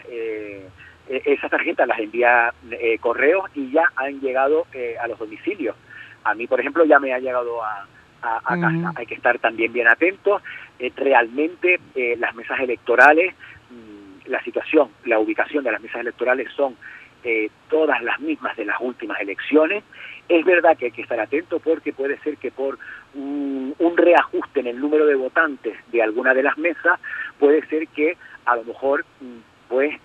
esas 1.25 1.51
tarjetas 1.51 1.87
las 1.89 1.99
envía 1.99 2.53
eh, 2.71 2.99
correos 2.99 3.45
y 3.55 3.71
ya 3.71 3.85
han 3.97 4.21
llegado 4.21 4.67
eh, 4.73 4.97
a 5.01 5.09
los 5.09 5.19
domicilios. 5.19 5.77
A 6.25 6.35
mí, 6.35 6.47
por 6.47 6.61
ejemplo, 6.61 6.85
ya 6.85 6.99
me 7.01 7.13
ha 7.13 7.19
llegado 7.19 7.63
a, 7.65 7.87
a- 8.23 8.37
a 8.45 8.55
casa. 8.61 8.93
Hay 8.97 9.07
que 9.07 9.15
estar 9.15 9.39
también 9.39 9.73
bien 9.73 9.89
atentos. 9.89 10.43
Eh, 10.79 10.93
realmente 10.97 11.81
eh, 11.95 12.17
las 12.19 12.35
mesas 12.35 12.61
electorales, 12.61 13.35
mm, 13.71 14.29
la 14.31 14.43
situación, 14.45 14.91
la 15.05 15.19
ubicación 15.19 15.65
de 15.65 15.73
las 15.73 15.81
mesas 15.81 16.01
electorales 16.01 16.49
son 16.55 16.77
eh, 17.25 17.51
todas 17.69 18.03
las 18.03 18.19
mismas 18.21 18.57
de 18.57 18.65
las 18.67 18.77
últimas 18.81 19.21
elecciones. 19.21 19.83
Es 20.29 20.45
verdad 20.45 20.77
que 20.79 20.87
hay 20.87 20.91
que 20.93 21.03
estar 21.03 21.19
atento 21.21 21.59
porque 21.59 21.93
puede 21.93 22.19
ser 22.21 22.37
que 22.37 22.51
por 22.51 22.79
un, 23.15 23.75
un 23.79 23.97
reajuste 23.97 24.61
en 24.61 24.69
el 24.69 24.81
número 24.81 25.05
de 25.07 25.17
votantes 25.17 25.77
de 25.91 26.03
alguna 26.03 26.35
de 26.35 26.43
las 26.45 26.57
mesas, 26.57 27.01
puede 27.39 27.67
ser 27.67 27.89
que 27.89 28.17
a 28.47 28.57
lo 28.57 28.65
mejor 28.65 29.05
mm, 29.21 29.39
pues 29.69 29.99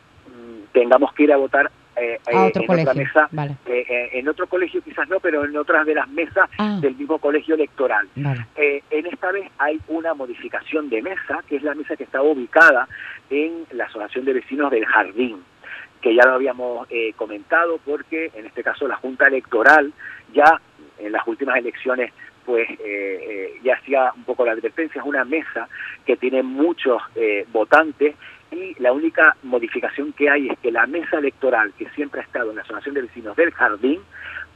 tengamos 0.71 1.13
que 1.13 1.23
ir 1.23 1.31
a 1.33 1.37
votar 1.37 1.71
eh, 1.95 2.19
A 2.27 2.31
eh, 2.31 2.47
otro 2.49 2.61
en 2.63 2.67
colegio, 2.67 2.91
otra 2.91 3.03
mesa, 3.03 3.27
vale. 3.31 3.55
eh, 3.67 3.85
eh, 3.87 4.09
en 4.19 4.27
otro 4.27 4.47
colegio 4.47 4.81
quizás 4.81 5.07
no, 5.07 5.21
pero 5.21 5.45
en 5.45 5.55
otras 5.55 5.85
de 5.85 5.95
las 5.95 6.09
mesas 6.09 6.49
Ah. 6.57 6.77
del 6.81 6.95
mismo 6.95 7.19
colegio 7.19 7.55
electoral. 7.55 8.07
Vale. 8.17 8.45
Eh, 8.57 8.83
en 8.89 9.05
esta 9.05 9.31
vez 9.31 9.49
hay 9.57 9.79
una 9.87 10.13
modificación 10.13 10.89
de 10.89 11.01
mesa, 11.01 11.41
que 11.47 11.55
es 11.55 11.63
la 11.63 11.73
mesa 11.73 11.95
que 11.95 12.03
está 12.03 12.21
ubicada 12.21 12.87
en 13.29 13.65
la 13.71 13.85
Asociación 13.85 14.25
de 14.25 14.33
Vecinos 14.33 14.71
del 14.71 14.85
Jardín, 14.85 15.41
que 16.01 16.13
ya 16.13 16.23
lo 16.25 16.33
habíamos 16.33 16.85
eh, 16.89 17.13
comentado 17.15 17.79
porque 17.85 18.29
en 18.35 18.45
este 18.45 18.61
caso 18.61 18.87
la 18.89 18.97
Junta 18.97 19.27
Electoral 19.27 19.93
ya 20.33 20.59
en 20.99 21.13
las 21.13 21.25
últimas 21.27 21.55
elecciones 21.57 22.11
pues 22.45 22.69
eh, 22.69 22.77
eh, 22.83 23.53
ya 23.63 23.73
hacía 23.75 24.11
un 24.15 24.23
poco 24.23 24.45
la 24.45 24.51
advertencia, 24.51 25.01
es 25.01 25.07
una 25.07 25.25
mesa 25.25 25.67
que 26.05 26.15
tiene 26.15 26.43
muchos 26.43 27.01
eh, 27.15 27.43
votantes 27.51 28.15
y 28.51 28.75
la 28.81 28.93
única 28.93 29.35
modificación 29.43 30.13
que 30.13 30.29
hay 30.29 30.49
es 30.49 30.59
que 30.59 30.71
la 30.71 30.85
mesa 30.87 31.17
electoral 31.17 31.73
que 31.77 31.89
siempre 31.89 32.21
ha 32.21 32.23
estado 32.23 32.49
en 32.49 32.57
la 32.57 32.61
Asociación 32.61 32.95
de 32.95 33.01
Vecinos 33.01 33.35
del 33.35 33.51
Jardín 33.51 34.01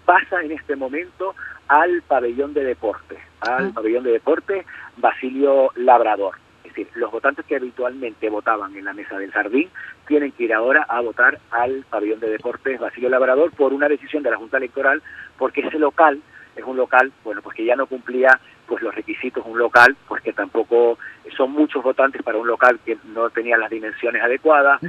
pasa 0.05 0.41
en 0.41 0.51
este 0.51 0.75
momento 0.75 1.35
al 1.67 2.01
pabellón 2.03 2.53
de 2.53 2.63
deportes, 2.63 3.19
al 3.41 3.71
pabellón 3.73 4.03
de 4.03 4.11
deportes 4.11 4.65
Basilio 4.97 5.71
Labrador. 5.75 6.35
Es 6.63 6.73
decir, 6.73 6.87
los 6.95 7.11
votantes 7.11 7.45
que 7.45 7.55
habitualmente 7.55 8.29
votaban 8.29 8.75
en 8.75 8.85
la 8.85 8.93
mesa 8.93 9.17
del 9.17 9.31
jardín 9.31 9.69
tienen 10.07 10.31
que 10.31 10.45
ir 10.45 10.53
ahora 10.53 10.85
a 10.87 10.99
votar 11.01 11.39
al 11.51 11.83
pabellón 11.89 12.19
de 12.19 12.29
deportes 12.29 12.79
Basilio 12.79 13.09
Labrador 13.09 13.51
por 13.51 13.73
una 13.73 13.87
decisión 13.87 14.23
de 14.23 14.31
la 14.31 14.37
Junta 14.37 14.57
Electoral, 14.57 15.01
porque 15.37 15.61
ese 15.61 15.79
local 15.79 16.21
es 16.55 16.63
un 16.63 16.77
local, 16.77 17.11
bueno, 17.23 17.41
pues 17.41 17.55
que 17.55 17.65
ya 17.65 17.75
no 17.75 17.87
cumplía 17.87 18.39
pues 18.69 18.83
los 18.83 18.93
requisitos, 18.93 19.43
un 19.45 19.57
local, 19.57 19.97
pues 20.07 20.21
que 20.21 20.31
tampoco 20.31 20.99
son 21.35 21.51
muchos 21.51 21.83
votantes 21.83 22.21
para 22.21 22.37
un 22.37 22.47
local 22.47 22.79
que 22.85 22.97
no 23.05 23.29
tenía 23.31 23.57
las 23.57 23.71
dimensiones 23.71 24.21
adecuadas, 24.21 24.79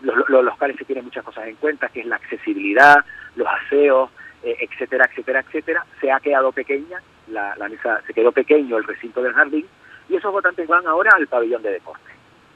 los, 0.00 0.16
los 0.28 0.44
locales 0.44 0.76
se 0.78 0.84
tienen 0.84 1.04
muchas 1.04 1.24
cosas 1.24 1.46
en 1.46 1.56
cuenta, 1.56 1.88
que 1.88 2.00
es 2.00 2.06
la 2.06 2.16
accesibilidad, 2.16 2.96
los 3.34 3.46
aseos, 3.46 4.10
eh, 4.42 4.56
etcétera, 4.60 5.08
etcétera, 5.10 5.40
etcétera. 5.40 5.86
Se 6.00 6.10
ha 6.10 6.18
quedado 6.20 6.50
pequeña, 6.52 7.00
la, 7.28 7.54
la 7.56 7.68
mesa, 7.68 8.00
se 8.06 8.14
quedó 8.14 8.32
pequeño 8.32 8.78
el 8.78 8.84
recinto 8.84 9.22
del 9.22 9.34
jardín 9.34 9.66
y 10.08 10.16
esos 10.16 10.32
votantes 10.32 10.66
van 10.66 10.86
ahora 10.86 11.10
al 11.16 11.26
pabellón 11.26 11.62
de 11.62 11.72
deporte. 11.72 12.10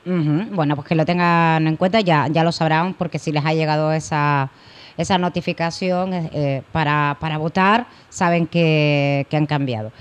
Bueno, 0.05 0.77
pues 0.77 0.89
que 0.89 0.95
lo 0.95 1.05
tengan 1.05 1.67
en 1.67 1.77
cuenta, 1.77 2.01
ya, 2.01 2.27
ya 2.29 2.43
lo 2.43 2.53
sabrán, 2.53 2.95
porque 2.95 3.19
si 3.19 3.33
les 3.33 3.45
ha 3.45 3.53
llegado 3.53 3.93
esa, 3.93 4.51
esa 4.97 5.19
notificación 5.19 6.15
eh, 6.15 6.31
eh, 6.33 6.63
para, 6.73 7.19
para 7.21 7.37
votar, 7.37 7.87
saben 8.09 8.47
que, 8.47 9.27
que 9.29 9.37
han 9.37 9.47
cambiado. 9.47 9.93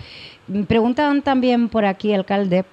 Preguntan 0.68 1.22
también 1.22 1.70
por 1.70 1.86
aquí, 1.86 2.14
alcalde, 2.14 2.66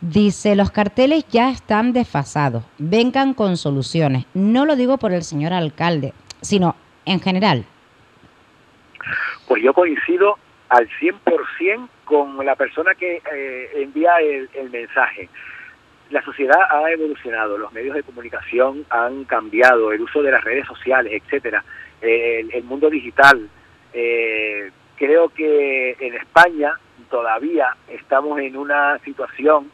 dice, 0.00 0.56
los 0.56 0.70
carteles 0.70 1.26
ya 1.28 1.50
están 1.50 1.92
desfasados, 1.92 2.64
vengan 2.78 3.34
con 3.34 3.56
soluciones. 3.56 4.26
No 4.34 4.64
lo 4.64 4.76
digo 4.76 4.98
por 4.98 5.12
el 5.12 5.22
señor 5.22 5.52
alcalde, 5.52 6.12
sino 6.40 6.74
en 7.04 7.20
general. 7.20 7.64
Pues 9.46 9.62
yo 9.62 9.72
coincido 9.72 10.38
al 10.68 10.88
100% 11.00 11.88
con 12.04 12.44
la 12.44 12.56
persona 12.56 12.94
que 12.94 13.22
eh, 13.32 13.70
envía 13.76 14.16
el, 14.20 14.48
el 14.54 14.70
mensaje. 14.70 15.28
La 16.10 16.22
sociedad 16.22 16.58
ha 16.70 16.90
evolucionado, 16.90 17.58
los 17.58 17.72
medios 17.72 17.94
de 17.94 18.02
comunicación 18.02 18.84
han 18.90 19.24
cambiado, 19.24 19.92
el 19.92 20.00
uso 20.00 20.22
de 20.22 20.32
las 20.32 20.42
redes 20.42 20.66
sociales, 20.66 21.12
etcétera, 21.12 21.64
eh, 22.00 22.40
el, 22.40 22.54
el 22.54 22.64
mundo 22.64 22.88
digital. 22.88 23.48
Eh, 23.92 24.70
creo 24.96 25.28
que 25.28 25.96
en 26.00 26.14
España 26.14 26.74
todavía 27.10 27.76
estamos 27.88 28.38
en 28.40 28.56
una 28.56 28.98
situación 29.00 29.70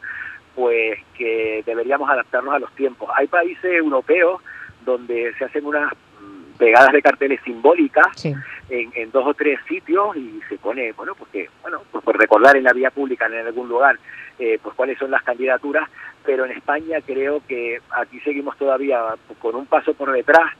pues 0.55 0.99
que 1.17 1.63
deberíamos 1.65 2.09
adaptarnos 2.09 2.53
a 2.53 2.59
los 2.59 2.71
tiempos. 2.75 3.09
Hay 3.15 3.27
países 3.27 3.65
europeos 3.65 4.41
donde 4.85 5.33
se 5.37 5.45
hacen 5.45 5.65
unas 5.65 5.91
mm, 5.91 6.57
pegadas 6.57 6.93
de 6.93 7.01
carteles 7.01 7.41
simbólicas 7.43 8.25
en, 8.25 8.39
en 8.69 9.11
dos 9.11 9.25
o 9.27 9.33
tres 9.33 9.59
sitios 9.67 10.15
y 10.15 10.39
se 10.47 10.57
pone, 10.57 10.93
bueno, 10.93 11.13
porque, 11.15 11.49
bueno, 11.61 11.81
pues 11.91 12.03
por 12.03 12.17
recordar 12.17 12.55
en 12.55 12.63
la 12.63 12.73
vía 12.73 12.89
pública 12.89 13.25
en 13.25 13.45
algún 13.45 13.67
lugar, 13.67 13.99
eh, 14.39 14.59
pues 14.61 14.75
cuáles 14.75 14.97
son 14.97 15.11
las 15.11 15.23
candidaturas, 15.23 15.89
pero 16.23 16.45
en 16.45 16.51
España 16.51 16.99
creo 17.05 17.41
que 17.47 17.79
aquí 17.91 18.19
seguimos 18.21 18.57
todavía 18.57 19.01
con 19.39 19.55
un 19.55 19.65
paso 19.65 19.93
por 19.93 20.11
detrás 20.11 20.51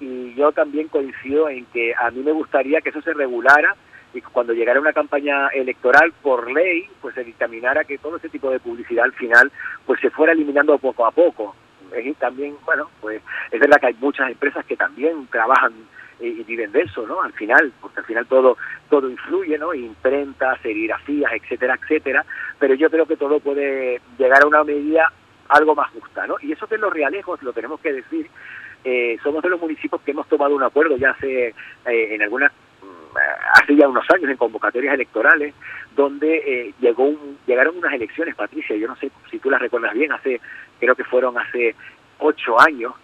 y 0.00 0.34
yo 0.34 0.52
también 0.52 0.88
coincido 0.88 1.48
en 1.48 1.66
que 1.66 1.94
a 1.94 2.10
mí 2.10 2.22
me 2.22 2.32
gustaría 2.32 2.80
que 2.80 2.88
eso 2.88 3.02
se 3.02 3.12
regulara 3.12 3.76
y 4.12 4.20
cuando 4.20 4.52
llegara 4.52 4.80
una 4.80 4.92
campaña 4.92 5.48
electoral 5.48 6.12
por 6.22 6.50
ley, 6.50 6.88
pues 7.00 7.14
se 7.14 7.24
dictaminara 7.24 7.84
que 7.84 7.98
todo 7.98 8.16
ese 8.16 8.28
tipo 8.28 8.50
de 8.50 8.60
publicidad 8.60 9.04
al 9.04 9.12
final 9.12 9.52
pues 9.86 10.00
se 10.00 10.10
fuera 10.10 10.32
eliminando 10.32 10.78
poco 10.78 11.06
a 11.06 11.10
poco. 11.10 11.54
Y 12.02 12.12
también, 12.14 12.56
bueno, 12.64 12.88
pues 13.00 13.22
es 13.50 13.60
verdad 13.60 13.80
que 13.80 13.86
hay 13.86 13.96
muchas 14.00 14.30
empresas 14.30 14.64
que 14.64 14.76
también 14.76 15.26
trabajan 15.28 15.72
y, 16.20 16.42
viven 16.44 16.70
de 16.72 16.82
eso, 16.82 17.06
¿no? 17.06 17.22
Al 17.22 17.32
final, 17.32 17.72
porque 17.80 18.00
al 18.00 18.06
final 18.06 18.26
todo 18.26 18.56
todo 18.88 19.08
influye, 19.08 19.56
¿no? 19.58 19.72
Imprentas, 19.74 20.60
serigrafías, 20.60 21.32
etcétera, 21.32 21.78
etcétera, 21.80 22.24
pero 22.58 22.74
yo 22.74 22.90
creo 22.90 23.06
que 23.06 23.16
todo 23.16 23.40
puede 23.40 24.00
llegar 24.18 24.42
a 24.42 24.46
una 24.46 24.64
medida 24.64 25.12
algo 25.48 25.74
más 25.74 25.90
justa, 25.90 26.26
¿no? 26.26 26.36
Y 26.42 26.52
eso 26.52 26.66
que 26.66 26.76
en 26.76 26.82
los 26.82 26.92
realejos, 26.92 27.42
lo 27.42 27.52
tenemos 27.52 27.80
que 27.80 27.92
decir, 27.92 28.28
eh, 28.84 29.18
somos 29.22 29.42
de 29.42 29.48
los 29.48 29.60
municipios 29.60 30.00
que 30.02 30.12
hemos 30.12 30.28
tomado 30.28 30.54
un 30.54 30.62
acuerdo 30.62 30.96
ya 30.96 31.10
hace 31.10 31.48
eh, 31.48 31.54
en 31.84 32.22
algunas 32.22 32.52
hace 33.54 33.76
ya 33.76 33.88
unos 33.88 34.04
años 34.10 34.30
en 34.30 34.36
convocatorias 34.36 34.94
electorales 34.94 35.54
donde 35.96 36.36
eh, 36.36 36.74
llegó 36.80 37.04
un, 37.04 37.38
llegaron 37.46 37.76
unas 37.78 37.92
elecciones 37.92 38.34
Patricia 38.34 38.76
yo 38.76 38.88
no 38.88 38.96
sé 38.96 39.10
si 39.30 39.38
tú 39.38 39.50
las 39.50 39.60
recuerdas 39.60 39.94
bien 39.94 40.12
hace 40.12 40.40
creo 40.78 40.94
que 40.94 41.04
fueron 41.04 41.36
hace 41.38 41.74
ocho 42.18 42.60
años 42.60 42.94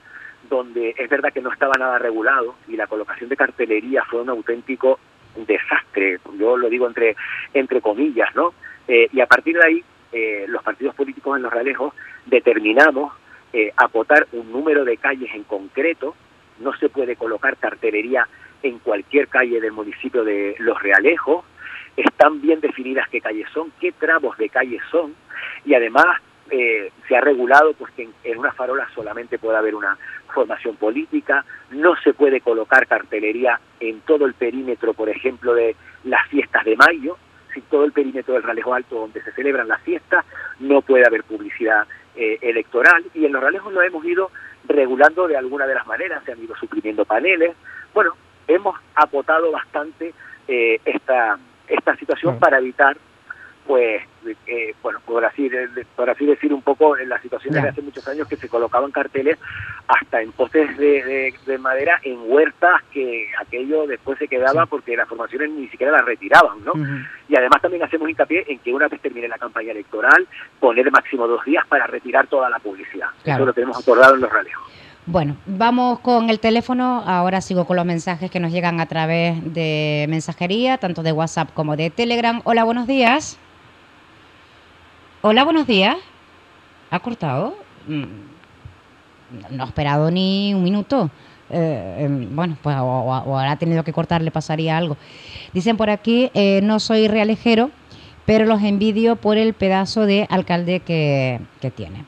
donde 0.48 0.94
es 0.96 1.10
verdad 1.10 1.32
que 1.32 1.40
no 1.40 1.52
estaba 1.52 1.74
nada 1.78 1.98
regulado 1.98 2.54
y 2.68 2.76
la 2.76 2.86
colocación 2.86 3.28
de 3.28 3.36
cartelería 3.36 4.04
fue 4.04 4.22
un 4.22 4.30
auténtico 4.30 4.98
desastre 5.34 6.18
yo 6.38 6.56
lo 6.56 6.68
digo 6.68 6.86
entre 6.86 7.16
entre 7.52 7.80
comillas 7.80 8.34
no 8.34 8.52
Eh, 8.88 9.08
y 9.12 9.20
a 9.20 9.26
partir 9.26 9.56
de 9.56 9.64
ahí 9.64 9.84
eh, 10.12 10.44
los 10.48 10.62
partidos 10.62 10.94
políticos 10.94 11.36
en 11.36 11.42
los 11.42 11.52
realejos 11.52 11.92
determinamos 12.26 13.12
eh, 13.52 13.72
acotar 13.76 14.26
un 14.32 14.52
número 14.52 14.84
de 14.84 14.96
calles 14.96 15.30
en 15.34 15.44
concreto. 15.44 16.14
No 16.60 16.72
se 16.76 16.88
puede 16.88 17.16
colocar 17.16 17.56
cartelería 17.56 18.26
en 18.66 18.78
cualquier 18.78 19.28
calle 19.28 19.60
del 19.60 19.72
municipio 19.72 20.24
de 20.24 20.56
Los 20.58 20.80
Realejos. 20.82 21.44
Están 21.96 22.40
bien 22.40 22.60
definidas 22.60 23.08
qué 23.08 23.20
calles 23.20 23.48
son, 23.52 23.72
qué 23.80 23.92
tramos 23.92 24.36
de 24.36 24.48
calles 24.48 24.82
son 24.90 25.14
y 25.64 25.74
además 25.74 26.06
eh, 26.50 26.92
se 27.08 27.16
ha 27.16 27.20
regulado 27.20 27.72
pues 27.74 27.92
que 27.92 28.02
en, 28.04 28.12
en 28.24 28.38
una 28.38 28.52
farola 28.52 28.86
solamente 28.94 29.38
puede 29.38 29.56
haber 29.56 29.74
una 29.74 29.96
formación 30.32 30.76
política, 30.76 31.44
no 31.70 31.96
se 31.96 32.12
puede 32.12 32.40
colocar 32.40 32.86
cartelería 32.86 33.58
en 33.80 34.00
todo 34.00 34.26
el 34.26 34.34
perímetro, 34.34 34.92
por 34.92 35.08
ejemplo, 35.08 35.54
de 35.54 35.74
las 36.04 36.28
fiestas 36.28 36.64
de 36.64 36.76
mayo, 36.76 37.16
si 37.54 37.62
todo 37.62 37.84
el 37.84 37.92
perímetro 37.92 38.34
del 38.34 38.42
Ralejo 38.42 38.74
Alto 38.74 38.96
donde 38.96 39.22
se 39.22 39.32
celebran 39.32 39.68
las 39.68 39.80
fiestas, 39.82 40.24
no 40.60 40.82
puede 40.82 41.06
haber 41.06 41.24
publicidad 41.24 41.86
eh, 42.14 42.38
electoral 42.42 43.04
y 43.14 43.24
en 43.24 43.32
los 43.32 43.42
Ralejos 43.42 43.72
lo 43.72 43.82
hemos 43.82 44.04
ido 44.04 44.30
regulando 44.68 45.26
de 45.26 45.36
alguna 45.36 45.66
de 45.66 45.74
las 45.74 45.86
maneras, 45.86 46.22
se 46.24 46.32
han 46.32 46.42
ido 46.42 46.54
suprimiendo 46.56 47.04
paneles. 47.04 47.54
Bueno, 47.94 48.12
hemos 48.48 48.78
acotado 48.94 49.50
bastante 49.52 50.12
eh, 50.48 50.80
esta, 50.84 51.38
esta 51.68 51.96
situación 51.96 52.38
para 52.38 52.58
evitar 52.58 52.96
pues 53.66 54.00
eh, 54.46 54.74
bueno 54.80 55.00
por 55.04 55.24
así 55.24 55.50
por 55.96 56.08
así 56.08 56.24
decir 56.24 56.54
un 56.54 56.62
poco 56.62 56.96
en 56.96 57.08
las 57.08 57.20
situaciones 57.20 57.60
de 57.64 57.68
hace 57.70 57.82
muchos 57.82 58.06
años 58.06 58.28
que 58.28 58.36
se 58.36 58.48
colocaban 58.48 58.92
carteles 58.92 59.38
hasta 59.88 60.22
en 60.22 60.30
postes 60.30 60.76
de, 60.78 61.02
de- 61.04 61.34
de 61.44 61.58
madera 61.58 61.98
en 62.04 62.16
huertas 62.26 62.80
que 62.92 63.28
aquello 63.40 63.88
después 63.88 64.18
se 64.20 64.28
quedaba 64.28 64.66
porque 64.66 64.96
las 64.96 65.08
formaciones 65.08 65.50
ni 65.50 65.66
siquiera 65.66 65.90
las 65.90 66.04
retiraban 66.04 66.64
no 66.64 66.74
y 67.28 67.34
además 67.34 67.60
también 67.60 67.82
hacemos 67.82 68.08
hincapié 68.08 68.44
en 68.46 68.60
que 68.60 68.72
una 68.72 68.86
vez 68.86 69.00
termine 69.00 69.26
la 69.26 69.36
campaña 69.38 69.72
electoral 69.72 70.28
poner 70.60 70.88
máximo 70.92 71.26
dos 71.26 71.44
días 71.44 71.66
para 71.66 71.88
retirar 71.88 72.28
toda 72.28 72.48
la 72.48 72.60
publicidad. 72.60 73.08
Claro. 73.24 73.38
eso 73.38 73.46
lo 73.46 73.52
tenemos 73.52 73.80
acordado 73.82 74.14
en 74.14 74.20
los 74.20 74.32
ralejos 74.32 74.72
Bueno, 75.06 75.36
vamos 75.46 76.00
con 76.00 76.30
el 76.30 76.40
teléfono. 76.40 77.02
Ahora 77.06 77.40
sigo 77.40 77.64
con 77.64 77.76
los 77.76 77.84
mensajes 77.86 78.30
que 78.30 78.40
nos 78.40 78.50
llegan 78.50 78.80
a 78.80 78.86
través 78.86 79.36
de 79.54 80.06
mensajería, 80.08 80.78
tanto 80.78 81.02
de 81.02 81.12
WhatsApp 81.12 81.50
como 81.54 81.76
de 81.76 81.90
Telegram. 81.90 82.40
Hola, 82.44 82.64
buenos 82.64 82.86
días. 82.88 83.38
Hola, 85.22 85.44
buenos 85.44 85.66
días. 85.66 85.96
¿Ha 86.90 86.98
cortado? 86.98 87.56
Mm, 87.86 88.04
No 89.56 89.62
ha 89.64 89.66
esperado 89.66 90.10
ni 90.10 90.54
un 90.54 90.64
minuto. 90.64 91.08
Eh, 91.50 91.98
em, 92.00 92.34
bueno, 92.34 92.56
pues 92.60 92.76
o, 92.76 92.82
o- 92.84 93.38
habrá 93.38 93.56
tenido 93.56 93.84
que 93.84 93.92
cortar, 93.92 94.22
le 94.22 94.32
pasaría 94.32 94.76
algo. 94.76 94.96
Dicen 95.52 95.76
por 95.76 95.90
aquí, 95.90 96.30
eh, 96.34 96.60
no 96.64 96.80
soy 96.80 97.06
realejero, 97.06 97.70
pero 98.24 98.44
los 98.44 98.60
envidio 98.62 99.14
por 99.14 99.36
el 99.36 99.54
pedazo 99.54 100.04
de 100.06 100.26
alcalde 100.30 100.80
que 100.80 101.40
tiene. 101.76 102.04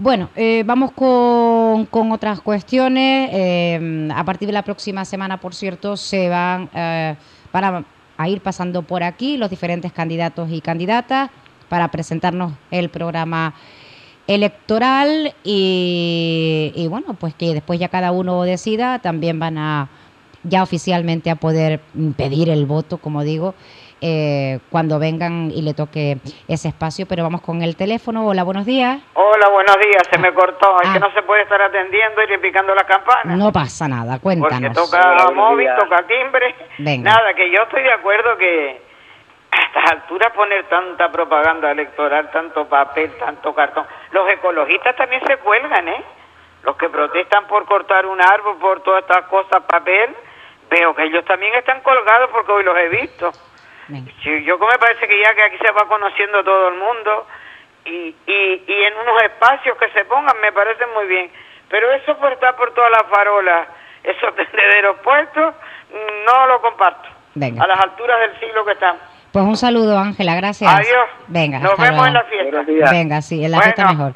Bueno, 0.00 0.30
eh, 0.36 0.62
vamos 0.64 0.92
con, 0.92 1.86
con 1.86 2.12
otras 2.12 2.40
cuestiones. 2.40 3.30
Eh, 3.32 4.08
a 4.14 4.24
partir 4.24 4.46
de 4.46 4.52
la 4.52 4.62
próxima 4.62 5.04
semana, 5.04 5.40
por 5.40 5.56
cierto, 5.56 5.96
se 5.96 6.28
van 6.28 6.70
eh, 6.72 7.16
para 7.50 7.84
a 8.16 8.28
ir 8.28 8.40
pasando 8.40 8.82
por 8.82 9.02
aquí 9.02 9.36
los 9.36 9.50
diferentes 9.50 9.92
candidatos 9.92 10.50
y 10.52 10.60
candidatas 10.60 11.30
para 11.68 11.88
presentarnos 11.90 12.52
el 12.70 12.90
programa 12.90 13.54
electoral 14.28 15.34
y, 15.42 16.72
y 16.76 16.86
bueno, 16.86 17.14
pues 17.14 17.34
que 17.34 17.54
después 17.54 17.80
ya 17.80 17.88
cada 17.88 18.12
uno 18.12 18.42
decida, 18.42 19.00
también 19.00 19.40
van 19.40 19.58
a 19.58 19.88
ya 20.44 20.62
oficialmente 20.62 21.30
a 21.30 21.36
poder 21.36 21.80
pedir 22.16 22.48
el 22.48 22.66
voto, 22.66 22.98
como 22.98 23.24
digo, 23.24 23.54
eh, 24.00 24.58
cuando 24.70 24.98
vengan 24.98 25.50
y 25.50 25.62
le 25.62 25.74
toque 25.74 26.18
ese 26.48 26.68
espacio. 26.68 27.06
Pero 27.06 27.22
vamos 27.22 27.40
con 27.40 27.62
el 27.62 27.76
teléfono. 27.76 28.26
Hola, 28.26 28.42
buenos 28.44 28.66
días. 28.66 29.00
Hola, 29.14 29.48
buenos 29.48 29.76
días. 29.78 30.02
Se 30.10 30.18
me 30.18 30.32
cortó. 30.32 30.80
Es 30.82 30.90
que 30.90 31.00
no 31.00 31.10
se 31.12 31.22
puede 31.22 31.42
estar 31.42 31.60
atendiendo 31.60 32.22
y 32.22 32.38
picando 32.38 32.74
la 32.74 32.84
campana. 32.84 33.36
No 33.36 33.52
pasa 33.52 33.88
nada, 33.88 34.18
Porque 34.22 34.38
cuéntanos. 34.40 34.74
toca 34.76 35.30
móvil, 35.34 35.68
toca 35.78 36.02
timbre. 36.06 36.54
Venga. 36.78 37.12
Nada, 37.12 37.34
que 37.34 37.50
yo 37.50 37.62
estoy 37.62 37.82
de 37.82 37.92
acuerdo 37.92 38.36
que 38.36 38.82
a 39.50 39.62
estas 39.62 39.92
alturas 39.92 40.32
poner 40.34 40.64
tanta 40.68 41.10
propaganda 41.10 41.70
electoral, 41.70 42.30
tanto 42.30 42.66
papel, 42.68 43.12
tanto 43.18 43.54
cartón. 43.54 43.86
Los 44.12 44.28
ecologistas 44.30 44.94
también 44.96 45.22
se 45.26 45.36
cuelgan, 45.38 45.88
¿eh? 45.88 46.04
Los 46.64 46.76
que 46.76 46.88
protestan 46.88 47.46
por 47.46 47.64
cortar 47.64 48.04
un 48.06 48.20
árbol, 48.20 48.58
por 48.58 48.82
todas 48.82 49.02
estas 49.02 49.24
cosas, 49.26 49.62
papel, 49.66 50.14
veo 50.70 50.94
que 50.94 51.04
ellos 51.04 51.24
también 51.24 51.54
están 51.54 51.80
colgados 51.80 52.30
porque 52.30 52.52
hoy 52.52 52.64
los 52.64 52.76
he 52.76 52.88
visto. 52.88 53.30
Sí, 54.22 54.44
yo 54.44 54.58
me 54.58 54.78
parece 54.78 55.06
que 55.08 55.18
ya 55.20 55.34
que 55.34 55.42
aquí 55.42 55.56
se 55.64 55.72
va 55.72 55.88
conociendo 55.88 56.44
todo 56.44 56.68
el 56.68 56.74
mundo 56.78 57.26
y, 57.86 58.14
y, 58.26 58.64
y 58.66 58.84
en 58.84 58.94
unos 59.02 59.22
espacios 59.22 59.76
que 59.78 59.88
se 59.90 60.04
pongan 60.04 60.38
me 60.40 60.52
parece 60.52 60.84
muy 60.94 61.06
bien. 61.06 61.30
Pero 61.70 61.90
eso 61.92 62.16
por 62.18 62.32
estar 62.32 62.54
por 62.56 62.72
todas 62.74 62.90
las 62.90 63.04
farolas, 63.10 63.68
esos 64.02 64.34
tendederos 64.36 64.98
puestos, 65.00 65.54
no 66.26 66.46
lo 66.46 66.60
comparto. 66.60 67.08
Venga. 67.34 67.64
A 67.64 67.66
las 67.66 67.80
alturas 67.80 68.18
del 68.20 68.40
siglo 68.40 68.64
que 68.64 68.72
estamos. 68.72 69.00
Pues 69.32 69.44
un 69.44 69.56
saludo, 69.56 69.98
Ángela, 69.98 70.34
gracias. 70.34 70.72
Adiós. 70.72 71.06
Venga, 71.28 71.58
Nos 71.60 71.72
hasta 71.72 71.82
vemos 71.84 72.06
en 72.08 72.14
la 72.14 72.24
fiesta. 72.24 72.44
Buenos 72.50 72.66
días. 72.66 72.90
Venga, 72.90 73.22
sí, 73.22 73.44
en 73.44 73.50
la 73.50 73.58
Bueno. 73.58 73.72
fiesta 73.74 73.92
mejor. 73.92 74.14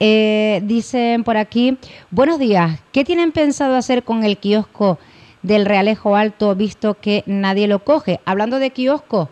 Eh, 0.00 0.60
dicen 0.64 1.22
por 1.22 1.36
aquí, 1.36 1.78
buenos 2.10 2.38
días, 2.38 2.82
¿qué 2.92 3.04
tienen 3.04 3.30
pensado 3.30 3.76
hacer 3.76 4.02
con 4.02 4.24
el 4.24 4.36
kiosco 4.38 4.98
del 5.42 5.66
Realejo 5.66 6.16
Alto 6.16 6.54
visto 6.54 6.94
que 7.00 7.22
nadie 7.26 7.68
lo 7.68 7.80
coge? 7.80 8.20
Hablando 8.24 8.58
de 8.58 8.70
kiosco, 8.70 9.30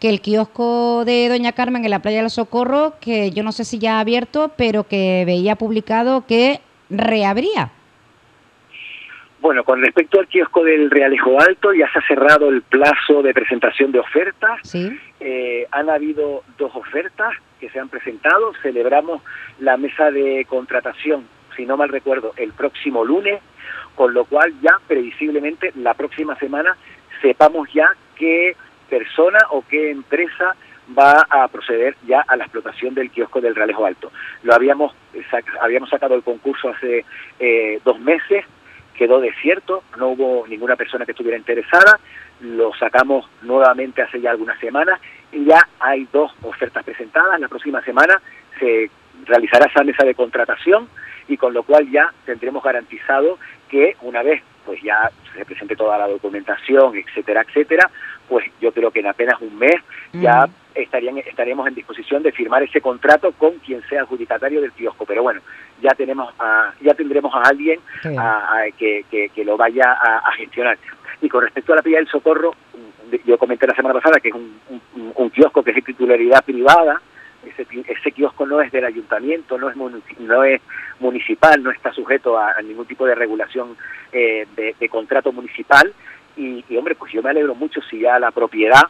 que 0.00 0.08
el 0.08 0.20
kiosco 0.20 1.04
de 1.04 1.28
Doña 1.28 1.52
Carmen 1.52 1.84
en 1.84 1.90
la 1.90 2.00
playa 2.00 2.20
del 2.20 2.30
Socorro, 2.30 2.94
que 3.00 3.30
yo 3.30 3.42
no 3.42 3.52
sé 3.52 3.64
si 3.64 3.78
ya 3.78 3.96
ha 3.96 4.00
abierto, 4.00 4.52
pero 4.56 4.84
que 4.84 5.24
veía 5.26 5.56
publicado 5.56 6.26
que 6.26 6.60
reabría. 6.88 7.70
Bueno, 9.40 9.64
con 9.64 9.80
respecto 9.80 10.20
al 10.20 10.28
kiosco 10.28 10.64
del 10.64 10.90
Realejo 10.90 11.40
Alto, 11.40 11.72
ya 11.72 11.90
se 11.92 11.98
ha 11.98 12.06
cerrado 12.06 12.50
el 12.50 12.60
plazo 12.60 13.22
de 13.22 13.32
presentación 13.32 13.90
de 13.90 13.98
ofertas. 13.98 14.60
Sí. 14.62 14.90
Eh, 15.18 15.66
han 15.70 15.88
habido 15.88 16.42
dos 16.58 16.74
ofertas 16.74 17.32
que 17.58 17.70
se 17.70 17.78
han 17.78 17.88
presentado. 17.88 18.52
Celebramos 18.62 19.22
la 19.58 19.78
mesa 19.78 20.10
de 20.10 20.44
contratación, 20.46 21.26
si 21.56 21.64
no 21.64 21.78
mal 21.78 21.88
recuerdo, 21.88 22.32
el 22.36 22.52
próximo 22.52 23.02
lunes, 23.02 23.40
con 24.00 24.14
lo 24.14 24.24
cual 24.24 24.54
ya 24.62 24.78
previsiblemente 24.88 25.72
la 25.76 25.92
próxima 25.92 26.34
semana 26.36 26.74
sepamos 27.20 27.68
ya 27.70 27.86
qué 28.16 28.56
persona 28.88 29.38
o 29.50 29.62
qué 29.68 29.90
empresa 29.90 30.56
va 30.98 31.26
a 31.28 31.46
proceder 31.48 31.96
ya 32.06 32.24
a 32.26 32.34
la 32.36 32.44
explotación 32.44 32.94
del 32.94 33.10
kiosco 33.10 33.42
del 33.42 33.54
Realejo 33.54 33.84
Alto. 33.84 34.10
Lo 34.42 34.54
habíamos, 34.54 34.94
sac- 35.30 35.54
habíamos 35.60 35.90
sacado 35.90 36.14
el 36.14 36.22
concurso 36.22 36.70
hace 36.70 37.04
eh, 37.38 37.78
dos 37.84 38.00
meses, 38.00 38.46
quedó 38.94 39.20
desierto, 39.20 39.82
no 39.98 40.08
hubo 40.08 40.46
ninguna 40.48 40.76
persona 40.76 41.04
que 41.04 41.12
estuviera 41.12 41.36
interesada, 41.36 42.00
lo 42.40 42.72
sacamos 42.78 43.28
nuevamente 43.42 44.00
hace 44.00 44.18
ya 44.22 44.30
algunas 44.30 44.58
semanas 44.60 44.98
y 45.30 45.44
ya 45.44 45.60
hay 45.78 46.08
dos 46.10 46.32
ofertas 46.40 46.84
presentadas. 46.84 47.38
La 47.38 47.48
próxima 47.48 47.82
semana 47.82 48.18
se 48.58 48.90
realizará 49.26 49.66
esa 49.66 49.84
mesa 49.84 50.06
de 50.06 50.14
contratación 50.14 50.88
y 51.28 51.36
con 51.36 51.52
lo 51.52 51.62
cual 51.64 51.88
ya 51.90 52.12
tendremos 52.24 52.64
garantizado 52.64 53.38
que 53.70 53.96
una 54.02 54.22
vez 54.22 54.42
pues 54.66 54.80
ya 54.82 55.10
se 55.34 55.44
presente 55.44 55.74
toda 55.76 55.96
la 55.98 56.06
documentación, 56.08 56.96
etcétera, 56.96 57.42
etcétera, 57.48 57.90
pues 58.28 58.44
yo 58.60 58.72
creo 58.72 58.90
que 58.90 59.00
en 59.00 59.06
apenas 59.06 59.40
un 59.40 59.58
mes 59.58 59.74
ya 60.22 60.48
estarían, 60.74 61.18
estaríamos 61.18 61.66
en 61.66 61.74
disposición 61.74 62.22
de 62.22 62.30
firmar 62.32 62.62
ese 62.62 62.80
contrato 62.80 63.32
con 63.32 63.52
quien 63.58 63.82
sea 63.88 64.02
adjudicatario 64.02 64.60
del 64.60 64.72
kiosco. 64.72 65.04
Pero 65.06 65.22
bueno, 65.22 65.40
ya 65.80 65.90
tenemos 65.94 66.32
a, 66.38 66.72
ya 66.80 66.94
tendremos 66.94 67.34
a 67.34 67.40
alguien 67.48 67.80
a- 68.18 68.58
a- 68.58 68.70
que, 68.78 69.04
que- 69.10 69.30
que 69.30 69.44
lo 69.44 69.56
vaya 69.56 69.92
a, 69.92 70.18
a 70.18 70.32
gestionar. 70.32 70.78
Y 71.22 71.28
con 71.28 71.42
respecto 71.42 71.72
a 71.72 71.76
la 71.76 71.82
Playa 71.82 71.98
del 71.98 72.08
Socorro, 72.08 72.54
yo 73.24 73.36
comenté 73.38 73.66
la 73.66 73.74
semana 73.74 73.94
pasada 73.94 74.20
que 74.20 74.28
es 74.28 74.34
un, 74.34 74.60
un- 74.94 75.12
un 75.16 75.30
kiosco 75.30 75.62
que 75.62 75.70
es 75.70 75.76
de 75.76 75.82
titularidad 75.82 76.44
privada, 76.44 77.00
ese, 77.46 77.66
ese 77.88 78.12
kiosco 78.12 78.46
no 78.46 78.60
es 78.60 78.70
del 78.72 78.84
ayuntamiento, 78.84 79.56
no 79.58 79.70
es, 79.70 79.76
no 80.18 80.44
es 80.44 80.60
municipal, 80.98 81.62
no 81.62 81.70
está 81.70 81.92
sujeto 81.92 82.38
a, 82.38 82.52
a 82.52 82.62
ningún 82.62 82.86
tipo 82.86 83.06
de 83.06 83.14
regulación 83.14 83.76
eh, 84.12 84.46
de, 84.56 84.74
de 84.78 84.88
contrato 84.88 85.32
municipal. 85.32 85.92
Y, 86.36 86.64
y, 86.68 86.76
hombre, 86.76 86.94
pues 86.94 87.12
yo 87.12 87.22
me 87.22 87.30
alegro 87.30 87.54
mucho 87.54 87.80
si 87.82 88.00
ya 88.00 88.18
la 88.18 88.30
propiedad 88.30 88.82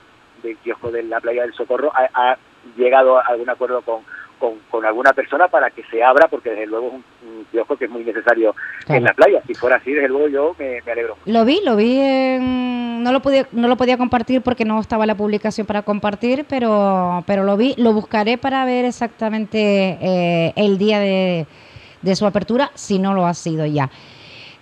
del 0.42 0.56
kiosco 0.58 0.90
de 0.90 1.02
la 1.02 1.20
Playa 1.20 1.42
del 1.42 1.52
Socorro 1.54 1.92
ha, 1.94 2.08
ha 2.32 2.38
llegado 2.76 3.18
a 3.18 3.22
algún 3.22 3.48
acuerdo 3.50 3.82
con, 3.82 4.00
con, 4.38 4.58
con 4.70 4.84
alguna 4.84 5.12
persona 5.12 5.48
para 5.48 5.70
que 5.70 5.82
se 5.84 6.02
abra, 6.02 6.28
porque 6.28 6.50
desde 6.50 6.66
luego 6.66 6.88
es 6.88 6.92
un, 6.94 7.04
un 7.28 7.44
kiosco 7.46 7.76
que 7.76 7.84
es 7.86 7.90
muy 7.90 8.04
necesario 8.04 8.54
en 8.88 9.04
la 9.04 9.12
playa. 9.14 9.42
Si 9.46 9.54
fuera 9.54 9.76
así, 9.76 9.92
desde 9.92 10.08
luego 10.08 10.28
yo 10.28 10.56
me, 10.58 10.80
me 10.84 10.92
alegro. 10.92 11.16
Lo 11.26 11.44
vi, 11.44 11.60
lo 11.64 11.76
vi 11.76 11.98
en- 12.00 12.80
no 13.00 13.12
lo 13.12 13.20
podía 13.22 13.48
no 13.52 13.68
lo 13.68 13.76
podía 13.76 13.98
compartir 13.98 14.42
porque 14.42 14.64
no 14.64 14.80
estaba 14.80 15.06
la 15.06 15.16
publicación 15.16 15.66
para 15.66 15.82
compartir, 15.82 16.44
pero 16.48 17.24
pero 17.26 17.44
lo 17.44 17.56
vi, 17.56 17.74
lo 17.76 17.92
buscaré 17.92 18.38
para 18.38 18.64
ver 18.64 18.84
exactamente 18.84 19.98
eh, 20.00 20.52
el 20.56 20.78
día 20.78 21.00
de, 21.00 21.46
de 22.02 22.16
su 22.16 22.26
apertura, 22.26 22.70
si 22.74 22.98
no 22.98 23.14
lo 23.14 23.26
ha 23.26 23.34
sido 23.34 23.66
ya. 23.66 23.90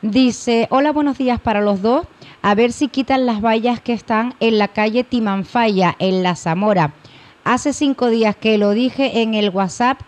Dice, 0.00 0.68
hola, 0.70 0.92
buenos 0.92 1.18
días 1.18 1.40
para 1.40 1.60
los 1.60 1.82
dos. 1.82 2.06
A 2.40 2.54
ver 2.54 2.70
si 2.70 2.86
quitan 2.86 3.26
las 3.26 3.40
vallas 3.40 3.80
que 3.80 3.92
están 3.92 4.34
en 4.38 4.58
la 4.58 4.68
calle 4.68 5.02
Timanfaya, 5.02 5.96
en 5.98 6.22
La 6.22 6.36
Zamora. 6.36 6.94
Hace 7.42 7.72
cinco 7.72 8.08
días 8.08 8.36
que 8.36 8.58
lo 8.58 8.70
dije 8.70 9.22
en 9.22 9.34
el 9.34 9.50
WhatsApp, 9.50 9.98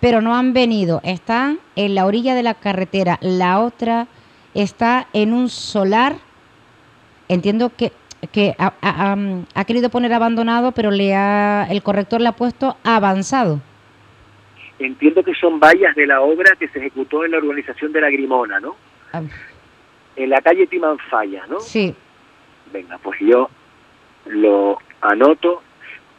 pero 0.00 0.20
no 0.20 0.34
han 0.34 0.52
venido. 0.52 1.00
Están 1.04 1.60
en 1.76 1.94
la 1.94 2.06
orilla 2.06 2.34
de 2.34 2.42
la 2.42 2.54
carretera. 2.54 3.18
La 3.20 3.60
otra 3.60 4.08
está 4.54 5.06
en 5.12 5.32
un 5.32 5.48
solar. 5.48 6.16
Entiendo 7.28 7.72
que, 7.76 7.92
que 8.32 8.54
ha, 8.58 8.72
ha- 8.82 9.64
querido 9.64 9.90
poner 9.90 10.12
abandonado, 10.12 10.72
pero 10.72 10.90
le 10.90 11.14
ha, 11.14 11.66
el 11.70 11.82
corrector 11.82 12.20
le 12.20 12.28
ha 12.28 12.32
puesto 12.32 12.76
avanzado. 12.84 13.60
Entiendo 14.78 15.22
que 15.24 15.34
son 15.34 15.58
vallas 15.58 15.94
de 15.96 16.06
la 16.06 16.20
obra 16.20 16.54
que 16.58 16.68
se 16.68 16.78
ejecutó 16.78 17.24
en 17.24 17.30
la 17.32 17.38
urbanización 17.38 17.92
de 17.92 18.00
la 18.00 18.10
Grimona, 18.10 18.60
¿no? 18.60 18.76
Ah. 19.12 19.22
En 20.16 20.30
la 20.30 20.40
calle 20.40 20.66
Timanfaya, 20.66 21.46
¿no? 21.48 21.60
Sí. 21.60 21.94
Venga, 22.72 22.98
pues 22.98 23.18
yo 23.20 23.48
lo 24.26 24.78
anoto 25.00 25.62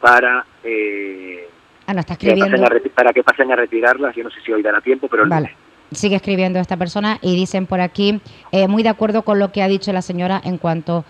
para 0.02 0.45
eh, 0.64 1.48
Ah, 1.86 1.94
no, 1.94 2.02
está 2.02 2.18
que 2.18 2.36
pasen 2.36 2.64
a 2.66 2.69
para 2.94 3.14
que 3.14 3.24
pasen 3.24 3.52
a 3.52 3.56
retirarlas. 3.56 4.14
Yo 4.16 4.24
no 4.24 4.30
sé 4.30 4.42
si 4.42 4.52
hoy 4.52 4.61
dará 4.61 4.82
tiempo, 4.82 5.08
pero 5.08 5.27
Vale. 5.27 5.56
Sigue 5.91 6.17
escribiendo 6.17 6.59
esta 6.59 6.75
persona 6.77 7.17
y 7.22 7.35
dicen 7.35 7.66
por 7.66 7.80
aquí, 7.80 8.19
eh, 8.51 8.67
muy 8.67 8.83
de 8.83 8.90
acuerdo 8.90 9.24
con 9.24 9.40
lo 9.40 9.51
que 9.51 9.64
ha 9.64 9.67
dicho 9.67 9.93
la 9.93 10.01
señora 10.01 10.41
en 10.43 10.57
cuanto 10.57 11.06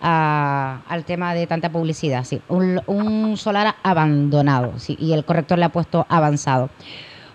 a- 0.00 0.78
al 0.88 1.04
tema 1.04 1.34
de 1.34 1.46
tanta 1.46 1.70
publicidad. 1.70 2.24
Sí, 2.24 2.40
un, 2.48 2.80
un 2.86 3.36
solar 3.36 3.74
abandonado 3.82 4.74
sí, 4.78 4.96
y 5.00 5.12
el 5.12 5.24
corrector 5.24 5.58
le 5.58 5.64
ha 5.64 5.68
puesto 5.70 6.06
avanzado. 6.08 6.70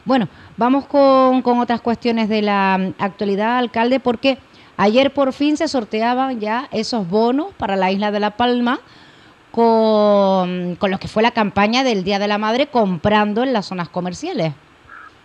Bueno, 0.06 0.30
vamos 0.56 0.86
con, 0.86 1.42
con 1.42 1.60
otras 1.60 1.82
cuestiones 1.82 2.30
de 2.30 2.42
la 2.42 2.76
actualidad, 3.00 3.58
alcalde, 3.58 4.00
porque 4.00 4.38
ayer 4.78 5.14
por 5.14 5.34
fin 5.34 5.58
se 5.58 5.68
sorteaban 5.68 6.40
ya 6.40 6.70
esos 6.72 7.10
bonos 7.10 7.48
para 7.58 7.76
la 7.76 7.92
isla 7.92 8.12
de 8.12 8.22
La 8.22 8.32
Palma 8.38 8.80
con, 9.52 10.76
con 10.80 10.92
los 10.92 11.00
que 11.00 11.08
fue 11.08 11.24
la 11.24 11.32
campaña 11.32 11.84
del 11.84 12.04
Día 12.04 12.20
de 12.20 12.28
la 12.28 12.38
Madre 12.38 12.68
comprando 12.68 13.44
en 13.44 13.52
las 13.54 13.66
zonas 13.66 13.90
comerciales. 13.90 14.54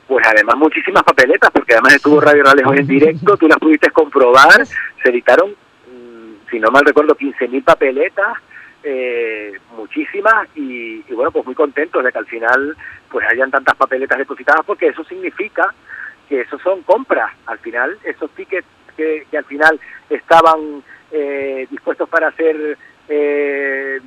Pues 0.07 0.27
además 0.27 0.57
muchísimas 0.57 1.03
papeletas, 1.05 1.51
porque 1.51 1.75
además 1.75 1.95
estuvo 1.95 2.21
Radio 2.21 2.43
Ralejos 2.43 2.77
en 2.77 2.87
directo, 2.87 3.37
tú 3.37 3.49
las 3.49 3.59
pudiste 3.59 3.91
comprobar, 3.91 4.67
se 4.67 5.11
editaron, 5.11 5.51
mm, 5.51 6.51
si 6.51 6.59
no 6.59 6.71
mal 6.71 6.85
recuerdo, 6.85 7.15
15.000 7.15 7.65
papeletas, 7.65 8.37
eh, 8.83 9.53
muchísimas, 9.77 10.49
y, 10.57 11.05
y 11.09 11.15
bueno, 11.15 11.31
pues 11.31 11.47
muy 11.47 11.55
contentos 11.55 12.03
de 12.03 12.11
que 12.13 12.19
al 12.19 12.27
final 12.27 12.77
pues 13.11 13.27
hayan 13.31 13.51
tantas 13.51 13.77
papeletas 13.77 14.19
depositadas, 14.19 14.65
porque 14.67 14.89
eso 14.89 15.05
significa 15.05 15.73
que 16.29 16.41
esos 16.41 16.61
son 16.63 16.83
compras, 16.83 17.31
al 17.47 17.59
final 17.61 17.97
esos 18.05 18.31
tickets 18.33 18.67
que, 18.97 19.27
que 19.31 19.39
al 19.39 19.45
final 19.45 19.81
estaban 20.11 20.83
eh, 21.13 21.67
dispuestos 21.71 22.09
para 22.09 22.29
hacer... 22.29 22.77
eh, 23.09 24.01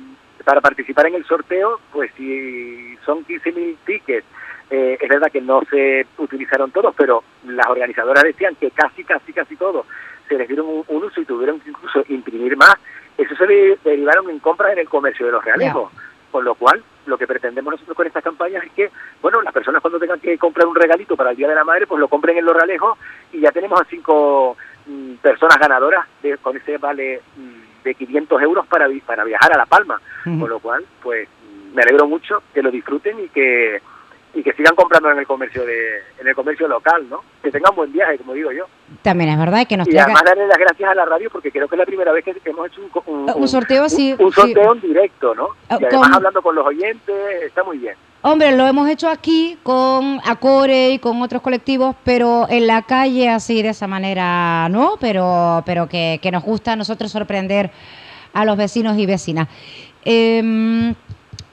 para 0.44 0.60
participar 0.60 1.08
en 1.08 1.16
el 1.16 1.24
sorteo, 1.24 1.80
pues 1.92 2.08
si 2.16 2.96
son 3.04 3.26
15.000 3.26 3.76
tickets 3.84 4.26
Eh, 4.70 4.98
es 5.00 5.08
verdad 5.08 5.30
que 5.30 5.40
no 5.40 5.60
se 5.70 6.06
utilizaron 6.18 6.70
todos, 6.72 6.94
pero 6.96 7.22
las 7.46 7.66
organizadoras 7.68 8.24
decían 8.24 8.54
que 8.56 8.70
casi, 8.72 9.04
casi, 9.04 9.32
casi 9.32 9.56
todos 9.56 9.86
se 10.28 10.36
les 10.36 10.48
dieron 10.48 10.66
un, 10.66 10.84
un 10.88 11.04
uso 11.04 11.20
y 11.20 11.24
tuvieron 11.24 11.60
que 11.60 11.70
incluso 11.70 12.02
imprimir 12.08 12.56
más. 12.56 12.74
Eso 13.16 13.34
se 13.36 13.46
de- 13.46 13.78
derivaron 13.84 14.28
en 14.28 14.40
compras 14.40 14.72
en 14.72 14.80
el 14.80 14.88
comercio 14.88 15.24
de 15.26 15.32
los 15.32 15.44
realejos. 15.44 15.92
Con 16.32 16.44
lo 16.44 16.54
cual, 16.56 16.82
lo 17.06 17.16
que 17.16 17.26
pretendemos 17.26 17.72
nosotros 17.72 17.96
con 17.96 18.06
estas 18.06 18.24
campañas 18.24 18.64
es 18.64 18.72
que, 18.72 18.90
bueno, 19.22 19.40
las 19.40 19.54
personas 19.54 19.80
cuando 19.80 20.00
tengan 20.00 20.18
que 20.20 20.36
comprar 20.36 20.66
un 20.66 20.74
regalito 20.74 21.16
para 21.16 21.30
el 21.30 21.36
Día 21.36 21.48
de 21.48 21.54
la 21.54 21.64
Madre, 21.64 21.86
pues 21.86 22.00
lo 22.00 22.08
compren 22.08 22.36
en 22.36 22.44
los 22.44 22.54
realejos 22.54 22.98
y 23.32 23.40
ya 23.40 23.52
tenemos 23.52 23.80
a 23.80 23.84
cinco 23.84 24.56
mm, 24.86 25.14
personas 25.22 25.58
ganadoras 25.58 26.04
de, 26.22 26.36
con 26.38 26.56
ese 26.56 26.76
vale 26.78 27.22
mm, 27.36 27.84
de 27.84 27.94
500 27.94 28.42
euros 28.42 28.66
para, 28.66 28.88
para 29.06 29.22
viajar 29.24 29.52
a 29.54 29.58
La 29.58 29.66
Palma. 29.66 30.00
Con 30.24 30.50
lo 30.50 30.58
cual, 30.58 30.84
pues 31.00 31.28
me 31.72 31.82
alegro 31.82 32.06
mucho 32.08 32.42
que 32.52 32.62
lo 32.62 32.70
disfruten 32.72 33.20
y 33.20 33.28
que 33.28 33.80
y 34.38 34.42
que 34.42 34.52
sigan 34.52 34.74
comprando 34.76 35.10
en 35.10 35.18
el 35.18 35.26
comercio 35.26 35.64
de 35.64 35.78
en 36.20 36.28
el 36.28 36.34
comercio 36.34 36.68
local, 36.68 37.08
¿no? 37.08 37.22
Que 37.42 37.50
tengan 37.50 37.74
buen 37.74 37.90
viaje, 37.90 38.18
como 38.18 38.34
digo 38.34 38.52
yo. 38.52 38.66
También 39.02 39.30
es 39.30 39.38
verdad 39.38 39.66
que 39.66 39.76
nos 39.78 39.88
Y 39.88 39.96
además 39.96 40.22
darle 40.26 40.46
las 40.46 40.58
gracias 40.58 40.90
a 40.90 40.94
la 40.94 41.04
radio 41.06 41.30
porque 41.30 41.50
creo 41.50 41.66
que 41.66 41.74
es 41.74 41.78
la 41.78 41.86
primera 41.86 42.12
vez 42.12 42.22
que 42.22 42.34
hemos 42.44 42.66
hecho 42.68 42.82
un, 42.82 42.88
co- 42.90 43.02
un, 43.06 43.30
un 43.34 43.48
sorteo 43.48 43.84
así. 43.84 44.14
un 44.18 44.30
sorteo 44.32 44.74
en 44.74 44.80
directo, 44.82 45.34
¿no? 45.34 45.48
Ah, 45.70 45.78
Y 45.80 45.84
además 45.86 46.10
hablando 46.14 46.42
con 46.42 46.54
los 46.54 46.66
oyentes, 46.66 47.16
está 47.46 47.64
muy 47.64 47.78
bien. 47.78 47.94
Hombre, 48.22 48.56
lo 48.56 48.66
hemos 48.66 48.88
hecho 48.90 49.08
aquí 49.08 49.56
con 49.62 50.20
Acore 50.26 50.90
y 50.90 50.98
con 50.98 51.22
otros 51.22 51.40
colectivos, 51.42 51.94
pero 52.04 52.46
en 52.50 52.66
la 52.66 52.82
calle 52.82 53.28
así 53.30 53.62
de 53.62 53.68
esa 53.70 53.86
manera 53.86 54.68
no, 54.68 54.96
pero, 55.00 55.62
pero 55.64 55.88
que, 55.88 56.18
que 56.20 56.30
nos 56.30 56.42
gusta 56.42 56.72
a 56.72 56.76
nosotros 56.76 57.10
sorprender 57.10 57.70
a 58.34 58.44
los 58.44 58.56
vecinos 58.56 58.98
y 58.98 59.06
vecinas. 59.06 59.48
Em, 60.04 60.94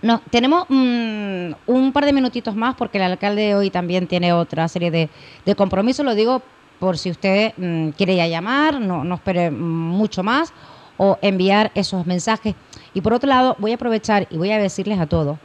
no, 0.01 0.21
tenemos 0.29 0.65
mm, 0.69 1.51
un 1.65 1.91
par 1.93 2.05
de 2.05 2.13
minutitos 2.13 2.55
más 2.55 2.75
porque 2.75 2.97
el 2.97 3.05
alcalde 3.05 3.55
hoy 3.55 3.69
también 3.69 4.07
tiene 4.07 4.33
otra 4.33 4.67
serie 4.67 4.91
de, 4.91 5.09
de 5.45 5.55
compromisos, 5.55 6.05
lo 6.05 6.13
digo 6.13 6.41
por 6.79 6.97
si 6.97 7.09
usted 7.09 7.53
mm, 7.55 7.89
quiere 7.91 8.15
ya 8.17 8.27
llamar, 8.27 8.81
no, 8.81 9.03
no 9.03 9.15
espere 9.15 9.49
mucho 9.49 10.23
más 10.23 10.53
o 10.97 11.17
enviar 11.21 11.71
esos 11.75 12.05
mensajes. 12.05 12.55
Y 12.93 13.01
por 13.01 13.13
otro 13.13 13.29
lado, 13.29 13.55
voy 13.59 13.71
a 13.71 13.75
aprovechar 13.75 14.27
y 14.29 14.37
voy 14.37 14.51
a 14.51 14.57
decirles 14.57 14.99
a 14.99 15.05
todos 15.05 15.37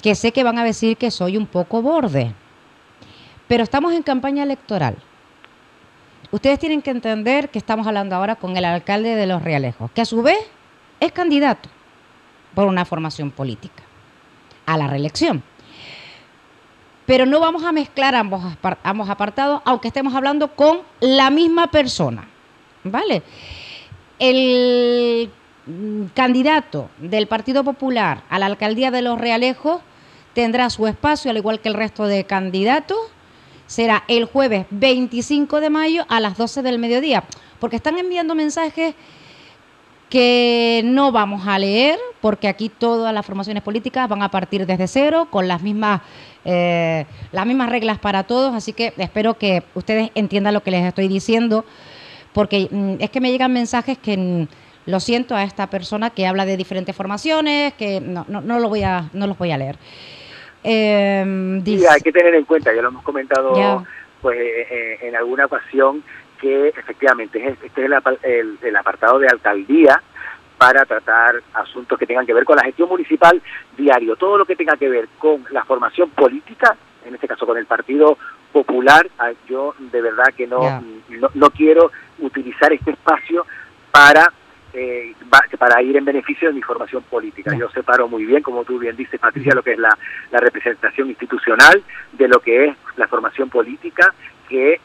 que 0.00 0.14
sé 0.14 0.32
que 0.32 0.44
van 0.44 0.58
a 0.58 0.64
decir 0.64 0.96
que 0.96 1.10
soy 1.10 1.36
un 1.36 1.46
poco 1.46 1.80
borde, 1.82 2.32
pero 3.48 3.62
estamos 3.62 3.92
en 3.94 4.02
campaña 4.02 4.42
electoral. 4.42 4.96
Ustedes 6.30 6.58
tienen 6.58 6.82
que 6.82 6.90
entender 6.90 7.50
que 7.50 7.58
estamos 7.58 7.86
hablando 7.86 8.16
ahora 8.16 8.36
con 8.36 8.56
el 8.56 8.64
alcalde 8.64 9.14
de 9.14 9.26
Los 9.26 9.42
Realejos, 9.42 9.90
que 9.92 10.00
a 10.00 10.04
su 10.04 10.22
vez 10.22 10.38
es 10.98 11.12
candidato 11.12 11.68
por 12.54 12.66
una 12.66 12.84
formación 12.84 13.30
política 13.30 13.82
a 14.66 14.76
la 14.76 14.86
reelección. 14.86 15.42
Pero 17.06 17.26
no 17.26 17.40
vamos 17.40 17.64
a 17.64 17.72
mezclar 17.72 18.14
ambos, 18.14 18.42
ambos 18.82 19.10
apartados, 19.10 19.60
aunque 19.64 19.88
estemos 19.88 20.14
hablando 20.14 20.54
con 20.54 20.80
la 21.00 21.30
misma 21.30 21.70
persona. 21.70 22.28
¿Vale? 22.84 23.22
El 24.18 25.30
mm, 25.66 26.04
candidato 26.14 26.90
del 26.98 27.26
Partido 27.26 27.64
Popular 27.64 28.22
a 28.28 28.38
la 28.38 28.46
alcaldía 28.46 28.90
de 28.90 29.02
Los 29.02 29.20
Realejos 29.20 29.80
tendrá 30.32 30.70
su 30.70 30.86
espacio, 30.86 31.30
al 31.30 31.36
igual 31.36 31.60
que 31.60 31.68
el 31.68 31.74
resto 31.74 32.06
de 32.06 32.24
candidatos. 32.24 32.98
Será 33.66 34.04
el 34.06 34.26
jueves 34.26 34.66
25 34.70 35.60
de 35.60 35.70
mayo 35.70 36.04
a 36.08 36.20
las 36.20 36.36
12 36.36 36.62
del 36.62 36.78
mediodía, 36.78 37.24
porque 37.58 37.76
están 37.76 37.96
enviando 37.96 38.34
mensajes 38.34 38.94
que 40.12 40.82
no 40.84 41.10
vamos 41.10 41.46
a 41.46 41.58
leer, 41.58 41.98
porque 42.20 42.46
aquí 42.46 42.68
todas 42.68 43.14
las 43.14 43.24
formaciones 43.24 43.62
políticas 43.62 44.06
van 44.10 44.20
a 44.22 44.30
partir 44.30 44.66
desde 44.66 44.86
cero, 44.86 45.26
con 45.30 45.48
las 45.48 45.62
mismas, 45.62 46.02
eh, 46.44 47.06
las 47.32 47.46
mismas 47.46 47.70
reglas 47.70 47.98
para 47.98 48.24
todos, 48.24 48.54
así 48.54 48.74
que 48.74 48.92
espero 48.98 49.38
que 49.38 49.62
ustedes 49.74 50.10
entiendan 50.14 50.52
lo 50.52 50.62
que 50.62 50.70
les 50.70 50.84
estoy 50.84 51.08
diciendo, 51.08 51.64
porque 52.34 52.68
mm, 52.70 52.96
es 53.00 53.08
que 53.08 53.22
me 53.22 53.30
llegan 53.30 53.54
mensajes 53.54 53.96
que 53.96 54.18
mm, 54.18 54.48
lo 54.90 55.00
siento 55.00 55.34
a 55.34 55.44
esta 55.44 55.68
persona 55.70 56.10
que 56.10 56.26
habla 56.26 56.44
de 56.44 56.58
diferentes 56.58 56.94
formaciones, 56.94 57.72
que 57.72 58.02
no, 58.02 58.26
no, 58.28 58.42
no 58.42 58.58
lo 58.58 58.68
voy 58.68 58.82
a, 58.82 59.08
no 59.14 59.26
los 59.26 59.38
voy 59.38 59.50
a 59.52 59.56
leer. 59.56 59.78
Eh, 60.62 61.24
Y 61.26 61.60
dice- 61.62 61.88
hay 61.88 62.02
que 62.02 62.12
tener 62.12 62.34
en 62.34 62.44
cuenta, 62.44 62.74
ya 62.74 62.82
lo 62.82 62.88
hemos 62.88 63.02
comentado 63.02 63.54
pues 64.20 64.38
eh, 64.38 64.66
eh, 64.70 64.98
en 65.08 65.16
alguna 65.16 65.46
ocasión, 65.46 66.04
que 66.42 66.68
efectivamente 66.68 67.38
es- 67.46 67.62
este 67.62 67.84
es 67.86 67.90
el, 67.90 68.18
el- 68.30 68.58
el 68.60 68.76
apartado 68.76 69.18
de 69.20 69.28
alcaldía 69.28 70.02
para 70.58 70.84
tratar 70.84 71.36
asuntos 71.54 71.98
que 71.98 72.06
tengan 72.06 72.26
que 72.26 72.34
ver 72.34 72.44
con 72.44 72.56
la 72.56 72.64
gestión 72.64 72.88
municipal 72.88 73.40
diario. 73.76 74.16
Todo 74.16 74.36
lo 74.38 74.44
que 74.44 74.56
tenga 74.56 74.76
que 74.76 74.88
ver 74.88 75.08
con 75.18 75.44
la 75.50 75.64
formación 75.64 76.10
política, 76.10 76.76
en 77.06 77.14
este 77.14 77.26
caso 77.28 77.46
con 77.46 77.56
el 77.56 77.66
Partido 77.66 78.18
Popular, 78.52 79.08
ah, 79.18 79.30
yo 79.48 79.74
de 79.78 80.02
verdad 80.02 80.26
que 80.36 80.46
no, 80.46 80.60
no, 81.08 81.30
no 81.34 81.50
quiero 81.50 81.90
utilizar 82.18 82.72
este 82.72 82.90
espacio 82.90 83.46
para 83.90 84.30
eh, 84.74 85.14
para 85.58 85.82
ir 85.82 85.96
en 85.98 86.04
beneficio 86.04 86.48
de 86.48 86.54
mi 86.54 86.62
formación 86.62 87.02
política. 87.04 87.54
Yo 87.58 87.68
separo 87.70 88.08
muy 88.08 88.24
bien, 88.24 88.42
como 88.42 88.64
tú 88.64 88.78
bien 88.78 88.96
dices, 88.96 89.20
Patricia, 89.20 89.54
lo 89.54 89.62
que 89.62 89.72
es 89.72 89.78
la, 89.78 89.96
la 90.30 90.38
representación 90.40 91.08
institucional 91.10 91.82
de 92.12 92.26
lo 92.28 92.40
que 92.40 92.64
es 92.66 92.76
la 92.96 93.06
formación 93.06 93.50
política, 93.50 94.14
que 94.48 94.80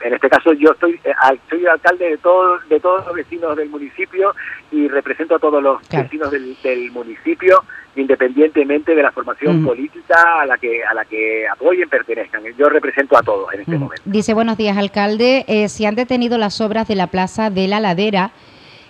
en 0.00 0.12
este 0.14 0.28
caso 0.28 0.52
yo 0.52 0.72
estoy 0.72 1.00
eh, 1.04 1.12
soy 1.48 1.66
alcalde 1.66 2.10
de 2.10 2.18
todos 2.18 2.68
de 2.68 2.78
todos 2.80 3.06
los 3.06 3.14
vecinos 3.14 3.56
del 3.56 3.68
municipio 3.70 4.34
y 4.70 4.88
represento 4.88 5.36
a 5.36 5.38
todos 5.38 5.62
los 5.62 5.80
Claro. 5.88 6.04
vecinos 6.04 6.30
del, 6.30 6.56
del 6.62 6.90
municipio 6.92 7.62
independientemente 7.96 8.94
de 8.94 9.02
la 9.02 9.12
formación 9.12 9.64
política 9.64 10.40
a 10.40 10.46
la 10.46 10.58
que 10.58 10.84
a 10.84 10.92
la 10.94 11.04
que 11.04 11.46
apoyen 11.48 11.88
pertenezcan 11.88 12.42
yo 12.58 12.68
represento 12.68 13.16
a 13.16 13.22
todos 13.22 13.52
en 13.54 13.60
este 13.60 13.76
Mm. 13.76 13.80
momento 13.80 14.02
Dice, 14.04 14.34
buenos 14.34 14.56
días, 14.58 14.76
alcalde. 14.76 15.44
Eh, 15.48 15.68
si 15.68 15.86
han 15.86 15.94
detenido 15.94 16.36
las 16.38 16.60
obras 16.60 16.86
de 16.88 16.96
la 16.96 17.06
Plaza 17.06 17.50
de 17.50 17.66
la 17.68 17.80
Ladera, 17.80 18.32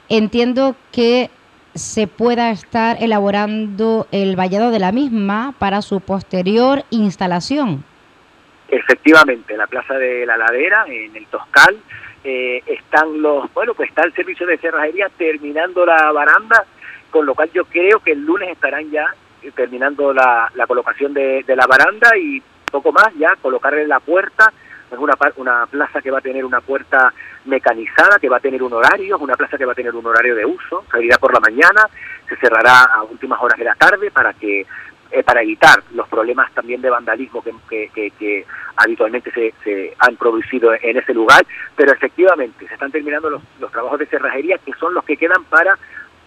entiendo 0.09 0.75
que 0.93 1.31
se 1.75 2.07
pueda 2.07 2.51
estar 2.51 3.03
elaborando 3.03 4.07
el 4.13 4.37
vallado 4.37 4.71
de 4.71 4.79
la 4.79 4.93
misma 4.93 5.55
para 5.59 5.83
su 5.83 6.01
posterior 6.01 6.85
instalación. 6.91 7.85
Efectivamente, 8.75 9.53
en 9.53 9.61
la 9.61 9.69
Plaza 9.69 9.95
de 9.95 10.27
la 10.27 10.37
Ladera, 10.37 10.85
en 10.89 11.15
el 11.15 11.27
Toscal, 11.27 11.77
eh, 12.25 12.61
están 12.67 13.23
los, 13.23 13.53
bueno, 13.55 13.73
pues 13.75 13.89
está 13.89 14.03
el 14.03 14.13
servicio 14.15 14.47
de 14.47 14.59
cerrajería 14.59 15.09
terminando 15.17 15.87
la 15.87 16.11
baranda, 16.11 16.65
con 17.11 17.25
lo 17.25 17.35
cual 17.37 17.51
yo 17.53 17.67
creo 17.67 18.01
que 18.01 18.13
el 18.13 18.25
lunes 18.25 18.51
estarán 18.51 18.91
ya 18.91 19.15
eh, 19.43 19.53
terminando 19.55 20.13
la, 20.13 20.51
la 20.55 20.67
colocación 20.67 21.15
de, 21.15 21.45
de 21.45 21.55
la 21.55 21.67
baranda 21.67 22.17
y 22.17 22.43
poco 22.69 22.91
más 22.91 23.15
ya 23.17 23.37
colocarle 23.41 23.87
la 23.87 24.01
puerta. 24.01 24.53
Es 24.91 24.99
una, 24.99 25.15
una 25.37 25.67
plaza 25.67 26.03
que 26.03 26.11
va 26.11 26.19
a 26.19 26.23
tener 26.29 26.45
una 26.45 26.61
puerta 26.61 27.13
mecanizada, 27.45 28.19
que 28.19 28.29
va 28.29 28.39
a 28.39 28.41
tener 28.41 28.63
un 28.63 28.73
horario, 28.73 29.17
es 29.17 29.23
una 29.23 29.37
plaza 29.37 29.57
que 29.57 29.65
va 29.65 29.73
a 29.73 29.77
tener 29.77 29.95
un 29.95 30.07
horario 30.07 30.35
de 30.35 30.45
uso, 30.45 30.85
se 30.91 30.97
abrirá 30.97 31.19
por 31.19 31.33
la 31.33 31.41
mañana, 31.41 31.89
se 32.29 32.37
cerrará 32.37 32.85
a 32.85 33.03
últimas 33.05 33.41
horas 33.41 33.59
de 33.59 33.65
la 33.65 33.75
tarde 33.75 34.11
para 34.11 34.33
que 34.33 34.67
eh, 35.11 35.23
para 35.23 35.43
evitar 35.43 35.83
los 35.93 36.09
problemas 36.09 36.53
también 36.55 36.81
de 36.83 36.91
vandalismo 36.91 37.43
que, 37.43 37.53
que- 37.69 37.91
que- 37.95 38.11
que 38.13 38.45
habitualmente 38.77 39.31
se, 39.33 39.55
se 39.63 39.95
han 39.99 40.17
producido 40.17 40.73
en 40.75 40.97
ese 40.97 41.15
lugar, 41.15 41.45
pero 41.77 41.93
efectivamente 41.93 42.67
se 42.67 42.75
están 42.75 42.91
terminando 42.91 43.31
los, 43.31 43.43
los 43.61 43.71
trabajos 43.71 43.99
de 44.01 44.07
cerrajería 44.07 44.59
que 44.59 44.73
son 44.75 44.93
los 44.95 45.05
que 45.05 45.17
quedan 45.17 45.45
para 45.45 45.79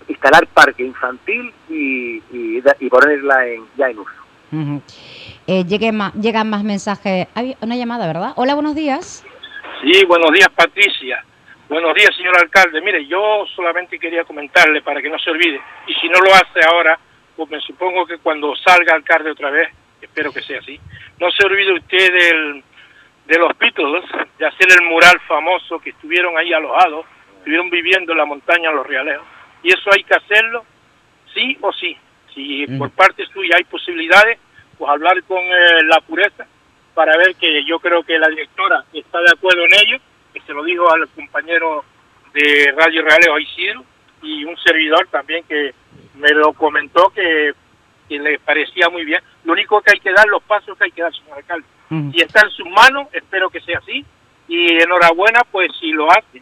instalar 0.07 0.47
parque 0.47 0.83
infantil 0.83 1.53
y, 1.69 2.22
y, 2.31 2.61
ponerla 2.89 3.45
en, 3.47 3.64
ya 3.75 3.89
en 3.89 3.99
uso. 3.99 4.11
Eh, 5.47 5.91
ma- 5.91 6.14
llegan 6.14 6.49
más 6.49 6.64
mensajes. 6.64 7.27
Hay 7.35 7.56
una 7.61 7.75
llamada, 7.75 8.07
¿verdad? 8.07 8.31
Hola, 8.35 8.53
buenos 8.53 8.75
días. 8.75 9.25
Sí, 9.81 10.06
buenos 10.06 10.31
días 10.31 10.47
Patricia. 10.56 11.23
Buenos 11.69 11.93
días, 11.95 12.15
señor 12.15 12.38
alcalde. 12.41 12.80
Mire, 12.81 13.06
yo 13.07 13.43
solamente 13.53 13.99
quería 13.99 14.23
comentarle 14.23 14.81
para 14.81 15.01
que 15.01 15.09
no 15.09 15.19
se 15.19 15.30
olvide. 15.31 15.59
Y 15.88 15.93
si 15.95 16.07
no 16.07 16.19
lo 16.19 16.33
hace 16.33 16.61
ahora, 16.65 16.97
pues 17.38 17.49
me 17.51 17.61
supongo 17.61 18.06
que 18.07 18.17
cuando 18.17 18.56
salga 18.56 18.95
alcalde 18.95 19.32
otra 19.32 19.51
vez, 19.51 19.69
espero 20.01 20.33
que 20.33 20.41
sea 20.41 20.59
así, 20.59 20.80
no 21.19 21.30
se 21.32 21.45
olvide 21.45 21.74
usted 21.74 22.11
del, 22.11 22.64
de 23.27 23.38
los 23.38 23.57
Beatles, 23.57 24.03
de 24.40 24.45
hacer 24.48 24.67
el 24.72 24.88
mural 24.88 25.19
famoso 25.27 25.80
que 25.80 25.91
estuvieron 25.91 26.35
ahí 26.38 26.51
alojados, 26.51 27.06
estuvieron 27.38 27.69
viviendo 27.69 28.11
en 28.11 28.17
la 28.17 28.25
montaña 28.25 28.72
Los 28.72 28.88
Realeos. 28.88 29.24
Y 29.61 29.69
eso 29.69 29.90
hay 29.93 30.03
que 30.03 30.16
hacerlo 30.16 30.66
sí 31.33 31.57
o 31.61 31.72
sí. 31.74 31.95
Si 32.33 32.66
por 32.77 32.90
parte 32.91 33.25
suya 33.27 33.56
hay 33.57 33.64
posibilidades, 33.66 34.40
pues 34.77 34.90
hablar 34.90 35.22
con 35.24 35.40
eh, 35.40 35.83
la 35.85 36.01
pureza 36.01 36.45
para 36.93 37.16
ver 37.17 37.35
que 37.35 37.64
yo 37.66 37.80
creo 37.80 38.03
que 38.03 38.17
la 38.17 38.27
directora 38.27 38.83
está 38.93 39.19
de 39.19 39.32
acuerdo 39.32 39.64
en 39.66 39.74
ello, 39.74 39.98
que 40.33 40.41
se 40.41 40.53
lo 40.53 40.64
dijo 40.64 40.91
al 40.91 41.07
compañero 41.09 41.85
de 42.33 42.74
Radio 42.75 43.03
Realejo 43.03 43.40
Isidro 43.40 43.83
y 44.22 44.43
un 44.45 44.57
servidor 44.57 45.07
también 45.11 45.43
que 45.45 45.74
me 46.18 46.30
lo 46.32 46.54
comentó 46.54 47.10
que, 47.16 47.52
que 48.10 48.20
le 48.20 48.40
parecía 48.40 48.90
muy 48.90 49.06
bien. 49.06 49.22
Lo 49.44 49.54
único 49.54 49.82
que 49.82 49.92
hay 49.94 50.00
que 50.00 50.12
dar, 50.12 50.26
los 50.28 50.44
pasos 50.44 50.78
que 50.78 50.86
hay 50.86 50.92
que 50.92 51.02
dar, 51.02 51.14
señor 51.14 51.38
alcalde. 51.38 51.66
Si 52.14 52.22
está 52.22 52.42
en 52.42 52.52
sus 52.52 52.68
manos, 52.70 53.08
espero 53.14 53.50
que 53.50 53.62
sea 53.62 53.78
así. 53.80 54.06
Y 54.50 54.82
enhorabuena, 54.82 55.42
pues 55.52 55.72
si 55.80 55.92
lo 55.92 56.10
hace, 56.12 56.42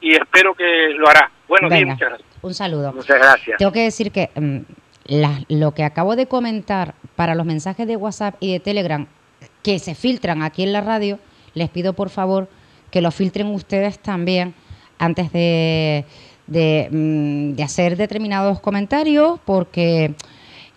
y 0.00 0.12
espero 0.12 0.54
que 0.54 0.90
lo 0.96 1.08
hará. 1.08 1.30
Buenos 1.48 1.70
días, 1.70 1.80
Venga. 1.80 1.92
muchas 1.94 2.08
gracias. 2.10 2.28
Un 2.42 2.54
saludo. 2.54 2.92
Muchas 2.92 3.18
gracias. 3.18 3.58
Tengo 3.58 3.72
que 3.72 3.84
decir 3.84 4.10
que 4.12 4.30
mm, 4.34 4.58
la- 5.06 5.40
lo 5.48 5.72
que 5.72 5.84
acabo 5.84 6.16
de 6.16 6.26
comentar 6.26 6.94
para 7.16 7.34
los 7.34 7.46
mensajes 7.46 7.86
de 7.86 7.96
WhatsApp 7.96 8.36
y 8.40 8.52
de 8.52 8.60
Telegram 8.60 9.06
que 9.62 9.78
se 9.78 9.94
filtran 9.94 10.42
aquí 10.42 10.62
en 10.62 10.72
la 10.72 10.80
radio, 10.80 11.18
les 11.54 11.68
pido 11.70 11.92
por 11.92 12.10
favor 12.10 12.48
que 12.90 13.00
lo 13.00 13.10
filtren 13.10 13.46
ustedes 13.48 13.98
también 13.98 14.54
antes 14.98 15.32
de, 15.32 16.04
de, 16.52 16.88
mm, 16.90 17.56
de 17.56 17.62
hacer 17.62 17.96
determinados 17.96 18.60
comentarios, 18.60 19.40
porque 19.44 20.14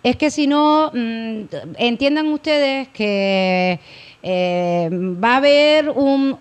es 0.02 0.16
que 0.16 0.30
si 0.30 0.46
no, 0.46 0.90
mm, 0.94 1.42
entiendan 1.78 2.28
ustedes 2.28 2.88
que 2.88 3.80
eh, 4.22 4.88
va 4.92 5.34
a 5.34 5.36
haber 5.38 5.90
un, 5.90 6.36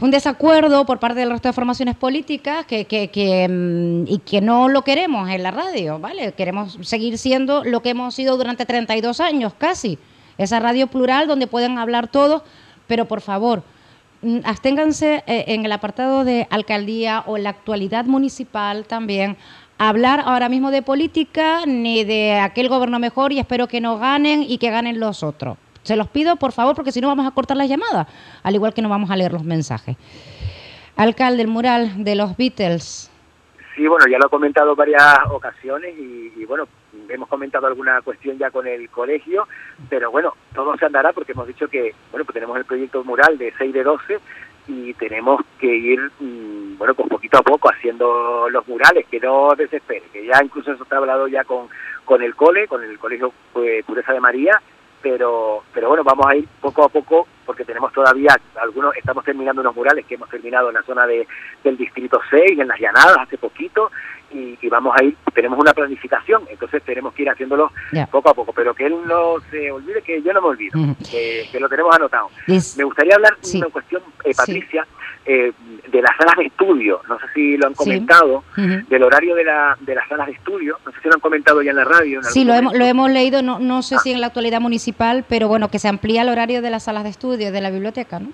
un, 0.00 0.10
desacuerdo 0.10 0.86
por 0.86 0.98
parte 0.98 1.20
del 1.20 1.30
resto 1.30 1.48
de 1.48 1.52
formaciones 1.52 1.96
políticas 1.96 2.64
que, 2.66 2.84
que, 2.86 3.08
que, 3.08 3.46
mm, 3.48 4.04
y 4.06 4.18
que 4.18 4.40
no 4.40 4.68
lo 4.68 4.82
queremos 4.82 5.28
en 5.28 5.42
la 5.42 5.50
radio, 5.50 5.98
¿vale? 5.98 6.32
Queremos 6.32 6.78
seguir 6.82 7.18
siendo 7.18 7.64
lo 7.64 7.82
que 7.82 7.90
hemos 7.90 8.14
sido 8.14 8.36
durante 8.36 8.64
32 8.64 9.20
años 9.20 9.52
casi, 9.58 9.98
esa 10.38 10.60
radio 10.60 10.86
plural 10.86 11.26
donde 11.26 11.46
pueden 11.46 11.78
hablar 11.78 12.08
todos, 12.08 12.42
pero 12.86 13.06
por 13.06 13.20
favor, 13.20 13.62
absténganse 14.44 15.22
eh, 15.26 15.44
en 15.48 15.64
el 15.64 15.72
apartado 15.72 16.24
de 16.24 16.46
alcaldía 16.50 17.22
o 17.26 17.38
la 17.38 17.50
actualidad 17.50 18.04
municipal 18.04 18.84
también 18.86 19.36
hablar 19.78 20.22
ahora 20.24 20.48
mismo 20.48 20.70
de 20.70 20.82
política 20.82 21.60
ni 21.66 22.04
de 22.04 22.34
aquel 22.40 22.68
gobierno 22.68 22.98
mejor 22.98 23.32
y 23.32 23.38
espero 23.38 23.68
que 23.68 23.80
no 23.80 23.98
ganen 23.98 24.42
y 24.42 24.58
que 24.58 24.70
ganen 24.70 25.00
los 25.00 25.22
otros. 25.22 25.56
Se 25.82 25.96
los 25.96 26.08
pido, 26.08 26.36
por 26.36 26.52
favor, 26.52 26.74
porque 26.74 26.92
si 26.92 27.00
no 27.00 27.08
vamos 27.08 27.26
a 27.26 27.30
cortar 27.30 27.56
las 27.56 27.68
llamadas, 27.68 28.06
al 28.42 28.54
igual 28.54 28.74
que 28.74 28.82
no 28.82 28.88
vamos 28.88 29.10
a 29.10 29.16
leer 29.16 29.32
los 29.32 29.44
mensajes. 29.44 29.96
Alcalde, 30.96 31.46
mural 31.46 32.04
de 32.04 32.16
los 32.16 32.36
Beatles. 32.36 33.10
Sí, 33.76 33.86
bueno, 33.86 34.04
ya 34.10 34.18
lo 34.18 34.26
he 34.26 34.30
comentado 34.30 34.74
varias 34.74 35.00
ocasiones 35.30 35.94
y, 35.96 36.44
bueno, 36.44 36.64
hemos 37.08 37.28
comentado 37.28 37.66
alguna 37.66 38.00
cuestión 38.02 38.38
ya 38.38 38.50
con 38.50 38.66
el 38.66 38.88
colegio, 38.90 39.48
pero 39.88 40.10
bueno, 40.10 40.34
todo 40.54 40.76
se 40.76 40.86
andará 40.86 41.12
porque 41.12 41.32
hemos 41.32 41.46
dicho 41.46 41.68
que, 41.68 41.94
bueno, 42.10 42.24
pues 42.24 42.34
tenemos 42.34 42.56
el 42.56 42.64
proyecto 42.64 43.04
mural 43.04 43.38
de 43.38 43.52
6 43.56 43.72
de 43.72 43.82
12 43.82 44.18
y 44.68 44.94
tenemos 44.94 45.40
que 45.58 45.74
ir, 45.74 46.00
mm, 46.20 46.76
bueno, 46.78 46.94
pues 46.94 47.08
poquito 47.08 47.38
a 47.38 47.42
poco 47.42 47.70
haciendo 47.70 48.48
los 48.50 48.66
murales, 48.68 49.06
que 49.10 49.18
no 49.18 49.54
desespere, 49.56 50.04
que 50.12 50.26
ya 50.26 50.40
incluso 50.42 50.72
eso 50.72 50.82
está 50.82 50.98
hablado 50.98 51.26
ya 51.26 51.44
con, 51.44 51.68
con 52.04 52.22
el 52.22 52.34
cole, 52.36 52.68
con 52.68 52.82
el 52.82 52.98
colegio 52.98 53.32
pues, 53.52 53.84
Pureza 53.84 54.12
de 54.12 54.20
María, 54.20 54.60
pero 55.00 55.62
pero 55.72 55.88
bueno, 55.88 56.04
vamos 56.04 56.26
a 56.26 56.36
ir 56.36 56.46
poco 56.60 56.84
a 56.84 56.88
poco 56.88 57.26
porque 57.46 57.64
tenemos 57.64 57.92
todavía 57.92 58.36
algunos, 58.60 58.94
estamos 58.96 59.24
terminando 59.24 59.62
unos 59.62 59.74
murales 59.74 60.04
que 60.04 60.16
hemos 60.16 60.28
terminado 60.28 60.68
en 60.68 60.74
la 60.74 60.82
zona 60.82 61.06
de, 61.06 61.26
del 61.64 61.76
distrito 61.78 62.20
6, 62.28 62.58
en 62.58 62.68
las 62.68 62.78
llanadas 62.78 63.16
hace 63.18 63.38
poquito, 63.38 63.90
y, 64.30 64.58
y 64.60 64.68
vamos 64.68 64.94
a 64.98 65.02
ir, 65.04 65.16
tenemos 65.34 65.58
una 65.58 65.72
planificación, 65.72 66.42
entonces 66.50 66.82
tenemos 66.82 67.14
que 67.14 67.22
ir 67.22 67.30
haciéndolo 67.30 67.72
poco 68.10 68.30
a 68.30 68.34
poco, 68.34 68.52
pero 68.52 68.74
que 68.74 68.86
él 68.86 68.94
no 69.06 69.34
se 69.50 69.70
olvide 69.70 70.02
que 70.02 70.20
yo 70.22 70.32
no 70.32 70.40
me 70.42 70.48
olvido, 70.48 70.78
Ujú. 70.78 70.96
que, 71.10 71.48
que 71.50 71.60
lo 71.60 71.68
tenemos 71.68 71.94
anotado. 71.94 72.28
Me 72.76 72.84
gustaría 72.84 73.14
hablar 73.14 73.36
de 73.38 73.44
Sí. 73.46 73.58
una 73.58 73.68
cuestión, 73.68 74.02
eh, 74.24 74.32
Patricia, 74.36 74.86
eh, 75.24 75.52
de 75.88 76.02
las 76.02 76.16
salas 76.16 76.36
de 76.36 76.44
estudio, 76.46 77.00
no 77.08 77.18
sé 77.18 77.26
si 77.34 77.56
lo 77.56 77.66
han 77.66 77.74
comentado, 77.74 78.44
del 78.56 79.02
horario 79.02 79.34
de, 79.34 79.44
la, 79.44 79.76
de 79.80 79.94
las 79.94 80.08
salas 80.08 80.26
de 80.26 80.32
estudio, 80.34 80.78
no 80.84 80.92
sé 80.92 81.00
si 81.02 81.08
lo 81.08 81.14
han 81.14 81.20
comentado 81.20 81.62
ya 81.62 81.70
en 81.70 81.76
la 81.76 81.84
radio. 81.84 82.18
en 82.18 82.24
Sí, 82.24 82.44
lo 82.44 82.54
hemos, 82.54 82.74
lo 82.76 82.84
hemos 82.84 83.10
leído, 83.10 83.42
no, 83.42 83.58
no 83.58 83.82
sé 83.82 83.98
si 83.98 84.12
en 84.12 84.20
la 84.20 84.28
actualidad 84.28 84.60
municipal, 84.60 85.24
pero 85.28 85.48
bueno, 85.48 85.70
que 85.70 85.78
se 85.78 85.88
amplía 85.88 86.22
el 86.22 86.28
horario 86.28 86.62
de 86.62 86.70
las 86.70 86.84
salas 86.84 87.04
de 87.04 87.10
estudio, 87.10 87.52
de 87.52 87.60
la 87.60 87.70
biblioteca, 87.70 88.18
¿no? 88.20 88.28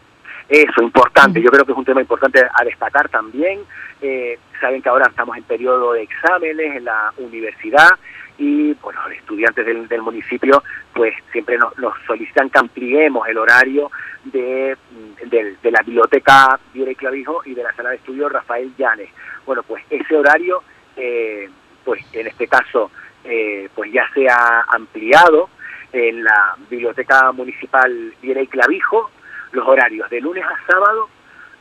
Eso, 0.49 0.83
importante. 0.83 1.41
Yo 1.41 1.51
creo 1.51 1.65
que 1.65 1.73
es 1.73 1.79
un 1.79 1.87
tema 1.87 2.03
importante 2.03 2.39
a 2.41 2.65
destacar 2.65 3.09
también. 3.09 3.61
Eh, 4.07 4.39
saben 4.61 4.83
que 4.83 4.91
ahora 4.91 5.07
estamos 5.09 5.35
en 5.35 5.45
periodo 5.45 5.95
de 5.95 6.03
exámenes 6.03 6.77
en 6.77 6.85
la 6.85 7.11
universidad 7.17 7.89
y, 8.37 8.75
bueno, 8.75 9.01
los 9.09 9.17
estudiantes 9.17 9.65
del, 9.65 10.03
municipio 10.03 10.63
pues 10.93 11.15
siempre 11.33 11.57
nos, 11.57 11.75
nos 11.79 11.95
solicitan 12.07 12.51
que 12.51 12.59
ampliemos 12.59 13.27
el 13.29 13.39
horario 13.39 13.91
de, 14.25 14.77
mm, 14.91 15.31
del- 15.31 15.57
de 15.63 15.71
la 15.71 15.81
biblioteca 15.81 16.61
Viera 16.75 16.91
y 16.91 16.97
Clavijo 16.97 17.41
y 17.47 17.55
de 17.55 17.63
la 17.63 17.73
sala 17.73 17.91
de 17.91 17.97
estudio 17.97 18.29
Rafael 18.29 18.75
Llanes. 18.77 19.09
Bueno, 19.47 19.63
pues 19.63 19.83
ese 19.89 20.15
horario, 20.15 20.63
eh, 20.99 21.49
pues 21.83 22.05
en 22.13 22.27
este 22.27 22.47
caso, 22.47 22.91
eh, 23.25 23.71
pues 23.75 23.91
ya 23.91 24.07
se 24.13 24.29
ha 24.29 24.67
ampliado 24.69 25.49
en 25.95 26.23
la 26.25 26.57
biblioteca 26.69 27.33
municipal 27.33 28.13
Viera 28.21 28.43
y 28.43 28.49
Clavijo, 28.49 29.11
los 29.53 29.67
horarios 29.67 30.11
de 30.11 30.21
lunes 30.21 30.45
a 30.45 30.71
sábado 30.71 31.09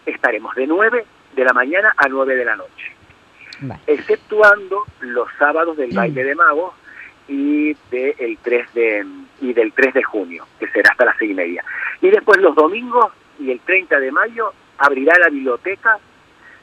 estaremos 0.05 0.53
de 0.55 0.67
9 0.67 1.05
de 1.35 1.43
la 1.43 1.53
mañana 1.53 1.93
a 1.97 2.07
9 2.07 2.35
de 2.35 2.45
la 2.45 2.55
noche, 2.55 2.95
exceptuando 3.87 4.83
los 5.01 5.27
sábados 5.37 5.77
del 5.77 5.95
baile 5.95 6.23
de 6.23 6.35
magos 6.35 6.73
y 7.27 7.73
de 7.91 8.15
el 8.19 8.37
3 8.41 8.73
de 8.73 9.05
y 9.41 9.53
del 9.53 9.71
3 9.73 9.93
de 9.93 10.03
junio, 10.03 10.45
que 10.59 10.67
será 10.67 10.91
hasta 10.91 11.05
las 11.05 11.17
seis 11.17 11.31
y 11.31 11.35
media. 11.35 11.63
Y 12.01 12.09
después 12.09 12.39
los 12.41 12.55
domingos 12.55 13.11
y 13.39 13.51
el 13.51 13.59
30 13.59 13.99
de 13.99 14.11
mayo 14.11 14.53
abrirá 14.77 15.17
la 15.19 15.29
biblioteca 15.29 15.99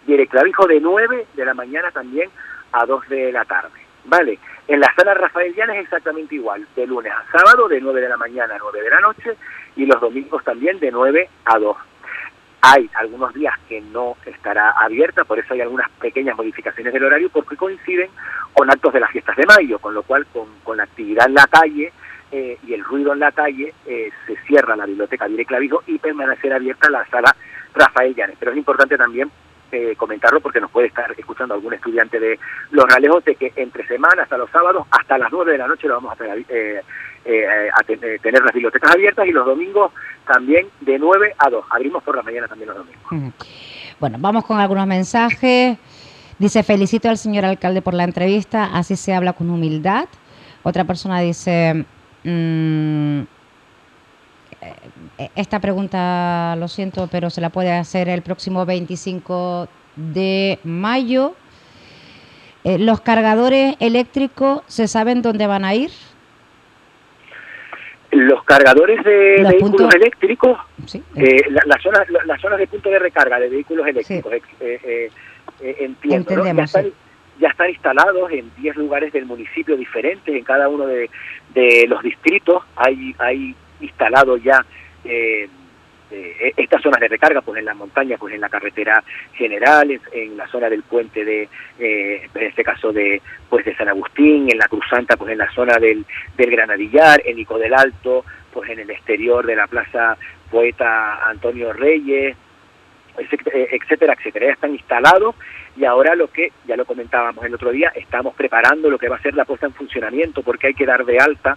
y 0.06 0.26
Clavijo 0.26 0.66
de 0.66 0.80
9 0.80 1.26
de 1.34 1.44
la 1.44 1.54
mañana 1.54 1.90
también 1.90 2.30
a 2.72 2.84
2 2.84 3.08
de 3.08 3.32
la 3.32 3.44
tarde. 3.44 3.78
Vale, 4.04 4.38
en 4.66 4.80
la 4.80 4.92
sala 4.94 5.14
Rafael 5.14 5.54
Llanes 5.54 5.76
es 5.76 5.84
exactamente 5.84 6.34
igual, 6.34 6.66
de 6.74 6.86
lunes 6.86 7.12
a 7.12 7.38
sábado, 7.38 7.68
de 7.68 7.80
9 7.80 8.00
de 8.00 8.08
la 8.08 8.16
mañana 8.16 8.54
a 8.54 8.58
9 8.58 8.82
de 8.82 8.90
la 8.90 9.00
noche, 9.00 9.36
y 9.76 9.86
los 9.86 10.00
domingos 10.00 10.42
también 10.42 10.78
de 10.80 10.90
9 10.90 11.28
a 11.44 11.58
2. 11.58 11.76
Hay 12.62 12.90
algunos 12.94 13.32
días 13.34 13.54
que 13.68 13.80
no 13.80 14.16
estará 14.26 14.70
abierta, 14.72 15.24
por 15.24 15.38
eso 15.38 15.54
hay 15.54 15.62
algunas 15.62 15.90
pequeñas 15.92 16.36
modificaciones 16.36 16.92
del 16.92 17.04
horario, 17.04 17.30
porque 17.30 17.56
coinciden 17.56 18.10
con 18.52 18.70
actos 18.70 18.92
de 18.92 19.00
las 19.00 19.10
fiestas 19.10 19.36
de 19.36 19.46
mayo, 19.46 19.78
con 19.78 19.94
lo 19.94 20.02
cual 20.02 20.26
con, 20.26 20.46
con 20.62 20.76
la 20.76 20.84
actividad 20.84 21.26
en 21.26 21.34
la 21.34 21.46
calle 21.46 21.92
eh, 22.32 22.58
y 22.66 22.74
el 22.74 22.84
ruido 22.84 23.12
en 23.12 23.20
la 23.20 23.32
calle 23.32 23.72
eh, 23.86 24.10
se 24.26 24.36
cierra 24.46 24.76
la 24.76 24.86
biblioteca 24.86 25.26
Dire 25.26 25.44
Clavijo 25.44 25.82
y 25.86 25.98
permanecerá 25.98 26.56
abierta 26.56 26.90
la 26.90 27.06
sala 27.06 27.34
Rafael 27.74 28.14
Llanes. 28.14 28.36
Pero 28.38 28.52
es 28.52 28.58
importante 28.58 28.96
también 28.96 29.30
eh, 29.72 29.94
comentarlo 29.96 30.40
porque 30.40 30.60
nos 30.60 30.70
puede 30.70 30.88
estar 30.88 31.12
escuchando 31.16 31.54
algún 31.54 31.72
estudiante 31.72 32.18
de 32.18 32.38
los 32.72 32.84
Ralejos 32.88 33.24
de 33.24 33.36
que 33.36 33.52
entre 33.54 33.86
semanas 33.86 34.24
hasta 34.24 34.36
los 34.36 34.50
sábados 34.50 34.86
hasta 34.90 35.16
las 35.16 35.30
9 35.30 35.52
de 35.52 35.58
la 35.58 35.68
noche 35.68 35.86
lo 35.86 35.94
vamos 35.94 36.20
a 36.20 36.24
eh, 36.48 36.82
eh, 37.24 37.44
a 37.72 37.82
ten- 37.84 38.00
eh, 38.02 38.18
tener 38.22 38.42
las 38.42 38.52
bibliotecas 38.52 38.92
abiertas 38.94 39.26
y 39.26 39.30
los 39.32 39.44
domingos 39.46 39.92
también 40.26 40.66
de 40.80 40.98
9 40.98 41.34
a 41.38 41.50
2. 41.50 41.64
Abrimos 41.70 42.02
por 42.02 42.16
la 42.16 42.22
mañana 42.22 42.48
también 42.48 42.68
los 42.70 42.78
domingos. 42.78 43.34
Bueno, 43.98 44.16
vamos 44.20 44.44
con 44.44 44.58
algunos 44.58 44.86
mensajes. 44.86 45.76
Dice, 46.38 46.62
felicito 46.62 47.08
al 47.10 47.18
señor 47.18 47.44
alcalde 47.44 47.82
por 47.82 47.92
la 47.94 48.04
entrevista, 48.04 48.70
así 48.72 48.96
se 48.96 49.12
habla 49.14 49.34
con 49.34 49.50
humildad. 49.50 50.06
Otra 50.62 50.84
persona 50.84 51.20
dice, 51.20 51.84
mm, 52.24 53.20
eh, 55.18 55.30
esta 55.34 55.58
pregunta, 55.60 56.56
lo 56.56 56.68
siento, 56.68 57.08
pero 57.10 57.30
se 57.30 57.40
la 57.40 57.50
puede 57.50 57.72
hacer 57.72 58.08
el 58.08 58.22
próximo 58.22 58.64
25 58.66 59.68
de 59.96 60.58
mayo. 60.64 61.34
Eh, 62.64 62.78
¿Los 62.78 63.00
cargadores 63.00 63.76
eléctricos 63.80 64.62
se 64.66 64.86
saben 64.88 65.22
dónde 65.22 65.46
van 65.46 65.64
a 65.64 65.74
ir? 65.74 65.90
Los 68.12 68.42
cargadores 68.44 69.02
de 69.04 69.38
Los 69.38 69.50
vehículos 69.52 69.70
puntos- 69.78 69.94
eléctricos, 69.94 70.58
Sí. 70.86 71.02
eh, 71.16 71.44
la- 71.50 71.62
las 71.66 71.80
zonas 71.82 72.08
la- 72.10 72.24
las 72.24 72.40
zonas 72.40 72.58
de 72.58 72.66
punto 72.66 72.88
de 72.90 72.98
recarga 72.98 73.38
de 73.38 73.48
vehículos 73.48 73.86
eléctricos, 73.86 74.32
eh, 74.32 74.40
eh, 74.60 75.10
eh, 75.60 75.76
entiendo, 75.80 76.34
¿no? 76.36 76.44
ya, 76.44 76.62
están, 76.64 76.86
ya 77.38 77.48
están 77.48 77.70
instalados 77.70 78.30
en 78.32 78.50
10 78.56 78.74
lugares 78.76 79.12
del 79.12 79.26
municipio 79.26 79.76
diferentes, 79.76 80.34
en 80.34 80.42
cada 80.44 80.68
uno 80.68 80.86
de, 80.86 81.08
de 81.54 81.86
los 81.88 82.02
distritos 82.02 82.64
hay, 82.76 83.14
hay 83.18 83.54
instalado 83.80 84.36
ya 84.38 84.64
eh, 85.04 85.48
eh, 86.10 86.52
estas 86.56 86.82
zonas 86.82 87.00
de 87.00 87.08
recarga, 87.08 87.40
pues 87.40 87.58
en 87.58 87.64
la 87.64 87.74
montaña, 87.74 88.16
pues 88.18 88.34
en 88.34 88.40
la 88.40 88.48
carretera 88.48 89.02
general, 89.34 90.00
en, 90.12 90.36
la 90.36 90.48
zona 90.48 90.68
del 90.68 90.82
puente 90.82 91.24
de, 91.24 91.48
eh, 91.78 92.28
en 92.34 92.42
este 92.42 92.64
caso 92.64 92.92
de 92.92 93.20
pues 93.48 93.64
de 93.64 93.76
San 93.76 93.88
Agustín, 93.88 94.50
en 94.50 94.58
la 94.58 94.68
Cruzanta, 94.68 95.16
pues 95.16 95.32
en 95.32 95.38
la 95.38 95.50
zona 95.52 95.78
del, 95.78 96.04
del 96.36 96.50
Granadillar, 96.50 97.22
en 97.24 97.38
Ico 97.38 97.58
del 97.58 97.74
Alto, 97.74 98.24
pues 98.52 98.70
en 98.70 98.80
el 98.80 98.90
exterior 98.90 99.46
de 99.46 99.56
la 99.56 99.66
Plaza 99.66 100.16
Poeta 100.50 101.28
Antonio 101.28 101.72
Reyes, 101.72 102.36
etcétera, 103.18 104.14
etcétera. 104.14 104.46
Ya 104.46 104.52
están 104.52 104.72
instalados 104.72 105.34
y 105.76 105.84
ahora 105.84 106.14
lo 106.14 106.28
que, 106.28 106.52
ya 106.66 106.76
lo 106.76 106.84
comentábamos 106.84 107.44
el 107.44 107.54
otro 107.54 107.70
día, 107.70 107.92
estamos 107.94 108.34
preparando 108.34 108.90
lo 108.90 108.98
que 108.98 109.08
va 109.08 109.16
a 109.16 109.22
ser 109.22 109.34
la 109.34 109.44
puesta 109.44 109.66
en 109.66 109.74
funcionamiento 109.74 110.42
porque 110.42 110.68
hay 110.68 110.74
que 110.74 110.86
dar 110.86 111.04
de 111.04 111.18
alta 111.18 111.56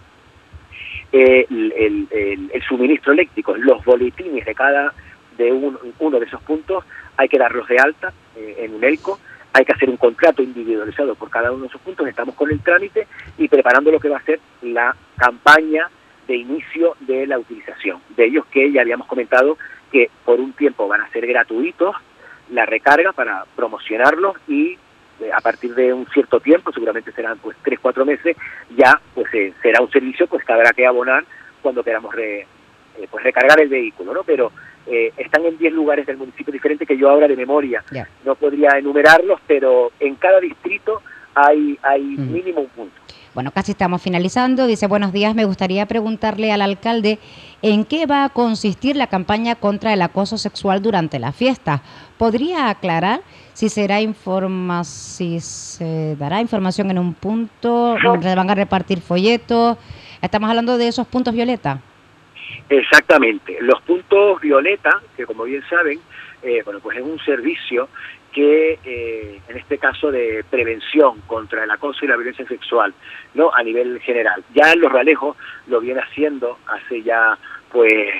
el, 1.22 1.72
el- 1.76 2.08
el- 2.52 2.62
suministro 2.62 3.12
eléctrico, 3.12 3.54
los 3.56 3.84
boletines 3.84 4.44
de 4.44 4.54
cada 4.54 4.92
de 5.38 5.52
un- 5.52 5.78
uno 5.98 6.18
de 6.20 6.26
esos 6.26 6.42
puntos 6.42 6.84
hay 7.16 7.28
que 7.28 7.38
darlos 7.38 7.66
de 7.68 7.78
alta 7.78 8.12
eh, 8.36 8.56
en 8.60 8.74
un 8.74 8.84
ELCO, 8.84 9.18
hay 9.52 9.64
que 9.64 9.72
hacer 9.72 9.88
un 9.90 9.96
contrato 9.96 10.42
individualizado 10.42 11.14
por 11.14 11.30
cada 11.30 11.52
uno 11.52 11.62
de 11.62 11.68
esos 11.68 11.80
puntos, 11.80 12.06
estamos 12.08 12.34
con 12.34 12.50
el 12.50 12.60
trámite 12.60 13.06
y 13.38 13.48
preparando 13.48 13.90
lo 13.92 14.00
que 14.00 14.08
va 14.08 14.18
a 14.18 14.22
ser 14.24 14.40
la 14.62 14.96
campaña 15.16 15.88
de 16.26 16.36
inicio 16.36 16.96
de 17.00 17.26
la 17.26 17.38
utilización. 17.38 18.00
De 18.16 18.24
ellos 18.26 18.46
que 18.46 18.72
ya 18.72 18.80
habíamos 18.80 19.06
comentado 19.06 19.56
que 19.92 20.10
por 20.24 20.40
un 20.40 20.52
tiempo 20.54 20.88
van 20.88 21.02
a 21.02 21.10
ser 21.10 21.26
gratuitos 21.26 21.94
la 22.50 22.66
recarga 22.66 23.12
para 23.12 23.44
promocionarlos 23.56 24.36
y 24.48 24.76
a 25.32 25.40
partir 25.40 25.74
de 25.74 25.92
un 25.92 26.06
cierto 26.08 26.40
tiempo, 26.40 26.72
seguramente 26.72 27.12
serán 27.12 27.38
pues 27.38 27.56
tres, 27.62 27.78
cuatro 27.80 28.04
meses, 28.04 28.36
ya 28.76 29.00
pues 29.14 29.26
eh, 29.34 29.52
será 29.62 29.80
un 29.82 29.90
servicio 29.90 30.26
pues 30.26 30.44
que 30.44 30.52
habrá 30.52 30.70
que 30.72 30.86
abonar 30.86 31.24
cuando 31.62 31.82
queramos 31.82 32.14
re- 32.14 32.40
eh, 32.98 33.08
pues 33.10 33.24
recargar 33.24 33.60
el 33.60 33.68
vehículo, 33.68 34.12
¿no? 34.14 34.22
Pero 34.24 34.52
eh, 34.86 35.12
están 35.16 35.44
en 35.46 35.56
10 35.56 35.72
lugares 35.72 36.06
del 36.06 36.16
municipio 36.18 36.52
diferentes 36.52 36.86
que 36.86 36.96
yo 36.96 37.08
ahora 37.08 37.26
de 37.26 37.36
memoria 37.36 37.82
no 38.24 38.34
podría 38.34 38.70
enumerarlos, 38.78 39.40
pero 39.46 39.92
en 39.98 40.14
cada 40.16 40.40
distrito 40.40 41.02
hay, 41.34 41.78
hay 41.82 42.02
mínimo 42.32 42.60
un 42.60 42.68
punto. 42.68 43.00
Bueno, 43.34 43.50
casi 43.50 43.72
estamos 43.72 44.00
finalizando. 44.00 44.68
Dice, 44.68 44.86
buenos 44.86 45.12
días, 45.12 45.34
me 45.34 45.44
gustaría 45.44 45.86
preguntarle 45.86 46.52
al 46.52 46.62
alcalde 46.62 47.18
en 47.62 47.84
qué 47.84 48.06
va 48.06 48.22
a 48.22 48.28
consistir 48.28 48.94
la 48.94 49.08
campaña 49.08 49.56
contra 49.56 49.92
el 49.92 50.02
acoso 50.02 50.38
sexual 50.38 50.80
durante 50.80 51.18
la 51.18 51.32
fiesta. 51.32 51.82
¿Podría 52.16 52.68
aclarar 52.68 53.22
si 53.52 53.68
será 53.68 54.00
informa 54.00 54.84
si 54.84 55.40
se 55.40 56.14
dará 56.14 56.40
información 56.40 56.92
en 56.92 56.98
un 57.00 57.12
punto, 57.12 57.96
se 58.22 58.34
van 58.36 58.50
a 58.50 58.54
repartir 58.54 59.00
folletos? 59.00 59.78
Estamos 60.22 60.48
hablando 60.48 60.78
de 60.78 60.86
esos 60.86 61.08
puntos 61.08 61.34
violeta. 61.34 61.80
Exactamente. 62.68 63.56
Los 63.60 63.82
puntos 63.82 64.40
violeta, 64.40 65.02
que 65.16 65.26
como 65.26 65.42
bien 65.42 65.62
saben, 65.68 65.98
eh, 66.44 66.62
bueno, 66.64 66.78
pues 66.78 66.98
es 66.98 67.02
un 67.02 67.18
servicio 67.18 67.88
que, 68.34 68.80
eh, 68.84 69.40
en 69.48 69.56
este 69.56 69.78
caso 69.78 70.10
de 70.10 70.44
prevención 70.50 71.20
contra 71.26 71.62
el 71.64 71.70
acoso 71.70 72.04
y 72.04 72.08
la 72.08 72.16
violencia 72.16 72.46
sexual, 72.46 72.92
¿no? 73.32 73.50
A 73.54 73.62
nivel 73.62 74.00
general. 74.00 74.44
Ya 74.52 74.74
Los 74.74 74.92
Realejos 74.92 75.36
lo 75.68 75.80
viene 75.80 76.00
haciendo 76.00 76.58
hace 76.66 77.02
ya, 77.02 77.38
pues, 77.70 78.12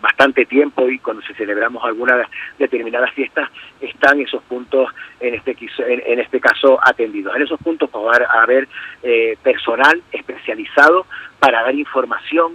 bastante 0.00 0.46
tiempo 0.46 0.88
y 0.88 0.98
cuando 1.00 1.22
se 1.22 1.34
celebramos 1.34 1.82
algunas 1.84 2.28
determinadas 2.58 3.12
fiestas 3.12 3.50
están 3.80 4.20
esos 4.20 4.42
puntos 4.44 4.88
en 5.20 5.34
este 5.34 5.56
en, 5.78 6.20
este 6.20 6.38
caso 6.38 6.78
atendidos. 6.82 7.34
En 7.34 7.42
esos 7.42 7.58
puntos 7.60 7.90
pues, 7.90 8.04
va 8.04 8.42
haber 8.42 8.68
eh, 9.02 9.36
personal 9.42 10.00
especializado 10.12 11.06
para 11.40 11.62
dar 11.62 11.74
información, 11.74 12.52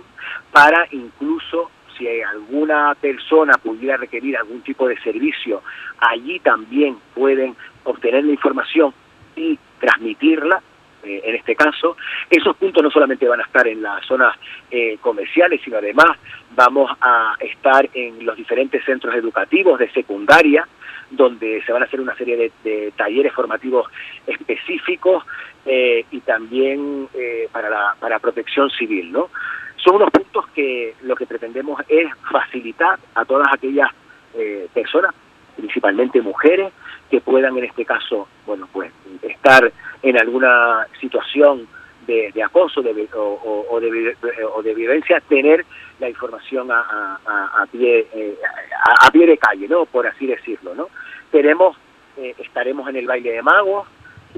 para 0.51 0.87
incluso 0.91 1.69
si 2.01 2.21
alguna 2.21 2.95
persona 2.95 3.53
pudiera 3.53 3.97
requerir 3.97 4.35
algún 4.37 4.61
tipo 4.61 4.87
de 4.87 4.97
servicio, 5.01 5.61
allí 5.99 6.39
también 6.39 6.97
pueden 7.13 7.55
obtener 7.83 8.23
la 8.23 8.31
información 8.31 8.93
y 9.35 9.57
transmitirla. 9.79 10.61
eh, 11.03 11.21
en 11.23 11.35
este 11.35 11.55
caso, 11.55 11.97
esos 12.29 12.55
puntos 12.57 12.83
no 12.83 12.91
solamente 12.91 13.27
van 13.27 13.39
a 13.39 13.43
estar 13.43 13.67
en 13.67 13.81
las 13.81 14.05
zonas 14.05 14.35
eh, 14.69 14.97
comerciales, 15.01 15.59
sino 15.63 15.77
además 15.77 16.17
vamos 16.55 16.91
a 17.01 17.35
estar 17.39 17.89
en 17.93 18.23
los 18.23 18.37
diferentes 18.37 18.83
centros 18.85 19.15
educativos 19.15 19.79
de 19.79 19.89
secundaria, 19.91 20.67
donde 21.09 21.61
se 21.65 21.71
van 21.71 21.81
a 21.81 21.85
hacer 21.85 21.99
una 21.99 22.15
serie 22.15 22.51
de, 22.63 22.93
talleres 22.95 23.33
formativos 23.33 23.87
específicos 24.27 25.23
eh, 25.65 26.05
y 26.11 26.19
también 26.21 27.07
eh, 27.13 27.49
para 27.51 27.69
la 27.69 27.95
para 27.99 28.19
protección 28.19 28.69
civil, 28.69 29.11
¿no? 29.11 29.29
Son 29.83 29.95
unos 29.95 30.09
puntos 30.11 30.47
que 30.53 30.95
lo 31.01 31.15
que 31.15 31.25
pretendemos 31.25 31.81
es 31.87 32.07
facilitar 32.31 32.99
a 33.15 33.25
todas 33.25 33.47
aquellas 33.53 33.89
eh, 34.35 34.67
personas, 34.73 35.13
principalmente 35.57 36.21
mujeres, 36.21 36.71
que 37.09 37.19
puedan 37.21 37.57
en 37.57 37.65
este 37.65 37.83
caso, 37.85 38.27
bueno, 38.45 38.69
pues 38.71 38.91
estar 39.21 39.71
en 40.03 40.17
alguna 40.19 40.87
situación 40.99 41.67
de, 42.07 42.31
de 42.33 42.43
acoso 42.43 42.81
de, 42.81 43.07
o, 43.15 43.79
de, 43.79 44.15
o 44.53 44.61
de 44.63 44.73
violencia, 44.73 45.19
tener 45.27 45.65
la 45.99 46.09
información 46.09 46.71
a, 46.71 46.79
a- 46.79 47.19
a- 47.25 47.61
a 47.63 47.65
pie 47.67 48.07
eh, 48.13 48.35
a, 48.85 49.07
a 49.07 49.11
pie 49.11 49.27
de 49.27 49.37
calle, 49.37 49.67
¿no? 49.67 49.85
Por 49.85 50.07
así 50.07 50.25
decirlo, 50.25 50.73
¿no? 50.73 50.87
Tenemos, 51.31 51.77
eh, 52.17 52.33
estaremos 52.39 52.87
en 52.89 52.95
el 52.95 53.05
baile 53.07 53.31
de 53.33 53.41
magos 53.41 53.87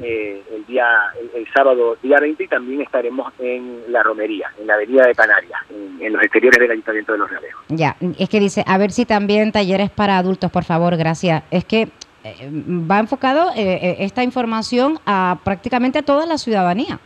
eh, 0.02 0.42
el 0.56 0.66
día 0.66 0.88
el, 1.20 1.42
el 1.42 1.48
sábado 1.54 1.98
día 2.02 2.20
20 2.20 2.44
y 2.44 2.48
también 2.48 2.82
estaremos 2.82 3.32
en 3.40 3.82
la 3.90 4.02
romería, 4.04 4.50
en 4.60 4.68
la 4.68 4.76
avenida 4.76 5.06
de 5.08 5.14
Canarias, 5.16 5.60
en, 5.70 6.02
en 6.06 6.14
los 6.14 6.22
exteriores 6.24 6.60
del 6.60 6.72
Ayuntamiento 6.72 7.12
de 7.14 7.18
Los 7.20 7.30
Realejos. 7.30 7.64
Ya, 7.70 7.96
es 8.20 8.30
que 8.30 8.40
dice, 8.40 8.64
a 8.68 8.78
ver 8.78 8.92
si 8.92 9.06
también 9.06 9.52
talleres 9.52 9.90
para 9.90 10.18
adultos, 10.18 10.52
por 10.52 10.64
favor, 10.64 10.96
gracias. 10.98 11.44
Es 11.52 11.66
que 11.66 11.90
eh, 12.24 12.50
va 12.52 13.00
enfocado 13.00 13.50
eh, 13.56 13.80
eh, 13.82 13.96
esta 14.00 14.24
información 14.24 14.98
a 15.06 15.38
prácticamente 15.44 16.00
a 16.00 16.04
toda 16.04 16.26
la 16.26 16.38
ciudadanía. 16.38 17.00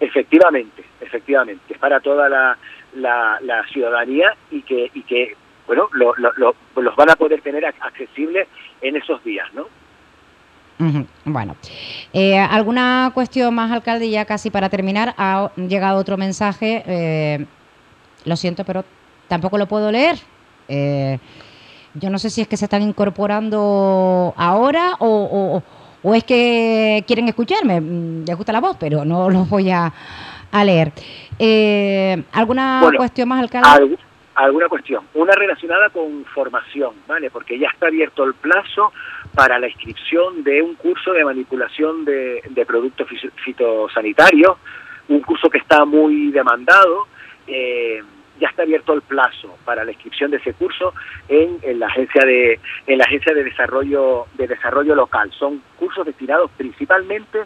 Efectivamente, 0.00 0.84
efectivamente, 1.00 1.62
es 1.74 1.78
para 1.78 2.00
toda 2.00 2.28
la, 2.28 2.56
la, 2.94 3.38
la 3.42 3.64
ciudadanía 3.66 4.34
y 4.50 4.62
que, 4.62 4.90
y 4.94 5.02
que 5.02 5.34
bueno, 5.66 5.88
lo- 5.92 6.14
lo- 6.16 6.32
lo- 6.36 6.54
los 6.80 6.96
van 6.96 7.10
a 7.10 7.16
poder 7.16 7.40
tener 7.42 7.64
ac- 7.64 7.74
accesibles 7.80 8.46
en 8.80 8.96
esos 8.96 9.22
días, 9.24 9.52
¿no? 9.54 9.66
Bueno, 11.24 11.56
Eh, 12.12 12.38
¿alguna 12.38 13.10
cuestión 13.14 13.54
más, 13.54 13.70
alcalde? 13.72 14.08
Ya 14.10 14.24
casi 14.24 14.50
para 14.50 14.68
terminar, 14.68 15.14
ha 15.18 15.50
llegado 15.56 15.98
otro 15.98 16.16
mensaje. 16.16 16.82
eh, 16.86 17.46
lo 18.24 18.36
siento, 18.36 18.64
pero 18.64 18.84
tampoco 19.28 19.58
lo 19.58 19.66
puedo 19.66 19.90
leer. 19.90 20.16
Eh, 20.68 21.18
yo 21.94 22.10
no 22.10 22.18
sé 22.18 22.30
si 22.30 22.42
es 22.42 22.48
que 22.48 22.56
se 22.56 22.66
están 22.66 22.82
incorporando 22.82 24.34
ahora 24.36 24.92
o, 24.98 25.06
o- 25.08 25.62
o 26.02 26.14
es 26.14 26.22
que 26.24 27.02
quieren 27.06 27.28
escucharme. 27.28 27.80
Mm, 27.80 28.24
Les 28.26 28.36
gusta 28.36 28.52
la 28.52 28.60
voz, 28.60 28.76
pero 28.78 29.04
no 29.04 29.30
los 29.30 29.48
voy 29.48 29.70
a, 29.70 29.92
a 30.52 30.64
leer. 30.64 30.92
Eh, 31.38 32.22
¿Alguna 32.32 32.80
Bueno, 32.82 32.98
cuestión 32.98 33.28
más, 33.28 33.40
alcalde? 33.40 33.68
Algu- 33.68 33.98
alguna 34.34 34.68
cuestión. 34.68 35.04
Una 35.14 35.32
relacionada 35.32 35.88
con 35.90 36.24
formación, 36.34 36.92
¿vale? 37.08 37.30
Porque 37.30 37.58
ya 37.58 37.68
está 37.72 37.86
abierto 37.86 38.24
el 38.24 38.34
plazo 38.34 38.92
para 39.34 39.58
la 39.58 39.68
inscripción 39.68 40.42
de 40.42 40.62
un 40.62 40.74
curso 40.74 41.12
de 41.12 41.24
manipulación 41.24 42.04
de, 42.04 42.42
de 42.50 42.66
productos 42.66 43.08
fitosanitarios, 43.44 44.56
un 45.08 45.20
curso 45.20 45.48
que 45.48 45.58
está 45.58 45.84
muy 45.84 46.30
demandado. 46.30 47.06
eh, 47.46 48.02
ya 48.40 48.48
está 48.48 48.62
abierto 48.62 48.92
el 48.92 49.02
plazo 49.02 49.56
para 49.64 49.84
la 49.84 49.90
inscripción 49.92 50.30
de 50.30 50.36
ese 50.36 50.54
curso 50.54 50.94
en, 51.28 51.58
en 51.62 51.80
la 51.80 51.86
agencia 51.86 52.24
de 52.24 52.60
en 52.86 52.98
la 52.98 53.04
agencia 53.04 53.34
de 53.34 53.44
desarrollo 53.44 54.26
de 54.34 54.46
desarrollo 54.46 54.94
local. 54.94 55.32
Son 55.38 55.60
cursos 55.76 56.06
destinados 56.06 56.50
principalmente 56.56 57.40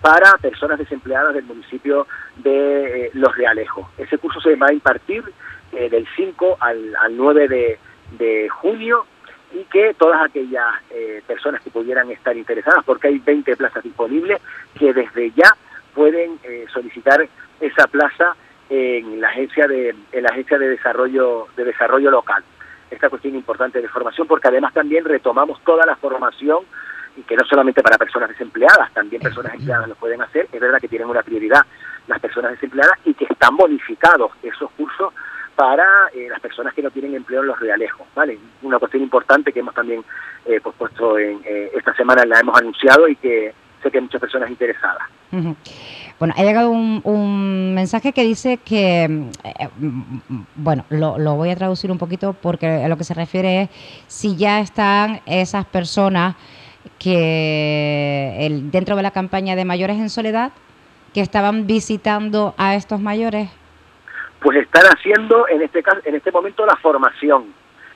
para 0.00 0.36
personas 0.38 0.78
desempleadas 0.78 1.34
del 1.34 1.44
municipio 1.44 2.06
de 2.36 3.06
eh, 3.06 3.10
Los 3.14 3.34
Realejos. 3.36 3.88
Ese 3.98 4.18
curso 4.18 4.40
se 4.40 4.54
va 4.54 4.68
a 4.68 4.72
impartir 4.72 5.24
eh, 5.72 5.88
del 5.90 6.06
5 6.14 6.58
al, 6.60 6.94
al 6.96 7.16
9 7.16 7.48
de, 7.48 7.78
de 8.18 8.48
junio 8.48 9.04
y 9.52 9.64
que 9.64 9.94
todas 9.94 10.22
aquellas 10.22 10.74
eh, 10.90 11.22
personas 11.26 11.62
que 11.62 11.70
pudieran 11.70 12.10
estar 12.10 12.36
interesadas, 12.36 12.84
porque 12.84 13.08
hay 13.08 13.18
20 13.18 13.56
plazas 13.56 13.82
disponibles, 13.82 14.40
que 14.78 14.92
desde 14.92 15.30
ya 15.32 15.56
pueden 15.94 16.38
eh, 16.42 16.66
solicitar 16.72 17.26
esa 17.60 17.86
plaza 17.86 18.36
en 18.68 19.20
la 19.20 19.28
agencia 19.28 19.68
de 19.68 19.94
en 20.12 20.22
la 20.22 20.28
agencia 20.30 20.58
de 20.58 20.68
desarrollo 20.68 21.46
de 21.56 21.64
desarrollo 21.64 22.10
local. 22.10 22.42
Esta 22.90 23.08
cuestión 23.08 23.34
importante 23.34 23.80
de 23.80 23.88
formación, 23.88 24.26
porque 24.26 24.48
además 24.48 24.72
también 24.72 25.04
retomamos 25.04 25.60
toda 25.64 25.86
la 25.86 25.96
formación 25.96 26.64
y 27.16 27.22
que 27.22 27.36
no 27.36 27.44
solamente 27.44 27.82
para 27.82 27.96
personas 27.96 28.28
desempleadas, 28.28 28.92
también 28.92 29.22
personas 29.22 29.54
empleadas 29.54 29.88
lo 29.88 29.94
pueden 29.94 30.20
hacer. 30.22 30.48
Es 30.52 30.60
verdad 30.60 30.80
que 30.80 30.88
tienen 30.88 31.08
una 31.08 31.22
prioridad 31.22 31.64
las 32.06 32.20
personas 32.20 32.52
desempleadas 32.52 32.98
y 33.04 33.14
que 33.14 33.24
están 33.24 33.56
bonificados 33.56 34.32
esos 34.42 34.70
cursos 34.72 35.12
para 35.56 36.08
eh, 36.14 36.28
las 36.30 36.40
personas 36.40 36.74
que 36.74 36.82
no 36.82 36.90
tienen 36.90 37.14
empleo 37.14 37.40
en 37.40 37.48
los 37.48 37.58
realejos, 37.58 38.06
¿vale? 38.14 38.38
Una 38.62 38.78
cuestión 38.78 39.02
importante 39.02 39.52
que 39.52 39.60
hemos 39.60 39.74
también 39.74 40.04
eh, 40.44 40.60
pues, 40.62 40.92
en 41.18 41.40
eh, 41.44 41.70
esta 41.74 41.94
semana, 41.94 42.24
la 42.24 42.40
hemos 42.40 42.56
anunciado 42.56 43.08
y 43.08 43.16
que 43.16 43.52
sé 43.82 43.90
que 43.90 43.98
hay 43.98 44.02
muchas 44.02 44.20
personas 44.20 44.50
interesadas. 44.50 45.02
Bueno, 46.18 46.34
ha 46.36 46.42
llegado 46.44 46.70
un, 46.70 47.00
un 47.04 47.74
mensaje 47.74 48.12
que 48.12 48.22
dice 48.22 48.58
que, 48.58 49.06
mm, 49.08 49.30
eh, 49.44 49.68
bueno, 50.54 50.84
lo, 50.88 51.18
lo 51.18 51.34
voy 51.34 51.50
a 51.50 51.56
traducir 51.56 51.90
un 51.90 51.98
poquito 51.98 52.34
porque 52.34 52.66
a 52.66 52.88
lo 52.88 52.96
que 52.96 53.04
se 53.04 53.14
refiere 53.14 53.62
es 53.62 53.70
si 54.06 54.36
ya 54.36 54.60
están 54.60 55.20
esas 55.26 55.64
personas 55.66 56.36
que 56.98 58.36
el, 58.40 58.70
dentro 58.70 58.96
de 58.96 59.02
la 59.02 59.10
campaña 59.10 59.56
de 59.56 59.64
mayores 59.64 59.98
en 59.98 60.08
soledad 60.08 60.52
que 61.12 61.20
estaban 61.20 61.66
visitando 61.66 62.54
a 62.56 62.74
estos 62.74 63.00
mayores. 63.00 63.50
Pues 64.46 64.58
están 64.58 64.84
haciendo 64.84 65.48
en 65.48 65.60
este 65.60 65.82
caso, 65.82 65.98
en 66.04 66.14
este 66.14 66.30
momento 66.30 66.64
la 66.64 66.76
formación, 66.76 67.52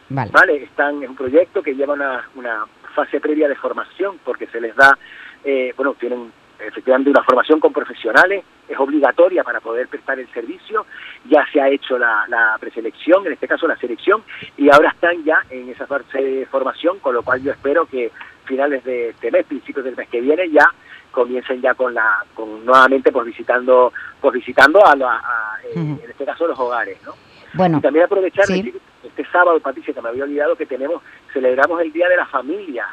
Vale. 0.08 0.32
¿vale? 0.32 0.64
Están 0.64 1.00
en 1.00 1.10
un 1.10 1.14
proyecto 1.14 1.62
que 1.62 1.76
lleva 1.76 1.94
una, 1.94 2.28
una 2.34 2.66
fase 2.92 3.20
previa 3.20 3.46
de 3.46 3.54
formación 3.54 4.18
porque 4.24 4.48
se 4.48 4.60
les 4.60 4.74
da, 4.74 4.98
eh, 5.44 5.72
bueno, 5.76 5.94
tienen 5.94 6.32
efectivamente 6.58 7.08
una 7.08 7.22
formación 7.22 7.60
con 7.60 7.72
profesionales, 7.72 8.42
es 8.68 8.76
obligatoria 8.80 9.44
para 9.44 9.60
poder 9.60 9.86
prestar 9.86 10.18
el 10.18 10.26
servicio, 10.32 10.86
ya 11.26 11.46
se 11.52 11.60
ha 11.60 11.68
hecho 11.68 11.96
la, 11.96 12.24
la 12.26 12.56
preselección, 12.58 13.24
en 13.28 13.34
este 13.34 13.46
caso 13.46 13.68
la 13.68 13.76
selección, 13.76 14.24
y 14.56 14.70
ahora 14.70 14.90
están 14.90 15.22
ya 15.22 15.44
en 15.50 15.68
esa 15.68 15.86
fase 15.86 16.20
de 16.20 16.46
formación, 16.46 16.98
con 16.98 17.14
lo 17.14 17.22
cual 17.22 17.40
yo 17.44 17.52
espero 17.52 17.86
que 17.86 18.10
finales 18.46 18.82
de 18.82 19.10
este 19.10 19.30
mes, 19.30 19.46
principios 19.46 19.84
del 19.84 19.94
mes 19.94 20.08
que 20.08 20.20
viene, 20.20 20.50
ya 20.50 20.68
comiencen 21.10 21.60
ya 21.60 21.74
con 21.74 21.92
la, 21.94 22.24
con 22.34 22.64
nuevamente 22.64 23.10
pues 23.12 23.26
visitando, 23.26 23.92
pues 24.20 24.34
visitando 24.34 24.84
a, 24.86 24.94
la- 24.96 25.16
a, 25.16 25.56
Ujú. 25.74 26.00
en 26.04 26.10
este 26.10 26.24
caso 26.24 26.46
los 26.46 26.58
hogares, 26.58 26.98
¿no? 27.04 27.12
Bueno, 27.54 27.78
y 27.78 27.80
también 27.80 28.04
aprovechar 28.04 28.46
sí. 28.46 28.62
decir, 28.62 28.80
este 29.02 29.24
sábado, 29.32 29.58
Patricia, 29.60 29.92
que 29.92 30.00
me 30.00 30.08
había 30.08 30.24
olvidado 30.24 30.54
que 30.56 30.66
tenemos, 30.66 31.02
celebramos 31.32 31.80
el 31.80 31.92
Día 31.92 32.08
de 32.08 32.16
la 32.16 32.26
Familia, 32.26 32.86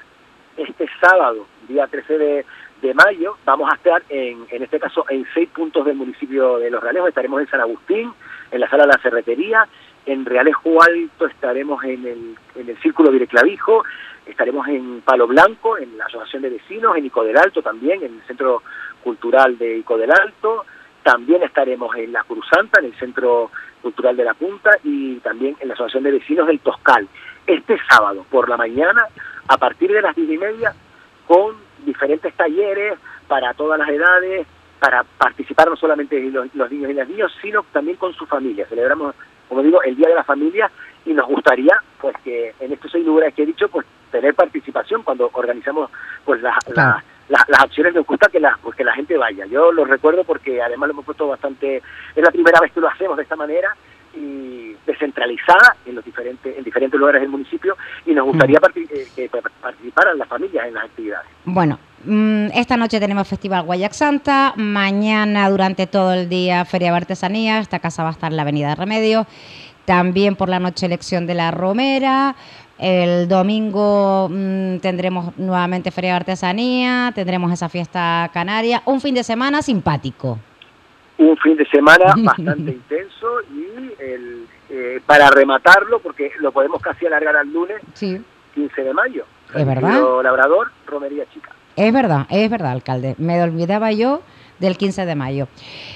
este 0.58 0.88
sábado, 1.00 1.46
día 1.68 1.86
13 1.86 2.18
de, 2.18 2.46
de 2.82 2.94
mayo 2.96 3.38
vamos 3.46 3.72
a 3.72 3.76
estar 3.76 4.02
en, 4.10 4.48
en 4.50 4.64
este 4.64 4.80
caso 4.80 5.06
en 5.10 5.26
seis 5.34 5.48
puntos 5.50 5.86
del 5.86 5.96
municipio 5.96 6.58
de 6.58 6.72
Los 6.72 6.82
Realejos. 6.82 7.10
Estaremos 7.10 7.40
en 7.42 7.48
San 7.50 7.62
Agustín, 7.62 8.12
en 8.50 8.60
la 8.60 8.68
sala 8.68 8.84
de 8.84 8.94
la 8.94 8.98
ferretería, 8.98 9.68
en 10.08 10.26
Realejo 10.26 10.82
Alto 10.82 11.28
estaremos 11.28 11.84
en 11.84 12.08
el, 12.08 12.38
en 12.56 12.70
el 12.70 12.78
Círculo 12.82 13.12
Vireclavijo, 13.12 13.84
estaremos 14.30 14.68
en 14.68 15.02
Palo 15.02 15.28
Blanco, 15.28 15.78
en 15.78 15.98
la 15.98 16.06
Asociación 16.06 16.44
de 16.44 16.50
Vecinos, 16.52 16.96
en 16.96 17.06
Ico 17.06 17.24
del 17.24 17.38
Alto 17.38 17.62
también, 17.62 18.04
en 18.04 18.16
el 18.16 18.22
Centro 18.28 18.64
Cultural 19.04 19.58
de 19.58 19.78
Ico 19.78 19.98
del 19.98 20.12
Alto, 20.12 20.66
también 21.04 21.42
estaremos 21.44 21.96
en 21.96 22.12
la 22.12 22.24
Cruz 22.24 22.46
Santa, 22.52 22.80
en 22.80 22.88
el 22.88 22.96
Centro 22.96 23.50
Cultural 23.82 24.18
de 24.18 24.26
la 24.26 24.34
Punta 24.34 24.72
y 24.84 25.16
también 25.20 25.56
en 25.60 25.70
la 25.70 25.74
Asociación 25.74 26.04
de 26.04 26.12
Vecinos 26.12 26.48
del 26.48 26.60
Toscal. 26.60 27.08
Este 27.46 27.78
sábado 27.90 28.26
por 28.30 28.50
la 28.50 28.58
mañana, 28.58 29.06
a 29.48 29.58
partir 29.58 29.92
de 29.92 30.02
las 30.02 30.16
diez 30.16 30.30
y 30.30 30.38
media, 30.38 30.74
con 31.26 31.56
diferentes 31.86 32.34
talleres 32.34 33.00
para 33.28 33.54
todas 33.54 33.80
las 33.80 33.88
edades, 33.88 34.46
para 34.80 35.04
participar 35.04 35.70
no 35.70 35.76
solamente 35.78 36.20
los, 36.30 36.54
los 36.54 36.72
niños 36.72 36.92
y 36.92 36.94
las 36.94 37.08
niñas, 37.08 37.32
sino 37.42 37.64
también 37.72 37.98
con 37.98 38.14
su 38.14 38.26
familia. 38.26 38.68
Celebramos, 38.68 39.16
como 39.48 39.64
digo, 39.64 39.82
el 39.84 39.96
Día 39.96 40.10
de 40.10 40.16
la 40.16 40.24
Familia 40.24 40.70
y 41.06 41.14
nos 41.14 41.28
gustaría, 41.28 41.82
pues 42.02 42.16
que 42.24 42.54
en 42.60 42.74
estos 42.74 42.92
seis 42.92 43.06
lugares 43.06 43.34
que 43.34 43.44
he 43.44 43.46
dicho, 43.46 43.70
pues 43.70 43.86
tener 44.12 44.34
participación 44.36 45.04
cuando 45.04 45.30
organizamos 45.34 45.90
pues 46.26 46.42
las, 46.42 46.56
las, 46.76 47.04
las, 47.30 47.48
las 47.50 47.60
acciones 47.62 47.94
nos 47.94 48.06
gusta 48.06 48.28
que 48.30 48.40
la, 48.40 48.58
pues, 48.62 48.76
que 48.76 48.84
la 48.84 48.94
gente 48.94 49.18
vaya. 49.18 49.46
Yo 49.46 49.72
lo 49.72 49.86
recuerdo 49.86 50.24
porque 50.24 50.62
además 50.62 50.88
lo 50.88 50.94
hemos 50.94 51.06
puesto 51.06 51.28
bastante, 51.28 51.78
es 52.16 52.24
la 52.24 52.32
primera 52.32 52.60
vez 52.62 52.72
que 52.72 52.80
lo 52.80 52.88
hacemos 52.90 53.18
de 53.18 53.24
esta 53.24 53.36
manera 53.36 53.70
y 54.16 54.76
descentralizada 54.88 55.76
en 55.86 55.94
los 55.96 56.04
diferentes 56.04 56.58
en 56.58 56.64
diferentes 56.64 57.00
lugares 57.00 57.22
del 57.22 57.30
municipio 57.30 57.76
y 58.06 58.14
nos 58.14 58.26
gustaría 58.26 58.60
parti- 58.60 58.88
eh, 58.90 59.08
que 59.16 59.30
participaran 59.62 60.18
las 60.18 60.28
familias 60.28 60.66
en 60.68 60.74
las 60.74 60.86
actividades. 60.86 61.28
Bueno, 61.46 61.78
mm, 62.06 62.48
esta 62.54 62.78
noche 62.78 63.00
tenemos 63.00 63.28
Festival 63.28 63.64
Guayac 63.64 63.92
Santa, 63.92 64.54
mañana 64.56 65.50
durante 65.50 65.86
todo 65.86 66.14
el 66.14 66.30
día 66.30 66.66
Feria 66.66 66.92
de 66.92 66.98
Artesanía, 66.98 67.60
esta 67.60 67.80
casa 67.80 68.04
va 68.04 68.10
a 68.10 68.14
estar 68.14 68.32
en 68.32 68.38
la 68.38 68.42
Avenida 68.44 68.70
de 68.70 68.76
Remedios, 68.76 69.28
también 69.86 70.36
por 70.36 70.50
la 70.50 70.60
noche 70.60 70.86
elección 70.86 71.28
de 71.28 71.36
la 71.36 71.52
Romera, 71.52 72.36
el 72.80 73.28
domingo 73.28 74.30
mm, 74.30 74.78
tendremos 74.78 75.38
nuevamente 75.38 75.92
Feria 75.92 76.12
de 76.12 76.16
Artesanía, 76.18 77.12
tendremos 77.16 77.52
esa 77.52 77.70
fiesta 77.70 78.30
canaria, 78.34 78.82
un 78.86 79.02
fin 79.02 79.16
de 79.16 79.24
semana 79.24 79.62
simpático. 79.62 80.40
Un 81.18 81.36
fin 81.38 81.58
de 81.58 81.66
semana 81.66 82.14
bastante 82.18 82.72
intenso 82.72 83.28
y 83.52 84.02
el, 84.02 84.48
eh, 84.70 85.02
para 85.06 85.30
rematarlo, 85.30 86.00
porque 86.00 86.32
lo 86.40 86.52
podemos 86.52 86.82
casi 86.82 87.06
alargar 87.08 87.36
al 87.36 87.52
lunes, 87.52 87.78
Sí. 87.94 88.22
15 88.54 88.84
de 88.84 88.94
mayo. 88.94 89.26
Es 89.54 89.66
verdad. 89.66 90.02
Labrador, 90.24 90.72
Romería 90.86 91.26
Chica. 91.32 91.52
Es 91.76 91.94
verdad, 91.94 92.26
es 92.30 92.50
verdad, 92.50 92.72
alcalde. 92.72 93.16
Me 93.20 93.42
olvidaba 93.42 93.92
yo 93.92 94.22
del 94.60 94.78
15 94.78 95.06
de 95.06 95.16
mayo. 95.16 95.48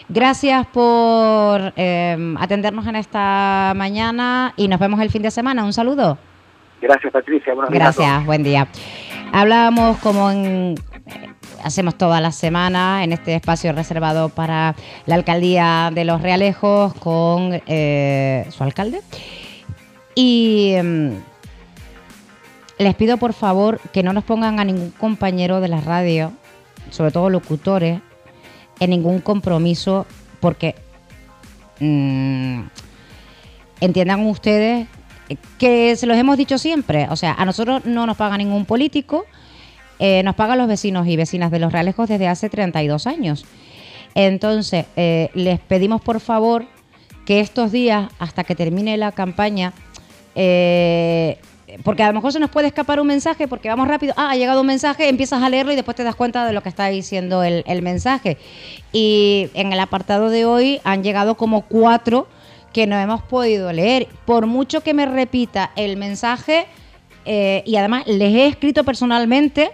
Gracias 0.10 0.68
por 0.68 1.74
eh, 1.76 2.36
atendernos 2.40 2.86
en 2.86 2.96
esta 2.96 3.74
mañana 3.76 4.54
y 4.58 4.68
nos 4.68 4.80
vemos 4.80 5.00
el 5.02 5.10
fin 5.10 5.24
de 5.24 5.32
semana. 5.32 5.64
Un 5.64 5.74
saludo. 5.74 6.20
Gracias, 6.82 7.14
Patricia. 7.14 7.54
Buenos 7.54 7.72
días 7.72 7.82
a 7.84 7.94
todos. 7.94 8.06
Gracias, 8.08 8.26
buen 8.26 8.44
día. 8.44 8.68
Hablábamos 9.32 9.98
como 10.00 10.32
en, 10.32 10.76
hacemos 11.64 11.96
todas 11.96 12.22
las 12.22 12.36
semanas 12.36 13.04
en 13.04 13.14
este 13.14 13.36
espacio 13.36 13.72
reservado 13.72 14.30
para 14.30 14.76
la 15.06 15.16
alcaldía 15.16 15.92
de 15.94 16.06
Los 16.06 16.22
Realejos 16.22 16.94
con 16.96 17.62
eh, 17.68 18.46
su 18.50 18.64
alcalde. 18.64 19.02
Y 20.16 20.74
em, 20.74 21.14
les 22.78 22.96
pido 22.96 23.18
por 23.18 23.34
favor 23.34 23.80
que 23.94 24.04
no 24.04 24.12
nos 24.12 24.24
pongan 24.24 24.60
a 24.60 24.66
ningún 24.66 24.92
compañero 24.92 25.62
de 25.62 25.68
la 25.68 25.82
radio, 25.82 26.34
sobre 26.90 27.12
todo 27.12 27.30
locutores, 27.30 28.02
en 28.80 28.90
ningún 28.90 29.22
compromiso 29.22 30.08
porque 30.40 30.76
mm, 31.80 32.62
entiendan 33.80 34.26
ustedes 34.26 34.88
que 35.58 35.96
se 35.96 36.06
los 36.06 36.18
hemos 36.18 36.38
dicho 36.38 36.58
siempre, 36.58 37.08
o 37.10 37.16
sea, 37.16 37.34
a 37.34 37.46
nosotros 37.46 37.86
no 37.86 38.06
nos 38.06 38.18
paga 38.18 38.38
ningún 38.38 38.66
político, 38.66 39.26
eh, 40.00 40.24
nos 40.24 40.36
pagan 40.36 40.58
los 40.58 40.68
vecinos 40.68 41.08
y 41.08 41.16
vecinas 41.16 41.52
de 41.52 41.60
Los 41.60 41.72
Realejos 41.72 42.10
desde 42.10 42.28
hace 42.28 42.50
32 42.50 43.06
años. 43.06 43.46
Entonces, 44.16 44.86
eh, 44.96 45.30
les 45.34 45.60
pedimos 45.60 46.02
por 46.02 46.20
favor 46.20 46.66
que 47.26 47.40
estos 47.40 47.72
días, 47.72 48.10
hasta 48.20 48.44
que 48.44 48.56
termine 48.56 48.98
la 48.98 49.12
campaña, 49.12 49.74
eh, 50.36 51.38
porque 51.84 52.04
a 52.04 52.08
lo 52.08 52.14
mejor 52.14 52.34
se 52.34 52.40
nos 52.40 52.50
puede 52.50 52.68
escapar 52.68 53.00
un 53.00 53.08
mensaje 53.08 53.48
porque 53.48 53.70
vamos 53.70 53.88
rápido, 53.88 54.14
ah, 54.18 54.32
ha 54.32 54.36
llegado 54.36 54.62
un 54.62 54.68
mensaje, 54.68 55.08
empiezas 55.08 55.42
a 55.42 55.50
leerlo 55.50 55.72
y 55.72 55.76
después 55.76 55.96
te 55.96 56.04
das 56.04 56.16
cuenta 56.16 56.46
de 56.46 56.54
lo 56.54 56.62
que 56.64 56.70
está 56.70 56.88
diciendo 56.88 57.44
el, 57.44 57.64
el 57.68 57.82
mensaje. 57.82 58.38
Y 58.92 59.50
en 59.54 59.72
el 59.72 59.80
apartado 59.80 60.30
de 60.30 60.46
hoy 60.46 60.82
han 60.84 61.04
llegado 61.04 61.36
como 61.36 61.62
cuatro 61.62 62.28
que 62.74 62.88
no 62.88 62.98
hemos 63.00 63.22
podido 63.24 63.72
leer. 63.74 64.08
Por 64.26 64.46
mucho 64.48 64.82
que 64.82 64.94
me 64.94 65.06
repita 65.06 65.72
el 65.76 65.98
mensaje, 65.98 66.66
eh, 67.26 67.64
y 67.66 67.76
además 67.76 68.08
les 68.08 68.34
he 68.34 68.48
escrito 68.48 68.84
personalmente 68.84 69.72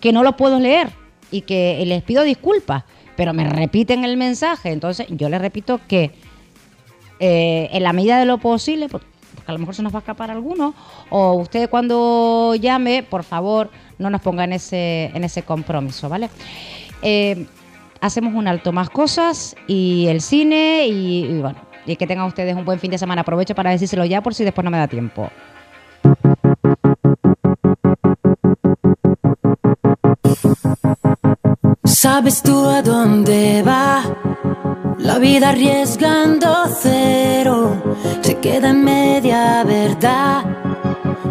que 0.00 0.12
no 0.12 0.22
lo 0.22 0.36
puedo 0.36 0.58
leer 0.58 0.90
y 1.30 1.42
que 1.42 1.82
les 1.86 2.02
pido 2.02 2.22
disculpas, 2.24 2.84
pero 3.16 3.32
me 3.32 3.48
repiten 3.48 4.04
el 4.04 4.16
mensaje. 4.16 4.70
Entonces 4.72 5.06
yo 5.10 5.28
les 5.28 5.40
repito 5.40 5.80
que 5.88 6.10
eh, 7.20 7.68
en 7.72 7.82
la 7.82 7.92
medida 7.92 8.18
de 8.18 8.24
lo 8.26 8.38
posible, 8.38 8.88
por- 8.88 9.02
porque 9.34 9.50
a 9.50 9.52
lo 9.52 9.58
mejor 9.58 9.74
se 9.74 9.82
nos 9.82 9.92
va 9.94 9.98
a 9.98 10.00
escapar 10.00 10.30
alguno, 10.30 10.74
o 11.10 11.34
usted 11.34 11.68
cuando 11.70 12.54
llame, 12.56 13.02
por 13.02 13.22
favor, 13.24 13.70
no 13.98 14.10
nos 14.10 14.20
ponga 14.22 14.44
en 14.44 14.54
ese, 14.54 15.10
en 15.14 15.22
ese 15.24 15.42
compromiso, 15.42 16.08
¿vale? 16.08 16.30
Eh, 17.02 17.46
hacemos 18.00 18.34
un 18.34 18.48
alto 18.48 18.72
más 18.72 18.90
cosas 18.90 19.54
y 19.66 20.06
el 20.08 20.20
cine 20.20 20.86
y 20.88 21.26
bueno, 21.40 21.58
y 21.86 21.96
que 21.96 22.06
tengan 22.06 22.26
ustedes 22.26 22.54
un 22.54 22.64
buen 22.64 22.78
fin 22.78 22.90
de 22.90 22.98
semana. 22.98 23.22
Aprovecho 23.22 23.54
para 23.54 23.70
decírselo 23.70 24.04
ya 24.04 24.22
por 24.22 24.34
si 24.34 24.44
después 24.44 24.64
no 24.64 24.70
me 24.70 24.78
da 24.78 24.88
tiempo. 24.88 25.30
¿Sabes 31.84 32.42
tú 32.42 32.66
a 32.66 32.82
dónde 32.82 33.62
va? 33.62 34.02
La 34.98 35.18
vida 35.18 35.50
arriesgando 35.50 36.66
cero 36.80 37.96
se 38.22 38.38
queda 38.38 38.70
en 38.70 38.84
media 38.84 39.64
verdad. 39.64 40.44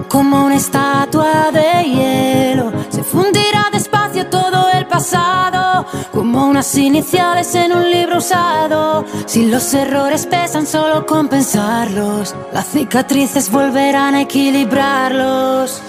Como 0.09 0.45
una 0.45 0.55
estatua 0.55 1.51
de 1.51 1.83
hielo 1.83 2.71
se 2.89 3.03
fundirá 3.03 3.69
despacio 3.71 4.27
todo 4.27 4.69
el 4.71 4.85
pasado. 4.85 5.58
Como 6.11 6.47
unas 6.47 6.75
iniciales 6.75 7.53
en 7.55 7.71
un 7.73 7.89
libro 7.89 8.17
usado. 8.17 9.05
Si 9.25 9.45
los 9.45 9.73
errores 9.73 10.25
pesan, 10.25 10.65
solo 10.65 11.05
compensarlos. 11.05 12.35
Las 12.53 12.67
cicatrices 12.67 13.49
volverán 13.51 14.15
a 14.15 14.21
equilibrarlos. 14.21 15.81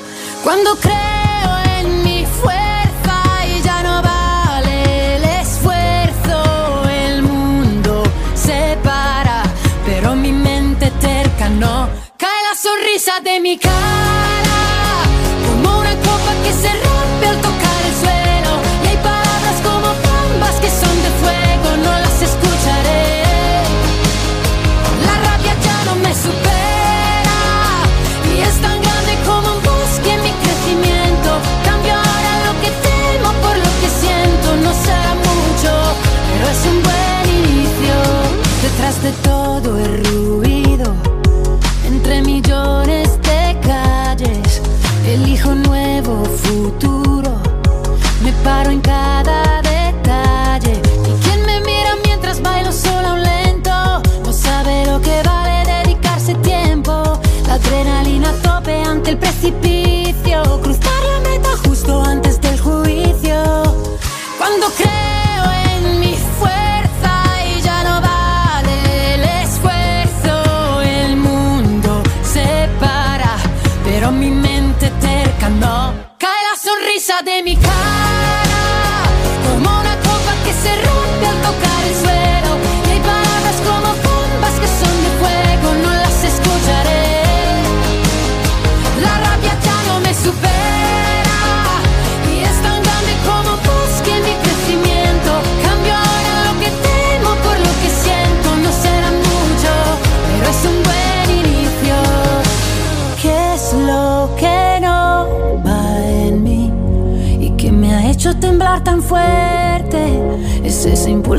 Cuando 0.45 0.75
creo 0.77 1.51
en 1.79 2.03
mi 2.03 2.25
fuerza 2.25 3.47
y 3.47 3.63
ya 3.63 3.83
no 3.83 4.03
vale 4.03 5.17
el 5.17 5.25
esfuerzo, 5.25 6.89
el 6.89 7.23
mundo 7.23 8.03
se 8.35 8.79
para, 8.83 9.43
pero 9.85 10.17
mi 10.17 10.33
mente 10.33 10.91
terca 11.01 11.49
no. 11.51 11.89
Cae 12.17 12.43
la 12.49 12.57
sonrisa 12.57 13.21
de 13.23 13.41
mi 13.41 13.59
cara, 13.59 13.73
como 15.47 15.81
una 15.81 15.95
copa 15.97 16.33
que 16.43 16.53
se 16.53 16.69
rompe 16.69 17.27
al 17.27 17.37
tocar 17.37 17.50
de 39.11 39.17
todo 39.23 39.79
el 39.79 40.05
ruido, 40.05 40.95
entre 41.87 42.23
millones 42.23 43.19
de 43.23 43.59
calles, 43.61 44.63
elijo 45.05 45.51
un 45.51 45.63
nuevo 45.63 46.25
futuro. 46.25 47.33
Me 48.23 48.33
paro 48.45 48.71
en 48.71 48.81
cada 48.81 49.63
detalle. 49.63 50.81
Y 51.09 51.25
quien 51.25 51.45
me 51.45 51.61
mira 51.61 51.97
mientras 52.05 52.41
bailo 52.41 52.71
sola 52.71 53.15
un 53.15 53.23
lento, 53.23 54.03
no 54.25 54.33
sabe 54.33 54.87
lo 54.87 55.01
que 55.01 55.23
vale 55.25 55.65
dedicarse 55.65 56.35
tiempo. 56.37 56.93
La 57.47 57.55
adrenalina 57.55 58.33
tope 58.43 58.83
ante 58.83 59.11
el 59.11 59.19
precipicio. 59.19 59.80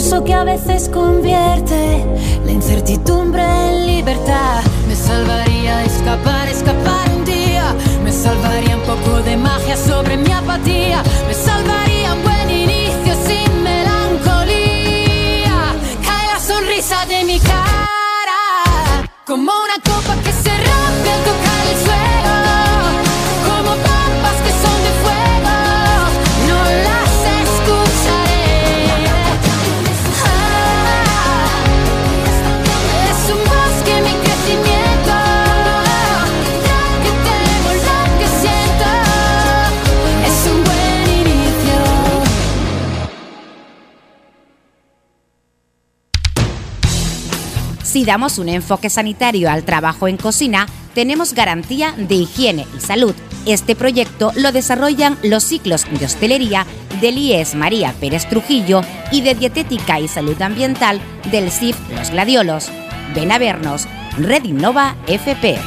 Que 0.02 0.34
a 0.34 0.44
veces 0.44 0.90
convierte 0.90 2.04
la 2.44 2.52
incertidumbre 2.52 3.44
en 3.44 3.86
libertad. 3.86 4.64
Me 4.88 4.96
salvaría 4.96 5.86
escapar, 5.86 6.48
escapar 6.50 7.08
un 7.16 7.24
día. 7.24 7.76
Me 8.04 8.12
salvaría 8.12 8.78
un 8.78 8.82
poco 8.82 9.22
de 9.22 9.38
magia 9.38 9.78
sobre 9.78 10.18
mi 10.18 10.32
apatía. 10.32 11.04
Me 11.28 11.34
salvaría 11.36 12.16
un 12.16 12.24
buen 12.24 12.50
inicio 12.50 13.14
sin 13.28 13.64
melancolía. 13.64 15.56
Cae 16.04 16.28
la 16.34 16.40
sonrisa 16.40 17.06
de 17.06 17.24
mi 17.24 17.40
cara 17.40 19.02
como 19.24 19.52
una 19.64 19.76
copa 19.84 20.11
Si 48.02 48.06
damos 48.06 48.40
un 48.40 48.50
enfoque 48.50 48.90
sanitario 48.90 49.52
al 49.52 49.64
trabajo 49.64 50.08
en 50.08 50.18
cocina, 50.18 50.66
tenemos 50.96 51.36
garantía 51.36 51.94
de 51.96 52.16
higiene 52.16 52.66
y 52.76 52.80
salud. 52.80 53.14
Este 53.46 53.76
proyecto 53.76 54.32
lo 54.36 54.52
desarrollan 54.52 55.20
los 55.22 55.44
ciclos 55.44 55.86
de 55.88 56.08
hostelería 56.08 56.66
del 57.00 57.20
IES 57.20 57.54
María 57.54 57.94
Pérez 58.00 58.28
Trujillo 58.28 58.82
y 59.12 59.22
de 59.22 59.36
dietética 59.36 60.00
y 60.00 60.08
salud 60.08 60.42
ambiental 60.42 61.00
del 61.30 61.52
CIF 61.52 61.78
Los 61.96 62.10
Gladiolos. 62.10 62.72
Ven 63.14 63.32
a 63.32 63.38
vernos. 63.38 63.88
Red 64.18 64.46
Innova 64.46 64.96
FP. 65.06 65.60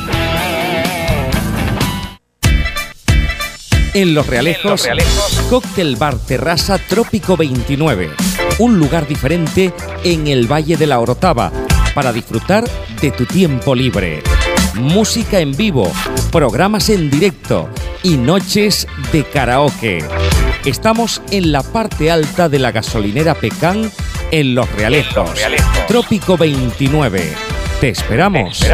En 3.94 4.12
Los 4.12 4.26
Realejos, 4.26 4.88
Cóctel 5.48 5.94
Bar 5.94 6.18
Terraza 6.18 6.78
Trópico 6.78 7.36
29. 7.36 8.10
Un 8.58 8.76
lugar 8.76 9.06
diferente 9.06 9.72
en 10.02 10.26
el 10.26 10.50
Valle 10.50 10.76
de 10.76 10.88
la 10.88 10.98
Orotava 10.98 11.64
para 11.94 12.12
disfrutar 12.12 12.64
de 13.00 13.10
tu 13.10 13.24
tiempo 13.26 13.74
libre. 13.74 14.23
Música 14.74 15.39
en 15.39 15.52
vivo, 15.52 15.90
programas 16.32 16.90
en 16.90 17.08
directo 17.10 17.68
y 18.02 18.16
noches 18.16 18.86
de 19.12 19.24
karaoke. 19.24 20.05
Estamos 20.64 21.23
en 21.31 21.52
la 21.52 21.62
parte 21.62 22.10
alta 22.10 22.48
de 22.48 22.58
la 22.58 22.73
gasolinera 22.73 23.34
Pecán 23.34 23.90
en 24.31 24.55
Los 24.55 24.70
Realejos. 24.73 25.31
Trópico 25.86 26.36
29. 26.36 27.32
Te 27.81 27.89
esperamos. 27.90 28.64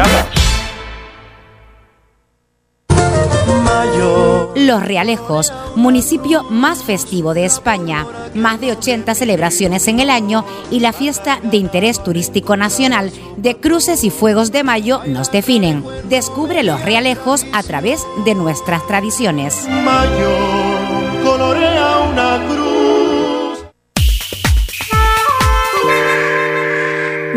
Los 4.55 4.83
Realejos, 4.83 5.53
municipio 5.75 6.43
más 6.43 6.83
festivo 6.83 7.33
de 7.33 7.45
España, 7.45 8.05
más 8.33 8.59
de 8.59 8.71
80 8.71 9.15
celebraciones 9.15 9.87
en 9.87 9.99
el 9.99 10.09
año 10.09 10.45
y 10.69 10.79
la 10.79 10.93
fiesta 10.93 11.39
de 11.43 11.57
interés 11.57 12.03
turístico 12.03 12.57
nacional 12.57 13.11
de 13.37 13.57
cruces 13.57 14.03
y 14.03 14.09
fuegos 14.09 14.51
de 14.51 14.63
mayo 14.63 15.01
nos 15.05 15.31
definen. 15.31 15.83
Descubre 16.09 16.63
los 16.63 16.81
Realejos 16.83 17.45
a 17.53 17.63
través 17.63 18.05
de 18.25 18.35
nuestras 18.35 18.85
tradiciones. 18.87 19.67
colorea 21.23 21.99
una 22.11 22.47
cruz. 22.47 22.61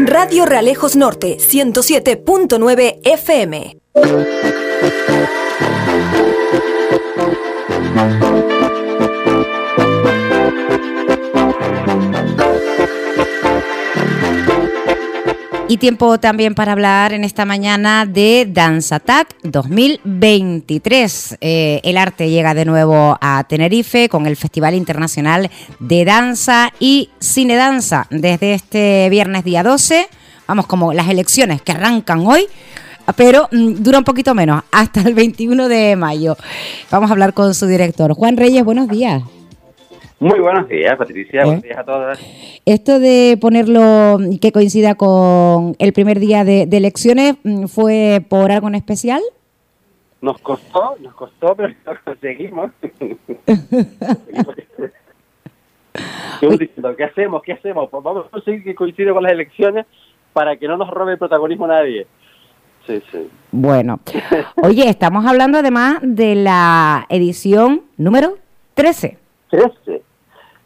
Radio 0.06 0.44
Realejos 0.44 0.96
Norte 0.96 1.38
107.9 1.38 3.00
FM. 3.04 3.76
Y 15.66 15.78
tiempo 15.78 16.20
también 16.20 16.54
para 16.54 16.70
hablar 16.70 17.12
en 17.14 17.24
esta 17.24 17.44
mañana 17.44 18.06
de 18.06 18.46
Dance 18.48 18.94
Attack 18.94 19.34
2023. 19.42 21.38
Eh, 21.40 21.80
el 21.82 21.96
arte 21.96 22.30
llega 22.30 22.54
de 22.54 22.64
nuevo 22.64 23.18
a 23.20 23.42
Tenerife 23.48 24.08
con 24.08 24.26
el 24.26 24.36
Festival 24.36 24.74
Internacional 24.74 25.50
de 25.80 26.04
Danza 26.04 26.72
y 26.78 27.10
Cine 27.18 27.56
Danza 27.56 28.06
desde 28.10 28.54
este 28.54 29.08
viernes 29.10 29.42
día 29.42 29.64
12. 29.64 30.06
Vamos, 30.46 30.66
como 30.66 30.92
las 30.92 31.08
elecciones 31.08 31.60
que 31.60 31.72
arrancan 31.72 32.24
hoy, 32.24 32.46
pero 33.16 33.48
mm, 33.52 33.82
dura 33.82 33.98
un 33.98 34.04
poquito 34.04 34.34
menos, 34.34 34.62
hasta 34.72 35.00
el 35.02 35.14
21 35.14 35.68
de 35.68 35.96
mayo. 35.96 36.36
Vamos 36.90 37.10
a 37.10 37.12
hablar 37.12 37.34
con 37.34 37.54
su 37.54 37.66
director. 37.66 38.14
Juan 38.14 38.36
Reyes, 38.36 38.64
buenos 38.64 38.88
días. 38.88 39.22
Muy 40.20 40.38
buenos 40.40 40.68
días, 40.68 40.96
Patricia. 40.96 41.44
Buenos 41.44 41.62
días 41.62 41.78
a 41.78 41.84
todas. 41.84 42.18
Esto 42.64 42.98
de 42.98 43.36
ponerlo 43.40 44.18
que 44.40 44.52
coincida 44.52 44.94
con 44.94 45.74
el 45.78 45.92
primer 45.92 46.18
día 46.18 46.44
de, 46.44 46.66
de 46.66 46.76
elecciones, 46.76 47.36
mm, 47.42 47.66
¿fue 47.66 48.24
por 48.28 48.50
algo 48.52 48.68
en 48.68 48.76
especial? 48.76 49.20
Nos 50.24 50.40
costó, 50.40 50.96
nos 51.00 51.14
costó, 51.14 51.54
pero 51.54 51.68
lo 51.84 51.96
conseguimos. 52.02 52.70
Diciendo, 56.40 56.96
¿qué 56.96 57.04
hacemos? 57.04 57.42
¿Qué 57.42 57.52
hacemos? 57.52 57.90
Pues 57.90 58.02
vamos 58.02 58.26
a 58.26 58.30
conseguir 58.30 58.64
que 58.64 58.74
coincida 58.74 59.12
con 59.12 59.22
las 59.22 59.32
elecciones 59.32 59.84
para 60.32 60.56
que 60.56 60.66
no 60.66 60.78
nos 60.78 60.88
robe 60.88 61.12
el 61.12 61.18
protagonismo 61.18 61.66
nadie. 61.66 62.06
Sí, 62.86 63.02
sí. 63.10 63.30
Bueno, 63.50 63.98
oye, 64.62 64.88
estamos 64.88 65.24
hablando 65.26 65.58
además 65.58 65.98
de 66.02 66.34
la 66.34 67.06
edición 67.08 67.82
número 67.96 68.36
13. 68.74 69.16
13. 69.50 70.02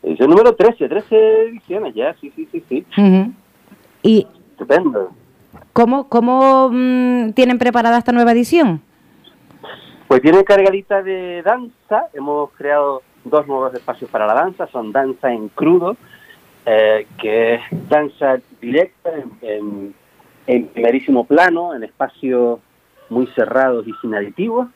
Edición 0.02 0.30
número 0.30 0.54
13, 0.54 0.88
13 0.88 1.42
ediciones 1.48 1.94
ya, 1.94 2.14
sí, 2.20 2.32
sí, 2.34 2.48
sí, 2.50 2.64
sí. 2.68 2.86
¿Y 4.02 4.26
Estupendo. 4.52 5.10
cómo, 5.72 6.08
cómo 6.08 6.70
mm, 6.72 7.32
tienen 7.32 7.58
preparada 7.58 7.98
esta 7.98 8.12
nueva 8.12 8.32
edición? 8.32 8.80
Pues 10.08 10.22
tiene 10.22 10.42
cargadita 10.42 11.02
de 11.02 11.42
danza. 11.42 12.06
Hemos 12.14 12.50
creado 12.52 13.02
dos 13.24 13.46
nuevos 13.46 13.74
espacios 13.74 14.10
para 14.10 14.26
la 14.26 14.34
danza. 14.34 14.66
Son 14.68 14.90
danza 14.90 15.30
en 15.32 15.48
crudo, 15.50 15.96
eh, 16.64 17.06
que 17.20 17.54
es 17.56 17.60
danza 17.88 18.38
directa 18.60 19.10
en, 19.14 19.48
en- 19.48 19.94
en 20.48 20.66
primerísimo 20.68 21.24
plano, 21.24 21.74
en 21.74 21.84
espacios 21.84 22.58
muy 23.10 23.26
cerrados 23.28 23.86
y 23.86 23.92
sin 24.00 24.14
aditivos. 24.14 24.66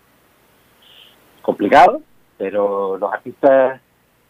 Complicado, 1.40 2.02
pero 2.38 2.98
los 2.98 3.12
artistas 3.12 3.80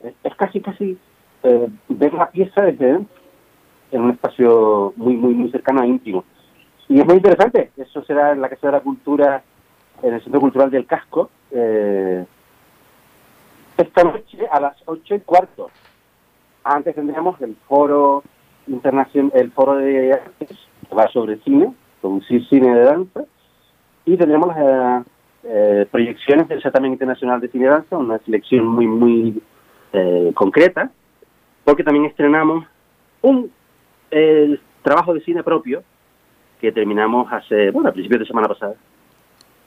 es, 0.02 0.14
es 0.22 0.34
casi, 0.36 0.60
casi 0.60 0.96
eh, 1.42 1.68
ver 1.88 2.14
la 2.14 2.30
pieza 2.30 2.62
desde 2.62 2.86
dentro, 2.86 3.14
en 3.90 4.02
un 4.02 4.10
espacio 4.12 4.94
muy, 4.96 5.14
muy, 5.14 5.34
muy 5.34 5.50
cercano 5.50 5.82
e 5.82 5.88
íntimo. 5.88 6.24
Y 6.88 7.00
es 7.00 7.06
muy 7.06 7.16
interesante. 7.16 7.72
Eso 7.76 8.04
será 8.04 8.32
en 8.32 8.40
la 8.40 8.48
Casa 8.48 8.68
de 8.68 8.72
la 8.72 8.80
Cultura 8.80 9.42
en 10.02 10.14
el 10.14 10.22
Centro 10.22 10.40
Cultural 10.40 10.70
del 10.70 10.86
Casco 10.86 11.30
eh, 11.50 12.24
esta 13.76 14.04
noche 14.04 14.38
a 14.50 14.60
las 14.60 14.76
ocho 14.86 15.14
y 15.14 15.20
cuarto. 15.20 15.70
Antes 16.64 16.94
tendríamos 16.94 17.40
el 17.40 17.56
foro 17.66 18.22
internacional, 18.68 19.32
el 19.34 19.50
foro 19.50 19.76
de 19.76 20.12
artes, 20.12 20.68
que 20.88 20.94
va 20.94 21.08
sobre 21.08 21.38
cine, 21.38 21.72
producir 22.00 22.46
cine 22.48 22.74
de 22.74 22.84
danza, 22.84 23.24
y 24.04 24.16
tendremos 24.16 24.48
las 24.48 25.06
eh, 25.44 25.86
proyecciones 25.90 26.48
del 26.48 26.62
certamen 26.62 26.92
internacional 26.92 27.40
de 27.40 27.48
cine 27.48 27.64
de 27.64 27.70
danza, 27.70 27.96
una 27.96 28.18
selección 28.18 28.66
muy, 28.66 28.86
muy 28.86 29.42
eh, 29.92 30.32
concreta, 30.34 30.90
porque 31.64 31.84
también 31.84 32.06
estrenamos 32.06 32.66
un 33.22 33.50
eh, 34.10 34.58
trabajo 34.82 35.14
de 35.14 35.20
cine 35.20 35.42
propio 35.42 35.82
que 36.60 36.72
terminamos 36.72 37.32
hace, 37.32 37.70
bueno, 37.70 37.88
a 37.88 37.92
principios 37.92 38.20
de 38.20 38.26
semana 38.26 38.48
pasada. 38.48 38.74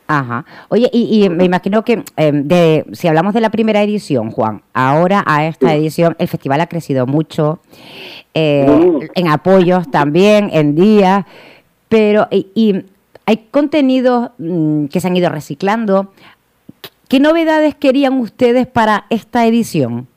Ajá. 0.08 0.46
Oye, 0.70 0.90
y, 0.94 1.26
y 1.26 1.30
me 1.30 1.46
imagino 1.46 1.84
que 1.84 2.04
eh, 2.18 2.32
de, 2.32 2.86
si 2.92 3.08
hablamos 3.08 3.34
de 3.34 3.42
la 3.42 3.50
primera 3.50 3.82
edición, 3.82 4.30
Juan, 4.30 4.62
ahora 4.74 5.24
a 5.26 5.48
esta 5.48 5.74
edición 5.74 6.16
el 6.20 6.28
festival 6.28 6.62
ha 6.62 6.68
crecido 6.68 7.08
mucho, 7.08 7.60
eh, 8.34 8.68
en 9.16 9.28
apoyos 9.28 9.90
también, 9.90 10.50
en 10.54 10.76
días, 10.76 11.26
pero 11.90 12.28
y, 12.30 12.48
y 12.54 12.86
hay 13.26 13.48
contenidos 13.50 14.30
mm, 14.38 14.86
que 14.88 15.00
se 15.00 15.08
han 15.08 15.18
ido 15.18 15.30
reciclando. 15.30 16.12
¿Qué 17.10 17.20
novedades 17.20 17.76
querían 17.76 18.20
ustedes 18.20 18.68
para 18.68 19.06
esta 19.10 19.46
edición? 19.46 20.08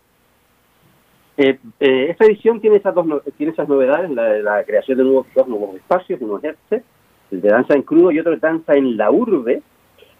Eh, 1.36 1.58
eh, 1.78 2.06
esta 2.10 2.24
edición 2.24 2.60
tiene 2.60 2.76
esas 2.76 2.94
dos 2.94 3.06
tiene 3.36 3.52
esas 3.52 3.68
novedades, 3.68 4.10
la, 4.10 4.38
la 4.38 4.64
creación 4.64 4.98
de 4.98 5.04
nuevos, 5.04 5.26
dos 5.34 5.46
nuevos 5.46 5.76
espacios, 5.76 6.20
uno 6.20 6.38
es 6.38 6.44
este, 6.44 6.82
el 7.30 7.40
de 7.40 7.48
danza 7.48 7.74
en 7.74 7.82
crudo 7.82 8.10
y 8.10 8.18
otro 8.18 8.32
de 8.32 8.38
danza 8.38 8.74
en 8.74 8.96
la 8.96 9.10
urbe. 9.10 9.62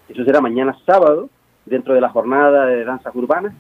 Eso 0.08 0.24
será 0.24 0.40
mañana 0.40 0.76
sábado, 0.86 1.28
dentro 1.66 1.94
de 1.94 2.00
la 2.00 2.08
jornada 2.08 2.66
de 2.66 2.84
danzas 2.84 3.14
urbanas. 3.14 3.54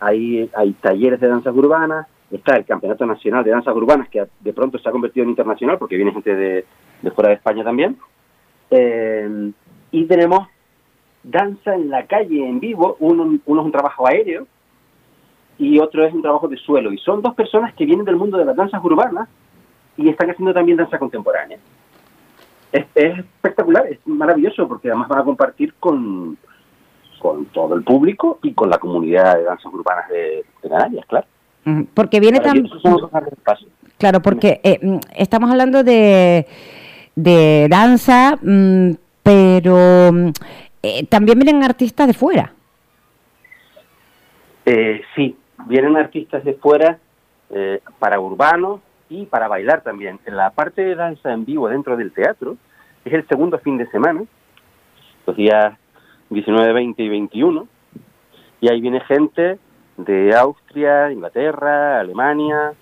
Ahí 0.00 0.48
hay 0.54 0.72
talleres 0.74 1.20
de 1.20 1.28
danzas 1.28 1.54
urbanas, 1.54 2.06
está 2.30 2.56
el 2.56 2.64
Campeonato 2.64 3.04
Nacional 3.04 3.42
de 3.42 3.50
Danzas 3.50 3.74
Urbanas, 3.74 4.08
que 4.08 4.24
de 4.40 4.52
pronto 4.52 4.78
se 4.78 4.88
ha 4.88 4.92
convertido 4.92 5.24
en 5.24 5.30
internacional 5.30 5.78
porque 5.78 5.96
viene 5.96 6.12
gente 6.12 6.34
de, 6.34 6.64
fuera 7.14 7.30
de 7.30 7.36
España 7.36 7.64
también. 7.64 7.96
Eh, 8.70 9.50
y 9.90 10.04
tenemos 10.04 10.46
danza 11.22 11.74
en 11.74 11.90
la 11.90 12.06
calle 12.06 12.46
en 12.46 12.60
vivo, 12.60 12.96
uno 13.00 13.34
es 13.34 13.40
un 13.46 13.72
trabajo 13.72 14.06
aéreo 14.06 14.46
y 15.58 15.78
otro 15.80 16.04
es 16.04 16.14
un 16.14 16.22
trabajo 16.22 16.48
de 16.48 16.56
suelo. 16.56 16.92
Y 16.92 16.98
son 16.98 17.22
dos 17.22 17.34
personas 17.34 17.74
que 17.74 17.86
vienen 17.86 18.04
del 18.04 18.16
mundo 18.16 18.38
de 18.38 18.44
las 18.44 18.56
danzas 18.56 18.82
urbanas 18.84 19.28
y 19.96 20.08
están 20.08 20.30
haciendo 20.30 20.54
también 20.54 20.78
danza 20.78 20.98
contemporánea. 20.98 21.58
Es, 22.72 22.86
es 22.94 23.18
espectacular, 23.18 23.86
es 23.86 23.98
maravilloso 24.06 24.68
porque 24.68 24.88
además 24.88 25.08
van 25.08 25.20
a 25.20 25.24
compartir 25.24 25.74
con, 25.74 26.36
con 27.18 27.46
todo 27.46 27.74
el 27.74 27.82
público 27.82 28.38
y 28.42 28.52
con 28.52 28.68
la 28.70 28.78
comunidad 28.78 29.36
de 29.36 29.44
danzas 29.44 29.72
urbanas 29.72 30.08
de, 30.08 30.44
de 30.62 30.68
Canarias, 30.68 31.06
claro. 31.06 31.26
Porque 31.94 32.20
viene 32.20 32.40
pasos. 32.40 33.66
Claro, 33.98 34.22
porque 34.22 34.60
eh, 34.62 34.78
mm, 34.80 34.98
estamos 35.16 35.50
hablando 35.50 35.82
de, 35.82 36.46
de 37.14 37.66
danza, 37.68 38.36
mm, 38.40 38.92
pero 39.22 40.10
mm, 40.12 40.28
eh, 40.82 41.06
también 41.06 41.38
vienen 41.38 41.62
artistas 41.62 42.06
de 42.06 42.14
fuera. 42.14 42.52
Eh, 44.64 45.02
sí, 45.14 45.36
vienen 45.66 45.96
artistas 45.96 46.44
de 46.44 46.54
fuera 46.54 46.98
eh, 47.50 47.80
para 47.98 48.20
urbanos 48.20 48.80
y 49.08 49.26
para 49.26 49.48
bailar 49.48 49.82
también. 49.82 50.18
En 50.26 50.36
la 50.36 50.50
parte 50.50 50.82
de 50.82 50.94
danza 50.94 51.32
en 51.32 51.44
vivo 51.44 51.68
dentro 51.68 51.96
del 51.96 52.12
teatro 52.12 52.56
es 53.04 53.12
el 53.12 53.26
segundo 53.26 53.58
fin 53.58 53.78
de 53.78 53.86
semana, 53.90 54.22
los 55.26 55.36
días 55.36 55.76
19, 56.30 56.72
20 56.72 57.02
y 57.02 57.08
21, 57.08 57.68
y 58.60 58.68
ahí 58.68 58.80
viene 58.80 59.00
gente 59.00 59.58
de 59.96 60.34
Austria, 60.36 61.10
Inglaterra, 61.10 62.00
Alemania, 62.00 62.72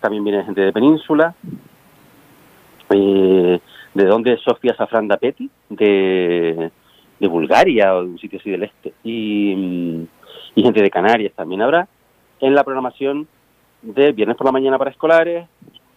también 0.00 0.24
viene 0.24 0.44
gente 0.44 0.60
de 0.60 0.72
Península, 0.72 1.34
eh, 2.90 3.60
de 3.94 4.04
donde 4.04 4.34
es 4.34 4.40
Sofía 4.42 4.74
Safran 4.76 5.08
Dapeti, 5.08 5.50
de, 5.68 6.70
de 7.18 7.28
Bulgaria 7.28 7.94
o 7.94 8.02
de 8.02 8.10
un 8.10 8.18
sitio 8.18 8.38
así 8.38 8.50
del 8.50 8.64
este, 8.64 8.92
y, 9.04 10.06
y 10.54 10.62
gente 10.62 10.82
de 10.82 10.90
Canarias 10.90 11.32
también 11.34 11.62
habrá, 11.62 11.88
en 12.40 12.54
la 12.54 12.64
programación 12.64 13.26
de 13.82 14.12
viernes 14.12 14.36
por 14.36 14.46
la 14.46 14.52
mañana 14.52 14.78
para 14.78 14.90
escolares, 14.90 15.48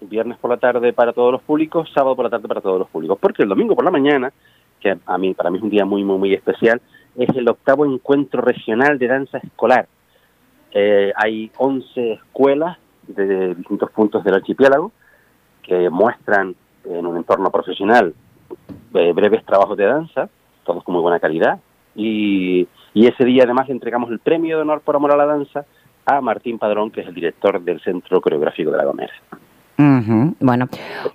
viernes 0.01 0.37
por 0.37 0.51
la 0.51 0.57
tarde 0.57 0.93
para 0.93 1.13
todos 1.13 1.31
los 1.31 1.41
públicos, 1.41 1.89
sábado 1.93 2.15
por 2.15 2.25
la 2.25 2.29
tarde 2.29 2.47
para 2.47 2.61
todos 2.61 2.79
los 2.79 2.89
públicos, 2.89 3.17
porque 3.19 3.43
el 3.43 3.49
domingo 3.49 3.75
por 3.75 3.85
la 3.85 3.91
mañana, 3.91 4.31
que 4.79 4.97
a 5.05 5.17
mí 5.17 5.33
para 5.33 5.49
mí 5.49 5.57
es 5.57 5.63
un 5.63 5.69
día 5.69 5.85
muy 5.85 6.03
muy 6.03 6.17
muy 6.17 6.33
especial, 6.33 6.81
es 7.15 7.29
el 7.35 7.49
octavo 7.49 7.85
encuentro 7.85 8.41
regional 8.41 8.97
de 8.97 9.07
danza 9.07 9.37
escolar. 9.39 9.87
Eh, 10.71 11.11
hay 11.15 11.51
11 11.57 12.13
escuelas 12.13 12.77
de 13.07 13.55
distintos 13.55 13.89
puntos 13.91 14.23
del 14.23 14.35
archipiélago 14.35 14.91
que 15.63 15.89
muestran 15.89 16.55
en 16.85 17.05
un 17.05 17.17
entorno 17.17 17.49
profesional 17.51 18.13
eh, 18.93 19.13
breves 19.13 19.45
trabajos 19.45 19.77
de 19.77 19.85
danza, 19.85 20.29
todos 20.63 20.83
con 20.83 20.93
muy 20.93 21.01
buena 21.01 21.19
calidad, 21.19 21.59
y, 21.95 22.67
ese 22.95 23.23
día 23.23 23.43
además 23.43 23.69
entregamos 23.69 24.11
el 24.11 24.19
premio 24.19 24.57
de 24.57 24.61
honor 24.63 24.81
por 24.81 24.95
amor 24.95 25.13
a 25.13 25.17
la 25.17 25.25
danza 25.25 25.65
a 26.05 26.21
Martín 26.21 26.59
Padrón, 26.59 26.91
que 26.91 27.01
es 27.01 27.07
el 27.07 27.13
director 27.13 27.61
del 27.61 27.79
Centro 27.81 28.19
Coreográfico 28.19 28.71
de 28.71 28.77
La 28.77 28.85
Gomera. 28.85 29.13
Ujú, 29.79 30.35
Bueno, 30.41 30.67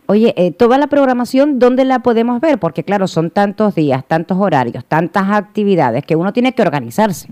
oye, 0.07 0.33
eh, 0.39 0.51
toda 0.51 0.79
la 0.79 0.87
programación, 0.87 1.59
¿dónde 1.59 1.85
la 1.85 1.99
podemos 1.99 2.41
ver? 2.41 2.59
Porque 2.59 2.83
claro, 2.83 3.07
son 3.07 3.29
tantos 3.31 3.75
días, 3.75 4.07
tantos 4.09 4.39
horarios, 4.39 4.87
tantas 4.87 5.31
actividades 5.31 6.03
que 6.07 6.17
uno 6.17 6.33
tiene 6.33 6.55
que 6.55 6.63
organizarse. 6.63 7.29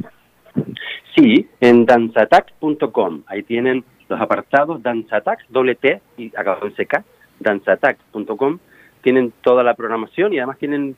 Sí, 1.17 1.49
en 1.61 1.87
danzatac.com. 1.87 3.23
Ahí 3.27 3.43
tienen 3.45 3.83
los 4.11 4.21
apartados 4.21 4.83
Danzatac, 4.83 5.47
doble 5.49 5.75
T 5.75 6.03
y 6.19 6.27
acabado 6.37 6.67
en 6.67 6.73
CK, 6.73 7.03
danzatac.com. 7.41 8.59
Tienen 9.01 9.33
toda 9.41 9.63
la 9.63 9.73
programación 9.73 10.35
y 10.35 10.39
además 10.39 10.59
tienen 10.59 10.97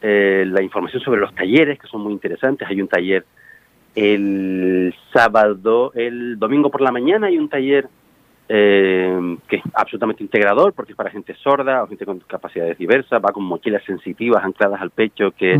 eh, 0.00 0.44
la 0.46 0.62
información 0.62 1.02
sobre 1.02 1.20
los 1.20 1.34
talleres 1.34 1.80
que 1.80 1.88
son 1.88 2.02
muy 2.02 2.12
interesantes. 2.12 2.68
Hay 2.68 2.80
un 2.80 2.86
taller 2.86 3.24
el 3.96 4.94
sábado, 5.12 5.92
el 5.96 6.38
domingo 6.38 6.70
por 6.70 6.82
la 6.82 6.92
mañana 6.92 7.26
hay 7.26 7.36
un 7.36 7.48
taller 7.48 7.88
eh, 8.48 9.38
que 9.48 9.56
es 9.56 9.62
absolutamente 9.74 10.22
integrador 10.22 10.72
porque 10.72 10.92
es 10.92 10.96
para 10.96 11.10
gente 11.10 11.34
sorda 11.34 11.82
o 11.82 11.86
gente 11.86 12.04
con 12.04 12.18
capacidades 12.20 12.76
diversas, 12.76 13.22
va 13.24 13.32
con 13.32 13.44
mochilas 13.44 13.84
sensitivas 13.84 14.44
ancladas 14.44 14.80
al 14.80 14.90
pecho 14.90 15.30
que 15.30 15.58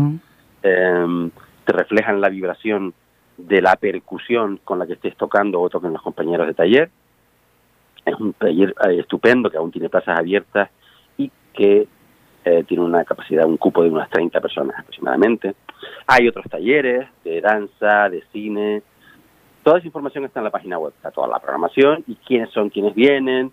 eh, 0.63 1.29
te 1.65 1.73
reflejan 1.73 2.21
la 2.21 2.29
vibración 2.29 2.93
de 3.37 3.61
la 3.61 3.75
percusión 3.75 4.59
con 4.63 4.79
la 4.79 4.85
que 4.85 4.93
estés 4.93 5.15
tocando 5.17 5.61
o 5.61 5.69
toquen 5.69 5.93
los 5.93 6.01
compañeros 6.01 6.47
de 6.47 6.53
taller. 6.53 6.89
Es 8.05 8.15
un 8.19 8.33
taller 8.33 8.75
eh, 8.87 8.99
estupendo 8.99 9.49
que 9.49 9.57
aún 9.57 9.71
tiene 9.71 9.89
plazas 9.89 10.19
abiertas 10.19 10.69
y 11.17 11.31
que 11.53 11.87
eh, 12.45 12.63
tiene 12.67 12.83
una 12.83 13.03
capacidad, 13.05 13.45
un 13.45 13.57
cupo 13.57 13.83
de 13.83 13.89
unas 13.89 14.09
30 14.09 14.39
personas 14.41 14.77
aproximadamente. 14.77 15.55
Hay 16.07 16.27
otros 16.27 16.45
talleres 16.49 17.07
de 17.23 17.41
danza, 17.41 18.09
de 18.09 18.23
cine. 18.31 18.83
Toda 19.63 19.77
esa 19.77 19.87
información 19.87 20.25
está 20.25 20.41
en 20.41 20.43
la 20.45 20.51
página 20.51 20.77
web, 20.77 20.93
está 20.95 21.11
toda 21.11 21.27
la 21.27 21.39
programación 21.39 22.03
y 22.05 22.15
quiénes 22.15 22.51
son 22.51 22.69
quienes 22.69 22.93
vienen. 22.93 23.51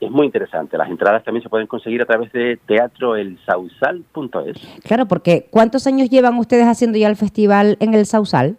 Es 0.00 0.10
muy 0.10 0.26
interesante. 0.26 0.76
Las 0.76 0.90
entradas 0.90 1.22
también 1.22 1.44
se 1.44 1.48
pueden 1.48 1.68
conseguir 1.68 2.02
a 2.02 2.06
través 2.06 2.32
de 2.32 2.58
teatroelsausal.es. 2.66 4.80
Claro, 4.82 5.06
porque 5.06 5.46
¿cuántos 5.48 5.86
años 5.86 6.10
llevan 6.10 6.36
ustedes 6.38 6.66
haciendo 6.66 6.98
ya 6.98 7.08
el 7.08 7.14
festival 7.14 7.76
en 7.78 7.94
el 7.94 8.04
Sausal? 8.06 8.56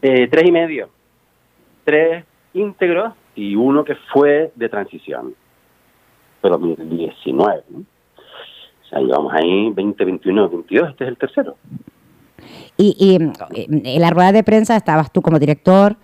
Eh, 0.00 0.26
tres 0.28 0.48
y 0.48 0.52
medio. 0.52 0.88
Tres 1.84 2.24
íntegros 2.54 3.12
y 3.34 3.56
uno 3.56 3.84
que 3.84 3.96
fue 4.12 4.52
de 4.54 4.68
transición. 4.70 5.34
Fue 6.40 6.48
2019. 6.48 7.64
¿no? 7.68 7.80
O 7.80 7.84
sea, 8.88 9.00
llevamos 9.00 9.34
ahí 9.34 9.68
20, 9.70 10.02
21, 10.02 10.48
22. 10.48 10.90
Este 10.90 11.04
es 11.04 11.08
el 11.08 11.18
tercero. 11.18 11.56
Y, 12.76 12.96
y, 12.98 13.22
eh, 13.56 13.66
en 13.68 14.00
la 14.00 14.10
rueda 14.10 14.32
de 14.32 14.42
prensa 14.42 14.76
estabas 14.76 15.12
tú 15.12 15.22
como 15.22 15.38
director, 15.38 15.96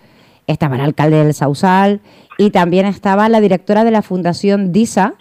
estaba 0.46 0.76
el 0.76 0.82
alcalde 0.82 1.24
del 1.24 1.34
Sausal 1.34 2.00
y 2.38 2.50
también 2.50 2.86
estaba 2.86 3.28
la 3.28 3.40
directora 3.40 3.84
de 3.84 3.90
la 3.90 4.02
Fundación 4.02 4.72
DISA, 4.72 5.14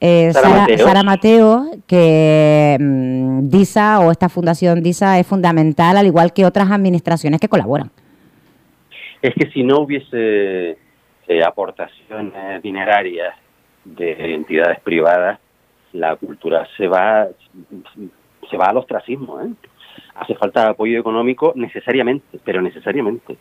eh, 0.00 0.32
Sara 0.32 0.48
Sara, 0.48 0.60
Mateo. 0.60 0.86
Sara 0.86 1.02
Mateo, 1.02 1.64
que 1.86 2.76
mm, 2.78 3.48
DISA 3.48 4.00
o 4.00 4.10
esta 4.10 4.28
Fundación 4.28 4.82
DISA 4.82 5.18
es 5.18 5.26
fundamental, 5.26 5.96
al 5.96 6.06
igual 6.06 6.32
que 6.32 6.44
otras 6.44 6.70
administraciones 6.70 7.40
que 7.40 7.48
colaboran. 7.48 7.90
Es 9.20 9.34
que 9.34 9.50
si 9.50 9.64
no 9.64 9.80
hubiese 9.80 10.78
eh, 11.26 11.44
aportaciones 11.44 12.62
dinerarias 12.62 13.34
de 13.84 14.34
entidades 14.34 14.80
privadas, 14.80 15.40
la 15.92 16.14
cultura 16.16 16.66
se 16.76 16.86
va 16.86 17.26
se 18.50 18.56
va 18.56 18.66
al 18.66 18.76
ostracismo. 18.76 19.40
¿eh? 19.40 19.48
Hace 20.18 20.34
falta 20.34 20.70
apoyo 20.70 20.98
económico 20.98 21.52
necesariamente, 21.56 22.38
pero 22.44 22.60
necesariamente. 22.60 23.36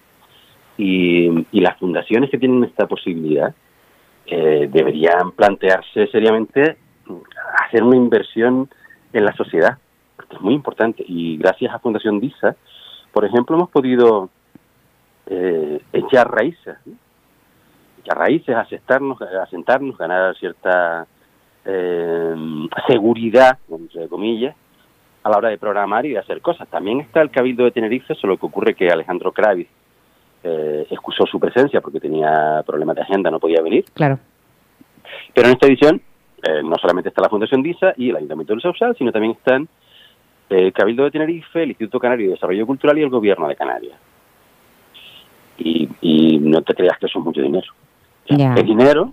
Y, 0.77 1.45
y 1.51 1.59
las 1.61 1.77
fundaciones 1.77 2.29
que 2.29 2.37
tienen 2.37 2.63
esta 2.63 2.85
posibilidad 2.87 3.53
eh, 4.27 4.69
deberían 4.71 5.31
plantearse 5.31 6.07
seriamente 6.07 6.77
hacer 7.65 7.81
una 7.81 7.95
inversión 7.95 8.69
en 9.13 9.23
la 9.23 9.33
sociedad, 9.33 9.77
porque 10.15 10.35
es 10.35 10.41
muy 10.41 10.53
importante. 10.53 11.03
Y 11.07 11.37
gracias 11.37 11.73
a 11.73 11.79
Fundación 11.79 12.19
DISA, 12.19 12.55
por 13.13 13.23
ejemplo, 13.23 13.55
hemos 13.55 13.69
podido 13.69 14.29
eh, 15.27 15.81
echar 15.93 16.29
raíces, 16.29 16.75
echar 18.01 18.17
raíces, 18.17 18.55
asentarnos, 18.55 19.21
asentarnos, 19.21 19.97
ganar 19.97 20.35
cierta 20.35 21.07
eh, 21.65 22.35
seguridad, 22.87 23.57
entre 23.69 24.07
comillas, 24.09 24.55
a 25.27 25.31
la 25.31 25.37
hora 25.37 25.49
de 25.49 25.57
programar 25.57 26.05
y 26.05 26.11
de 26.11 26.19
hacer 26.19 26.41
cosas. 26.41 26.67
También 26.69 27.01
está 27.01 27.21
el 27.21 27.29
Cabildo 27.29 27.65
de 27.65 27.71
Tenerife, 27.71 28.15
solo 28.15 28.37
que 28.37 28.45
ocurre 28.45 28.73
que 28.73 28.89
Alejandro 28.89 29.31
Kravis 29.31 29.67
eh, 30.43 30.87
excusó 30.89 31.25
su 31.25 31.39
presencia 31.39 31.81
porque 31.81 31.99
tenía 31.99 32.63
problemas 32.65 32.95
de 32.95 33.01
agenda, 33.03 33.29
no 33.29 33.39
podía 33.39 33.61
venir. 33.61 33.85
Claro. 33.93 34.19
Pero 35.33 35.47
en 35.47 35.53
esta 35.53 35.67
edición 35.67 36.01
eh, 36.43 36.61
no 36.63 36.75
solamente 36.77 37.09
está 37.09 37.21
la 37.21 37.29
Fundación 37.29 37.61
DISA 37.61 37.93
y 37.97 38.09
el 38.09 38.17
Ayuntamiento 38.17 38.53
del 38.53 38.61
Sausal, 38.61 38.95
sino 38.97 39.11
también 39.11 39.33
están 39.33 39.67
el 40.49 40.71
Cabildo 40.71 41.03
de 41.03 41.11
Tenerife, 41.11 41.63
el 41.63 41.69
Instituto 41.69 41.99
Canario 41.99 42.27
de 42.27 42.33
Desarrollo 42.33 42.65
Cultural 42.65 42.97
y 42.97 43.01
el 43.01 43.09
Gobierno 43.09 43.47
de 43.47 43.55
Canarias. 43.55 43.97
Y, 45.57 45.89
y 46.01 46.37
no 46.37 46.61
te 46.61 46.73
creas 46.73 46.97
que 46.99 47.07
eso 47.07 47.19
es 47.19 47.25
mucho 47.25 47.41
dinero. 47.41 47.71
Es 48.25 48.65
dinero 48.65 49.11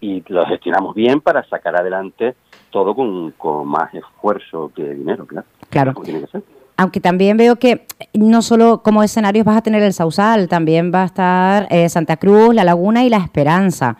y 0.00 0.22
lo 0.28 0.44
gestionamos 0.46 0.94
bien 0.94 1.20
para 1.20 1.44
sacar 1.44 1.76
adelante 1.76 2.34
todo 2.74 2.92
con, 2.92 3.30
con 3.38 3.68
más 3.68 3.94
esfuerzo 3.94 4.72
que 4.74 4.94
dinero, 4.94 5.24
claro. 5.26 5.46
Claro. 5.70 5.94
Como 5.94 6.04
tiene 6.04 6.22
que 6.22 6.26
ser. 6.26 6.42
Aunque 6.76 6.98
también 6.98 7.36
veo 7.36 7.54
que 7.54 7.86
no 8.14 8.42
solo 8.42 8.82
como 8.82 9.04
escenarios 9.04 9.46
vas 9.46 9.58
a 9.58 9.62
tener 9.62 9.80
el 9.84 9.92
Sausal, 9.92 10.48
también 10.48 10.90
va 10.92 11.02
a 11.02 11.06
estar 11.06 11.68
eh, 11.70 11.88
Santa 11.88 12.16
Cruz, 12.16 12.52
La 12.52 12.64
Laguna 12.64 13.04
y 13.04 13.10
La 13.10 13.18
Esperanza, 13.18 13.96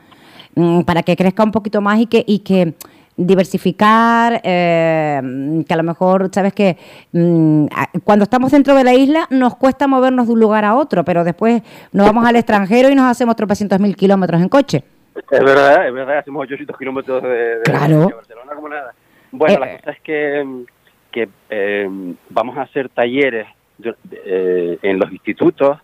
mm, 0.57 0.81
para 0.81 1.05
que 1.05 1.15
crezca 1.15 1.45
un 1.45 1.53
poquito 1.53 1.81
más 1.81 2.01
y 2.01 2.07
que, 2.07 2.25
y 2.27 2.41
que 2.41 2.75
diversificar, 3.17 4.41
eh, 4.43 5.63
que 5.69 5.73
a 5.73 5.77
lo 5.77 5.85
mejor, 5.85 6.31
sabes 6.35 6.53
que 6.53 6.77
mm, 7.13 7.67
cuando 8.03 8.25
estamos 8.25 8.51
dentro 8.51 8.75
de 8.75 8.83
la 8.83 8.95
isla 8.95 9.29
nos 9.31 9.55
cuesta 9.55 9.87
movernos 9.87 10.27
de 10.27 10.33
un 10.33 10.41
lugar 10.41 10.65
a 10.65 10.75
otro, 10.75 11.05
pero 11.05 11.23
después 11.23 11.63
nos 11.93 12.07
vamos 12.07 12.27
al 12.27 12.35
extranjero 12.35 12.91
y 12.91 12.97
nos 12.97 13.09
hacemos 13.09 13.37
tropecientos 13.37 13.79
mil 13.79 13.95
kilómetros 13.95 14.43
en 14.43 14.49
coche. 14.49 14.83
Es 15.31 15.41
verdad, 15.45 15.87
es 15.89 15.95
verdad, 15.95 16.19
hacemos 16.19 16.43
800 16.43 16.77
kilómetros 16.79 17.23
de, 17.23 17.29
de- 17.29 17.63
Claro. 17.63 18.07
de 18.07 18.15
Barcelona 18.15 18.53
como 18.55 18.69
nada. 18.69 18.95
Bueno, 19.33 19.55
Eh, 19.57 19.59
la 19.61 19.79
cosa 19.79 19.91
es 19.93 20.01
que, 20.01 20.65
que 21.11 21.29
eh, 21.51 21.89
vamos 22.31 22.57
a 22.57 22.63
hacer 22.63 22.89
talleres 22.89 23.47
de- 23.79 23.95
eh, 24.13 24.79
en 24.83 24.99
los 24.99 25.11
institutos, 25.11 25.79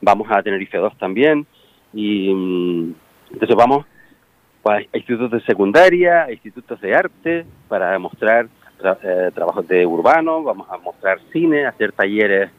vamos 0.00 0.26
a 0.30 0.42
tener 0.42 0.60
IFE 0.62 0.78
2 0.78 0.96
también, 0.98 1.46
y 1.92 2.32
mm, 2.34 2.94
entonces 3.32 3.56
vamos 3.56 3.86
pues, 4.62 4.86
a 4.92 4.96
institutos 4.96 5.30
de 5.30 5.40
secundaria, 5.46 6.24
a 6.24 6.32
institutos 6.32 6.80
de 6.80 6.94
arte, 6.94 7.46
para 7.68 7.96
mostrar 7.98 8.48
tra- 8.80 8.98
eh, 9.02 9.30
trabajos 9.34 9.66
de 9.68 9.86
urbano, 9.86 10.42
vamos 10.42 10.66
a 10.70 10.76
mostrar 10.78 11.18
cine, 11.32 11.66
hacer 11.66 11.92
talleres 11.92 12.50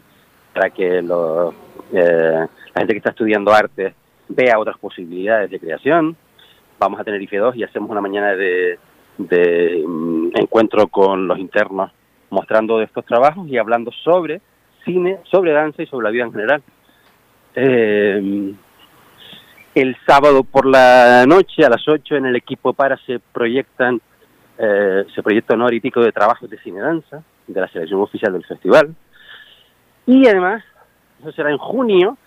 para 0.53 0.69
que 0.69 1.01
los, 1.01 1.53
eh, 1.93 2.45
la 2.73 2.79
gente 2.81 2.93
que 2.93 2.97
está 2.97 3.09
estudiando 3.11 3.51
arte 3.53 3.93
vea 4.29 4.59
otras 4.59 4.77
posibilidades 4.77 5.49
de 5.49 5.59
creación. 5.59 6.15
Vamos 6.79 6.99
a 6.99 7.03
tener 7.03 7.21
IFE 7.21 7.37
2 7.37 7.55
y 7.57 7.63
hacemos 7.63 7.89
una 7.89 8.01
mañana 8.01 8.35
de, 8.35 8.79
mm, 9.17 10.29
encuentro 10.35 10.87
con 10.87 11.27
los 11.27 11.37
internos 11.39 11.91
mostrando 12.29 12.81
estos 12.81 13.05
trabajos 13.05 13.47
y 13.47 13.57
hablando 13.57 13.91
sobre 14.03 14.39
cine, 14.85 15.17
sobre 15.29 15.51
danza 15.51 15.83
y 15.83 15.87
sobre 15.87 16.05
la 16.05 16.11
vida 16.11 16.23
en 16.23 16.31
general. 16.31 16.63
Eh, 17.55 18.53
el 19.75 19.97
sábado 20.05 20.43
por 20.43 20.65
la 20.65 21.25
noche 21.27 21.65
a 21.65 21.69
las 21.69 21.87
8 21.87 22.15
en 22.15 22.25
el 22.25 22.35
equipo 22.35 22.73
para 22.73 22.97
se 22.97 23.19
proyectan 23.19 24.01
eh, 24.57 25.05
se 25.15 25.23
proyecta 25.23 25.53
honor 25.53 25.73
y 25.73 25.79
pico 25.79 26.01
de 26.01 26.11
trabajos 26.11 26.49
de 26.49 26.57
cine 26.59 26.81
danza 26.81 27.23
de 27.47 27.61
la 27.61 27.67
selección 27.69 28.01
oficial 28.01 28.33
del 28.33 28.43
festival 28.43 28.93
y 30.05 30.27
además 30.27 30.63
eso 31.21 31.31
será 31.31 31.49
en 31.51 31.57
junio 31.57 32.17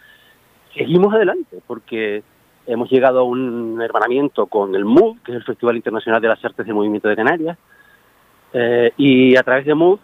seguimos 0.74 1.14
adelante 1.14 1.58
porque 1.66 2.22
hemos 2.66 2.90
llegado 2.90 3.20
a 3.20 3.24
un 3.24 3.80
hermanamiento 3.82 4.46
con 4.46 4.74
el 4.74 4.84
MUV 4.84 5.22
que 5.22 5.32
es 5.32 5.36
el 5.36 5.44
Festival 5.44 5.76
Internacional 5.76 6.20
de 6.20 6.28
las 6.28 6.44
Artes 6.44 6.66
de 6.66 6.72
Movimiento 6.72 7.08
de 7.08 7.16
Canarias 7.16 7.58
eh, 8.52 8.92
y 8.96 9.36
a 9.36 9.42
través 9.42 9.66
de 9.66 9.74
MUV 9.74 9.98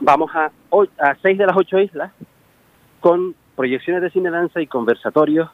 vamos 0.00 0.30
a, 0.34 0.50
a 0.98 1.14
seis 1.22 1.36
de 1.38 1.46
las 1.46 1.56
ocho 1.56 1.78
islas 1.78 2.12
con 3.00 3.34
proyecciones 3.56 4.02
de 4.02 4.10
cine 4.10 4.30
danza 4.30 4.60
y 4.60 4.66
conversatorios 4.66 5.50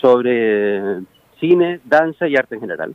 sobre 0.00 1.00
cine, 1.38 1.80
danza 1.84 2.26
y 2.26 2.36
arte 2.36 2.54
en 2.54 2.60
general. 2.60 2.94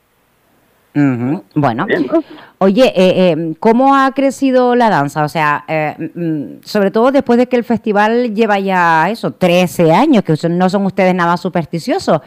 Ujú, 0.96 1.44
Bueno, 1.56 1.86
Bien, 1.86 2.08
¿no? 2.08 2.24
oye, 2.60 2.86
eh, 2.96 3.32
eh, 3.34 3.54
¿cómo 3.60 3.96
ha 3.96 4.12
crecido 4.14 4.76
la 4.76 4.90
danza? 4.90 5.26
O 5.26 5.30
sea, 5.30 5.66
eh, 5.68 6.12
mm, 6.16 6.64
sobre 6.64 6.90
todo 6.90 7.12
después 7.12 7.38
de 7.38 7.48
que 7.48 7.58
el 7.58 7.66
festival 7.66 8.34
lleva 8.34 8.60
ya 8.60 9.10
eso, 9.10 9.32
13 9.32 9.92
años, 9.92 10.24
que 10.24 10.36
no 10.50 10.70
son 10.70 10.86
ustedes 10.86 11.14
nada 11.14 11.36
supersticiosos. 11.36 12.22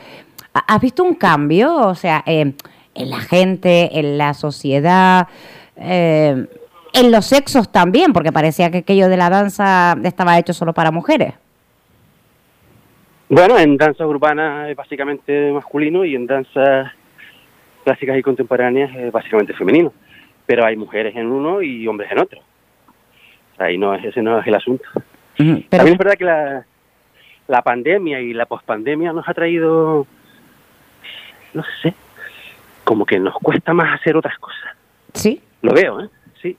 ¿Ha- 0.53 0.75
¿Has 0.75 0.81
visto 0.83 1.03
un 1.03 1.15
cambio? 1.15 1.75
O 1.77 1.95
sea, 1.95 2.23
eh, 2.27 2.53
en 2.95 3.11
la 3.11 3.21
gente, 3.21 3.99
en 3.99 4.19
la 4.19 4.35
sociedad, 4.35 5.29
eh, 5.77 6.47
en 6.93 7.11
los 7.11 7.25
sexos 7.25 7.71
también, 7.73 8.13
porque 8.13 8.33
parecía 8.33 8.71
que 8.71 8.79
aquello 8.79 9.09
de 9.09 9.17
la 9.17 9.31
danza 9.31 9.97
estaba 10.05 10.39
hecho 10.39 10.53
solo 10.53 10.75
para 10.75 10.91
mujeres. 10.91 11.33
Bueno, 13.31 13.59
en 13.59 13.77
danza 13.77 14.07
urbana 14.07 14.69
es 14.71 14.77
básicamente 14.77 15.53
masculino 15.53 16.05
y 16.05 16.15
en 16.15 16.27
danzas 16.27 16.93
clásicas 17.84 18.18
y 18.18 18.23
contemporáneas 18.23 18.94
es 18.97 19.12
básicamente 19.12 19.55
femenino. 19.55 19.92
Pero 20.47 20.65
hay 20.65 20.76
mujeres 20.76 21.15
en 21.16 21.26
uno 21.26 21.62
y 21.62 21.86
hombres 21.86 22.10
en 22.10 22.18
otro. 22.18 22.40
Ahí 23.58 23.76
no 23.76 23.94
es, 23.94 24.05
ese 24.05 24.23
no 24.23 24.39
es 24.39 24.47
el 24.47 24.55
asunto. 24.55 24.84
También 25.36 25.92
es 25.92 25.98
verdad 25.98 26.15
que 26.15 26.24
la, 26.24 26.65
la 27.48 27.62
pandemia 27.62 28.20
y 28.20 28.32
la 28.32 28.47
pospandemia 28.47 29.12
nos 29.12 29.28
ha 29.28 29.34
traído, 29.34 30.07
no 31.55 31.65
sé, 31.82 31.94
como 32.84 33.05
que 33.05 33.18
nos 33.18 33.34
cuesta 33.34 33.74
más 33.74 34.00
hacer 34.00 34.16
otras 34.16 34.39
cosas. 34.39 34.76
Sí. 35.15 35.42
Lo 35.62 35.73
veo, 35.73 36.02
¿eh? 36.02 36.08
Sí. 36.40 36.57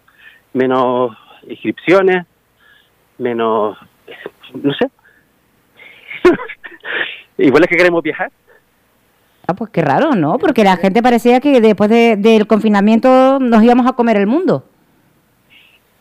Menos 0.53 1.15
inscripciones, 1.47 2.25
menos, 3.17 3.77
no 4.53 4.73
sé. 4.73 4.89
Igual 7.37 7.63
es 7.63 7.69
que 7.69 7.77
queremos 7.77 8.03
viajar. 8.03 8.31
Ah, 9.49 9.55
pues 9.55 9.71
qué 9.71 9.81
raro, 9.81 10.11
¿no? 10.11 10.37
Porque 10.37 10.63
la 10.63 10.77
gente 10.77 11.01
parecía 11.01 11.39
que 11.39 11.59
después 11.59 11.89
de- 11.89 12.15
del 12.17 12.45
confinamiento 12.45 13.39
nos 13.39 13.63
íbamos 13.63 13.87
a 13.87 13.93
comer 13.93 14.17
el 14.17 14.27
mundo. 14.27 14.63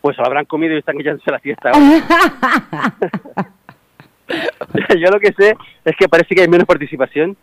Pues 0.03 0.17
se 0.17 0.21
lo 0.21 0.27
habrán 0.27 0.45
comido 0.45 0.75
y 0.75 0.79
están 0.79 1.01
echándose 1.01 1.31
la 1.31 1.39
fiesta 1.39 1.71
ahora. 1.71 3.49
Yo 5.01 5.11
lo 5.11 5.19
que 5.19 5.33
sé 5.33 5.57
es 5.85 5.97
que 5.97 6.09
parece 6.11 6.35
que 6.35 6.43
hay 6.43 6.49
menos 6.49 6.67
participación 6.67 7.37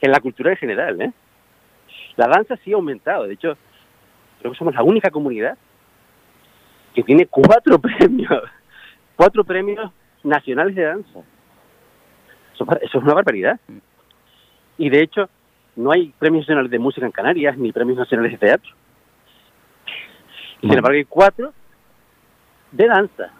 en 0.00 0.10
la 0.10 0.20
cultura 0.20 0.50
en 0.52 0.56
general, 0.56 1.02
¿eh? 1.02 1.12
La 2.16 2.26
danza 2.26 2.56
sí 2.64 2.72
ha 2.72 2.76
aumentado. 2.76 3.24
De 3.26 3.34
hecho, 3.34 3.56
creo 4.40 4.52
que 4.52 4.58
somos 4.58 4.74
la 4.74 4.82
única 4.82 5.10
comunidad 5.10 5.58
que 6.94 7.02
tiene 7.02 7.26
cuatro 7.26 7.78
premios, 7.80 8.42
cuatro 9.14 9.44
premios 9.44 9.90
nacionales 10.22 10.74
de 10.74 10.84
danza. 10.84 11.18
Eso 12.54 12.64
es 12.82 12.94
una 12.94 13.12
barbaridad. 13.12 13.60
Y 14.78 14.88
de 14.88 15.02
hecho, 15.02 15.28
no 15.76 15.92
hay 15.92 16.12
premios 16.18 16.42
nacionales 16.42 16.70
de 16.70 16.78
música 16.78 17.06
en 17.06 17.12
Canarias 17.12 17.56
ni 17.56 17.72
premios 17.72 17.98
nacionales 17.98 18.32
de 18.32 18.38
teatro. 18.38 18.70
Y 20.60 20.68
sin 20.68 20.78
embargo, 20.78 20.96
hay 20.96 21.04
cuatro 21.04 21.52
de 22.72 22.86
danza. 22.86 23.30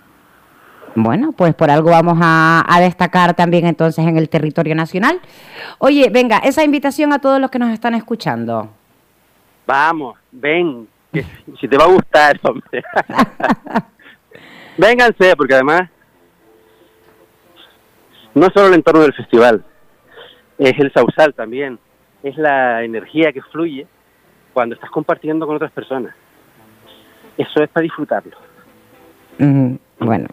Bueno, 0.95 1.33
pues 1.33 1.55
por 1.55 1.71
algo 1.71 1.91
vamos 1.91 2.19
a, 2.21 2.65
a 2.69 2.81
destacar 2.81 3.35
también 3.35 3.67
entonces 3.67 4.07
en 4.07 4.17
el 4.17 4.29
territorio 4.29 4.75
nacional. 4.75 5.21
Oye, 5.79 6.09
venga, 6.11 6.39
esa 6.39 6.63
invitación 6.63 7.13
a 7.13 7.19
todos 7.19 7.41
los 7.41 7.51
que 7.51 7.59
nos 7.59 7.71
están 7.71 7.95
escuchando. 7.95 8.71
Vamos, 9.67 10.19
ven, 10.31 10.87
que 11.13 11.25
si 11.61 11.69
te 11.69 11.77
va 11.77 11.85
a 11.85 11.89
gustar, 11.89 12.39
hombre. 12.43 12.83
Vénganse, 14.77 15.35
porque 15.37 15.55
además 15.55 15.89
no 18.35 18.47
es 18.47 18.53
solo 18.53 18.69
el 18.69 18.75
entorno 18.75 19.01
del 19.01 19.15
festival, 19.15 19.65
es 20.59 20.79
el 20.79 20.93
sausal 20.93 21.33
también, 21.35 21.79
es 22.25 22.39
la 22.39 22.83
energía 22.83 23.33
que 23.33 23.43
fluye 23.43 23.87
cuando 24.55 24.75
estás 24.75 24.91
compartiendo 24.91 25.47
con 25.47 25.57
otras 25.57 25.73
personas. 25.73 26.15
Eso 27.37 27.63
es 27.63 27.69
para 27.69 27.83
disfrutarlo. 27.83 28.37
Bueno. 29.99 30.29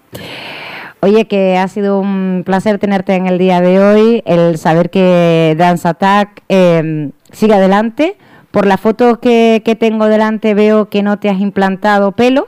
Oye, 1.02 1.28
que 1.28 1.58
ha 1.58 1.68
sido 1.68 2.00
un 2.00 2.44
placer 2.46 2.78
tenerte 2.80 3.16
en 3.16 3.28
el 3.28 3.38
día 3.38 3.60
de 3.60 3.80
hoy, 3.84 4.24
el 4.26 4.58
saber 4.58 4.90
que 4.90 5.56
Dance 5.58 5.88
Attack 5.88 6.44
eh, 6.48 7.12
sigue 7.32 7.56
adelante. 7.56 8.18
Por 8.52 8.66
la 8.66 8.78
foto 8.78 9.20
que, 9.20 9.62
que 9.64 9.76
tengo 9.76 10.08
delante 10.08 10.54
veo 10.54 10.90
que 10.90 11.04
no 11.04 11.20
te 11.20 11.30
has 11.30 11.40
implantado 11.40 12.14
pelo. 12.14 12.48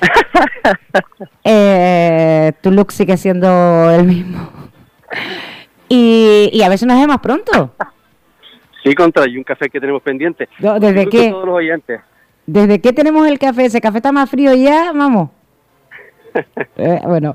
Eh, 1.50 2.52
tu 2.60 2.70
look 2.70 2.92
sigue 2.92 3.16
siendo 3.16 3.90
el 3.90 4.04
mismo. 4.04 4.50
Y, 5.88 6.50
y 6.52 6.62
a 6.62 6.68
ver 6.68 6.76
si 6.78 6.84
nos 6.84 7.00
vemos 7.00 7.16
pronto. 7.22 7.72
Sí, 8.88 8.94
contra, 8.94 9.28
y 9.28 9.36
un 9.36 9.44
café 9.44 9.68
que 9.68 9.78
tenemos 9.78 10.02
pendiente. 10.02 10.48
No, 10.60 10.80
¿desde 10.80 11.06
qué? 11.08 11.28
todos 11.28 11.44
los 11.44 11.56
oyentes. 11.56 12.00
¿Desde 12.46 12.80
qué 12.80 12.94
tenemos 12.94 13.28
el 13.28 13.38
café? 13.38 13.66
¿Ese 13.66 13.82
café 13.82 13.98
está 13.98 14.12
más 14.12 14.30
frío 14.30 14.54
ya? 14.54 14.92
Vamos. 14.92 15.30
Eh, 16.76 17.00
bueno, 17.04 17.34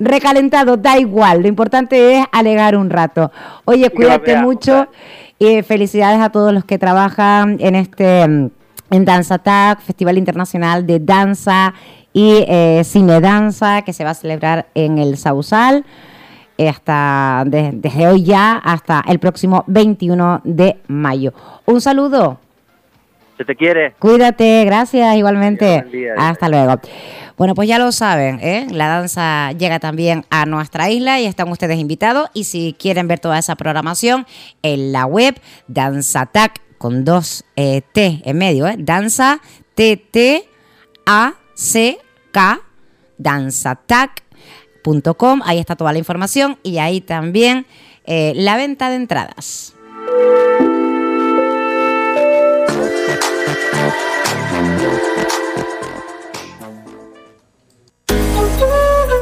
recalentado, 0.00 0.76
da 0.76 0.98
igual. 0.98 1.42
Lo 1.42 1.46
importante 1.46 2.18
es 2.18 2.26
alegar 2.32 2.76
un 2.76 2.90
rato. 2.90 3.30
Oye, 3.64 3.88
cuídate 3.90 4.32
veamos, 4.32 4.46
mucho 4.46 4.88
y 5.38 5.62
felicidades 5.62 6.20
a 6.20 6.30
todos 6.30 6.52
los 6.52 6.64
que 6.64 6.76
trabajan 6.76 7.58
en 7.60 7.76
este 7.76 8.22
en 8.22 9.04
Danza 9.04 9.36
Attack, 9.36 9.82
Festival 9.82 10.18
Internacional 10.18 10.84
de 10.86 10.98
Danza 10.98 11.74
y 12.12 12.44
eh, 12.48 12.82
Cine 12.82 13.20
Danza 13.20 13.82
que 13.82 13.92
se 13.92 14.02
va 14.02 14.10
a 14.10 14.14
celebrar 14.14 14.66
en 14.74 14.98
el 14.98 15.16
Sausal 15.16 15.84
hasta 16.58 17.44
de- 17.46 17.70
desde 17.74 18.06
hoy 18.08 18.22
ya 18.24 18.56
hasta 18.56 19.02
el 19.08 19.18
próximo 19.18 19.64
21 19.66 20.40
de 20.44 20.78
mayo. 20.88 21.32
Un 21.66 21.80
saludo. 21.80 22.38
Se 23.36 23.44
te 23.44 23.56
quiere. 23.56 23.94
Cuídate, 23.98 24.64
gracias 24.64 25.16
igualmente. 25.16 25.80
Buen 25.80 25.90
día. 25.90 26.14
Hasta 26.16 26.48
luego. 26.48 26.80
Bueno, 27.36 27.56
pues 27.56 27.66
ya 27.68 27.80
lo 27.80 27.90
saben, 27.90 28.38
¿eh? 28.40 28.68
la 28.70 28.86
danza 28.86 29.50
llega 29.50 29.80
también 29.80 30.24
a 30.30 30.46
nuestra 30.46 30.88
isla 30.88 31.18
y 31.18 31.26
están 31.26 31.48
ustedes 31.48 31.80
invitados. 31.80 32.30
Y 32.32 32.44
si 32.44 32.76
quieren 32.78 33.08
ver 33.08 33.18
toda 33.18 33.36
esa 33.40 33.56
programación 33.56 34.24
en 34.62 34.92
la 34.92 35.06
web 35.06 35.34
Danzatac 35.66 36.60
con 36.78 37.04
dos 37.04 37.44
eh, 37.56 37.82
T 37.92 38.22
en 38.24 38.38
medio, 38.38 38.68
¿eh? 38.68 38.76
Danza 38.78 39.40
T 39.74 39.96
T 39.96 40.44
A 41.06 41.32
C 41.54 41.98
K 42.30 42.60
danzatac.com. 43.18 44.23
Ahí 45.44 45.58
está 45.58 45.74
toda 45.74 45.92
la 45.92 45.98
información 45.98 46.58
y 46.62 46.78
ahí 46.78 47.00
también 47.00 47.66
eh, 48.04 48.32
la 48.36 48.56
venta 48.56 48.90
de 48.90 48.96
entradas. 48.96 49.73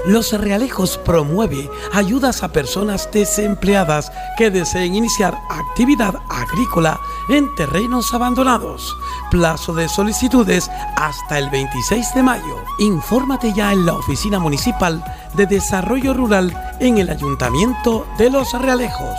Los 0.04 0.32
Realejos 0.32 0.98
promueve 0.98 1.70
ayudas 1.92 2.42
a 2.42 2.52
personas 2.52 3.08
desempleadas 3.12 4.10
que 4.36 4.50
deseen 4.50 4.96
iniciar 4.96 5.38
actividad 5.48 6.16
agrícola 6.28 6.98
en 7.28 7.54
terrenos 7.54 8.12
abandonados. 8.12 8.96
Plazo 9.30 9.74
de 9.74 9.88
solicitudes 9.88 10.68
hasta 10.96 11.38
el 11.38 11.50
26 11.50 12.14
de 12.14 12.22
mayo. 12.22 12.64
Infórmate 12.80 13.52
ya 13.54 13.72
en 13.72 13.86
la 13.86 13.94
Oficina 13.94 14.40
Municipal 14.40 15.04
de 15.34 15.46
Desarrollo 15.46 16.14
Rural 16.14 16.52
en 16.80 16.98
el 16.98 17.08
Ayuntamiento 17.08 18.04
de 18.18 18.30
Los 18.30 18.52
Realejos. 18.60 19.16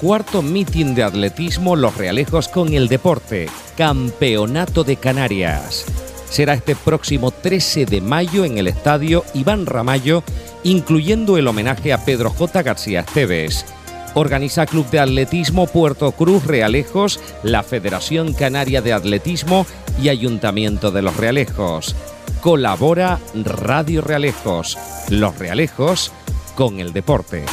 Cuarto 0.00 0.42
meeting 0.42 0.94
de 0.96 1.04
atletismo 1.04 1.76
Los 1.76 1.96
Realejos 1.96 2.48
con 2.48 2.74
el 2.74 2.88
deporte. 2.88 3.48
Campeonato 3.76 4.82
de 4.82 4.96
Canarias. 4.96 5.86
Será 6.34 6.54
este 6.54 6.74
próximo 6.74 7.30
13 7.30 7.86
de 7.86 8.00
mayo 8.00 8.44
en 8.44 8.58
el 8.58 8.66
estadio 8.66 9.24
Iván 9.34 9.66
Ramallo, 9.66 10.24
incluyendo 10.64 11.38
el 11.38 11.46
homenaje 11.46 11.92
a 11.92 12.04
Pedro 12.04 12.28
J. 12.28 12.64
García 12.64 13.02
Esteves. 13.02 13.64
Organiza 14.14 14.66
Club 14.66 14.90
de 14.90 14.98
Atletismo 14.98 15.68
Puerto 15.68 16.10
Cruz 16.10 16.44
Realejos, 16.44 17.20
la 17.44 17.62
Federación 17.62 18.32
Canaria 18.32 18.82
de 18.82 18.92
Atletismo 18.92 19.64
y 20.02 20.08
Ayuntamiento 20.08 20.90
de 20.90 21.02
Los 21.02 21.16
Realejos. 21.16 21.94
Colabora 22.40 23.20
Radio 23.32 24.00
Realejos. 24.00 24.76
Los 25.10 25.38
Realejos 25.38 26.10
con 26.56 26.80
el 26.80 26.92
deporte. 26.92 27.44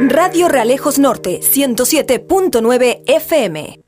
Radio 0.00 0.48
Realejos 0.48 0.98
Norte 0.98 1.40
107.9 1.40 3.02
FM. 3.06 3.83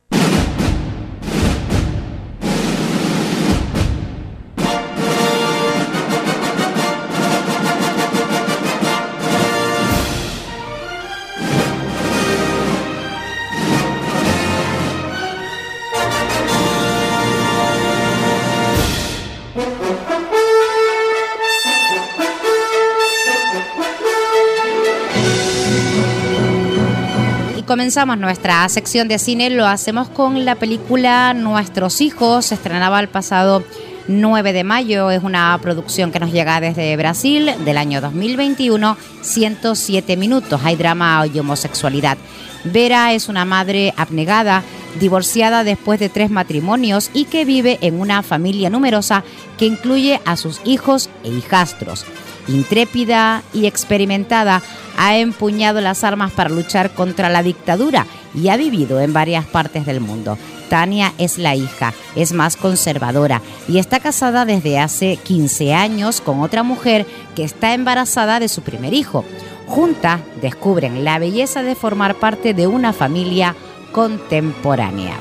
Comenzamos 27.77 28.17
nuestra 28.17 28.67
sección 28.71 29.07
de 29.07 29.19
cine, 29.19 29.51
lo 29.51 29.67
hacemos 29.67 30.09
con 30.09 30.47
la 30.47 30.55
película 30.55 31.35
Nuestros 31.35 32.01
hijos, 32.01 32.47
se 32.47 32.55
estrenaba 32.55 33.01
el 33.01 33.09
pasado 33.09 33.63
9 34.09 34.55
de 34.55 34.65
mayo, 34.65 35.11
es 35.11 35.23
una 35.23 35.59
producción 35.61 36.11
que 36.11 36.19
nos 36.19 36.33
llega 36.33 36.59
desde 36.59 36.97
Brasil 36.97 37.51
del 37.67 37.77
año 37.77 38.01
2021, 38.01 38.97
107 39.21 40.17
minutos, 40.17 40.63
hay 40.65 40.77
drama 40.77 41.23
y 41.27 41.39
homosexualidad. 41.39 42.17
Vera 42.65 43.13
es 43.13 43.29
una 43.29 43.45
madre 43.45 43.93
abnegada, 43.99 44.63
divorciada 44.99 45.63
después 45.63 46.01
de 46.01 46.09
tres 46.09 46.31
matrimonios 46.31 47.11
y 47.13 47.27
que 47.27 47.45
vive 47.45 47.77
en 47.83 48.01
una 48.01 48.23
familia 48.23 48.71
numerosa 48.71 49.23
que 49.59 49.67
incluye 49.67 50.19
a 50.25 50.39
sus 50.39 50.63
hijos 50.65 51.11
e 51.25 51.29
hijastros. 51.29 52.07
Intrépida 52.49 53.43
y 53.53 53.67
experimentada, 53.67 54.63
ha 54.97 55.17
empuñado 55.17 55.81
las 55.81 56.05
armas 56.05 56.33
para 56.33 56.51
luchar 56.51 56.95
contra 56.95 57.29
la 57.29 57.43
dictadura 57.43 58.07
y 58.35 58.49
ha 58.49 58.57
vivido 58.57 59.01
en 59.01 59.13
varias 59.13 59.45
partes 59.47 59.87
del 59.87 60.01
mundo. 60.01 60.39
Tania 60.69 61.13
es 61.19 61.39
la 61.39 61.55
hija, 61.55 61.95
es 62.15 62.33
más 62.33 62.57
conservadora 62.57 63.41
y 63.69 63.79
está 63.79 64.01
casada 64.01 64.45
desde 64.45 64.79
hace 64.79 65.17
15 65.17 65.75
años 65.75 66.21
con 66.21 66.41
otra 66.41 66.63
mujer 66.63 67.07
que 67.35 67.45
está 67.45 67.75
embarazada 67.75 68.41
de 68.41 68.49
su 68.49 68.63
primer 68.63 68.95
hijo. 68.95 69.25
Juntas 69.67 70.21
descubren 70.41 71.05
la 71.05 71.19
belleza 71.19 71.63
de 71.63 71.75
formar 71.75 72.17
parte 72.17 72.55
de 72.55 72.67
una 72.67 72.93
familia 72.93 73.55
contemporánea. 73.93 75.15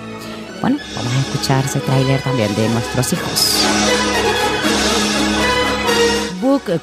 Bueno, 0.62 0.78
vamos 0.96 1.14
a 1.14 1.20
escuchar 1.20 1.66
ese 1.66 1.80
tráiler 1.80 2.22
también 2.22 2.54
de 2.56 2.70
nuestros 2.70 3.14
hijos. 3.14 4.05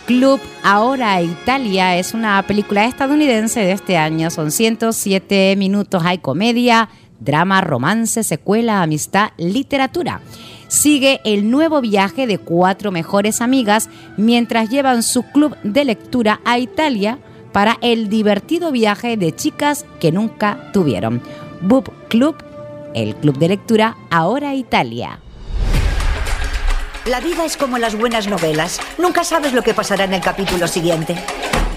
Club 0.07 0.41
Ahora 0.63 1.21
Italia 1.23 1.97
es 1.97 2.15
una 2.15 2.43
película 2.47 2.85
estadounidense 2.87 3.61
de 3.61 3.73
este 3.73 3.97
año. 3.97 4.31
Son 4.31 4.51
107 4.51 5.57
minutos. 5.57 6.03
Hay 6.05 6.19
comedia, 6.19 6.89
drama, 7.21 7.61
romance, 7.61 8.23
secuela, 8.23 8.83
amistad, 8.83 9.31
literatura. 9.37 10.21
Sigue 10.69 11.21
el 11.25 11.51
nuevo 11.51 11.81
viaje 11.81 12.27
de 12.27 12.39
cuatro 12.39 12.93
mejores 12.93 13.41
amigas 13.41 13.91
mientras 14.17 14.71
llevan 14.71 15.03
su 15.03 15.25
club 15.25 15.57
de 15.63 15.85
lectura 15.85 16.41
a 16.45 16.59
Italia 16.59 17.19
para 17.53 17.77
el 17.83 18.09
divertido 18.09 18.73
viaje 18.73 19.17
de 19.17 19.35
chicas 19.35 19.85
que 20.01 20.13
nunca 20.13 20.71
tuvieron. 20.73 21.21
Book 21.61 21.93
Club, 22.09 22.37
el 22.95 23.15
club 23.17 23.39
de 23.39 23.49
lectura 23.49 23.97
Ahora 24.11 24.55
Italia. 24.55 25.22
La 27.07 27.19
vida 27.21 27.45
es 27.45 27.57
como 27.57 27.79
las 27.79 27.97
buenas 27.97 28.29
novelas. 28.29 28.79
Nunca 28.97 29.25
sabes 29.25 29.53
lo 29.53 29.63
que 29.63 29.75
pasará 29.75 30.05
en 30.05 30.15
el 30.15 30.21
capítulo 30.21 30.69
siguiente. 30.69 31.17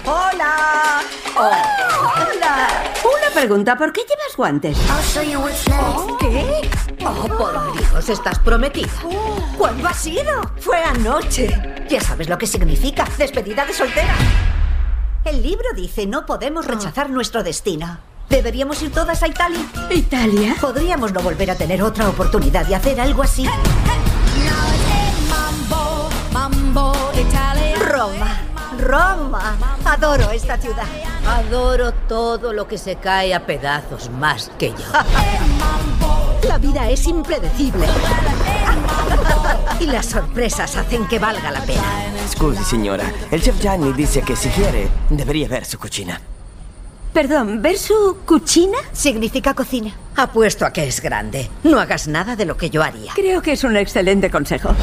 ¡Hola! 0.04 1.02
¡Hola! 1.36 2.84
Una 3.02 3.34
pregunta, 3.34 3.76
¿por 3.76 3.92
qué 3.92 4.02
llevas 4.02 4.36
guantes? 4.36 4.78
¿Qué? 6.20 6.70
Oh, 7.04 7.26
por 7.26 7.76
Dios, 7.76 8.08
estás 8.08 8.38
prometida. 8.38 8.88
¿Cuándo 9.58 9.88
ha 9.88 9.94
sido? 9.94 10.52
Fue 10.60 10.78
anoche. 10.78 11.48
Ya 11.88 12.00
sabes 12.00 12.28
lo 12.28 12.38
que 12.38 12.46
significa. 12.46 13.04
Despedida 13.18 13.66
de 13.66 13.72
soltera. 13.72 14.14
El 15.24 15.42
libro 15.42 15.66
dice 15.74 16.06
no 16.06 16.24
podemos 16.24 16.66
rechazar 16.66 17.10
nuestro 17.10 17.42
destino. 17.42 17.98
¿Deberíamos 18.28 18.80
ir 18.82 18.92
todas 18.92 19.24
a 19.24 19.28
Italia? 19.28 19.60
¿Italia? 19.90 20.54
Podríamos 20.60 21.12
no 21.12 21.20
volver 21.20 21.50
a 21.50 21.56
tener 21.56 21.82
otra 21.82 22.08
oportunidad 22.08 22.64
de 22.66 22.76
hacer 22.76 23.00
algo 23.00 23.22
así. 23.24 23.48
Roma. 27.96 28.40
Roma. 28.78 29.56
Adoro 29.86 30.30
esta 30.30 30.58
ciudad. 30.58 30.84
Adoro 31.26 31.92
todo 31.92 32.52
lo 32.52 32.68
que 32.68 32.76
se 32.76 32.96
cae 32.96 33.32
a 33.34 33.46
pedazos 33.46 34.10
más 34.10 34.50
que 34.58 34.70
yo. 34.70 34.84
La 36.46 36.58
vida 36.58 36.90
es 36.90 37.06
impredecible. 37.06 37.86
Y 39.80 39.86
las 39.86 40.06
sorpresas 40.06 40.74
hacen 40.76 41.06
que 41.06 41.18
valga 41.18 41.50
la 41.50 41.60
pena. 41.60 41.82
Scusi, 42.30 42.64
signora. 42.64 43.04
El 43.30 43.42
chef 43.42 43.60
Gianni 43.60 43.92
dice 43.92 44.22
que 44.22 44.34
si 44.34 44.48
quiere, 44.48 44.88
debería 45.10 45.48
ver 45.48 45.66
su 45.66 45.78
cocina. 45.78 46.18
Perdón, 47.12 47.60
¿ver 47.60 47.76
su 47.76 48.18
cucina? 48.24 48.78
Significa 48.92 49.52
cocina. 49.52 49.94
Apuesto 50.16 50.64
a 50.64 50.72
que 50.72 50.86
es 50.86 51.02
grande. 51.02 51.50
No 51.64 51.78
hagas 51.78 52.08
nada 52.08 52.36
de 52.36 52.46
lo 52.46 52.56
que 52.56 52.70
yo 52.70 52.82
haría. 52.82 53.12
Creo 53.14 53.42
que 53.42 53.52
es 53.52 53.64
un 53.64 53.76
excelente 53.76 54.30
consejo. 54.30 54.74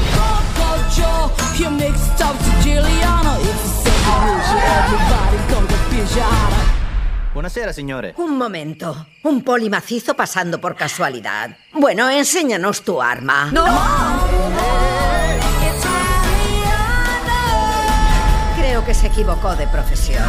Buonasera, 7.32 7.72
signore. 7.72 8.14
Un 8.16 8.38
momento. 8.38 9.06
Un 9.24 9.42
poli 9.42 9.68
macizo 9.68 10.14
pasando 10.14 10.60
por 10.60 10.76
casualidad. 10.76 11.56
Bueno, 11.72 12.08
enséñanos 12.08 12.82
tu 12.82 13.02
arma. 13.02 13.50
¡No! 13.52 13.64
Creo 18.56 18.84
que 18.84 18.94
se 18.94 19.08
equivocó 19.08 19.56
de 19.56 19.66
profesión. 19.66 20.24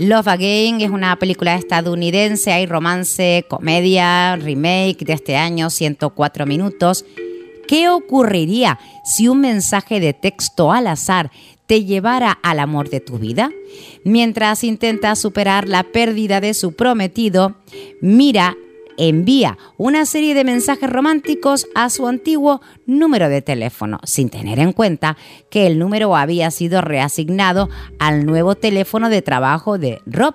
Love 0.00 0.28
Again 0.28 0.80
es 0.80 0.88
una 0.88 1.14
película 1.16 1.56
estadounidense, 1.56 2.52
hay 2.52 2.64
romance, 2.64 3.44
comedia, 3.50 4.34
remake 4.36 5.04
de 5.04 5.12
este 5.12 5.36
año, 5.36 5.68
104 5.68 6.46
minutos. 6.46 7.04
¿Qué 7.68 7.90
ocurriría 7.90 8.78
si 9.04 9.28
un 9.28 9.42
mensaje 9.42 10.00
de 10.00 10.14
texto 10.14 10.72
al 10.72 10.86
azar 10.86 11.30
te 11.66 11.84
llevara 11.84 12.32
al 12.42 12.60
amor 12.60 12.88
de 12.88 13.00
tu 13.00 13.18
vida? 13.18 13.50
Mientras 14.02 14.64
intenta 14.64 15.14
superar 15.16 15.68
la 15.68 15.82
pérdida 15.82 16.40
de 16.40 16.54
su 16.54 16.72
prometido, 16.72 17.56
mira 18.00 18.56
envía 19.00 19.58
una 19.78 20.04
serie 20.04 20.34
de 20.34 20.44
mensajes 20.44 20.90
románticos 20.90 21.66
a 21.74 21.88
su 21.90 22.06
antiguo 22.06 22.60
número 22.86 23.28
de 23.28 23.42
teléfono, 23.42 23.98
sin 24.04 24.28
tener 24.28 24.58
en 24.58 24.72
cuenta 24.72 25.16
que 25.50 25.66
el 25.66 25.78
número 25.78 26.14
había 26.14 26.50
sido 26.50 26.82
reasignado 26.82 27.68
al 27.98 28.26
nuevo 28.26 28.54
teléfono 28.54 29.08
de 29.08 29.22
trabajo 29.22 29.78
de 29.78 30.00
Rob. 30.06 30.34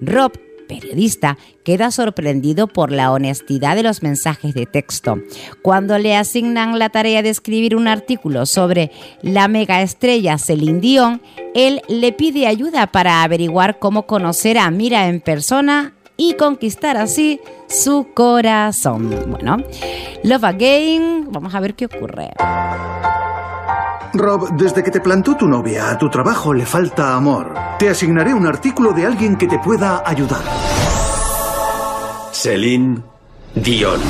Rob 0.00 0.32
periodista 0.66 1.38
queda 1.64 1.90
sorprendido 1.90 2.66
por 2.66 2.90
la 2.90 3.12
honestidad 3.12 3.76
de 3.76 3.82
los 3.82 4.02
mensajes 4.02 4.54
de 4.54 4.66
texto. 4.66 5.18
Cuando 5.60 5.98
le 5.98 6.16
asignan 6.16 6.78
la 6.78 6.88
tarea 6.88 7.22
de 7.22 7.28
escribir 7.28 7.76
un 7.76 7.88
artículo 7.88 8.46
sobre 8.46 8.90
la 9.22 9.48
megaestrella 9.48 10.38
Celine 10.38 10.80
Dion, 10.80 11.22
él 11.54 11.82
le 11.88 12.12
pide 12.12 12.46
ayuda 12.46 12.86
para 12.88 13.22
averiguar 13.22 13.78
cómo 13.78 14.06
conocer 14.06 14.58
a 14.58 14.70
Mira 14.70 15.08
en 15.08 15.20
persona 15.20 15.94
y 16.28 16.34
conquistar 16.34 16.96
así 16.96 17.40
su 17.68 18.08
corazón. 18.14 19.10
Bueno, 19.26 19.56
Love 20.22 20.44
Again, 20.44 21.28
vamos 21.30 21.52
a 21.54 21.60
ver 21.60 21.74
qué 21.74 21.86
ocurre. 21.86 22.30
Rob, 24.14 24.50
desde 24.56 24.84
que 24.84 24.90
te 24.90 25.00
plantó 25.00 25.36
tu 25.36 25.48
novia, 25.48 25.90
a 25.90 25.98
tu 25.98 26.08
trabajo 26.08 26.52
le 26.54 26.64
falta 26.64 27.16
amor. 27.16 27.54
Te 27.78 27.88
asignaré 27.88 28.32
un 28.34 28.46
artículo 28.46 28.92
de 28.92 29.06
alguien 29.06 29.36
que 29.36 29.48
te 29.48 29.58
pueda 29.58 30.02
ayudar. 30.06 30.42
Celine 32.30 33.02
Dion. 33.54 34.00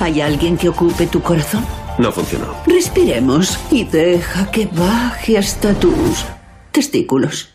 ¿Hay 0.00 0.20
alguien 0.20 0.58
que 0.58 0.68
ocupe 0.68 1.06
tu 1.06 1.22
corazón? 1.22 1.64
No 1.98 2.12
funcionó. 2.12 2.46
Respiremos 2.66 3.58
y 3.70 3.84
deja 3.84 4.50
que 4.50 4.66
baje 4.66 5.38
hasta 5.38 5.72
tus 5.74 6.26
testículos. 6.72 7.54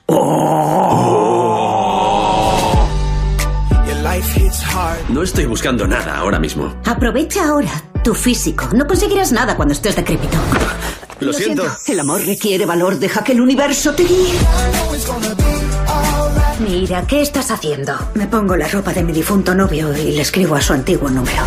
No 5.10 5.24
estoy 5.24 5.46
buscando 5.46 5.88
nada 5.88 6.18
ahora 6.18 6.40
mismo. 6.40 6.76
Aprovecha 6.86 7.48
ahora 7.48 7.72
tu 8.04 8.14
físico. 8.14 8.70
No 8.74 8.86
conseguirás 8.86 9.32
nada 9.32 9.56
cuando 9.56 9.74
estés 9.74 9.96
decrépito. 9.96 10.38
Lo 11.20 11.32
siento. 11.32 11.64
El 11.88 12.00
amor 12.00 12.26
requiere 12.26 12.66
valor. 12.66 13.00
Deja 13.00 13.24
que 13.24 13.32
el 13.32 13.42
universo 13.42 13.94
te 13.94 14.04
guíe. 14.04 14.34
Mira, 16.60 17.06
¿qué 17.08 17.22
estás 17.22 17.52
haciendo? 17.52 17.94
Me 18.16 18.28
pongo 18.28 18.56
la 18.56 18.68
ropa 18.68 18.94
de 18.94 19.04
mi 19.04 19.14
difunto 19.14 19.56
novio 19.56 19.96
y 19.96 20.12
le 20.12 20.22
escribo 20.22 20.56
a 20.56 20.62
su 20.62 20.74
antiguo 20.74 21.10
número. 21.10 21.44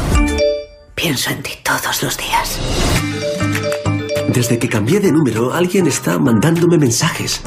Pienso 0.94 1.30
en 1.30 1.42
ti 1.42 1.52
todos 1.62 2.02
los 2.02 2.16
días. 2.16 2.58
Desde 4.28 4.58
que 4.58 4.68
cambié 4.68 5.00
de 5.00 5.12
número, 5.12 5.52
alguien 5.52 5.86
está 5.86 6.18
mandándome 6.18 6.78
mensajes. 6.78 7.40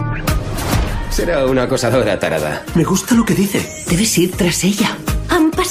Será 1.10 1.46
una 1.46 1.64
acosadora 1.64 2.20
tarada. 2.20 2.64
Me 2.76 2.84
gusta 2.84 3.16
lo 3.16 3.26
que 3.26 3.34
dice. 3.34 3.68
Debes 3.90 4.18
ir 4.18 4.32
tras 4.32 4.64
ella. 4.64 4.98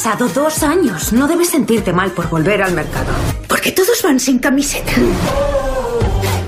Pasado 0.03 0.29
dos 0.31 0.63
años. 0.63 1.13
No 1.13 1.29
debes 1.29 1.51
sentirte 1.51 1.93
mal 1.93 2.11
por 2.13 2.31
volver 2.31 2.63
al 2.63 2.73
mercado. 2.73 3.13
Porque 3.47 3.71
todos 3.71 4.03
van 4.03 4.19
sin 4.19 4.39
camiseta. 4.39 4.93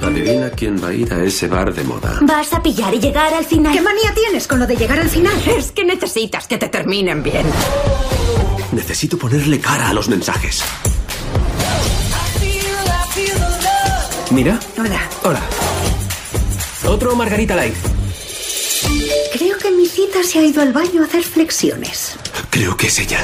Adivina 0.01 0.49
quién 0.49 0.83
va 0.83 0.89
a 0.89 0.95
ir 0.95 1.13
a 1.13 1.23
ese 1.23 1.49
bar 1.49 1.75
de 1.75 1.85
moda. 1.85 2.19
Vas 2.23 2.51
a 2.55 2.63
pillar 2.63 2.95
y 2.95 2.99
llegar 2.99 3.35
al 3.35 3.45
final. 3.45 3.75
¿Qué 3.75 3.83
manía 3.83 4.15
tienes 4.15 4.47
con 4.49 4.59
lo 4.59 4.67
de 4.67 4.75
llegar 4.75 4.99
al 4.99 5.11
final? 5.11 5.35
Es 5.47 5.71
que 5.71 5.85
necesitas 5.85 6.47
que 6.47 6.57
te 6.57 6.71
terminen 6.71 7.23
bien. 7.23 7.45
Necesito 8.73 9.19
ponerle 9.19 9.61
cara 9.61 9.91
a 9.91 9.93
los 9.93 10.09
mensajes. 10.09 10.65
Mira. 14.31 14.59
Hola. 14.79 15.01
Hola. 15.25 15.43
Otro 16.87 17.15
Margarita 17.15 17.55
Light. 17.55 18.02
Creo 19.33 19.57
que 19.57 19.71
mi 19.71 19.87
cita 19.87 20.23
se 20.23 20.39
ha 20.39 20.43
ido 20.43 20.61
al 20.61 20.75
baño 20.75 21.01
a 21.01 21.05
hacer 21.07 21.23
flexiones. 21.23 22.17
Creo 22.51 22.77
que 22.77 22.89
es 22.89 22.99
ella. 22.99 23.19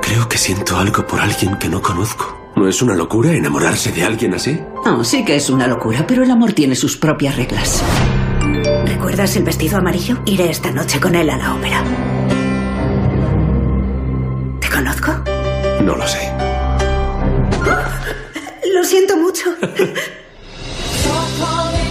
Creo 0.00 0.26
que 0.28 0.38
siento 0.38 0.78
algo 0.78 1.06
por 1.06 1.20
alguien 1.20 1.58
que 1.58 1.68
no 1.68 1.82
conozco. 1.82 2.52
¿No 2.56 2.66
es 2.66 2.80
una 2.80 2.94
locura 2.94 3.32
enamorarse 3.32 3.92
de 3.92 4.02
alguien 4.02 4.32
así? 4.34 4.58
No, 4.84 5.04
sí 5.04 5.24
que 5.26 5.36
es 5.36 5.50
una 5.50 5.66
locura, 5.66 6.06
pero 6.06 6.22
el 6.22 6.30
amor 6.30 6.54
tiene 6.54 6.74
sus 6.74 6.96
propias 6.96 7.36
reglas. 7.36 7.82
¿Recuerdas 8.86 9.36
el 9.36 9.42
vestido 9.42 9.76
amarillo? 9.76 10.16
Iré 10.24 10.50
esta 10.50 10.70
noche 10.70 10.98
con 11.00 11.14
él 11.14 11.28
a 11.28 11.36
la 11.36 11.54
ópera. 11.54 11.84
¿Te 14.60 14.70
conozco? 14.70 15.12
No 15.82 15.96
lo 15.96 16.08
sé. 16.08 16.32
Lo 18.72 18.84
siento 18.84 19.16
mucho. 19.18 19.54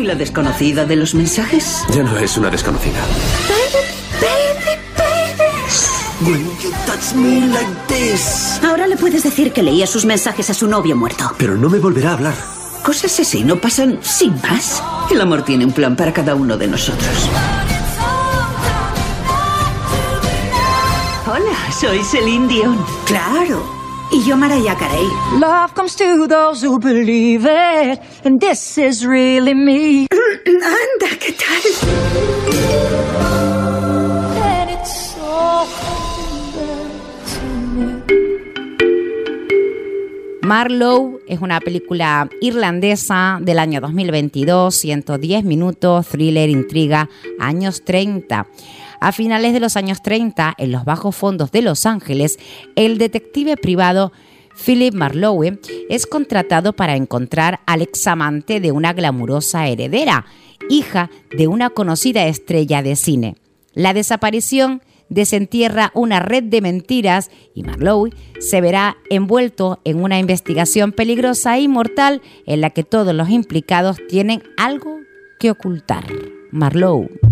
¿Y 0.00 0.04
la 0.04 0.14
desconocida 0.14 0.86
de 0.86 0.96
los 0.96 1.14
mensajes? 1.14 1.84
Ya 1.90 2.02
no 2.02 2.16
es 2.16 2.38
una 2.38 2.48
desconocida. 2.48 3.00
When 6.22 6.40
you 6.62 6.70
touch 6.86 7.14
me 7.14 7.46
like 7.48 7.70
this. 7.86 8.58
Ahora 8.66 8.86
le 8.86 8.96
puedes 8.96 9.22
decir 9.22 9.52
que 9.52 9.62
leía 9.62 9.86
sus 9.86 10.06
mensajes 10.06 10.48
a 10.48 10.54
su 10.54 10.68
novio 10.68 10.96
muerto. 10.96 11.32
Pero 11.36 11.54
no 11.56 11.68
me 11.68 11.78
volverá 11.78 12.10
a 12.10 12.12
hablar. 12.14 12.34
Cosas 12.82 13.20
así 13.20 13.44
no 13.44 13.60
pasan 13.60 13.98
sin 14.00 14.34
más. 14.40 14.82
El 15.10 15.20
amor 15.20 15.42
tiene 15.42 15.66
un 15.66 15.72
plan 15.72 15.94
para 15.96 16.14
cada 16.14 16.34
uno 16.34 16.56
de 16.56 16.68
nosotros. 16.68 17.28
Hola, 21.26 21.72
soy 21.78 22.02
Celine 22.02 22.48
Dion. 22.48 22.78
Claro. 23.04 23.79
Y 24.12 24.24
yo 24.24 24.36
Mariah 24.36 24.76
Carey. 24.76 25.06
Love 25.38 25.72
comes 25.74 25.94
to 25.94 26.26
those 26.26 26.66
who 26.66 26.80
believe 26.80 27.46
it, 27.46 28.00
and 28.24 28.40
this 28.40 28.76
is 28.76 29.06
really 29.06 29.54
me. 29.54 30.08
Anda, 30.46 31.16
¿qué 31.20 31.32
tal? 31.32 31.62
And 34.42 34.70
it's 34.70 35.14
so 35.14 35.64
Marlowe 40.42 41.20
es 41.28 41.40
una 41.40 41.60
película 41.60 42.28
irlandesa 42.40 43.38
del 43.40 43.60
año 43.60 43.80
2022, 43.80 44.74
110 44.74 45.44
minutos, 45.44 46.08
thriller, 46.08 46.50
intriga, 46.50 47.08
años 47.38 47.84
30. 47.84 48.48
A 49.00 49.12
finales 49.12 49.54
de 49.54 49.60
los 49.60 49.76
años 49.76 50.02
30, 50.02 50.54
en 50.58 50.72
los 50.72 50.84
bajos 50.84 51.16
fondos 51.16 51.50
de 51.50 51.62
Los 51.62 51.86
Ángeles, 51.86 52.38
el 52.76 52.98
detective 52.98 53.56
privado 53.56 54.12
Philip 54.54 54.94
Marlowe 54.94 55.58
es 55.88 56.06
contratado 56.06 56.74
para 56.74 56.96
encontrar 56.96 57.60
al 57.66 57.80
examante 57.80 58.60
de 58.60 58.72
una 58.72 58.92
glamurosa 58.92 59.66
heredera, 59.68 60.26
hija 60.68 61.10
de 61.34 61.48
una 61.48 61.70
conocida 61.70 62.26
estrella 62.26 62.82
de 62.82 62.94
cine. 62.94 63.36
La 63.72 63.94
desaparición 63.94 64.82
desentierra 65.08 65.92
una 65.94 66.20
red 66.20 66.44
de 66.44 66.60
mentiras 66.60 67.30
y 67.54 67.62
Marlowe 67.62 68.10
se 68.38 68.60
verá 68.60 68.98
envuelto 69.08 69.80
en 69.84 70.02
una 70.02 70.18
investigación 70.18 70.92
peligrosa 70.92 71.58
y 71.58 71.68
mortal 71.68 72.20
en 72.46 72.60
la 72.60 72.70
que 72.70 72.84
todos 72.84 73.14
los 73.14 73.30
implicados 73.30 73.96
tienen 74.08 74.42
algo 74.58 74.98
que 75.38 75.50
ocultar. 75.50 76.04
Marlowe. 76.52 77.29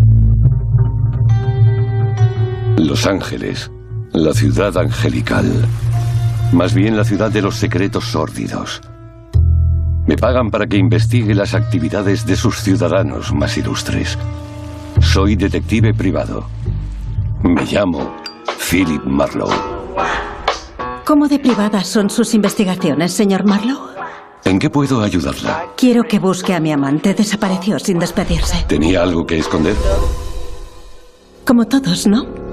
Los 2.79 3.07
Ángeles, 3.07 3.73
la 4.13 4.33
ciudad 4.33 4.77
angelical. 4.79 5.45
Más 6.53 6.75
bien 6.75 6.97
la 6.97 7.03
ciudad 7.03 7.29
de 7.29 7.43
los 7.43 7.57
secretos 7.57 8.05
sórdidos. 8.05 8.81
Me 10.07 10.17
pagan 10.17 10.49
para 10.51 10.67
que 10.69 10.77
investigue 10.77 11.35
las 11.35 11.55
actividades 11.55 12.25
de 12.25 12.37
sus 12.37 12.63
ciudadanos 12.63 13.35
más 13.35 13.59
ilustres. 13.59 14.17
Soy 15.01 15.35
detective 15.35 15.93
privado. 15.93 16.47
Me 17.43 17.65
llamo 17.65 18.15
Philip 18.71 19.03
Marlowe. 19.05 19.53
¿Cómo 21.05 21.27
de 21.27 21.41
privadas 21.41 21.89
son 21.89 22.09
sus 22.09 22.33
investigaciones, 22.33 23.13
señor 23.13 23.45
Marlowe? 23.45 23.91
¿En 24.45 24.61
qué 24.61 24.71
puedo 24.71 25.03
ayudarla? 25.03 25.67
Quiero 25.77 26.05
que 26.05 26.21
busque 26.21 26.55
a 26.55 26.61
mi 26.61 26.71
amante. 26.71 27.13
Desapareció 27.13 27.81
sin 27.81 27.99
despedirse. 27.99 28.65
¿Tenía 28.69 29.03
algo 29.03 29.27
que 29.27 29.39
esconder? 29.39 29.75
Como 31.45 31.67
todos, 31.67 32.07
¿no? 32.07 32.48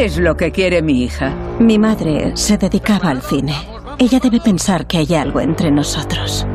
¿Qué 0.00 0.06
es 0.06 0.16
lo 0.16 0.34
que 0.34 0.50
quiere 0.50 0.80
mi 0.80 1.02
hija? 1.02 1.34
Mi 1.58 1.78
madre 1.78 2.34
se 2.34 2.56
dedicaba 2.56 3.10
al 3.10 3.20
cine. 3.20 3.54
Ella 3.98 4.18
debe 4.18 4.40
pensar 4.40 4.86
que 4.86 4.96
hay 4.96 5.14
algo 5.14 5.40
entre 5.40 5.70
nosotros. 5.70 6.46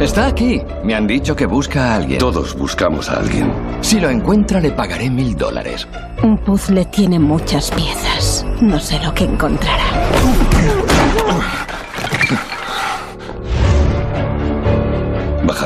Está 0.00 0.26
aquí. 0.26 0.60
Me 0.82 0.96
han 0.96 1.06
dicho 1.06 1.36
que 1.36 1.46
busca 1.46 1.92
a 1.92 1.96
alguien. 1.98 2.18
Todos 2.18 2.58
buscamos 2.58 3.08
a 3.08 3.20
alguien. 3.20 3.52
Si 3.80 4.00
lo 4.00 4.10
encuentra, 4.10 4.58
le 4.58 4.72
pagaré 4.72 5.08
mil 5.08 5.36
dólares. 5.36 5.86
Un 6.24 6.36
puzzle 6.36 6.84
tiene 6.86 7.20
muchas 7.20 7.70
piezas. 7.70 8.44
No 8.60 8.80
sé 8.80 8.98
lo 9.04 9.14
que 9.14 9.22
encontrará. 9.22 9.84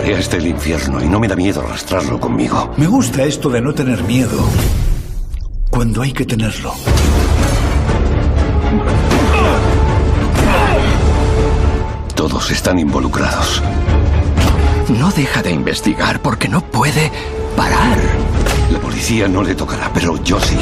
Bajaré 0.07 0.19
a 0.19 0.21
este 0.21 0.37
el 0.37 0.47
infierno 0.47 1.03
y 1.03 1.09
no 1.09 1.19
me 1.19 1.27
da 1.27 1.35
miedo 1.35 1.63
arrastrarlo 1.63 2.21
conmigo. 2.21 2.73
Me 2.77 2.87
gusta 2.87 3.25
esto 3.25 3.49
de 3.49 3.61
no 3.61 3.75
tener 3.75 4.05
miedo 4.05 4.39
cuando 5.69 6.01
hay 6.01 6.13
que 6.13 6.25
tenerlo. 6.25 6.73
Todos 12.15 12.53
están 12.53 12.79
involucrados. 12.79 13.61
No 14.97 15.11
deja 15.11 15.43
de 15.43 15.51
investigar 15.51 16.23
porque 16.23 16.47
no 16.49 16.61
puede 16.61 17.11
parar. 17.57 17.99
La 18.71 18.79
policía 18.79 19.27
no 19.27 19.43
le 19.43 19.57
tocará, 19.57 19.91
pero 19.93 20.23
yo 20.23 20.39
sí. 20.39 20.57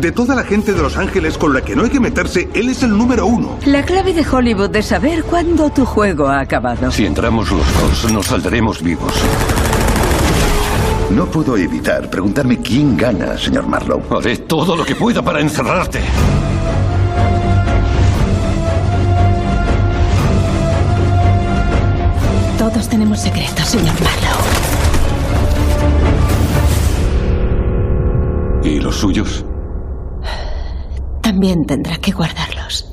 De 0.00 0.12
toda 0.12 0.34
la 0.34 0.44
gente 0.44 0.72
de 0.72 0.80
Los 0.80 0.96
Ángeles 0.96 1.36
con 1.36 1.52
la 1.52 1.60
que 1.60 1.76
no 1.76 1.82
hay 1.84 1.90
que 1.90 2.00
meterse, 2.00 2.48
él 2.54 2.70
es 2.70 2.82
el 2.82 2.96
número 2.96 3.26
uno. 3.26 3.58
La 3.66 3.82
clave 3.82 4.14
de 4.14 4.24
Hollywood 4.26 4.74
es 4.74 4.86
saber 4.86 5.24
cuándo 5.24 5.68
tu 5.68 5.84
juego 5.84 6.26
ha 6.26 6.40
acabado. 6.40 6.90
Si 6.90 7.04
entramos 7.04 7.50
los 7.50 7.66
dos, 7.74 8.10
nos 8.10 8.24
saldremos 8.26 8.82
vivos. 8.82 9.12
No 11.10 11.26
puedo 11.26 11.54
evitar 11.58 12.08
preguntarme 12.08 12.60
quién 12.60 12.96
gana, 12.96 13.36
señor 13.36 13.66
Marlowe. 13.66 14.02
Haré 14.16 14.38
todo 14.38 14.74
lo 14.74 14.86
que 14.86 14.94
pueda 14.94 15.20
para 15.20 15.40
encerrarte. 15.40 16.00
Todos 22.58 22.88
tenemos 22.88 23.20
secretos, 23.20 23.68
señor 23.68 23.94
Marlowe. 24.00 24.40
¿Y 28.62 28.80
los 28.80 28.96
suyos? 28.96 29.44
También 31.30 31.64
tendrá 31.64 31.96
que 31.98 32.10
guardarlos. 32.10 32.92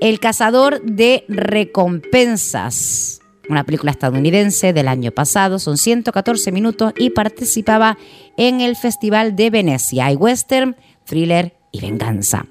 El 0.00 0.20
cazador 0.20 0.80
de 0.80 1.26
recompensas. 1.28 3.20
Una 3.50 3.64
película 3.64 3.90
estadounidense 3.90 4.72
del 4.72 4.88
año 4.88 5.12
pasado, 5.12 5.58
son 5.58 5.76
114 5.76 6.50
minutos 6.50 6.94
y 6.96 7.10
participaba 7.10 7.98
en 8.38 8.62
el 8.62 8.74
Festival 8.74 9.36
de 9.36 9.50
Venecia. 9.50 10.06
Hay 10.06 10.16
western, 10.16 10.76
thriller 11.04 11.54
y 11.72 11.82
venganza. 11.82 12.46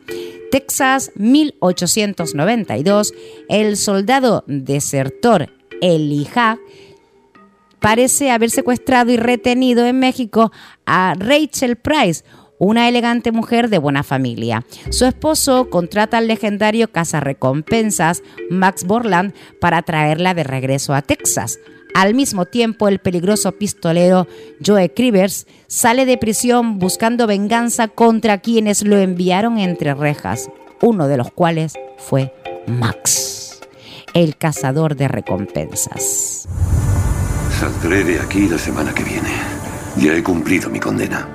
Texas, 0.51 1.11
1892, 1.15 3.11
el 3.49 3.75
soldado 3.75 4.43
desertor 4.45 5.54
Elijah 5.81 6.57
parece 7.79 8.31
haber 8.31 8.49
secuestrado 8.49 9.11
y 9.11 9.17
retenido 9.17 9.85
en 9.85 9.99
México 9.99 10.51
a 10.85 11.13
Rachel 11.17 11.75
Price, 11.75 12.23
una 12.57 12.87
elegante 12.87 13.31
mujer 13.31 13.69
de 13.69 13.77
buena 13.77 14.03
familia. 14.03 14.65
Su 14.89 15.05
esposo 15.05 15.69
contrata 15.69 16.17
al 16.17 16.27
legendario 16.27 16.91
cazarrecompensas 16.91 18.23
Max 18.49 18.85
Borland 18.85 19.33
para 19.59 19.81
traerla 19.81 20.33
de 20.33 20.43
regreso 20.43 20.93
a 20.93 21.01
Texas. 21.01 21.59
Al 21.93 22.13
mismo 22.13 22.45
tiempo, 22.45 22.89
el 22.89 22.99
peligroso 22.99 23.53
pistolero 23.53 24.27
Joe 24.65 24.93
Crivers 24.93 25.47
sale 25.67 26.05
de 26.05 26.17
prisión 26.17 26.77
buscando 26.77 27.25
venganza 27.25 27.87
contra 27.87 28.39
quienes 28.39 28.83
lo 28.83 28.97
enviaron 28.97 29.59
entre 29.59 29.93
rejas, 29.93 30.49
uno 30.81 31.07
de 31.07 31.17
los 31.17 31.31
cuales 31.31 31.73
fue 31.97 32.33
Max, 32.67 33.34
el 34.15 34.37
cazador 34.37 34.95
de 34.95 35.09
recompensas. 35.09 36.47
Saldré 37.59 38.05
de 38.05 38.21
aquí 38.21 38.47
la 38.47 38.57
semana 38.57 38.93
que 38.93 39.03
viene. 39.03 39.29
Ya 39.97 40.15
he 40.15 40.23
cumplido 40.23 40.69
mi 40.69 40.79
condena. 40.79 41.27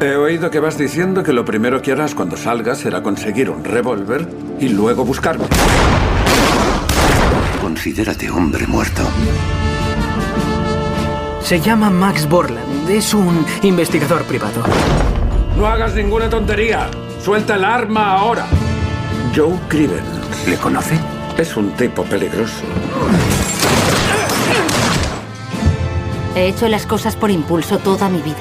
He 0.00 0.16
oído 0.16 0.50
que 0.50 0.58
vas 0.58 0.76
diciendo 0.76 1.22
que 1.22 1.32
lo 1.32 1.44
primero 1.44 1.80
que 1.80 1.92
harás 1.92 2.12
cuando 2.12 2.36
salgas 2.36 2.78
será 2.78 3.04
conseguir 3.04 3.50
un 3.50 3.62
revólver 3.62 4.28
y 4.58 4.68
luego 4.68 5.04
buscarme. 5.04 5.44
Considérate 7.60 8.28
hombre 8.28 8.66
muerto. 8.66 9.02
Se 11.40 11.60
llama 11.60 11.88
Max 11.88 12.28
Borland. 12.28 12.90
Es 12.90 13.14
un 13.14 13.46
investigador 13.62 14.24
privado. 14.24 14.60
No 15.56 15.66
hagas 15.66 15.94
ninguna 15.94 16.28
tontería. 16.28 16.90
Suelta 17.22 17.54
el 17.54 17.64
arma 17.64 18.18
ahora. 18.18 18.46
Joe 19.34 19.56
Criven. 19.68 20.02
¿Le 20.48 20.56
conoce? 20.56 20.98
Es 21.36 21.56
un 21.56 21.72
tipo 21.72 22.04
peligroso. 22.04 22.62
He 26.36 26.46
hecho 26.48 26.68
las 26.68 26.86
cosas 26.86 27.16
por 27.16 27.30
impulso 27.30 27.78
toda 27.78 28.08
mi 28.08 28.20
vida. 28.20 28.36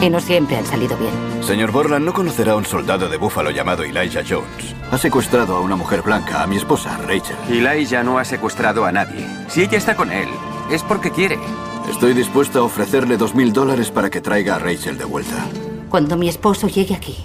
Y 0.00 0.10
no 0.10 0.20
siempre 0.20 0.56
han 0.56 0.66
salido 0.66 0.96
bien. 0.96 1.10
Señor 1.42 1.72
Borland, 1.72 2.04
no 2.04 2.12
conocerá 2.12 2.52
a 2.52 2.56
un 2.56 2.64
soldado 2.64 3.08
de 3.08 3.16
búfalo 3.16 3.50
llamado 3.50 3.82
Elijah 3.82 4.22
Jones. 4.28 4.74
Ha 4.92 4.98
secuestrado 4.98 5.56
a 5.56 5.60
una 5.60 5.74
mujer 5.74 6.02
blanca, 6.02 6.42
a 6.42 6.46
mi 6.46 6.56
esposa, 6.56 6.96
Rachel. 6.98 7.36
Elijah 7.48 8.04
no 8.04 8.18
ha 8.18 8.24
secuestrado 8.24 8.84
a 8.84 8.92
nadie. 8.92 9.26
Si 9.48 9.62
ella 9.62 9.78
está 9.78 9.96
con 9.96 10.12
él, 10.12 10.28
es 10.70 10.82
porque 10.82 11.10
quiere. 11.10 11.38
Estoy 11.90 12.14
dispuesto 12.14 12.60
a 12.60 12.64
ofrecerle 12.64 13.16
dos 13.16 13.34
mil 13.34 13.52
dólares 13.52 13.90
para 13.90 14.10
que 14.10 14.20
traiga 14.20 14.56
a 14.56 14.58
Rachel 14.58 14.98
de 14.98 15.04
vuelta. 15.04 15.46
Cuando 15.88 16.16
mi 16.16 16.28
esposo 16.28 16.68
llegue 16.68 16.94
aquí, 16.94 17.16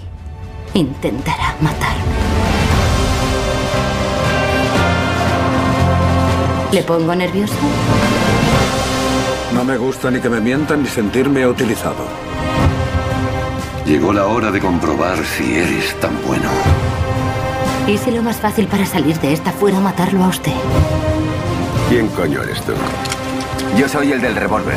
intentará 0.74 1.54
matarme. 1.60 2.02
¿Le 6.72 6.82
pongo 6.82 7.14
nervioso? 7.14 7.54
No 9.54 9.62
me 9.62 9.76
gusta 9.76 10.10
ni 10.10 10.20
que 10.20 10.30
me 10.30 10.40
mientan 10.40 10.82
ni 10.82 10.88
sentirme 10.88 11.46
utilizado. 11.46 12.06
Llegó 13.84 14.12
la 14.14 14.26
hora 14.26 14.50
de 14.50 14.58
comprobar 14.58 15.18
si 15.22 15.54
eres 15.54 15.94
tan 16.00 16.12
bueno. 16.26 16.48
¿Y 17.86 17.98
si 17.98 18.10
lo 18.10 18.22
más 18.22 18.36
fácil 18.36 18.68
para 18.68 18.86
salir 18.86 19.20
de 19.20 19.34
esta 19.34 19.52
fuera 19.52 19.80
matarlo 19.80 20.24
a 20.24 20.28
usted? 20.28 20.52
¿Quién 21.90 22.08
coño 22.08 22.42
eres 22.42 22.62
tú? 22.62 22.72
Yo 23.76 23.86
soy 23.86 24.12
el 24.12 24.22
del 24.22 24.34
revólver. 24.34 24.76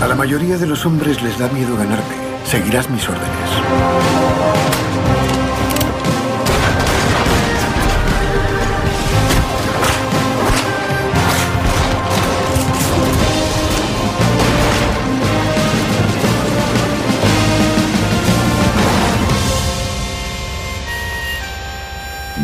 A 0.00 0.06
la 0.06 0.14
mayoría 0.14 0.58
de 0.58 0.66
los 0.66 0.86
hombres 0.86 1.20
les 1.22 1.36
da 1.38 1.48
miedo 1.48 1.76
ganarme. 1.76 2.14
Seguirás 2.46 2.88
mis 2.88 3.08
órdenes. 3.08 3.50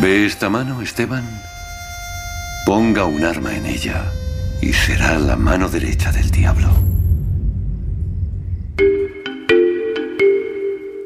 ¿Ve 0.01 0.25
esta 0.25 0.49
mano, 0.49 0.81
Esteban? 0.81 1.23
Ponga 2.65 3.05
un 3.05 3.23
arma 3.23 3.55
en 3.55 3.67
ella 3.67 4.03
y 4.59 4.73
será 4.73 5.19
la 5.19 5.35
mano 5.35 5.69
derecha 5.69 6.11
del 6.11 6.31
diablo. 6.31 6.69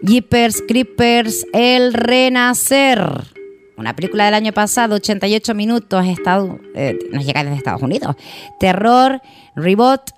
Jeepers 0.01 0.63
Creepers 0.65 1.45
El 1.51 1.93
Renacer. 1.93 3.35
Una 3.75 3.93
película 3.97 4.23
del 4.23 4.33
año 4.33 4.53
pasado, 4.53 4.95
88 4.95 5.53
minutos, 5.53 6.05
estado, 6.05 6.57
eh, 6.73 6.97
nos 7.11 7.25
llega 7.25 7.43
desde 7.43 7.57
Estados 7.57 7.81
Unidos. 7.81 8.15
Terror, 8.61 9.21
reboot, 9.57 10.11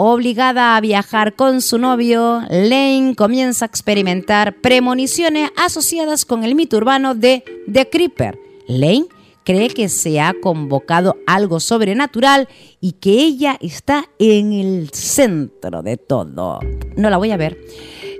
obligada 0.00 0.76
a 0.76 0.80
viajar 0.80 1.34
con 1.34 1.60
su 1.60 1.76
novio, 1.76 2.42
Lane 2.50 3.14
comienza 3.16 3.64
a 3.64 3.66
experimentar 3.66 4.54
premoniciones 4.60 5.50
asociadas 5.56 6.24
con 6.24 6.44
el 6.44 6.54
mito 6.54 6.76
urbano 6.76 7.16
de 7.16 7.42
The 7.70 7.90
Creeper. 7.90 8.38
Lane 8.68 9.06
cree 9.42 9.70
que 9.70 9.88
se 9.88 10.20
ha 10.20 10.34
convocado 10.40 11.16
algo 11.26 11.58
sobrenatural 11.58 12.48
y 12.80 12.92
que 12.92 13.10
ella 13.10 13.58
está 13.60 14.04
en 14.20 14.52
el 14.52 14.90
centro 14.90 15.82
de 15.82 15.96
todo. 15.96 16.60
No 16.96 17.10
la 17.10 17.16
voy 17.16 17.32
a 17.32 17.36
ver. 17.36 17.58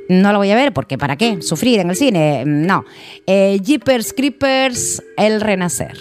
No 0.08 0.32
la 0.32 0.39
voy 0.39 0.50
a 0.50 0.57
ver 0.57 0.73
porque 0.73 0.98
¿para 0.98 1.15
qué? 1.15 1.42
¿Sufrir 1.42 1.78
en 1.78 1.90
el 1.90 1.97
cine? 1.97 2.42
No. 2.44 2.84
Eh, 3.24 3.60
Jeepers 3.62 4.12
Creepers, 4.12 5.00
El 5.16 5.40
Renacer. 5.40 5.97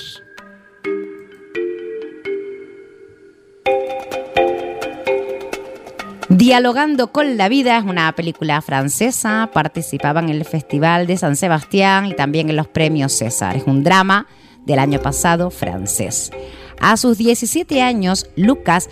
Dialogando 6.48 7.12
con 7.12 7.36
la 7.36 7.50
vida 7.50 7.78
es 7.78 7.84
una 7.84 8.10
película 8.14 8.62
francesa, 8.62 9.50
participaba 9.52 10.22
en 10.22 10.30
el 10.30 10.46
Festival 10.46 11.06
de 11.06 11.18
San 11.18 11.36
Sebastián 11.36 12.06
y 12.06 12.16
también 12.16 12.50
en 12.50 12.56
los 12.56 12.70
premios 12.70 13.12
César. 13.12 13.58
Es 13.58 13.64
un 13.68 13.84
drama 13.84 14.28
del 14.66 14.80
año 14.80 15.02
pasado 15.02 15.50
francés. 15.50 16.32
A 16.80 16.96
sus 16.96 17.18
17 17.18 17.82
años, 17.82 18.30
Lucas 18.38 18.90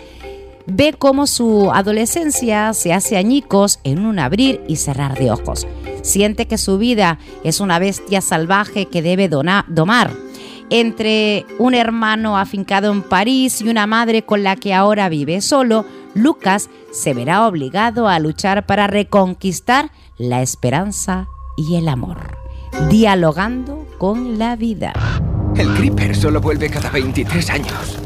ve 0.66 0.94
cómo 0.98 1.26
su 1.26 1.70
adolescencia 1.72 2.74
se 2.74 2.92
hace 2.92 3.16
añicos 3.16 3.80
en 3.84 4.04
un 4.04 4.18
abrir 4.18 4.60
y 4.68 4.76
cerrar 4.76 5.18
de 5.18 5.30
ojos. 5.30 5.66
Siente 6.02 6.44
que 6.44 6.58
su 6.58 6.76
vida 6.76 7.18
es 7.42 7.60
una 7.60 7.78
bestia 7.78 8.20
salvaje 8.20 8.84
que 8.84 9.00
debe 9.00 9.30
domar. 9.30 10.10
Entre 10.68 11.46
un 11.58 11.72
hermano 11.72 12.36
afincado 12.36 12.92
en 12.92 13.02
París 13.02 13.62
y 13.62 13.70
una 13.70 13.86
madre 13.86 14.24
con 14.24 14.42
la 14.42 14.56
que 14.56 14.74
ahora 14.74 15.08
vive 15.08 15.40
solo, 15.40 15.86
Lucas 16.16 16.70
se 16.92 17.12
verá 17.12 17.46
obligado 17.46 18.08
a 18.08 18.18
luchar 18.18 18.64
para 18.64 18.86
reconquistar 18.86 19.90
la 20.16 20.40
esperanza 20.40 21.28
y 21.58 21.76
el 21.76 21.88
amor, 21.88 22.38
dialogando 22.88 23.86
con 23.98 24.38
la 24.38 24.56
vida. 24.56 24.94
El 25.56 25.74
Creeper 25.74 26.16
solo 26.16 26.40
vuelve 26.40 26.70
cada 26.70 26.88
23 26.88 27.50
años. 27.50 27.98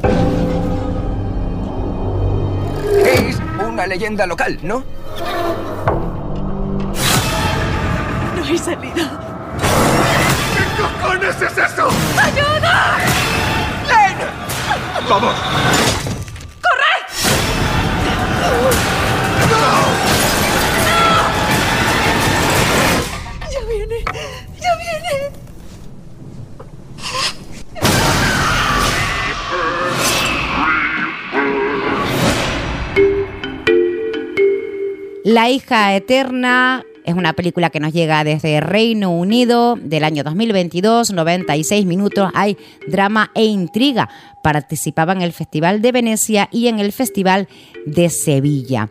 Es 3.07 3.39
una 3.65 3.87
leyenda 3.87 4.27
local, 4.27 4.59
¿no? 4.65 4.83
No 8.37 8.45
hay 8.45 8.59
salida. 8.59 9.21
¿Qué 10.57 10.83
cojones 10.83 11.37
es 11.37 11.59
eso? 11.59 11.89
¡Ayuda! 12.21 12.99
¡Len! 13.89 14.17
¡Vamos! 15.09 15.35
¡Ya 23.51 23.61
viene! 23.69 24.05
¡Ya 24.61 24.73
viene! 24.77 25.31
La 35.25 35.49
hija 35.49 35.95
eterna 35.95 36.85
es 37.11 37.17
una 37.17 37.35
película 37.35 37.71
que 37.71 37.81
nos 37.81 37.93
llega 37.93 38.25
desde 38.25 38.61
Reino 38.61 39.11
Unido 39.11 39.77
del 39.77 40.05
año 40.05 40.25
2022, 40.25 41.13
96 41.13 41.85
minutos, 41.87 42.31
hay 42.35 42.57
drama 42.87 43.31
e 43.35 43.45
intriga. 43.45 44.09
Participaba 44.43 45.13
en 45.13 45.23
el 45.23 45.33
Festival 45.33 45.83
de 45.83 45.93
Venecia 45.93 46.49
y 46.51 46.69
en 46.69 46.79
el 46.79 46.93
Festival 46.93 47.49
de 47.85 48.09
Sevilla. 48.09 48.91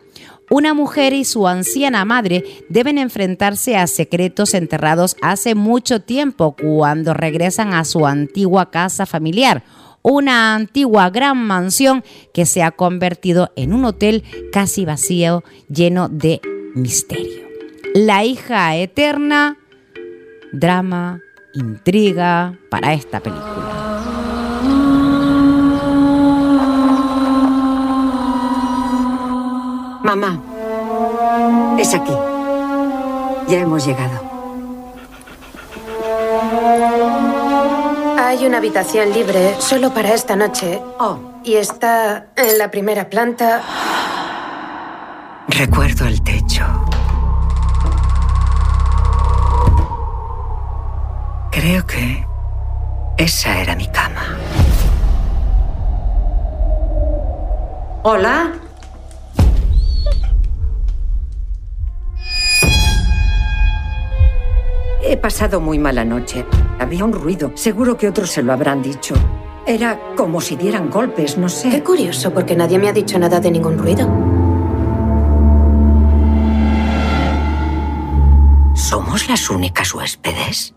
Una 0.50 0.74
mujer 0.74 1.12
y 1.12 1.24
su 1.24 1.48
anciana 1.48 2.04
madre 2.04 2.44
deben 2.68 2.98
enfrentarse 2.98 3.76
a 3.76 3.86
secretos 3.86 4.54
enterrados 4.54 5.16
hace 5.22 5.54
mucho 5.54 6.00
tiempo 6.00 6.56
cuando 6.60 7.14
regresan 7.14 7.72
a 7.72 7.84
su 7.84 8.06
antigua 8.06 8.70
casa 8.70 9.06
familiar 9.06 9.62
una 10.02 10.54
antigua 10.54 11.10
gran 11.10 11.36
mansión 11.36 12.02
que 12.32 12.46
se 12.46 12.62
ha 12.62 12.70
convertido 12.70 13.52
en 13.54 13.74
un 13.74 13.84
hotel 13.84 14.24
casi 14.50 14.86
vacío 14.86 15.44
lleno 15.68 16.08
de 16.08 16.40
misterio. 16.74 17.49
La 17.94 18.22
hija 18.22 18.76
eterna, 18.76 19.56
drama, 20.52 21.18
intriga 21.54 22.54
para 22.70 22.92
esta 22.92 23.18
película. 23.18 23.50
Mamá, 30.04 30.40
es 31.80 31.92
aquí. 31.92 32.12
Ya 33.48 33.58
hemos 33.58 33.84
llegado. 33.84 34.20
Hay 38.18 38.46
una 38.46 38.58
habitación 38.58 39.12
libre 39.12 39.56
solo 39.58 39.92
para 39.92 40.14
esta 40.14 40.36
noche. 40.36 40.80
Oh. 41.00 41.18
Y 41.42 41.54
está 41.54 42.28
en 42.36 42.56
la 42.56 42.70
primera 42.70 43.10
planta. 43.10 43.62
Recuerdo 45.48 46.06
el 46.06 46.22
techo. 46.22 46.64
Creo 51.50 51.84
que 51.84 52.24
esa 53.18 53.60
era 53.60 53.74
mi 53.74 53.88
cama. 53.88 54.38
Hola. 58.04 58.52
He 65.02 65.16
pasado 65.16 65.60
muy 65.60 65.78
mala 65.78 66.04
noche. 66.04 66.46
Había 66.78 67.04
un 67.04 67.12
ruido. 67.12 67.50
Seguro 67.56 67.96
que 67.98 68.08
otros 68.08 68.30
se 68.30 68.42
lo 68.44 68.52
habrán 68.52 68.80
dicho. 68.80 69.14
Era 69.66 69.98
como 70.16 70.40
si 70.40 70.54
dieran 70.54 70.88
golpes, 70.88 71.36
no 71.36 71.48
sé. 71.48 71.68
Qué 71.68 71.82
curioso, 71.82 72.32
porque 72.32 72.54
nadie 72.54 72.78
me 72.78 72.88
ha 72.88 72.92
dicho 72.92 73.18
nada 73.18 73.40
de 73.40 73.50
ningún 73.50 73.76
ruido. 73.76 74.06
¿Somos 78.74 79.28
las 79.28 79.50
únicas 79.50 79.92
huéspedes? 79.92 80.74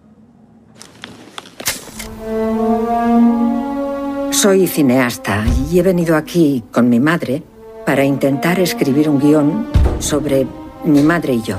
Soy 4.31 4.67
cineasta 4.67 5.43
y 5.71 5.79
he 5.79 5.81
venido 5.83 6.17
aquí 6.17 6.63
con 6.71 6.89
mi 6.89 6.99
madre 6.99 7.43
para 7.85 8.03
intentar 8.03 8.59
escribir 8.59 9.07
un 9.09 9.19
guion 9.19 9.67
sobre 9.99 10.45
mi 10.83 11.01
madre 11.01 11.33
y 11.33 11.41
yo. 11.41 11.57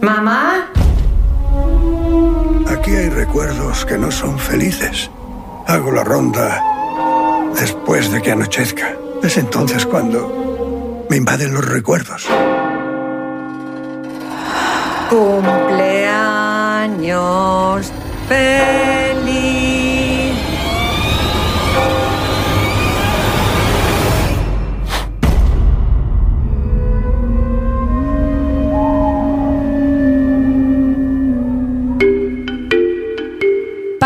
¿Mamá? 0.00 0.70
Aquí 2.66 2.90
hay 2.90 3.08
recuerdos 3.08 3.84
que 3.86 3.96
no 3.96 4.10
son 4.10 4.38
felices. 4.38 5.10
Hago 5.66 5.90
la 5.92 6.04
ronda 6.04 6.62
después 7.58 8.10
de 8.10 8.20
que 8.20 8.32
anochezca. 8.32 8.94
Es 9.22 9.36
entonces 9.38 9.86
cuando 9.86 11.06
me 11.08 11.16
invaden 11.16 11.54
los 11.54 11.64
recuerdos. 11.64 12.26
Cumpleaños 15.08 16.10
feliz. 18.28 19.09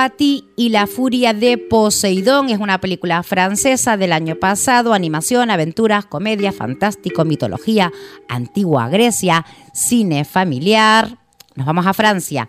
Patty 0.04 0.50
y 0.54 0.68
la 0.68 0.86
furia 0.86 1.32
de 1.32 1.56
Poseidón 1.56 2.50
es 2.50 2.58
una 2.60 2.78
película 2.78 3.22
francesa 3.22 3.96
del 3.96 4.12
año 4.12 4.36
pasado, 4.36 4.92
animación, 4.92 5.50
aventuras, 5.50 6.04
comedia, 6.04 6.52
fantástico, 6.52 7.24
mitología, 7.24 7.90
antigua 8.28 8.90
Grecia, 8.90 9.46
cine 9.72 10.26
familiar. 10.26 11.16
Nos 11.54 11.66
vamos 11.66 11.86
a 11.86 11.94
Francia. 11.94 12.48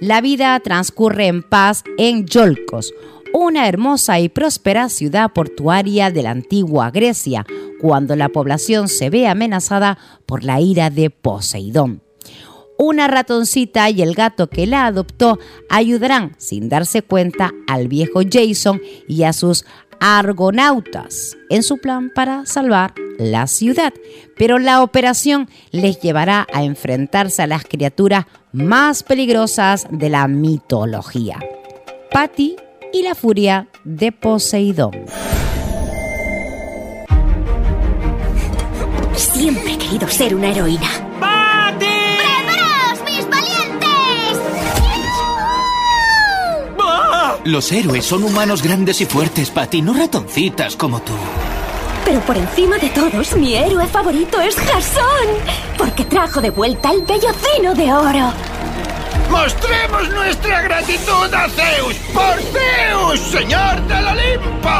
La 0.00 0.20
vida 0.20 0.58
transcurre 0.58 1.28
en 1.28 1.44
paz 1.44 1.84
en 1.96 2.26
Yolcos, 2.26 2.92
una 3.32 3.68
hermosa 3.68 4.18
y 4.18 4.28
próspera 4.28 4.88
ciudad 4.88 5.30
portuaria 5.32 6.10
de 6.10 6.24
la 6.24 6.32
antigua 6.32 6.90
Grecia, 6.90 7.46
cuando 7.80 8.16
la 8.16 8.30
población 8.30 8.88
se 8.88 9.10
ve 9.10 9.28
amenazada 9.28 9.96
por 10.26 10.42
la 10.42 10.60
ira 10.60 10.90
de 10.90 11.10
Poseidón. 11.10 12.02
Una 12.78 13.08
ratoncita 13.08 13.88
y 13.90 14.02
el 14.02 14.14
gato 14.14 14.48
que 14.48 14.66
la 14.66 14.86
adoptó 14.86 15.38
ayudarán, 15.70 16.34
sin 16.38 16.68
darse 16.68 17.02
cuenta, 17.02 17.52
al 17.66 17.88
viejo 17.88 18.20
Jason 18.30 18.82
y 19.08 19.22
a 19.22 19.32
sus 19.32 19.64
argonautas 19.98 21.36
en 21.48 21.62
su 21.62 21.78
plan 21.78 22.10
para 22.14 22.44
salvar 22.44 22.94
la 23.18 23.46
ciudad. 23.46 23.94
Pero 24.36 24.58
la 24.58 24.82
operación 24.82 25.48
les 25.70 26.00
llevará 26.00 26.46
a 26.52 26.64
enfrentarse 26.64 27.42
a 27.42 27.46
las 27.46 27.64
criaturas 27.64 28.26
más 28.52 29.02
peligrosas 29.02 29.86
de 29.90 30.10
la 30.10 30.28
mitología. 30.28 31.38
Patty 32.12 32.56
y 32.92 33.02
la 33.02 33.14
furia 33.14 33.68
de 33.84 34.12
Poseidón. 34.12 34.92
Siempre 39.14 39.74
he 39.74 39.78
querido 39.78 40.08
ser 40.08 40.34
una 40.34 40.50
heroína. 40.50 41.05
Los 47.46 47.70
héroes 47.70 48.04
son 48.04 48.24
humanos 48.24 48.60
grandes 48.60 49.00
y 49.00 49.06
fuertes, 49.06 49.50
Patty, 49.50 49.80
no 49.80 49.94
ratoncitas 49.94 50.74
como 50.74 51.00
tú. 51.00 51.12
Pero 52.04 52.18
por 52.22 52.36
encima 52.36 52.76
de 52.76 52.88
todos, 52.90 53.36
mi 53.36 53.54
héroe 53.54 53.86
favorito 53.86 54.40
es 54.40 54.56
Jasón, 54.56 55.28
porque 55.78 56.04
trajo 56.06 56.40
de 56.40 56.50
vuelta 56.50 56.90
el 56.90 57.02
vellocino 57.02 57.72
de 57.72 57.92
oro. 57.92 58.32
¡Mostremos 59.30 60.08
nuestra 60.10 60.62
gratitud 60.62 61.32
a 61.32 61.48
Zeus 61.48 61.94
por 62.12 62.42
Zeus, 62.42 63.20
señor 63.20 63.80
del 63.86 64.06
Olimpo! 64.08 64.70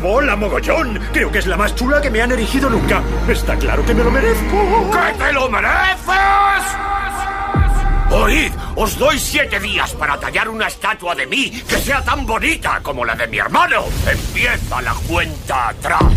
¡Mola 0.00 0.36
mogollón! 0.36 1.00
Creo 1.12 1.30
que 1.30 1.40
es 1.40 1.46
la 1.46 1.58
más 1.58 1.74
chula 1.74 2.00
que 2.00 2.08
me 2.08 2.22
han 2.22 2.32
erigido 2.32 2.70
nunca. 2.70 3.02
Está 3.28 3.56
claro 3.56 3.84
que 3.84 3.92
me 3.92 4.02
lo 4.02 4.10
merezco. 4.10 4.90
¡Que 4.90 5.22
te 5.22 5.32
lo 5.34 5.50
mereces! 5.50 6.94
Oíd, 8.14 8.52
os 8.76 8.96
doy 8.96 9.18
siete 9.18 9.58
días 9.58 9.90
para 9.92 10.18
tallar 10.20 10.48
una 10.48 10.68
estatua 10.68 11.16
de 11.16 11.26
mí 11.26 11.50
que 11.50 11.78
sea 11.78 12.00
tan 12.02 12.24
bonita 12.24 12.80
como 12.80 13.04
la 13.04 13.16
de 13.16 13.26
mi 13.26 13.38
hermano. 13.38 13.84
Empieza 14.06 14.80
la 14.80 14.94
cuenta 15.08 15.70
atrás. 15.70 16.14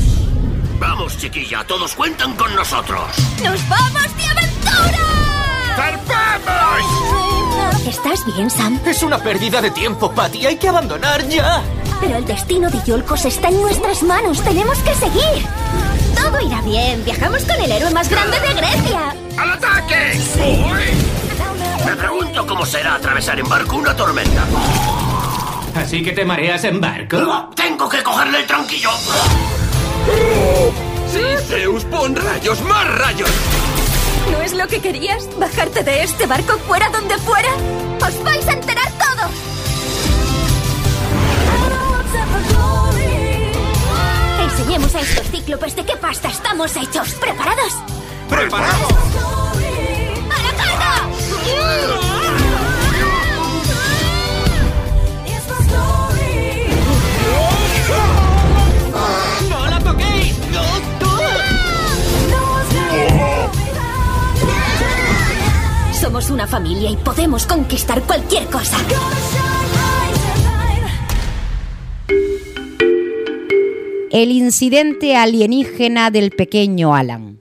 Vamos, 0.79 1.17
chiquilla, 1.17 1.63
todos 1.65 1.95
cuentan 1.95 2.35
con 2.35 2.55
nosotros. 2.55 3.01
¡Nos 3.43 3.67
vamos 3.67 4.15
de 4.15 4.25
aventura! 4.25 4.99
¡Zarpamos! 5.75 6.85
¿Estás 7.87 8.23
bien, 8.27 8.49
Sam? 8.51 8.79
Es 8.85 9.01
una 9.01 9.17
pérdida 9.17 9.59
de 9.59 9.71
tiempo, 9.71 10.11
Patty. 10.11 10.45
Hay 10.45 10.57
que 10.57 10.67
abandonar 10.69 11.27
ya. 11.27 11.63
Pero 11.99 12.17
el 12.17 12.25
destino 12.25 12.69
de 12.69 12.79
Yolkos 12.85 13.25
está 13.25 13.47
en 13.47 13.59
nuestras 13.59 14.03
manos. 14.03 14.43
Tenemos 14.43 14.77
que 14.79 14.93
seguir. 14.93 15.47
Todo 16.15 16.39
irá 16.41 16.61
bien. 16.61 17.03
Viajamos 17.05 17.43
con 17.43 17.59
el 17.59 17.71
héroe 17.71 17.89
más 17.89 18.07
grande 18.07 18.39
de 18.39 18.53
Grecia. 18.53 19.15
¡Al 19.37 19.51
ataque! 19.53 21.26
Me 21.87 21.95
pregunto 21.95 22.45
cómo 22.45 22.65
será 22.65 22.95
atravesar 22.95 23.39
en 23.39 23.47
barco 23.47 23.77
una 23.77 23.95
tormenta. 23.95 24.43
¿Así 25.73 26.03
que 26.03 26.11
te 26.11 26.25
mareas 26.25 26.65
en 26.65 26.81
barco? 26.81 27.49
¡Tengo 27.55 27.87
que 27.87 28.03
cogerle 28.03 28.39
el 28.39 28.45
tronquillo! 28.45 28.89
¡Sí, 31.07 31.21
Zeus! 31.47 31.85
¡Pon 31.85 32.13
rayos! 32.13 32.61
¡Más 32.63 32.93
rayos! 32.93 33.29
¿No 34.29 34.41
es 34.41 34.53
lo 34.53 34.67
que 34.67 34.81
querías? 34.81 35.29
¿Bajarte 35.39 35.81
de 35.85 36.03
este 36.03 36.25
barco 36.25 36.57
fuera 36.67 36.89
donde 36.89 37.17
fuera? 37.19 37.47
¡Os 38.05 38.21
vais 38.21 38.45
a 38.49 38.51
enterar 38.51 38.91
todos! 38.91 39.31
Enseñemos 44.41 44.93
a 44.93 44.99
estos 44.99 45.27
cíclopes 45.27 45.73
de 45.77 45.85
qué 45.85 45.95
pasta 45.95 46.27
estamos 46.27 46.75
hechos. 46.75 47.13
¿Preparados? 47.13 47.73
¡Preparados! 48.29 49.46
Somos 66.07 66.29
una 66.29 66.47
familia 66.47 66.89
y 66.89 66.95
podemos 66.95 67.45
conquistar 67.45 68.01
cualquier 68.03 68.45
cosa. 68.45 68.77
El 74.09 74.31
incidente 74.31 75.15
alienígena 75.15 76.09
del 76.09 76.31
pequeño 76.31 76.95
Alan. 76.95 77.39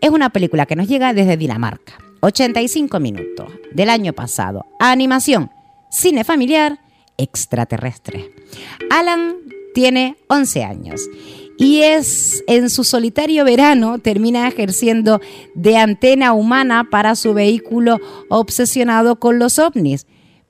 Es 0.00 0.10
una 0.10 0.30
película 0.30 0.66
que 0.66 0.74
nos 0.74 0.88
llega 0.88 1.12
desde 1.12 1.36
Dinamarca. 1.36 1.98
85 2.20 3.00
minutos 3.00 3.48
del 3.72 3.90
año 3.90 4.12
pasado. 4.12 4.66
Animación, 4.78 5.50
cine 5.90 6.24
familiar, 6.24 6.78
extraterrestre. 7.16 8.32
Alan 8.90 9.36
tiene 9.74 10.16
11 10.28 10.64
años 10.64 11.08
y 11.60 11.82
es 11.82 12.42
en 12.46 12.70
su 12.70 12.84
solitario 12.84 13.44
verano 13.44 13.98
termina 13.98 14.48
ejerciendo 14.48 15.20
de 15.54 15.76
antena 15.76 16.32
humana 16.32 16.88
para 16.90 17.14
su 17.14 17.34
vehículo 17.34 17.98
obsesionado 18.30 19.16
con 19.16 19.38
los 19.38 19.58
ovnis. 19.58 20.06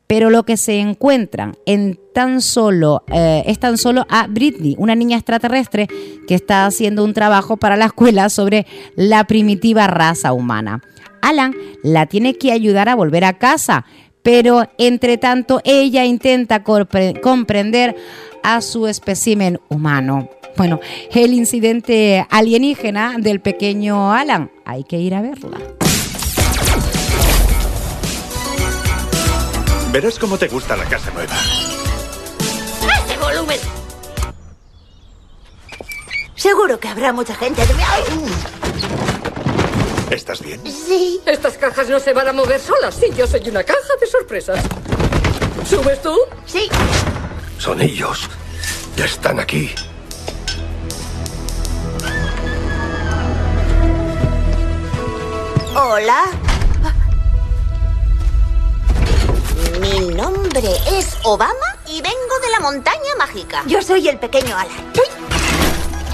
Pero 0.07 0.31
lo 0.31 0.45
que 0.45 0.57
se 0.57 0.81
encuentran 0.81 1.57
en 1.67 1.99
tan 2.13 2.41
solo 2.41 3.05
eh, 3.13 3.45
es 3.47 3.61
tan 3.61 3.79
solo 3.79 4.07
a 4.09 4.27
Britney, 4.27 4.75
una 4.79 4.97
niña 4.97 5.17
extraterrestre 5.17 5.89
que 6.27 6.35
está 6.35 6.67
haciendo 6.67 7.05
un 7.05 7.15
trabajo 7.15 7.57
para 7.57 7.77
la 7.77 7.87
escuela 7.87 8.29
sobre 8.29 8.67
la 8.97 9.25
primitiva 9.25 9.87
raza 9.87 10.33
humana. 10.33 10.83
Alan 11.23 11.55
la 11.83 12.07
tiene 12.07 12.35
que 12.35 12.53
ayudar 12.53 12.89
a 12.89 12.95
volver 12.95 13.25
a 13.25 13.39
casa, 13.39 13.85
pero 14.23 14.69
entre 14.79 15.19
tanto 15.19 15.61
ella 15.65 16.05
intenta 16.05 16.63
comprender 16.63 17.97
a 18.43 18.61
su 18.61 18.87
espécimen 18.87 19.61
humano. 19.69 20.29
Bueno, 20.57 20.81
el 21.13 21.33
incidente 21.33 22.27
alienígena 22.29 23.17
del 23.19 23.41
pequeño 23.41 24.13
Alan, 24.13 24.51
hay 24.65 24.85
que 24.85 24.99
ir 24.99 25.15
a 25.15 25.23
verla. 25.23 25.59
Verás 29.93 30.19
cómo 30.19 30.39
te 30.39 30.49
gusta 30.49 30.77
la 30.77 30.85
casa 30.85 31.11
nueva. 31.13 31.35
¡Ese 33.05 33.19
volumen! 33.19 33.59
Seguro 36.37 36.79
que 36.79 36.89
habrá 36.89 37.13
mucha 37.13 37.35
gente 37.35 37.67
de 37.67 37.75
mi... 37.75 37.81
¿Estás 40.11 40.43
bien? 40.43 40.61
Sí. 40.67 41.21
Estas 41.25 41.57
cajas 41.57 41.89
no 41.89 42.01
se 42.01 42.13
van 42.13 42.29
a 42.29 42.33
mover 42.33 42.61
solas. 42.61 42.97
Sí, 42.97 43.07
yo 43.17 43.27
soy 43.29 43.49
una 43.49 43.63
caja 43.63 43.79
de 44.01 44.07
sorpresas. 44.07 44.59
¿Subes 45.65 46.03
tú? 46.03 46.19
Sí. 46.47 46.69
Son 47.59 47.81
ellos. 47.81 48.29
Ya 48.97 49.05
están 49.05 49.39
aquí. 49.39 49.73
Hola. 55.77 56.25
Mi 59.81 60.01
nombre 60.15 60.69
es 60.93 61.17
Obama 61.23 61.55
y 61.87 62.03
vengo 62.03 62.39
de 62.43 62.51
la 62.51 62.61
montaña 62.61 63.15
mágica. 63.17 63.63
Yo 63.67 63.81
soy 63.81 64.09
el 64.09 64.19
pequeño 64.19 64.57
Alan. 64.57 64.93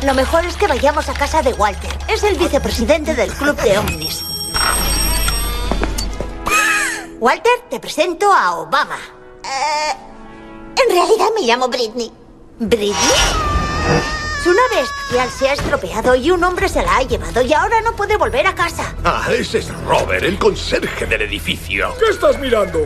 Lo 0.04 0.14
mejor 0.14 0.44
es 0.44 0.56
que 0.56 0.66
vayamos 0.66 1.08
a 1.08 1.14
casa 1.14 1.42
de 1.42 1.52
Walter. 1.54 1.90
Es 2.08 2.22
el 2.22 2.36
vicepresidente 2.36 3.14
del 3.14 3.32
club 3.32 3.56
de 3.62 3.78
ovnis. 3.78 4.22
Walter, 7.18 7.52
te 7.70 7.80
presento 7.80 8.30
a 8.32 8.56
Obama. 8.56 8.98
Eh, 9.42 9.96
en 10.84 10.94
realidad 10.94 11.26
me 11.34 11.46
llamo 11.46 11.68
Britney. 11.68 12.12
¿Britney? 12.58 12.94
Su 14.46 14.54
nave 14.54 14.82
espacial 14.82 15.28
se 15.28 15.48
ha 15.48 15.52
estropeado 15.54 16.14
y 16.14 16.30
un 16.30 16.44
hombre 16.44 16.68
se 16.68 16.80
la 16.80 16.98
ha 16.98 17.02
llevado 17.02 17.42
y 17.42 17.52
ahora 17.52 17.80
no 17.80 17.96
puede 17.96 18.16
volver 18.16 18.46
a 18.46 18.54
casa. 18.54 18.94
Ah, 19.02 19.26
ese 19.36 19.58
es 19.58 19.74
Robert, 19.84 20.22
el 20.22 20.38
conserje 20.38 21.04
del 21.04 21.22
edificio. 21.22 21.92
¿Qué 21.98 22.12
estás 22.12 22.38
mirando? 22.38 22.78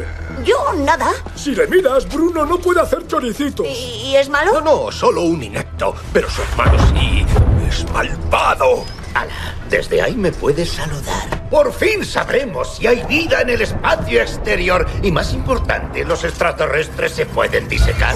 Yo 0.42 0.56
nada. 0.78 1.12
Si 1.34 1.55
le 1.55 1.66
miras, 1.66 2.08
Bruno 2.08 2.47
no 2.47 2.56
puede 2.56 2.80
hacer 2.80 3.06
choricitos. 3.06 3.66
¿Y 3.68 4.16
es 4.16 4.30
malo? 4.30 4.55
No, 4.55 4.60
no, 4.62 4.90
solo 4.90 5.20
un 5.20 5.42
inepto. 5.42 5.94
Pero 6.14 6.30
su 6.30 6.40
hermano 6.40 6.78
sí. 6.94 7.26
Es 7.68 7.84
malvado. 7.92 8.86
Ala, 9.12 9.55
desde 9.68 10.00
ahí 10.00 10.14
me 10.14 10.32
puedes 10.32 10.72
saludar. 10.72 11.50
Por 11.50 11.74
fin 11.74 12.06
sabremos 12.06 12.76
si 12.76 12.86
hay 12.86 13.05
vida 13.05 13.42
en 13.42 13.50
el 13.50 13.60
espacio 13.60 14.22
exterior. 14.22 14.86
Y 15.02 15.12
más 15.12 15.34
importante, 15.34 16.06
los 16.06 16.24
extraterrestres 16.24 17.12
se 17.12 17.26
pueden 17.26 17.68
disecar. 17.68 18.14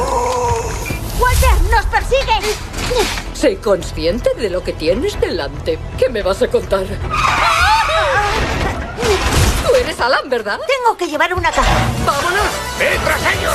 ¡Walter, 1.19 1.63
nos 1.71 1.87
persiguen! 1.87 2.43
Sé 3.35 3.57
consciente 3.59 4.31
de 4.35 4.51
lo 4.51 4.63
que 4.63 4.73
tienes 4.73 5.21
delante. 5.21 5.79
¿Qué 5.99 6.09
me 6.09 6.23
vas 6.23 6.43
a 6.43 6.49
contar? 6.49 6.85
Tú 9.67 9.75
eres 9.75 10.01
Alan, 10.01 10.29
¿verdad? 10.29 10.59
Tengo 10.67 10.97
que 10.97 11.07
llevar 11.07 11.35
una 11.35 11.51
caja. 11.51 11.73
¡Vámonos! 12.07 12.47
¡Ve 12.79 12.99
tras 13.05 13.21
ellos! 13.35 13.55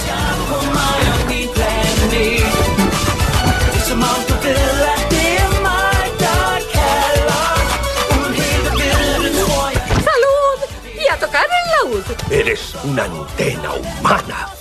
¡Salud! 10.03 10.59
¡Y 10.95 11.07
a 11.07 11.19
tocar 11.19 11.45
el 11.45 11.91
laúd! 11.91 12.03
Eres 12.31 12.75
una 12.83 13.03
antena 13.05 13.73
humana. 13.73 14.58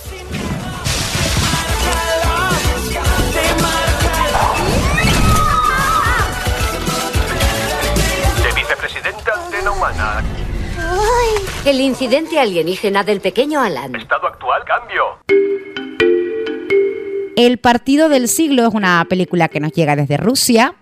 El 11.65 11.81
incidente 11.81 12.39
alienígena 12.39 13.03
del 13.03 13.21
pequeño 13.21 13.61
Alan. 13.61 13.95
Estado 13.95 14.27
actual, 14.27 14.63
cambio. 14.65 15.19
El 17.35 17.57
partido 17.59 18.09
del 18.09 18.27
siglo 18.27 18.67
es 18.67 18.73
una 18.73 19.05
película 19.09 19.47
que 19.47 19.59
nos 19.59 19.71
llega 19.71 19.95
desde 19.95 20.17
Rusia 20.17 20.75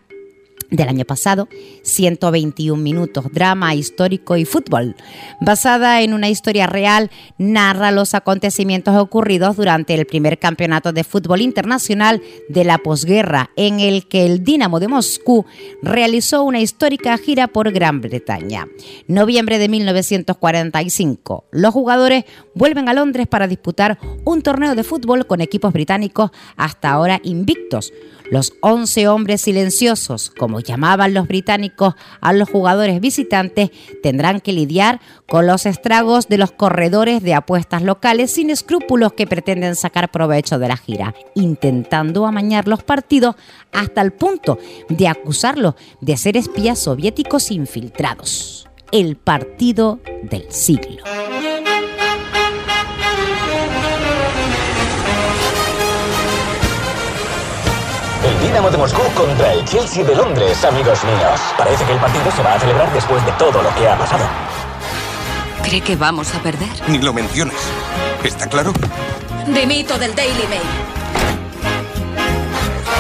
del 0.70 0.90
año 0.90 1.06
pasado, 1.06 1.48
121 1.84 2.82
minutos, 2.82 3.26
drama 3.32 3.74
histórico 3.76 4.38
y 4.38 4.46
fútbol. 4.46 4.96
Basada 5.42 6.02
en 6.02 6.14
una 6.14 6.30
historia 6.30 6.68
real, 6.68 7.10
narra 7.38 7.92
los 7.92 8.14
acontecimientos 8.14 8.96
ocurridos 8.96 9.56
durante 9.56 9.94
el 9.94 10.06
primer 10.06 10.40
campeonato 10.40 10.92
de 10.92 11.04
fútbol 11.04 11.42
internacional 11.42 12.22
de 12.50 12.64
la 12.64 12.80
posguerra, 12.80 13.52
en 13.56 13.80
el 13.80 14.08
que 14.08 14.26
el 14.26 14.44
Dinamo 14.44 14.80
de 14.80 14.88
Moscú 14.88 15.46
realizó 15.82 16.44
una 16.44 16.60
histórica 16.60 17.18
gira 17.18 17.48
por 17.48 17.72
Gran 17.72 18.02
Bretaña. 18.02 18.68
Noviembre 19.08 19.60
de 19.60 19.70
1945, 19.70 21.46
los 21.52 21.74
jugadores 21.74 22.26
vuelven 22.54 22.90
a 22.90 22.94
Londres 22.94 23.28
para 23.28 23.48
disputar 23.48 24.00
un 24.26 24.42
torneo 24.42 24.76
de 24.76 24.84
fútbol 24.84 25.26
con 25.28 25.42
equipos 25.42 25.74
británicos 25.74 26.32
hasta 26.56 26.92
ahora 26.92 27.20
invictos. 27.24 27.94
Los 28.30 28.54
11 28.60 29.08
hombres 29.08 29.42
silenciosos, 29.42 30.32
como 30.38 30.60
llamaban 30.60 31.14
los 31.14 31.28
británicos 31.28 31.96
a 32.20 32.34
los 32.34 32.50
jugadores 32.50 33.00
visitantes, 33.00 33.72
tendrán 34.04 34.42
que 34.42 34.52
lidiar 34.52 35.00
con 35.28 35.48
los 35.48 35.66
estragos 35.66 36.28
de 36.28 36.38
los 36.38 36.52
corredores 36.52 37.24
de 37.24 37.34
apuestas 37.34 37.84
locales 37.84 38.32
sin 38.32 38.50
escrúpulos 38.50 39.14
que 39.14 39.28
pretenden 39.28 39.76
sacar 39.76 40.12
provecho 40.12 40.60
de 40.60 40.68
la 40.68 40.78
gira, 40.78 41.16
intentando 41.36 42.26
amañar 42.26 42.68
los 42.68 42.84
partidos 42.84 43.36
hasta 43.72 44.02
el 44.02 44.12
punto 44.12 44.58
de 44.90 45.08
acusarlos 45.08 45.76
de 46.02 46.18
ser 46.18 46.36
espías 46.36 46.80
soviéticos 46.80 47.52
infiltrados. 47.52 48.68
El 48.92 49.16
partido 49.16 50.00
del 50.24 50.52
siglo. 50.52 51.04
El 58.28 58.40
Dinamo 58.42 58.70
de 58.70 58.78
Moscú 58.78 59.02
contra 59.16 59.54
el 59.54 59.64
Chelsea 59.64 60.04
de 60.04 60.14
Londres, 60.14 60.62
amigos 60.66 61.02
míos. 61.06 61.40
Parece 61.58 61.86
que 61.86 61.94
el 61.94 61.98
partido 61.98 62.30
se 62.36 62.44
va 62.44 62.56
a 62.56 62.60
celebrar 62.60 62.92
después 62.92 63.26
de 63.26 63.32
todo 63.34 63.64
lo 63.64 63.74
que 63.74 63.88
ha 63.88 63.98
pasado. 63.98 64.26
¿Cree 65.64 65.80
que 65.80 65.96
vamos 65.96 66.36
a 66.36 66.40
perder? 66.40 66.68
Ni 66.90 66.98
lo 66.98 67.14
menciones. 67.14 67.56
¿Está 68.26 68.48
claro? 68.48 68.74
Dimito 69.48 69.98
del 69.98 70.14
Daily 70.14 70.46
Mail. 70.50 70.62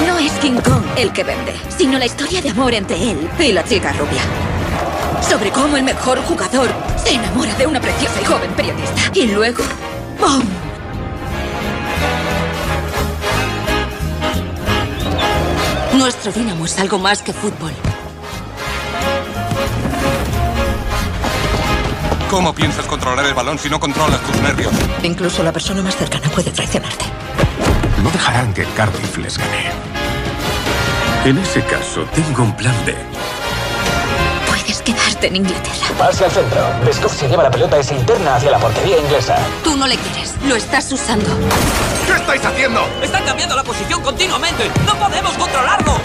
No 0.07 0.17
es 0.17 0.31
King 0.33 0.61
Kong 0.61 0.83
el 0.95 1.11
que 1.11 1.25
vende, 1.25 1.53
sino 1.77 1.99
la 1.99 2.05
historia 2.05 2.41
de 2.41 2.51
amor 2.51 2.73
entre 2.73 2.95
él 2.95 3.29
y 3.37 3.51
la 3.51 3.65
chica 3.65 3.91
rubia. 3.91 4.21
Sobre 5.21 5.51
cómo 5.51 5.75
el 5.75 5.83
mejor 5.83 6.23
jugador 6.23 6.69
se 6.95 7.15
enamora 7.15 7.53
de 7.55 7.67
una 7.67 7.81
preciosa 7.81 8.21
y 8.21 8.25
joven 8.25 8.51
periodista. 8.53 9.01
Y 9.13 9.27
luego, 9.27 9.61
¡pum! 10.19 10.66
Nuestro 15.97 16.31
Dinamo 16.31 16.65
es 16.65 16.77
algo 16.77 16.99
más 16.99 17.23
que 17.23 17.33
fútbol. 17.33 17.71
¿Cómo 22.29 22.53
piensas 22.53 22.85
controlar 22.85 23.25
el 23.25 23.33
balón 23.33 23.57
si 23.57 23.67
no 23.67 23.79
controlas 23.79 24.21
tus 24.21 24.39
nervios? 24.41 24.71
Incluso 25.01 25.41
la 25.41 25.51
persona 25.51 25.81
más 25.81 25.95
cercana 25.95 26.29
puede 26.29 26.51
traicionarte. 26.51 27.05
No 28.03 28.11
dejarán 28.11 28.53
que 28.53 28.63
Cardiff 28.75 29.17
les 29.17 29.39
gane. 29.39 29.71
En 31.25 31.39
ese 31.39 31.63
caso, 31.63 32.05
tengo 32.13 32.43
un 32.43 32.55
plan 32.55 32.75
B. 32.85 32.95
Quedarte 34.87 35.27
en 35.27 35.35
Inglaterra. 35.35 35.87
Pase 35.97 36.23
al 36.23 36.31
centro. 36.31 36.61
Beskov 36.85 37.11
se 37.13 37.27
lleva 37.27 37.43
la 37.43 37.51
pelota 37.51 37.77
esa 37.77 37.93
interna 37.93 38.35
hacia 38.35 38.51
la 38.51 38.57
portería 38.57 38.97
inglesa. 38.97 39.35
Tú 39.61 39.75
no 39.75 39.85
le 39.85 39.97
quieres. 39.97 40.33
Lo 40.47 40.55
estás 40.55 40.89
usando. 40.93 41.27
¿Qué 42.05 42.13
estáis 42.13 42.45
haciendo? 42.45 42.87
Están 43.03 43.25
cambiando 43.25 43.57
la 43.57 43.65
posición 43.65 44.01
continuamente. 44.01 44.71
¡No 44.85 44.95
podemos 44.95 45.33
controlarlo! 45.33 45.99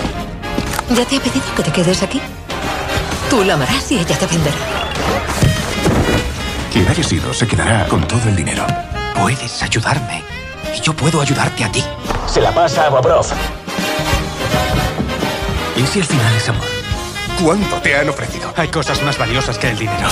¿Ya 0.91 1.05
te 1.05 1.17
ha 1.17 1.21
pedido 1.21 1.45
que 1.55 1.63
te 1.63 1.71
quedes 1.71 2.03
aquí? 2.03 2.21
Tú 3.31 3.45
la 3.45 3.55
amarás 3.55 3.93
y 3.93 4.01
ella 4.01 4.19
te 4.19 4.27
venderá. 4.27 4.57
Quien 6.73 6.89
haya 6.89 7.05
sido 7.05 7.33
se 7.33 7.47
quedará 7.47 7.87
con 7.87 8.03
todo 8.09 8.29
el 8.29 8.35
dinero. 8.35 8.67
Puedes 9.15 9.63
ayudarme. 9.63 10.25
Y 10.77 10.81
yo 10.81 10.93
puedo 10.93 11.21
ayudarte 11.21 11.63
a 11.63 11.71
ti. 11.71 11.85
Se 12.27 12.41
la 12.41 12.51
pasa 12.51 12.87
a 12.87 12.89
Bobrov. 12.89 13.27
¿Y 15.77 15.87
si 15.87 16.01
al 16.01 16.07
final 16.07 16.35
es 16.35 16.49
amor? 16.49 16.72
¿Cuánto 17.41 17.81
te 17.83 17.97
han 17.97 18.09
ofrecido? 18.09 18.53
Hay 18.57 18.69
cosas 18.69 19.03
más 19.03 19.19
valiosas 19.19 19.59
que 19.59 19.69
el 19.69 19.79
dinero. 19.79 20.09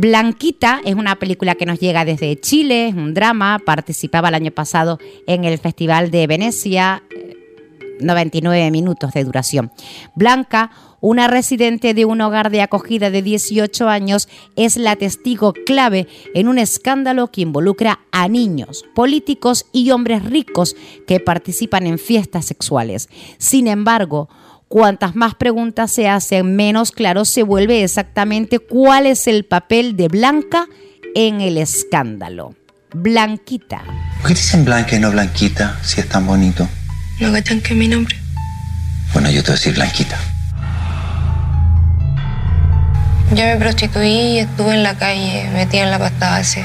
Blanquita 0.00 0.80
es 0.82 0.94
una 0.94 1.16
película 1.16 1.56
que 1.56 1.66
nos 1.66 1.78
llega 1.78 2.06
desde 2.06 2.40
Chile, 2.40 2.88
es 2.88 2.94
un 2.94 3.12
drama, 3.12 3.60
participaba 3.62 4.30
el 4.30 4.34
año 4.34 4.50
pasado 4.50 4.98
en 5.26 5.44
el 5.44 5.58
Festival 5.58 6.10
de 6.10 6.26
Venecia, 6.26 7.02
eh, 7.10 7.36
99 8.00 8.70
minutos 8.70 9.12
de 9.12 9.24
duración. 9.24 9.70
Blanca, 10.14 10.70
una 11.00 11.28
residente 11.28 11.94
de 11.94 12.04
un 12.04 12.20
hogar 12.20 12.50
de 12.50 12.62
acogida 12.62 13.10
de 13.10 13.22
18 13.22 13.88
años, 13.88 14.28
es 14.56 14.76
la 14.76 14.96
testigo 14.96 15.52
clave 15.52 16.08
en 16.34 16.48
un 16.48 16.58
escándalo 16.58 17.30
que 17.30 17.40
involucra 17.42 18.00
a 18.12 18.28
niños, 18.28 18.84
políticos 18.94 19.66
y 19.72 19.90
hombres 19.90 20.24
ricos 20.24 20.76
que 21.06 21.20
participan 21.20 21.86
en 21.86 21.98
fiestas 21.98 22.44
sexuales. 22.44 23.08
Sin 23.38 23.66
embargo, 23.66 24.28
cuantas 24.68 25.16
más 25.16 25.34
preguntas 25.34 25.90
se 25.90 26.08
hacen, 26.08 26.54
menos 26.56 26.92
claro 26.92 27.24
se 27.24 27.42
vuelve 27.42 27.82
exactamente 27.82 28.58
cuál 28.58 29.06
es 29.06 29.26
el 29.26 29.44
papel 29.44 29.96
de 29.96 30.08
Blanca 30.08 30.66
en 31.14 31.40
el 31.40 31.58
escándalo. 31.58 32.54
Blanquita. 32.92 33.82
¿Por 34.20 34.28
qué 34.28 34.34
dicen 34.34 34.64
Blanca 34.64 34.96
y 34.96 34.98
no 34.98 35.10
Blanquita 35.10 35.78
si 35.82 36.00
es 36.00 36.08
tan 36.08 36.26
bonito? 36.26 36.68
¿No 37.20 37.32
cachan 37.32 37.60
que 37.60 37.72
es 37.72 37.78
mi 37.78 37.88
nombre? 37.88 38.16
Bueno, 39.12 39.30
yo 39.30 39.42
te 39.42 39.48
voy 39.48 39.52
a 39.52 39.56
decir 39.56 39.74
Blanquita. 39.74 40.18
Yo 43.30 43.44
me 43.44 43.56
prostituí 43.56 44.08
y 44.08 44.38
estuve 44.40 44.74
en 44.74 44.82
la 44.82 44.96
calle, 44.96 45.48
metida 45.52 45.84
en 45.84 45.90
la 45.92 45.98
pasta 46.00 46.30
base. 46.30 46.64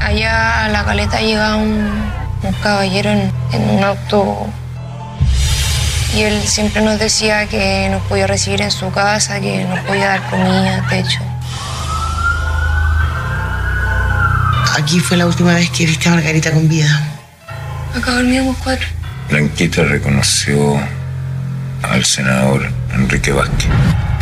Allá 0.00 0.64
a 0.64 0.68
la 0.68 0.84
caleta 0.84 1.20
llega 1.20 1.56
un, 1.56 1.90
un 2.42 2.52
caballero 2.62 3.10
en, 3.10 3.30
en 3.52 3.70
un 3.70 3.84
auto 3.84 4.46
y 6.16 6.22
él 6.22 6.40
siempre 6.46 6.80
nos 6.80 6.98
decía 6.98 7.46
que 7.46 7.88
nos 7.90 8.00
podía 8.04 8.26
recibir 8.26 8.62
en 8.62 8.70
su 8.70 8.90
casa, 8.90 9.40
que 9.40 9.64
nos 9.64 9.80
podía 9.80 10.08
dar 10.08 10.22
comida, 10.30 10.86
techo. 10.88 11.20
Aquí 14.78 15.00
fue 15.00 15.18
la 15.18 15.26
última 15.26 15.52
vez 15.54 15.68
que 15.68 15.84
viste 15.84 16.08
a 16.08 16.12
Margarita 16.12 16.50
con 16.50 16.66
vida. 16.66 16.88
Acá 17.94 18.12
dormíamos 18.12 18.56
cuatro. 18.64 18.86
Blanquita 19.28 19.82
reconoció 19.82 20.80
al 21.82 22.04
senador 22.04 22.70
Enrique 22.94 23.32
Vázquez. 23.32 23.68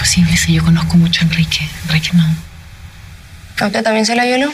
Posible 0.05 0.37
si 0.37 0.53
yo 0.53 0.63
conozco 0.63 0.99
mucho 0.99 1.23
a 1.23 1.25
Enrique. 1.25 1.67
Enrique 1.85 2.11
no. 2.13 2.27
¿A 3.59 3.67
usted 3.67 3.83
también 3.83 4.05
se 4.05 4.15
la 4.15 4.27
violó? 4.27 4.53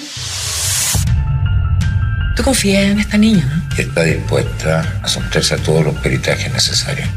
Tú 2.37 2.45
confías 2.45 2.85
en 2.85 3.01
esta 3.01 3.19
niña, 3.19 3.45
¿no? 3.47 3.77
Está 3.77 4.05
dispuesta 4.05 5.01
a 5.03 5.09
someterse 5.09 5.55
a 5.55 5.57
todos 5.57 5.85
los 5.85 5.97
peritajes 5.97 6.53
necesarios. 6.53 7.09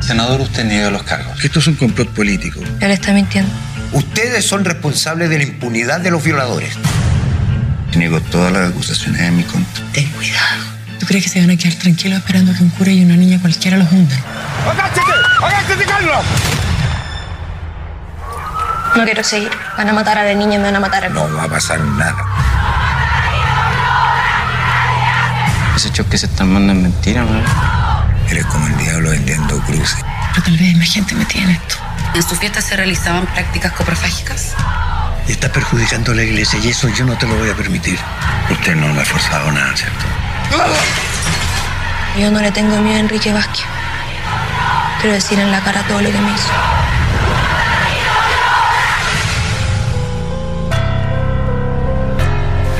Senador, 0.00 0.40
usted 0.40 0.64
niega 0.64 0.90
los 0.90 1.04
cargos. 1.04 1.38
Que 1.38 1.46
esto 1.46 1.60
es 1.60 1.68
un 1.68 1.76
complot 1.76 2.08
político. 2.08 2.58
Él 2.80 2.90
está 2.90 3.12
mintiendo. 3.12 3.52
Ustedes 3.92 4.44
son 4.44 4.64
responsables 4.64 5.30
de 5.30 5.38
la 5.38 5.44
impunidad 5.44 6.00
de 6.00 6.10
los 6.10 6.24
violadores. 6.24 6.74
Niego 7.94 8.20
todas 8.22 8.52
las 8.52 8.70
acusaciones 8.70 9.20
en 9.20 9.36
mi 9.36 9.44
contra. 9.44 9.84
Ten 9.92 10.08
cuidado. 10.08 10.64
¿Tú 10.98 11.06
crees 11.06 11.22
que 11.22 11.30
se 11.30 11.40
van 11.40 11.50
a 11.50 11.56
quedar 11.56 11.74
tranquilos 11.74 12.18
esperando 12.18 12.52
que 12.52 12.64
un 12.64 12.70
cura 12.70 12.90
y 12.90 13.04
una 13.04 13.14
niña 13.14 13.40
cualquiera 13.40 13.76
los 13.76 13.92
hundan? 13.92 14.18
¡Agáchate! 14.68 15.12
¡Agáchate, 15.40 15.84
Carlos! 15.84 16.24
No 18.96 19.04
quiero 19.04 19.22
seguir. 19.22 19.50
Van 19.76 19.88
a 19.88 19.92
matar 19.92 20.18
a 20.18 20.24
la 20.24 20.34
niña 20.34 20.56
y 20.56 20.58
me 20.58 20.64
van 20.64 20.76
a 20.76 20.80
matar 20.80 21.04
a 21.04 21.08
mí. 21.08 21.14
No 21.14 21.32
va 21.34 21.44
a 21.44 21.48
pasar 21.48 21.80
nada. 21.80 22.24
Ese 25.76 25.90
choque 25.92 26.18
se 26.18 26.26
están 26.26 26.52
mandando 26.52 26.86
en 26.86 26.92
mentira, 26.92 27.22
¿no? 27.22 27.40
Eres 28.28 28.44
como 28.46 28.66
el 28.66 28.76
diablo 28.76 29.10
vendiendo 29.10 29.58
cruces. 29.60 29.96
Pero 30.34 30.44
tal 30.44 30.56
vez 30.56 30.76
más 30.76 30.92
gente 30.92 31.14
metida 31.14 31.42
en 31.42 31.50
esto. 31.50 31.76
¿En 32.14 32.22
su 32.22 32.34
fiesta 32.36 32.60
se 32.60 32.76
realizaban 32.76 33.26
prácticas 33.26 33.72
coprofágicas? 33.72 34.54
Y 35.26 35.32
está 35.32 35.50
perjudicando 35.50 36.12
a 36.12 36.14
la 36.16 36.22
iglesia 36.22 36.58
y 36.58 36.68
eso 36.68 36.88
yo 36.88 37.04
no 37.04 37.16
te 37.16 37.26
lo 37.26 37.36
voy 37.36 37.48
a 37.50 37.54
permitir. 37.54 37.98
Usted 38.50 38.74
no 38.74 38.92
me 38.92 39.00
ha 39.00 39.04
forzado 39.04 39.50
nada, 39.52 39.74
¿cierto? 39.76 40.04
Yo 42.18 42.30
no 42.30 42.40
le 42.40 42.50
tengo 42.50 42.76
miedo 42.80 42.96
a 42.96 43.00
Enrique 43.00 43.32
Vázquez. 43.32 43.64
Quiero 45.00 45.14
decir 45.14 45.38
en 45.38 45.50
la 45.50 45.60
cara 45.60 45.82
todo 45.84 46.02
lo 46.02 46.10
que 46.10 46.18
me 46.18 46.30
hizo. 46.32 46.50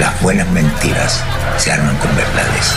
Las 0.00 0.22
buenas 0.22 0.50
mentiras 0.50 1.22
se 1.58 1.70
arman 1.70 1.94
con 1.98 2.08
verdades. 2.16 2.74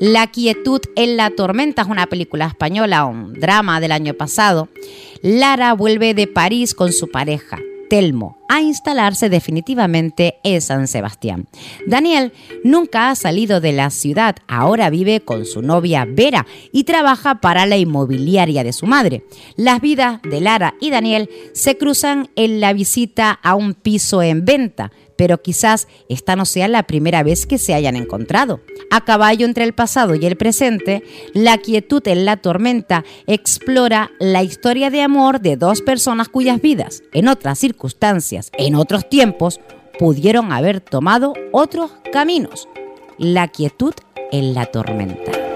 La 0.00 0.28
quietud 0.28 0.80
en 0.96 1.18
la 1.18 1.28
tormenta 1.28 1.82
es 1.82 1.88
una 1.88 2.06
película 2.06 2.46
española, 2.46 3.04
un 3.04 3.34
drama 3.34 3.78
del 3.78 3.92
año 3.92 4.14
pasado. 4.14 4.70
Lara 5.20 5.74
vuelve 5.74 6.14
de 6.14 6.26
París 6.26 6.74
con 6.74 6.94
su 6.94 7.10
pareja, 7.10 7.58
Telmo, 7.88 8.38
a 8.48 8.60
instalarse 8.60 9.28
definitivamente 9.28 10.38
en 10.44 10.60
San 10.60 10.88
Sebastián. 10.88 11.48
Daniel 11.86 12.32
nunca 12.64 13.10
ha 13.10 13.14
salido 13.14 13.60
de 13.60 13.72
la 13.72 13.90
ciudad, 13.90 14.36
ahora 14.46 14.90
vive 14.90 15.20
con 15.20 15.44
su 15.44 15.62
novia 15.62 16.06
Vera 16.08 16.46
y 16.72 16.84
trabaja 16.84 17.36
para 17.36 17.66
la 17.66 17.76
inmobiliaria 17.76 18.64
de 18.64 18.72
su 18.72 18.86
madre. 18.86 19.24
Las 19.56 19.80
vidas 19.80 20.20
de 20.22 20.40
Lara 20.40 20.74
y 20.80 20.90
Daniel 20.90 21.28
se 21.52 21.76
cruzan 21.76 22.30
en 22.36 22.60
la 22.60 22.72
visita 22.72 23.38
a 23.42 23.54
un 23.54 23.74
piso 23.74 24.22
en 24.22 24.44
venta, 24.44 24.92
pero 25.18 25.42
quizás 25.42 25.88
esta 26.08 26.36
no 26.36 26.44
sea 26.44 26.68
la 26.68 26.84
primera 26.84 27.24
vez 27.24 27.44
que 27.44 27.58
se 27.58 27.74
hayan 27.74 27.96
encontrado. 27.96 28.60
A 28.90 29.04
caballo 29.04 29.44
entre 29.44 29.64
el 29.64 29.74
pasado 29.74 30.14
y 30.14 30.24
el 30.24 30.36
presente, 30.36 31.02
La 31.34 31.58
quietud 31.58 32.06
en 32.06 32.24
la 32.24 32.36
tormenta 32.36 33.04
explora 33.26 34.12
la 34.20 34.44
historia 34.44 34.90
de 34.90 35.02
amor 35.02 35.40
de 35.40 35.56
dos 35.56 35.82
personas 35.82 36.28
cuyas 36.28 36.62
vidas, 36.62 37.02
en 37.12 37.26
otras 37.26 37.58
circunstancias, 37.58 38.52
en 38.56 38.76
otros 38.76 39.08
tiempos, 39.08 39.60
pudieron 39.98 40.52
haber 40.52 40.80
tomado 40.80 41.34
otros 41.50 41.90
caminos. 42.12 42.68
La 43.18 43.48
quietud 43.48 43.94
en 44.30 44.54
la 44.54 44.66
tormenta. 44.66 45.47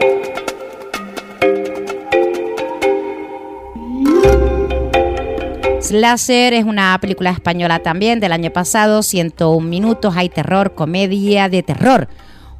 Slasher 5.82 6.54
es 6.54 6.64
una 6.64 6.96
película 7.00 7.30
española 7.30 7.80
también 7.80 8.20
del 8.20 8.30
año 8.30 8.52
pasado, 8.52 9.02
101 9.02 9.66
minutos, 9.66 10.14
hay 10.16 10.28
terror, 10.28 10.74
comedia 10.76 11.48
de 11.48 11.64
terror. 11.64 12.08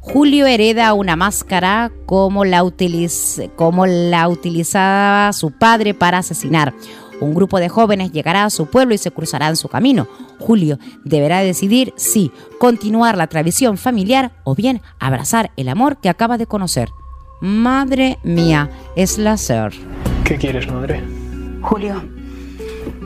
Julio 0.01 0.45
hereda 0.45 0.93
una 0.93 1.15
máscara 1.15 1.89
como 2.05 2.43
la, 2.43 2.65
utiliz 2.65 3.41
como 3.55 3.85
la 3.85 4.27
utilizaba 4.27 5.31
su 5.31 5.51
padre 5.51 5.93
para 5.93 6.17
asesinar. 6.17 6.73
Un 7.21 7.33
grupo 7.33 7.61
de 7.61 7.69
jóvenes 7.69 8.11
llegará 8.11 8.43
a 8.43 8.49
su 8.49 8.65
pueblo 8.65 8.93
y 8.93 8.97
se 8.97 9.11
cruzará 9.11 9.47
en 9.47 9.55
su 9.55 9.69
camino. 9.69 10.05
Julio 10.39 10.77
deberá 11.05 11.39
decidir 11.39 11.93
si 11.95 12.29
continuar 12.59 13.15
la 13.15 13.27
tradición 13.27 13.77
familiar 13.77 14.33
o 14.43 14.53
bien 14.53 14.81
abrazar 14.99 15.51
el 15.55 15.69
amor 15.69 15.95
que 16.01 16.09
acaba 16.09 16.37
de 16.37 16.47
conocer. 16.47 16.89
Madre 17.39 18.19
mía, 18.23 18.69
Slasher. 18.97 19.71
¿Qué 20.25 20.35
quieres, 20.35 20.69
madre? 20.69 21.01
Julio, 21.61 22.03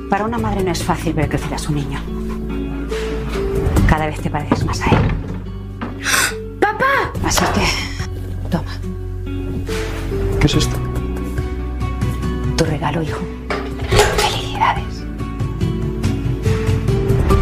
para 0.09 0.25
una 0.25 0.37
madre 0.37 0.63
no 0.63 0.71
es 0.71 0.83
fácil 0.83 1.13
ver 1.13 1.29
crecer 1.29 1.53
a 1.53 1.57
su 1.57 1.73
niño. 1.73 1.99
Cada 3.87 4.05
vez 4.05 4.19
te 4.21 4.29
pareces 4.29 4.65
más 4.65 4.81
a 4.81 4.85
él. 4.85 6.59
¡Papá! 6.59 7.11
Así 7.25 7.43
que, 7.53 8.49
toma. 8.49 8.71
¿Qué 10.39 10.47
es 10.47 10.55
esto? 10.55 10.77
Tu 12.57 12.63
regalo, 12.65 13.01
hijo. 13.01 13.19
Felicidades. 14.17 15.03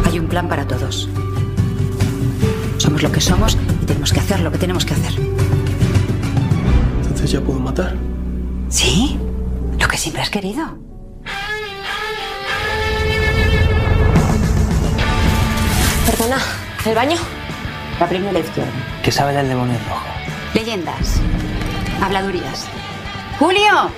Hay 0.06 0.20
un 0.20 0.28
plan 0.28 0.48
para 0.48 0.68
todos. 0.68 1.10
Somos 2.78 3.04
lo 3.04 3.12
que 3.12 3.22
somos 3.22 3.58
y 3.82 3.86
tenemos 3.86 4.12
que 4.12 4.20
hacer 4.20 4.40
lo 4.40 4.52
que 4.52 4.58
tenemos 4.58 4.86
que 4.86 4.94
hacer. 4.94 5.14
Entonces 7.02 7.32
ya 7.32 7.42
puedo 7.42 7.60
matar. 7.60 7.96
¿Sí? 8.70 9.20
Lo 9.80 9.88
que 9.88 9.98
siempre 9.98 10.22
has 10.22 10.30
querido. 10.30 10.95
Perdona, 16.06 16.38
¿el 16.86 16.96
baño? 16.96 17.18
La 18.00 18.08
primera 18.08 18.32
la 18.32 18.40
izquierda. 18.40 18.72
¿Qué 19.04 19.12
sabe 19.12 19.34
del 19.34 19.48
demonio 19.48 19.78
rojo? 19.90 20.06
Leyendas. 20.54 21.20
Habladurías. 22.02 22.66
¡Julio! 23.40 23.90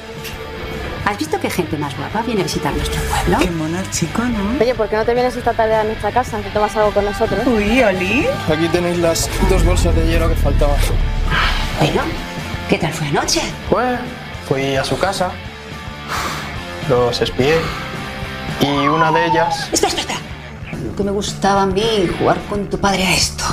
¿Has 1.05 1.17
visto 1.17 1.39
qué 1.39 1.49
gente 1.49 1.77
más 1.77 1.95
guapa 1.97 2.21
viene 2.21 2.41
a 2.41 2.43
visitar 2.43 2.73
nuestro 2.73 3.01
pueblo? 3.03 3.37
Qué 3.39 3.49
mono 3.51 3.79
el 3.79 3.89
chico, 3.91 4.21
¿no? 4.23 4.59
Oye, 4.59 4.75
¿por 4.75 4.89
qué 4.89 4.97
no 4.97 5.05
te 5.05 5.13
vienes 5.13 5.35
esta 5.35 5.53
tarde 5.53 5.75
a 5.75 5.83
nuestra 5.83 6.11
casa? 6.11 6.41
Que 6.41 6.49
tomas 6.49 6.75
algo 6.75 6.91
con 6.91 7.05
nosotros. 7.05 7.45
Uy, 7.47 7.81
Oli. 7.81 8.27
Aquí 8.51 8.67
tenéis 8.67 8.97
las 8.97 9.29
dos 9.49 9.63
bolsas 9.63 9.95
de 9.95 10.05
hielo 10.05 10.27
que 10.27 10.35
faltaban. 10.35 10.75
Bueno, 11.79 12.01
¿qué 12.69 12.77
tal 12.77 12.91
fue 12.91 13.07
anoche? 13.07 13.41
Pues 13.69 13.99
fui 14.47 14.75
a 14.75 14.83
su 14.83 14.97
casa, 14.99 15.31
los 16.89 17.21
espié 17.21 17.57
y 18.61 18.87
una 18.87 19.11
de 19.11 19.27
ellas... 19.27 19.69
Espera, 19.71 19.87
espera, 19.93 20.01
espera. 20.13 20.19
Lo 20.73 20.95
que 20.95 21.03
me 21.03 21.11
gustaba 21.11 21.63
a 21.63 21.65
mí, 21.65 22.09
jugar 22.19 22.37
con 22.49 22.69
tu 22.69 22.77
padre 22.79 23.03
a 23.05 23.13
esto. 23.15 23.43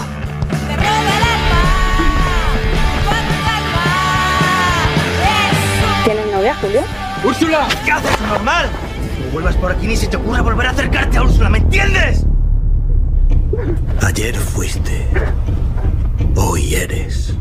¿Tienes 6.05 6.33
novia, 6.33 6.55
Julio? 6.61 6.81
¡Úrsula! 7.25 7.69
¿Qué 7.85 7.93
haces, 7.93 8.21
normal? 8.29 8.69
No 9.25 9.33
vuelvas 9.33 9.57
por 9.57 9.73
aquí 9.73 9.87
ni 9.87 9.97
se 9.97 10.07
te 10.07 10.17
ocurra 10.17 10.43
volver 10.43 10.67
a 10.67 10.71
acercarte 10.71 11.17
a 11.17 11.23
Úrsula, 11.23 11.49
¿me 11.49 11.59
entiendes? 11.59 12.27
Ayer 14.03 14.35
fuiste. 14.37 15.09
Hoy 16.37 16.75
eres. 16.75 17.35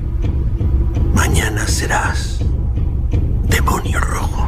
Mañana 1.14 1.68
serás. 1.68 2.40
Demonio 3.48 4.00
rojo. 4.00 4.48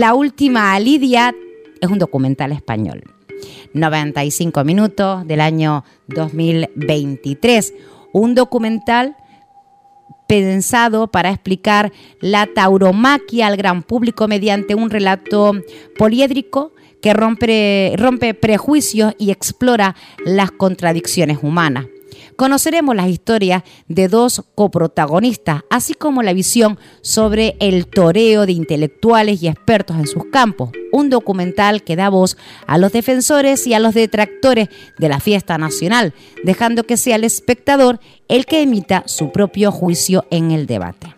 La 0.00 0.14
última 0.14 0.80
Lidia 0.80 1.34
es 1.78 1.90
un 1.90 1.98
documental 1.98 2.52
español. 2.52 3.02
95 3.74 4.64
minutos 4.64 5.26
del 5.26 5.42
año 5.42 5.84
2023. 6.06 7.74
Un 8.14 8.34
documental 8.34 9.14
pensado 10.26 11.08
para 11.08 11.28
explicar 11.28 11.92
la 12.22 12.46
tauromaquia 12.46 13.46
al 13.46 13.58
gran 13.58 13.82
público 13.82 14.26
mediante 14.26 14.74
un 14.74 14.88
relato 14.88 15.52
poliédrico 15.98 16.72
que 17.02 17.12
rompe, 17.12 17.92
rompe 17.98 18.32
prejuicios 18.32 19.14
y 19.18 19.30
explora 19.30 19.96
las 20.24 20.50
contradicciones 20.50 21.40
humanas. 21.42 21.84
Conoceremos 22.36 22.94
las 22.96 23.08
historias 23.08 23.62
de 23.88 24.08
dos 24.08 24.44
coprotagonistas, 24.54 25.62
así 25.70 25.94
como 25.94 26.22
la 26.22 26.32
visión 26.32 26.78
sobre 27.02 27.56
el 27.60 27.86
toreo 27.86 28.46
de 28.46 28.52
intelectuales 28.52 29.42
y 29.42 29.48
expertos 29.48 29.96
en 29.96 30.06
sus 30.06 30.24
campos. 30.26 30.70
Un 30.92 31.10
documental 31.10 31.82
que 31.82 31.96
da 31.96 32.08
voz 32.08 32.36
a 32.66 32.78
los 32.78 32.92
defensores 32.92 33.66
y 33.66 33.74
a 33.74 33.80
los 33.80 33.94
detractores 33.94 34.68
de 34.98 35.08
la 35.08 35.20
fiesta 35.20 35.58
nacional, 35.58 36.14
dejando 36.42 36.84
que 36.84 36.96
sea 36.96 37.16
el 37.16 37.24
espectador 37.24 38.00
el 38.28 38.46
que 38.46 38.62
emita 38.62 39.02
su 39.06 39.32
propio 39.32 39.72
juicio 39.72 40.24
en 40.30 40.50
el 40.50 40.66
debate. 40.66 41.14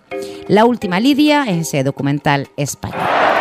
La 0.48 0.64
última 0.64 1.00
Lidia 1.00 1.44
es 1.44 1.68
ese 1.68 1.84
documental 1.84 2.48
español. 2.56 3.31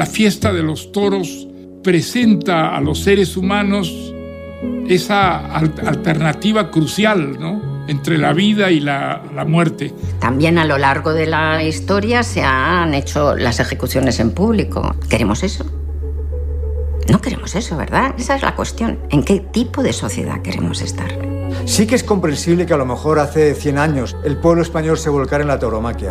La 0.00 0.06
fiesta 0.06 0.50
de 0.54 0.62
los 0.62 0.92
toros 0.92 1.46
presenta 1.84 2.74
a 2.74 2.80
los 2.80 3.00
seres 3.00 3.36
humanos 3.36 3.92
esa 4.88 5.54
al- 5.54 5.74
alternativa 5.86 6.70
crucial 6.70 7.38
¿no? 7.38 7.84
entre 7.86 8.16
la 8.16 8.32
vida 8.32 8.70
y 8.70 8.80
la, 8.80 9.20
la 9.34 9.44
muerte. 9.44 9.92
También 10.18 10.56
a 10.56 10.64
lo 10.64 10.78
largo 10.78 11.12
de 11.12 11.26
la 11.26 11.62
historia 11.62 12.22
se 12.22 12.40
han 12.42 12.94
hecho 12.94 13.36
las 13.36 13.60
ejecuciones 13.60 14.20
en 14.20 14.30
público. 14.30 14.96
¿Queremos 15.10 15.42
eso? 15.42 15.66
No 17.10 17.20
queremos 17.20 17.54
eso, 17.54 17.76
¿verdad? 17.76 18.14
Esa 18.16 18.36
es 18.36 18.40
la 18.42 18.54
cuestión. 18.56 19.00
¿En 19.10 19.22
qué 19.22 19.40
tipo 19.40 19.82
de 19.82 19.92
sociedad 19.92 20.40
queremos 20.40 20.80
estar? 20.80 21.10
Sí 21.66 21.86
que 21.86 21.94
es 21.96 22.04
comprensible 22.04 22.64
que 22.64 22.72
a 22.72 22.78
lo 22.78 22.86
mejor 22.86 23.18
hace 23.18 23.54
100 23.54 23.76
años 23.76 24.16
el 24.24 24.38
pueblo 24.38 24.62
español 24.62 24.96
se 24.96 25.10
volcara 25.10 25.42
en 25.42 25.48
la 25.48 25.58
tauromaquia. 25.58 26.08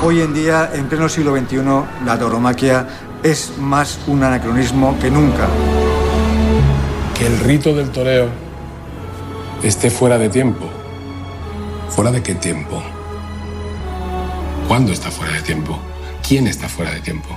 Hoy 0.00 0.20
en 0.20 0.32
día, 0.32 0.70
en 0.72 0.88
pleno 0.88 1.08
siglo 1.08 1.36
XXI, 1.36 1.56
la 2.06 2.16
tauromaquia 2.16 2.86
es 3.20 3.58
más 3.58 3.98
un 4.06 4.22
anacronismo 4.22 4.96
que 5.00 5.10
nunca. 5.10 5.48
Que 7.18 7.26
el 7.26 7.40
rito 7.40 7.74
del 7.74 7.90
toreo 7.90 8.28
esté 9.60 9.90
fuera 9.90 10.16
de 10.16 10.28
tiempo. 10.28 10.66
¿Fuera 11.88 12.12
de 12.12 12.22
qué 12.22 12.36
tiempo? 12.36 12.80
¿Cuándo 14.68 14.92
está 14.92 15.10
fuera 15.10 15.32
de 15.32 15.42
tiempo? 15.42 15.76
¿Quién 16.26 16.46
está 16.46 16.68
fuera 16.68 16.92
de 16.92 17.00
tiempo? 17.00 17.36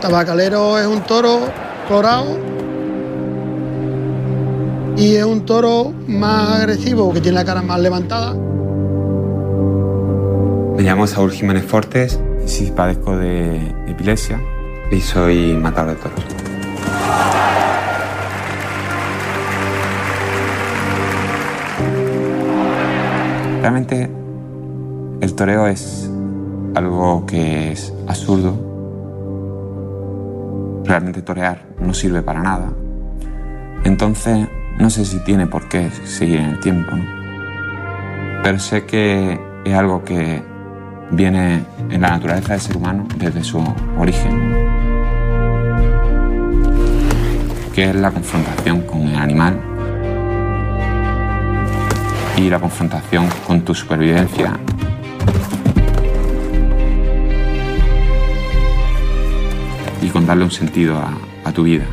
Tabacalero 0.00 0.78
es 0.78 0.86
un 0.86 1.00
toro 1.02 1.40
colorado 1.88 2.38
y 4.96 5.16
es 5.16 5.24
un 5.24 5.44
toro 5.44 5.92
más 6.06 6.60
agresivo, 6.60 7.12
que 7.12 7.20
tiene 7.20 7.36
la 7.36 7.44
cara 7.44 7.62
más 7.62 7.80
levantada. 7.80 8.34
Me 10.76 10.82
llamo 10.82 11.06
Saúl 11.06 11.32
Jiménez 11.32 11.64
Fortes, 11.64 12.18
sí 12.46 12.72
padezco 12.74 13.16
de 13.16 13.56
epilepsia 13.88 14.40
y 14.92 15.00
soy 15.00 15.54
matador 15.54 15.96
de 15.96 16.02
toros. 16.02 16.24
Realmente 23.60 24.08
el 25.20 25.34
toreo 25.34 25.66
es 25.66 26.08
algo 26.74 27.26
que 27.26 27.72
es 27.72 27.92
absurdo. 28.06 28.67
Realmente 30.88 31.20
torear 31.20 31.66
no 31.78 31.92
sirve 31.92 32.22
para 32.22 32.42
nada. 32.42 32.72
Entonces 33.84 34.48
no 34.78 34.88
sé 34.88 35.04
si 35.04 35.18
tiene 35.18 35.46
por 35.46 35.68
qué 35.68 35.90
seguir 35.90 36.40
en 36.40 36.46
el 36.46 36.60
tiempo. 36.60 36.96
Pero 38.42 38.58
sé 38.58 38.86
que 38.86 39.38
es 39.66 39.74
algo 39.74 40.02
que 40.02 40.42
viene 41.10 41.62
en 41.90 42.00
la 42.00 42.12
naturaleza 42.12 42.54
del 42.54 42.62
ser 42.62 42.76
humano 42.78 43.06
desde 43.18 43.44
su 43.44 43.62
origen, 43.98 44.54
que 47.74 47.90
es 47.90 47.94
la 47.94 48.10
confrontación 48.10 48.80
con 48.80 49.02
el 49.02 49.16
animal 49.16 49.60
y 52.38 52.48
la 52.48 52.58
confrontación 52.58 53.28
con 53.46 53.60
tu 53.60 53.74
supervivencia 53.74 54.58
y 60.02 60.08
con 60.08 60.26
darle 60.26 60.44
un 60.44 60.50
sentido 60.50 60.96
a, 60.96 61.52
tu 61.52 61.62
vida. 61.62 61.84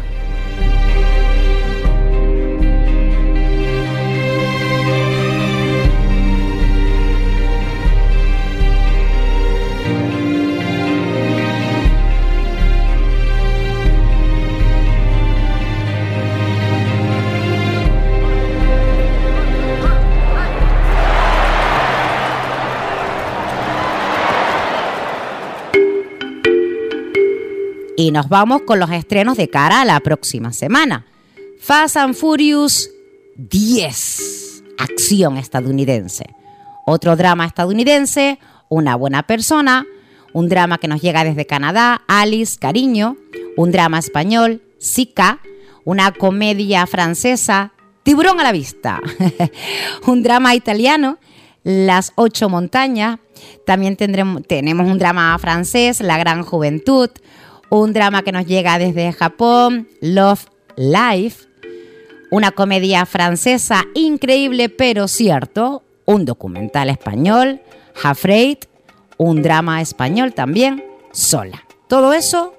Y 27.97 28.11
nos 28.11 28.27
vamos 28.27 28.63
con 28.63 28.79
los 28.79 28.91
estrenos 28.91 29.37
de 29.37 29.49
cara 29.49 29.81
a 29.81 29.85
la 29.85 30.01
próxima 30.01 30.51
semana. 30.51 31.05
Fast 31.61 31.95
and 31.95 32.13
Furious 32.13 32.89
10, 33.37 34.63
acción 34.77 35.37
estadounidense. 35.37 36.25
Otro 36.85 37.15
drama 37.15 37.45
estadounidense, 37.45 38.39
Una 38.67 38.95
buena 38.97 39.23
persona. 39.23 39.85
Un 40.33 40.49
drama 40.49 40.77
que 40.77 40.89
nos 40.89 41.01
llega 41.01 41.23
desde 41.23 41.45
Canadá, 41.45 42.01
Alice, 42.07 42.57
Cariño. 42.59 43.15
Un 43.55 43.71
drama 43.71 43.99
español, 43.99 44.61
Zika. 44.81 45.39
Una 45.85 46.11
comedia 46.11 46.85
francesa, 46.87 47.71
Tiburón 48.03 48.41
a 48.41 48.43
la 48.43 48.51
vista. 48.51 48.99
un 50.05 50.21
drama 50.21 50.53
italiano, 50.53 51.17
Las 51.63 52.11
ocho 52.15 52.49
montañas. 52.49 53.19
También 53.65 53.95
tendremos, 53.95 54.43
tenemos 54.45 54.85
un 54.85 54.99
drama 54.99 55.37
francés, 55.39 56.01
La 56.01 56.17
gran 56.17 56.43
juventud 56.43 57.09
un 57.79 57.93
drama 57.93 58.23
que 58.23 58.31
nos 58.31 58.45
llega 58.45 58.77
desde 58.77 59.11
Japón, 59.11 59.87
Love 60.01 60.45
Life, 60.77 61.47
una 62.31 62.51
comedia 62.51 63.05
francesa 63.05 63.85
increíble 63.93 64.69
pero 64.69 65.07
cierto, 65.07 65.83
un 66.05 66.25
documental 66.25 66.89
español, 66.89 67.61
Afraid, 68.03 68.57
un 69.17 69.41
drama 69.41 69.81
español 69.81 70.33
también, 70.33 70.83
Sola. 71.11 71.63
Todo 71.87 72.13
eso, 72.13 72.53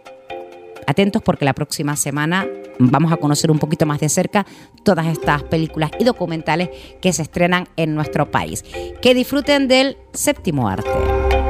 atentos 0.87 1.23
porque 1.23 1.45
la 1.45 1.55
próxima 1.55 1.97
semana 1.97 2.47
vamos 2.79 3.13
a 3.13 3.17
conocer 3.17 3.51
un 3.51 3.59
poquito 3.59 3.87
más 3.87 4.01
de 4.01 4.09
cerca 4.09 4.47
todas 4.85 5.07
estas 5.07 5.43
películas 5.45 5.91
y 5.99 6.05
documentales 6.05 6.71
que 7.01 7.13
se 7.13 7.23
estrenan 7.23 7.69
en 7.77 7.95
nuestro 7.95 8.31
país. 8.31 8.65
Que 9.03 9.15
disfruten 9.15 9.69
del 9.69 9.97
séptimo 10.13 10.69
arte. 10.69 11.46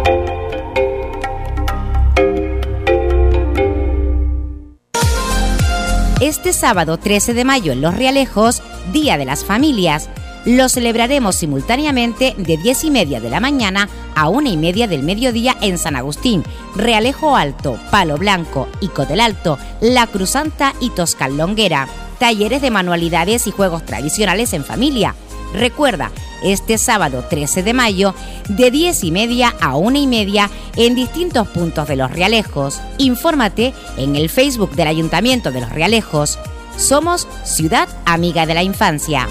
Este 6.21 6.55
sábado 6.55 6.97
13 6.97 7.35
de 7.35 7.45
mayo 7.45 7.73
en 7.73 7.83
Los 7.83 7.95
Realejos, 7.95 8.63
Día 8.91 9.19
de 9.19 9.27
las 9.27 9.45
Familias, 9.45 10.09
lo 10.47 10.71
celebraremos 10.71 11.37
simultáneamente 11.37 12.35
de 12.39 12.57
10 12.57 12.85
y 12.85 12.91
media 12.91 13.21
de 13.21 13.29
la 13.29 13.39
mañana 13.39 13.91
a 14.15 14.31
1 14.31 14.49
y 14.49 14.57
media 14.57 14.89
del 14.89 15.03
mediodía 15.03 15.59
en 15.61 15.77
San 15.77 15.95
Agustín, 15.95 16.43
Realejo 16.75 17.37
Alto, 17.37 17.79
Palo 17.91 18.17
Blanco, 18.17 18.67
Ico 18.81 19.05
del 19.05 19.21
Alto, 19.21 19.59
La 19.83 20.07
Cruzanta 20.07 20.73
y 20.81 20.89
Toscal 20.89 21.37
Longuera. 21.37 21.87
Talleres 22.19 22.63
de 22.63 22.71
manualidades 22.71 23.47
y 23.47 23.51
juegos 23.51 23.85
tradicionales 23.85 24.55
en 24.55 24.65
familia. 24.65 25.15
Recuerda, 25.57 26.13
este 26.43 26.77
sábado 26.77 27.25
13 27.29 27.63
de 27.63 27.73
mayo, 27.73 28.15
de 28.49 28.71
10 28.71 29.05
y 29.05 29.11
media 29.11 29.55
a 29.59 29.77
1 29.77 29.99
y 29.99 30.07
media, 30.07 30.51
en 30.77 30.95
distintos 30.95 31.49
puntos 31.49 31.89
de 31.89 31.97
Los 31.97 32.13
Realejos. 32.13 32.81
Infórmate 32.99 33.73
en 33.97 34.17
el 34.17 34.29
Facebook 34.29 34.73
del 34.73 34.89
Ayuntamiento 34.89 35.51
de 35.51 35.63
Los 35.63 35.71
Realejos. 35.71 36.39
Somos 36.77 37.27
Ciudad 37.45 37.89
Amiga 38.05 38.45
de 38.45 38.53
la 38.53 38.63
Infancia. 38.63 39.27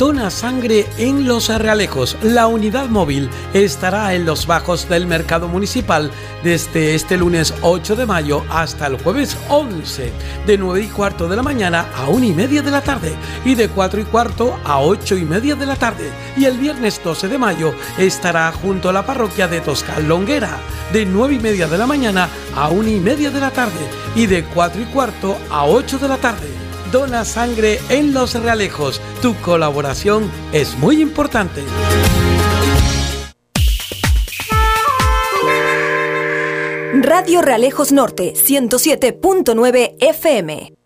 Dona 0.00 0.30
sangre 0.30 0.86
en 0.96 1.28
Los 1.28 1.50
Realejos. 1.50 2.16
La 2.22 2.46
unidad 2.46 2.88
móvil 2.88 3.28
estará 3.52 4.14
en 4.14 4.24
los 4.24 4.46
bajos 4.46 4.88
del 4.88 5.06
mercado 5.06 5.46
municipal 5.46 6.10
desde 6.42 6.94
este 6.94 7.18
lunes 7.18 7.52
8 7.60 7.96
de 7.96 8.06
mayo 8.06 8.42
hasta 8.48 8.86
el 8.86 8.96
jueves 8.96 9.36
11, 9.50 10.10
de 10.46 10.56
9 10.56 10.84
y 10.84 10.86
cuarto 10.86 11.28
de 11.28 11.36
la 11.36 11.42
mañana 11.42 11.84
a 11.94 12.08
1 12.08 12.24
y 12.24 12.32
media 12.32 12.62
de 12.62 12.70
la 12.70 12.80
tarde 12.80 13.12
y 13.44 13.54
de 13.54 13.68
4 13.68 14.00
y 14.00 14.04
cuarto 14.04 14.58
a 14.64 14.80
8 14.80 15.18
y 15.18 15.24
media 15.26 15.54
de 15.54 15.66
la 15.66 15.76
tarde. 15.76 16.10
Y 16.34 16.46
el 16.46 16.56
viernes 16.56 16.98
12 17.04 17.28
de 17.28 17.36
mayo 17.36 17.74
estará 17.98 18.50
junto 18.52 18.88
a 18.88 18.94
la 18.94 19.04
parroquia 19.04 19.48
de 19.48 19.60
Toscal 19.60 20.08
Longuera, 20.08 20.60
de 20.94 21.04
9 21.04 21.34
y 21.34 21.40
media 21.40 21.68
de 21.68 21.76
la 21.76 21.86
mañana 21.86 22.30
a 22.56 22.70
1 22.70 22.88
y 22.88 23.00
media 23.00 23.30
de 23.30 23.40
la 23.40 23.50
tarde 23.50 23.86
y 24.14 24.24
de 24.24 24.44
4 24.44 24.80
y 24.80 24.84
cuarto 24.86 25.36
a 25.50 25.66
8 25.66 25.98
de 25.98 26.08
la 26.08 26.16
tarde. 26.16 26.69
Dona 26.92 27.24
sangre 27.24 27.78
en 27.88 28.12
Los 28.12 28.34
Realejos. 28.34 29.00
Tu 29.22 29.34
colaboración 29.36 30.30
es 30.52 30.76
muy 30.78 31.00
importante. 31.00 31.62
Radio 37.02 37.42
Realejos 37.42 37.92
Norte 37.92 38.34
107.9 38.34 39.96
FM. 40.00 40.79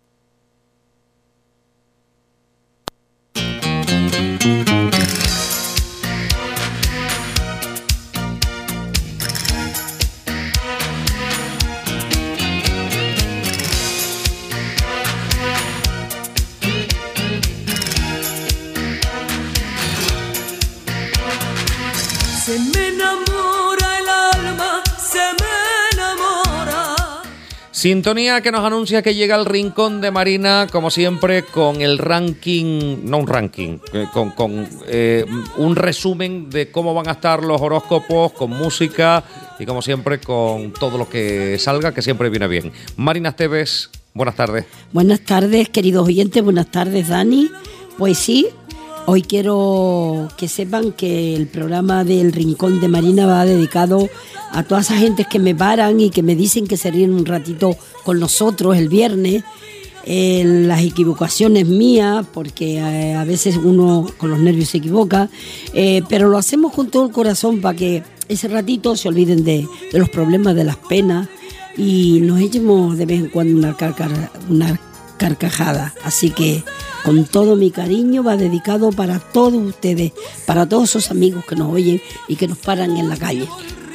Sintonía 27.85 28.41
que 28.41 28.51
nos 28.51 28.65
anuncia 28.65 29.03
que 29.03 29.13
llega 29.13 29.35
el 29.35 29.45
rincón 29.45 30.01
de 30.01 30.09
Marina, 30.09 30.65
como 30.71 30.89
siempre, 30.89 31.43
con 31.43 31.83
el 31.83 31.99
ranking, 31.99 33.01
no 33.03 33.19
un 33.19 33.27
ranking, 33.27 33.77
eh, 33.93 34.07
con, 34.11 34.31
con, 34.31 34.67
eh, 34.87 35.23
un 35.57 35.75
resumen 35.75 36.49
de 36.49 36.71
cómo 36.71 36.95
van 36.95 37.07
a 37.07 37.11
estar 37.11 37.43
los 37.43 37.61
horóscopos, 37.61 38.31
con 38.31 38.49
música 38.49 39.23
y 39.59 39.67
como 39.67 39.83
siempre 39.83 40.19
con 40.19 40.73
todo 40.73 40.97
lo 40.97 41.07
que 41.07 41.59
salga, 41.59 41.93
que 41.93 42.01
siempre 42.01 42.31
viene 42.31 42.47
bien. 42.47 42.71
Marina 42.97 43.29
Esteves, 43.29 43.91
buenas 44.15 44.35
tardes. 44.35 44.65
Buenas 44.91 45.19
tardes, 45.19 45.69
queridos 45.69 46.07
oyentes, 46.07 46.43
buenas 46.43 46.71
tardes, 46.71 47.09
Dani. 47.09 47.51
Pues 47.99 48.17
sí, 48.17 48.47
hoy 49.07 49.21
quiero 49.21 50.27
que 50.37 50.47
sepan 50.47 50.91
que 50.91 51.35
el 51.35 51.47
programa 51.47 52.03
del 52.03 52.31
Rincón 52.33 52.79
de 52.79 52.87
Marina 52.87 53.25
va 53.25 53.45
dedicado 53.45 54.09
a 54.51 54.63
todas 54.63 54.85
esas 54.85 54.99
gentes 54.99 55.27
que 55.27 55.39
me 55.39 55.53
paran 55.55 55.99
y 55.99 56.09
que 56.09 56.23
me 56.23 56.35
dicen 56.35 56.67
que 56.67 56.77
se 56.77 56.91
ríen 56.91 57.13
un 57.13 57.25
ratito 57.25 57.75
con 58.03 58.19
nosotros 58.19 58.77
el 58.77 58.89
viernes. 58.89 59.43
Eh, 60.07 60.43
las 60.45 60.83
equivocaciones 60.83 61.65
mías, 61.65 62.27
porque 62.31 62.77
eh, 62.77 63.15
a 63.15 63.23
veces 63.23 63.57
uno 63.57 64.05
con 64.19 64.29
los 64.29 64.37
nervios 64.37 64.69
se 64.69 64.77
equivoca, 64.77 65.29
eh, 65.73 66.03
pero 66.07 66.29
lo 66.29 66.37
hacemos 66.37 66.73
con 66.73 66.91
todo 66.91 67.07
el 67.07 67.11
corazón 67.11 67.59
para 67.59 67.75
que 67.75 68.03
ese 68.29 68.47
ratito 68.47 68.95
se 68.95 69.07
olviden 69.07 69.43
de, 69.43 69.67
los 69.93 70.09
problemas, 70.09 70.53
de 70.53 70.63
las 70.63 70.75
penas 70.77 71.27
y 71.75 72.19
nos 72.21 72.39
echemos 72.39 72.99
de 72.99 73.07
vez 73.07 73.19
en 73.19 73.29
cuando 73.29 73.57
una, 73.57 73.75
carcar- 73.75 74.29
una 74.47 74.79
carcajada. 75.17 75.95
Así 76.03 76.29
que 76.29 76.63
con 77.05 77.23
todo 77.25 77.55
mi 77.55 77.69
cariño 77.69 78.23
va 78.23 78.35
dedicado 78.35 78.91
para 78.91 79.19
todos 79.19 79.61
ustedes, 79.61 80.11
para 80.47 80.67
todos 80.67 80.89
esos 80.89 81.11
amigos 81.11 81.45
que 81.45 81.55
nos 81.55 81.71
oyen 81.71 82.01
y 82.27 82.35
que 82.35 82.47
nos 82.47 82.57
paran 82.57 82.97
en 82.97 83.07
la 83.07 83.15
calle. 83.15 83.47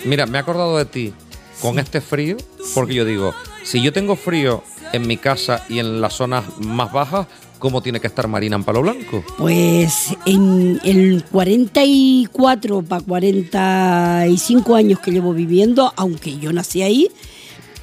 Mira, 0.04 0.26
me 0.26 0.38
he 0.38 0.40
acordado 0.40 0.78
de 0.78 0.84
ti 0.84 1.12
con 1.60 1.80
este 1.80 2.00
frío, 2.00 2.36
porque 2.72 2.94
yo 2.94 3.04
digo, 3.04 3.34
si 3.64 3.82
yo 3.82 3.92
tengo 3.92 4.14
frío 4.14 4.62
en 4.92 5.08
mi 5.08 5.16
casa 5.16 5.64
y 5.68 5.80
en 5.80 6.00
las 6.00 6.14
zonas 6.14 6.44
más 6.60 6.92
bajas, 6.92 7.26
¿cómo 7.58 7.82
tiene 7.82 7.98
que 8.00 8.06
estar 8.06 8.28
Marina 8.28 8.54
en 8.54 8.62
Palo 8.62 8.82
Blanco? 8.82 9.24
Pues 9.36 10.16
en 10.24 10.80
el 10.84 11.24
44 11.32 12.82
para 12.82 13.02
45 13.02 14.74
años 14.76 15.00
que 15.00 15.10
llevo 15.10 15.34
viviendo, 15.34 15.92
aunque 15.96 16.38
yo 16.38 16.52
nací 16.52 16.82
ahí, 16.82 17.08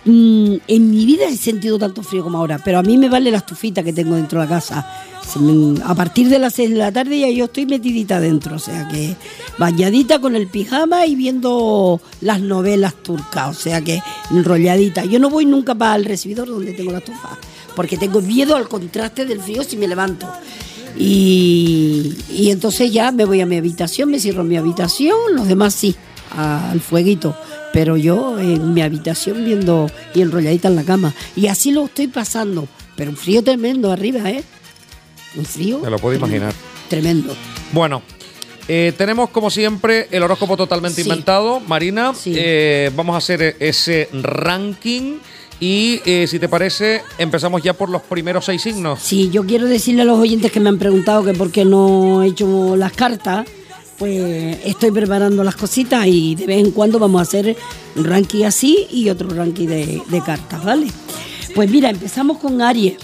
mm, 0.08 0.56
en 0.68 0.90
mi 0.90 1.06
vida 1.06 1.26
he 1.26 1.38
sentido 1.38 1.78
tanto 1.78 2.02
frío 2.02 2.24
como 2.24 2.38
ahora, 2.38 2.60
pero 2.64 2.80
a 2.80 2.84
mí 2.84 2.98
me 2.98 3.10
vale 3.10 3.30
la 3.32 3.38
estufita 3.38 3.84
que 3.84 3.94
tengo 3.94 4.16
dentro 4.16 4.40
de 4.40 4.46
la 4.46 4.50
casa. 4.50 4.88
A 5.84 5.94
partir 5.94 6.30
de 6.30 6.40
las 6.40 6.54
6 6.54 6.70
de 6.70 6.76
la 6.78 6.92
tarde 6.92 7.20
ya 7.20 7.30
yo 7.30 7.46
estoy 7.46 7.66
metidita 7.66 8.20
dentro, 8.20 8.56
o 8.56 8.60
sea 8.60 8.88
que 8.88 9.16
bañadita 9.58 10.20
con 10.20 10.36
el 10.38 10.48
pijama 10.48 11.06
y 11.06 11.16
viendo 11.16 12.00
las 12.22 12.40
novelas 12.40 12.96
turcas, 13.04 13.50
o 13.50 13.60
sea 13.60 13.82
que 13.82 14.02
enrolladita. 14.32 15.04
Yo 15.04 15.20
no 15.20 15.30
voy 15.30 15.46
nunca 15.46 15.76
para 15.76 15.98
el 15.98 16.06
recibidor 16.06 16.48
donde 16.48 16.74
tengo 16.74 16.92
la 16.92 17.00
estufa, 17.00 17.38
porque 17.76 17.98
tengo 17.98 18.22
miedo 18.22 18.56
al 18.56 18.70
contraste 18.70 19.26
del 19.26 19.42
frío 19.42 19.64
si 19.64 19.76
me 19.76 19.88
levanto. 19.88 20.28
Y, 20.98 22.16
y 22.32 22.50
entonces 22.50 22.92
ya 22.92 23.12
me 23.12 23.26
voy 23.26 23.42
a 23.42 23.46
mi 23.46 23.58
habitación, 23.58 24.10
me 24.10 24.20
cierro 24.20 24.46
mi 24.46 24.56
habitación, 24.56 25.18
los 25.34 25.48
demás 25.48 25.74
sí, 25.74 25.94
al 26.36 26.80
fueguito. 26.80 27.36
Pero 27.78 27.96
yo 27.96 28.40
en 28.40 28.74
mi 28.74 28.82
habitación 28.82 29.46
viendo 29.46 29.86
y 30.16 30.22
enrolladita 30.24 30.68
en 30.68 30.76
la 30.76 30.82
cama. 30.84 31.14
Y 31.36 31.46
así 31.46 31.72
lo 31.72 31.86
estoy 31.86 32.08
pasando. 32.08 32.68
Pero 32.96 33.12
un 33.12 33.18
frío 33.18 33.44
tremendo 33.44 33.92
arriba, 33.92 34.28
¿eh? 34.32 34.44
Un 35.36 35.46
frío 35.46 35.78
Me 35.84 35.92
lo 35.92 36.00
puedo 36.00 36.16
imaginar. 36.18 36.56
tremendo. 36.90 37.36
Bueno, 37.74 38.02
eh, 38.68 38.94
tenemos 38.98 39.30
como 39.30 39.52
siempre 39.52 40.08
el 40.10 40.24
horóscopo 40.24 40.58
totalmente 40.58 41.04
Sí. 41.04 41.08
inventado. 41.08 41.60
Marina, 41.60 42.14
eh, 42.26 42.90
vamos 42.96 43.14
a 43.14 43.18
hacer 43.20 43.56
ese 43.60 44.10
ranking 44.12 45.18
y 45.60 46.02
eh, 46.04 46.26
si 46.28 46.40
te 46.40 46.50
parece 46.50 47.04
empezamos 47.20 47.62
ya 47.62 47.74
por 47.74 47.90
los 47.90 48.02
primeros 48.02 48.46
seis 48.46 48.64
signos. 48.64 49.02
Sí, 49.04 49.30
yo 49.30 49.46
quiero 49.46 49.68
decirle 49.68 50.02
a 50.02 50.06
los 50.06 50.18
oyentes 50.18 50.52
que 50.52 50.60
me 50.60 50.70
han 50.70 50.80
preguntado 50.80 51.24
que 51.24 51.34
por 51.34 51.52
qué 51.52 51.64
no 51.64 52.24
he 52.24 52.28
hecho 52.30 52.76
las 52.76 52.94
cartas, 52.94 53.46
pues 53.98 54.60
estoy 54.64 54.92
preparando 54.92 55.44
las 55.44 55.56
cositas 55.56 56.06
y 56.08 56.36
de 56.36 56.46
vez 56.46 56.66
en 56.66 56.72
cuando 56.72 57.00
vamos 57.00 57.20
a 57.20 57.24
hacer 57.24 57.58
un 57.96 58.06
ranking 58.06 58.46
así 58.46 58.88
y 58.92 59.10
otro 59.10 59.30
ranking 59.30 59.68
de, 59.68 60.22
cartas, 60.26 60.64
¿vale? 60.64 60.88
Pues 61.56 61.70
mira, 61.70 61.90
empezamos 61.90 62.38
con 62.38 62.62
Aries. 62.62 62.98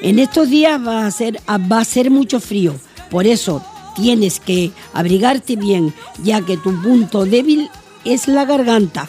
En 0.00 0.18
estos 0.18 0.48
días 0.48 0.80
va 0.84 1.06
a 1.06 1.10
ser 1.10 1.38
va 1.70 1.80
a 1.80 1.84
ser 1.84 2.10
mucho 2.10 2.40
frío, 2.40 2.74
por 3.10 3.26
eso 3.26 3.64
tienes 3.94 4.40
que 4.40 4.72
abrigarte 4.92 5.56
bien, 5.56 5.94
ya 6.22 6.40
que 6.40 6.56
tu 6.56 6.80
punto 6.82 7.24
débil 7.24 7.68
es 8.04 8.28
la 8.28 8.44
garganta. 8.44 9.08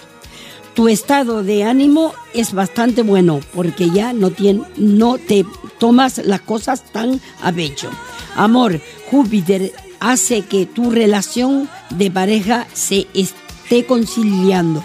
Tu 0.75 0.87
estado 0.87 1.43
de 1.43 1.63
ánimo 1.63 2.13
es 2.33 2.53
bastante 2.53 3.03
bueno 3.03 3.39
porque 3.53 3.91
ya 3.91 4.11
no, 4.13 4.31
no 4.77 5.17
te 5.19 5.45
tomas 5.79 6.17
las 6.25 6.41
cosas 6.41 6.83
tan 6.91 7.21
a 7.43 7.51
pecho. 7.51 7.89
Amor, 8.35 8.81
Júpiter 9.11 9.71
hace 10.03 10.41
que 10.41 10.65
tu 10.65 10.91
relación 10.91 11.69
de 11.89 12.11
pareja 12.11 12.67
se 12.73 13.07
esté 13.13 13.85
conciliando. 13.85 14.83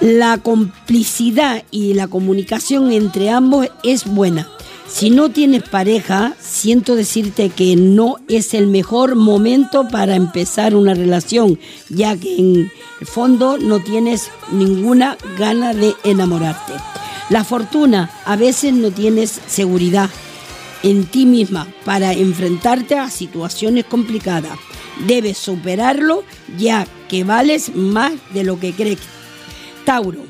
La 0.00 0.38
complicidad 0.38 1.62
y 1.70 1.92
la 1.92 2.08
comunicación 2.08 2.90
entre 2.90 3.28
ambos 3.28 3.68
es 3.82 4.06
buena. 4.06 4.48
Si 4.88 5.10
no 5.10 5.28
tienes 5.28 5.62
pareja, 5.68 6.34
siento 6.40 6.96
decirte 6.96 7.50
que 7.50 7.76
no 7.76 8.16
es 8.28 8.54
el 8.54 8.66
mejor 8.66 9.14
momento 9.14 9.88
para 9.88 10.16
empezar 10.16 10.74
una 10.74 10.94
relación, 10.94 11.58
ya 11.90 12.16
que 12.16 12.36
en 12.38 12.72
el 13.00 13.06
fondo 13.06 13.58
no 13.58 13.80
tienes 13.80 14.30
ninguna 14.52 15.18
gana 15.38 15.74
de 15.74 15.94
enamorarte. 16.02 16.72
La 17.28 17.44
fortuna, 17.44 18.10
a 18.24 18.36
veces 18.36 18.72
no 18.72 18.90
tienes 18.90 19.40
seguridad 19.46 20.08
en 20.84 21.06
ti 21.06 21.24
misma 21.24 21.66
para 21.84 22.12
enfrentarte 22.12 22.96
a 22.96 23.10
situaciones 23.10 23.86
complicadas. 23.86 24.56
Debes 25.06 25.38
superarlo 25.38 26.22
ya 26.58 26.86
que 27.08 27.24
vales 27.24 27.74
más 27.74 28.12
de 28.32 28.44
lo 28.44 28.60
que 28.60 28.72
crees. 28.72 29.00
Tauro, 29.84 30.20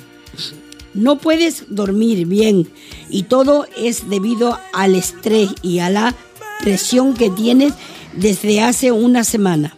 no 0.94 1.18
puedes 1.18 1.65
dormir 1.68 2.26
bien 2.26 2.70
y 3.10 3.24
todo 3.24 3.66
es 3.76 4.08
debido 4.08 4.58
al 4.73 4.94
estrés 4.94 5.50
y 5.60 5.81
a 5.81 5.91
la 5.91 6.15
presión 6.60 7.15
que 7.15 7.31
tienes 7.31 7.74
desde 8.15 8.62
hace 8.62 8.92
una 8.92 9.24
semana. 9.24 9.76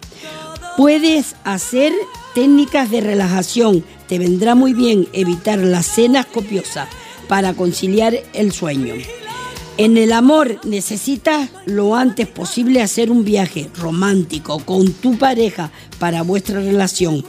Puedes 0.76 1.36
hacer 1.44 1.92
técnicas 2.34 2.90
de 2.90 3.00
relajación. 3.00 3.82
Te 4.08 4.18
vendrá 4.18 4.54
muy 4.54 4.74
bien 4.74 5.08
evitar 5.14 5.58
las 5.58 5.86
cenas 5.86 6.26
copiosas 6.26 6.86
para 7.28 7.54
conciliar 7.54 8.14
el 8.34 8.52
sueño. 8.52 8.94
En 9.78 9.98
el 9.98 10.12
amor 10.12 10.58
necesitas 10.64 11.50
lo 11.66 11.94
antes 11.96 12.26
posible 12.26 12.80
hacer 12.82 13.10
un 13.10 13.24
viaje 13.24 13.68
romántico 13.78 14.58
con 14.60 14.90
tu 14.94 15.18
pareja 15.18 15.70
para 15.98 16.22
vuestra 16.22 16.60
relación. 16.60 17.24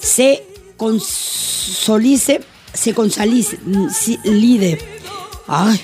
Se 0.00 0.44
consolice, 0.76 2.42
se 2.72 2.94
consalice, 2.94 3.58
si- 3.92 4.18
lide. 4.22 4.78
Ay, 5.48 5.80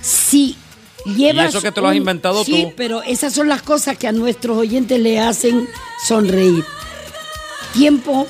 si 0.00 0.56
llevas 1.04 1.50
eso 1.50 1.60
que 1.60 1.72
te 1.72 1.80
lo 1.82 1.88
has 1.88 1.92
un- 1.92 1.98
inventado 1.98 2.42
sí, 2.44 2.62
tú. 2.64 2.72
pero 2.76 3.02
esas 3.02 3.34
son 3.34 3.48
las 3.48 3.60
cosas 3.62 3.98
que 3.98 4.08
a 4.08 4.12
nuestros 4.12 4.56
oyentes 4.56 4.98
le 4.98 5.20
hacen 5.20 5.68
sonreír. 6.06 6.64
Tiempo 7.74 8.26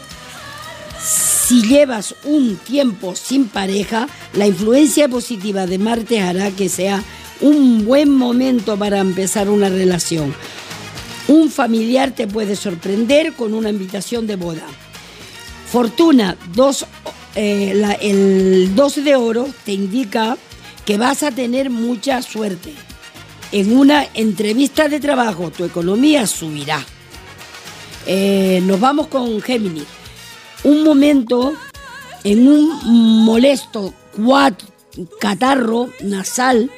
si 1.02 1.62
llevas 1.62 2.14
un 2.24 2.56
tiempo 2.56 3.14
sin 3.16 3.46
pareja, 3.48 4.08
la 4.34 4.46
influencia 4.46 5.08
positiva 5.08 5.66
de 5.66 5.78
Marte 5.78 6.20
hará 6.20 6.50
que 6.50 6.68
sea 6.68 7.02
un 7.40 7.84
buen 7.84 8.10
momento 8.14 8.76
para 8.76 8.98
empezar 8.98 9.48
una 9.48 9.68
relación. 9.68 10.34
Un 11.28 11.50
familiar 11.50 12.12
te 12.12 12.26
puede 12.26 12.56
sorprender 12.56 13.34
con 13.34 13.54
una 13.54 13.70
invitación 13.70 14.26
de 14.26 14.36
boda. 14.36 14.64
Fortuna, 15.70 16.36
dos, 16.54 16.86
eh, 17.34 17.72
la- 17.74 17.92
el 17.92 18.74
2 18.74 19.04
de 19.04 19.14
oro 19.16 19.46
te 19.64 19.72
indica 19.72 20.36
que 20.84 20.96
vas 20.96 21.22
a 21.22 21.30
tener 21.30 21.68
mucha 21.70 22.22
suerte. 22.22 22.72
En 23.52 23.76
una 23.76 24.06
entrevista 24.14 24.88
de 24.88 25.00
trabajo 25.00 25.50
tu 25.50 25.64
economía 25.64 26.26
subirá. 26.26 26.84
Eh, 28.06 28.60
nos 28.64 28.80
vamos 28.80 29.08
con 29.08 29.40
Géminis. 29.42 29.84
Un 30.64 30.82
momento 30.84 31.52
en 32.24 32.48
un 32.48 33.24
molesto 33.24 33.94
catarro 35.20 35.88
nasal 36.02 36.70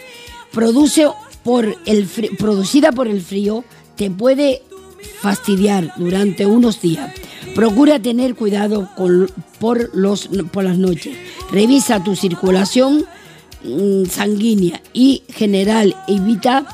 produce 0.53 1.07
por 1.43 1.77
el 1.87 2.07
fri- 2.09 2.37
producida 2.37 2.93
por 2.93 3.09
el 3.09 3.23
frío 3.23 3.65
te 3.97 4.11
puede 4.11 4.63
fastidiar 5.21 5.93
durante 5.97 6.45
unos 6.47 6.81
días. 6.83 7.13
Procura 7.55 8.01
tener 8.01 8.35
cuidado 8.35 8.91
con- 8.97 9.31
por, 9.59 9.91
los, 9.97 10.29
por 10.53 10.65
las 10.65 10.77
noches. 10.79 11.17
Revisa 11.51 12.03
tu 12.05 12.15
circulación 12.17 13.05
mm, 13.65 14.05
sanguínea 14.07 14.83
y 14.93 15.23
general 15.29 15.97
evita 16.07 16.67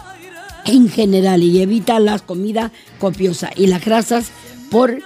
en 0.65 0.89
general 0.89 1.43
y 1.45 1.61
evita 1.63 2.01
las 2.01 2.23
comidas 2.23 2.73
copiosas 2.99 3.51
y 3.57 3.69
las 3.69 3.85
grasas 3.85 4.31
por 4.71 4.99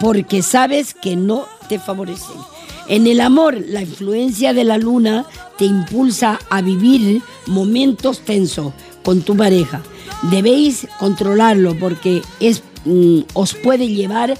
porque 0.00 0.42
sabes 0.42 0.94
que 0.94 1.16
no 1.16 1.46
te 1.68 1.78
favorecen. 1.78 2.36
En 2.88 3.06
el 3.06 3.20
amor, 3.20 3.62
la 3.68 3.82
influencia 3.82 4.54
de 4.54 4.64
la 4.64 4.78
luna 4.78 5.26
te 5.58 5.66
impulsa 5.66 6.38
a 6.48 6.62
vivir 6.62 7.20
momentos 7.46 8.20
tensos 8.20 8.72
con 9.04 9.22
tu 9.22 9.36
pareja. 9.36 9.82
Debéis 10.30 10.86
controlarlo 10.98 11.78
porque 11.78 12.22
es, 12.40 12.62
mm, 12.84 13.20
os 13.34 13.54
puede 13.54 13.88
llevar 13.88 14.38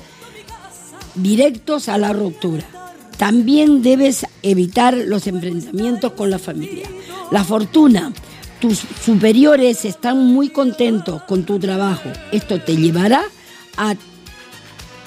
directos 1.15 1.89
a 1.89 1.99
la 1.99 2.13
ruptura. 2.13 2.65
También 3.19 3.83
debes 3.83 4.27
evitar 4.43 4.95
los 4.97 5.27
enfrentamientos 5.27 6.13
con 6.13 6.31
la 6.31 6.39
familia. 6.39 6.89
La 7.31 7.45
fortuna, 7.45 8.13
tus 8.61 8.79
superiores 9.05 9.85
están 9.85 10.25
muy 10.33 10.49
contentos 10.49 11.23
con 11.25 11.45
tu 11.45 11.59
trabajo. 11.59 12.11
Esto 12.33 12.61
te 12.61 12.77
llevará 12.77 13.25
a 13.77 13.95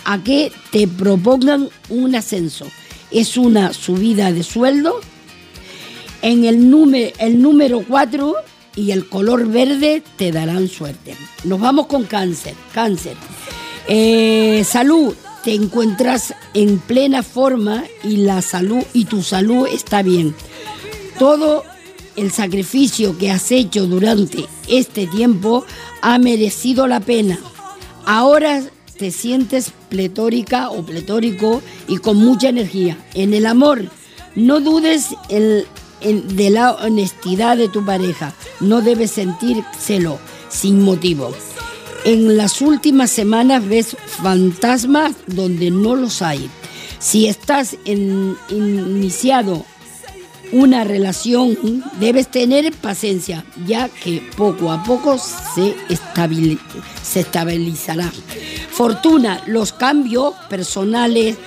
a 0.06 0.24
que 0.24 0.52
te 0.72 0.88
propongan 0.88 1.70
un 1.90 2.16
ascenso. 2.16 2.68
Es 3.12 3.38
una 3.38 3.74
subida 3.74 4.32
de 4.32 4.44
sueldo. 4.44 5.00
En 6.22 6.46
el 6.46 6.70
número, 6.70 7.12
el 7.20 7.42
número 7.42 7.84
4 7.88 8.36
y 8.76 8.92
el 8.92 9.08
color 9.08 9.48
verde 9.48 10.04
te 10.18 10.32
darán 10.32 10.68
suerte. 10.68 11.16
Nos 11.44 11.60
vamos 11.60 11.88
con 11.88 12.04
cáncer. 12.04 12.56
Cáncer. 12.74 13.16
Eh, 13.88 14.64
salud. 14.66 15.14
Te 15.44 15.56
encuentras 15.56 16.36
en 16.54 16.78
plena 16.78 17.24
forma 17.24 17.84
y 18.04 18.18
la 18.18 18.44
salud 18.44 18.84
y 18.94 19.06
tu 19.06 19.24
salud 19.24 19.68
está 19.68 20.04
bien. 20.04 20.36
Todo 21.18 21.64
el 22.16 22.32
sacrificio 22.32 23.18
que 23.18 23.32
has 23.32 23.52
hecho 23.52 23.88
durante 23.88 24.46
este 24.68 25.08
tiempo 25.08 25.66
ha 26.02 26.20
merecido 26.20 26.86
la 26.86 27.00
pena. 27.00 27.40
Ahora 28.06 28.62
te 28.98 29.12
sientes 29.12 29.72
pletórica 29.90 30.70
o 30.70 30.84
pletórico 30.86 31.62
y 31.88 31.98
con 31.98 32.18
mucha 32.18 32.50
energía. 32.50 32.98
En 33.14 33.34
el 33.34 33.46
amor, 33.46 33.86
no 34.36 34.60
dudes 34.60 35.08
en- 35.30 35.64
en- 36.02 36.36
de 36.36 36.50
la 36.50 36.72
honestidad 36.74 37.58
de 37.58 37.68
tu 37.70 37.86
pareja. 37.86 38.34
No 38.60 38.82
debes 38.82 39.12
sentir 39.12 39.64
celo 39.80 40.20
sin 40.50 40.82
motivo. 40.82 41.32
En 42.06 42.36
las 42.38 42.62
últimas 42.62 43.12
semanas 43.12 43.68
ves 43.68 43.96
fantasmas 44.22 45.14
donde 45.28 45.70
no 45.72 45.96
los 45.96 46.22
hay. 46.22 46.50
Si 47.00 47.28
estás 47.28 47.76
iniciado 48.50 49.66
una 50.52 50.84
relación, 50.84 51.58
debes 52.00 52.28
tener 52.30 52.72
paciencia, 52.74 53.46
ya 53.66 53.90
que 53.90 54.22
poco 54.36 54.72
a 54.72 54.84
poco 54.84 55.18
se, 55.18 55.76
se 57.04 57.20
estabilizará. 57.20 58.12
Fortuna, 58.72 59.42
los 59.48 59.74
cambios 59.74 60.34
personales 60.50 61.38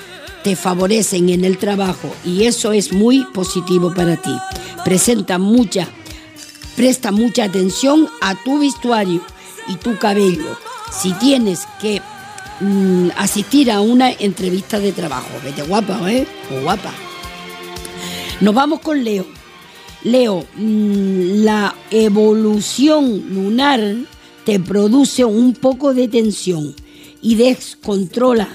te 0.42 0.56
favorecen 0.56 1.31
en 1.31 1.44
el 1.44 1.58
trabajo 1.58 2.15
y 2.24 2.44
eso 2.44 2.72
es 2.72 2.92
muy 2.92 3.24
positivo 3.33 3.92
para 3.94 4.17
ti. 4.17 4.37
Presenta 4.85 5.38
mucha, 5.38 5.88
presta 6.76 7.10
mucha 7.12 7.44
atención 7.44 8.08
a 8.20 8.35
tu 8.44 8.58
vestuario 8.58 9.22
y 9.69 9.76
tu 9.76 9.97
cabello. 9.99 10.58
Si 10.92 11.12
tienes 11.15 11.60
que 11.81 12.03
mm, 12.60 13.08
asistir 13.17 13.70
a 13.70 13.81
una 13.81 14.12
entrevista 14.12 14.78
de 14.78 14.92
trabajo, 14.92 15.28
vete 15.42 15.62
guapa, 15.62 16.12
¿eh? 16.12 16.26
O 16.53 16.60
guapa. 16.62 16.92
Nos 18.41 18.55
vamos 18.55 18.81
con 18.81 19.03
Leo. 19.05 19.27
Leo, 20.03 20.45
mm, 20.57 21.45
la 21.45 21.75
evolución 21.91 23.25
lunar 23.35 23.81
te 24.45 24.61
produce 24.61 25.25
un 25.25 25.55
poco 25.55 25.95
de 25.95 26.09
tensión 26.09 26.75
y 27.23 27.37
descontrola 27.37 28.49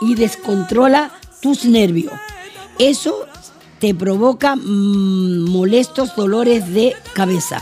y 0.00 0.14
descontrola 0.14 1.10
tus 1.42 1.64
nervios. 1.64 2.12
Eso 2.78 3.26
te 3.80 3.92
provoca 3.94 4.54
mm, 4.54 5.48
molestos 5.50 6.14
dolores 6.14 6.72
de 6.72 6.94
cabeza 7.12 7.60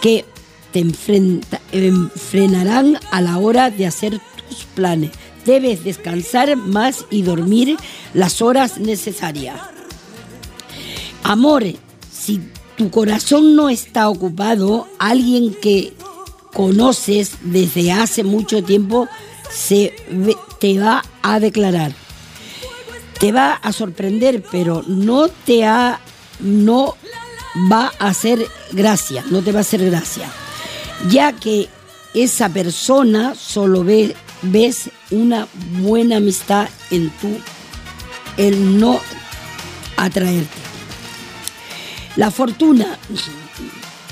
que 0.00 0.24
te 0.72 0.80
enfrenta- 0.80 1.60
em, 1.72 2.08
frenarán 2.10 2.98
a 3.12 3.20
la 3.20 3.38
hora 3.38 3.70
de 3.70 3.86
hacer 3.86 4.20
tus 4.48 4.64
planes. 4.74 5.10
Debes 5.44 5.84
descansar 5.84 6.56
más 6.56 7.04
y 7.10 7.22
dormir 7.22 7.76
las 8.12 8.42
horas 8.42 8.78
necesarias. 8.78 9.60
Amor, 11.22 11.64
si 12.10 12.40
tu 12.76 12.90
corazón 12.90 13.54
no 13.56 13.68
está 13.68 14.08
ocupado, 14.08 14.88
alguien 14.98 15.54
que 15.54 15.92
conoces 16.52 17.32
desde 17.42 17.92
hace 17.92 18.24
mucho 18.24 18.64
tiempo 18.64 19.08
se 19.50 19.94
te 20.58 20.78
va 20.78 21.04
a 21.22 21.40
declarar. 21.40 21.92
Te 23.18 23.32
va 23.32 23.52
a 23.52 23.72
sorprender, 23.72 24.42
pero 24.50 24.82
no 24.86 25.28
te 25.28 25.64
ha, 25.64 26.00
no 26.40 26.96
va 27.70 27.92
a 27.98 28.08
hacer 28.08 28.46
gracia, 28.72 29.24
no 29.30 29.42
te 29.42 29.52
va 29.52 29.58
a 29.58 29.62
hacer 29.62 29.84
gracia, 29.84 30.30
ya 31.10 31.32
que 31.32 31.68
esa 32.14 32.48
persona 32.48 33.34
solo 33.34 33.84
ve, 33.84 34.16
ves 34.42 34.90
una 35.10 35.46
buena 35.80 36.16
amistad 36.16 36.68
en 36.90 37.10
tu, 37.10 37.28
el 38.36 38.78
no 38.78 39.00
atraerte. 39.96 40.59
La 42.16 42.30
fortuna, 42.30 42.98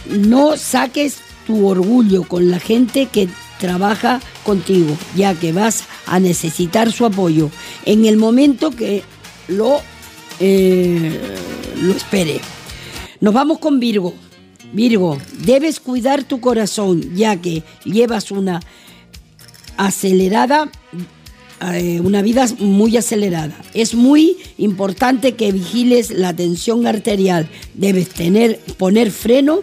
no 0.08 0.56
saques 0.56 1.18
tu 1.46 1.66
orgullo 1.66 2.24
con 2.24 2.50
la 2.50 2.60
gente 2.60 3.06
que 3.06 3.28
trabaja 3.58 4.20
contigo, 4.44 4.96
ya 5.16 5.34
que 5.34 5.52
vas 5.52 5.84
a 6.06 6.20
necesitar 6.20 6.92
su 6.92 7.04
apoyo 7.04 7.50
en 7.84 8.06
el 8.06 8.16
momento 8.16 8.70
que 8.70 9.02
lo, 9.48 9.80
eh, 10.40 11.20
lo 11.82 11.92
espere. 11.92 12.40
Nos 13.20 13.34
vamos 13.34 13.58
con 13.58 13.80
Virgo. 13.80 14.14
Virgo, 14.72 15.18
debes 15.38 15.80
cuidar 15.80 16.24
tu 16.24 16.40
corazón, 16.40 17.16
ya 17.16 17.40
que 17.40 17.62
llevas 17.84 18.30
una 18.30 18.60
acelerada, 19.76 20.70
eh, 21.60 22.00
una 22.00 22.22
vida 22.22 22.46
muy 22.58 22.96
acelerada. 22.96 23.56
Es 23.74 23.94
muy 23.94 24.36
importante 24.58 25.34
que 25.34 25.52
vigiles 25.52 26.10
la 26.10 26.34
tensión 26.34 26.86
arterial. 26.86 27.48
Debes 27.74 28.10
tener, 28.10 28.58
poner 28.76 29.10
freno. 29.10 29.62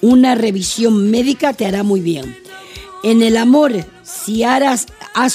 Una 0.00 0.34
revisión 0.34 1.10
médica 1.10 1.52
te 1.52 1.66
hará 1.66 1.82
muy 1.82 2.00
bien. 2.00 2.36
En 3.02 3.22
el 3.22 3.36
amor, 3.36 3.72
si 4.02 4.42
has 4.42 4.86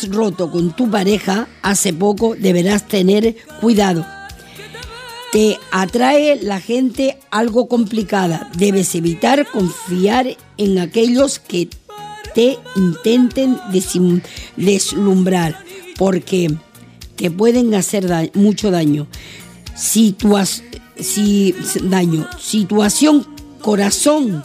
roto 0.09 0.51
con 0.51 0.75
tu 0.75 0.89
pareja 0.89 1.47
hace 1.61 1.93
poco, 1.93 2.35
deberás 2.35 2.87
tener 2.87 3.35
cuidado. 3.61 4.05
Te 5.31 5.57
atrae 5.71 6.39
la 6.41 6.59
gente 6.59 7.17
algo 7.31 7.67
complicada. 7.67 8.51
Debes 8.55 8.93
evitar 8.93 9.47
confiar 9.47 10.27
en 10.57 10.77
aquellos 10.77 11.39
que 11.39 11.69
te 12.33 12.57
intenten 12.75 13.57
deslumbrar, 14.55 15.57
porque 15.97 16.53
te 17.15 17.31
pueden 17.31 17.73
hacer 17.75 18.31
mucho 18.33 18.71
daño. 18.71 19.07
Si, 19.75 20.15
daño. 21.83 22.27
Situación 22.39 23.27
corazón 23.61 24.43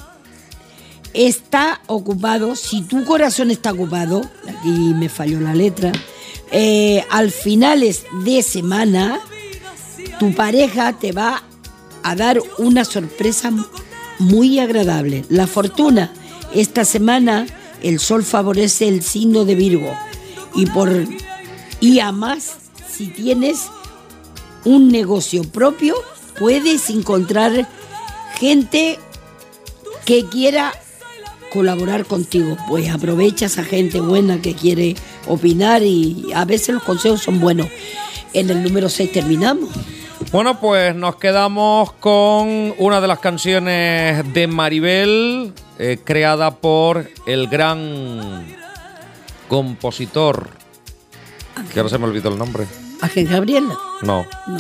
está 1.15 1.81
ocupado, 1.87 2.55
si 2.57 2.83
tu 2.83 3.05
corazón 3.05 3.51
está 3.51 3.73
ocupado, 3.73 4.23
aquí 4.47 4.95
me 4.95 5.09
falló 5.09 5.41
la 5.41 5.55
letra, 5.55 5.93
eh, 6.51 7.05
al 7.11 7.31
finales 7.31 8.05
de 8.25 8.43
semana, 8.43 9.21
tu 10.19 10.35
pareja 10.35 10.99
te 10.99 11.13
va 11.13 11.43
a 12.03 12.15
dar 12.15 12.41
una 12.59 12.85
sorpresa 12.85 13.53
muy 14.19 14.59
agradable. 14.59 15.25
La 15.29 15.47
fortuna, 15.47 16.13
esta 16.55 16.85
semana 16.85 17.47
el 17.83 17.99
sol 17.99 18.25
favorece 18.25 18.89
el 18.89 19.03
signo 19.03 19.45
de 19.45 19.55
Virgo 19.55 19.93
y 20.55 20.67
por 20.67 20.91
y 21.81 22.01
además 22.01 22.57
si 22.91 23.09
tienes 23.09 23.69
un 24.65 24.91
negocio 24.91 25.45
propio 25.45 25.95
puedes 26.39 26.91
encontrar 26.91 27.69
gente 28.39 28.99
que 30.05 30.25
quiera 30.27 30.73
colaborar 31.53 32.05
contigo. 32.05 32.57
Pues 32.69 32.91
aprovecha 32.91 33.47
esa 33.47 33.65
gente 33.65 34.01
buena 34.01 34.41
que 34.41 34.55
quiere 34.55 34.95
opinar 35.27 35.83
y 35.83 36.31
a 36.35 36.45
veces 36.45 36.75
los 36.75 36.83
consejos 36.83 37.23
son 37.23 37.41
buenos. 37.41 37.69
En 38.33 38.51
el 38.51 38.63
número 38.63 38.89
6 38.89 39.13
terminamos. 39.13 39.71
Bueno, 40.31 40.61
pues 40.61 40.95
nos 40.95 41.17
quedamos 41.17 41.93
con 41.95 42.75
una 42.79 43.01
de 43.01 43.09
las 43.09 43.19
canciones 43.19 44.33
de 44.35 44.47
Maribel, 44.47 45.53
eh, 45.79 45.99
creada 46.05 46.57
por 46.57 47.09
el 47.27 47.47
gran 47.49 48.47
compositor. 49.49 50.51
Que 51.73 51.81
ahora 51.81 51.91
se 51.91 51.99
me 51.99 52.05
olvidó 52.07 52.29
el 52.31 52.39
nombre. 52.39 52.67
Ángel 53.01 53.27
Gabriela. 53.29 53.77
No. 54.03 54.27
No. 54.47 54.59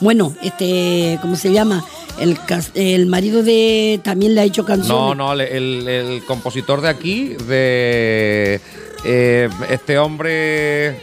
Bueno, 0.00 0.34
este, 0.42 1.18
¿cómo 1.22 1.36
se 1.36 1.52
llama? 1.52 1.84
El, 2.18 2.38
el 2.74 3.06
marido 3.06 3.42
de 3.42 4.00
también 4.02 4.34
le 4.34 4.40
ha 4.40 4.44
hecho 4.44 4.64
canciones. 4.64 4.88
No, 4.88 5.14
no, 5.14 5.32
el, 5.32 5.40
el- 5.40 5.88
el 5.88 6.24
compositor 6.24 6.80
de 6.80 6.88
aquí, 6.88 7.28
de 7.46 8.60
eh, 9.04 9.48
este 9.70 9.98
hombre, 9.98 10.98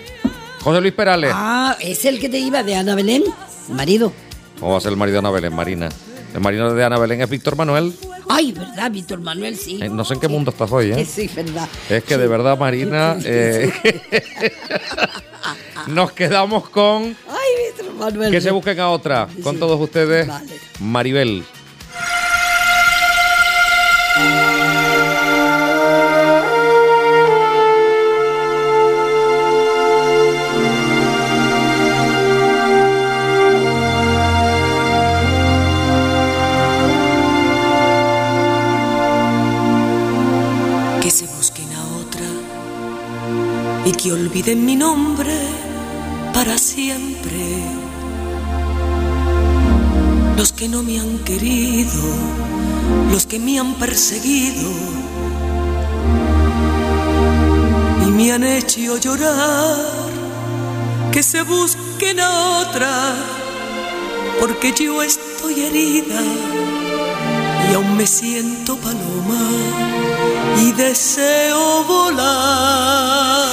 José 0.62 0.82
Luis 0.82 0.94
Perales. 0.94 1.32
Ah, 1.34 1.76
es 1.80 2.06
el 2.06 2.20
que 2.20 2.30
te 2.30 2.38
iba 2.40 2.64
de 2.64 2.76
Ana 2.76 2.96
Belén, 2.96 3.24
marido. 3.70 4.12
¿Cómo 4.60 4.74
va 4.74 4.78
a 4.78 4.82
ser 4.82 4.92
el 4.92 4.98
marido 4.98 5.14
de 5.16 5.20
Ana 5.20 5.32
Belén, 5.32 5.56
Marina? 5.56 5.90
El 6.34 6.40
marido 6.40 6.74
de 6.74 6.84
Ana 6.84 6.98
Belén 6.98 7.22
es 7.22 7.30
Víctor 7.30 7.56
Manuel. 7.56 7.94
Ay, 8.30 8.54
verdad, 8.54 8.90
Víctor 8.92 9.20
Manuel, 9.20 9.58
sí. 9.58 9.80
Eh, 9.82 9.90
no 9.90 10.06
sé 10.06 10.14
en 10.14 10.20
qué 10.22 10.28
mundo 10.28 10.52
estás 10.52 10.72
hoy, 10.72 10.92
¿eh? 10.92 11.06
Sí, 11.06 11.30
verdad. 11.36 11.68
Es 11.90 12.04
que 12.04 12.18
de 12.18 12.28
verdad, 12.28 12.58
Marina, 12.58 13.18
eh, 13.26 13.72
nos 15.88 16.12
quedamos 16.14 16.70
con 16.70 17.04
Ay, 17.04 17.50
Víctor 17.68 17.94
Manuel. 17.96 18.32
que 18.32 18.42
se 18.42 18.52
busquen 18.52 18.80
a 18.80 18.90
otra. 18.90 19.28
Con 19.44 19.60
todos 19.60 19.80
ustedes, 19.80 20.28
Maribel. 20.80 21.44
Y 43.92 43.94
que 43.94 44.14
olviden 44.14 44.66
mi 44.66 44.76
nombre 44.76 45.38
para 46.34 46.58
siempre. 46.58 47.64
Los 50.38 50.54
que 50.54 50.70
no 50.70 50.82
me 50.82 51.00
han 51.00 51.20
querido, 51.20 52.04
los 53.12 53.26
que 53.26 53.40
me 53.40 53.60
han 53.60 53.74
perseguido 53.76 54.70
y 58.06 58.12
me 58.12 58.32
han 58.32 58.44
hecho 58.44 58.98
llorar, 58.98 59.76
que 61.12 61.22
se 61.22 61.42
busquen 61.44 62.20
a 62.22 62.60
otra, 62.62 63.14
porque 64.40 64.74
yo 64.74 65.02
estoy 65.04 65.66
herida 65.66 66.22
y 67.70 67.74
aún 67.74 67.98
me 67.98 68.08
siento 68.08 68.78
paloma 68.78 69.50
y 70.64 70.72
deseo 70.72 71.84
volar. 71.84 73.51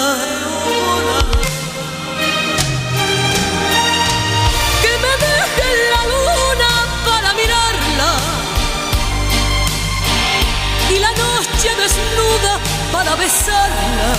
Besarla, 13.17 14.11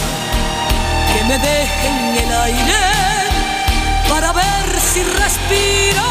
que 1.13 1.23
me 1.25 1.37
deje 1.37 1.87
en 1.87 2.15
el 2.23 2.41
aire 2.41 3.09
para 4.09 4.31
ver 4.33 4.79
si 4.79 5.03
respiro. 5.03 6.07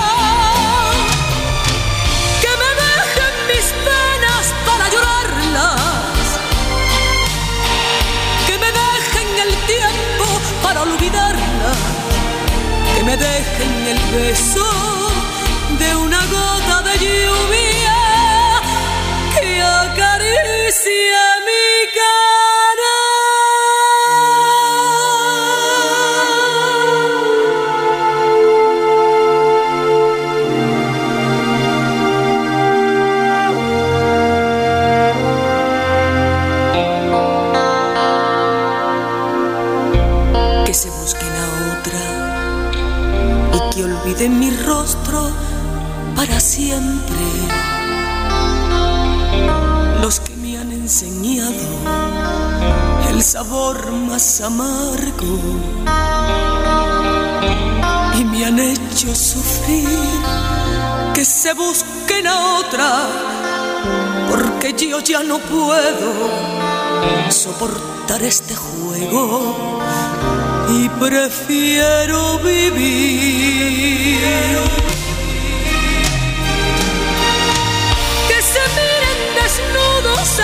Que 2.43 2.53
me 2.63 2.71
dejen 2.85 3.35
mis 3.51 3.67
penas 3.89 4.45
para 4.67 4.89
llorarlas. 4.89 6.27
Que 8.47 8.59
me 8.59 8.71
dejen 8.83 9.29
el 9.47 9.55
tiempo 9.67 10.27
para 10.63 10.83
olvidarlas. 10.83 11.79
Que 12.95 13.03
me 13.05 13.17
dejen 13.17 13.87
el 13.95 14.01
beso 14.17 14.67
de 15.79 15.97
una 15.97 16.25
gota 16.27 16.83
de 16.83 16.99
lluvia 16.99 17.99
que 19.35 19.63
acaricia 19.63 21.23
mi 21.47 21.93
cara. 21.95 22.28
Siempre. 46.59 47.25
Los 50.03 50.19
que 50.21 50.35
me 50.37 50.59
han 50.59 50.73
enseñado 50.73 51.67
el 53.11 53.23
sabor 53.23 53.93
más 53.93 54.41
amargo 54.41 55.39
y 58.19 58.25
me 58.25 58.45
han 58.45 58.59
hecho 58.59 59.15
sufrir. 59.15 59.89
Que 61.15 61.25
se 61.25 61.53
busquen 61.55 62.27
a 62.27 62.59
otra, 62.61 62.91
porque 64.31 64.73
yo 64.73 64.99
ya 65.01 65.23
no 65.23 65.39
puedo 65.39 66.11
soportar 67.31 68.23
este 68.23 68.55
juego 68.57 69.81
y 70.71 70.89
prefiero 70.89 72.39
vivir. 72.41 73.99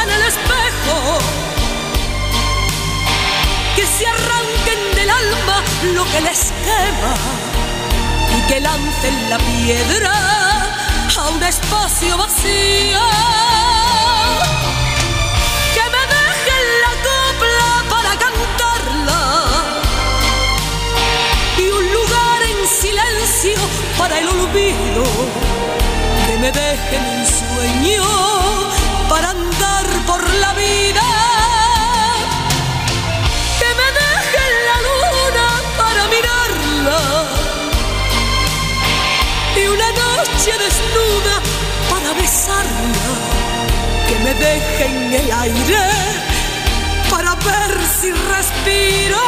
En 0.03 0.11
el 0.11 0.23
espejo, 0.23 1.19
que 3.77 3.87
se 3.87 4.07
arranquen 4.07 4.95
del 4.97 5.11
alma 5.11 5.63
lo 5.95 6.05
que 6.11 6.21
les 6.21 6.53
quema 6.65 7.15
y 8.37 8.41
que 8.49 8.61
lancen 8.61 9.31
la 9.31 9.39
piedra 9.39 10.13
a 11.17 11.29
un 11.29 11.43
espacio 11.43 12.17
vacío. 12.17 13.01
Que 15.75 15.85
me 15.95 16.03
dejen 16.17 16.67
la 16.85 16.93
copla 17.09 17.71
para 17.95 18.11
cantarla 18.25 19.23
y 21.59 21.71
un 21.71 21.93
lugar 21.93 22.43
en 22.43 22.69
silencio 22.69 23.59
para 23.97 24.19
el 24.19 24.29
olvido. 24.29 25.05
Que 26.27 26.37
me 26.39 26.51
dejen 26.51 27.03
un 27.17 27.27
sueño 27.27 28.05
para 29.09 29.31
andar 29.31 29.44
la 30.41 30.53
vida. 30.55 31.07
Que 33.61 33.71
me 33.81 33.89
dejen 34.03 34.53
la 34.69 34.77
luna 34.89 35.47
para 35.77 36.03
mirarla 36.15 37.01
y 39.57 39.67
una 39.67 39.91
noche 39.93 40.53
desnuda 40.65 41.35
para 41.91 42.13
besarla. 42.15 43.09
Que 44.09 44.17
me 44.25 44.35
dejen 44.35 45.15
el 45.15 45.33
aire 45.33 45.85
para 47.11 47.35
ver 47.37 47.73
si 48.01 48.11
respiro. 48.13 49.23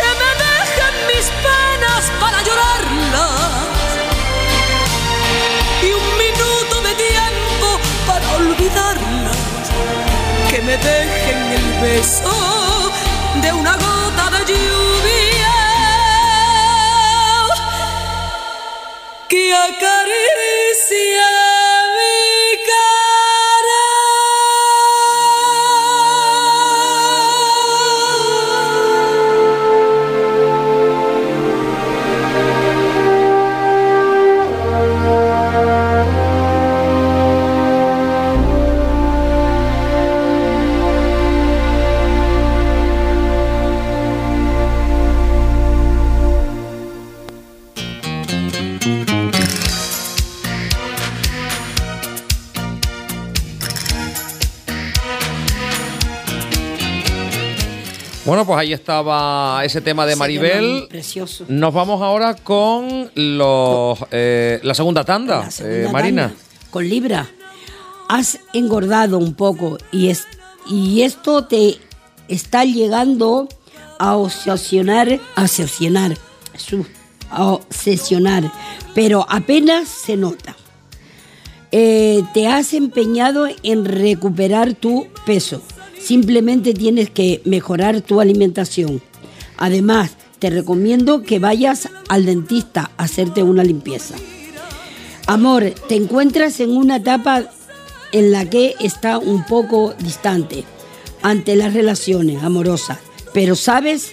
Que 0.00 0.10
me 0.20 0.30
dejen 0.46 0.94
mis 1.10 1.26
penas 1.46 2.02
para 2.20 2.42
llorarlas 2.42 2.93
Que 10.54 10.62
me 10.62 10.76
dejen 10.76 11.52
el 11.52 11.80
beso 11.82 12.30
de 13.42 13.52
una 13.52 13.72
gota 13.72 14.30
de 14.30 14.52
lluvia 14.52 15.54
que 19.28 19.52
acaricia 19.52 21.33
Bueno, 58.44 58.56
pues 58.56 58.66
ahí 58.66 58.72
estaba 58.74 59.64
ese 59.64 59.80
tema 59.80 60.04
de 60.04 60.16
Maribel. 60.16 60.86
Precioso. 60.90 61.46
Nos 61.48 61.72
vamos 61.72 62.02
ahora 62.02 62.34
con 62.34 63.10
los 63.14 63.98
eh, 64.10 64.60
la 64.62 64.74
segunda 64.74 65.02
tanda, 65.02 65.48
eh, 65.60 65.88
Marina. 65.90 66.28
Tanda, 66.28 66.42
Con 66.70 66.86
Libra. 66.86 67.26
Has 68.06 68.38
engordado 68.52 69.16
un 69.16 69.32
poco 69.32 69.78
y, 69.90 70.10
es, 70.10 70.26
y 70.66 71.00
esto 71.00 71.46
te 71.46 71.78
está 72.28 72.66
llegando 72.66 73.48
a 73.98 74.14
obsesionar, 74.16 75.18
a 75.36 75.42
obsesionar, 75.42 76.14
a 77.30 77.44
obsesionar, 77.46 78.52
pero 78.94 79.24
apenas 79.26 79.88
se 79.88 80.18
nota. 80.18 80.54
Eh, 81.72 82.22
te 82.34 82.46
has 82.46 82.74
empeñado 82.74 83.48
en 83.62 83.86
recuperar 83.86 84.74
tu 84.74 85.06
peso. 85.24 85.62
Simplemente 86.04 86.74
tienes 86.74 87.08
que 87.08 87.40
mejorar 87.46 88.02
tu 88.02 88.20
alimentación. 88.20 89.00
Además, 89.56 90.10
te 90.38 90.50
recomiendo 90.50 91.22
que 91.22 91.38
vayas 91.38 91.88
al 92.10 92.26
dentista 92.26 92.90
a 92.98 93.04
hacerte 93.04 93.42
una 93.42 93.64
limpieza. 93.64 94.14
Amor, 95.26 95.70
te 95.88 95.94
encuentras 95.94 96.60
en 96.60 96.76
una 96.76 96.96
etapa 96.96 97.44
en 98.12 98.32
la 98.32 98.50
que 98.50 98.74
está 98.80 99.16
un 99.16 99.46
poco 99.46 99.94
distante 99.98 100.64
ante 101.22 101.56
las 101.56 101.72
relaciones 101.72 102.42
amorosas, 102.42 102.98
pero 103.32 103.56
sabes 103.56 104.12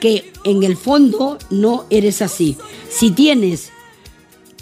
que 0.00 0.30
en 0.44 0.62
el 0.62 0.76
fondo 0.76 1.38
no 1.48 1.86
eres 1.88 2.20
así. 2.20 2.58
Si 2.90 3.12
tienes 3.12 3.70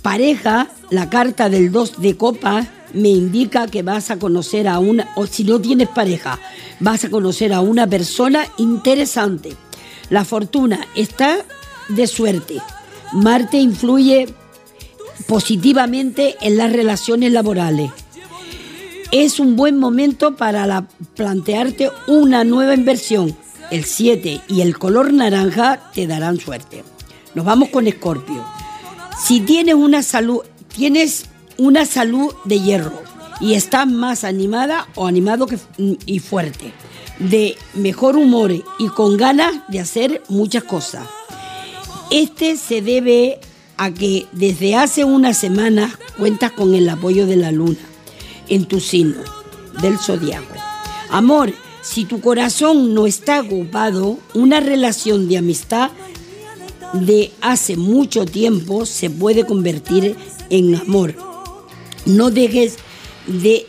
pareja, 0.00 0.68
la 0.90 1.10
carta 1.10 1.48
del 1.48 1.72
2 1.72 2.00
de 2.00 2.16
copa 2.16 2.68
me 2.96 3.10
indica 3.10 3.66
que 3.68 3.82
vas 3.82 4.10
a 4.10 4.18
conocer 4.18 4.66
a 4.66 4.78
una, 4.78 5.10
o 5.16 5.26
si 5.26 5.44
no 5.44 5.60
tienes 5.60 5.88
pareja, 5.88 6.38
vas 6.80 7.04
a 7.04 7.10
conocer 7.10 7.52
a 7.52 7.60
una 7.60 7.86
persona 7.86 8.46
interesante. 8.58 9.54
La 10.10 10.24
fortuna 10.24 10.80
está 10.94 11.38
de 11.88 12.06
suerte. 12.06 12.60
Marte 13.12 13.58
influye 13.58 14.26
positivamente 15.26 16.36
en 16.40 16.56
las 16.56 16.72
relaciones 16.72 17.32
laborales. 17.32 17.90
Es 19.12 19.38
un 19.40 19.56
buen 19.56 19.78
momento 19.78 20.36
para 20.36 20.66
la- 20.66 20.88
plantearte 21.14 21.90
una 22.06 22.44
nueva 22.44 22.74
inversión. 22.74 23.36
El 23.70 23.84
7 23.84 24.42
y 24.48 24.60
el 24.60 24.78
color 24.78 25.12
naranja 25.12 25.90
te 25.92 26.06
darán 26.06 26.38
suerte. 26.38 26.84
Nos 27.34 27.44
vamos 27.44 27.68
con 27.70 27.86
Escorpio. 27.86 28.44
Si 29.18 29.40
tienes 29.40 29.74
una 29.74 30.02
salud, 30.02 30.40
tienes 30.74 31.26
una 31.58 31.84
salud 31.86 32.34
de 32.44 32.60
hierro 32.60 33.02
y 33.40 33.54
estás 33.54 33.86
más 33.86 34.24
animada 34.24 34.88
o 34.94 35.06
animado 35.06 35.46
que, 35.46 35.58
y 36.06 36.18
fuerte, 36.18 36.72
de 37.18 37.56
mejor 37.74 38.16
humor 38.16 38.52
y 38.52 38.88
con 38.88 39.16
ganas 39.16 39.54
de 39.68 39.80
hacer 39.80 40.22
muchas 40.28 40.64
cosas. 40.64 41.06
Este 42.10 42.56
se 42.56 42.82
debe 42.82 43.40
a 43.76 43.90
que 43.90 44.26
desde 44.32 44.76
hace 44.76 45.04
unas 45.04 45.36
semanas 45.36 45.98
cuentas 46.16 46.52
con 46.52 46.74
el 46.74 46.88
apoyo 46.88 47.26
de 47.26 47.36
la 47.36 47.52
luna 47.52 47.78
en 48.48 48.64
tu 48.64 48.80
signo 48.80 49.22
del 49.82 49.98
zodiaco. 49.98 50.54
Amor, 51.10 51.52
si 51.82 52.04
tu 52.04 52.20
corazón 52.20 52.94
no 52.94 53.06
está 53.06 53.40
ocupado, 53.40 54.18
una 54.34 54.60
relación 54.60 55.28
de 55.28 55.38
amistad 55.38 55.90
de 56.92 57.32
hace 57.40 57.76
mucho 57.76 58.24
tiempo 58.24 58.86
se 58.86 59.10
puede 59.10 59.44
convertir 59.44 60.16
en 60.50 60.74
amor. 60.74 61.25
No 62.06 62.30
dejes 62.30 62.76
de 63.26 63.66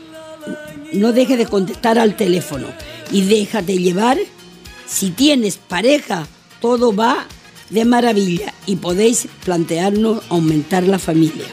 no 0.94 1.12
dejes 1.12 1.38
de 1.38 1.46
contestar 1.46 2.00
al 2.00 2.16
teléfono 2.16 2.68
y 3.12 3.22
déjate 3.22 3.78
llevar. 3.78 4.18
Si 4.88 5.10
tienes 5.10 5.58
pareja, 5.58 6.28
todo 6.62 6.96
va 6.96 7.26
de 7.70 7.84
maravilla 7.84 8.54
y 8.66 8.78
podéis 8.78 9.28
plantearnos 9.44 10.24
aumentar 10.30 10.84
la 10.84 11.00
familia. 11.00 11.46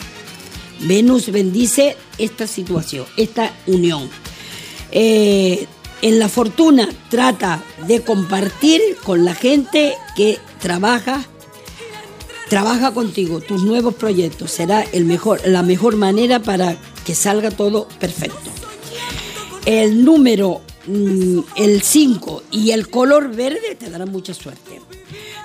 Venus 0.81 1.31
bendice 1.31 1.97
esta 2.19 2.47
situación, 2.47 3.07
esta 3.17 3.53
unión. 3.67 4.09
Eh, 4.93 5.67
en 6.03 6.19
la 6.19 6.29
fortuna 6.29 6.89
trata 7.09 7.63
de 7.87 8.03
compartir 8.03 8.81
con 9.03 9.25
la 9.25 9.35
gente 9.35 9.95
que 10.15 10.39
trabaja 10.61 11.27
trabaja 12.55 12.93
contigo 12.95 13.41
tus 13.41 13.65
nuevos 13.65 13.95
proyectos. 13.95 14.53
Será 14.53 14.83
el 14.93 15.05
mejor 15.05 15.41
la 15.45 15.65
mejor 15.65 15.97
manera 15.97 16.39
para 16.41 16.77
que 17.05 17.13
salga 17.13 17.51
todo 17.51 17.89
perfecto. 17.99 18.49
El 19.67 20.05
número 20.05 20.61
mm, 20.87 21.39
el 21.57 21.83
5 21.83 22.45
y 22.53 22.71
el 22.71 22.91
color 22.91 23.35
verde 23.35 23.75
te 23.77 23.91
darán 23.91 24.13
mucha 24.13 24.35
suerte. 24.35 24.81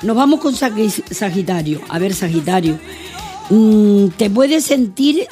Nos 0.04 0.16
vamos 0.16 0.40
con 0.40 0.54
Sag- 0.54 1.04
Sagitario. 1.12 1.82
A 1.90 1.98
ver 1.98 2.14
Sagitario. 2.14 2.78
Mm, 3.50 4.10
te 4.10 4.30
puedes 4.30 4.66
sentir 4.66 5.26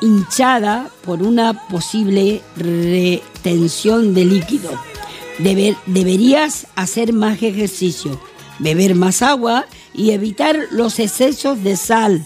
hinchada 0.00 0.90
por 1.04 1.22
una 1.22 1.68
posible 1.68 2.40
retención 2.56 4.12
de 4.12 4.24
líquido. 4.24 4.72
Deber- 5.38 5.76
deberías 5.86 6.66
hacer 6.74 7.12
más 7.12 7.40
ejercicio, 7.44 8.20
beber 8.58 8.96
más 8.96 9.22
agua 9.22 9.66
y 9.94 10.10
evitar 10.10 10.56
los 10.70 10.98
excesos 10.98 11.62
de 11.62 11.76
sal. 11.76 12.24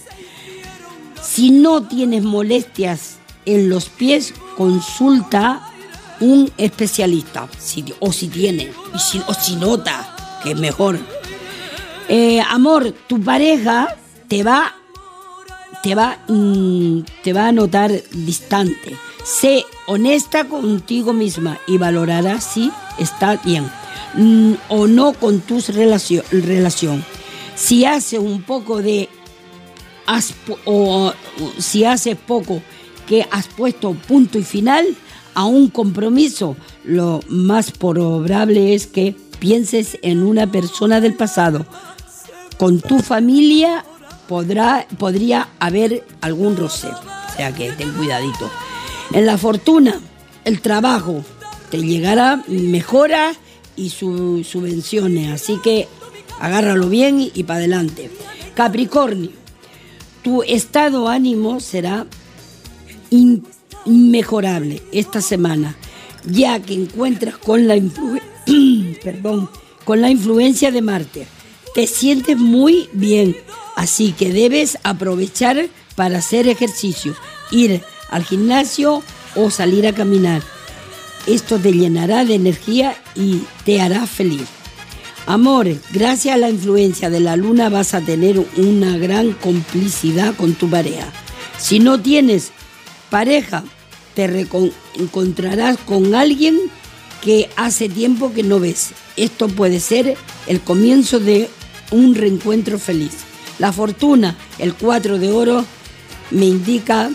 Si 1.22 1.50
no 1.50 1.82
tienes 1.82 2.22
molestias 2.22 3.16
en 3.46 3.68
los 3.68 3.88
pies, 3.88 4.34
consulta 4.56 5.68
un 6.20 6.50
especialista. 6.58 7.48
Si- 7.58 7.84
o 8.00 8.12
si 8.12 8.28
tiene, 8.28 8.70
o 9.26 9.34
si 9.34 9.56
nota, 9.56 10.38
que 10.42 10.52
es 10.52 10.58
mejor. 10.58 10.98
Eh, 12.08 12.40
amor, 12.50 12.94
tu 13.08 13.20
pareja 13.22 13.96
te 14.28 14.42
va 14.42 14.74
te 15.82 15.94
va, 15.94 16.16
mm, 16.28 17.00
te 17.22 17.34
va 17.34 17.48
a 17.48 17.52
notar 17.52 17.92
distante. 18.12 18.96
Sé 19.22 19.64
honesta 19.86 20.44
contigo 20.48 21.12
misma 21.12 21.58
y 21.66 21.76
valorarás 21.76 22.42
si 22.42 22.70
está 22.98 23.36
bien 23.44 23.70
mm, 24.14 24.54
o 24.70 24.86
no 24.86 25.12
con 25.12 25.40
tu 25.40 25.60
relación. 25.60 27.04
Si 27.56 27.84
hace 27.84 28.18
un 28.18 28.42
poco 28.42 28.82
de 28.82 29.08
o, 30.66 31.12
si 31.58 31.84
hace 31.84 32.14
poco 32.16 32.60
que 33.06 33.26
has 33.30 33.46
puesto 33.48 33.92
punto 33.94 34.38
y 34.38 34.42
final 34.42 34.86
a 35.34 35.44
un 35.44 35.68
compromiso, 35.68 36.56
lo 36.84 37.20
más 37.28 37.70
probable 37.70 38.74
es 38.74 38.86
que 38.86 39.16
pienses 39.38 39.98
en 40.02 40.22
una 40.22 40.50
persona 40.50 41.00
del 41.00 41.14
pasado. 41.14 41.66
Con 42.58 42.80
tu 42.80 43.00
familia 43.00 43.84
podrá, 44.28 44.86
podría 44.98 45.48
haber 45.58 46.04
algún 46.20 46.56
roce, 46.56 46.88
o 46.88 47.36
sea 47.36 47.52
que 47.54 47.72
ten 47.72 47.92
cuidadito. 47.92 48.50
En 49.12 49.26
la 49.26 49.36
fortuna, 49.38 50.00
el 50.44 50.60
trabajo, 50.60 51.24
te 51.70 51.78
llegará 51.82 52.42
mejora 52.48 53.32
y 53.76 53.90
su- 53.90 54.44
subvenciones, 54.44 55.32
así 55.32 55.58
que 55.62 55.88
agárralo 56.40 56.88
bien 56.88 57.20
y, 57.34 57.42
para 57.44 57.58
adelante. 57.60 58.10
Capricornio, 58.54 59.30
tu 60.22 60.42
estado 60.42 61.08
ánimo 61.08 61.60
será 61.60 62.06
in- 63.10 63.44
inmejorable 63.84 64.82
esta 64.92 65.20
semana, 65.20 65.76
ya 66.24 66.60
que 66.60 66.74
encuentras 66.74 67.36
con 67.38 67.66
la, 67.68 67.76
influ- 67.76 68.22
perdón, 69.02 69.50
con 69.84 70.00
la 70.00 70.10
influencia 70.10 70.70
de 70.70 70.82
Marte. 70.82 71.26
Te 71.74 71.86
sientes 71.86 72.38
muy 72.38 72.88
bien, 72.92 73.36
así 73.76 74.12
que 74.12 74.32
debes 74.32 74.78
aprovechar 74.84 75.66
para 75.96 76.18
hacer 76.18 76.48
ejercicio, 76.48 77.14
ir 77.50 77.82
al 78.10 78.24
gimnasio 78.24 79.02
o 79.34 79.50
salir 79.50 79.86
a 79.86 79.92
caminar. 79.92 80.42
Esto 81.26 81.58
te 81.58 81.72
llenará 81.72 82.24
de 82.24 82.34
energía 82.34 82.96
y 83.14 83.42
te 83.64 83.80
hará 83.80 84.06
feliz. 84.06 84.46
Amor, 85.26 85.68
gracias 85.90 86.34
a 86.34 86.38
la 86.38 86.50
influencia 86.50 87.08
de 87.08 87.18
la 87.18 87.36
luna 87.36 87.70
vas 87.70 87.94
a 87.94 88.02
tener 88.02 88.44
una 88.58 88.98
gran 88.98 89.32
complicidad 89.32 90.34
con 90.36 90.54
tu 90.54 90.68
pareja. 90.68 91.10
Si 91.58 91.78
no 91.78 91.98
tienes 91.98 92.52
pareja, 93.08 93.64
te 94.14 94.46
encontrarás 94.98 95.78
con 95.78 96.14
alguien 96.14 96.58
que 97.22 97.48
hace 97.56 97.88
tiempo 97.88 98.34
que 98.34 98.42
no 98.42 98.60
ves. 98.60 98.90
Esto 99.16 99.48
puede 99.48 99.80
ser 99.80 100.14
el 100.46 100.60
comienzo 100.60 101.20
de 101.20 101.48
un 101.90 102.14
reencuentro 102.14 102.78
feliz. 102.78 103.12
La 103.58 103.72
fortuna, 103.72 104.36
el 104.58 104.74
4 104.74 105.18
de 105.18 105.30
oro, 105.30 105.64
me 106.32 106.44
indica 106.44 107.10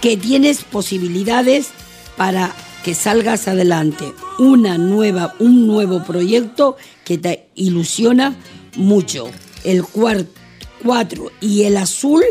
que 0.00 0.16
tienes 0.16 0.62
posibilidades 0.62 1.70
para 2.16 2.54
que 2.84 2.94
salgas 2.94 3.48
adelante. 3.48 4.12
Una 4.38 4.76
nueva, 4.78 5.34
un 5.38 5.66
nuevo 5.66 6.02
proyecto 6.04 6.76
que 7.04 7.18
te 7.18 7.48
ilusiona 7.54 8.36
mucho. 8.76 9.30
El 9.64 9.82
4 9.84 11.32
y 11.40 11.62
el 11.62 11.76
azul 11.78 12.22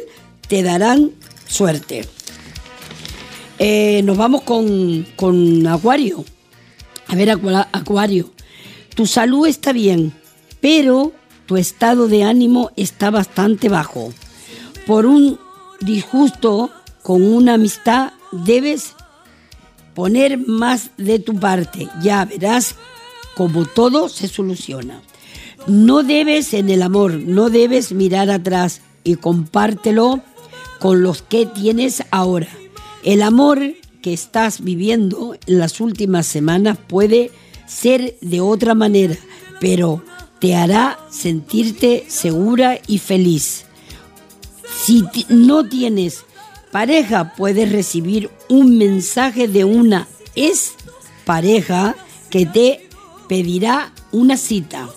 te 0.48 0.62
darán 0.64 1.12
suerte. 1.48 2.06
Eh, 3.60 4.02
nos 4.04 4.18
vamos 4.18 4.42
con, 4.44 5.06
con 5.16 5.66
Acuario. 5.68 6.24
A 7.08 7.16
ver, 7.16 7.30
Acua- 7.32 7.68
Acuario, 7.72 8.32
tu 8.96 9.06
salud 9.06 9.48
está 9.48 9.74
bien, 9.74 10.14
pero 10.62 11.12
tu 11.46 11.58
estado 11.58 12.08
de 12.08 12.24
ánimo 12.24 12.72
está 12.76 13.10
bastante 13.10 13.70
bajo. 13.70 14.14
Por 14.88 15.06
un 15.06 15.40
disgusto 15.82 16.70
con 17.02 17.24
una 17.24 17.56
amistad 17.56 18.14
debes 18.32 18.96
poner 19.94 20.38
más 20.38 20.92
de 20.98 21.20
tu 21.20 21.40
parte. 21.40 21.88
Ya 22.02 22.26
verás 22.26 22.76
cómo 23.36 23.66
todo 23.66 24.10
se 24.10 24.28
soluciona. 24.28 25.02
No 25.68 26.04
debes 26.04 26.54
en 26.54 26.70
el 26.70 26.82
amor, 26.82 27.14
no 27.14 27.50
debes 27.50 27.94
mirar 27.94 28.30
atrás 28.30 28.82
y 29.04 29.16
compártelo 29.16 30.22
con 30.80 31.04
los 31.04 31.22
que 31.22 31.46
tienes 31.46 32.04
ahora. 32.12 32.50
El 33.04 33.22
amor 33.22 33.62
que 34.02 34.14
estás 34.14 34.62
viviendo 34.62 35.36
en 35.48 35.60
las 35.60 35.80
últimas 35.80 36.26
semanas 36.26 36.78
puede 36.88 37.32
ser 37.66 38.18
de 38.22 38.42
otra 38.42 38.76
manera, 38.76 39.16
pero 39.62 40.04
te 40.40 40.56
hará 40.56 41.00
sentirte 41.10 42.06
segura 42.10 42.80
y 42.88 43.00
feliz. 43.00 43.66
Si 44.84 45.06
no 45.30 45.68
tienes 45.68 46.26
pareja, 46.74 47.36
puedes 47.36 47.72
recibir 47.72 48.32
un 48.50 48.80
mensaje 48.80 49.48
de 49.48 49.64
una 49.64 50.08
ex 50.36 50.74
pareja 51.24 51.96
que 52.32 52.48
te 52.48 52.90
pedirá 53.30 53.94
una 54.12 54.38
cita. 54.38 54.90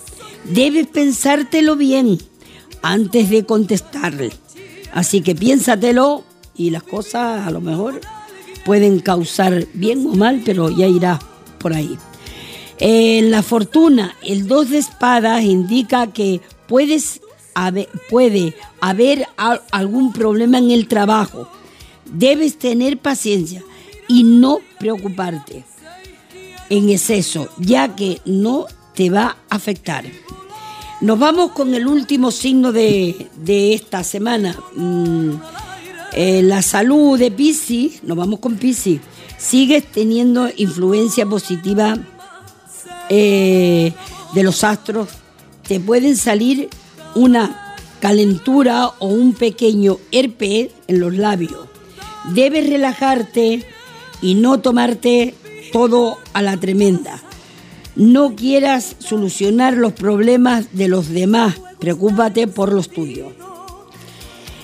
Debes 0.43 0.87
pensártelo 0.87 1.75
bien 1.75 2.17
antes 2.81 3.29
de 3.29 3.45
contestarle. 3.45 4.31
Así 4.91 5.21
que 5.21 5.35
piénsatelo 5.35 6.23
y 6.55 6.71
las 6.71 6.81
cosas 6.81 7.45
a 7.45 7.51
lo 7.51 7.61
mejor 7.61 8.01
pueden 8.65 8.99
causar 8.99 9.67
bien 9.75 10.03
o 10.07 10.15
mal, 10.15 10.41
pero 10.43 10.71
ya 10.71 10.87
irá 10.87 11.19
por 11.59 11.73
ahí. 11.73 11.95
En 12.79 13.29
la 13.29 13.43
fortuna, 13.43 14.15
el 14.23 14.47
dos 14.47 14.71
de 14.71 14.79
espadas 14.79 15.43
indica 15.43 16.07
que 16.07 16.41
puedes 16.67 17.21
puede 18.09 18.55
haber 18.81 19.27
algún 19.71 20.13
problema 20.13 20.57
en 20.57 20.71
el 20.71 20.87
trabajo. 20.87 21.47
Debes 22.11 22.57
tener 22.57 22.97
paciencia 22.97 23.63
y 24.07 24.23
no 24.23 24.59
preocuparte 24.79 25.63
en 26.69 26.89
exceso, 26.89 27.49
ya 27.57 27.95
que 27.95 28.21
no 28.25 28.65
te 28.95 29.09
va 29.09 29.37
a 29.49 29.55
afectar. 29.55 30.05
Nos 30.99 31.19
vamos 31.19 31.51
con 31.51 31.75
el 31.75 31.87
último 31.87 32.31
signo 32.31 32.71
de, 32.71 33.27
de 33.37 33.73
esta 33.73 34.03
semana. 34.03 34.57
Mm, 34.75 35.31
eh, 36.13 36.41
la 36.41 36.61
salud 36.61 37.19
de 37.19 37.29
Piscis, 37.29 38.03
nos 38.03 38.17
vamos 38.17 38.39
con 38.39 38.55
Piscis. 38.55 38.99
Sigues 39.37 39.85
teniendo 39.91 40.49
influencia 40.57 41.27
positiva 41.27 41.97
eh, 43.09 43.93
de 44.33 44.43
los 44.43 44.63
astros. 44.63 45.09
Te 45.67 45.79
pueden 45.79 46.17
salir 46.17 46.69
una 47.13 47.75
calentura 47.99 48.87
o 48.99 49.07
un 49.07 49.33
pequeño 49.33 49.97
herpes 50.11 50.71
en 50.87 50.99
los 50.99 51.15
labios. 51.15 51.66
Debes 52.33 52.69
relajarte 52.69 53.65
y 54.21 54.35
no 54.35 54.59
tomarte 54.59 55.33
todo 55.71 56.17
a 56.33 56.41
la 56.41 56.57
tremenda. 56.57 57.21
No 57.95 58.35
quieras 58.35 58.95
solucionar 58.99 59.75
los 59.75 59.93
problemas 59.93 60.67
de 60.73 60.87
los 60.87 61.09
demás, 61.09 61.55
preocúpate 61.79 62.47
por 62.47 62.71
los 62.71 62.89
tuyos. 62.89 63.33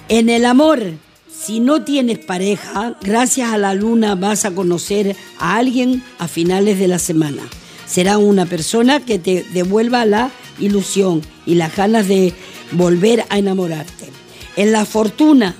En 0.09 0.29
el 0.29 0.45
amor, 0.45 0.93
si 1.27 1.59
no 1.59 1.83
tienes 1.83 2.19
pareja, 2.19 2.95
gracias 3.01 3.51
a 3.51 3.57
la 3.57 3.73
luna 3.73 4.15
vas 4.15 4.45
a 4.45 4.51
conocer 4.51 5.15
a 5.39 5.55
alguien 5.55 6.03
a 6.19 6.27
finales 6.27 6.77
de 6.79 6.87
la 6.87 6.99
semana. 6.99 7.41
Será 7.85 8.17
una 8.17 8.45
persona 8.45 8.99
que 8.99 9.19
te 9.19 9.43
devuelva 9.53 10.05
la 10.05 10.31
ilusión 10.59 11.21
y 11.45 11.55
las 11.55 11.75
ganas 11.75 12.07
de 12.07 12.33
volver 12.71 13.25
a 13.29 13.37
enamorarte. 13.37 14.09
En 14.55 14.71
la 14.71 14.85
fortuna, 14.85 15.55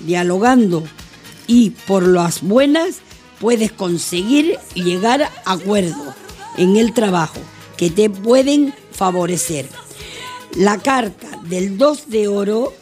dialogando 0.00 0.84
y 1.46 1.70
por 1.70 2.06
las 2.06 2.42
buenas, 2.42 2.96
puedes 3.40 3.72
conseguir 3.72 4.58
llegar 4.74 5.22
a 5.22 5.32
acuerdos 5.44 6.14
en 6.56 6.76
el 6.76 6.92
trabajo 6.92 7.40
que 7.76 7.90
te 7.90 8.08
pueden 8.10 8.74
favorecer. 8.92 9.68
La 10.54 10.78
carta 10.78 11.28
del 11.44 11.76
2 11.76 12.08
de 12.08 12.28
oro 12.28 12.72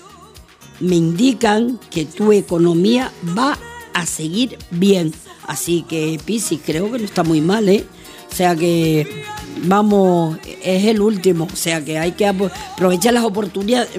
me 0.81 0.97
indican 0.97 1.81
que 1.91 2.05
tu 2.05 2.33
economía 2.33 3.13
va 3.37 3.59
a 3.93 4.07
seguir 4.07 4.59
bien. 4.71 5.13
Así 5.47 5.85
que 5.89 6.21
Piscis 6.25 6.61
creo 6.65 6.91
que 6.91 6.99
no 6.99 7.05
está 7.05 7.23
muy 7.23 7.41
mal, 7.41 7.69
¿eh? 7.69 7.85
O 8.35 8.37
sea 8.37 8.57
que 8.57 9.07
vamos, 9.63 10.39
es 10.61 10.87
el 10.87 11.01
último, 11.01 11.45
o 11.45 11.57
sea 11.57 11.85
que 11.85 12.01
hay 12.01 12.11
que 12.11 12.27
aprovechar 12.27 13.15
las 13.15 13.23
oportunidades, 13.23 13.91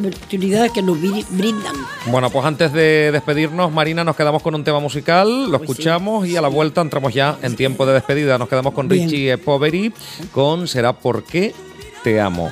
que 0.74 0.82
nos 0.82 1.00
brindan. 1.00 1.74
Bueno, 2.08 2.30
pues 2.30 2.44
antes 2.44 2.74
de 2.74 3.14
despedirnos, 3.14 3.72
Marina, 3.72 4.04
nos 4.04 4.18
quedamos 4.18 4.42
con 4.42 4.54
un 4.54 4.66
tema 4.66 4.82
musical, 4.82 5.50
lo 5.50 5.60
pues 5.60 5.70
escuchamos 5.70 6.28
y 6.28 6.36
a 6.36 6.42
la 6.42 6.50
vuelta 6.50 6.82
entramos 6.82 7.14
ya 7.14 7.38
en 7.44 7.56
tiempo 7.56 7.86
de 7.86 7.94
despedida. 7.94 8.38
Nos 8.38 8.50
quedamos 8.50 8.74
con 8.74 8.90
Richie 8.90 9.38
Poveri 9.38 9.94
con 10.34 10.68
Será 10.68 10.92
porque 10.92 11.56
te 12.04 12.20
amo. 12.20 12.52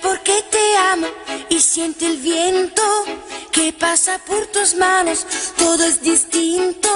Porque 0.00 0.44
te 0.50 0.76
amo 0.92 1.06
y 1.48 1.60
siente 1.60 2.06
el 2.06 2.18
viento 2.18 2.82
que 3.50 3.72
pasa 3.72 4.18
por 4.26 4.46
tus 4.46 4.74
manos. 4.74 5.26
Todo 5.56 5.84
es 5.84 6.00
distinto 6.02 6.90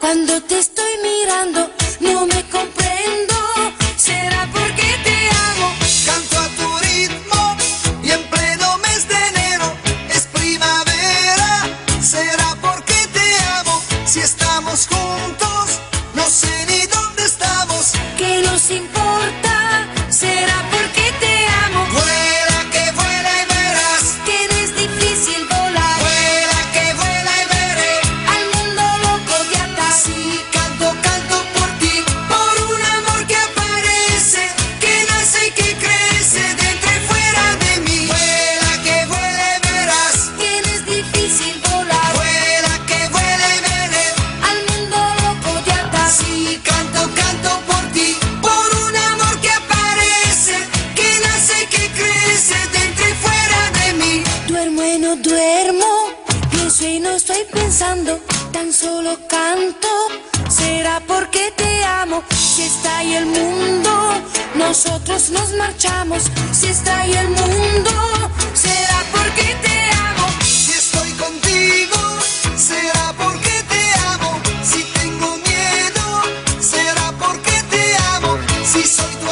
cuando 0.00 0.42
te 0.42 0.58
estoy 0.58 0.92
mirando. 1.02 1.70
No 2.00 2.26
me 2.26 2.42
comprendo. 2.48 3.34
Será 3.96 4.48
porque 4.52 4.88
te 5.04 5.15
tan 57.78 58.72
solo 58.72 59.18
canto. 59.28 59.88
Será 60.48 61.00
porque 61.06 61.52
te 61.56 61.84
amo, 61.84 62.22
si 62.30 62.62
está 62.62 62.98
ahí 62.98 63.14
el 63.14 63.26
mundo, 63.26 63.90
nosotros 64.54 65.30
nos 65.30 65.52
marchamos. 65.54 66.22
Si 66.52 66.68
está 66.68 67.00
ahí 67.00 67.12
el 67.12 67.28
mundo, 67.28 67.90
será 68.54 69.02
porque 69.12 69.56
te 69.62 69.90
amo. 70.08 70.26
Si 70.42 70.72
estoy 70.72 71.10
contigo, 71.12 71.98
será 72.56 73.12
porque 73.18 73.54
te 73.68 73.82
amo. 74.12 74.40
Si 74.62 74.82
tengo 74.98 75.36
miedo, 75.36 76.04
será 76.60 77.12
porque 77.18 77.62
te 77.70 77.96
amo. 78.14 78.38
Si 78.64 78.82
soy 78.86 79.14
tu 79.16 79.30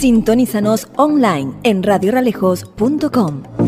Sintonízanos 0.00 0.88
online 0.96 1.52
en 1.62 1.82
radioralejos.com. 1.82 3.59